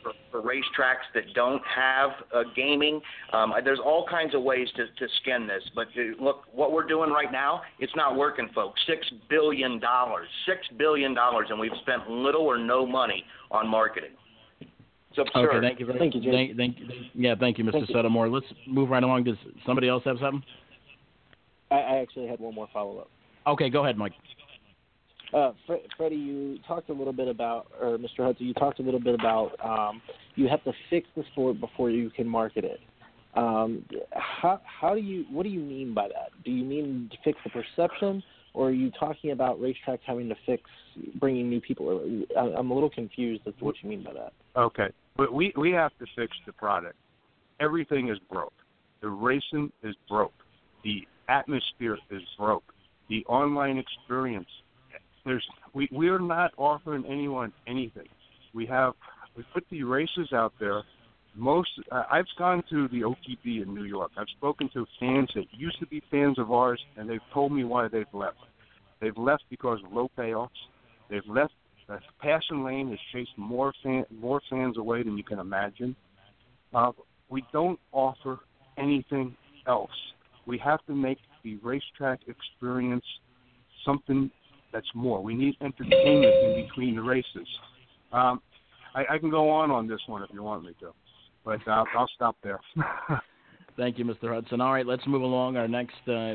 for, 0.02 0.12
for 0.30 0.48
racetracks 0.48 1.06
that 1.14 1.34
don't 1.34 1.62
have 1.74 2.10
uh, 2.32 2.42
gaming. 2.54 3.00
Um, 3.32 3.52
there's 3.64 3.80
all 3.84 4.06
kinds 4.08 4.36
of 4.36 4.42
ways 4.42 4.68
to, 4.76 4.86
to 4.86 5.12
skin 5.20 5.48
this, 5.48 5.62
but 5.74 5.88
uh, 5.96 6.22
look, 6.22 6.44
what 6.52 6.70
we're 6.70 6.86
doing 6.86 7.10
right 7.10 7.32
now, 7.32 7.62
it's 7.80 7.94
not 7.96 8.16
working, 8.16 8.48
folks. 8.54 8.80
Six 8.86 9.04
billion 9.28 9.80
dollars, 9.80 10.28
six 10.46 10.60
billion 10.78 11.12
dollars, 11.12 11.48
and 11.50 11.58
we've 11.58 11.72
spent 11.82 12.08
little 12.08 12.42
or 12.42 12.56
no 12.56 12.86
money 12.86 13.24
on 13.50 13.66
marketing. 13.66 14.12
Okay, 15.18 15.60
thank 15.60 15.80
you 15.80 15.86
very 15.86 15.98
thank 15.98 16.14
you, 16.14 16.20
Jim. 16.20 16.32
Thank, 16.32 16.56
thank, 16.56 16.76
yeah, 17.14 17.34
thank 17.38 17.58
you, 17.58 17.64
Mr. 17.64 17.72
Thank 17.72 17.88
you. 17.88 17.94
Settlemoir. 17.94 18.32
Let's 18.32 18.46
move 18.66 18.90
right 18.90 19.02
along. 19.02 19.24
Does 19.24 19.36
somebody 19.64 19.88
else 19.88 20.02
have 20.04 20.18
something? 20.20 20.42
I, 21.70 21.76
I 21.76 21.96
actually 21.98 22.28
had 22.28 22.38
one 22.40 22.54
more 22.54 22.68
follow 22.72 22.98
up. 22.98 23.10
Okay, 23.46 23.70
go 23.70 23.84
ahead, 23.84 23.96
Mike. 23.96 24.12
Uh, 25.32 25.52
Fre- 25.66 25.74
Freddie, 25.96 26.16
you 26.16 26.58
talked 26.66 26.88
a 26.88 26.92
little 26.92 27.12
bit 27.12 27.28
about, 27.28 27.66
or 27.80 27.98
Mr. 27.98 28.18
Hudson, 28.18 28.46
you 28.46 28.54
talked 28.54 28.78
a 28.78 28.82
little 28.82 29.00
bit 29.00 29.14
about 29.14 29.52
um, 29.64 30.00
you 30.34 30.48
have 30.48 30.62
to 30.64 30.72
fix 30.88 31.08
the 31.16 31.24
sport 31.32 31.60
before 31.60 31.90
you 31.90 32.10
can 32.10 32.28
market 32.28 32.64
it. 32.64 32.80
Um, 33.34 33.84
how 34.12 34.60
how 34.64 34.94
do 34.94 35.00
you 35.00 35.26
what 35.30 35.42
do 35.42 35.50
you 35.50 35.60
mean 35.60 35.92
by 35.92 36.08
that? 36.08 36.30
Do 36.44 36.50
you 36.50 36.64
mean 36.64 37.10
to 37.12 37.18
fix 37.22 37.38
the 37.44 37.50
perception, 37.50 38.22
or 38.54 38.68
are 38.68 38.72
you 38.72 38.90
talking 38.98 39.32
about 39.32 39.60
racetracks 39.60 39.98
having 40.06 40.28
to 40.30 40.36
fix 40.46 40.62
bringing 41.16 41.50
new 41.50 41.60
people? 41.60 42.24
I- 42.36 42.40
I'm 42.40 42.70
a 42.70 42.74
little 42.74 42.88
confused 42.88 43.42
as 43.46 43.52
to 43.58 43.64
what 43.64 43.74
you 43.82 43.90
mean 43.90 44.02
by 44.02 44.14
that. 44.14 44.32
Okay, 44.56 44.88
but 45.16 45.32
we 45.32 45.52
we 45.56 45.70
have 45.72 45.92
to 45.98 46.06
fix 46.14 46.36
the 46.46 46.52
product. 46.52 46.96
Everything 47.60 48.08
is 48.08 48.18
broke. 48.30 48.52
The 49.00 49.08
racing 49.08 49.72
is 49.82 49.94
broke. 50.08 50.32
The 50.84 51.06
atmosphere 51.28 51.98
is 52.10 52.22
broke. 52.38 52.64
The 53.08 53.24
online 53.26 53.78
experience. 53.78 54.48
There's 55.24 55.46
we 55.74 55.88
we 55.92 56.08
are 56.08 56.18
not 56.18 56.52
offering 56.56 57.04
anyone 57.06 57.52
anything. 57.66 58.08
We 58.54 58.66
have 58.66 58.94
we 59.36 59.44
put 59.52 59.64
the 59.70 59.82
races 59.82 60.32
out 60.32 60.52
there. 60.58 60.82
Most 61.34 61.68
uh, 61.92 62.04
I've 62.10 62.26
gone 62.38 62.62
to 62.70 62.88
the 62.88 63.02
OTB 63.02 63.62
in 63.62 63.74
New 63.74 63.84
York. 63.84 64.12
I've 64.16 64.28
spoken 64.36 64.70
to 64.72 64.86
fans 64.98 65.30
that 65.34 65.44
used 65.52 65.78
to 65.80 65.86
be 65.86 66.02
fans 66.10 66.38
of 66.38 66.50
ours, 66.50 66.80
and 66.96 67.08
they've 67.08 67.20
told 67.34 67.52
me 67.52 67.64
why 67.64 67.88
they've 67.88 68.06
left. 68.12 68.38
They've 69.00 69.16
left 69.16 69.42
because 69.50 69.78
of 69.84 69.92
low 69.92 70.10
payoffs. 70.16 70.48
They've 71.10 71.26
left. 71.28 71.52
Uh, 71.88 71.98
Passing 72.20 72.64
Lane 72.64 72.90
has 72.90 72.98
chased 73.12 73.30
more 73.36 73.72
fan, 73.82 74.04
more 74.10 74.40
fans 74.50 74.76
away 74.76 75.02
than 75.02 75.16
you 75.16 75.24
can 75.24 75.38
imagine. 75.38 75.94
Uh, 76.74 76.92
we 77.28 77.44
don't 77.52 77.78
offer 77.92 78.40
anything 78.76 79.36
else. 79.66 79.90
We 80.46 80.58
have 80.58 80.84
to 80.86 80.94
make 80.94 81.18
the 81.44 81.56
racetrack 81.62 82.20
experience 82.26 83.04
something 83.84 84.30
that's 84.72 84.86
more. 84.94 85.22
We 85.22 85.34
need 85.34 85.56
entertainment 85.60 86.34
in 86.44 86.66
between 86.66 86.96
the 86.96 87.02
races. 87.02 87.48
Um, 88.12 88.40
I, 88.94 89.14
I 89.14 89.18
can 89.18 89.30
go 89.30 89.48
on 89.50 89.70
on 89.70 89.86
this 89.86 90.00
one 90.06 90.22
if 90.22 90.30
you 90.32 90.42
want 90.42 90.64
me 90.64 90.74
to, 90.80 90.92
but 91.44 91.60
uh, 91.68 91.84
I'll 91.96 92.10
stop 92.14 92.36
there. 92.42 92.60
Thank 93.76 93.98
you, 93.98 94.04
Mr. 94.04 94.34
Hudson. 94.34 94.60
All 94.60 94.72
right, 94.72 94.86
let's 94.86 95.06
move 95.06 95.22
along. 95.22 95.56
Our 95.56 95.68
next 95.68 96.08
uh, 96.08 96.34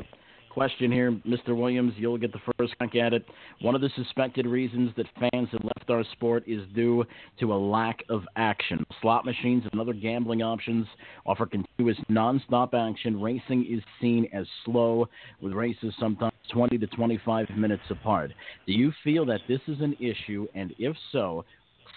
question 0.52 0.92
here, 0.92 1.12
Mr. 1.26 1.56
Williams, 1.56 1.94
you'll 1.96 2.18
get 2.18 2.32
the 2.32 2.40
first 2.58 2.76
crack 2.76 2.94
at 2.94 3.14
it. 3.14 3.24
One 3.62 3.74
of 3.74 3.80
the 3.80 3.90
suspected 3.96 4.46
reasons 4.46 4.92
that 4.96 5.06
fans 5.18 5.48
have 5.52 5.64
left 5.64 5.88
our 5.88 6.04
sport 6.12 6.44
is 6.46 6.62
due 6.74 7.04
to 7.40 7.54
a 7.54 7.56
lack 7.56 8.04
of 8.10 8.24
action. 8.36 8.84
Slot 9.00 9.24
machines 9.24 9.64
and 9.72 9.80
other 9.80 9.94
gambling 9.94 10.42
options 10.42 10.86
offer 11.24 11.46
continuous 11.46 11.96
nonstop 12.10 12.74
action. 12.74 13.20
Racing 13.20 13.66
is 13.68 13.82
seen 14.00 14.28
as 14.34 14.46
slow, 14.64 15.08
with 15.40 15.54
races 15.54 15.94
sometimes 15.98 16.34
20 16.52 16.76
to 16.78 16.86
25 16.88 17.48
minutes 17.56 17.82
apart. 17.88 18.32
Do 18.66 18.72
you 18.74 18.92
feel 19.02 19.24
that 19.26 19.40
this 19.48 19.60
is 19.68 19.80
an 19.80 19.96
issue, 20.00 20.46
and 20.54 20.74
if 20.78 20.94
so, 21.12 21.46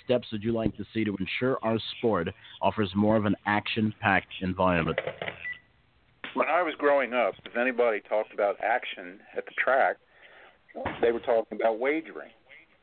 steps 0.05 0.27
would 0.31 0.43
you 0.43 0.53
like 0.53 0.75
to 0.77 0.85
see 0.93 1.03
to 1.03 1.15
ensure 1.19 1.57
our 1.61 1.77
sport 1.97 2.29
offers 2.61 2.91
more 2.95 3.17
of 3.17 3.25
an 3.25 3.35
action 3.45 3.93
packed 4.01 4.31
environment? 4.41 4.99
When 6.35 6.49
I 6.49 6.61
was 6.63 6.75
growing 6.77 7.13
up, 7.13 7.33
if 7.45 7.55
anybody 7.55 8.01
talked 8.01 8.33
about 8.33 8.57
action 8.61 9.21
at 9.37 9.45
the 9.45 9.53
track, 9.57 9.95
they 11.01 11.13
were 11.13 11.21
talking 11.21 11.57
about 11.57 11.79
wagering. 11.79 12.31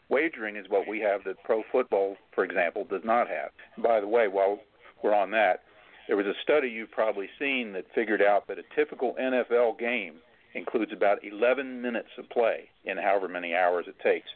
Wagering 0.08 0.56
is 0.56 0.64
what 0.70 0.88
we 0.88 1.00
have 1.00 1.22
that 1.24 1.36
pro 1.44 1.62
football, 1.70 2.16
for 2.34 2.44
example, 2.44 2.86
does 2.88 3.02
not 3.04 3.28
have. 3.28 3.50
By 3.76 4.00
the 4.00 4.08
way, 4.08 4.26
while 4.26 4.58
we're 5.02 5.14
on 5.14 5.30
that, 5.32 5.60
there 6.08 6.16
was 6.16 6.24
a 6.24 6.32
study 6.42 6.68
you've 6.68 6.90
probably 6.90 7.28
seen 7.38 7.74
that 7.74 7.84
figured 7.94 8.22
out 8.22 8.48
that 8.48 8.58
a 8.58 8.62
typical 8.74 9.14
NFL 9.20 9.78
game 9.78 10.14
includes 10.54 10.92
about 10.92 11.18
11 11.22 11.82
minutes 11.82 12.08
of 12.16 12.28
play 12.30 12.70
in 12.86 12.96
however 12.96 13.28
many 13.28 13.54
hours 13.54 13.84
it 13.86 13.96
takes. 14.02 14.28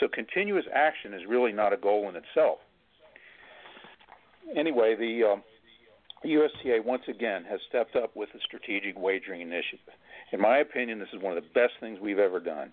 So 0.00 0.08
continuous 0.08 0.64
action 0.74 1.12
is 1.12 1.20
really 1.28 1.52
not 1.52 1.74
a 1.74 1.76
goal 1.76 2.08
in 2.08 2.16
itself. 2.16 2.58
Anyway, 4.56 4.96
the 4.98 5.32
um, 5.32 5.42
USTA 6.24 6.82
once 6.84 7.02
again 7.08 7.44
has 7.48 7.60
stepped 7.68 7.96
up 7.96 8.14
with 8.14 8.28
a 8.34 8.40
strategic 8.46 8.98
wagering 8.98 9.40
initiative. 9.40 9.94
In 10.32 10.40
my 10.40 10.58
opinion, 10.58 10.98
this 10.98 11.12
is 11.12 11.22
one 11.22 11.36
of 11.36 11.42
the 11.42 11.50
best 11.54 11.74
things 11.80 11.98
we've 12.00 12.18
ever 12.18 12.40
done. 12.40 12.72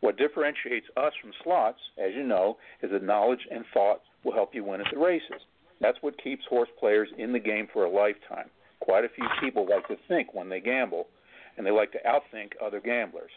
What 0.00 0.16
differentiates 0.16 0.86
us 0.96 1.12
from 1.20 1.32
slots, 1.42 1.78
as 1.98 2.12
you 2.14 2.24
know, 2.24 2.58
is 2.82 2.90
that 2.90 3.02
knowledge 3.02 3.46
and 3.50 3.64
thought 3.72 4.02
will 4.24 4.32
help 4.32 4.54
you 4.54 4.64
win 4.64 4.80
at 4.80 4.86
the 4.92 4.98
races. 4.98 5.40
That's 5.80 5.98
what 6.02 6.22
keeps 6.22 6.44
horse 6.48 6.68
players 6.78 7.08
in 7.18 7.32
the 7.32 7.38
game 7.38 7.68
for 7.72 7.84
a 7.84 7.90
lifetime. 7.90 8.50
Quite 8.80 9.04
a 9.04 9.08
few 9.08 9.26
people 9.40 9.66
like 9.68 9.88
to 9.88 9.96
think 10.08 10.34
when 10.34 10.48
they 10.48 10.60
gamble, 10.60 11.06
and 11.56 11.66
they 11.66 11.70
like 11.70 11.92
to 11.92 11.98
outthink 12.06 12.52
other 12.64 12.80
gamblers. 12.80 13.30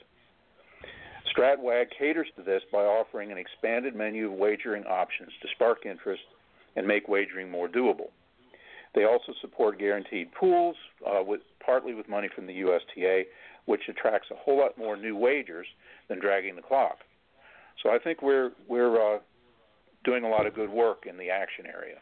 StratWag 1.35 1.85
caters 1.97 2.27
to 2.35 2.43
this 2.43 2.61
by 2.71 2.79
offering 2.79 3.31
an 3.31 3.37
expanded 3.37 3.95
menu 3.95 4.31
of 4.31 4.37
wagering 4.37 4.83
options 4.85 5.31
to 5.41 5.47
spark 5.55 5.85
interest 5.85 6.23
and 6.75 6.87
make 6.87 7.07
wagering 7.07 7.49
more 7.49 7.67
doable. 7.67 8.09
They 8.97 9.03
also 9.03 9.31
support 9.41 9.77
guaranteed 9.77 10.31
pools, 10.31 10.75
uh, 11.05 11.21
with, 11.21 11.41
partly 11.63 11.93
with 11.93 12.09
money 12.09 12.29
from 12.33 12.47
the 12.47 12.53
USTA, 12.53 13.25
which 13.65 13.81
attracts 13.89 14.29
a 14.31 14.35
whole 14.35 14.57
lot 14.57 14.75
more 14.75 14.97
new 14.97 15.15
wagers 15.15 15.67
than 16.09 16.19
dragging 16.19 16.55
the 16.55 16.63
clock. 16.63 16.97
So 17.83 17.91
I 17.91 17.99
think 17.99 18.23
we're 18.23 18.53
we're 18.67 19.17
uh, 19.17 19.19
doing 20.03 20.23
a 20.23 20.27
lot 20.27 20.47
of 20.47 20.55
good 20.55 20.71
work 20.71 21.05
in 21.07 21.15
the 21.15 21.29
action 21.29 21.67
area. 21.67 21.97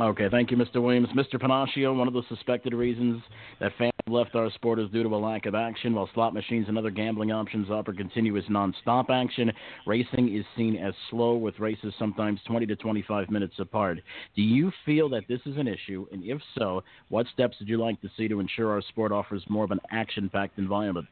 Okay, 0.00 0.28
thank 0.30 0.50
you, 0.50 0.56
Mr. 0.56 0.82
Williams. 0.82 1.08
Mr. 1.14 1.34
Pennacchio, 1.34 1.94
one 1.94 2.08
of 2.08 2.14
the 2.14 2.22
suspected 2.30 2.72
reasons 2.72 3.22
that 3.60 3.70
fans 3.76 3.92
left 4.08 4.34
our 4.34 4.50
sport 4.52 4.78
is 4.78 4.88
due 4.88 5.02
to 5.02 5.14
a 5.14 5.16
lack 5.16 5.44
of 5.44 5.54
action. 5.54 5.92
While 5.92 6.08
slot 6.14 6.32
machines 6.32 6.68
and 6.68 6.78
other 6.78 6.88
gambling 6.90 7.32
options 7.32 7.68
offer 7.68 7.92
continuous 7.92 8.46
non-stop 8.48 9.10
action, 9.10 9.52
racing 9.86 10.34
is 10.34 10.46
seen 10.56 10.76
as 10.76 10.94
slow, 11.10 11.34
with 11.34 11.58
races 11.58 11.92
sometimes 11.98 12.40
20 12.46 12.64
to 12.64 12.76
25 12.76 13.28
minutes 13.28 13.56
apart. 13.58 13.98
Do 14.34 14.40
you 14.40 14.72
feel 14.86 15.10
that 15.10 15.28
this 15.28 15.40
is 15.44 15.58
an 15.58 15.68
issue? 15.68 16.06
And 16.12 16.24
if 16.24 16.40
so, 16.56 16.82
what 17.10 17.26
steps 17.34 17.58
would 17.60 17.68
you 17.68 17.76
like 17.76 18.00
to 18.00 18.08
see 18.16 18.26
to 18.26 18.40
ensure 18.40 18.70
our 18.70 18.80
sport 18.80 19.12
offers 19.12 19.44
more 19.50 19.64
of 19.64 19.70
an 19.70 19.80
action-packed 19.90 20.58
environment? 20.58 21.08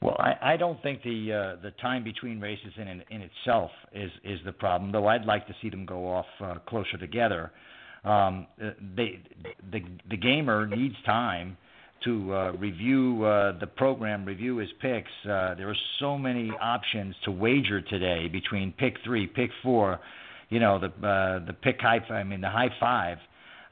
Well, 0.00 0.16
I, 0.18 0.52
I 0.52 0.56
don't 0.56 0.80
think 0.82 1.02
the 1.02 1.32
uh, 1.32 1.62
the 1.62 1.72
time 1.82 2.04
between 2.04 2.40
races 2.40 2.72
in, 2.76 2.86
in 2.86 3.22
itself 3.22 3.70
is 3.92 4.10
is 4.22 4.38
the 4.44 4.52
problem. 4.52 4.92
Though 4.92 5.08
I'd 5.08 5.24
like 5.24 5.46
to 5.48 5.54
see 5.60 5.70
them 5.70 5.86
go 5.86 6.08
off 6.08 6.26
uh, 6.40 6.54
closer 6.68 6.96
together. 6.98 7.50
Um, 8.04 8.46
uh, 8.62 8.70
they 8.96 9.20
the 9.72 9.80
the 10.08 10.16
gamer 10.16 10.66
needs 10.68 10.94
time 11.04 11.56
to 12.04 12.32
uh, 12.32 12.52
review 12.52 13.24
uh, 13.24 13.58
the 13.58 13.66
program, 13.66 14.24
review 14.24 14.58
his 14.58 14.68
picks. 14.80 15.10
Uh, 15.24 15.54
there 15.54 15.68
are 15.68 15.76
so 15.98 16.16
many 16.16 16.52
options 16.60 17.16
to 17.24 17.32
wager 17.32 17.80
today 17.80 18.28
between 18.28 18.72
pick 18.78 18.94
three, 19.04 19.26
pick 19.26 19.50
four, 19.64 19.98
you 20.48 20.60
know 20.60 20.78
the 20.78 20.86
uh, 20.86 21.44
the 21.44 21.54
pick 21.60 21.80
high. 21.80 21.98
I 22.10 22.22
mean 22.22 22.40
the 22.40 22.50
high 22.50 22.70
five. 22.78 23.18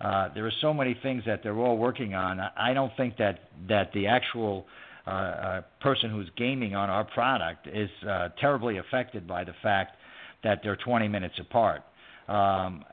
Uh, 0.00 0.28
there 0.34 0.44
are 0.44 0.52
so 0.60 0.74
many 0.74 0.98
things 1.04 1.22
that 1.24 1.44
they're 1.44 1.56
all 1.56 1.78
working 1.78 2.14
on. 2.14 2.40
I 2.40 2.74
don't 2.74 2.92
think 2.96 3.16
that 3.18 3.38
that 3.68 3.92
the 3.94 4.08
actual 4.08 4.66
uh, 4.66 4.85
a 5.10 5.64
person 5.80 6.10
who's 6.10 6.28
gaming 6.36 6.74
on 6.74 6.90
our 6.90 7.04
product 7.04 7.66
is 7.66 7.90
uh, 8.08 8.28
terribly 8.40 8.78
affected 8.78 9.26
by 9.26 9.44
the 9.44 9.54
fact 9.62 9.96
that 10.42 10.60
they're 10.62 10.76
20 10.76 11.08
minutes 11.08 11.34
apart. 11.40 11.82
Um, 12.28 12.84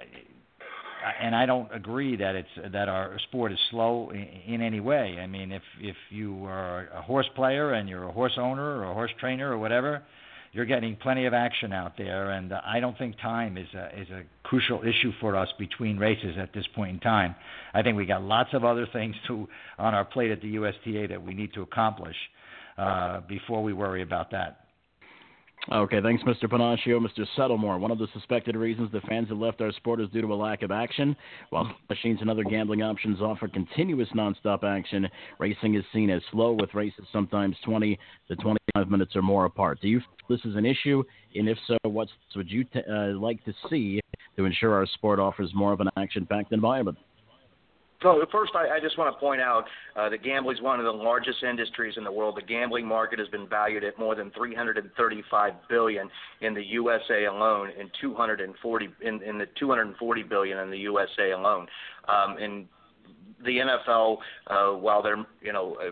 and 1.21 1.35
I 1.35 1.45
don't 1.45 1.73
agree 1.73 2.15
that 2.15 2.35
it's 2.35 2.71
that 2.71 2.87
our 2.87 3.17
sport 3.27 3.51
is 3.51 3.57
slow 3.71 4.11
in, 4.11 4.53
in 4.53 4.61
any 4.61 4.79
way. 4.79 5.17
I 5.21 5.27
mean, 5.27 5.51
if 5.51 5.63
if 5.81 5.95
you 6.09 6.45
are 6.45 6.87
a 6.95 7.01
horse 7.01 7.27
player 7.35 7.73
and 7.73 7.89
you're 7.89 8.07
a 8.07 8.11
horse 8.11 8.37
owner 8.37 8.77
or 8.77 8.83
a 8.85 8.93
horse 8.93 9.11
trainer 9.19 9.51
or 9.51 9.57
whatever, 9.57 10.03
you're 10.53 10.65
getting 10.65 10.95
plenty 10.95 11.25
of 11.25 11.33
action 11.33 11.73
out 11.73 11.97
there, 11.97 12.29
and 12.29 12.53
uh, 12.53 12.61
I 12.63 12.79
don't 12.79 12.97
think 12.97 13.19
time 13.19 13.57
is 13.57 13.67
a 13.73 13.99
is 13.99 14.09
a 14.11 14.21
crucial 14.43 14.81
issue 14.81 15.11
for 15.19 15.35
us 15.35 15.49
between 15.57 15.97
races 15.97 16.35
at 16.37 16.53
this 16.53 16.65
point 16.75 16.91
in 16.91 16.99
time. 16.99 17.35
I 17.73 17.81
think 17.81 17.97
we 17.97 18.05
got 18.05 18.21
lots 18.21 18.51
of 18.53 18.63
other 18.63 18.87
things 18.93 19.15
to 19.27 19.47
on 19.79 19.95
our 19.95 20.05
plate 20.05 20.31
at 20.31 20.41
the 20.41 20.49
USTA 20.49 21.07
that 21.09 21.21
we 21.21 21.33
need 21.33 21.53
to 21.55 21.63
accomplish 21.63 22.15
uh, 22.77 23.21
before 23.27 23.63
we 23.63 23.73
worry 23.73 24.03
about 24.03 24.31
that. 24.31 24.62
Okay, 25.71 26.01
thanks, 26.01 26.21
Mr. 26.23 26.43
Pennacchio. 26.43 26.99
Mr. 26.99 27.25
Settlemoir, 27.37 27.79
one 27.79 27.89
of 27.89 27.97
the 27.97 28.07
suspected 28.13 28.57
reasons 28.57 28.91
the 28.91 28.99
fans 29.01 29.29
have 29.29 29.37
left 29.37 29.61
our 29.61 29.71
sport 29.71 30.01
is 30.01 30.09
due 30.09 30.21
to 30.21 30.33
a 30.33 30.35
lack 30.35 30.61
of 30.61 30.71
action. 30.71 31.15
While 31.51 31.73
machines 31.89 32.19
and 32.19 32.29
other 32.29 32.43
gambling 32.43 32.83
options 32.83 33.21
offer 33.21 33.47
continuous 33.47 34.09
nonstop 34.13 34.65
action, 34.65 35.07
racing 35.39 35.75
is 35.75 35.85
seen 35.93 36.09
as 36.09 36.21
slow, 36.31 36.51
with 36.51 36.73
races 36.73 37.05
sometimes 37.13 37.55
20 37.63 37.97
to 38.27 38.35
25 38.35 38.89
minutes 38.89 39.15
or 39.15 39.21
more 39.21 39.45
apart. 39.45 39.79
Do 39.81 39.87
you 39.87 40.01
this 40.29 40.41
is 40.43 40.57
an 40.57 40.65
issue? 40.65 41.01
And 41.33 41.47
if 41.47 41.57
so, 41.65 41.77
what 41.83 42.09
would 42.35 42.51
you 42.51 42.65
t- 42.65 42.81
uh, 42.89 43.17
like 43.17 43.43
to 43.45 43.53
see 43.69 44.01
to 44.35 44.43
ensure 44.43 44.73
our 44.73 44.85
sport 44.85 45.19
offers 45.19 45.51
more 45.53 45.71
of 45.71 45.79
an 45.79 45.89
action 45.95 46.25
packed 46.25 46.51
environment? 46.51 46.97
So 48.03 48.21
first, 48.31 48.51
I, 48.53 48.75
I 48.75 48.79
just 48.81 48.97
want 48.97 49.15
to 49.15 49.19
point 49.19 49.41
out 49.41 49.63
uh, 49.95 50.09
that 50.09 50.23
gambling 50.23 50.57
is 50.57 50.61
one 50.61 50.79
of 50.79 50.85
the 50.85 50.91
largest 50.91 51.41
industries 51.41 51.95
in 51.97 52.03
the 52.03 52.11
world. 52.11 52.35
The 52.35 52.45
gambling 52.45 52.85
market 52.85 53.17
has 53.17 53.29
been 53.29 53.47
valued 53.47 53.83
at 53.85 53.97
more 53.97 54.13
than 54.13 54.29
335 54.31 55.53
billion 55.69 56.09
in 56.41 56.53
the 56.53 56.63
USA 56.63 57.25
alone, 57.25 57.69
and 57.79 57.89
240 58.01 58.89
in, 59.01 59.23
in 59.23 59.37
the 59.37 59.45
240 59.57 60.23
billion 60.23 60.59
in 60.59 60.69
the 60.69 60.77
USA 60.79 61.31
alone. 61.31 61.65
Um, 62.09 62.37
and 62.37 62.65
the 63.45 63.59
NFL, 63.59 64.17
uh, 64.47 64.77
while 64.77 65.01
they're 65.01 65.25
you 65.41 65.53
know 65.53 65.75
uh, 65.75 65.91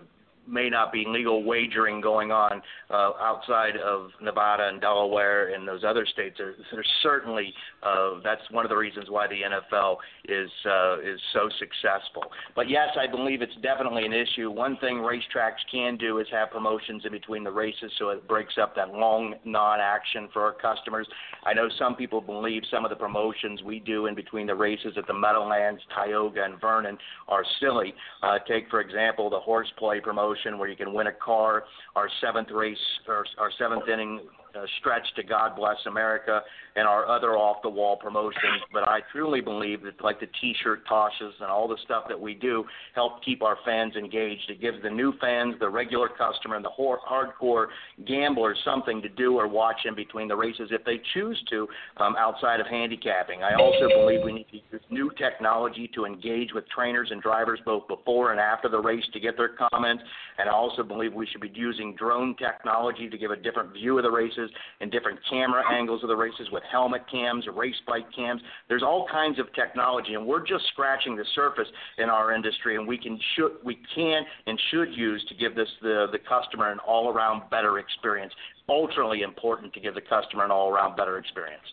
may 0.51 0.69
not 0.69 0.91
be 0.91 1.05
legal 1.07 1.43
wagering 1.43 2.01
going 2.01 2.31
on 2.31 2.61
uh, 2.89 3.11
outside 3.19 3.77
of 3.77 4.09
Nevada 4.21 4.67
and 4.67 4.81
Delaware 4.81 5.53
and 5.53 5.67
those 5.67 5.83
other 5.83 6.05
states. 6.05 6.35
There's, 6.37 6.57
there's 6.71 6.89
certainly 7.01 7.53
uh, 7.83 8.19
that's 8.23 8.41
one 8.51 8.65
of 8.65 8.69
the 8.69 8.75
reasons 8.75 9.09
why 9.09 9.27
the 9.27 9.35
NFL 9.35 9.97
is 10.25 10.49
uh, 10.65 10.99
is 10.99 11.19
so 11.33 11.49
successful. 11.59 12.23
But 12.55 12.69
yes, 12.69 12.89
I 12.99 13.09
believe 13.09 13.41
it's 13.41 13.55
definitely 13.63 14.05
an 14.05 14.13
issue. 14.13 14.51
One 14.51 14.77
thing 14.77 14.97
racetracks 14.97 15.61
can 15.71 15.97
do 15.97 16.19
is 16.19 16.27
have 16.31 16.51
promotions 16.51 17.03
in 17.05 17.11
between 17.11 17.43
the 17.43 17.51
races, 17.51 17.91
so 17.97 18.09
it 18.09 18.27
breaks 18.27 18.55
up 18.61 18.75
that 18.75 18.93
long 18.93 19.35
non-action 19.45 20.29
for 20.33 20.43
our 20.43 20.53
customers. 20.53 21.07
I 21.45 21.53
know 21.53 21.69
some 21.79 21.95
people 21.95 22.21
believe 22.21 22.63
some 22.69 22.85
of 22.85 22.89
the 22.89 22.95
promotions 22.95 23.61
we 23.63 23.79
do 23.79 24.07
in 24.07 24.15
between 24.15 24.47
the 24.47 24.55
races 24.55 24.93
at 24.97 25.07
the 25.07 25.13
Meadowlands, 25.13 25.81
Tioga, 25.95 26.43
and 26.43 26.59
Vernon 26.59 26.97
are 27.27 27.43
silly. 27.59 27.93
Uh, 28.21 28.37
take 28.47 28.69
for 28.69 28.81
example 28.81 29.29
the 29.29 29.39
horseplay 29.39 29.99
promotion 29.99 30.40
promotion 30.41 30.59
where 30.59 30.69
you 30.69 30.75
can 30.75 30.93
win 30.93 31.07
a 31.07 31.11
car. 31.11 31.63
Our 31.95 32.09
seventh 32.21 32.49
race, 32.51 32.77
or 33.07 33.25
our 33.37 33.51
seventh 33.57 33.87
inning 33.87 34.21
uh, 34.55 34.65
stretch 34.79 35.05
to 35.15 35.23
God 35.23 35.55
Bless 35.55 35.77
America 35.87 36.41
and 36.75 36.87
our 36.87 37.07
other 37.07 37.37
off 37.37 37.57
the 37.63 37.69
wall 37.69 37.95
promotions. 37.95 38.61
But 38.71 38.87
I 38.87 38.99
truly 39.11 39.41
believe 39.41 39.83
that 39.83 40.01
like 40.03 40.19
the 40.19 40.27
T-shirt 40.39 40.87
tosses 40.87 41.33
and 41.39 41.49
all 41.49 41.67
the 41.67 41.77
stuff 41.83 42.05
that 42.07 42.19
we 42.19 42.33
do 42.33 42.63
help 42.95 43.23
keep 43.23 43.41
our 43.41 43.57
fans 43.65 43.95
engaged. 43.95 44.49
It 44.49 44.61
gives 44.61 44.81
the 44.81 44.89
new 44.89 45.13
fans, 45.19 45.55
the 45.59 45.69
regular 45.69 46.07
customer, 46.07 46.55
and 46.55 46.65
the 46.65 46.71
hardcore 46.77 47.67
gamblers 48.07 48.57
something 48.63 49.01
to 49.01 49.09
do 49.09 49.37
or 49.37 49.47
watch 49.47 49.81
in 49.85 49.95
between 49.95 50.27
the 50.27 50.35
races 50.35 50.69
if 50.71 50.83
they 50.85 51.01
choose 51.13 51.41
to 51.49 51.67
um, 51.97 52.15
outside 52.17 52.59
of 52.59 52.67
handicapping. 52.67 53.43
I 53.43 53.55
also 53.55 53.87
believe 53.89 54.21
we 54.23 54.33
need 54.33 54.47
to 54.51 54.57
use 54.71 54.81
new 54.89 55.11
technology 55.17 55.89
to 55.95 56.05
engage 56.05 56.53
with 56.53 56.67
trainers 56.69 57.09
and 57.11 57.21
drivers 57.21 57.59
both 57.65 57.87
before 57.87 58.31
and 58.31 58.39
after 58.39 58.69
the 58.69 58.79
race 58.79 59.03
to 59.13 59.19
get 59.19 59.37
their 59.37 59.51
comments. 59.71 60.03
And 60.37 60.49
I 60.49 60.53
also 60.53 60.83
believe 60.83 61.13
we 61.13 61.27
should 61.27 61.41
be 61.41 61.51
using 61.53 61.95
drone 61.95 62.35
technology 62.37 63.09
to 63.09 63.17
give 63.17 63.31
a 63.31 63.35
different 63.35 63.73
view 63.73 63.97
of 63.97 64.03
the 64.03 64.11
races 64.11 64.40
races 64.41 64.55
and 64.79 64.91
different 64.91 65.19
camera 65.29 65.63
angles 65.71 66.03
of 66.03 66.09
the 66.09 66.15
races 66.15 66.47
with 66.51 66.63
helmet 66.71 67.03
cams, 67.09 67.45
race 67.55 67.75
bike 67.87 68.05
cams. 68.15 68.41
There's 68.67 68.83
all 68.83 69.07
kinds 69.11 69.39
of 69.39 69.53
technology, 69.53 70.13
and 70.13 70.25
we're 70.25 70.45
just 70.45 70.65
scratching 70.71 71.15
the 71.15 71.25
surface 71.35 71.67
in 71.97 72.09
our 72.09 72.33
industry, 72.33 72.75
and 72.75 72.87
we 72.87 72.97
can 72.97 73.19
should 73.35 73.53
we 73.63 73.79
can 73.95 74.23
and 74.47 74.59
should 74.71 74.93
use 74.93 75.23
to 75.29 75.35
give 75.35 75.55
this 75.55 75.69
the 75.81 76.07
the 76.11 76.19
customer 76.19 76.71
an 76.71 76.79
all 76.79 77.09
around 77.09 77.49
better 77.49 77.79
experience. 77.79 78.33
Ultimately 78.69 79.21
important 79.21 79.73
to 79.73 79.79
give 79.79 79.95
the 79.95 80.01
customer 80.01 80.45
an 80.45 80.51
all 80.51 80.69
around 80.69 80.95
better 80.95 81.17
experience. 81.17 81.63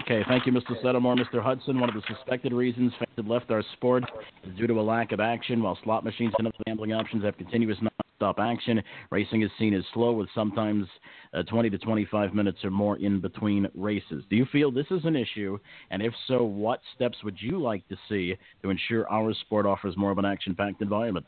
Okay, 0.00 0.22
thank 0.26 0.44
you, 0.44 0.52
Mr. 0.52 0.80
Settlemoir. 0.82 1.16
Mr. 1.16 1.40
Hudson, 1.40 1.78
one 1.78 1.88
of 1.88 1.94
the 1.94 2.02
suspected 2.12 2.52
reasons 2.52 2.92
fans 2.98 3.10
have 3.16 3.28
left 3.28 3.50
our 3.52 3.62
sport 3.74 4.02
is 4.42 4.56
due 4.56 4.66
to 4.66 4.74
a 4.74 4.82
lack 4.82 5.12
of 5.12 5.20
action. 5.20 5.62
While 5.62 5.78
slot 5.84 6.04
machines 6.04 6.32
and 6.38 6.48
other 6.48 6.56
gambling 6.66 6.92
options 6.92 7.24
have 7.24 7.36
continuous 7.36 7.78
non-stop 8.20 8.42
action, 8.42 8.82
racing 9.10 9.42
is 9.42 9.50
seen 9.58 9.74
as 9.74 9.84
slow 9.92 10.12
with 10.12 10.28
sometimes 10.34 10.86
uh, 11.32 11.42
20 11.44 11.70
to 11.70 11.78
25 11.78 12.34
minutes 12.34 12.58
or 12.64 12.70
more 12.70 12.96
in 12.98 13.20
between 13.20 13.68
races. 13.74 14.24
Do 14.30 14.36
you 14.36 14.46
feel 14.52 14.70
this 14.70 14.86
is 14.90 15.04
an 15.04 15.16
issue? 15.16 15.58
And 15.90 16.02
if 16.02 16.12
so, 16.28 16.42
what 16.44 16.80
steps 16.94 17.18
would 17.24 17.36
you 17.40 17.60
like 17.60 17.86
to 17.88 17.96
see 18.08 18.34
to 18.62 18.70
ensure 18.70 19.08
our 19.10 19.34
sport 19.34 19.66
offers 19.66 19.96
more 19.96 20.10
of 20.10 20.18
an 20.18 20.24
action-packed 20.24 20.82
environment? 20.82 21.26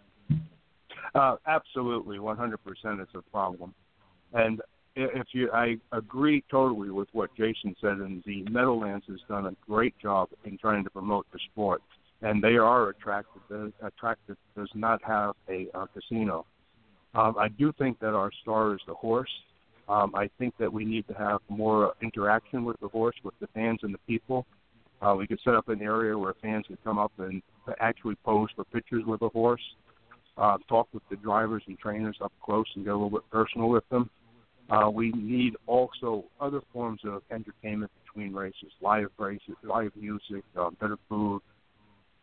Uh, 1.15 1.37
absolutely, 1.47 2.19
100% 2.19 2.57
it's 3.01 3.11
a 3.15 3.23
problem. 3.31 3.75
And 4.33 4.61
if 4.97 5.29
you, 5.33 5.51
I 5.53 5.77
agree 5.93 6.43
totally 6.51 6.91
with 6.91 7.09
what 7.13 7.35
Jason 7.37 7.75
said, 7.81 7.99
and 7.99 8.23
the 8.27 8.43
Meadowlands 8.51 9.05
has 9.09 9.21
done 9.29 9.47
a 9.47 9.53
great 9.69 9.99
job 9.99 10.29
in 10.45 10.59
trying 10.59 10.85
to 10.85 10.91
promote 10.91 11.27
the 11.33 11.39
sport, 11.53 11.83
and 12.23 12.43
they 12.43 12.57
are 12.57 12.89
attractive. 12.89 13.43
The 13.49 13.73
attractive 13.83 14.37
does 14.57 14.71
not 14.75 15.03
have 15.05 15.35
a, 15.49 15.69
a 15.75 15.87
casino. 15.89 16.47
Um, 17.17 17.35
I 17.39 17.49
do 17.49 17.73
think 17.79 17.99
that 18.01 18.15
our 18.15 18.31
star 18.43 18.75
is 18.75 18.81
the 18.87 18.95
horse. 18.95 19.31
Um, 19.89 20.13
I 20.15 20.29
think 20.39 20.55
that 20.59 20.71
we 20.71 20.85
need 20.85 21.09
to 21.09 21.15
have 21.15 21.41
more 21.49 21.95
interaction 22.03 22.65
with 22.65 22.79
the 22.81 22.89
horse, 22.89 23.15
with 23.25 23.35
the 23.41 23.47
fans 23.55 23.81
and 23.83 23.95
the 23.95 23.99
people. 24.07 24.47
Uh, 25.01 25.15
we 25.17 25.27
could 25.27 25.41
set 25.43 25.55
up 25.55 25.69
an 25.69 25.81
area 25.81 26.17
where 26.17 26.35
fans 26.43 26.67
could 26.69 26.83
come 26.85 26.99
up 26.99 27.13
and 27.19 27.41
actually 27.81 28.17
pose 28.25 28.49
for 28.55 28.65
pictures 28.65 29.05
with 29.07 29.21
the 29.21 29.29
horse, 29.29 29.63
uh, 30.37 30.59
talk 30.69 30.89
with 30.93 31.03
the 31.09 31.17
drivers 31.17 31.63
and 31.67 31.79
trainers 31.79 32.17
up 32.23 32.33
close 32.45 32.67
and 32.75 32.85
get 32.85 32.91
a 32.91 32.95
little 32.95 33.11
bit 33.11 33.23
personal 33.31 33.69
with 33.69 33.89
them. 33.91 34.11
Uh, 34.69 34.91
we 34.91 35.13
need 35.13 35.55
also 35.67 36.25
other 36.41 36.61
forms 36.73 37.01
of 37.05 37.23
entertainment 37.31 37.91
between 38.05 38.35
races, 38.35 38.73
live 38.83 39.09
races, 39.17 39.55
live 39.63 39.93
music, 39.95 40.43
uh, 40.59 40.71
better 40.81 40.99
food. 41.09 41.41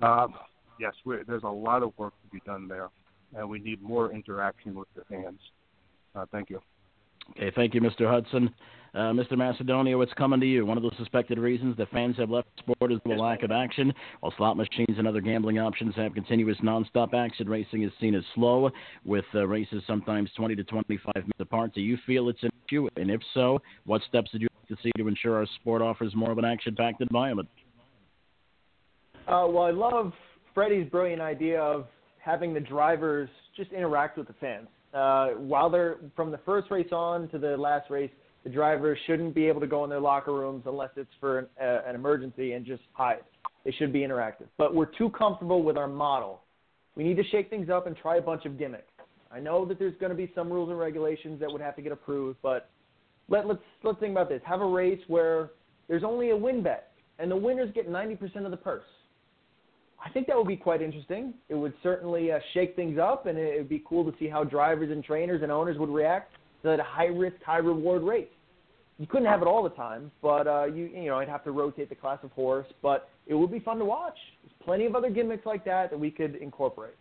Um, 0.01 0.33
yes, 0.79 0.93
there's 1.25 1.43
a 1.43 1.47
lot 1.47 1.81
of 1.83 1.97
work 1.97 2.13
to 2.23 2.29
be 2.31 2.41
done 2.45 2.67
there, 2.67 2.89
and 3.35 3.49
we 3.49 3.59
need 3.59 3.81
more 3.81 4.11
interaction 4.11 4.73
with 4.73 4.87
the 4.95 5.03
fans. 5.09 5.39
Uh, 6.15 6.25
thank 6.31 6.49
you. 6.49 6.59
Okay, 7.31 7.51
thank 7.55 7.73
you, 7.73 7.81
Mr. 7.81 8.09
Hudson. 8.09 8.53
Uh, 8.95 9.11
Mr. 9.11 9.33
Macedonio, 9.33 9.97
what's 9.97 10.13
coming 10.13 10.39
to 10.39 10.45
you? 10.45 10.67
One 10.67 10.77
of 10.77 10.83
the 10.83 10.91
suspected 10.99 11.39
reasons 11.39 11.75
that 11.77 11.89
fans 11.89 12.15
have 12.17 12.29
left 12.29 12.47
sport 12.59 12.91
is 12.91 12.99
the 13.05 13.15
lack 13.15 13.41
of 13.41 13.49
action. 13.49 13.91
While 14.19 14.33
slot 14.37 14.55
machines 14.55 14.99
and 14.99 15.07
other 15.07 15.19
gambling 15.19 15.57
options 15.57 15.95
have 15.95 16.13
continuous 16.13 16.57
nonstop 16.63 17.15
action, 17.15 17.49
racing 17.49 17.81
is 17.81 17.91
seen 17.99 18.13
as 18.13 18.23
slow, 18.35 18.69
with 19.03 19.25
uh, 19.33 19.47
races 19.47 19.81
sometimes 19.87 20.29
20 20.37 20.55
to 20.57 20.63
25 20.63 21.15
minutes 21.15 21.39
apart. 21.39 21.73
Do 21.73 21.81
you 21.81 21.97
feel 22.05 22.29
it's 22.29 22.43
an 22.43 22.51
issue? 22.67 22.87
And 22.95 23.09
if 23.09 23.21
so, 23.33 23.59
what 23.85 24.03
steps 24.07 24.29
did 24.31 24.41
you 24.43 24.47
like 24.59 24.77
to 24.77 24.83
see 24.83 24.91
to 24.97 25.07
ensure 25.07 25.37
our 25.37 25.47
sport 25.59 25.81
offers 25.81 26.13
more 26.13 26.29
of 26.29 26.37
an 26.37 26.45
action-packed 26.45 27.01
environment? 27.01 27.49
Uh, 29.27 29.47
well, 29.49 29.63
I 29.63 29.71
love 29.71 30.13
Freddie's 30.53 30.87
brilliant 30.91 31.21
idea 31.21 31.59
of 31.59 31.87
having 32.23 32.53
the 32.53 32.59
drivers 32.59 33.29
just 33.55 33.71
interact 33.71 34.17
with 34.17 34.27
the 34.27 34.33
fans. 34.33 34.67
Uh, 34.93 35.29
while 35.39 35.69
they're 35.69 35.97
from 36.15 36.31
the 36.31 36.37
first 36.39 36.69
race 36.71 36.91
on 36.91 37.27
to 37.29 37.39
the 37.39 37.57
last 37.57 37.89
race, 37.89 38.11
the 38.43 38.49
drivers 38.49 38.97
shouldn't 39.07 39.33
be 39.33 39.47
able 39.47 39.59
to 39.59 39.67
go 39.67 39.83
in 39.83 39.89
their 39.89 39.99
locker 39.99 40.33
rooms 40.33 40.63
unless 40.65 40.89
it's 40.95 41.09
for 41.19 41.39
an, 41.39 41.47
uh, 41.61 41.81
an 41.87 41.95
emergency 41.95 42.53
and 42.53 42.65
just 42.65 42.83
hide. 42.93 43.23
They 43.65 43.71
should 43.71 43.91
be 43.91 43.99
interactive. 43.99 44.47
But 44.57 44.75
we're 44.75 44.91
too 44.97 45.09
comfortable 45.11 45.63
with 45.63 45.77
our 45.77 45.87
model. 45.87 46.41
We 46.95 47.03
need 47.03 47.17
to 47.17 47.23
shake 47.31 47.49
things 47.49 47.69
up 47.69 47.87
and 47.87 47.95
try 47.95 48.17
a 48.17 48.21
bunch 48.21 48.45
of 48.45 48.59
gimmicks. 48.59 48.91
I 49.31 49.39
know 49.39 49.65
that 49.65 49.79
there's 49.79 49.95
going 49.99 50.11
to 50.11 50.15
be 50.15 50.31
some 50.35 50.51
rules 50.51 50.69
and 50.69 50.77
regulations 50.77 51.39
that 51.39 51.51
would 51.51 51.61
have 51.61 51.75
to 51.77 51.81
get 51.81 51.91
approved, 51.91 52.37
but 52.43 52.69
let, 53.29 53.47
let's 53.47 53.61
let's 53.83 53.99
think 53.99 54.11
about 54.11 54.29
this. 54.29 54.41
Have 54.45 54.61
a 54.61 54.65
race 54.65 54.99
where 55.07 55.51
there's 55.87 56.03
only 56.03 56.29
a 56.29 56.37
win 56.37 56.61
bet, 56.61 56.91
and 57.17 57.31
the 57.31 57.35
winners 57.35 57.71
get 57.73 57.89
90% 57.89 58.45
of 58.45 58.51
the 58.51 58.57
purse. 58.57 58.83
I 60.05 60.09
think 60.09 60.27
that 60.27 60.35
would 60.35 60.47
be 60.47 60.57
quite 60.57 60.81
interesting. 60.81 61.33
It 61.47 61.55
would 61.55 61.73
certainly 61.81 62.31
uh, 62.31 62.39
shake 62.53 62.75
things 62.75 62.99
up, 62.99 63.25
and 63.25 63.37
it 63.37 63.57
would 63.57 63.69
be 63.69 63.83
cool 63.87 64.03
to 64.09 64.17
see 64.19 64.27
how 64.27 64.43
drivers 64.43 64.91
and 64.91 65.03
trainers 65.03 65.41
and 65.43 65.51
owners 65.51 65.77
would 65.77 65.89
react 65.89 66.33
to 66.61 66.69
that 66.69 66.79
high 66.81 67.05
risk, 67.05 67.37
high 67.45 67.57
reward 67.57 68.03
race. 68.03 68.27
You 68.99 69.07
couldn't 69.07 69.27
have 69.27 69.41
it 69.41 69.47
all 69.47 69.63
the 69.63 69.69
time, 69.69 70.11
but 70.21 70.45
uh, 70.45 70.65
you 70.65 70.85
you 70.85 71.05
know 71.05 71.17
I'd 71.17 71.29
have 71.29 71.43
to 71.45 71.51
rotate 71.51 71.89
the 71.89 71.95
class 71.95 72.19
of 72.21 72.31
horse, 72.31 72.67
but 72.81 73.09
it 73.27 73.33
would 73.33 73.51
be 73.51 73.59
fun 73.59 73.79
to 73.79 73.85
watch. 73.85 74.17
There's 74.43 74.53
plenty 74.63 74.85
of 74.85 74.95
other 74.95 75.09
gimmicks 75.09 75.45
like 75.45 75.65
that 75.65 75.89
that 75.89 75.99
we 75.99 76.11
could 76.11 76.35
incorporate. 76.35 76.95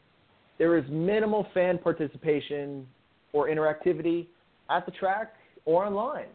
There 0.58 0.78
is 0.78 0.84
minimal 0.88 1.46
fan 1.52 1.78
participation 1.78 2.86
or 3.32 3.48
interactivity 3.48 4.26
at 4.70 4.86
the 4.86 4.92
track 4.92 5.34
or 5.64 5.84
online. 5.84 6.28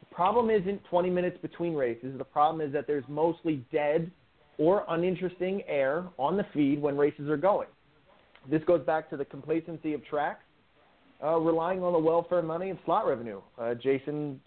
The 0.00 0.14
problem 0.14 0.50
isn't 0.50 0.84
20 0.84 1.10
minutes 1.10 1.38
between 1.40 1.74
races. 1.74 2.16
The 2.18 2.24
problem 2.24 2.64
is 2.64 2.72
that 2.74 2.86
there's 2.86 3.04
mostly 3.08 3.64
dead 3.72 4.10
or 4.62 4.84
uninteresting 4.90 5.60
air 5.66 6.04
on 6.18 6.36
the 6.36 6.46
feed 6.54 6.80
when 6.80 6.96
races 6.96 7.28
are 7.28 7.36
going. 7.36 7.66
This 8.48 8.62
goes 8.64 8.80
back 8.86 9.10
to 9.10 9.16
the 9.16 9.24
complacency 9.24 9.92
of 9.92 10.04
tracks, 10.04 10.44
uh, 11.22 11.36
relying 11.38 11.82
on 11.82 11.92
the 11.92 11.98
welfare 11.98 12.42
money 12.42 12.70
and 12.70 12.78
slot 12.84 13.08
revenue. 13.08 13.40
Uh, 13.60 13.74
Jason 13.74 14.40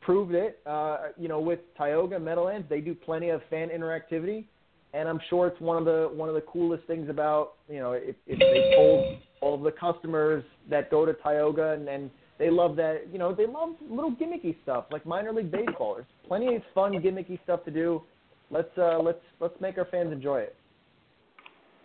proved 0.00 0.34
it. 0.34 0.60
Uh, 0.64 1.08
you 1.18 1.28
know, 1.28 1.38
with 1.38 1.58
Tioga 1.76 2.18
Meadowlands, 2.18 2.66
they 2.70 2.80
do 2.80 2.94
plenty 2.94 3.28
of 3.28 3.42
fan 3.50 3.68
interactivity, 3.68 4.46
and 4.94 5.06
I'm 5.06 5.20
sure 5.28 5.48
it's 5.48 5.60
one 5.60 5.76
of 5.76 5.84
the 5.84 6.10
one 6.14 6.30
of 6.30 6.34
the 6.34 6.40
coolest 6.42 6.86
things 6.86 7.10
about 7.10 7.56
you 7.68 7.78
know 7.78 7.92
if, 7.92 8.16
if 8.26 8.38
they 8.38 8.74
told 8.74 9.18
all 9.42 9.54
of 9.54 9.60
the 9.60 9.72
customers 9.72 10.44
that 10.70 10.90
go 10.90 11.04
to 11.04 11.12
Tioga 11.12 11.72
and, 11.72 11.88
and 11.88 12.10
they 12.38 12.48
love 12.48 12.74
that 12.76 13.02
you 13.12 13.18
know 13.18 13.34
they 13.34 13.46
love 13.46 13.70
little 13.90 14.12
gimmicky 14.12 14.56
stuff 14.62 14.86
like 14.90 15.04
minor 15.04 15.30
league 15.30 15.50
baseball. 15.50 15.96
There's 15.96 16.06
plenty 16.26 16.56
of 16.56 16.62
fun 16.74 16.92
gimmicky 16.94 17.38
stuff 17.44 17.66
to 17.66 17.70
do 17.70 18.02
let's 18.50 18.76
uh, 18.78 18.98
let's 18.98 19.20
let's 19.40 19.60
make 19.60 19.78
our 19.78 19.86
fans 19.86 20.12
enjoy 20.12 20.40
it. 20.40 20.56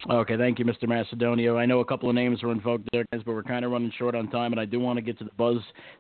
Okay, 0.09 0.35
thank 0.35 0.59
you, 0.59 0.65
Mr. 0.65 0.83
Macedonio. 0.83 1.57
I 1.57 1.65
know 1.65 1.79
a 1.79 1.85
couple 1.85 2.09
of 2.09 2.15
names 2.15 2.43
were 2.43 2.51
invoked 2.51 2.89
there, 2.91 3.05
guys, 3.13 3.21
but 3.25 3.33
we're 3.33 3.43
kind 3.43 3.63
of 3.63 3.71
running 3.71 3.91
short 3.97 4.15
on 4.15 4.29
time, 4.29 4.51
and 4.51 4.59
I 4.59 4.65
do 4.65 4.77
want 4.77 4.97
to 4.97 5.01
get 5.01 5.17
to 5.19 5.23
the 5.23 5.31
buzz 5.37 5.59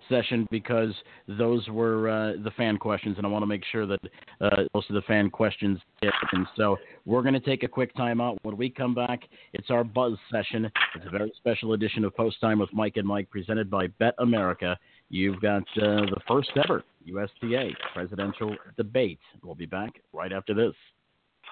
session 0.09 0.45
because 0.51 0.93
those 1.29 1.65
were 1.69 2.09
uh, 2.09 2.33
the 2.43 2.51
fan 2.57 2.75
questions, 2.77 3.15
and 3.17 3.25
I 3.25 3.29
want 3.29 3.43
to 3.43 3.47
make 3.47 3.63
sure 3.71 3.85
that 3.85 3.99
uh, 4.41 4.63
most 4.73 4.89
of 4.89 4.95
the 4.95 5.03
fan 5.03 5.29
questions 5.29 5.79
get 6.01 6.11
in. 6.33 6.45
So 6.57 6.75
we're 7.05 7.21
going 7.21 7.33
to 7.33 7.39
take 7.39 7.63
a 7.63 7.67
quick 7.67 7.95
timeout. 7.95 8.35
When 8.41 8.57
we 8.57 8.69
come 8.69 8.93
back, 8.93 9.21
it's 9.53 9.69
our 9.69 9.85
buzz 9.85 10.17
session. 10.29 10.69
It's 10.95 11.05
a 11.07 11.09
very 11.09 11.31
special 11.37 11.71
edition 11.71 12.03
of 12.03 12.13
Post 12.13 12.41
Time 12.41 12.59
with 12.59 12.73
Mike 12.73 12.97
and 12.97 13.07
Mike, 13.07 13.29
presented 13.29 13.71
by 13.71 13.87
Bet 13.99 14.15
America. 14.19 14.77
You've 15.13 15.39
got 15.41 15.61
uh, 15.77 16.09
the 16.09 16.17
first 16.27 16.49
ever 16.57 16.83
USTA 17.05 17.69
presidential 17.93 18.55
debate. 18.77 19.19
We'll 19.43 19.53
be 19.53 19.67
back 19.67 19.91
right 20.11 20.33
after 20.33 20.55
this. 20.55 20.73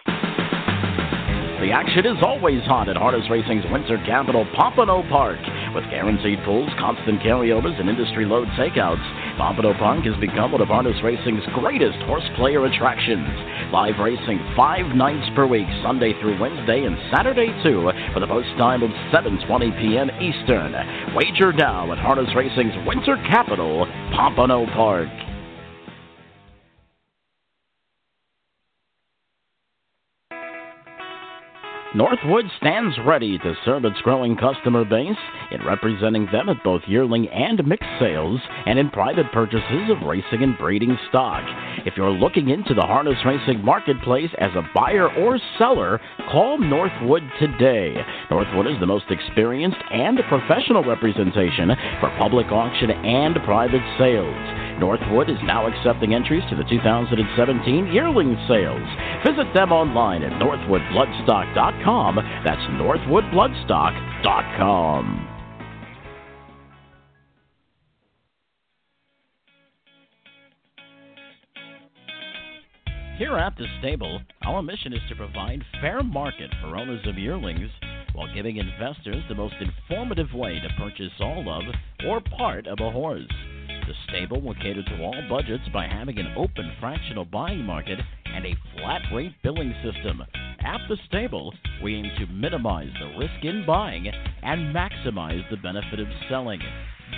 The 0.08 1.70
action 1.70 2.08
is 2.08 2.18
always 2.26 2.64
hot 2.64 2.90
at 2.90 2.98
Harness 2.98 3.30
Racing's 3.30 3.64
winter 3.70 4.02
capital, 4.04 4.50
Pompano 4.58 5.04
Park. 5.10 5.38
With 5.76 5.84
guaranteed 5.92 6.40
pulls, 6.44 6.72
constant 6.80 7.22
carryovers, 7.22 7.80
and 7.80 7.88
industry 7.88 8.26
load 8.26 8.48
takeouts, 8.58 9.21
Pompano 9.38 9.74
Park 9.74 10.04
has 10.06 10.16
become 10.20 10.52
one 10.52 10.62
of 10.62 10.68
Harness 10.68 10.98
Racing's 11.04 11.44
greatest 11.54 11.98
horse 12.04 12.28
player 12.36 12.66
attractions. 12.66 13.28
Live 13.72 14.00
racing 14.00 14.40
five 14.56 14.96
nights 14.96 15.28
per 15.36 15.46
week, 15.48 15.68
Sunday 15.84 16.14
through 16.20 16.40
Wednesday 16.40 16.84
and 16.86 16.98
Saturday 17.14 17.50
too, 17.64 17.86
with 17.86 18.24
a 18.24 18.28
post 18.28 18.50
time 18.58 18.84
of 18.84 18.92
7:20 19.14 19.72
p.m. 19.80 20.10
Eastern. 20.20 20.74
Wager 21.16 21.54
now 21.54 21.92
at 21.92 22.00
Harness 22.00 22.34
Racing's 22.36 22.76
winter 22.86 23.16
capital, 23.30 23.86
Pompano 24.14 24.66
Park. 24.68 25.10
Northwood 31.94 32.46
stands 32.56 32.96
ready 33.06 33.38
to 33.40 33.54
serve 33.66 33.84
its 33.84 34.00
growing 34.02 34.38
customer 34.38 34.86
base 34.86 35.18
in 35.52 35.62
representing 35.66 36.26
them 36.32 36.48
at 36.48 36.64
both 36.64 36.82
yearling 36.88 37.28
and 37.28 37.68
mixed 37.68 37.90
sales 38.00 38.40
and 38.66 38.80
in 38.80 38.90
private 38.90 39.30
purchases 39.34 39.90
of 39.90 40.08
racing 40.08 40.42
and 40.42 40.58
breeding 40.58 40.98
stock. 41.10 41.44
If 41.86 41.98
you're 41.98 42.10
looking 42.10 42.48
into 42.48 42.74
the 42.74 42.82
harness 42.82 43.18
racing 43.26 43.66
marketplace 43.66 44.30
as 44.38 44.52
a 44.56 44.66
buyer 44.74 45.14
or 45.16 45.38
seller, 45.58 46.00
call 46.32 46.58
Northwood 46.58 47.24
today. 47.42 47.94
Northwood 48.30 48.68
is 48.68 48.80
the 48.80 48.88
most 48.88 49.12
experienced 49.12 49.84
and 49.92 50.18
professional 50.30 50.86
representation 50.86 51.72
for 52.00 52.16
public 52.18 52.48
auction 52.54 52.92
and 52.92 53.36
private 53.44 53.84
sales. 54.00 54.71
Northwood 54.82 55.30
is 55.30 55.38
now 55.44 55.68
accepting 55.68 56.16
entries 56.16 56.42
to 56.50 56.56
the 56.56 56.64
2017 56.64 57.94
yearling 57.94 58.36
sales. 58.50 58.82
Visit 59.24 59.54
them 59.54 59.72
online 59.72 60.24
at 60.24 60.32
northwoodbloodstock.com. 60.42 62.16
That's 62.44 62.62
northwoodbloodstock.com. 62.82 65.28
Here 73.20 73.38
at 73.38 73.56
the 73.56 73.68
stable, 73.80 74.20
our 74.48 74.64
mission 74.64 74.94
is 74.94 75.02
to 75.10 75.16
provide 75.16 75.62
fair 75.80 76.02
market 76.02 76.50
for 76.60 76.76
owners 76.76 77.06
of 77.06 77.20
yearlings 77.20 77.70
while 78.14 78.34
giving 78.34 78.58
investors 78.58 79.24
the 79.30 79.36
most 79.36 79.54
informative 79.62 80.34
way 80.34 80.60
to 80.60 80.68
purchase 80.80 81.12
all 81.20 81.48
of 81.48 81.66
or 82.08 82.20
part 82.36 82.66
of 82.66 82.80
a 82.82 82.90
horse. 82.90 83.28
The 83.88 83.94
stable 84.08 84.42
will 84.42 84.54
cater 84.56 84.84
to 84.84 85.02
all 85.02 85.16
budgets 85.28 85.68
by 85.74 85.88
having 85.88 86.20
an 86.20 86.34
open 86.38 86.72
fractional 86.80 87.26
buying 87.26 87.64
market 87.64 88.00
and 88.26 88.46
a 88.46 88.56
flat 88.76 89.02
rate 89.14 89.34
billing 89.44 89.74
system. 89.84 90.24
At 90.64 90.82
the 90.88 90.98
stable, 91.08 91.54
we 91.82 91.96
aim 91.96 92.12
to 92.20 92.28
minimize 92.28 92.92
the 93.00 93.18
risk 93.18 93.44
in 93.44 93.66
buying 93.66 94.08
and 94.08 94.74
maximize 94.76 95.50
the 95.50 95.58
benefit 95.58 96.00
of 96.00 96.08
selling. 96.30 96.62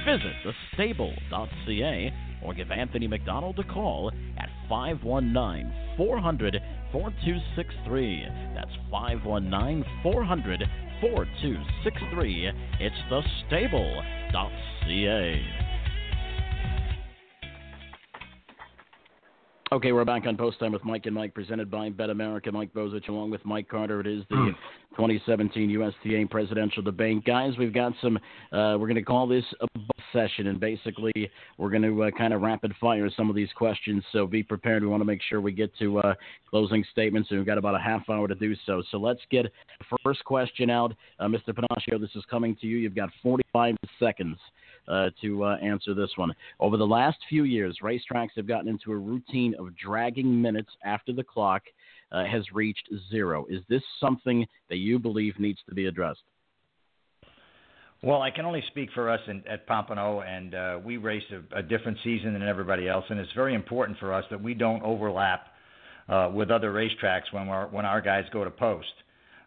Visit 0.06 0.34
thestable.ca 0.78 2.14
or 2.44 2.54
give 2.54 2.72
Anthony 2.72 3.08
McDonald 3.08 3.60
a 3.60 3.64
call 3.64 4.12
at 4.38 4.50
519 4.70 5.72
400 5.98 6.62
4263. 6.92 8.28
That's 8.56 8.72
519 8.90 9.86
400 10.02 10.64
4263. 11.02 12.52
It's 12.80 12.96
thestable.ca. 13.12 14.14
Okay, 19.74 19.92
we're 19.92 20.06
back 20.06 20.28
on 20.28 20.38
post 20.38 20.60
time 20.60 20.72
with 20.72 20.86
Mike 20.86 21.08
and 21.08 21.16
Mike, 21.16 21.34
presented 21.34 21.72
by 21.72 21.90
Bet 21.90 22.12
America. 22.12 22.52
Mike 22.52 22.72
Bozich, 22.76 23.10
along 23.10 23.32
with 23.32 23.44
Mike 23.44 23.68
Carter. 23.68 24.02
It 24.02 24.06
is 24.06 24.24
the 24.30 24.52
2017 24.92 25.68
USTA 25.68 26.28
presidential 26.30 26.84
debate, 26.84 27.26
guys. 27.26 27.58
We've 27.58 27.74
got 27.74 27.92
some. 28.00 28.18
Uh, 28.52 28.78
we're 28.78 28.86
going 28.86 28.96
to 28.98 29.02
call 29.02 29.26
this 29.26 29.44
a 29.62 29.68
session, 30.14 30.46
and 30.46 30.60
basically, 30.60 31.12
we're 31.58 31.72
going 31.72 31.82
to 31.82 32.04
uh, 32.04 32.12
kind 32.12 32.36
of 32.36 32.42
rapid 32.42 32.72
fire 32.80 33.10
some 33.18 33.32
of 33.32 33.36
these 33.36 33.50
questions. 33.56 34.04
So 34.12 34.28
be 34.28 34.44
prepared. 34.44 34.84
We 34.84 34.90
want 34.90 35.02
to 35.02 35.06
make 35.06 35.24
sure 35.28 35.42
we 35.42 35.54
get 35.54 35.76
to 35.80 35.98
uh, 36.02 36.14
closing 36.48 36.86
statements, 36.92 37.32
and 37.32 37.40
we've 37.40 37.48
got 37.48 37.58
about 37.58 37.74
a 37.74 37.80
half 37.80 38.08
hour 38.12 38.28
to 38.28 38.36
do 38.36 38.54
so. 38.68 38.84
So 38.92 39.00
let's 39.00 39.22
get 39.32 39.48
the 39.80 39.98
first 40.04 40.24
question 40.24 40.70
out, 40.70 40.94
uh, 41.20 41.26
Mr. 41.26 41.50
Pennacchio. 41.50 42.00
This 42.00 42.12
is 42.14 42.24
coming 42.30 42.56
to 42.62 42.68
you. 42.68 42.78
You've 42.78 42.96
got 42.96 43.10
45 43.24 43.76
seconds 44.00 44.38
uh, 44.88 45.10
to 45.22 45.44
uh, 45.44 45.56
answer 45.58 45.94
this 45.94 46.12
one. 46.16 46.34
Over 46.60 46.78
the 46.78 46.88
last 46.88 47.18
few 47.30 47.44
years, 47.44 47.78
racetracks 47.84 48.36
have 48.36 48.48
gotten 48.48 48.68
into 48.68 48.92
a 48.92 48.98
routine 48.98 49.56
of 49.60 49.76
dragging 49.78 50.42
minutes 50.42 50.70
after 50.84 51.14
the 51.14 51.24
clock 51.24 51.64
uh, 52.12 52.26
has 52.26 52.44
reached 52.54 52.90
zero. 53.10 53.46
Is 53.50 53.62
this 53.70 53.82
something 54.00 54.46
that 54.70 54.78
you 54.78 55.00
believe 55.00 55.40
needs 55.40 55.60
to 55.68 55.76
be 55.76 55.88
addressed? 55.88 56.24
Well, 58.04 58.22
I 58.22 58.32
can 58.32 58.44
only 58.46 58.64
speak 58.68 58.90
for 58.94 59.10
us 59.10 59.22
in, 59.28 59.44
at 59.48 59.66
Pompano, 59.66 60.22
and 60.22 60.54
uh, 60.54 60.80
we 60.84 60.98
race 60.98 61.24
a, 61.32 61.60
a 61.60 61.64
different 61.64 61.98
season 62.04 62.34
than 62.34 62.44
everybody 62.44 62.90
else, 62.90 63.06
and 63.10 63.18
it's 63.18 63.32
very 63.32 63.56
important 63.56 63.98
for 63.98 64.14
us 64.14 64.26
that 64.30 64.44
we 64.44 64.54
don't 64.54 64.84
overlap 64.84 65.48
uh, 66.10 66.30
with 66.34 66.52
other 66.52 66.74
racetracks 66.74 67.32
when 67.32 67.48
our 67.48 67.68
when 67.68 67.86
our 67.86 68.02
guys 68.02 68.26
go 68.34 68.44
to 68.44 68.52
post. 68.52 68.92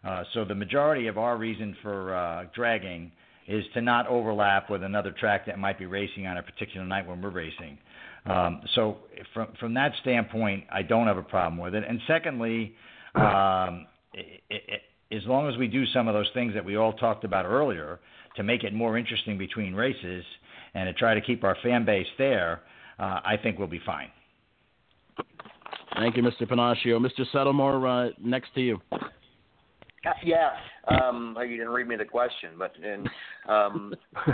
Uh, 0.03 0.23
so 0.33 0.43
the 0.43 0.55
majority 0.55 1.05
of 1.05 1.19
our 1.19 1.37
reason 1.37 1.75
for 1.83 2.15
uh, 2.15 2.45
dragging 2.55 3.11
is 3.47 3.63
to 3.73 3.81
not 3.81 4.07
overlap 4.07 4.69
with 4.69 4.83
another 4.83 5.11
track 5.11 5.45
that 5.45 5.57
might 5.57 5.79
be 5.79 5.85
racing 5.85 6.27
on 6.27 6.37
a 6.37 6.43
particular 6.43 6.85
night 6.85 7.07
when 7.07 7.21
we're 7.21 7.29
racing. 7.29 7.77
Um, 8.25 8.61
so 8.75 8.97
from 9.33 9.47
from 9.59 9.73
that 9.75 9.93
standpoint, 10.01 10.65
I 10.71 10.81
don't 10.81 11.07
have 11.07 11.17
a 11.17 11.23
problem 11.23 11.59
with 11.59 11.73
it. 11.75 11.83
And 11.87 12.01
secondly, 12.07 12.75
um, 13.15 13.87
it, 14.13 14.41
it, 14.49 14.81
as 15.11 15.23
long 15.25 15.47
as 15.49 15.57
we 15.57 15.67
do 15.67 15.85
some 15.87 16.07
of 16.07 16.13
those 16.13 16.29
things 16.33 16.53
that 16.53 16.65
we 16.65 16.75
all 16.75 16.93
talked 16.93 17.23
about 17.23 17.45
earlier 17.45 17.99
to 18.35 18.43
make 18.43 18.63
it 18.63 18.73
more 18.73 18.97
interesting 18.97 19.37
between 19.37 19.73
races 19.73 20.25
and 20.73 20.87
to 20.87 20.93
try 20.93 21.13
to 21.13 21.21
keep 21.21 21.43
our 21.43 21.55
fan 21.63 21.85
base 21.85 22.07
there, 22.17 22.61
uh, 22.99 23.21
I 23.23 23.37
think 23.41 23.57
we'll 23.57 23.67
be 23.67 23.81
fine. 23.85 24.09
Thank 25.95 26.17
you, 26.17 26.23
Mr. 26.23 26.43
Pennacchio. 26.43 26.99
Mr. 26.99 27.25
Settlemoir, 27.33 28.09
uh, 28.09 28.13
next 28.21 28.53
to 28.55 28.61
you. 28.61 28.79
Yeah, 30.23 30.51
um, 30.87 31.37
you 31.41 31.57
didn't 31.57 31.69
read 31.69 31.87
me 31.87 31.95
the 31.95 32.05
question, 32.05 32.51
but 32.57 32.71
and 32.83 33.09
um, 33.47 33.93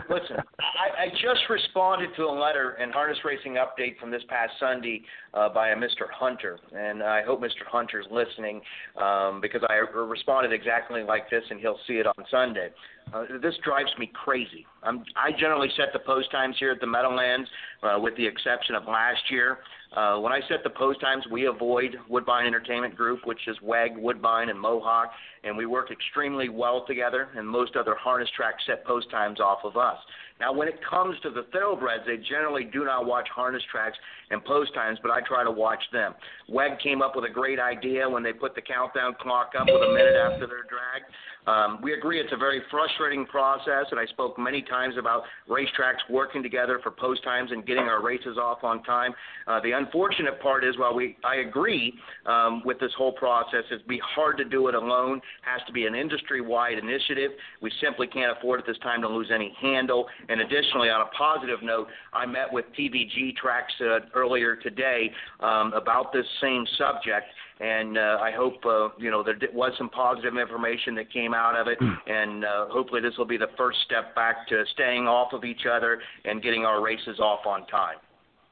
listen, 0.09 0.37
I, 0.59 1.05
I 1.05 1.09
just 1.09 1.41
responded 1.49 2.09
to 2.17 2.23
a 2.23 2.31
letter 2.31 2.71
and 2.71 2.91
harness 2.91 3.17
racing 3.25 3.55
update 3.55 3.99
from 3.99 4.11
this 4.11 4.21
past 4.29 4.53
Sunday 4.59 5.03
uh, 5.33 5.49
by 5.49 5.69
a 5.69 5.75
Mr. 5.75 6.09
Hunter, 6.13 6.59
and 6.75 7.01
I 7.01 7.23
hope 7.23 7.41
Mr. 7.41 7.65
Hunter's 7.67 8.05
listening 8.11 8.61
um, 9.01 9.41
because 9.41 9.61
I 9.69 9.75
responded 9.97 10.53
exactly 10.53 11.03
like 11.03 11.29
this, 11.29 11.43
and 11.49 11.59
he'll 11.59 11.79
see 11.87 11.95
it 11.95 12.07
on 12.07 12.25
Sunday. 12.29 12.69
Uh, 13.13 13.25
this 13.41 13.55
drives 13.63 13.91
me 13.99 14.11
crazy. 14.13 14.65
I'm, 14.81 15.03
I 15.15 15.31
generally 15.31 15.69
set 15.75 15.87
the 15.93 15.99
post 15.99 16.31
times 16.31 16.55
here 16.59 16.71
at 16.71 16.79
the 16.79 16.87
Meadowlands, 16.87 17.49
uh, 17.83 17.99
with 17.99 18.15
the 18.15 18.25
exception 18.25 18.75
of 18.75 18.85
last 18.85 19.21
year. 19.29 19.59
Uh, 19.95 20.17
when 20.17 20.33
I 20.33 20.39
set 20.49 20.63
the 20.63 20.71
post 20.71 20.99
times, 21.01 21.23
we 21.31 21.45
avoid 21.45 21.95
Woodbine 22.09 22.47
Entertainment 22.47 22.95
Group, 22.95 23.19
which 23.25 23.47
is 23.47 23.55
WEG, 23.61 23.95
Woodbine, 23.95 24.49
and 24.49 24.59
Mohawk, 24.59 25.11
and 25.43 25.55
we 25.55 25.67
work 25.67 25.91
extremely 25.91 26.42
well 26.49 26.85
together, 26.85 27.29
and 27.35 27.47
most 27.47 27.75
other 27.75 27.95
harness 27.95 28.29
tracks 28.35 28.63
set 28.65 28.85
post 28.85 29.09
times 29.09 29.39
off 29.39 29.59
of 29.63 29.77
us. 29.77 29.97
Now, 30.43 30.51
when 30.51 30.67
it 30.67 30.77
comes 30.83 31.15
to 31.21 31.29
the 31.29 31.43
thoroughbreds, 31.53 32.03
they 32.05 32.17
generally 32.17 32.65
do 32.65 32.83
not 32.83 33.05
watch 33.05 33.29
harness 33.33 33.63
tracks 33.71 33.97
and 34.29 34.43
post 34.43 34.73
times, 34.73 34.99
but 35.01 35.09
I 35.09 35.21
try 35.21 35.41
to 35.41 35.51
watch 35.51 35.81
them. 35.93 36.13
WEG 36.49 36.79
came 36.79 37.01
up 37.01 37.15
with 37.15 37.23
a 37.23 37.29
great 37.29 37.59
idea 37.59 38.09
when 38.09 38.23
they 38.23 38.33
put 38.33 38.53
the 38.53 38.61
countdown 38.61 39.15
clock 39.21 39.53
up 39.57 39.67
with 39.67 39.81
a 39.81 39.93
minute 39.93 40.17
after 40.17 40.45
their 40.45 40.63
drag. 40.67 41.03
Um, 41.45 41.79
we 41.81 41.93
agree 41.93 42.19
it's 42.19 42.31
a 42.31 42.37
very 42.37 42.61
frustrating 42.71 43.25
process, 43.25 43.85
and 43.91 43.99
I 43.99 44.05
spoke 44.07 44.39
many 44.39 44.61
times 44.61 44.95
about 44.97 45.23
racetracks 45.49 45.99
working 46.09 46.41
together 46.41 46.79
for 46.81 46.91
post 46.91 47.23
times 47.23 47.51
and 47.51 47.65
getting 47.65 47.83
our 47.83 48.01
races 48.01 48.37
off 48.37 48.63
on 48.63 48.81
time. 48.83 49.11
Uh, 49.47 49.59
the 49.61 49.71
unfortunate 49.71 50.41
part 50.41 50.63
is, 50.63 50.77
while 50.77 50.95
we 50.95 51.17
I 51.23 51.37
agree 51.47 51.93
um, 52.25 52.61
with 52.63 52.79
this 52.79 52.91
whole 52.97 53.11
process, 53.11 53.63
it'd 53.71 53.87
be 53.87 53.99
hard 54.15 54.37
to 54.37 54.45
do 54.45 54.67
it 54.69 54.75
alone. 54.75 55.17
It 55.17 55.23
has 55.43 55.61
to 55.67 55.73
be 55.73 55.85
an 55.85 55.95
industry-wide 55.95 56.77
initiative. 56.77 57.31
We 57.61 57.71
simply 57.81 58.07
can't 58.07 58.37
afford 58.37 58.61
at 58.61 58.65
this 58.65 58.77
time 58.77 59.01
to 59.01 59.09
lose 59.09 59.29
any 59.33 59.53
handle. 59.61 60.07
And 60.29 60.32
additionally, 60.41 60.89
on 60.89 61.01
a 61.01 61.09
positive 61.17 61.61
note, 61.61 61.87
I 62.13 62.25
met 62.25 62.51
with 62.51 62.65
TVG 62.77 63.35
Tracks 63.35 63.73
uh, 63.81 63.99
earlier 64.15 64.55
today 64.55 65.11
um, 65.39 65.73
about 65.73 66.13
this 66.13 66.25
same 66.41 66.65
subject 66.77 67.25
and 67.59 67.97
uh, 67.97 68.17
I 68.21 68.31
hope 68.31 68.65
uh, 68.65 68.89
you 68.97 69.09
know 69.09 69.23
there 69.23 69.37
was 69.53 69.71
some 69.77 69.89
positive 69.89 70.37
information 70.37 70.95
that 70.95 71.11
came 71.11 71.33
out 71.33 71.55
of 71.55 71.67
it, 71.67 71.77
hmm. 71.79 71.93
and 72.07 72.45
uh, 72.45 72.65
hopefully 72.67 73.01
this 73.01 73.13
will 73.17 73.25
be 73.25 73.37
the 73.37 73.51
first 73.57 73.79
step 73.85 74.13
back 74.15 74.47
to 74.49 74.63
staying 74.73 75.07
off 75.07 75.33
of 75.33 75.43
each 75.43 75.65
other 75.71 76.01
and 76.25 76.41
getting 76.41 76.65
our 76.65 76.83
races 76.83 77.19
off 77.19 77.45
on 77.45 77.65
time. 77.67 77.97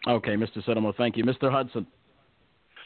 Okay, 0.08 0.35
Mr. 0.35 0.64
Settlemoir, 0.66 0.95
thank 0.95 1.18
you, 1.18 1.24
Mr. 1.24 1.51
Hudson. 1.51 1.85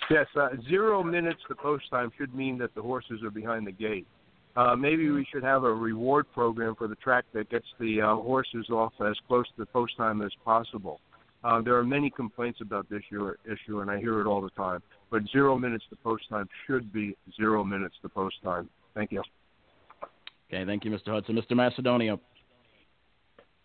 Yes, 0.10 0.28
uh, 0.36 0.50
zero 0.68 1.04
minutes 1.04 1.40
to 1.48 1.56
post 1.56 1.86
time 1.90 2.12
should 2.18 2.34
mean 2.34 2.58
that 2.58 2.76
the 2.76 2.82
horses 2.82 3.22
are 3.24 3.32
behind 3.32 3.66
the 3.66 3.72
gate. 3.72 4.08
Uh, 4.56 4.76
maybe 4.76 5.10
we 5.10 5.28
should 5.32 5.44
have 5.44 5.64
a 5.64 5.74
reward 5.74 6.26
program 6.34 6.76
for 6.76 6.88
the 6.88 6.96
track 6.96 7.26
that 7.34 7.50
gets 7.50 7.66
the 7.80 8.02
uh, 8.02 8.16
horses 8.16 8.70
off 8.70 8.94
as 9.06 9.16
close 9.28 9.46
to 9.48 9.54
the 9.58 9.66
post 9.66 9.98
time 9.98 10.22
as 10.22 10.32
possible. 10.46 11.02
Uh, 11.44 11.62
there 11.62 11.76
are 11.76 11.84
many 11.84 12.10
complaints 12.10 12.60
about 12.62 12.90
this 12.90 13.04
issue, 13.12 13.82
and 13.82 13.92
I 13.92 14.00
hear 14.00 14.20
it 14.22 14.26
all 14.26 14.42
the 14.42 14.50
time. 14.52 14.82
But 15.12 15.24
zero 15.32 15.58
minutes 15.58 15.84
to 15.90 15.96
post 15.98 16.24
time 16.30 16.48
should 16.66 16.92
be 16.92 17.16
zero 17.36 17.64
minutes 17.64 17.96
to 18.02 18.10
post 18.10 18.36
time. 18.44 18.70
Thank 18.96 19.12
you. 19.12 19.22
Okay, 20.48 20.66
thank 20.66 20.86
you, 20.86 20.92
Mr. 20.92 21.10
Hudson. 21.10 21.36
Mr. 21.36 21.52
Macedonio. 21.52 22.20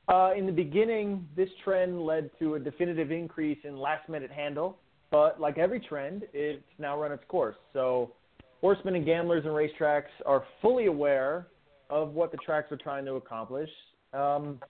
Uh, 0.09 0.33
in 0.37 0.45
the 0.45 0.53
beginning, 0.53 1.27
this 1.37 1.49
trend 1.63 2.05
led 2.05 2.31
to 2.41 2.57
a 2.57 2.59
definitive 2.59 3.13
increase 3.13 3.59
in 3.63 3.79
last 3.79 4.09
minute 4.09 4.31
handle, 4.31 4.77
but 5.11 5.41
like 5.41 5.57
every 5.57 5.79
trend, 5.79 6.25
it's 6.33 6.63
now 6.79 7.01
run 7.01 7.13
its 7.13 7.23
course. 7.29 7.57
So, 7.73 8.13
horsemen 8.61 8.95
and 8.95 9.05
gamblers 9.05 9.45
and 9.45 9.55
racetracks 9.55 10.11
are 10.27 10.45
fully 10.61 10.87
aware 10.87 11.47
of 11.89 12.15
what 12.15 12.31
the 12.31 12.39
tracks 12.39 12.71
are 12.71 12.77
trying 12.77 13.05
to 13.05 13.15
accomplish. 13.15 13.71
Um, 14.13 14.61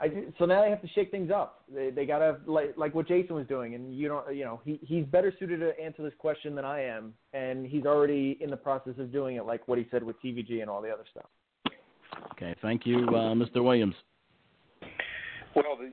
I, 0.00 0.08
so 0.38 0.44
now 0.44 0.62
they 0.62 0.70
have 0.70 0.82
to 0.82 0.88
shake 0.88 1.10
things 1.10 1.30
up. 1.30 1.62
They 1.72 1.90
they 1.90 2.04
gotta 2.04 2.38
like 2.46 2.74
like 2.76 2.94
what 2.94 3.06
Jason 3.06 3.36
was 3.36 3.46
doing, 3.46 3.74
and 3.74 3.96
you 3.96 4.08
don't 4.08 4.34
you 4.34 4.44
know 4.44 4.60
he 4.64 4.80
he's 4.82 5.04
better 5.06 5.32
suited 5.38 5.60
to 5.60 5.78
answer 5.80 6.02
this 6.02 6.12
question 6.18 6.54
than 6.54 6.64
I 6.64 6.82
am, 6.82 7.14
and 7.32 7.64
he's 7.64 7.86
already 7.86 8.36
in 8.40 8.50
the 8.50 8.56
process 8.56 8.94
of 8.98 9.12
doing 9.12 9.36
it, 9.36 9.46
like 9.46 9.66
what 9.68 9.78
he 9.78 9.86
said 9.90 10.02
with 10.02 10.20
TVG 10.20 10.60
and 10.60 10.68
all 10.68 10.82
the 10.82 10.90
other 10.90 11.04
stuff. 11.10 11.26
Okay, 12.32 12.54
thank 12.60 12.86
you, 12.86 13.06
uh, 13.08 13.34
Mr. 13.34 13.62
Williams. 13.62 13.94
Well, 15.54 15.76
the, 15.78 15.92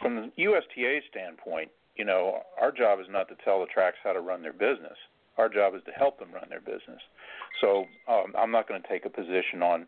from 0.00 0.16
the 0.16 0.30
USTA 0.36 1.00
standpoint, 1.10 1.70
you 1.96 2.04
know, 2.04 2.40
our 2.60 2.72
job 2.72 2.98
is 3.00 3.06
not 3.10 3.28
to 3.28 3.34
tell 3.44 3.60
the 3.60 3.66
tracks 3.66 3.96
how 4.02 4.14
to 4.14 4.20
run 4.20 4.40
their 4.40 4.52
business. 4.52 4.96
Our 5.36 5.48
job 5.48 5.74
is 5.74 5.82
to 5.86 5.92
help 5.92 6.18
them 6.18 6.32
run 6.32 6.46
their 6.48 6.60
business. 6.60 7.00
So 7.60 7.84
um, 8.08 8.32
I'm 8.38 8.50
not 8.50 8.68
going 8.68 8.80
to 8.80 8.88
take 8.88 9.04
a 9.04 9.10
position 9.10 9.62
on 9.62 9.86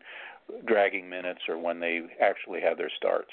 dragging 0.65 1.09
minutes 1.09 1.39
or 1.47 1.57
when 1.57 1.79
they 1.79 2.01
actually 2.21 2.61
have 2.61 2.77
their 2.77 2.91
starts. 2.97 3.29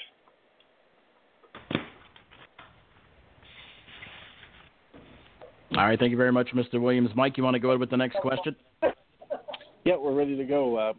All 5.77 5.85
right, 5.85 5.99
thank 5.99 6.11
you 6.11 6.17
very 6.17 6.31
much, 6.31 6.49
Mr. 6.55 6.79
Williams. 6.79 7.09
Mike, 7.15 7.35
you 7.35 7.43
want 7.43 7.55
to 7.55 7.59
go 7.59 7.69
ahead 7.69 7.81
with 7.81 7.89
the 7.89 7.97
next 7.97 8.17
question? 8.21 8.55
Yeah, 9.83 9.97
we're 9.97 10.13
ready 10.13 10.37
to 10.37 10.45
go. 10.45 10.77
Uh, 10.77 10.93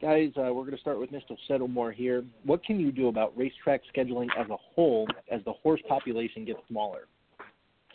guys, 0.00 0.30
uh, 0.36 0.52
we're 0.52 0.62
going 0.62 0.72
to 0.72 0.80
start 0.80 1.00
with 1.00 1.10
Mr. 1.10 1.36
Settlemoir 1.50 1.92
here. 1.92 2.22
What 2.44 2.64
can 2.64 2.78
you 2.78 2.92
do 2.92 3.08
about 3.08 3.36
racetrack 3.36 3.80
scheduling 3.94 4.28
as 4.38 4.48
a 4.48 4.56
whole 4.74 5.08
as 5.30 5.40
the 5.44 5.52
horse 5.52 5.80
population 5.88 6.44
gets 6.44 6.60
smaller? 6.68 7.08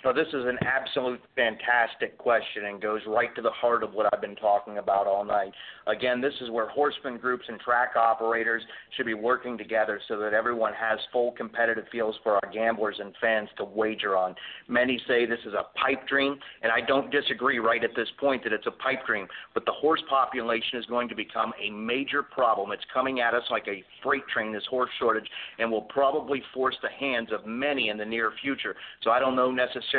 So 0.07 0.13
this 0.13 0.27
is 0.29 0.45
an 0.45 0.57
absolute 0.61 1.19
fantastic 1.35 2.17
question 2.17 2.67
and 2.67 2.81
goes 2.81 3.01
right 3.05 3.35
to 3.35 3.41
the 3.41 3.49
heart 3.49 3.83
of 3.83 3.93
what 3.93 4.07
I've 4.13 4.21
been 4.21 4.37
talking 4.37 4.77
about 4.77 5.05
all 5.05 5.25
night. 5.25 5.51
Again, 5.85 6.21
this 6.21 6.33
is 6.39 6.49
where 6.49 6.69
horseman 6.69 7.17
groups 7.17 7.43
and 7.49 7.59
track 7.59 7.97
operators 7.97 8.63
should 8.95 9.05
be 9.05 9.13
working 9.13 9.57
together 9.57 9.99
so 10.07 10.17
that 10.19 10.33
everyone 10.33 10.71
has 10.73 10.97
full 11.11 11.33
competitive 11.33 11.87
fields 11.91 12.17
for 12.23 12.35
our 12.35 12.53
gamblers 12.53 12.95
and 12.99 13.13
fans 13.19 13.49
to 13.57 13.65
wager 13.65 14.15
on. 14.15 14.33
Many 14.69 14.97
say 15.09 15.25
this 15.25 15.39
is 15.45 15.53
a 15.53 15.65
pipe 15.77 16.07
dream, 16.07 16.39
and 16.61 16.71
I 16.71 16.79
don't 16.79 17.11
disagree 17.11 17.59
right 17.59 17.83
at 17.83 17.93
this 17.93 18.07
point 18.17 18.45
that 18.45 18.53
it's 18.53 18.67
a 18.67 18.71
pipe 18.71 19.05
dream, 19.05 19.27
but 19.53 19.65
the 19.65 19.73
horse 19.73 20.03
population 20.09 20.79
is 20.79 20.85
going 20.85 21.09
to 21.09 21.15
become 21.15 21.51
a 21.61 21.69
major 21.69 22.23
problem. 22.23 22.71
It's 22.71 22.85
coming 22.93 23.19
at 23.19 23.33
us 23.33 23.43
like 23.51 23.67
a 23.67 23.83
freight 24.01 24.25
train, 24.33 24.53
this 24.53 24.65
horse 24.69 24.89
shortage, 24.99 25.27
and 25.59 25.69
will 25.69 25.81
probably 25.81 26.41
force 26.53 26.77
the 26.81 26.91
hands 26.97 27.27
of 27.33 27.45
many 27.45 27.89
in 27.89 27.97
the 27.97 28.05
near 28.05 28.31
future. 28.41 28.73
So 29.03 29.11
I 29.11 29.19
don't 29.19 29.35
know 29.35 29.51
necessarily 29.51 29.96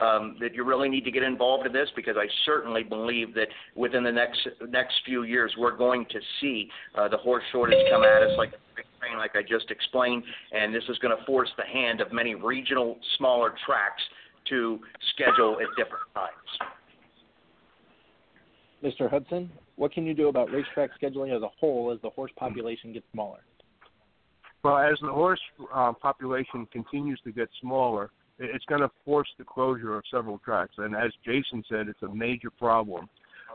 um, 0.00 0.36
that 0.40 0.54
you 0.54 0.64
really 0.64 0.88
need 0.88 1.04
to 1.04 1.10
get 1.10 1.22
involved 1.22 1.66
in 1.66 1.72
this 1.72 1.88
because 1.94 2.16
I 2.16 2.26
certainly 2.44 2.82
believe 2.82 3.34
that 3.34 3.48
within 3.74 4.02
the 4.02 4.12
next 4.12 4.40
next 4.68 4.94
few 5.04 5.22
years 5.24 5.52
we're 5.56 5.76
going 5.76 6.06
to 6.10 6.20
see 6.40 6.68
uh, 6.96 7.08
the 7.08 7.16
horse 7.16 7.44
shortage 7.52 7.78
come 7.90 8.02
at 8.02 8.22
us 8.22 8.32
like 8.36 8.50
a 8.50 8.98
train, 9.00 9.18
like 9.18 9.36
I 9.36 9.42
just 9.42 9.70
explained, 9.70 10.22
and 10.52 10.74
this 10.74 10.84
is 10.88 10.98
going 10.98 11.16
to 11.16 11.24
force 11.24 11.50
the 11.56 11.64
hand 11.64 12.00
of 12.00 12.12
many 12.12 12.34
regional 12.34 12.98
smaller 13.16 13.54
tracks 13.64 14.02
to 14.48 14.80
schedule 15.14 15.58
at 15.60 15.68
different 15.76 16.04
times. 16.14 16.72
Mr. 18.82 19.10
Hudson, 19.10 19.50
what 19.76 19.92
can 19.92 20.06
you 20.06 20.14
do 20.14 20.28
about 20.28 20.50
racetrack 20.52 20.90
scheduling 21.00 21.34
as 21.34 21.42
a 21.42 21.48
whole 21.58 21.92
as 21.92 22.00
the 22.02 22.10
horse 22.10 22.30
population 22.36 22.92
gets 22.92 23.06
smaller? 23.12 23.40
Well, 24.64 24.78
as 24.78 24.98
the 25.00 25.12
horse 25.12 25.40
uh, 25.72 25.92
population 25.92 26.66
continues 26.72 27.20
to 27.24 27.32
get 27.32 27.48
smaller, 27.60 28.10
it's 28.38 28.64
going 28.66 28.80
to 28.80 28.90
force 29.04 29.28
the 29.38 29.44
closure 29.44 29.96
of 29.96 30.04
several 30.10 30.38
tracks. 30.38 30.74
And 30.78 30.94
as 30.94 31.10
Jason 31.24 31.64
said, 31.68 31.88
it's 31.88 32.02
a 32.02 32.14
major 32.14 32.50
problem. 32.50 33.08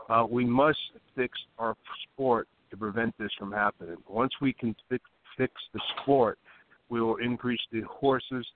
Uh, 0.08 0.26
we 0.28 0.44
must 0.44 0.78
fix 1.16 1.38
our 1.58 1.74
sport 2.12 2.48
to 2.70 2.76
prevent 2.76 3.16
this 3.18 3.30
from 3.38 3.52
happening. 3.52 3.96
Once 4.08 4.32
we 4.40 4.52
can 4.52 4.74
fix, 4.88 5.04
fix 5.38 5.52
the 5.72 5.80
sport, 6.02 6.38
we 6.90 7.00
will 7.00 7.16
increase 7.16 7.60
the 7.72 7.80
horses, 7.82 8.46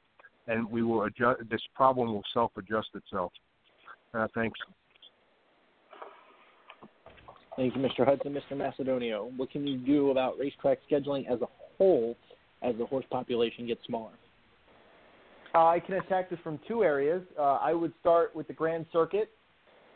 and 0.47 0.71
we 0.71 0.83
will 0.83 1.05
adjust. 1.05 1.41
This 1.51 1.63
problem 1.75 2.13
will 2.13 2.25
self-adjust 2.35 2.89
itself. 2.95 3.33
Uh, 4.13 4.27
thanks. 4.35 4.59
Thank 7.57 7.75
you, 7.75 7.83
Mr. 7.83 8.07
Hudson. 8.07 8.35
Mr. 8.35 8.57
Macedonio, 8.57 9.37
what 9.37 9.51
can 9.51 9.67
you 9.67 9.79
do 9.79 10.11
about 10.11 10.39
racetrack 10.39 10.79
scheduling 10.91 11.27
as 11.29 11.41
a 11.43 11.49
whole 11.77 12.17
as 12.63 12.77
the 12.79 12.87
horse 12.87 13.05
population 13.11 13.67
gets 13.67 13.81
smaller? 13.87 14.13
Uh, 15.55 15.67
I 15.67 15.81
can 15.81 15.95
attack 15.95 16.31
this 16.31 16.39
from 16.43 16.61
two 16.69 16.85
areas. 16.85 17.23
Uh, 17.39 17.59
I 17.61 17.73
would 17.73 17.93
start 18.01 18.35
with 18.37 18.47
the 18.49 18.53
Grand 18.53 18.87
Circuit, 18.93 19.31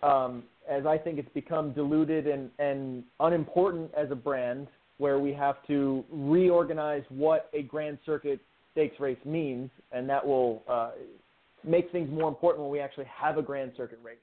um, 0.02 0.44
as 0.68 0.86
I 0.86 0.96
think 0.96 1.18
it's 1.18 1.32
become 1.34 1.72
diluted 1.72 2.26
and, 2.26 2.50
and 2.58 3.04
unimportant 3.20 3.90
as 3.96 4.10
a 4.10 4.14
brand, 4.14 4.66
where 4.98 5.18
we 5.18 5.32
have 5.34 5.56
to 5.66 6.04
reorganize 6.10 7.02
what 7.08 7.50
a 7.52 7.62
Grand 7.62 7.98
Circuit 8.06 8.40
stakes 8.72 8.98
race 8.98 9.18
means, 9.24 9.70
and 9.90 10.08
that 10.08 10.26
will 10.26 10.62
uh, 10.68 10.92
make 11.64 11.92
things 11.92 12.10
more 12.10 12.28
important 12.28 12.62
when 12.62 12.72
we 12.72 12.80
actually 12.80 13.06
have 13.06 13.36
a 13.36 13.42
Grand 13.42 13.72
Circuit 13.76 13.98
race. 14.02 14.16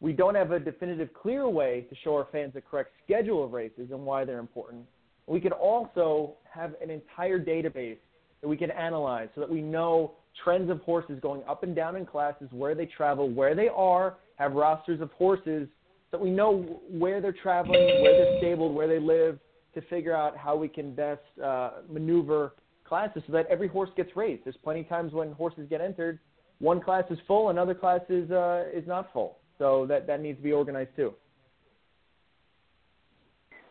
We 0.00 0.12
don't 0.12 0.34
have 0.34 0.50
a 0.50 0.58
definitive, 0.58 1.14
clear 1.14 1.48
way 1.48 1.86
to 1.88 1.96
show 2.02 2.16
our 2.16 2.26
fans 2.32 2.54
the 2.54 2.60
correct 2.60 2.90
schedule 3.04 3.44
of 3.44 3.52
races 3.52 3.90
and 3.90 4.04
why 4.04 4.24
they're 4.24 4.40
important. 4.40 4.84
We 5.26 5.40
could 5.40 5.52
also 5.52 6.34
have 6.50 6.74
an 6.82 6.90
entire 6.90 7.38
database 7.38 7.96
that 8.44 8.48
we 8.48 8.58
can 8.58 8.70
analyze 8.72 9.30
so 9.34 9.40
that 9.40 9.48
we 9.48 9.62
know 9.62 10.12
trends 10.44 10.70
of 10.70 10.78
horses 10.82 11.18
going 11.22 11.42
up 11.48 11.62
and 11.62 11.74
down 11.74 11.96
in 11.96 12.04
classes, 12.04 12.46
where 12.50 12.74
they 12.74 12.84
travel, 12.84 13.30
where 13.30 13.54
they 13.54 13.68
are, 13.74 14.16
have 14.36 14.52
rosters 14.52 15.00
of 15.00 15.10
horses 15.12 15.66
so 16.10 16.18
that 16.18 16.20
we 16.20 16.28
know 16.28 16.82
where 16.90 17.22
they're 17.22 17.32
traveling, 17.32 18.02
where 18.02 18.12
they're 18.12 18.36
stabled, 18.36 18.74
where 18.74 18.86
they 18.86 18.98
live, 18.98 19.38
to 19.72 19.80
figure 19.88 20.14
out 20.14 20.36
how 20.36 20.54
we 20.54 20.68
can 20.68 20.94
best 20.94 21.22
uh, 21.42 21.70
maneuver 21.88 22.52
classes 22.86 23.22
so 23.26 23.32
that 23.32 23.46
every 23.46 23.66
horse 23.66 23.88
gets 23.96 24.14
raced. 24.14 24.44
There's 24.44 24.58
plenty 24.62 24.80
of 24.80 24.90
times 24.90 25.14
when 25.14 25.32
horses 25.32 25.66
get 25.70 25.80
entered, 25.80 26.18
one 26.58 26.82
class 26.82 27.04
is 27.08 27.18
full, 27.26 27.48
another 27.48 27.74
class 27.74 28.02
is 28.10 28.30
uh, 28.30 28.64
is 28.74 28.86
not 28.86 29.10
full. 29.14 29.38
So 29.56 29.86
that 29.86 30.06
that 30.06 30.20
needs 30.20 30.36
to 30.38 30.42
be 30.42 30.52
organized 30.52 30.90
too. 30.96 31.14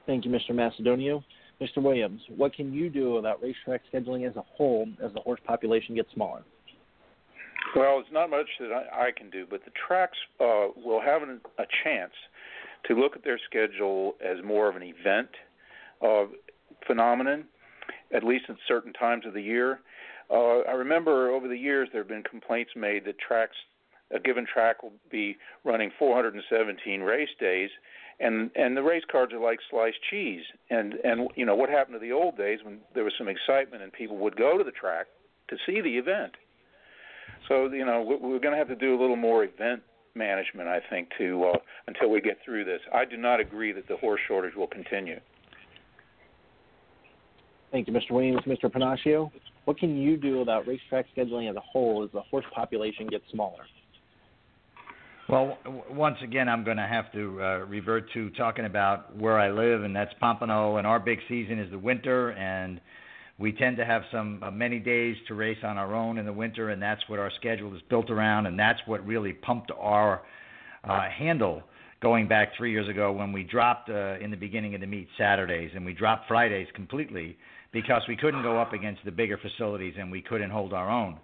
Thank 0.07 0.25
you, 0.25 0.31
Mr. 0.31 0.49
Macedonio. 0.49 1.23
Mr. 1.61 1.81
Williams, 1.81 2.21
what 2.35 2.53
can 2.53 2.73
you 2.73 2.89
do 2.89 3.17
about 3.17 3.41
racetrack 3.41 3.81
scheduling 3.93 4.27
as 4.27 4.35
a 4.35 4.41
whole 4.41 4.87
as 5.03 5.13
the 5.13 5.19
horse 5.21 5.39
population 5.45 5.95
gets 5.95 6.11
smaller? 6.13 6.43
Well, 7.75 7.99
it's 7.99 8.11
not 8.11 8.29
much 8.29 8.47
that 8.59 8.71
I, 8.71 9.07
I 9.07 9.11
can 9.11 9.29
do, 9.29 9.47
but 9.49 9.63
the 9.65 9.71
tracks 9.87 10.17
uh, 10.39 10.67
will 10.75 11.01
have 11.01 11.23
an, 11.23 11.39
a 11.57 11.63
chance 11.83 12.13
to 12.85 12.95
look 12.95 13.15
at 13.15 13.23
their 13.23 13.39
schedule 13.45 14.15
as 14.23 14.43
more 14.43 14.69
of 14.69 14.75
an 14.75 14.83
event 14.83 15.29
uh, 16.01 16.25
phenomenon, 16.85 17.45
at 18.13 18.23
least 18.23 18.45
at 18.49 18.57
certain 18.67 18.93
times 18.93 19.25
of 19.25 19.33
the 19.33 19.41
year. 19.41 19.79
Uh, 20.29 20.59
I 20.59 20.71
remember 20.71 21.31
over 21.31 21.47
the 21.47 21.57
years 21.57 21.89
there 21.91 22.01
have 22.01 22.09
been 22.09 22.23
complaints 22.23 22.71
made 22.75 23.05
that 23.05 23.17
tracks, 23.19 23.55
a 24.11 24.19
given 24.19 24.45
track 24.45 24.83
will 24.83 24.93
be 25.09 25.37
running 25.63 25.91
417 25.97 27.01
race 27.01 27.29
days, 27.39 27.69
and 28.19 28.51
and 28.55 28.75
the 28.77 28.83
race 28.83 29.03
cards 29.11 29.33
are 29.33 29.39
like 29.39 29.59
sliced 29.69 29.97
cheese. 30.09 30.43
And 30.69 30.93
and 31.03 31.29
you 31.35 31.45
know 31.45 31.55
what 31.55 31.69
happened 31.69 31.95
to 31.95 31.99
the 31.99 32.11
old 32.11 32.37
days 32.37 32.59
when 32.63 32.79
there 32.93 33.03
was 33.03 33.13
some 33.17 33.27
excitement 33.27 33.83
and 33.83 33.91
people 33.91 34.17
would 34.17 34.35
go 34.35 34.57
to 34.57 34.63
the 34.63 34.71
track 34.71 35.07
to 35.49 35.57
see 35.65 35.81
the 35.81 35.97
event. 35.97 36.33
So 37.47 37.71
you 37.71 37.85
know 37.85 38.01
we're 38.01 38.39
going 38.39 38.53
to 38.53 38.57
have 38.57 38.69
to 38.69 38.75
do 38.75 38.97
a 38.97 38.99
little 38.99 39.15
more 39.15 39.43
event 39.43 39.83
management, 40.15 40.69
I 40.69 40.79
think, 40.89 41.09
to 41.17 41.51
uh, 41.53 41.57
until 41.87 42.09
we 42.09 42.21
get 42.21 42.37
through 42.45 42.65
this. 42.65 42.81
I 42.93 43.05
do 43.05 43.17
not 43.17 43.39
agree 43.39 43.71
that 43.71 43.87
the 43.87 43.97
horse 43.97 44.21
shortage 44.27 44.55
will 44.55 44.67
continue. 44.67 45.19
Thank 47.71 47.87
you, 47.87 47.93
Mr. 47.93 48.11
Williams. 48.11 48.41
Mr. 48.45 48.65
Pennacchio, 48.65 49.31
what 49.65 49.79
can 49.79 49.97
you 49.97 50.15
do 50.15 50.41
about 50.41 50.67
racetrack 50.67 51.07
scheduling 51.17 51.49
as 51.49 51.55
a 51.55 51.61
whole 51.61 52.03
as 52.03 52.11
the 52.11 52.21
horse 52.21 52.45
population 52.53 53.07
gets 53.07 53.23
smaller? 53.31 53.63
Well, 55.29 55.57
once 55.89 56.17
again, 56.21 56.49
I'm 56.49 56.65
going 56.65 56.77
to 56.77 56.87
have 56.87 57.11
to 57.13 57.41
uh, 57.41 57.45
revert 57.65 58.11
to 58.13 58.29
talking 58.31 58.65
about 58.65 59.15
where 59.15 59.39
I 59.39 59.51
live, 59.51 59.83
and 59.83 59.95
that's 59.95 60.11
Pompano. 60.19 60.77
And 60.77 60.85
our 60.85 60.99
big 60.99 61.19
season 61.29 61.59
is 61.59 61.71
the 61.71 61.79
winter, 61.79 62.31
and 62.31 62.81
we 63.39 63.53
tend 63.53 63.77
to 63.77 63.85
have 63.85 64.01
some 64.11 64.43
uh, 64.43 64.51
many 64.51 64.79
days 64.79 65.15
to 65.29 65.33
race 65.33 65.57
on 65.63 65.77
our 65.77 65.95
own 65.95 66.17
in 66.17 66.25
the 66.25 66.33
winter, 66.33 66.71
and 66.71 66.81
that's 66.81 67.01
what 67.07 67.19
our 67.19 67.31
schedule 67.39 67.73
is 67.73 67.81
built 67.89 68.09
around, 68.09 68.47
and 68.47 68.59
that's 68.59 68.79
what 68.85 69.05
really 69.07 69.31
pumped 69.31 69.71
our 69.79 70.23
uh, 70.83 71.09
handle 71.09 71.63
going 72.01 72.27
back 72.27 72.49
three 72.57 72.71
years 72.71 72.89
ago 72.89 73.13
when 73.13 73.31
we 73.31 73.43
dropped 73.43 73.89
uh, 73.89 74.19
in 74.19 74.29
the 74.29 74.35
beginning 74.35 74.75
of 74.75 74.81
the 74.81 74.87
meet 74.87 75.07
Saturdays 75.17 75.71
and 75.73 75.85
we 75.85 75.93
dropped 75.93 76.27
Fridays 76.27 76.67
completely 76.75 77.37
because 77.71 78.01
we 78.09 78.17
couldn't 78.17 78.43
go 78.43 78.59
up 78.59 78.73
against 78.73 78.99
the 79.05 79.11
bigger 79.11 79.37
facilities 79.37 79.93
and 79.97 80.11
we 80.11 80.21
couldn't 80.21 80.49
hold 80.49 80.73
our 80.73 80.91
own. 80.91 81.17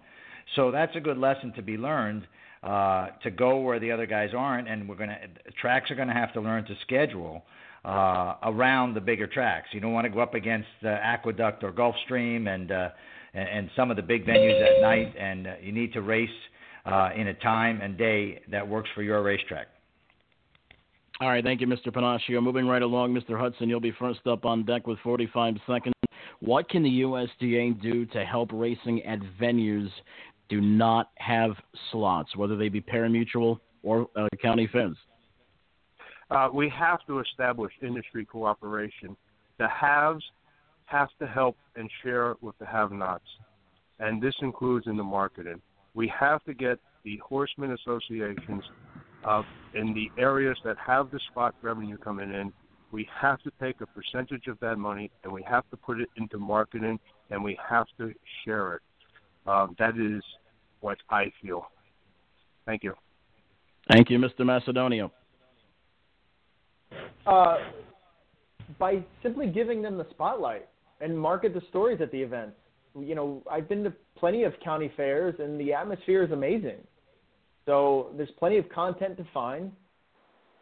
So 0.56 0.72
that's 0.72 0.96
a 0.96 1.02
good 1.02 1.18
lesson 1.18 1.52
to 1.58 1.62
be 1.62 1.76
learned 1.76 2.26
uh, 2.64 3.08
to 3.24 3.32
go 3.32 3.60
where 3.62 3.80
the 3.80 3.92
other 3.92 4.06
guys 4.06 4.32
aren't, 4.36 4.68
and 4.68 4.88
we're 4.88 4.96
going 4.96 5.10
to 5.10 5.52
tracks 5.62 5.90
are 5.92 5.96
going 5.96 6.08
to 6.08 6.14
have 6.14 6.34
to 6.34 6.42
learn 6.42 6.66
to 6.66 6.76
schedule 6.82 7.44
uh, 7.86 8.36
around 8.44 8.94
the 8.94 9.02
bigger 9.02 9.28
tracks. 9.28 9.70
You 9.72 9.80
don't 9.80 9.94
want 9.94 10.06
to 10.06 10.10
go 10.10 10.20
up 10.20 10.34
against 10.34 10.68
the 10.82 10.90
Aqueduct 10.90 11.64
or 11.64 11.72
Gulfstream 11.72 12.54
and, 12.54 12.72
uh, 12.72 12.90
and 13.34 13.48
and 13.48 13.70
some 13.76 13.92
of 13.92 13.98
the 13.98 14.04
big 14.04 14.26
venues 14.26 14.62
at 14.62 14.82
night, 14.82 15.14
and 15.18 15.48
uh, 15.48 15.54
you 15.62 15.72
need 15.72 15.94
to 15.94 16.02
race 16.02 16.30
uh, 16.86 17.10
in 17.16 17.28
a 17.28 17.34
time 17.36 17.82
and 17.82 17.98
day 17.98 18.42
that 18.52 18.68
works 18.68 18.90
for 18.96 19.04
your 19.04 19.22
racetrack. 19.24 19.68
All 21.22 21.28
right, 21.28 21.44
thank 21.44 21.60
you, 21.60 21.68
Mr. 21.68 21.88
Pennacchio. 21.88 22.42
Moving 22.42 22.66
right 22.66 22.82
along, 22.82 23.14
Mr. 23.14 23.38
Hudson, 23.38 23.68
you'll 23.68 23.82
be 23.82 23.94
first 24.00 24.26
up 24.26 24.46
on 24.46 24.66
deck 24.66 24.88
with 24.88 25.00
45 25.00 25.56
seconds. 25.68 25.94
What 26.40 26.70
can 26.70 26.82
the 26.82 26.90
USTA 26.90 27.82
do 27.82 28.06
to 28.06 28.24
help 28.24 28.52
racing 28.54 29.04
at 29.04 29.20
venues 29.40 29.90
do 30.50 30.62
not 30.62 31.12
have 31.16 31.52
slots, 31.92 32.36
whether 32.36 32.58
they 32.58 32.70
be 32.70 32.82
parimutuel 32.82 33.60
or 33.84 34.08
uh, 34.16 34.28
county 34.42 34.68
fairs? 34.72 34.98
Uh, 36.32 36.50
we 36.54 36.70
have 36.70 37.00
to 37.08 37.20
establish 37.20 37.72
industry 37.82 38.26
cooperation. 38.26 39.16
The 39.58 39.68
haves 39.68 40.24
have 40.86 41.10
to 41.20 41.28
help 41.28 41.56
and 41.76 41.90
share 42.04 42.36
with 42.42 42.58
the 42.60 42.66
have-nots, 42.66 43.26
and 44.00 44.22
this 44.22 44.36
includes 44.42 44.88
in 44.88 44.98
the 44.98 45.04
marketing. 45.04 45.62
We 45.94 46.12
have 46.20 46.44
to 46.46 46.54
get 46.54 46.80
the 47.04 47.18
horsemen 47.18 47.72
associations 47.72 48.64
uh, 49.24 49.44
in 49.74 49.94
the 49.94 50.10
areas 50.22 50.58
that 50.64 50.78
have 50.78 51.12
the 51.12 51.20
spot 51.32 51.56
revenue 51.62 51.98
coming 51.98 52.32
in. 52.32 52.52
We 52.92 53.08
have 53.22 53.42
to 53.44 53.52
take 53.62 53.82
a 53.82 53.86
percentage 53.86 54.48
of 54.48 54.60
that 54.62 54.78
money 54.78 55.12
and 55.24 55.32
we 55.32 55.44
have 55.44 55.70
to 55.70 55.78
put 55.78 56.00
it 56.00 56.10
into 56.18 56.38
marketing 56.38 57.00
and 57.30 57.44
we 57.44 57.58
have 57.68 57.86
to 58.00 58.14
share 58.44 58.76
it. 58.76 58.82
Um, 59.48 59.76
that 59.80 59.98
is 59.98 60.22
what 60.82 60.98
I 61.10 61.32
feel. 61.42 61.66
Thank 62.66 62.84
you. 62.84 62.94
Thank 63.92 64.10
you, 64.10 64.20
Mr. 64.20 64.42
Macedonio. 64.42 65.10
Uh, 67.26 67.58
by 68.78 69.04
simply 69.24 69.48
giving 69.48 69.82
them 69.82 69.98
the 69.98 70.06
spotlight 70.12 70.68
and 71.02 71.18
market 71.18 71.54
the 71.54 71.62
stories 71.70 72.00
at 72.02 72.12
the 72.12 72.22
events. 72.22 72.56
You 72.98 73.16
know, 73.16 73.44
I've 73.50 73.70
been 73.70 73.84
to 73.84 73.94
plenty 74.18 74.44
of 74.44 74.54
county 74.64 74.92
fairs, 74.96 75.36
and 75.40 75.60
the 75.60 75.74
atmosphere 75.74 76.24
is 76.24 76.32
amazing. 76.32 76.78
So 77.66 78.12
there's 78.18 78.32
plenty 78.38 78.58
of 78.58 78.68
content 78.70 79.18
to 79.18 79.26
find. 79.34 79.72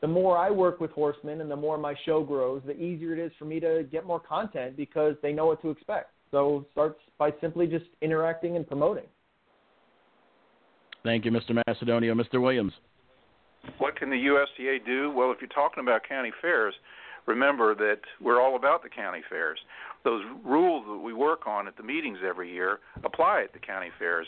The 0.02 0.08
more 0.08 0.38
I 0.38 0.52
work 0.52 0.80
with 0.80 0.92
horsemen 0.92 1.42
and 1.42 1.50
the 1.50 1.56
more 1.56 1.78
my 1.78 1.96
show 2.06 2.24
grows, 2.24 2.62
the 2.66 2.80
easier 2.80 3.14
it 3.14 3.20
is 3.20 3.32
for 3.40 3.46
me 3.46 3.60
to 3.62 3.88
get 3.92 4.06
more 4.06 4.20
content 4.20 4.78
because 4.78 5.16
they 5.24 5.34
know 5.34 5.48
what 5.48 5.62
to 5.64 5.70
expect. 5.70 6.12
So 6.32 6.60
it 6.60 6.66
starts 6.72 7.00
by 7.18 7.32
simply 7.42 7.68
just 7.68 7.86
interacting 8.02 8.56
and 8.56 8.68
promoting. 8.68 9.06
Thank 11.04 11.26
you, 11.26 11.32
Mr. 11.32 11.52
Macedonio. 11.68 12.14
Mr. 12.14 12.42
Williams. 12.42 12.74
What 13.78 13.96
can 13.96 14.10
the 14.10 14.18
USTA 14.18 14.80
do? 14.86 15.12
Well, 15.12 15.32
if 15.32 15.38
you're 15.42 15.48
talking 15.50 15.82
about 15.82 16.02
county 16.08 16.32
fairs, 16.42 16.74
remember 17.26 17.76
that 17.76 18.00
we're 18.22 18.42
all 18.42 18.56
about 18.56 18.84
the 18.84 18.90
county 18.90 19.22
fairs. 19.30 19.60
Those 20.04 20.24
rules 20.46 20.86
that 20.88 20.98
we 20.98 21.14
work 21.14 21.48
on 21.48 21.68
at 21.68 21.78
the 21.78 21.84
meetings 21.84 22.20
every 22.28 22.52
year 22.52 22.80
apply 23.04 23.44
at 23.44 23.54
the 23.54 23.60
county 23.60 23.90
fairs. 24.00 24.28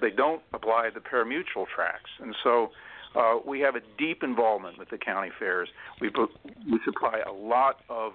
They 0.00 0.10
don't 0.10 0.42
apply 0.52 0.88
at 0.88 0.94
the 0.94 1.00
parimutuel 1.00 1.66
tracks. 1.74 2.10
And 2.20 2.34
so 2.44 2.70
uh, 3.16 3.36
we 3.46 3.60
have 3.60 3.76
a 3.76 3.80
deep 3.98 4.22
involvement 4.22 4.78
with 4.78 4.90
the 4.90 4.98
county 4.98 5.30
fairs. 5.38 5.68
We, 6.00 6.10
put, 6.10 6.30
we 6.70 6.78
supply 6.84 7.20
a 7.26 7.32
lot 7.32 7.80
of 7.88 8.12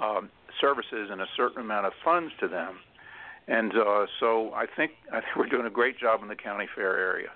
um, 0.00 0.30
services 0.60 1.08
and 1.10 1.20
a 1.20 1.26
certain 1.36 1.60
amount 1.60 1.86
of 1.86 1.92
funds 2.04 2.32
to 2.40 2.48
them. 2.48 2.78
And 3.48 3.72
uh, 3.72 4.06
so 4.20 4.52
I 4.54 4.66
think 4.76 4.92
I 5.12 5.20
think 5.20 5.36
we're 5.36 5.48
doing 5.48 5.66
a 5.66 5.70
great 5.70 5.98
job 5.98 6.22
in 6.22 6.28
the 6.28 6.36
county 6.36 6.68
fair 6.74 6.96
area. 6.96 7.30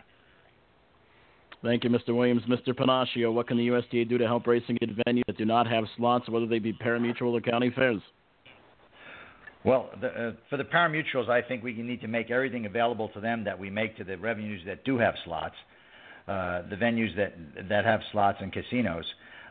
Thank 1.62 1.82
you, 1.82 1.90
Mr. 1.90 2.14
Williams. 2.14 2.42
Mr. 2.42 2.74
Pennacchio, 2.74 3.32
what 3.32 3.48
can 3.48 3.56
the 3.56 3.64
USTA 3.64 4.04
do 4.04 4.18
to 4.18 4.26
help 4.26 4.46
racing 4.46 4.76
at 4.82 4.90
venues 5.06 5.22
that 5.26 5.38
do 5.38 5.46
not 5.46 5.66
have 5.66 5.84
slots, 5.96 6.28
whether 6.28 6.46
they 6.46 6.58
be 6.58 6.74
parimutuel 6.74 7.32
or 7.32 7.40
county 7.40 7.70
fairs? 7.74 8.02
Well, 9.64 9.88
the, 9.98 10.08
uh, 10.08 10.32
for 10.50 10.58
the 10.58 10.64
parimutuels, 10.64 11.30
I 11.30 11.40
think 11.40 11.64
we 11.64 11.72
need 11.72 12.02
to 12.02 12.08
make 12.08 12.30
everything 12.30 12.66
available 12.66 13.08
to 13.14 13.20
them 13.20 13.44
that 13.44 13.58
we 13.58 13.70
make 13.70 13.96
to 13.96 14.04
the 14.04 14.18
revenues 14.18 14.60
that 14.66 14.84
do 14.84 14.98
have 14.98 15.14
slots, 15.24 15.54
uh, 16.28 16.62
the 16.68 16.76
venues 16.76 17.16
that 17.16 17.34
that 17.70 17.86
have 17.86 18.00
slots 18.12 18.38
and 18.42 18.52
casinos, 18.52 19.06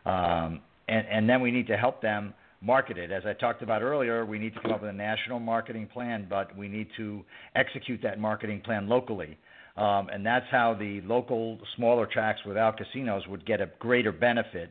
um, 0.06 0.62
and, 0.88 1.08
and 1.08 1.28
then 1.28 1.42
we 1.42 1.50
need 1.50 1.66
to 1.66 1.78
help 1.78 2.00
them 2.02 2.36
market 2.64 2.98
it. 2.98 3.12
As 3.12 3.24
I 3.26 3.34
talked 3.34 3.62
about 3.62 3.82
earlier, 3.82 4.26
we 4.26 4.40
need 4.40 4.54
to 4.54 4.62
come 4.62 4.72
up 4.72 4.82
with 4.82 4.90
a 4.90 4.94
national 4.94 5.40
marketing 5.40 5.88
plan, 5.88 6.26
but 6.30 6.56
we 6.58 6.68
need 6.68 6.88
to 6.98 7.24
execute 7.56 8.02
that 8.04 8.20
marketing 8.20 8.62
plan 8.62 8.88
locally. 8.88 9.38
Um, 9.76 10.10
and 10.10 10.26
that's 10.26 10.46
how 10.52 10.76
the 10.78 11.02
local 11.02 11.60
smaller 11.76 12.06
tracks 12.06 12.40
without 12.46 12.78
casinos 12.78 13.28
would 13.28 13.46
get 13.46 13.60
a 13.60 13.70
greater 13.80 14.12
benefit 14.12 14.70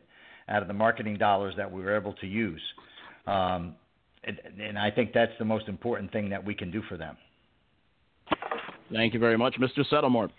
out 0.49 0.63
of 0.63 0.69
the 0.69 0.75
marketing 0.75 1.19
dollars 1.19 1.55
that 1.57 1.71
we 1.71 1.83
were 1.83 1.97
able 1.97 2.15
to 2.15 2.27
use. 2.27 2.63
Um, 3.27 3.75
and, 4.25 4.39
and 4.61 4.79
I 4.79 4.91
think 4.91 5.13
that's 5.13 5.33
the 5.39 5.45
most 5.45 5.69
important 5.69 6.13
thing 6.13 6.31
that 6.31 6.45
we 6.45 6.55
can 6.55 6.71
do 6.71 6.83
for 6.89 6.97
them. 6.97 7.17
Thank 8.93 9.15
you 9.15 9.21
very 9.21 9.37
much, 9.37 9.57
Mr. 9.59 9.85
Settlemoir. 9.91 10.31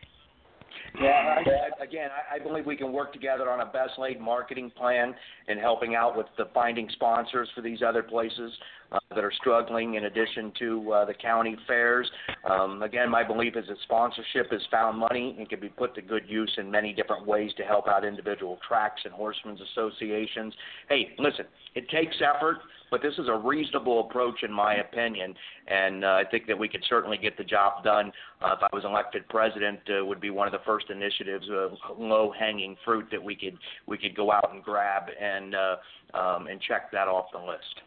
Yeah, 1.02 1.38
I, 1.38 1.84
again, 1.84 2.10
I, 2.32 2.38
believe 2.38 2.68
we 2.68 2.76
can 2.76 2.94
work 2.94 3.14
together 3.14 3.50
on 3.50 3.62
a 3.62 3.66
best 3.66 3.98
laid 3.98 4.22
marketing 4.22 4.72
plan 4.78 5.16
and 5.48 5.60
helping 5.60 5.96
out 5.96 6.16
with 6.16 6.28
the 6.38 6.46
finding 6.54 6.88
sponsors 6.94 7.50
for 7.56 7.62
these 7.62 7.80
other 7.82 8.04
places 8.04 8.52
uh, 8.92 9.00
that 9.16 9.24
are 9.24 9.32
struggling 9.32 9.96
in 9.96 10.06
addition 10.06 10.52
to 10.60 10.92
uh, 10.92 11.06
the 11.06 11.14
county 11.16 11.58
fairs. 11.66 12.10
Um, 12.48 12.84
again, 12.84 13.10
my 13.10 13.24
belief 13.24 13.56
is 13.56 13.66
that 13.70 13.78
sponsorship 13.84 14.54
is 14.54 14.62
found 14.70 15.00
money 15.00 15.36
and 15.40 15.50
can 15.50 15.60
be 15.60 15.70
put 15.70 15.96
to 15.96 16.02
good 16.04 16.24
use 16.28 16.52
in 16.58 16.70
many 16.70 16.94
different 16.94 17.26
ways 17.26 17.52
to 17.58 17.64
help 17.64 17.88
out 17.88 18.06
individual 18.06 18.60
tracks 18.68 19.02
and 19.04 19.14
horsemen's 19.14 19.62
associations. 19.72 20.54
Hey, 20.90 21.16
listen, 21.18 21.46
it 21.74 21.90
takes 21.90 22.16
effort 22.22 22.58
but 22.94 23.02
this 23.02 23.16
is 23.18 23.28
a 23.28 23.34
reasonable 23.34 24.02
approach 24.02 24.44
in 24.44 24.54
my 24.54 24.76
opinion, 24.76 25.34
and 25.68 26.06
uh, 26.06 26.10
I 26.10 26.24
think 26.30 26.46
that 26.46 26.56
we 26.56 26.70
could 26.70 26.84
certainly 26.88 27.18
get 27.18 27.36
the 27.40 27.44
job 27.44 27.84
done. 27.84 28.12
Uh, 28.40 28.54
if 28.56 28.60
I 28.62 28.68
was 28.72 28.86
elected 28.86 29.28
president, 29.30 29.80
uh, 29.90 30.06
would 30.06 30.22
be 30.22 30.30
one 30.30 30.46
of 30.46 30.52
the 30.52 30.60
first 30.64 30.92
initiatives, 30.92 31.44
uh, 31.50 31.70
low-hanging 31.98 32.78
fruit 32.86 33.08
that 33.10 33.24
we 33.24 33.36
could 33.36 33.58
we 33.88 33.98
could 33.98 34.16
go 34.16 34.32
out 34.32 34.54
and 34.54 34.62
grab 34.62 35.06
and 35.20 35.56
uh, 35.56 35.76
um, 36.16 36.46
and 36.46 36.62
check 36.62 36.92
that 36.92 37.08
off 37.08 37.26
the 37.34 37.40
list. 37.40 37.82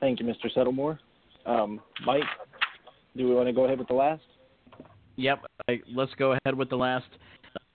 Thank 0.00 0.18
you, 0.18 0.24
Mr. 0.24 0.50
Settlemoir. 0.56 0.98
Um, 1.44 1.82
Mike, 2.06 2.22
do 3.14 3.28
we 3.28 3.34
want 3.34 3.46
to 3.46 3.52
go 3.52 3.66
ahead 3.66 3.78
with 3.78 3.88
the 3.88 3.94
last? 3.94 4.22
Yep, 5.16 5.44
let's 5.94 6.12
go 6.18 6.32
ahead 6.32 6.54
with 6.54 6.70
the 6.70 6.76
last. 6.76 7.08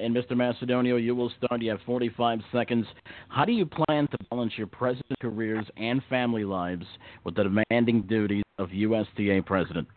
And 0.02 0.16
Mr. 0.16 0.32
Macedonio, 0.32 1.02
you 1.02 1.14
will 1.14 1.32
start. 1.38 1.62
You 1.62 1.70
have 1.70 1.80
45 1.86 2.40
seconds. 2.52 2.88
How 3.30 3.46
do 3.46 3.52
you 3.52 3.68
plan 3.68 4.08
to 4.08 4.18
balance 4.32 4.54
your 4.58 4.66
present 4.66 5.06
careers 5.22 5.66
and 5.78 6.02
family 6.10 6.44
lives 6.44 6.86
with 7.24 7.36
the 7.36 7.44
demanding 7.44 8.02
duties 8.08 8.44
of 8.58 8.70
USTA 8.72 9.44
president? 9.46 9.88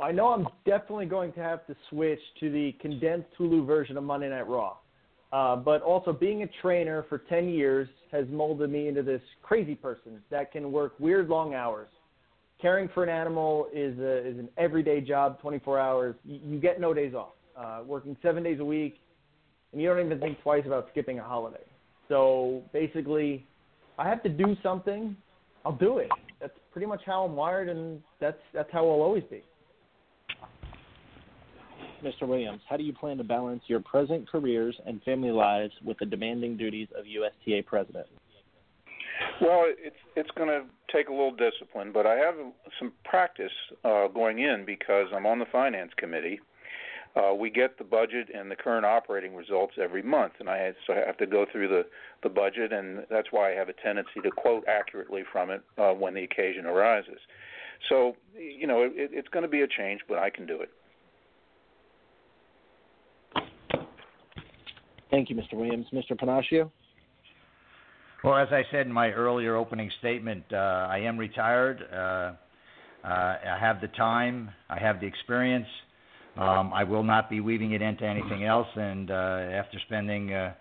I 0.00 0.12
know 0.12 0.28
I'm 0.28 0.46
definitely 0.64 1.06
going 1.06 1.32
to 1.32 1.40
have 1.40 1.66
to 1.66 1.74
switch 1.90 2.20
to 2.38 2.50
the 2.52 2.72
condensed 2.80 3.30
Hulu 3.38 3.66
version 3.66 3.96
of 3.96 4.04
Monday 4.04 4.28
Night 4.28 4.46
Raw. 4.46 4.76
Uh, 5.32 5.56
but 5.56 5.82
also, 5.82 6.12
being 6.12 6.44
a 6.44 6.46
trainer 6.62 7.04
for 7.08 7.18
10 7.18 7.48
years 7.48 7.88
has 8.12 8.26
molded 8.30 8.70
me 8.70 8.86
into 8.86 9.02
this 9.02 9.20
crazy 9.42 9.74
person 9.74 10.22
that 10.30 10.52
can 10.52 10.70
work 10.70 10.94
weird 11.00 11.28
long 11.28 11.54
hours. 11.54 11.88
Caring 12.62 12.88
for 12.94 13.02
an 13.02 13.08
animal 13.10 13.66
is, 13.74 13.98
a, 13.98 14.26
is 14.26 14.38
an 14.38 14.48
everyday 14.56 15.00
job, 15.00 15.40
24 15.40 15.80
hours. 15.80 16.14
You, 16.24 16.38
you 16.46 16.60
get 16.60 16.80
no 16.80 16.94
days 16.94 17.12
off 17.12 17.35
uh, 17.58 17.80
working 17.86 18.16
seven 18.22 18.42
days 18.42 18.60
a 18.60 18.64
week, 18.64 18.96
and 19.72 19.80
you 19.80 19.88
don't 19.88 20.04
even 20.04 20.18
think 20.20 20.40
twice 20.42 20.64
about 20.66 20.88
skipping 20.92 21.18
a 21.18 21.22
holiday. 21.22 21.64
So 22.08 22.62
basically, 22.72 23.46
I 23.98 24.08
have 24.08 24.22
to 24.22 24.28
do 24.28 24.56
something. 24.62 25.16
I'll 25.64 25.72
do 25.76 25.98
it. 25.98 26.10
That's 26.40 26.56
pretty 26.72 26.86
much 26.86 27.00
how 27.04 27.24
I'm 27.24 27.34
wired, 27.34 27.68
and 27.68 28.02
that's 28.20 28.38
that's 28.52 28.70
how 28.72 28.80
I'll 28.80 29.02
always 29.02 29.24
be. 29.30 29.42
Mr. 32.04 32.28
Williams, 32.28 32.60
how 32.68 32.76
do 32.76 32.84
you 32.84 32.92
plan 32.92 33.16
to 33.16 33.24
balance 33.24 33.62
your 33.66 33.80
present 33.80 34.28
careers 34.28 34.76
and 34.86 35.02
family 35.02 35.30
lives 35.30 35.72
with 35.84 35.98
the 35.98 36.06
demanding 36.06 36.56
duties 36.56 36.88
of 36.96 37.04
USTA 37.06 37.62
president? 37.66 38.06
Well, 39.40 39.64
it's 39.66 39.96
it's 40.14 40.30
going 40.36 40.48
to 40.48 40.64
take 40.94 41.08
a 41.08 41.10
little 41.10 41.34
discipline, 41.34 41.90
but 41.92 42.06
I 42.06 42.14
have 42.16 42.34
some 42.78 42.92
practice 43.04 43.52
uh, 43.84 44.08
going 44.08 44.40
in 44.40 44.64
because 44.66 45.06
I'm 45.14 45.26
on 45.26 45.38
the 45.38 45.46
finance 45.50 45.90
committee, 45.96 46.38
uh, 47.16 47.34
we 47.34 47.48
get 47.48 47.78
the 47.78 47.84
budget 47.84 48.28
and 48.34 48.50
the 48.50 48.56
current 48.56 48.84
operating 48.84 49.34
results 49.34 49.74
every 49.82 50.02
month, 50.02 50.34
and 50.38 50.50
I 50.50 50.58
have, 50.58 50.74
so 50.86 50.92
I 50.92 51.06
have 51.06 51.16
to 51.18 51.26
go 51.26 51.46
through 51.50 51.68
the 51.68 51.86
the 52.22 52.28
budget, 52.28 52.72
and 52.72 53.04
that's 53.10 53.28
why 53.30 53.52
I 53.52 53.54
have 53.54 53.68
a 53.68 53.72
tendency 53.72 54.20
to 54.22 54.30
quote 54.30 54.64
accurately 54.68 55.22
from 55.32 55.50
it 55.50 55.62
uh, 55.78 55.92
when 55.92 56.14
the 56.14 56.24
occasion 56.24 56.66
arises. 56.66 57.18
So, 57.88 58.16
you 58.36 58.66
know, 58.66 58.82
it, 58.82 59.10
it's 59.12 59.28
going 59.28 59.42
to 59.42 59.48
be 59.48 59.62
a 59.62 59.66
change, 59.66 60.00
but 60.08 60.18
I 60.18 60.30
can 60.30 60.46
do 60.46 60.60
it. 60.60 60.70
Thank 65.10 65.30
you, 65.30 65.36
Mr. 65.36 65.54
Williams. 65.54 65.86
Mr. 65.92 66.12
Pennacchio? 66.12 66.70
Well, 68.24 68.36
as 68.36 68.48
I 68.50 68.62
said 68.70 68.86
in 68.86 68.92
my 68.92 69.10
earlier 69.10 69.56
opening 69.56 69.90
statement, 70.00 70.44
uh, 70.52 70.56
I 70.56 70.98
am 70.98 71.16
retired. 71.16 71.80
Uh, 71.92 71.96
uh, 71.96 72.34
I 73.04 73.56
have 73.60 73.80
the 73.80 73.88
time, 73.88 74.50
I 74.68 74.80
have 74.80 75.00
the 75.00 75.06
experience, 75.06 75.66
um, 76.36 76.72
I 76.72 76.84
will 76.84 77.02
not 77.02 77.30
be 77.30 77.40
weaving 77.40 77.72
it 77.72 77.82
into 77.82 78.04
anything 78.04 78.44
else. 78.44 78.68
And 78.74 79.10
uh, 79.10 79.14
after 79.14 79.78
spending 79.86 80.32
uh, 80.32 80.54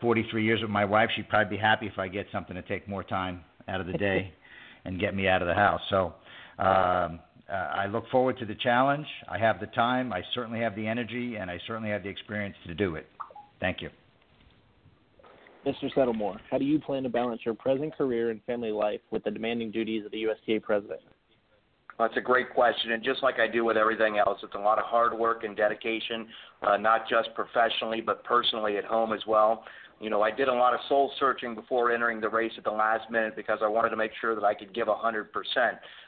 43 0.00 0.44
years 0.44 0.60
with 0.60 0.70
my 0.70 0.84
wife, 0.84 1.10
she'd 1.14 1.28
probably 1.28 1.56
be 1.56 1.60
happy 1.60 1.86
if 1.86 1.98
I 1.98 2.08
get 2.08 2.26
something 2.32 2.56
to 2.56 2.62
take 2.62 2.88
more 2.88 3.04
time 3.04 3.42
out 3.68 3.80
of 3.80 3.86
the 3.86 3.92
day 3.94 4.32
and 4.84 4.98
get 4.98 5.14
me 5.14 5.28
out 5.28 5.40
of 5.40 5.48
the 5.48 5.54
house. 5.54 5.80
So 5.88 6.14
um, 6.58 7.20
uh, 7.48 7.52
I 7.52 7.86
look 7.86 8.08
forward 8.10 8.38
to 8.38 8.46
the 8.46 8.56
challenge. 8.56 9.06
I 9.28 9.38
have 9.38 9.60
the 9.60 9.66
time. 9.66 10.12
I 10.12 10.22
certainly 10.34 10.60
have 10.60 10.74
the 10.74 10.86
energy, 10.86 11.36
and 11.36 11.50
I 11.50 11.58
certainly 11.66 11.90
have 11.90 12.02
the 12.02 12.08
experience 12.08 12.56
to 12.66 12.74
do 12.74 12.96
it. 12.96 13.06
Thank 13.60 13.82
you. 13.82 13.90
Mr. 15.64 15.90
Settlemoir, 15.94 16.38
how 16.50 16.58
do 16.58 16.64
you 16.64 16.78
plan 16.78 17.04
to 17.04 17.08
balance 17.08 17.40
your 17.44 17.54
present 17.54 17.96
career 17.96 18.30
and 18.30 18.42
family 18.44 18.70
life 18.70 19.00
with 19.10 19.24
the 19.24 19.30
demanding 19.30 19.70
duties 19.70 20.04
of 20.04 20.12
the 20.12 20.26
USTA 20.26 20.60
president? 20.60 21.00
That's 21.98 22.16
a 22.16 22.20
great 22.20 22.52
question, 22.52 22.90
and 22.90 23.04
just 23.04 23.22
like 23.22 23.38
I 23.38 23.46
do 23.46 23.64
with 23.64 23.76
everything 23.76 24.18
else, 24.18 24.40
it's 24.42 24.54
a 24.54 24.58
lot 24.58 24.78
of 24.78 24.84
hard 24.84 25.16
work 25.16 25.44
and 25.44 25.56
dedication, 25.56 26.26
uh, 26.62 26.76
not 26.76 27.08
just 27.08 27.28
professionally 27.34 28.00
but 28.00 28.24
personally 28.24 28.76
at 28.76 28.84
home 28.84 29.12
as 29.12 29.20
well. 29.28 29.64
You 30.00 30.10
know, 30.10 30.22
I 30.22 30.32
did 30.32 30.48
a 30.48 30.52
lot 30.52 30.74
of 30.74 30.80
soul 30.88 31.12
searching 31.20 31.54
before 31.54 31.92
entering 31.92 32.20
the 32.20 32.28
race 32.28 32.52
at 32.58 32.64
the 32.64 32.70
last 32.70 33.10
minute 33.10 33.36
because 33.36 33.60
I 33.62 33.68
wanted 33.68 33.90
to 33.90 33.96
make 33.96 34.10
sure 34.20 34.34
that 34.34 34.44
I 34.44 34.54
could 34.54 34.74
give 34.74 34.88
a 34.88 34.94
100%. 34.94 35.26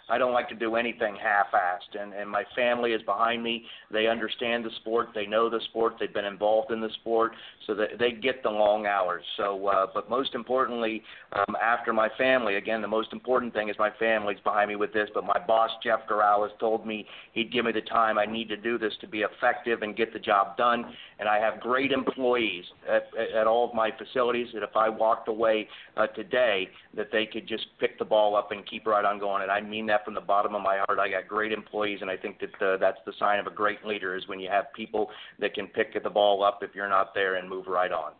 I 0.09 0.18
don't 0.18 0.35
like 0.35 0.49
to 0.51 0.55
do 0.55 0.76
anything 0.76 1.17
half-assed, 1.17 2.01
and 2.01 2.12
and 2.12 2.28
my 2.28 2.44
family 2.55 2.93
is 2.93 3.02
behind 3.02 3.43
me. 3.43 3.65
They 3.91 4.07
understand 4.07 4.65
the 4.65 4.70
sport, 4.81 5.09
they 5.15 5.26
know 5.26 5.49
the 5.49 5.60
sport, 5.70 5.94
they've 5.99 6.12
been 6.12 6.25
involved 6.25 6.70
in 6.70 6.81
the 6.81 6.91
sport, 7.01 7.33
so 7.67 7.75
that 7.75 7.99
they 7.99 8.12
get 8.12 8.43
the 8.43 8.51
long 8.51 8.86
hours. 8.86 9.25
So, 9.39 9.67
uh, 9.67 9.86
but 9.94 10.10
most 10.10 10.35
importantly, 10.35 11.02
um, 11.33 11.57
after 11.62 11.94
my 11.94 12.10
family, 12.18 12.57
again, 12.57 12.83
the 12.83 12.89
most 12.89 13.12
important 13.12 13.55
thing 13.55 13.70
is 13.70 13.76
my 13.78 13.91
family's 13.99 14.41
behind 14.44 14.68
me 14.68 14.76
with 14.76 14.93
this. 14.93 15.09
But 15.15 15.25
my 15.25 15.39
boss 15.47 15.70
Jeff 15.83 16.01
Gural 16.07 16.43
has 16.47 16.52
told 16.60 16.86
me 16.86 17.07
he'd 17.33 17.51
give 17.51 17.65
me 17.65 17.73
the 17.73 17.81
time 17.81 18.18
I 18.18 18.26
need 18.26 18.51
to 18.51 18.57
do 18.57 18.76
this 18.76 18.93
to 19.01 19.09
be 19.09 19.20
effective 19.23 19.81
and 19.81 19.97
get 19.97 20.12
the 20.12 20.18
job 20.18 20.59
done. 20.59 20.85
And 21.18 21.31
I 21.31 21.39
have 21.39 21.60
great 21.60 21.93
employees 21.93 22.65
at, 22.86 23.09
at 23.35 23.47
all 23.47 23.67
of 23.67 23.75
my 23.75 23.86
my 23.86 23.97
facilities 23.97 24.49
that 24.55 24.62
if 24.62 24.76
I 24.76 24.89
walked 24.89 25.28
away 25.28 25.68
uh, 25.97 26.07
today, 26.09 26.68
that 26.97 27.09
they 27.12 27.26
could 27.26 27.47
just 27.47 27.67
pick 27.78 27.99
the 27.99 28.05
ball 28.05 28.35
up 28.36 28.51
and 28.51 28.67
keep 28.67 28.86
right 28.86 29.05
on 29.05 29.18
going. 29.18 29.43
And 29.43 29.51
I 29.51 29.60
mean 29.60 29.86
that 29.86 29.95
from 30.05 30.15
the 30.15 30.20
bottom 30.20 30.55
of 30.55 30.62
my 30.62 30.78
heart. 30.78 30.99
I 30.99 31.08
got 31.08 31.28
great 31.28 31.52
employees, 31.52 31.99
and 32.00 32.10
I 32.10 32.16
think 32.16 32.41
that 32.41 32.66
uh, 32.66 32.76
that's 32.78 32.99
the 33.07 33.12
sign 33.18 33.39
of 33.39 33.47
a 33.47 33.50
great 33.50 33.84
leader 33.84 34.16
is 34.16 34.26
when 34.28 34.41
you 34.41 34.49
have 34.50 34.73
people 34.75 35.10
that 35.39 35.55
can 35.55 35.66
pick 35.66 36.00
the 36.02 36.10
ball 36.10 36.42
up 36.44 36.60
if 36.62 36.75
you're 36.75 36.89
not 36.89 37.15
there 37.15 37.36
and 37.36 37.49
move 37.49 37.66
right 37.66 37.92
on. 37.92 38.12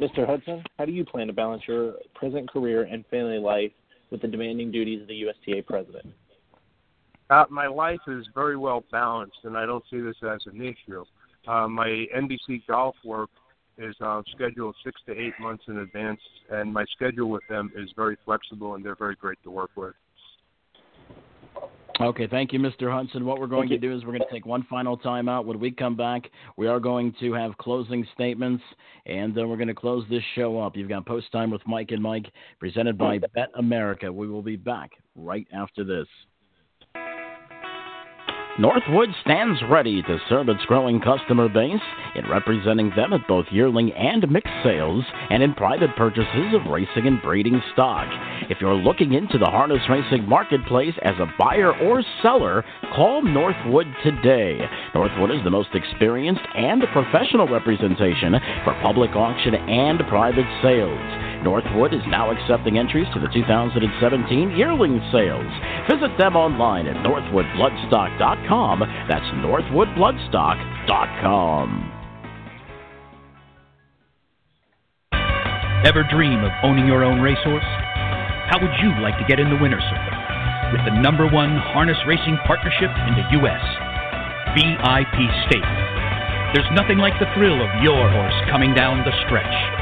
Mr. 0.00 0.26
Hudson, 0.26 0.62
how 0.78 0.84
do 0.84 0.92
you 0.92 1.04
plan 1.04 1.26
to 1.26 1.32
balance 1.32 1.62
your 1.68 1.94
present 2.14 2.50
career 2.50 2.84
and 2.84 3.04
family 3.06 3.38
life 3.38 3.72
with 4.10 4.22
the 4.22 4.28
demanding 4.28 4.70
duties 4.70 5.02
of 5.02 5.08
the 5.08 5.14
USTA 5.14 5.62
president? 5.66 6.06
Uh, 7.30 7.44
my 7.50 7.66
life 7.66 8.00
is 8.08 8.26
very 8.34 8.56
well 8.56 8.84
balanced, 8.90 9.38
and 9.44 9.56
I 9.56 9.66
don't 9.66 9.84
see 9.90 10.00
this 10.00 10.16
as 10.22 10.40
an 10.46 10.60
issue. 10.60 11.04
Uh, 11.46 11.66
my 11.68 12.06
NBC 12.14 12.62
golf 12.68 12.94
work 13.04 13.30
is 13.82 13.94
uh, 14.00 14.22
scheduled 14.34 14.74
six 14.84 15.00
to 15.06 15.12
eight 15.12 15.34
months 15.40 15.64
in 15.68 15.78
advance, 15.78 16.20
and 16.50 16.72
my 16.72 16.84
schedule 16.94 17.28
with 17.28 17.42
them 17.48 17.70
is 17.76 17.88
very 17.96 18.16
flexible, 18.24 18.74
and 18.74 18.84
they're 18.84 18.96
very 18.96 19.16
great 19.16 19.38
to 19.44 19.50
work 19.50 19.70
with. 19.76 19.94
Okay, 22.00 22.26
thank 22.26 22.52
you, 22.52 22.58
Mr. 22.58 22.90
Hudson. 22.90 23.24
What 23.24 23.38
we're 23.38 23.46
going 23.46 23.68
to 23.68 23.78
do 23.78 23.94
is 23.94 24.02
we're 24.02 24.12
going 24.12 24.22
to 24.28 24.32
take 24.32 24.46
one 24.46 24.66
final 24.68 24.96
time 24.96 25.28
out. 25.28 25.44
When 25.44 25.60
we 25.60 25.70
come 25.70 25.94
back, 25.94 26.22
we 26.56 26.66
are 26.66 26.80
going 26.80 27.14
to 27.20 27.32
have 27.34 27.56
closing 27.58 28.06
statements, 28.14 28.62
and 29.06 29.34
then 29.34 29.48
we're 29.48 29.56
going 29.56 29.68
to 29.68 29.74
close 29.74 30.04
this 30.08 30.22
show 30.34 30.58
up. 30.58 30.74
You've 30.74 30.88
got 30.88 31.04
Post 31.04 31.30
Time 31.32 31.50
with 31.50 31.60
Mike 31.66 31.90
and 31.90 32.02
Mike, 32.02 32.26
presented 32.58 32.96
by 32.96 33.18
Bet 33.34 33.50
America. 33.56 34.10
We 34.10 34.26
will 34.26 34.42
be 34.42 34.56
back 34.56 34.90
right 35.14 35.46
after 35.52 35.84
this. 35.84 36.06
Northwood 38.58 39.08
stands 39.22 39.58
ready 39.70 40.02
to 40.02 40.18
serve 40.28 40.50
its 40.50 40.62
growing 40.66 41.00
customer 41.00 41.48
base 41.48 41.80
in 42.14 42.28
representing 42.28 42.92
them 42.94 43.14
at 43.14 43.26
both 43.26 43.46
yearling 43.50 43.90
and 43.92 44.30
mixed 44.30 44.52
sales 44.62 45.02
and 45.30 45.42
in 45.42 45.54
private 45.54 45.96
purchases 45.96 46.52
of 46.52 46.70
racing 46.70 47.06
and 47.06 47.22
breeding 47.22 47.62
stock. 47.72 48.06
If 48.50 48.58
you're 48.60 48.74
looking 48.74 49.14
into 49.14 49.38
the 49.38 49.46
harness 49.46 49.80
racing 49.88 50.28
marketplace 50.28 50.92
as 51.02 51.14
a 51.18 51.32
buyer 51.38 51.72
or 51.72 52.02
seller, 52.20 52.62
call 52.94 53.22
Northwood 53.22 53.86
today. 54.04 54.58
Northwood 54.94 55.30
is 55.30 55.42
the 55.44 55.50
most 55.50 55.70
experienced 55.72 56.42
and 56.54 56.82
professional 56.92 57.48
representation 57.48 58.34
for 58.64 58.78
public 58.82 59.12
auction 59.16 59.54
and 59.54 60.00
private 60.08 60.46
sales. 60.62 61.31
Northwood 61.42 61.92
is 61.92 62.06
now 62.06 62.30
accepting 62.30 62.78
entries 62.78 63.08
to 63.14 63.20
the 63.20 63.26
2017 63.34 64.56
yearling 64.56 65.00
sales. 65.10 65.50
Visit 65.90 66.16
them 66.18 66.36
online 66.36 66.86
at 66.86 67.04
northwoodbloodstock.com. 67.04 68.80
That's 69.10 69.26
northwoodbloodstock.com. 69.42 71.88
Ever 75.84 76.04
dream 76.08 76.44
of 76.44 76.52
owning 76.62 76.86
your 76.86 77.02
own 77.02 77.20
racehorse? 77.20 77.66
How 78.46 78.62
would 78.62 78.70
you 78.78 78.94
like 79.02 79.18
to 79.18 79.26
get 79.26 79.40
in 79.40 79.50
the 79.50 79.58
winner's 79.58 79.82
circle? 79.90 80.14
With 80.70 80.86
the 80.86 80.94
number 81.02 81.26
one 81.26 81.58
harness 81.74 81.98
racing 82.06 82.38
partnership 82.46 82.94
in 83.10 83.18
the 83.18 83.26
U.S., 83.42 83.58
VIP 84.54 85.26
Stable. 85.50 85.82
There's 86.54 86.70
nothing 86.70 86.98
like 86.98 87.18
the 87.18 87.26
thrill 87.34 87.58
of 87.58 87.82
your 87.82 88.08
horse 88.12 88.38
coming 88.48 88.74
down 88.74 89.02
the 89.02 89.10
stretch. 89.26 89.81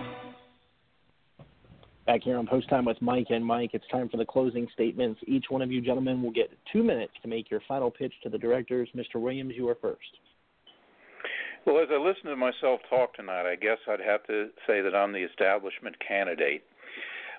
Back 2.06 2.24
here 2.24 2.38
on 2.38 2.48
Post 2.48 2.70
Time 2.70 2.86
with 2.86 3.02
Mike 3.02 3.28
and 3.30 3.46
Mike, 3.46 3.72
it's 3.74 3.86
time 3.92 4.08
for 4.08 4.16
the 4.16 4.24
closing 4.24 4.66
statements. 4.72 5.20
Each 5.28 5.48
one 5.50 5.62
of 5.62 5.74
you 5.74 5.82
gentlemen 5.82 6.24
will 6.24 6.32
get 6.32 6.50
two 6.72 6.84
minutes 6.84 7.12
to 7.22 7.28
make 7.28 7.52
your 7.52 7.60
final 7.68 7.92
pitch 7.92 8.14
to 8.24 8.30
the 8.30 8.38
directors. 8.38 8.88
Mr. 8.96 9.16
Williams, 9.16 9.56
you 9.58 9.68
are 9.68 9.76
first. 9.76 10.20
Well, 11.66 11.80
as 11.80 11.90
I 11.92 11.98
listen 11.98 12.26
to 12.26 12.36
myself 12.36 12.80
talk 12.90 13.14
tonight, 13.16 13.50
I 13.50 13.56
guess 13.56 13.78
I'd 13.88 14.00
have 14.00 14.26
to 14.28 14.50
say 14.66 14.82
that 14.82 14.96
I'm 14.96 15.12
the 15.12 15.24
establishment 15.24 15.96
candidate. 16.00 16.64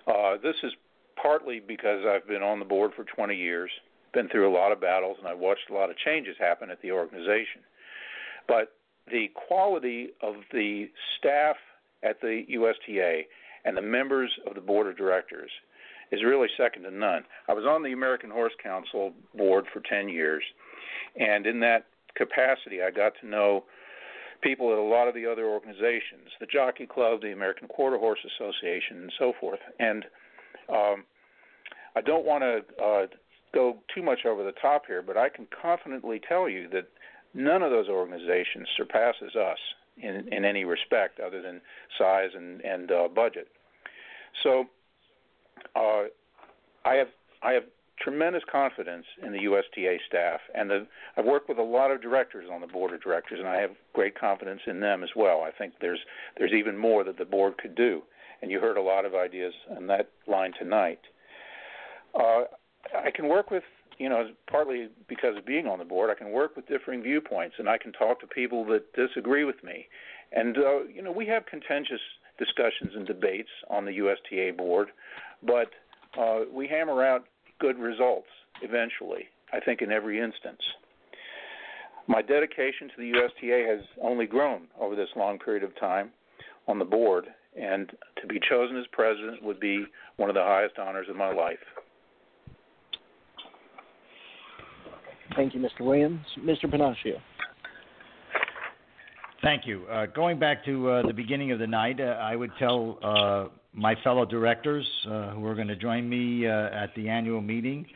Uh, 0.07 0.37
this 0.43 0.57
is 0.63 0.73
partly 1.21 1.61
because 1.61 2.05
I've 2.07 2.29
been 2.29 2.43
on 2.43 2.59
the 2.59 2.65
board 2.65 2.93
for 2.95 3.05
20 3.05 3.35
years, 3.35 3.71
been 4.13 4.29
through 4.29 4.51
a 4.51 4.55
lot 4.55 4.73
of 4.73 4.81
battles, 4.81 5.17
and 5.19 5.27
I've 5.27 5.39
watched 5.39 5.71
a 5.71 5.75
lot 5.75 5.91
of 5.91 5.97
changes 5.97 6.37
happen 6.39 6.71
at 6.71 6.83
the 6.83 6.93
organization. 6.93 7.63
But 8.47 8.73
the 9.11 9.31
quality 9.49 10.11
of 10.23 10.37
the 10.53 10.91
staff 11.19 11.57
at 12.03 12.21
the 12.21 12.45
USTA 12.49 13.23
and 13.65 13.77
the 13.77 13.83
members 13.83 14.31
of 14.47 14.55
the 14.55 14.61
board 14.61 14.87
of 14.87 14.97
directors 14.97 15.51
is 16.13 16.23
really 16.23 16.49
second 16.57 16.83
to 16.83 16.91
none. 16.91 17.25
I 17.49 17.55
was 17.55 17.65
on 17.65 17.83
the 17.83 17.93
American 17.93 18.31
Horse 18.31 18.55
Council 18.63 19.13
board 19.35 19.65
for 19.73 19.81
10 19.81 20.09
years, 20.09 20.43
and 21.19 21.47
in 21.47 21.61
that 21.61 21.87
capacity, 22.15 22.83
I 22.83 22.91
got 22.91 23.15
to 23.23 23.27
know 23.27 23.65
people 24.43 24.73
at 24.73 24.79
a 24.79 24.83
lot 24.83 25.09
of 25.09 25.15
the 25.15 25.27
other 25.27 25.47
organizations, 25.47 26.29
the 26.41 26.47
Jockey 26.47 26.87
Club, 26.87 27.21
the 27.23 27.33
American 27.33 27.69
Quarter 27.69 27.99
Horse 27.99 28.21
Association, 28.37 29.03
and 29.03 29.13
so 29.19 29.33
forth. 29.39 29.61
And 29.79 30.05
um, 30.69 31.05
I 31.97 32.01
don't 32.01 32.25
want 32.25 32.43
to 32.43 32.83
uh, 32.83 33.07
go 33.55 33.79
too 33.95 34.03
much 34.03 34.21
over 34.27 34.45
the 34.45 34.53
top 34.61 34.87
here, 34.87 35.03
but 35.03 35.17
I 35.17 35.29
can 35.29 35.47
confidently 35.61 36.21
tell 36.27 36.49
you 36.49 36.69
that 36.71 36.89
none 37.35 37.63
of 37.63 37.71
those 37.71 37.89
organizations 37.89 38.67
surpasses 38.77 39.35
us 39.37 39.59
in, 40.03 40.29
in 40.33 40.45
any 40.45 40.65
respect 40.65 41.21
other 41.21 41.43
than 41.43 41.61
size 41.99 42.31
and, 42.37 42.61
and 42.63 42.91
uh, 42.91 43.09
budget. 43.09 43.49
So 44.43 44.65
uh, 45.77 46.05
I 46.85 46.95
have 46.95 47.09
I 47.43 47.53
have 47.53 47.65
tremendous 48.01 48.43
confidence 48.51 49.05
in 49.25 49.33
the 49.33 49.41
USTA 49.41 49.99
staff, 50.07 50.41
and 50.55 50.71
the, 50.71 50.87
I've 51.17 51.25
worked 51.25 51.49
with 51.49 51.59
a 51.59 51.63
lot 51.63 51.91
of 51.91 52.01
directors 52.01 52.49
on 52.53 52.61
the 52.61 52.67
board 52.67 52.95
of 52.95 53.03
directors, 53.03 53.39
and 53.39 53.49
I 53.49 53.61
have 53.61 53.71
great 53.93 54.19
confidence 54.19 54.61
in 54.67 54.81
them 54.81 55.03
as 55.03 55.11
well. 55.15 55.43
I 55.47 55.51
think 55.51 55.75
there's 55.81 56.01
there's 56.39 56.53
even 56.53 56.77
more 56.77 57.05
that 57.05 57.19
the 57.19 57.25
board 57.25 57.59
could 57.59 57.75
do, 57.75 58.03
and 58.43 58.51
you 58.51 58.61
heard 58.61 58.77
a 58.77 58.83
lot 58.83 59.05
of 59.05 59.15
ideas 59.15 59.53
on 59.77 59.87
that 59.89 60.11
line 60.27 60.53
tonight. 60.59 61.01
Uh, 62.15 62.45
I 62.97 63.11
can 63.15 63.29
work 63.29 63.51
with 63.51 63.65
you 63.99 64.09
know 64.09 64.31
partly 64.51 64.89
because 65.09 65.37
of 65.37 65.45
being 65.45 65.67
on 65.67 65.79
the 65.79 65.85
board, 65.85 66.11
I 66.11 66.15
can 66.15 66.33
work 66.33 66.57
with 66.57 66.67
differing 66.67 67.03
viewpoints, 67.03 67.57
and 67.59 67.69
I 67.69 67.79
can 67.79 67.93
talk 67.93 68.21
to 68.21 68.27
people 68.27 68.65
that 68.67 68.93
disagree 68.95 69.45
with 69.45 69.63
me, 69.63 69.87
and 70.33 70.57
uh, 70.57 70.85
you 70.85 71.03
know 71.03 71.13
we 71.13 71.27
have 71.27 71.47
contentious 71.47 72.01
discussions 72.39 72.93
and 72.97 73.07
debates 73.07 73.51
on 73.69 73.85
the 73.85 73.93
USTA 73.93 74.57
board, 74.57 74.89
but 75.43 75.71
uh, 76.19 76.41
we 76.53 76.67
hammer 76.67 77.05
out 77.05 77.27
good 77.61 77.79
results 77.79 78.29
eventually, 78.63 79.27
I 79.53 79.61
think, 79.61 79.83
in 79.83 79.93
every 79.93 80.21
instance. 80.21 80.61
My 82.09 82.23
dedication 82.23 82.89
to 82.89 82.95
the 82.99 83.13
USTA 83.13 83.67
has 83.69 83.87
only 84.03 84.27
grown 84.27 84.63
over 84.81 84.97
this 84.97 85.09
long 85.15 85.39
period 85.39 85.63
of 85.63 85.79
time 85.79 86.11
on 86.67 86.79
the 86.79 86.85
board, 86.85 87.27
and 87.57 87.91
to 88.21 88.27
be 88.27 88.41
chosen 88.49 88.77
as 88.77 88.85
president 88.93 89.43
would 89.43 89.61
be 89.61 89.85
one 90.17 90.29
of 90.29 90.35
the 90.35 90.43
highest 90.43 90.79
honors 90.79 91.07
of 91.09 91.17
my 91.17 91.33
life. 91.33 91.59
Thank 95.37 95.55
you, 95.55 95.61
Mr. 95.61 95.85
Williams. 95.85 96.25
Mr. 96.41 96.65
Pennacchio. 96.65 97.21
Thank 99.43 99.67
you. 99.67 99.87
Uh, 99.87 100.07
going 100.07 100.39
back 100.39 100.65
to 100.67 100.91
uh, 100.91 101.07
the 101.07 101.15
beginning 101.15 101.51
of 101.53 101.59
the 101.59 101.67
night, 101.67 102.01
uh, 102.01 102.19
I 102.21 102.37
would 102.37 102.51
tell 102.59 102.99
uh, 103.03 103.49
my 103.73 103.95
fellow 104.03 104.25
directors 104.25 104.87
uh, 105.07 105.31
who 105.31 105.47
are 105.47 105.55
going 105.55 105.69
to 105.69 105.77
join 105.77 106.09
me 106.09 106.47
uh, 106.47 106.69
at 106.73 106.95
the 106.97 107.09
annual 107.09 107.41
meeting 107.41 107.87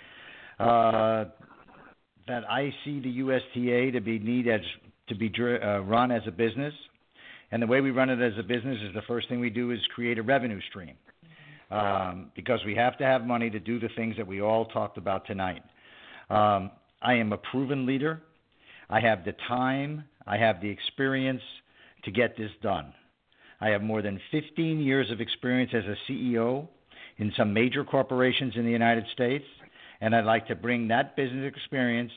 uh, 0.58 1.24
that 2.26 2.48
I 2.48 2.72
see 2.84 3.00
the 3.00 3.10
USTA 3.10 3.92
to 3.92 4.00
be 4.00 4.18
need 4.18 4.48
as 4.48 4.60
to 5.08 5.14
be 5.14 5.30
uh, 5.38 5.80
run 5.80 6.10
as 6.10 6.22
a 6.26 6.30
business, 6.30 6.72
and 7.50 7.62
the 7.62 7.66
way 7.66 7.80
we 7.80 7.90
run 7.90 8.08
it 8.08 8.20
as 8.20 8.32
a 8.38 8.42
business 8.42 8.78
is 8.82 8.94
the 8.94 9.02
first 9.02 9.28
thing 9.28 9.40
we 9.40 9.50
do 9.50 9.70
is 9.70 9.78
create 9.94 10.18
a 10.18 10.22
revenue 10.22 10.60
stream 10.70 10.94
um, 11.70 12.30
because 12.34 12.60
we 12.64 12.74
have 12.74 12.96
to 12.98 13.04
have 13.04 13.24
money 13.24 13.50
to 13.50 13.58
do 13.58 13.78
the 13.78 13.88
things 13.96 14.16
that 14.16 14.26
we 14.26 14.40
all 14.40 14.66
talked 14.66 14.96
about 14.96 15.26
tonight. 15.26 15.62
Um, 16.30 16.70
I 17.02 17.14
am 17.14 17.32
a 17.32 17.36
proven 17.36 17.84
leader. 17.84 18.22
I 18.88 19.00
have 19.00 19.24
the 19.24 19.34
time. 19.48 20.04
I 20.26 20.38
have 20.38 20.60
the 20.62 20.68
experience 20.68 21.42
to 22.04 22.10
get 22.10 22.36
this 22.36 22.50
done. 22.62 22.94
I 23.64 23.70
have 23.70 23.82
more 23.82 24.02
than 24.02 24.20
15 24.30 24.80
years 24.80 25.10
of 25.10 25.22
experience 25.22 25.72
as 25.74 25.84
a 25.84 25.96
CEO 26.06 26.68
in 27.16 27.32
some 27.34 27.54
major 27.54 27.82
corporations 27.82 28.52
in 28.56 28.64
the 28.66 28.70
United 28.70 29.06
States, 29.14 29.46
and 30.02 30.14
I'd 30.14 30.26
like 30.26 30.46
to 30.48 30.54
bring 30.54 30.88
that 30.88 31.16
business 31.16 31.50
experience 31.50 32.12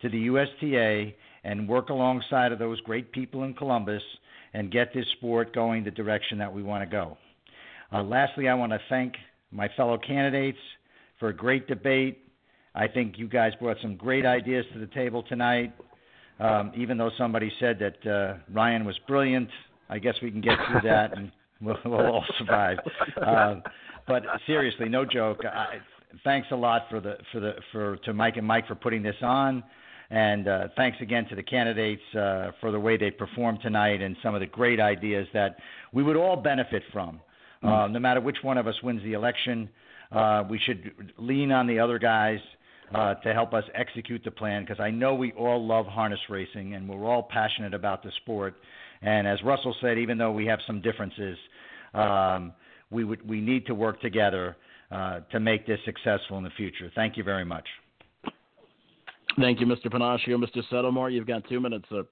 to 0.00 0.08
the 0.08 0.20
USTA 0.20 1.12
and 1.44 1.68
work 1.68 1.90
alongside 1.90 2.50
of 2.50 2.58
those 2.58 2.80
great 2.80 3.12
people 3.12 3.42
in 3.42 3.52
Columbus 3.52 4.00
and 4.54 4.72
get 4.72 4.94
this 4.94 5.04
sport 5.18 5.54
going 5.54 5.84
the 5.84 5.90
direction 5.90 6.38
that 6.38 6.50
we 6.50 6.62
want 6.62 6.82
to 6.82 6.90
go. 6.90 7.18
Uh, 7.92 8.02
lastly, 8.02 8.48
I 8.48 8.54
want 8.54 8.72
to 8.72 8.80
thank 8.88 9.16
my 9.50 9.68
fellow 9.76 9.98
candidates 9.98 10.58
for 11.20 11.28
a 11.28 11.36
great 11.36 11.68
debate. 11.68 12.26
I 12.74 12.88
think 12.88 13.18
you 13.18 13.28
guys 13.28 13.52
brought 13.60 13.76
some 13.82 13.96
great 13.96 14.24
ideas 14.24 14.64
to 14.72 14.78
the 14.78 14.86
table 14.86 15.22
tonight. 15.22 15.74
Um, 16.40 16.72
even 16.74 16.96
though 16.96 17.10
somebody 17.18 17.52
said 17.60 17.78
that 17.80 18.10
uh, 18.10 18.38
Ryan 18.50 18.86
was 18.86 18.98
brilliant, 19.06 19.50
I 19.88 19.98
guess 19.98 20.14
we 20.22 20.30
can 20.30 20.40
get 20.40 20.58
through 20.68 20.88
that 20.88 21.16
and 21.16 21.30
we'll, 21.60 21.76
we'll 21.84 22.06
all 22.06 22.24
survive. 22.38 22.78
Uh, 23.16 23.56
but 24.06 24.22
seriously, 24.46 24.88
no 24.88 25.04
joke. 25.04 25.44
I, 25.44 25.78
thanks 26.22 26.46
a 26.52 26.54
lot 26.54 26.82
for 26.88 27.00
the 27.00 27.16
for 27.32 27.40
the 27.40 27.54
for 27.72 27.96
to 27.98 28.12
Mike 28.12 28.36
and 28.36 28.46
Mike 28.46 28.68
for 28.68 28.76
putting 28.76 29.02
this 29.02 29.16
on. 29.20 29.64
And 30.10 30.46
uh, 30.46 30.68
thanks 30.76 30.98
again 31.00 31.26
to 31.28 31.34
the 31.34 31.42
candidates 31.42 32.02
uh, 32.14 32.52
for 32.60 32.70
the 32.70 32.78
way 32.78 32.96
they 32.96 33.10
performed 33.10 33.60
tonight 33.62 34.00
and 34.00 34.16
some 34.22 34.34
of 34.34 34.40
the 34.40 34.46
great 34.46 34.78
ideas 34.78 35.26
that 35.34 35.56
we 35.92 36.02
would 36.04 36.16
all 36.16 36.36
benefit 36.36 36.82
from. 36.92 37.20
Uh, 37.62 37.66
mm-hmm. 37.66 37.94
no 37.94 37.98
matter 37.98 38.20
which 38.20 38.36
one 38.42 38.58
of 38.58 38.68
us 38.68 38.80
wins 38.82 39.02
the 39.02 39.14
election, 39.14 39.68
uh, 40.12 40.44
we 40.48 40.60
should 40.64 41.12
lean 41.18 41.50
on 41.50 41.66
the 41.66 41.80
other 41.80 41.98
guys 41.98 42.38
uh, 42.94 43.14
to 43.14 43.32
help 43.32 43.52
us 43.52 43.64
execute 43.74 44.22
the 44.24 44.30
plan 44.30 44.62
because 44.62 44.78
I 44.78 44.90
know 44.90 45.14
we 45.14 45.32
all 45.32 45.66
love 45.66 45.86
harness 45.86 46.20
racing 46.28 46.74
and 46.74 46.88
we're 46.88 47.04
all 47.04 47.24
passionate 47.24 47.74
about 47.74 48.04
the 48.04 48.12
sport. 48.22 48.54
And 49.02 49.26
as 49.26 49.42
Russell 49.42 49.74
said, 49.80 49.98
even 49.98 50.18
though 50.18 50.32
we 50.32 50.46
have 50.46 50.58
some 50.66 50.80
differences, 50.80 51.36
um, 51.94 52.52
we 52.90 53.04
would 53.04 53.26
we 53.28 53.40
need 53.40 53.66
to 53.66 53.74
work 53.74 54.00
together 54.00 54.56
uh, 54.90 55.20
to 55.32 55.40
make 55.40 55.66
this 55.66 55.78
successful 55.84 56.38
in 56.38 56.44
the 56.44 56.50
future. 56.56 56.90
Thank 56.94 57.16
you 57.16 57.24
very 57.24 57.44
much. 57.44 57.66
Thank 59.38 59.60
you, 59.60 59.66
Mr. 59.66 59.86
Pennacchio. 59.86 60.42
Mr. 60.42 60.62
Settlemoir, 60.70 61.12
you've 61.12 61.26
got 61.26 61.46
two 61.48 61.60
minutes, 61.60 61.84
sir. 61.90 62.04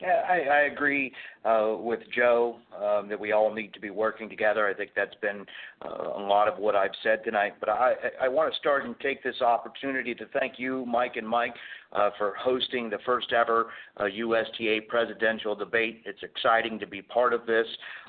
Yeah, 0.00 0.22
I, 0.26 0.38
I 0.38 0.60
agree 0.62 1.12
uh, 1.44 1.74
with 1.78 2.00
Joe 2.16 2.56
um, 2.82 3.08
that 3.10 3.20
we 3.20 3.32
all 3.32 3.52
need 3.52 3.74
to 3.74 3.80
be 3.80 3.90
working 3.90 4.30
together. 4.30 4.66
I 4.66 4.72
think 4.72 4.92
that's 4.96 5.14
been 5.20 5.44
uh, 5.84 6.18
a 6.18 6.24
lot 6.24 6.48
of 6.48 6.58
what 6.58 6.74
I've 6.74 6.94
said 7.02 7.22
tonight. 7.22 7.54
But 7.60 7.68
I, 7.68 7.94
I 8.22 8.28
want 8.28 8.50
to 8.50 8.58
start 8.58 8.86
and 8.86 8.98
take 9.00 9.22
this 9.22 9.42
opportunity 9.42 10.14
to 10.14 10.24
thank 10.38 10.54
you, 10.56 10.86
Mike 10.86 11.16
and 11.16 11.28
Mike, 11.28 11.54
uh, 11.92 12.10
for 12.18 12.34
hosting 12.38 12.88
the 12.88 12.98
first 13.04 13.32
ever 13.32 13.70
uh, 13.98 14.04
USTA 14.04 14.80
presidential 14.88 15.54
debate. 15.54 16.02
It's 16.04 16.22
exciting 16.22 16.78
to 16.78 16.86
be 16.86 17.02
part 17.02 17.32
of 17.32 17.46
this. 17.46 17.66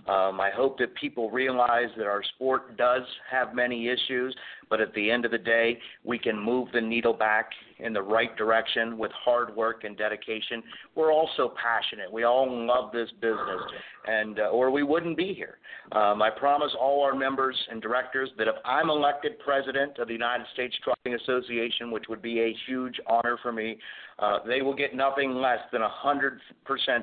Um, 0.07 0.39
I 0.39 0.51
hope 0.55 0.77
that 0.79 0.93
people 0.95 1.29
realize 1.31 1.89
that 1.97 2.05
our 2.05 2.23
sport 2.35 2.77
does 2.77 3.03
have 3.29 3.55
many 3.55 3.87
issues, 3.87 4.35
but 4.69 4.81
at 4.81 4.93
the 4.93 5.11
end 5.11 5.25
of 5.25 5.31
the 5.31 5.37
day, 5.37 5.79
we 6.03 6.17
can 6.17 6.37
move 6.37 6.69
the 6.73 6.81
needle 6.81 7.13
back 7.13 7.51
in 7.79 7.93
the 7.93 8.01
right 8.01 8.35
direction 8.37 8.97
with 8.97 9.11
hard 9.11 9.55
work 9.55 9.83
and 9.83 9.97
dedication. 9.97 10.63
We're 10.95 11.11
also 11.11 11.53
passionate. 11.61 12.11
We 12.11 12.23
all 12.23 12.47
love 12.65 12.91
this 12.91 13.09
business, 13.19 13.61
and 14.07 14.39
uh, 14.39 14.49
or 14.49 14.71
we 14.71 14.83
wouldn't 14.83 15.17
be 15.17 15.33
here. 15.33 15.57
Um, 15.91 16.21
I 16.21 16.29
promise 16.29 16.71
all 16.79 17.03
our 17.03 17.15
members 17.15 17.57
and 17.69 17.81
directors 17.81 18.29
that 18.37 18.47
if 18.47 18.55
I'm 18.65 18.89
elected 18.89 19.39
president 19.39 19.97
of 19.97 20.07
the 20.07 20.13
United 20.13 20.45
States 20.53 20.75
Trotting 20.83 21.19
Association, 21.19 21.91
which 21.91 22.05
would 22.07 22.21
be 22.21 22.39
a 22.41 22.55
huge 22.67 22.99
honor 23.07 23.37
for 23.41 23.51
me, 23.51 23.70
uh, 24.19 24.39
they 24.45 24.61
will 24.61 24.75
get 24.75 24.95
nothing 24.95 25.33
less 25.33 25.59
than 25.71 25.81
100% 25.81 26.37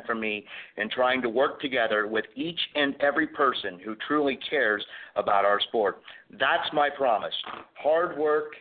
from 0.06 0.20
me 0.20 0.44
in 0.76 0.88
trying 0.88 1.20
to 1.22 1.28
work 1.28 1.60
together 1.60 2.06
with 2.06 2.24
each 2.36 2.60
and 2.74 2.94
every 3.00 3.26
person 3.26 3.78
who 3.84 3.96
truly 4.06 4.38
cares 4.48 4.84
about 5.16 5.44
our 5.44 5.60
sport. 5.60 6.00
That's 6.30 6.72
my 6.72 6.88
promise. 6.90 7.34
Hard 7.74 8.16
work, 8.18 8.52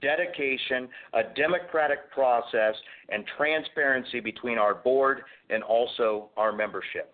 dedication, 0.00 0.88
a 1.14 1.22
democratic 1.34 2.10
process, 2.12 2.74
and 3.08 3.24
transparency 3.36 4.20
between 4.20 4.58
our 4.58 4.74
board 4.74 5.22
and 5.50 5.62
also 5.62 6.30
our 6.36 6.52
membership. 6.52 7.12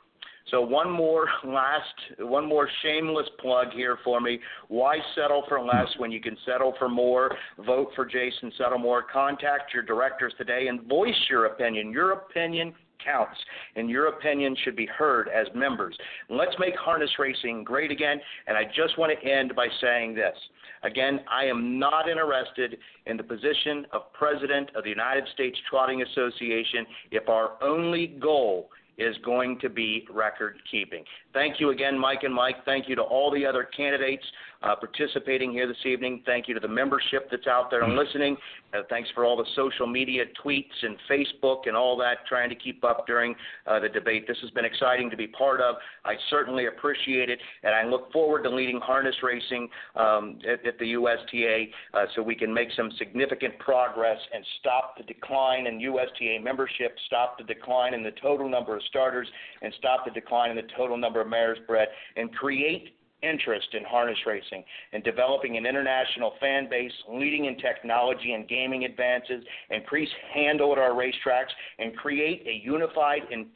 So 0.50 0.60
one 0.60 0.90
more 0.90 1.26
last, 1.44 1.94
one 2.18 2.46
more 2.46 2.68
shameless 2.82 3.28
plug 3.40 3.68
here 3.72 3.98
for 4.04 4.20
me. 4.20 4.40
Why 4.68 4.98
settle 5.14 5.44
for 5.48 5.60
less 5.60 5.88
when 5.98 6.10
you 6.10 6.20
can 6.20 6.36
settle 6.44 6.74
for 6.78 6.88
more? 6.88 7.30
Vote 7.64 7.88
for 7.94 8.04
Jason 8.04 8.52
Settlemoir. 8.58 9.02
Contact 9.12 9.72
your 9.72 9.82
directors 9.82 10.34
today 10.38 10.66
and 10.68 10.82
voice 10.82 11.14
your 11.28 11.46
opinion. 11.46 11.90
Your 11.90 12.12
opinion 12.12 12.74
counts, 13.04 13.38
and 13.76 13.88
your 13.88 14.08
opinion 14.08 14.56
should 14.62 14.76
be 14.76 14.86
heard 14.86 15.28
as 15.28 15.46
members. 15.54 15.96
Let's 16.28 16.54
make 16.58 16.76
harness 16.76 17.10
racing 17.18 17.64
great 17.64 17.90
again. 17.90 18.20
And 18.46 18.56
I 18.56 18.64
just 18.64 18.98
want 18.98 19.12
to 19.18 19.28
end 19.28 19.54
by 19.56 19.68
saying 19.80 20.14
this. 20.14 20.36
Again, 20.82 21.20
I 21.30 21.44
am 21.44 21.78
not 21.78 22.08
interested 22.08 22.78
in 23.06 23.16
the 23.16 23.22
position 23.22 23.86
of 23.92 24.12
President 24.12 24.70
of 24.74 24.84
the 24.84 24.90
United 24.90 25.24
States 25.34 25.58
Trotting 25.68 26.02
Association 26.02 26.86
if 27.10 27.28
our 27.28 27.62
only 27.62 28.06
goal 28.06 28.70
is 29.00 29.16
going 29.24 29.58
to 29.60 29.68
be 29.68 30.06
record 30.12 30.58
keeping. 30.70 31.04
Thank 31.32 31.58
you 31.58 31.70
again, 31.70 31.98
Mike 31.98 32.22
and 32.22 32.34
Mike. 32.34 32.56
Thank 32.64 32.88
you 32.88 32.94
to 32.96 33.02
all 33.02 33.30
the 33.30 33.46
other 33.46 33.64
candidates 33.64 34.24
uh, 34.62 34.76
participating 34.76 35.52
here 35.52 35.66
this 35.66 35.84
evening. 35.84 36.22
Thank 36.26 36.48
you 36.48 36.54
to 36.54 36.60
the 36.60 36.68
membership 36.68 37.28
that's 37.30 37.46
out 37.46 37.70
there 37.70 37.82
and 37.82 37.96
listening. 37.96 38.36
Uh, 38.74 38.82
thanks 38.88 39.08
for 39.14 39.24
all 39.24 39.36
the 39.36 39.46
social 39.56 39.86
media 39.86 40.24
tweets 40.44 40.64
and 40.82 40.96
Facebook 41.10 41.66
and 41.66 41.76
all 41.76 41.96
that, 41.98 42.26
trying 42.28 42.48
to 42.50 42.54
keep 42.54 42.84
up 42.84 43.06
during 43.06 43.34
uh, 43.66 43.80
the 43.80 43.88
debate. 43.88 44.26
This 44.28 44.36
has 44.42 44.50
been 44.50 44.64
exciting 44.64 45.10
to 45.10 45.16
be 45.16 45.26
part 45.26 45.60
of. 45.60 45.76
I 46.04 46.14
certainly 46.28 46.66
appreciate 46.66 47.30
it, 47.30 47.38
and 47.62 47.74
I 47.74 47.84
look 47.84 48.12
forward 48.12 48.42
to 48.44 48.50
leading 48.50 48.80
harness 48.80 49.16
racing 49.22 49.68
um, 49.96 50.38
at, 50.46 50.66
at, 50.66 50.78
the 50.78 50.92
USTA 50.92 51.66
uh, 51.94 52.04
so 52.14 52.22
we 52.22 52.34
can 52.34 52.52
make 52.52 52.68
some 52.76 52.90
significant 52.98 53.58
progress 53.58 54.18
and 54.34 54.44
stop 54.60 54.96
the 54.96 55.04
decline 55.04 55.66
in 55.66 55.80
USTA 55.80 56.38
membership, 56.42 56.96
stop 57.06 57.36
the 57.38 57.44
decline 57.44 57.94
in 57.94 58.02
the 58.02 58.12
total 58.22 58.48
number 58.48 58.76
of 58.76 58.82
starters, 58.88 59.28
and 59.62 59.72
stop 59.78 60.04
the 60.04 60.10
decline 60.10 60.50
in 60.50 60.56
the 60.56 60.68
total 60.76 60.96
number 60.96 61.20
of 61.20 61.28
mares 61.28 61.58
bred, 61.66 61.88
and 62.16 62.34
create 62.34 62.94
interest 63.22 63.68
in 63.72 63.84
harness 63.84 64.18
racing 64.26 64.64
and 64.92 65.02
developing 65.04 65.56
an 65.56 65.66
international 65.66 66.32
fan 66.40 66.68
base, 66.68 66.92
leading 67.08 67.46
in 67.46 67.56
technology 67.58 68.32
and 68.32 68.48
gaming 68.48 68.84
advances, 68.84 69.44
increase 69.70 70.08
handle 70.34 70.72
at 70.72 70.78
our 70.78 70.90
racetracks, 70.90 71.52
and 71.78 71.96
create 71.96 72.46
a 72.46 72.64
unified 72.64 73.22
and 73.30 73.46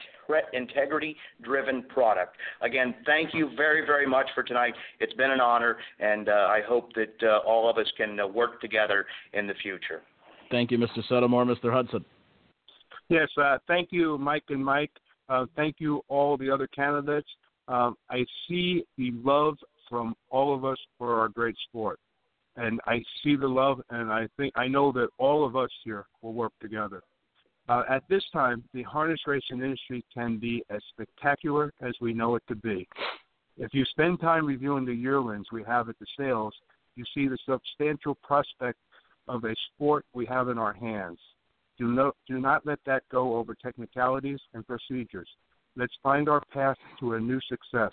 integrity 0.53 1.15
driven 1.43 1.83
product. 1.83 2.35
Again, 2.61 2.95
thank 3.05 3.33
you 3.33 3.51
very, 3.55 3.85
very 3.85 4.07
much 4.07 4.27
for 4.33 4.43
tonight. 4.43 4.73
It's 4.99 5.13
been 5.13 5.31
an 5.31 5.39
honor, 5.39 5.77
and 5.99 6.29
uh, 6.29 6.31
I 6.31 6.61
hope 6.67 6.93
that 6.93 7.15
uh, 7.23 7.47
all 7.47 7.69
of 7.69 7.77
us 7.77 7.91
can 7.97 8.19
uh, 8.19 8.27
work 8.27 8.59
together 8.61 9.05
in 9.33 9.47
the 9.47 9.53
future. 9.61 10.01
Thank 10.51 10.71
you, 10.71 10.77
Mr. 10.77 10.99
Settlemoir. 11.09 11.45
Mr. 11.45 11.71
Hudson. 11.71 12.05
Yes, 13.09 13.29
uh, 13.41 13.57
thank 13.67 13.89
you, 13.91 14.17
Mike 14.17 14.45
and 14.49 14.63
Mike. 14.63 14.91
Uh, 15.29 15.45
thank 15.55 15.75
you, 15.79 16.01
all 16.07 16.37
the 16.37 16.49
other 16.49 16.67
candidates. 16.67 17.27
Um, 17.67 17.95
I 18.09 18.25
see 18.47 18.83
the 18.97 19.11
love 19.23 19.57
from 19.89 20.15
all 20.29 20.53
of 20.53 20.65
us 20.65 20.77
for 20.97 21.19
our 21.19 21.29
great 21.29 21.55
sport, 21.69 21.99
and 22.55 22.79
I 22.85 23.03
see 23.23 23.35
the 23.35 23.47
love, 23.47 23.81
and 23.89 24.11
I 24.11 24.27
think 24.37 24.53
I 24.55 24.67
know 24.67 24.91
that 24.93 25.09
all 25.17 25.45
of 25.45 25.55
us 25.55 25.69
here 25.83 26.05
will 26.21 26.33
work 26.33 26.53
together. 26.61 27.01
Uh, 27.67 27.83
at 27.89 28.03
this 28.07 28.23
time, 28.31 28.63
the 28.73 28.83
harness 28.83 29.21
racing 29.25 29.61
industry 29.61 30.03
can 30.13 30.37
be 30.37 30.63
as 30.69 30.81
spectacular 30.89 31.73
as 31.81 31.93
we 31.99 32.13
know 32.13 32.35
it 32.35 32.43
to 32.47 32.55
be. 32.55 32.87
If 33.57 33.73
you 33.73 33.85
spend 33.85 34.19
time 34.19 34.45
reviewing 34.45 34.85
the 34.85 34.93
yearlings 34.93 35.47
we 35.51 35.63
have 35.63 35.89
at 35.89 35.97
the 35.99 36.05
sales, 36.17 36.53
you 36.95 37.03
see 37.13 37.27
the 37.27 37.37
substantial 37.45 38.15
prospect 38.15 38.77
of 39.27 39.43
a 39.45 39.55
sport 39.73 40.05
we 40.13 40.25
have 40.27 40.49
in 40.49 40.57
our 40.57 40.73
hands. 40.73 41.17
Do, 41.77 41.87
no, 41.87 42.11
do 42.27 42.39
not 42.39 42.65
let 42.65 42.79
that 42.85 43.03
go 43.11 43.35
over 43.35 43.55
technicalities 43.55 44.39
and 44.53 44.65
procedures. 44.67 45.27
Let's 45.77 45.93
find 46.01 46.29
our 46.29 46.41
path 46.53 46.77
to 46.99 47.13
a 47.13 47.19
new 47.19 47.39
success. 47.49 47.91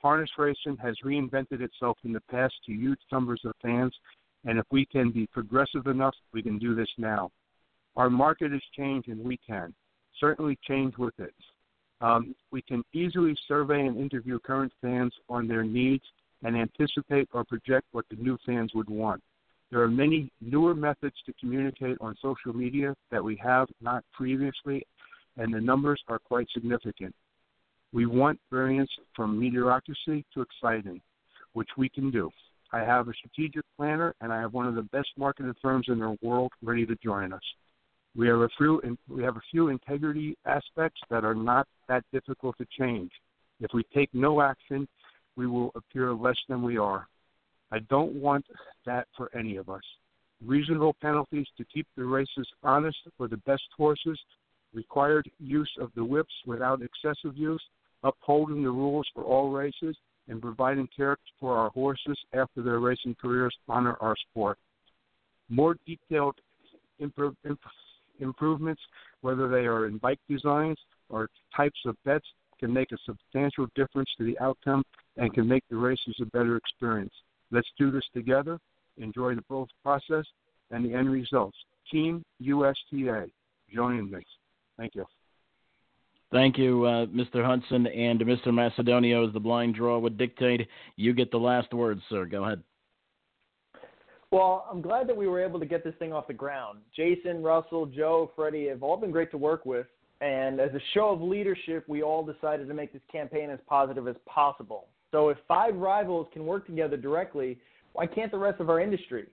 Harness 0.00 0.30
racing 0.38 0.76
has 0.82 0.96
reinvented 1.04 1.60
itself 1.60 1.98
in 2.04 2.12
the 2.12 2.22
past 2.30 2.54
to 2.66 2.72
huge 2.72 3.00
numbers 3.12 3.40
of 3.44 3.52
fans, 3.60 3.94
and 4.44 4.58
if 4.58 4.64
we 4.70 4.86
can 4.86 5.10
be 5.10 5.26
progressive 5.26 5.86
enough, 5.86 6.14
we 6.32 6.42
can 6.42 6.58
do 6.58 6.74
this 6.74 6.88
now. 6.96 7.30
Our 7.96 8.08
market 8.08 8.52
has 8.52 8.62
changed, 8.76 9.08
and 9.08 9.22
we 9.24 9.38
can 9.46 9.74
certainly 10.20 10.58
change 10.66 10.96
with 10.96 11.18
it. 11.18 11.34
Um, 12.00 12.34
we 12.52 12.62
can 12.62 12.84
easily 12.92 13.36
survey 13.46 13.86
and 13.86 13.98
interview 13.98 14.38
current 14.38 14.72
fans 14.80 15.12
on 15.28 15.48
their 15.48 15.64
needs 15.64 16.04
and 16.44 16.56
anticipate 16.56 17.28
or 17.32 17.44
project 17.44 17.86
what 17.92 18.04
the 18.08 18.16
new 18.16 18.38
fans 18.46 18.72
would 18.74 18.88
want. 18.88 19.20
There 19.70 19.82
are 19.82 19.88
many 19.88 20.30
newer 20.40 20.74
methods 20.74 21.16
to 21.26 21.34
communicate 21.38 21.98
on 22.00 22.16
social 22.22 22.54
media 22.54 22.94
that 23.10 23.22
we 23.22 23.36
have 23.36 23.68
not 23.80 24.04
previously 24.12 24.86
and 25.38 25.54
the 25.54 25.60
numbers 25.60 26.02
are 26.08 26.18
quite 26.18 26.48
significant. 26.52 27.14
We 27.92 28.06
want 28.06 28.38
variance 28.50 28.90
from 29.16 29.38
mediocrity 29.38 30.26
to 30.34 30.42
exciting, 30.42 31.00
which 31.54 31.70
we 31.76 31.88
can 31.88 32.10
do. 32.10 32.30
I 32.72 32.80
have 32.80 33.08
a 33.08 33.14
strategic 33.14 33.64
planner, 33.76 34.14
and 34.20 34.30
I 34.30 34.40
have 34.40 34.52
one 34.52 34.66
of 34.66 34.74
the 34.74 34.82
best 34.82 35.08
marketing 35.16 35.54
firms 35.62 35.86
in 35.88 36.00
the 36.00 36.18
world 36.20 36.52
ready 36.62 36.84
to 36.84 36.94
join 36.96 37.32
us. 37.32 37.42
We 38.14 38.26
have 38.28 38.40
a 38.40 38.48
few 38.58 38.82
we 39.08 39.22
have 39.22 39.36
a 39.36 39.42
few 39.50 39.68
integrity 39.68 40.36
aspects 40.44 41.00
that 41.08 41.24
are 41.24 41.34
not 41.34 41.66
that 41.88 42.04
difficult 42.12 42.58
to 42.58 42.66
change. 42.78 43.10
If 43.60 43.70
we 43.72 43.84
take 43.94 44.12
no 44.12 44.40
action, 44.40 44.86
we 45.36 45.46
will 45.46 45.70
appear 45.74 46.12
less 46.12 46.38
than 46.48 46.62
we 46.62 46.76
are. 46.78 47.06
I 47.70 47.78
don't 47.90 48.12
want 48.14 48.44
that 48.86 49.06
for 49.16 49.30
any 49.36 49.56
of 49.56 49.68
us. 49.68 49.82
Reasonable 50.44 50.96
penalties 51.00 51.46
to 51.56 51.64
keep 51.64 51.86
the 51.96 52.04
races 52.04 52.48
honest 52.62 52.98
for 53.16 53.28
the 53.28 53.36
best 53.38 53.64
horses 53.76 54.18
required 54.74 55.30
use 55.38 55.70
of 55.80 55.90
the 55.94 56.04
whips 56.04 56.32
without 56.46 56.82
excessive 56.82 57.36
use, 57.36 57.62
upholding 58.04 58.62
the 58.62 58.70
rules 58.70 59.06
for 59.14 59.24
all 59.24 59.50
races, 59.50 59.96
and 60.28 60.42
providing 60.42 60.88
care 60.94 61.16
for 61.40 61.56
our 61.56 61.70
horses 61.70 62.18
after 62.34 62.62
their 62.62 62.80
racing 62.80 63.16
careers 63.20 63.54
honor 63.68 63.96
our 64.00 64.14
sport. 64.30 64.58
More 65.48 65.76
detailed 65.86 66.34
improve, 66.98 67.34
imp- 67.44 67.60
improvements, 68.20 68.82
whether 69.22 69.48
they 69.48 69.66
are 69.66 69.86
in 69.86 69.98
bike 69.98 70.20
designs 70.28 70.78
or 71.08 71.28
types 71.56 71.80
of 71.86 71.96
bets 72.04 72.26
can 72.58 72.72
make 72.72 72.92
a 72.92 72.98
substantial 73.06 73.66
difference 73.74 74.10
to 74.18 74.24
the 74.24 74.38
outcome 74.40 74.84
and 75.16 75.32
can 75.32 75.48
make 75.48 75.64
the 75.70 75.76
races 75.76 76.16
a 76.20 76.26
better 76.26 76.56
experience. 76.56 77.12
Let's 77.50 77.68
do 77.78 77.90
this 77.90 78.04
together, 78.12 78.58
enjoy 78.98 79.34
the 79.34 79.44
both 79.48 79.68
process 79.82 80.26
and 80.70 80.84
the 80.84 80.94
end 80.94 81.10
results. 81.10 81.56
Team 81.90 82.22
USTA, 82.40 83.26
join 83.72 84.10
me. 84.10 84.24
Thank 84.78 84.94
you. 84.94 85.04
Thank 86.30 86.58
you, 86.58 86.84
uh, 86.84 87.06
Mr. 87.06 87.44
Hudson 87.44 87.86
and 87.86 88.20
Mr. 88.20 88.48
Macedonio. 88.48 89.26
As 89.26 89.32
the 89.32 89.40
blind 89.40 89.74
draw 89.74 89.98
would 89.98 90.18
dictate, 90.18 90.68
you 90.96 91.14
get 91.14 91.30
the 91.30 91.38
last 91.38 91.72
word, 91.72 92.00
sir. 92.10 92.26
Go 92.26 92.44
ahead. 92.44 92.62
Well, 94.30 94.66
I'm 94.70 94.82
glad 94.82 95.08
that 95.08 95.16
we 95.16 95.26
were 95.26 95.42
able 95.42 95.58
to 95.58 95.64
get 95.64 95.84
this 95.84 95.94
thing 95.98 96.12
off 96.12 96.26
the 96.26 96.34
ground. 96.34 96.80
Jason, 96.94 97.42
Russell, 97.42 97.86
Joe, 97.86 98.30
Freddie 98.36 98.68
have 98.68 98.82
all 98.82 98.98
been 98.98 99.10
great 99.10 99.30
to 99.30 99.38
work 99.38 99.64
with. 99.64 99.86
And 100.20 100.60
as 100.60 100.70
a 100.74 100.80
show 100.92 101.08
of 101.08 101.22
leadership, 101.22 101.84
we 101.88 102.02
all 102.02 102.24
decided 102.24 102.68
to 102.68 102.74
make 102.74 102.92
this 102.92 103.02
campaign 103.10 103.48
as 103.48 103.58
positive 103.66 104.06
as 104.06 104.16
possible. 104.26 104.88
So 105.12 105.30
if 105.30 105.38
five 105.46 105.76
rivals 105.76 106.26
can 106.32 106.44
work 106.44 106.66
together 106.66 106.98
directly, 106.98 107.58
why 107.94 108.06
can't 108.06 108.30
the 108.30 108.38
rest 108.38 108.60
of 108.60 108.68
our 108.68 108.80
industry? 108.80 109.28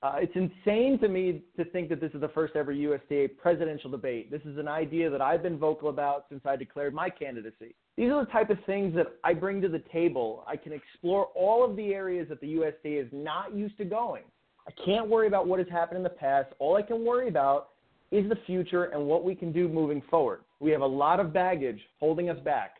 Uh, 0.00 0.14
it's 0.18 0.36
insane 0.36 0.96
to 1.00 1.08
me 1.08 1.42
to 1.56 1.64
think 1.66 1.88
that 1.88 2.00
this 2.00 2.12
is 2.14 2.20
the 2.20 2.28
first 2.28 2.54
ever 2.54 2.72
USTA 2.72 3.30
presidential 3.36 3.90
debate. 3.90 4.30
This 4.30 4.42
is 4.42 4.56
an 4.56 4.68
idea 4.68 5.10
that 5.10 5.20
I've 5.20 5.42
been 5.42 5.58
vocal 5.58 5.88
about 5.88 6.26
since 6.28 6.40
I 6.44 6.54
declared 6.54 6.94
my 6.94 7.10
candidacy. 7.10 7.74
These 7.96 8.10
are 8.12 8.24
the 8.24 8.30
type 8.30 8.50
of 8.50 8.58
things 8.64 8.94
that 8.94 9.08
I 9.24 9.34
bring 9.34 9.60
to 9.62 9.68
the 9.68 9.82
table. 9.92 10.44
I 10.46 10.56
can 10.56 10.72
explore 10.72 11.26
all 11.34 11.64
of 11.68 11.74
the 11.74 11.94
areas 11.94 12.28
that 12.28 12.40
the 12.40 12.46
USTA 12.46 13.00
is 13.00 13.08
not 13.12 13.52
used 13.54 13.76
to 13.78 13.84
going. 13.84 14.22
I 14.68 14.70
can't 14.84 15.08
worry 15.08 15.26
about 15.26 15.48
what 15.48 15.58
has 15.58 15.68
happened 15.68 15.96
in 15.96 16.04
the 16.04 16.10
past. 16.10 16.52
All 16.60 16.76
I 16.76 16.82
can 16.82 17.04
worry 17.04 17.26
about 17.26 17.70
is 18.12 18.28
the 18.28 18.38
future 18.46 18.84
and 18.84 19.04
what 19.04 19.24
we 19.24 19.34
can 19.34 19.50
do 19.50 19.66
moving 19.66 20.00
forward. 20.08 20.40
We 20.60 20.70
have 20.70 20.82
a 20.82 20.86
lot 20.86 21.18
of 21.18 21.32
baggage 21.32 21.80
holding 21.98 22.30
us 22.30 22.38
back. 22.44 22.76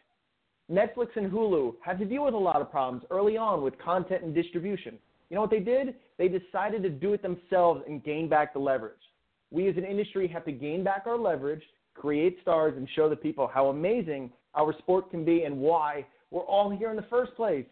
Netflix 0.70 1.08
and 1.16 1.32
Hulu 1.32 1.74
had 1.80 1.98
to 1.98 2.04
deal 2.04 2.24
with 2.24 2.34
a 2.34 2.38
lot 2.38 2.60
of 2.60 2.70
problems 2.70 3.02
early 3.10 3.36
on 3.36 3.62
with 3.62 3.76
content 3.78 4.22
and 4.22 4.34
distribution. 4.34 4.98
You 5.30 5.34
know 5.34 5.42
what 5.42 5.50
they 5.50 5.60
did? 5.60 5.94
They 6.16 6.28
decided 6.28 6.82
to 6.82 6.90
do 6.90 7.12
it 7.12 7.22
themselves 7.22 7.82
and 7.86 8.02
gain 8.02 8.28
back 8.28 8.52
the 8.52 8.58
leverage. 8.58 8.94
We 9.50 9.68
as 9.68 9.76
an 9.76 9.84
industry 9.84 10.28
have 10.28 10.44
to 10.46 10.52
gain 10.52 10.84
back 10.84 11.04
our 11.06 11.18
leverage, 11.18 11.62
create 11.94 12.38
stars, 12.42 12.74
and 12.76 12.88
show 12.94 13.08
the 13.08 13.16
people 13.16 13.50
how 13.52 13.68
amazing 13.68 14.30
our 14.54 14.74
sport 14.78 15.10
can 15.10 15.24
be 15.24 15.42
and 15.42 15.56
why 15.58 16.06
we're 16.30 16.42
all 16.42 16.70
here 16.70 16.90
in 16.90 16.96
the 16.96 17.06
first 17.10 17.34
place. 17.34 17.66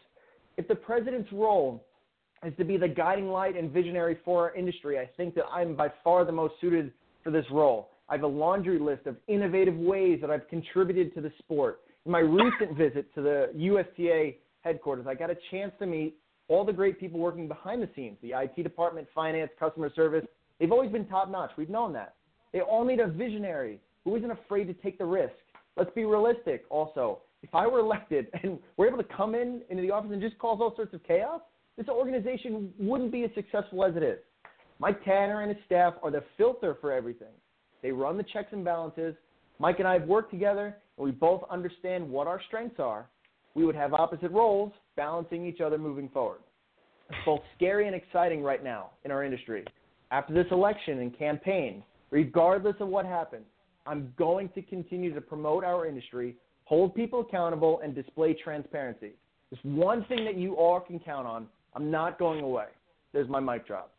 If 0.56 0.68
the 0.68 0.74
president's 0.74 1.30
role 1.32 1.84
is 2.44 2.52
to 2.58 2.64
be 2.64 2.76
the 2.76 2.88
guiding 2.88 3.28
light 3.28 3.56
and 3.56 3.70
visionary 3.70 4.18
for 4.24 4.48
our 4.48 4.54
industry, 4.54 4.98
I 4.98 5.08
think 5.16 5.34
that 5.34 5.44
I'm 5.46 5.74
by 5.74 5.92
far 6.04 6.24
the 6.24 6.32
most 6.32 6.54
suited 6.60 6.92
for 7.22 7.30
this 7.30 7.44
role. 7.50 7.90
I 8.08 8.14
have 8.14 8.22
a 8.22 8.28
laundry 8.28 8.78
list 8.78 9.06
of 9.06 9.16
innovative 9.26 9.76
ways 9.76 10.20
that 10.20 10.30
I've 10.30 10.48
contributed 10.48 11.14
to 11.14 11.20
the 11.20 11.32
sport. 11.38 11.80
In 12.04 12.12
my 12.12 12.20
recent 12.20 12.76
visit 12.76 13.12
to 13.14 13.22
the 13.22 13.50
USTA 13.54 14.36
headquarters, 14.60 15.06
I 15.08 15.14
got 15.14 15.30
a 15.30 15.36
chance 15.50 15.72
to 15.80 15.86
meet 15.86 16.16
all 16.48 16.64
the 16.64 16.72
great 16.72 17.00
people 17.00 17.18
working 17.18 17.48
behind 17.48 17.82
the 17.82 17.88
scenes 17.94 18.16
the 18.22 18.32
IT 18.32 18.62
department, 18.62 19.06
finance, 19.14 19.50
customer 19.58 19.90
service. 19.94 20.24
They've 20.58 20.72
always 20.72 20.90
been 20.90 21.06
top 21.06 21.30
notch. 21.30 21.50
We've 21.56 21.68
known 21.68 21.92
that. 21.94 22.14
They 22.52 22.60
all 22.60 22.84
need 22.84 23.00
a 23.00 23.06
visionary 23.06 23.80
who 24.04 24.16
isn't 24.16 24.30
afraid 24.30 24.64
to 24.68 24.74
take 24.74 24.98
the 24.98 25.04
risk. 25.04 25.34
Let's 25.76 25.90
be 25.94 26.04
realistic 26.04 26.64
also. 26.70 27.20
If 27.42 27.54
I 27.54 27.66
were 27.66 27.80
elected 27.80 28.28
and 28.42 28.58
we're 28.76 28.88
able 28.88 28.98
to 28.98 29.16
come 29.16 29.34
in 29.34 29.62
into 29.68 29.82
the 29.82 29.90
office 29.90 30.10
and 30.12 30.22
just 30.22 30.38
cause 30.38 30.58
all 30.60 30.74
sorts 30.74 30.94
of 30.94 31.02
chaos, 31.04 31.40
this 31.76 31.88
organization 31.88 32.72
wouldn't 32.78 33.12
be 33.12 33.24
as 33.24 33.30
successful 33.34 33.84
as 33.84 33.96
it 33.96 34.02
is. 34.02 34.18
Mike 34.78 35.02
Tanner 35.04 35.42
and 35.42 35.54
his 35.54 35.62
staff 35.66 35.94
are 36.02 36.10
the 36.10 36.22
filter 36.36 36.76
for 36.80 36.92
everything. 36.92 37.32
They 37.82 37.92
run 37.92 38.16
the 38.16 38.24
checks 38.24 38.52
and 38.52 38.64
balances. 38.64 39.14
Mike 39.58 39.78
and 39.78 39.88
I 39.88 39.94
have 39.94 40.08
worked 40.08 40.30
together, 40.30 40.76
and 40.96 41.04
we 41.04 41.10
both 41.10 41.42
understand 41.50 42.08
what 42.08 42.26
our 42.26 42.40
strengths 42.46 42.78
are. 42.78 43.08
We 43.56 43.64
would 43.64 43.74
have 43.74 43.94
opposite 43.94 44.30
roles, 44.32 44.70
balancing 44.96 45.46
each 45.46 45.62
other 45.62 45.78
moving 45.78 46.10
forward. 46.10 46.40
It's 47.08 47.18
both 47.24 47.40
scary 47.56 47.86
and 47.86 47.96
exciting 47.96 48.42
right 48.42 48.62
now 48.62 48.90
in 49.06 49.10
our 49.10 49.24
industry. 49.24 49.64
After 50.10 50.34
this 50.34 50.46
election 50.50 51.00
and 51.00 51.18
campaign, 51.18 51.82
regardless 52.10 52.76
of 52.80 52.88
what 52.88 53.06
happens, 53.06 53.46
I'm 53.86 54.12
going 54.18 54.50
to 54.50 54.62
continue 54.62 55.14
to 55.14 55.22
promote 55.22 55.64
our 55.64 55.86
industry, 55.86 56.36
hold 56.64 56.94
people 56.94 57.20
accountable, 57.20 57.80
and 57.82 57.94
display 57.94 58.34
transparency. 58.34 59.12
There's 59.50 59.64
one 59.74 60.04
thing 60.04 60.26
that 60.26 60.36
you 60.36 60.54
all 60.56 60.78
can 60.78 60.98
count 60.98 61.26
on. 61.26 61.46
I'm 61.74 61.90
not 61.90 62.18
going 62.18 62.42
away. 62.42 62.66
There's 63.14 63.28
my 63.28 63.40
mic 63.40 63.66
drop. 63.66 63.90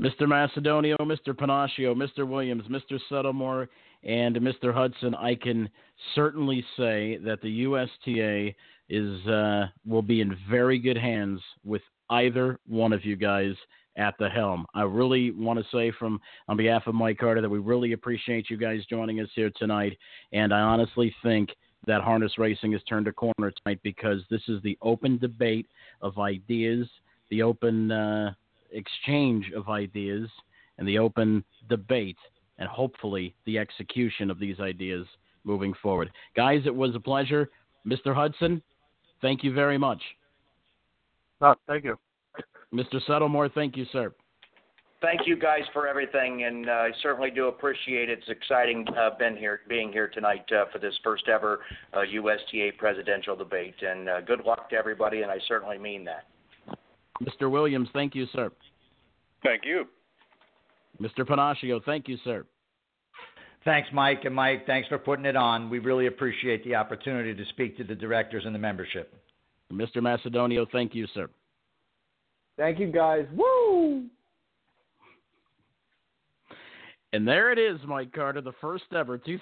Mr. 0.00 0.22
Macedonio, 0.22 0.96
Mr. 1.02 1.28
Pennacchio, 1.28 1.94
Mr. 1.94 2.26
Williams, 2.26 2.64
Mr. 2.68 2.98
Settlemoir, 3.08 3.68
and 4.04 4.36
Mr. 4.36 4.72
Hudson, 4.72 5.14
I 5.14 5.34
can 5.34 5.68
certainly 6.14 6.64
say 6.76 7.18
that 7.24 7.40
the 7.42 7.64
USTA 7.64 8.54
is 8.88 9.26
uh, 9.26 9.66
will 9.86 10.02
be 10.02 10.20
in 10.20 10.36
very 10.50 10.78
good 10.78 10.98
hands 10.98 11.40
with 11.64 11.82
either 12.10 12.58
one 12.66 12.92
of 12.92 13.04
you 13.04 13.16
guys 13.16 13.54
at 13.96 14.14
the 14.18 14.28
helm. 14.28 14.66
I 14.74 14.82
really 14.82 15.30
want 15.30 15.58
to 15.58 15.64
say 15.76 15.92
from 15.98 16.20
on 16.48 16.56
behalf 16.56 16.86
of 16.86 16.94
Mike 16.94 17.18
Carter 17.18 17.40
that 17.40 17.48
we 17.48 17.58
really 17.58 17.92
appreciate 17.92 18.50
you 18.50 18.56
guys 18.56 18.80
joining 18.90 19.20
us 19.20 19.28
here 19.34 19.50
tonight, 19.56 19.96
and 20.32 20.52
I 20.52 20.60
honestly 20.60 21.14
think 21.22 21.50
that 21.86 22.02
harness 22.02 22.38
racing 22.38 22.72
has 22.72 22.82
turned 22.84 23.08
a 23.08 23.12
corner 23.12 23.52
tonight 23.62 23.80
because 23.82 24.20
this 24.30 24.40
is 24.48 24.62
the 24.62 24.76
open 24.82 25.18
debate 25.18 25.66
of 26.00 26.18
ideas, 26.18 26.88
the 27.30 27.42
open 27.42 27.90
uh, 27.90 28.32
exchange 28.72 29.52
of 29.54 29.68
ideas, 29.68 30.28
and 30.78 30.88
the 30.88 30.98
open 30.98 31.44
debate, 31.68 32.16
and 32.58 32.68
hopefully 32.68 33.34
the 33.46 33.58
execution 33.58 34.30
of 34.30 34.38
these 34.38 34.60
ideas 34.60 35.06
moving 35.44 35.74
forward. 35.82 36.10
Guys, 36.36 36.62
it 36.66 36.74
was 36.74 36.94
a 36.94 37.00
pleasure. 37.00 37.50
Mr. 37.86 38.14
Hudson, 38.14 38.62
thank 39.20 39.44
you 39.44 39.52
very 39.52 39.78
much. 39.78 40.02
Oh, 41.40 41.54
thank 41.66 41.84
you. 41.84 41.98
Mr. 42.72 43.00
Settlemoir, 43.06 43.52
thank 43.52 43.76
you, 43.76 43.86
sir. 43.92 44.12
Thank 45.00 45.26
you 45.26 45.36
guys 45.36 45.60
for 45.74 45.86
everything, 45.86 46.44
and 46.44 46.70
uh, 46.70 46.72
I 46.72 46.90
certainly 47.02 47.30
do 47.30 47.48
appreciate 47.48 48.08
it. 48.08 48.20
It's 48.20 48.28
exciting 48.30 48.86
uh, 48.96 49.10
been 49.18 49.36
here, 49.36 49.60
being 49.68 49.92
here 49.92 50.08
tonight 50.08 50.46
uh, 50.50 50.64
for 50.72 50.78
this 50.78 50.94
first 51.04 51.28
ever 51.28 51.60
uh, 51.92 52.00
USTA 52.00 52.70
presidential 52.78 53.36
debate. 53.36 53.74
And 53.82 54.08
uh, 54.08 54.20
good 54.22 54.44
luck 54.46 54.70
to 54.70 54.76
everybody, 54.76 55.20
and 55.20 55.30
I 55.30 55.38
certainly 55.46 55.76
mean 55.76 56.06
that. 56.06 56.24
Mr. 57.22 57.50
Williams, 57.50 57.90
thank 57.92 58.14
you, 58.14 58.26
sir. 58.32 58.50
Thank 59.42 59.66
you. 59.66 59.84
Mr. 61.00 61.20
Pennacchio, 61.20 61.82
thank 61.84 62.08
you, 62.08 62.16
sir. 62.24 62.44
Thanks, 63.64 63.88
Mike. 63.92 64.24
And 64.24 64.34
Mike, 64.34 64.66
thanks 64.66 64.88
for 64.88 64.98
putting 64.98 65.24
it 65.24 65.36
on. 65.36 65.70
We 65.70 65.78
really 65.78 66.06
appreciate 66.06 66.64
the 66.64 66.74
opportunity 66.74 67.34
to 67.34 67.44
speak 67.50 67.76
to 67.78 67.84
the 67.84 67.94
directors 67.94 68.44
and 68.44 68.54
the 68.54 68.58
membership. 68.58 69.14
Mr. 69.72 69.96
Macedonio, 69.96 70.66
thank 70.70 70.94
you, 70.94 71.06
sir. 71.14 71.28
Thank 72.56 72.78
you, 72.78 72.92
guys. 72.92 73.26
Woo! 73.34 74.04
And 77.12 77.26
there 77.26 77.52
it 77.52 77.58
is, 77.58 77.80
Mike 77.86 78.12
Carter, 78.12 78.40
the 78.40 78.52
first 78.60 78.84
ever 78.94 79.18
two, 79.18 79.38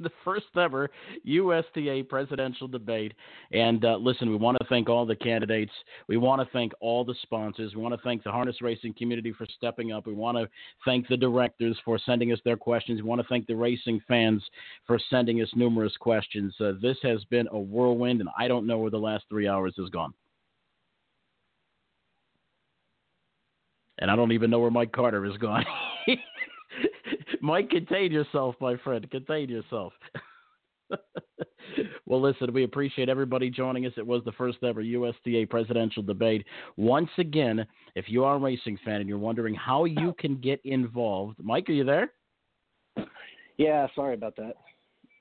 the 0.04 0.10
first 0.24 0.46
ever 0.56 0.90
USTA 1.24 2.04
presidential 2.08 2.68
debate. 2.68 3.12
And 3.52 3.84
uh, 3.84 3.96
listen, 3.96 4.30
we 4.30 4.36
want 4.36 4.58
to 4.60 4.66
thank 4.68 4.88
all 4.88 5.06
the 5.06 5.16
candidates. 5.16 5.72
We 6.08 6.16
want 6.16 6.40
to 6.40 6.52
thank 6.52 6.72
all 6.80 7.04
the 7.04 7.14
sponsors. 7.22 7.74
We 7.74 7.82
want 7.82 7.94
to 7.94 8.00
thank 8.02 8.24
the 8.24 8.30
harness 8.30 8.62
racing 8.62 8.94
community 8.94 9.32
for 9.32 9.46
stepping 9.56 9.92
up. 9.92 10.06
We 10.06 10.14
want 10.14 10.38
to 10.38 10.48
thank 10.84 11.08
the 11.08 11.16
directors 11.16 11.78
for 11.84 11.98
sending 12.04 12.32
us 12.32 12.38
their 12.44 12.56
questions. 12.56 13.02
We 13.02 13.08
want 13.08 13.20
to 13.20 13.28
thank 13.28 13.46
the 13.46 13.56
racing 13.56 14.00
fans 14.08 14.42
for 14.86 14.98
sending 15.10 15.40
us 15.42 15.48
numerous 15.54 15.96
questions. 15.98 16.54
Uh, 16.60 16.72
this 16.80 16.96
has 17.02 17.24
been 17.24 17.48
a 17.52 17.58
whirlwind, 17.58 18.20
and 18.20 18.30
I 18.38 18.48
don't 18.48 18.66
know 18.66 18.78
where 18.78 18.90
the 18.90 18.98
last 18.98 19.24
three 19.28 19.48
hours 19.48 19.74
has 19.78 19.88
gone. 19.90 20.14
And 23.98 24.10
I 24.10 24.16
don't 24.16 24.32
even 24.32 24.50
know 24.50 24.58
where 24.58 24.70
Mike 24.70 24.92
Carter 24.92 25.26
is 25.26 25.36
gone. 25.36 25.64
Mike, 27.40 27.70
contain 27.70 28.12
yourself, 28.12 28.54
my 28.60 28.76
friend. 28.78 29.08
Contain 29.10 29.48
yourself. 29.48 29.92
well, 32.06 32.20
listen, 32.20 32.52
we 32.52 32.64
appreciate 32.64 33.08
everybody 33.08 33.50
joining 33.50 33.86
us. 33.86 33.92
It 33.96 34.06
was 34.06 34.22
the 34.24 34.32
first 34.32 34.58
ever 34.62 34.80
USTA 34.80 35.46
presidential 35.48 36.02
debate. 36.02 36.46
Once 36.76 37.10
again, 37.18 37.66
if 37.94 38.06
you 38.08 38.24
are 38.24 38.36
a 38.36 38.38
racing 38.38 38.78
fan 38.84 39.00
and 39.00 39.08
you're 39.08 39.18
wondering 39.18 39.54
how 39.54 39.84
you 39.84 40.14
can 40.18 40.40
get 40.40 40.60
involved, 40.64 41.36
Mike, 41.42 41.68
are 41.68 41.72
you 41.72 41.84
there? 41.84 42.12
Yeah, 43.56 43.86
sorry 43.94 44.14
about 44.14 44.36
that. 44.36 44.54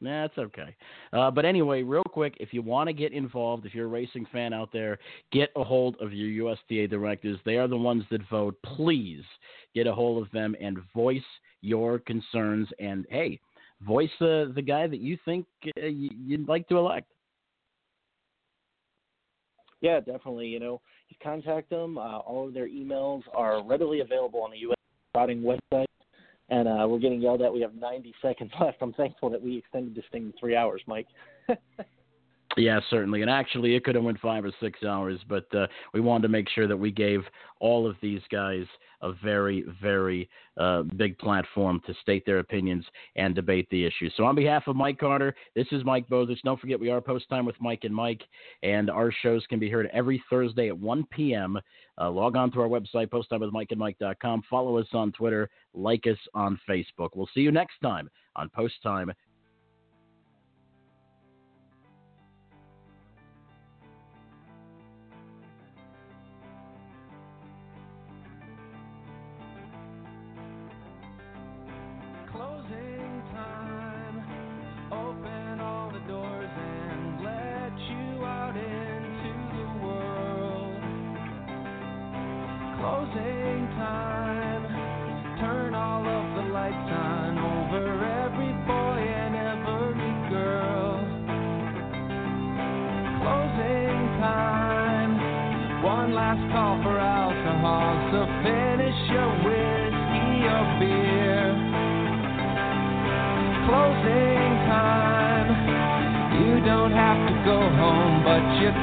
That's 0.01 0.37
okay. 0.37 0.75
Uh, 1.11 1.29
but 1.29 1.43
anyway, 1.43 1.83
real 1.83 2.03
quick, 2.03 2.37
if 2.39 2.53
you 2.53 2.61
want 2.61 2.87
to 2.87 2.93
get 2.93 3.11
involved, 3.11 3.65
if 3.65 3.75
you're 3.75 3.85
a 3.85 3.89
racing 3.89 4.25
fan 4.31 4.53
out 4.53 4.71
there, 4.71 4.97
get 5.31 5.49
a 5.57 5.63
hold 5.63 5.97
of 5.99 6.13
your 6.13 6.51
USTA 6.51 6.87
directors. 6.87 7.37
They 7.45 7.57
are 7.57 7.67
the 7.67 7.77
ones 7.77 8.03
that 8.11 8.21
vote. 8.29 8.55
Please 8.63 9.23
get 9.75 9.87
a 9.87 9.93
hold 9.93 10.23
of 10.23 10.31
them 10.31 10.55
and 10.61 10.77
voice 10.95 11.21
your 11.61 11.99
concerns. 11.99 12.69
And 12.79 13.05
hey, 13.09 13.41
voice 13.81 14.09
uh, 14.21 14.47
the 14.55 14.63
guy 14.65 14.87
that 14.87 15.01
you 15.01 15.17
think 15.25 15.45
uh, 15.77 15.85
you'd 15.85 16.47
like 16.47 16.67
to 16.69 16.77
elect. 16.77 17.11
Yeah, 19.81 19.99
definitely. 19.99 20.47
You 20.47 20.59
know, 20.59 20.81
you 21.09 21.17
contact 21.21 21.69
them. 21.69 21.97
Uh, 21.97 22.19
all 22.19 22.47
of 22.47 22.53
their 22.53 22.67
emails 22.67 23.23
are 23.33 23.63
readily 23.63 23.99
available 23.99 24.41
on 24.41 24.51
the 24.51 24.57
U.S. 24.59 24.75
Trotting 25.13 25.41
website. 25.41 25.85
And 26.49 26.67
uh, 26.67 26.85
we're 26.87 26.99
getting 26.99 27.21
yelled 27.21 27.41
at. 27.41 27.53
We 27.53 27.61
have 27.61 27.75
90 27.75 28.13
seconds 28.21 28.51
left. 28.61 28.77
I'm 28.81 28.93
thankful 28.93 29.29
that 29.29 29.41
we 29.41 29.57
extended 29.57 29.95
this 29.95 30.05
thing 30.11 30.31
to 30.31 30.39
three 30.39 30.55
hours, 30.55 30.81
Mike. 30.87 31.07
Yeah, 32.57 32.79
certainly. 32.89 33.21
And 33.21 33.29
actually, 33.29 33.75
it 33.75 33.83
could 33.83 33.95
have 33.95 34.03
went 34.03 34.19
five 34.19 34.43
or 34.43 34.51
six 34.59 34.83
hours, 34.83 35.19
but 35.29 35.45
uh, 35.53 35.67
we 35.93 36.01
wanted 36.01 36.23
to 36.23 36.29
make 36.29 36.49
sure 36.49 36.67
that 36.67 36.75
we 36.75 36.91
gave 36.91 37.21
all 37.59 37.87
of 37.87 37.95
these 38.01 38.21
guys 38.31 38.65
a 39.01 39.13
very, 39.23 39.63
very 39.81 40.29
uh, 40.57 40.83
big 40.97 41.17
platform 41.19 41.81
to 41.85 41.93
state 42.01 42.25
their 42.25 42.39
opinions 42.39 42.85
and 43.15 43.33
debate 43.33 43.67
the 43.69 43.85
issues. 43.85 44.13
So, 44.17 44.25
on 44.25 44.35
behalf 44.35 44.63
of 44.67 44.75
Mike 44.75 44.99
Carter, 44.99 45.35
this 45.55 45.67
is 45.71 45.85
Mike 45.85 46.09
Bozich. 46.09 46.41
Don't 46.43 46.59
forget, 46.59 46.79
we 46.79 46.89
are 46.89 46.99
post 46.99 47.29
time 47.29 47.45
with 47.45 47.55
Mike 47.61 47.83
and 47.83 47.95
Mike, 47.95 48.23
and 48.63 48.89
our 48.89 49.11
shows 49.21 49.45
can 49.47 49.59
be 49.59 49.69
heard 49.69 49.89
every 49.93 50.21
Thursday 50.29 50.67
at 50.67 50.77
1 50.77 51.05
p.m. 51.11 51.57
Uh, 51.99 52.09
log 52.09 52.35
on 52.35 52.51
to 52.51 52.61
our 52.61 52.67
website, 52.67 53.07
posttimewithmikeandmike.com. 53.07 54.41
Follow 54.49 54.77
us 54.77 54.87
on 54.93 55.11
Twitter, 55.11 55.49
like 55.73 56.05
us 56.07 56.17
on 56.33 56.59
Facebook. 56.67 57.09
We'll 57.15 57.29
see 57.33 57.41
you 57.41 57.51
next 57.51 57.79
time 57.81 58.09
on 58.35 58.49
Post 58.49 58.75
Time 58.83 59.11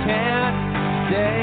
can't. 0.06 1.10
stay 1.10 1.35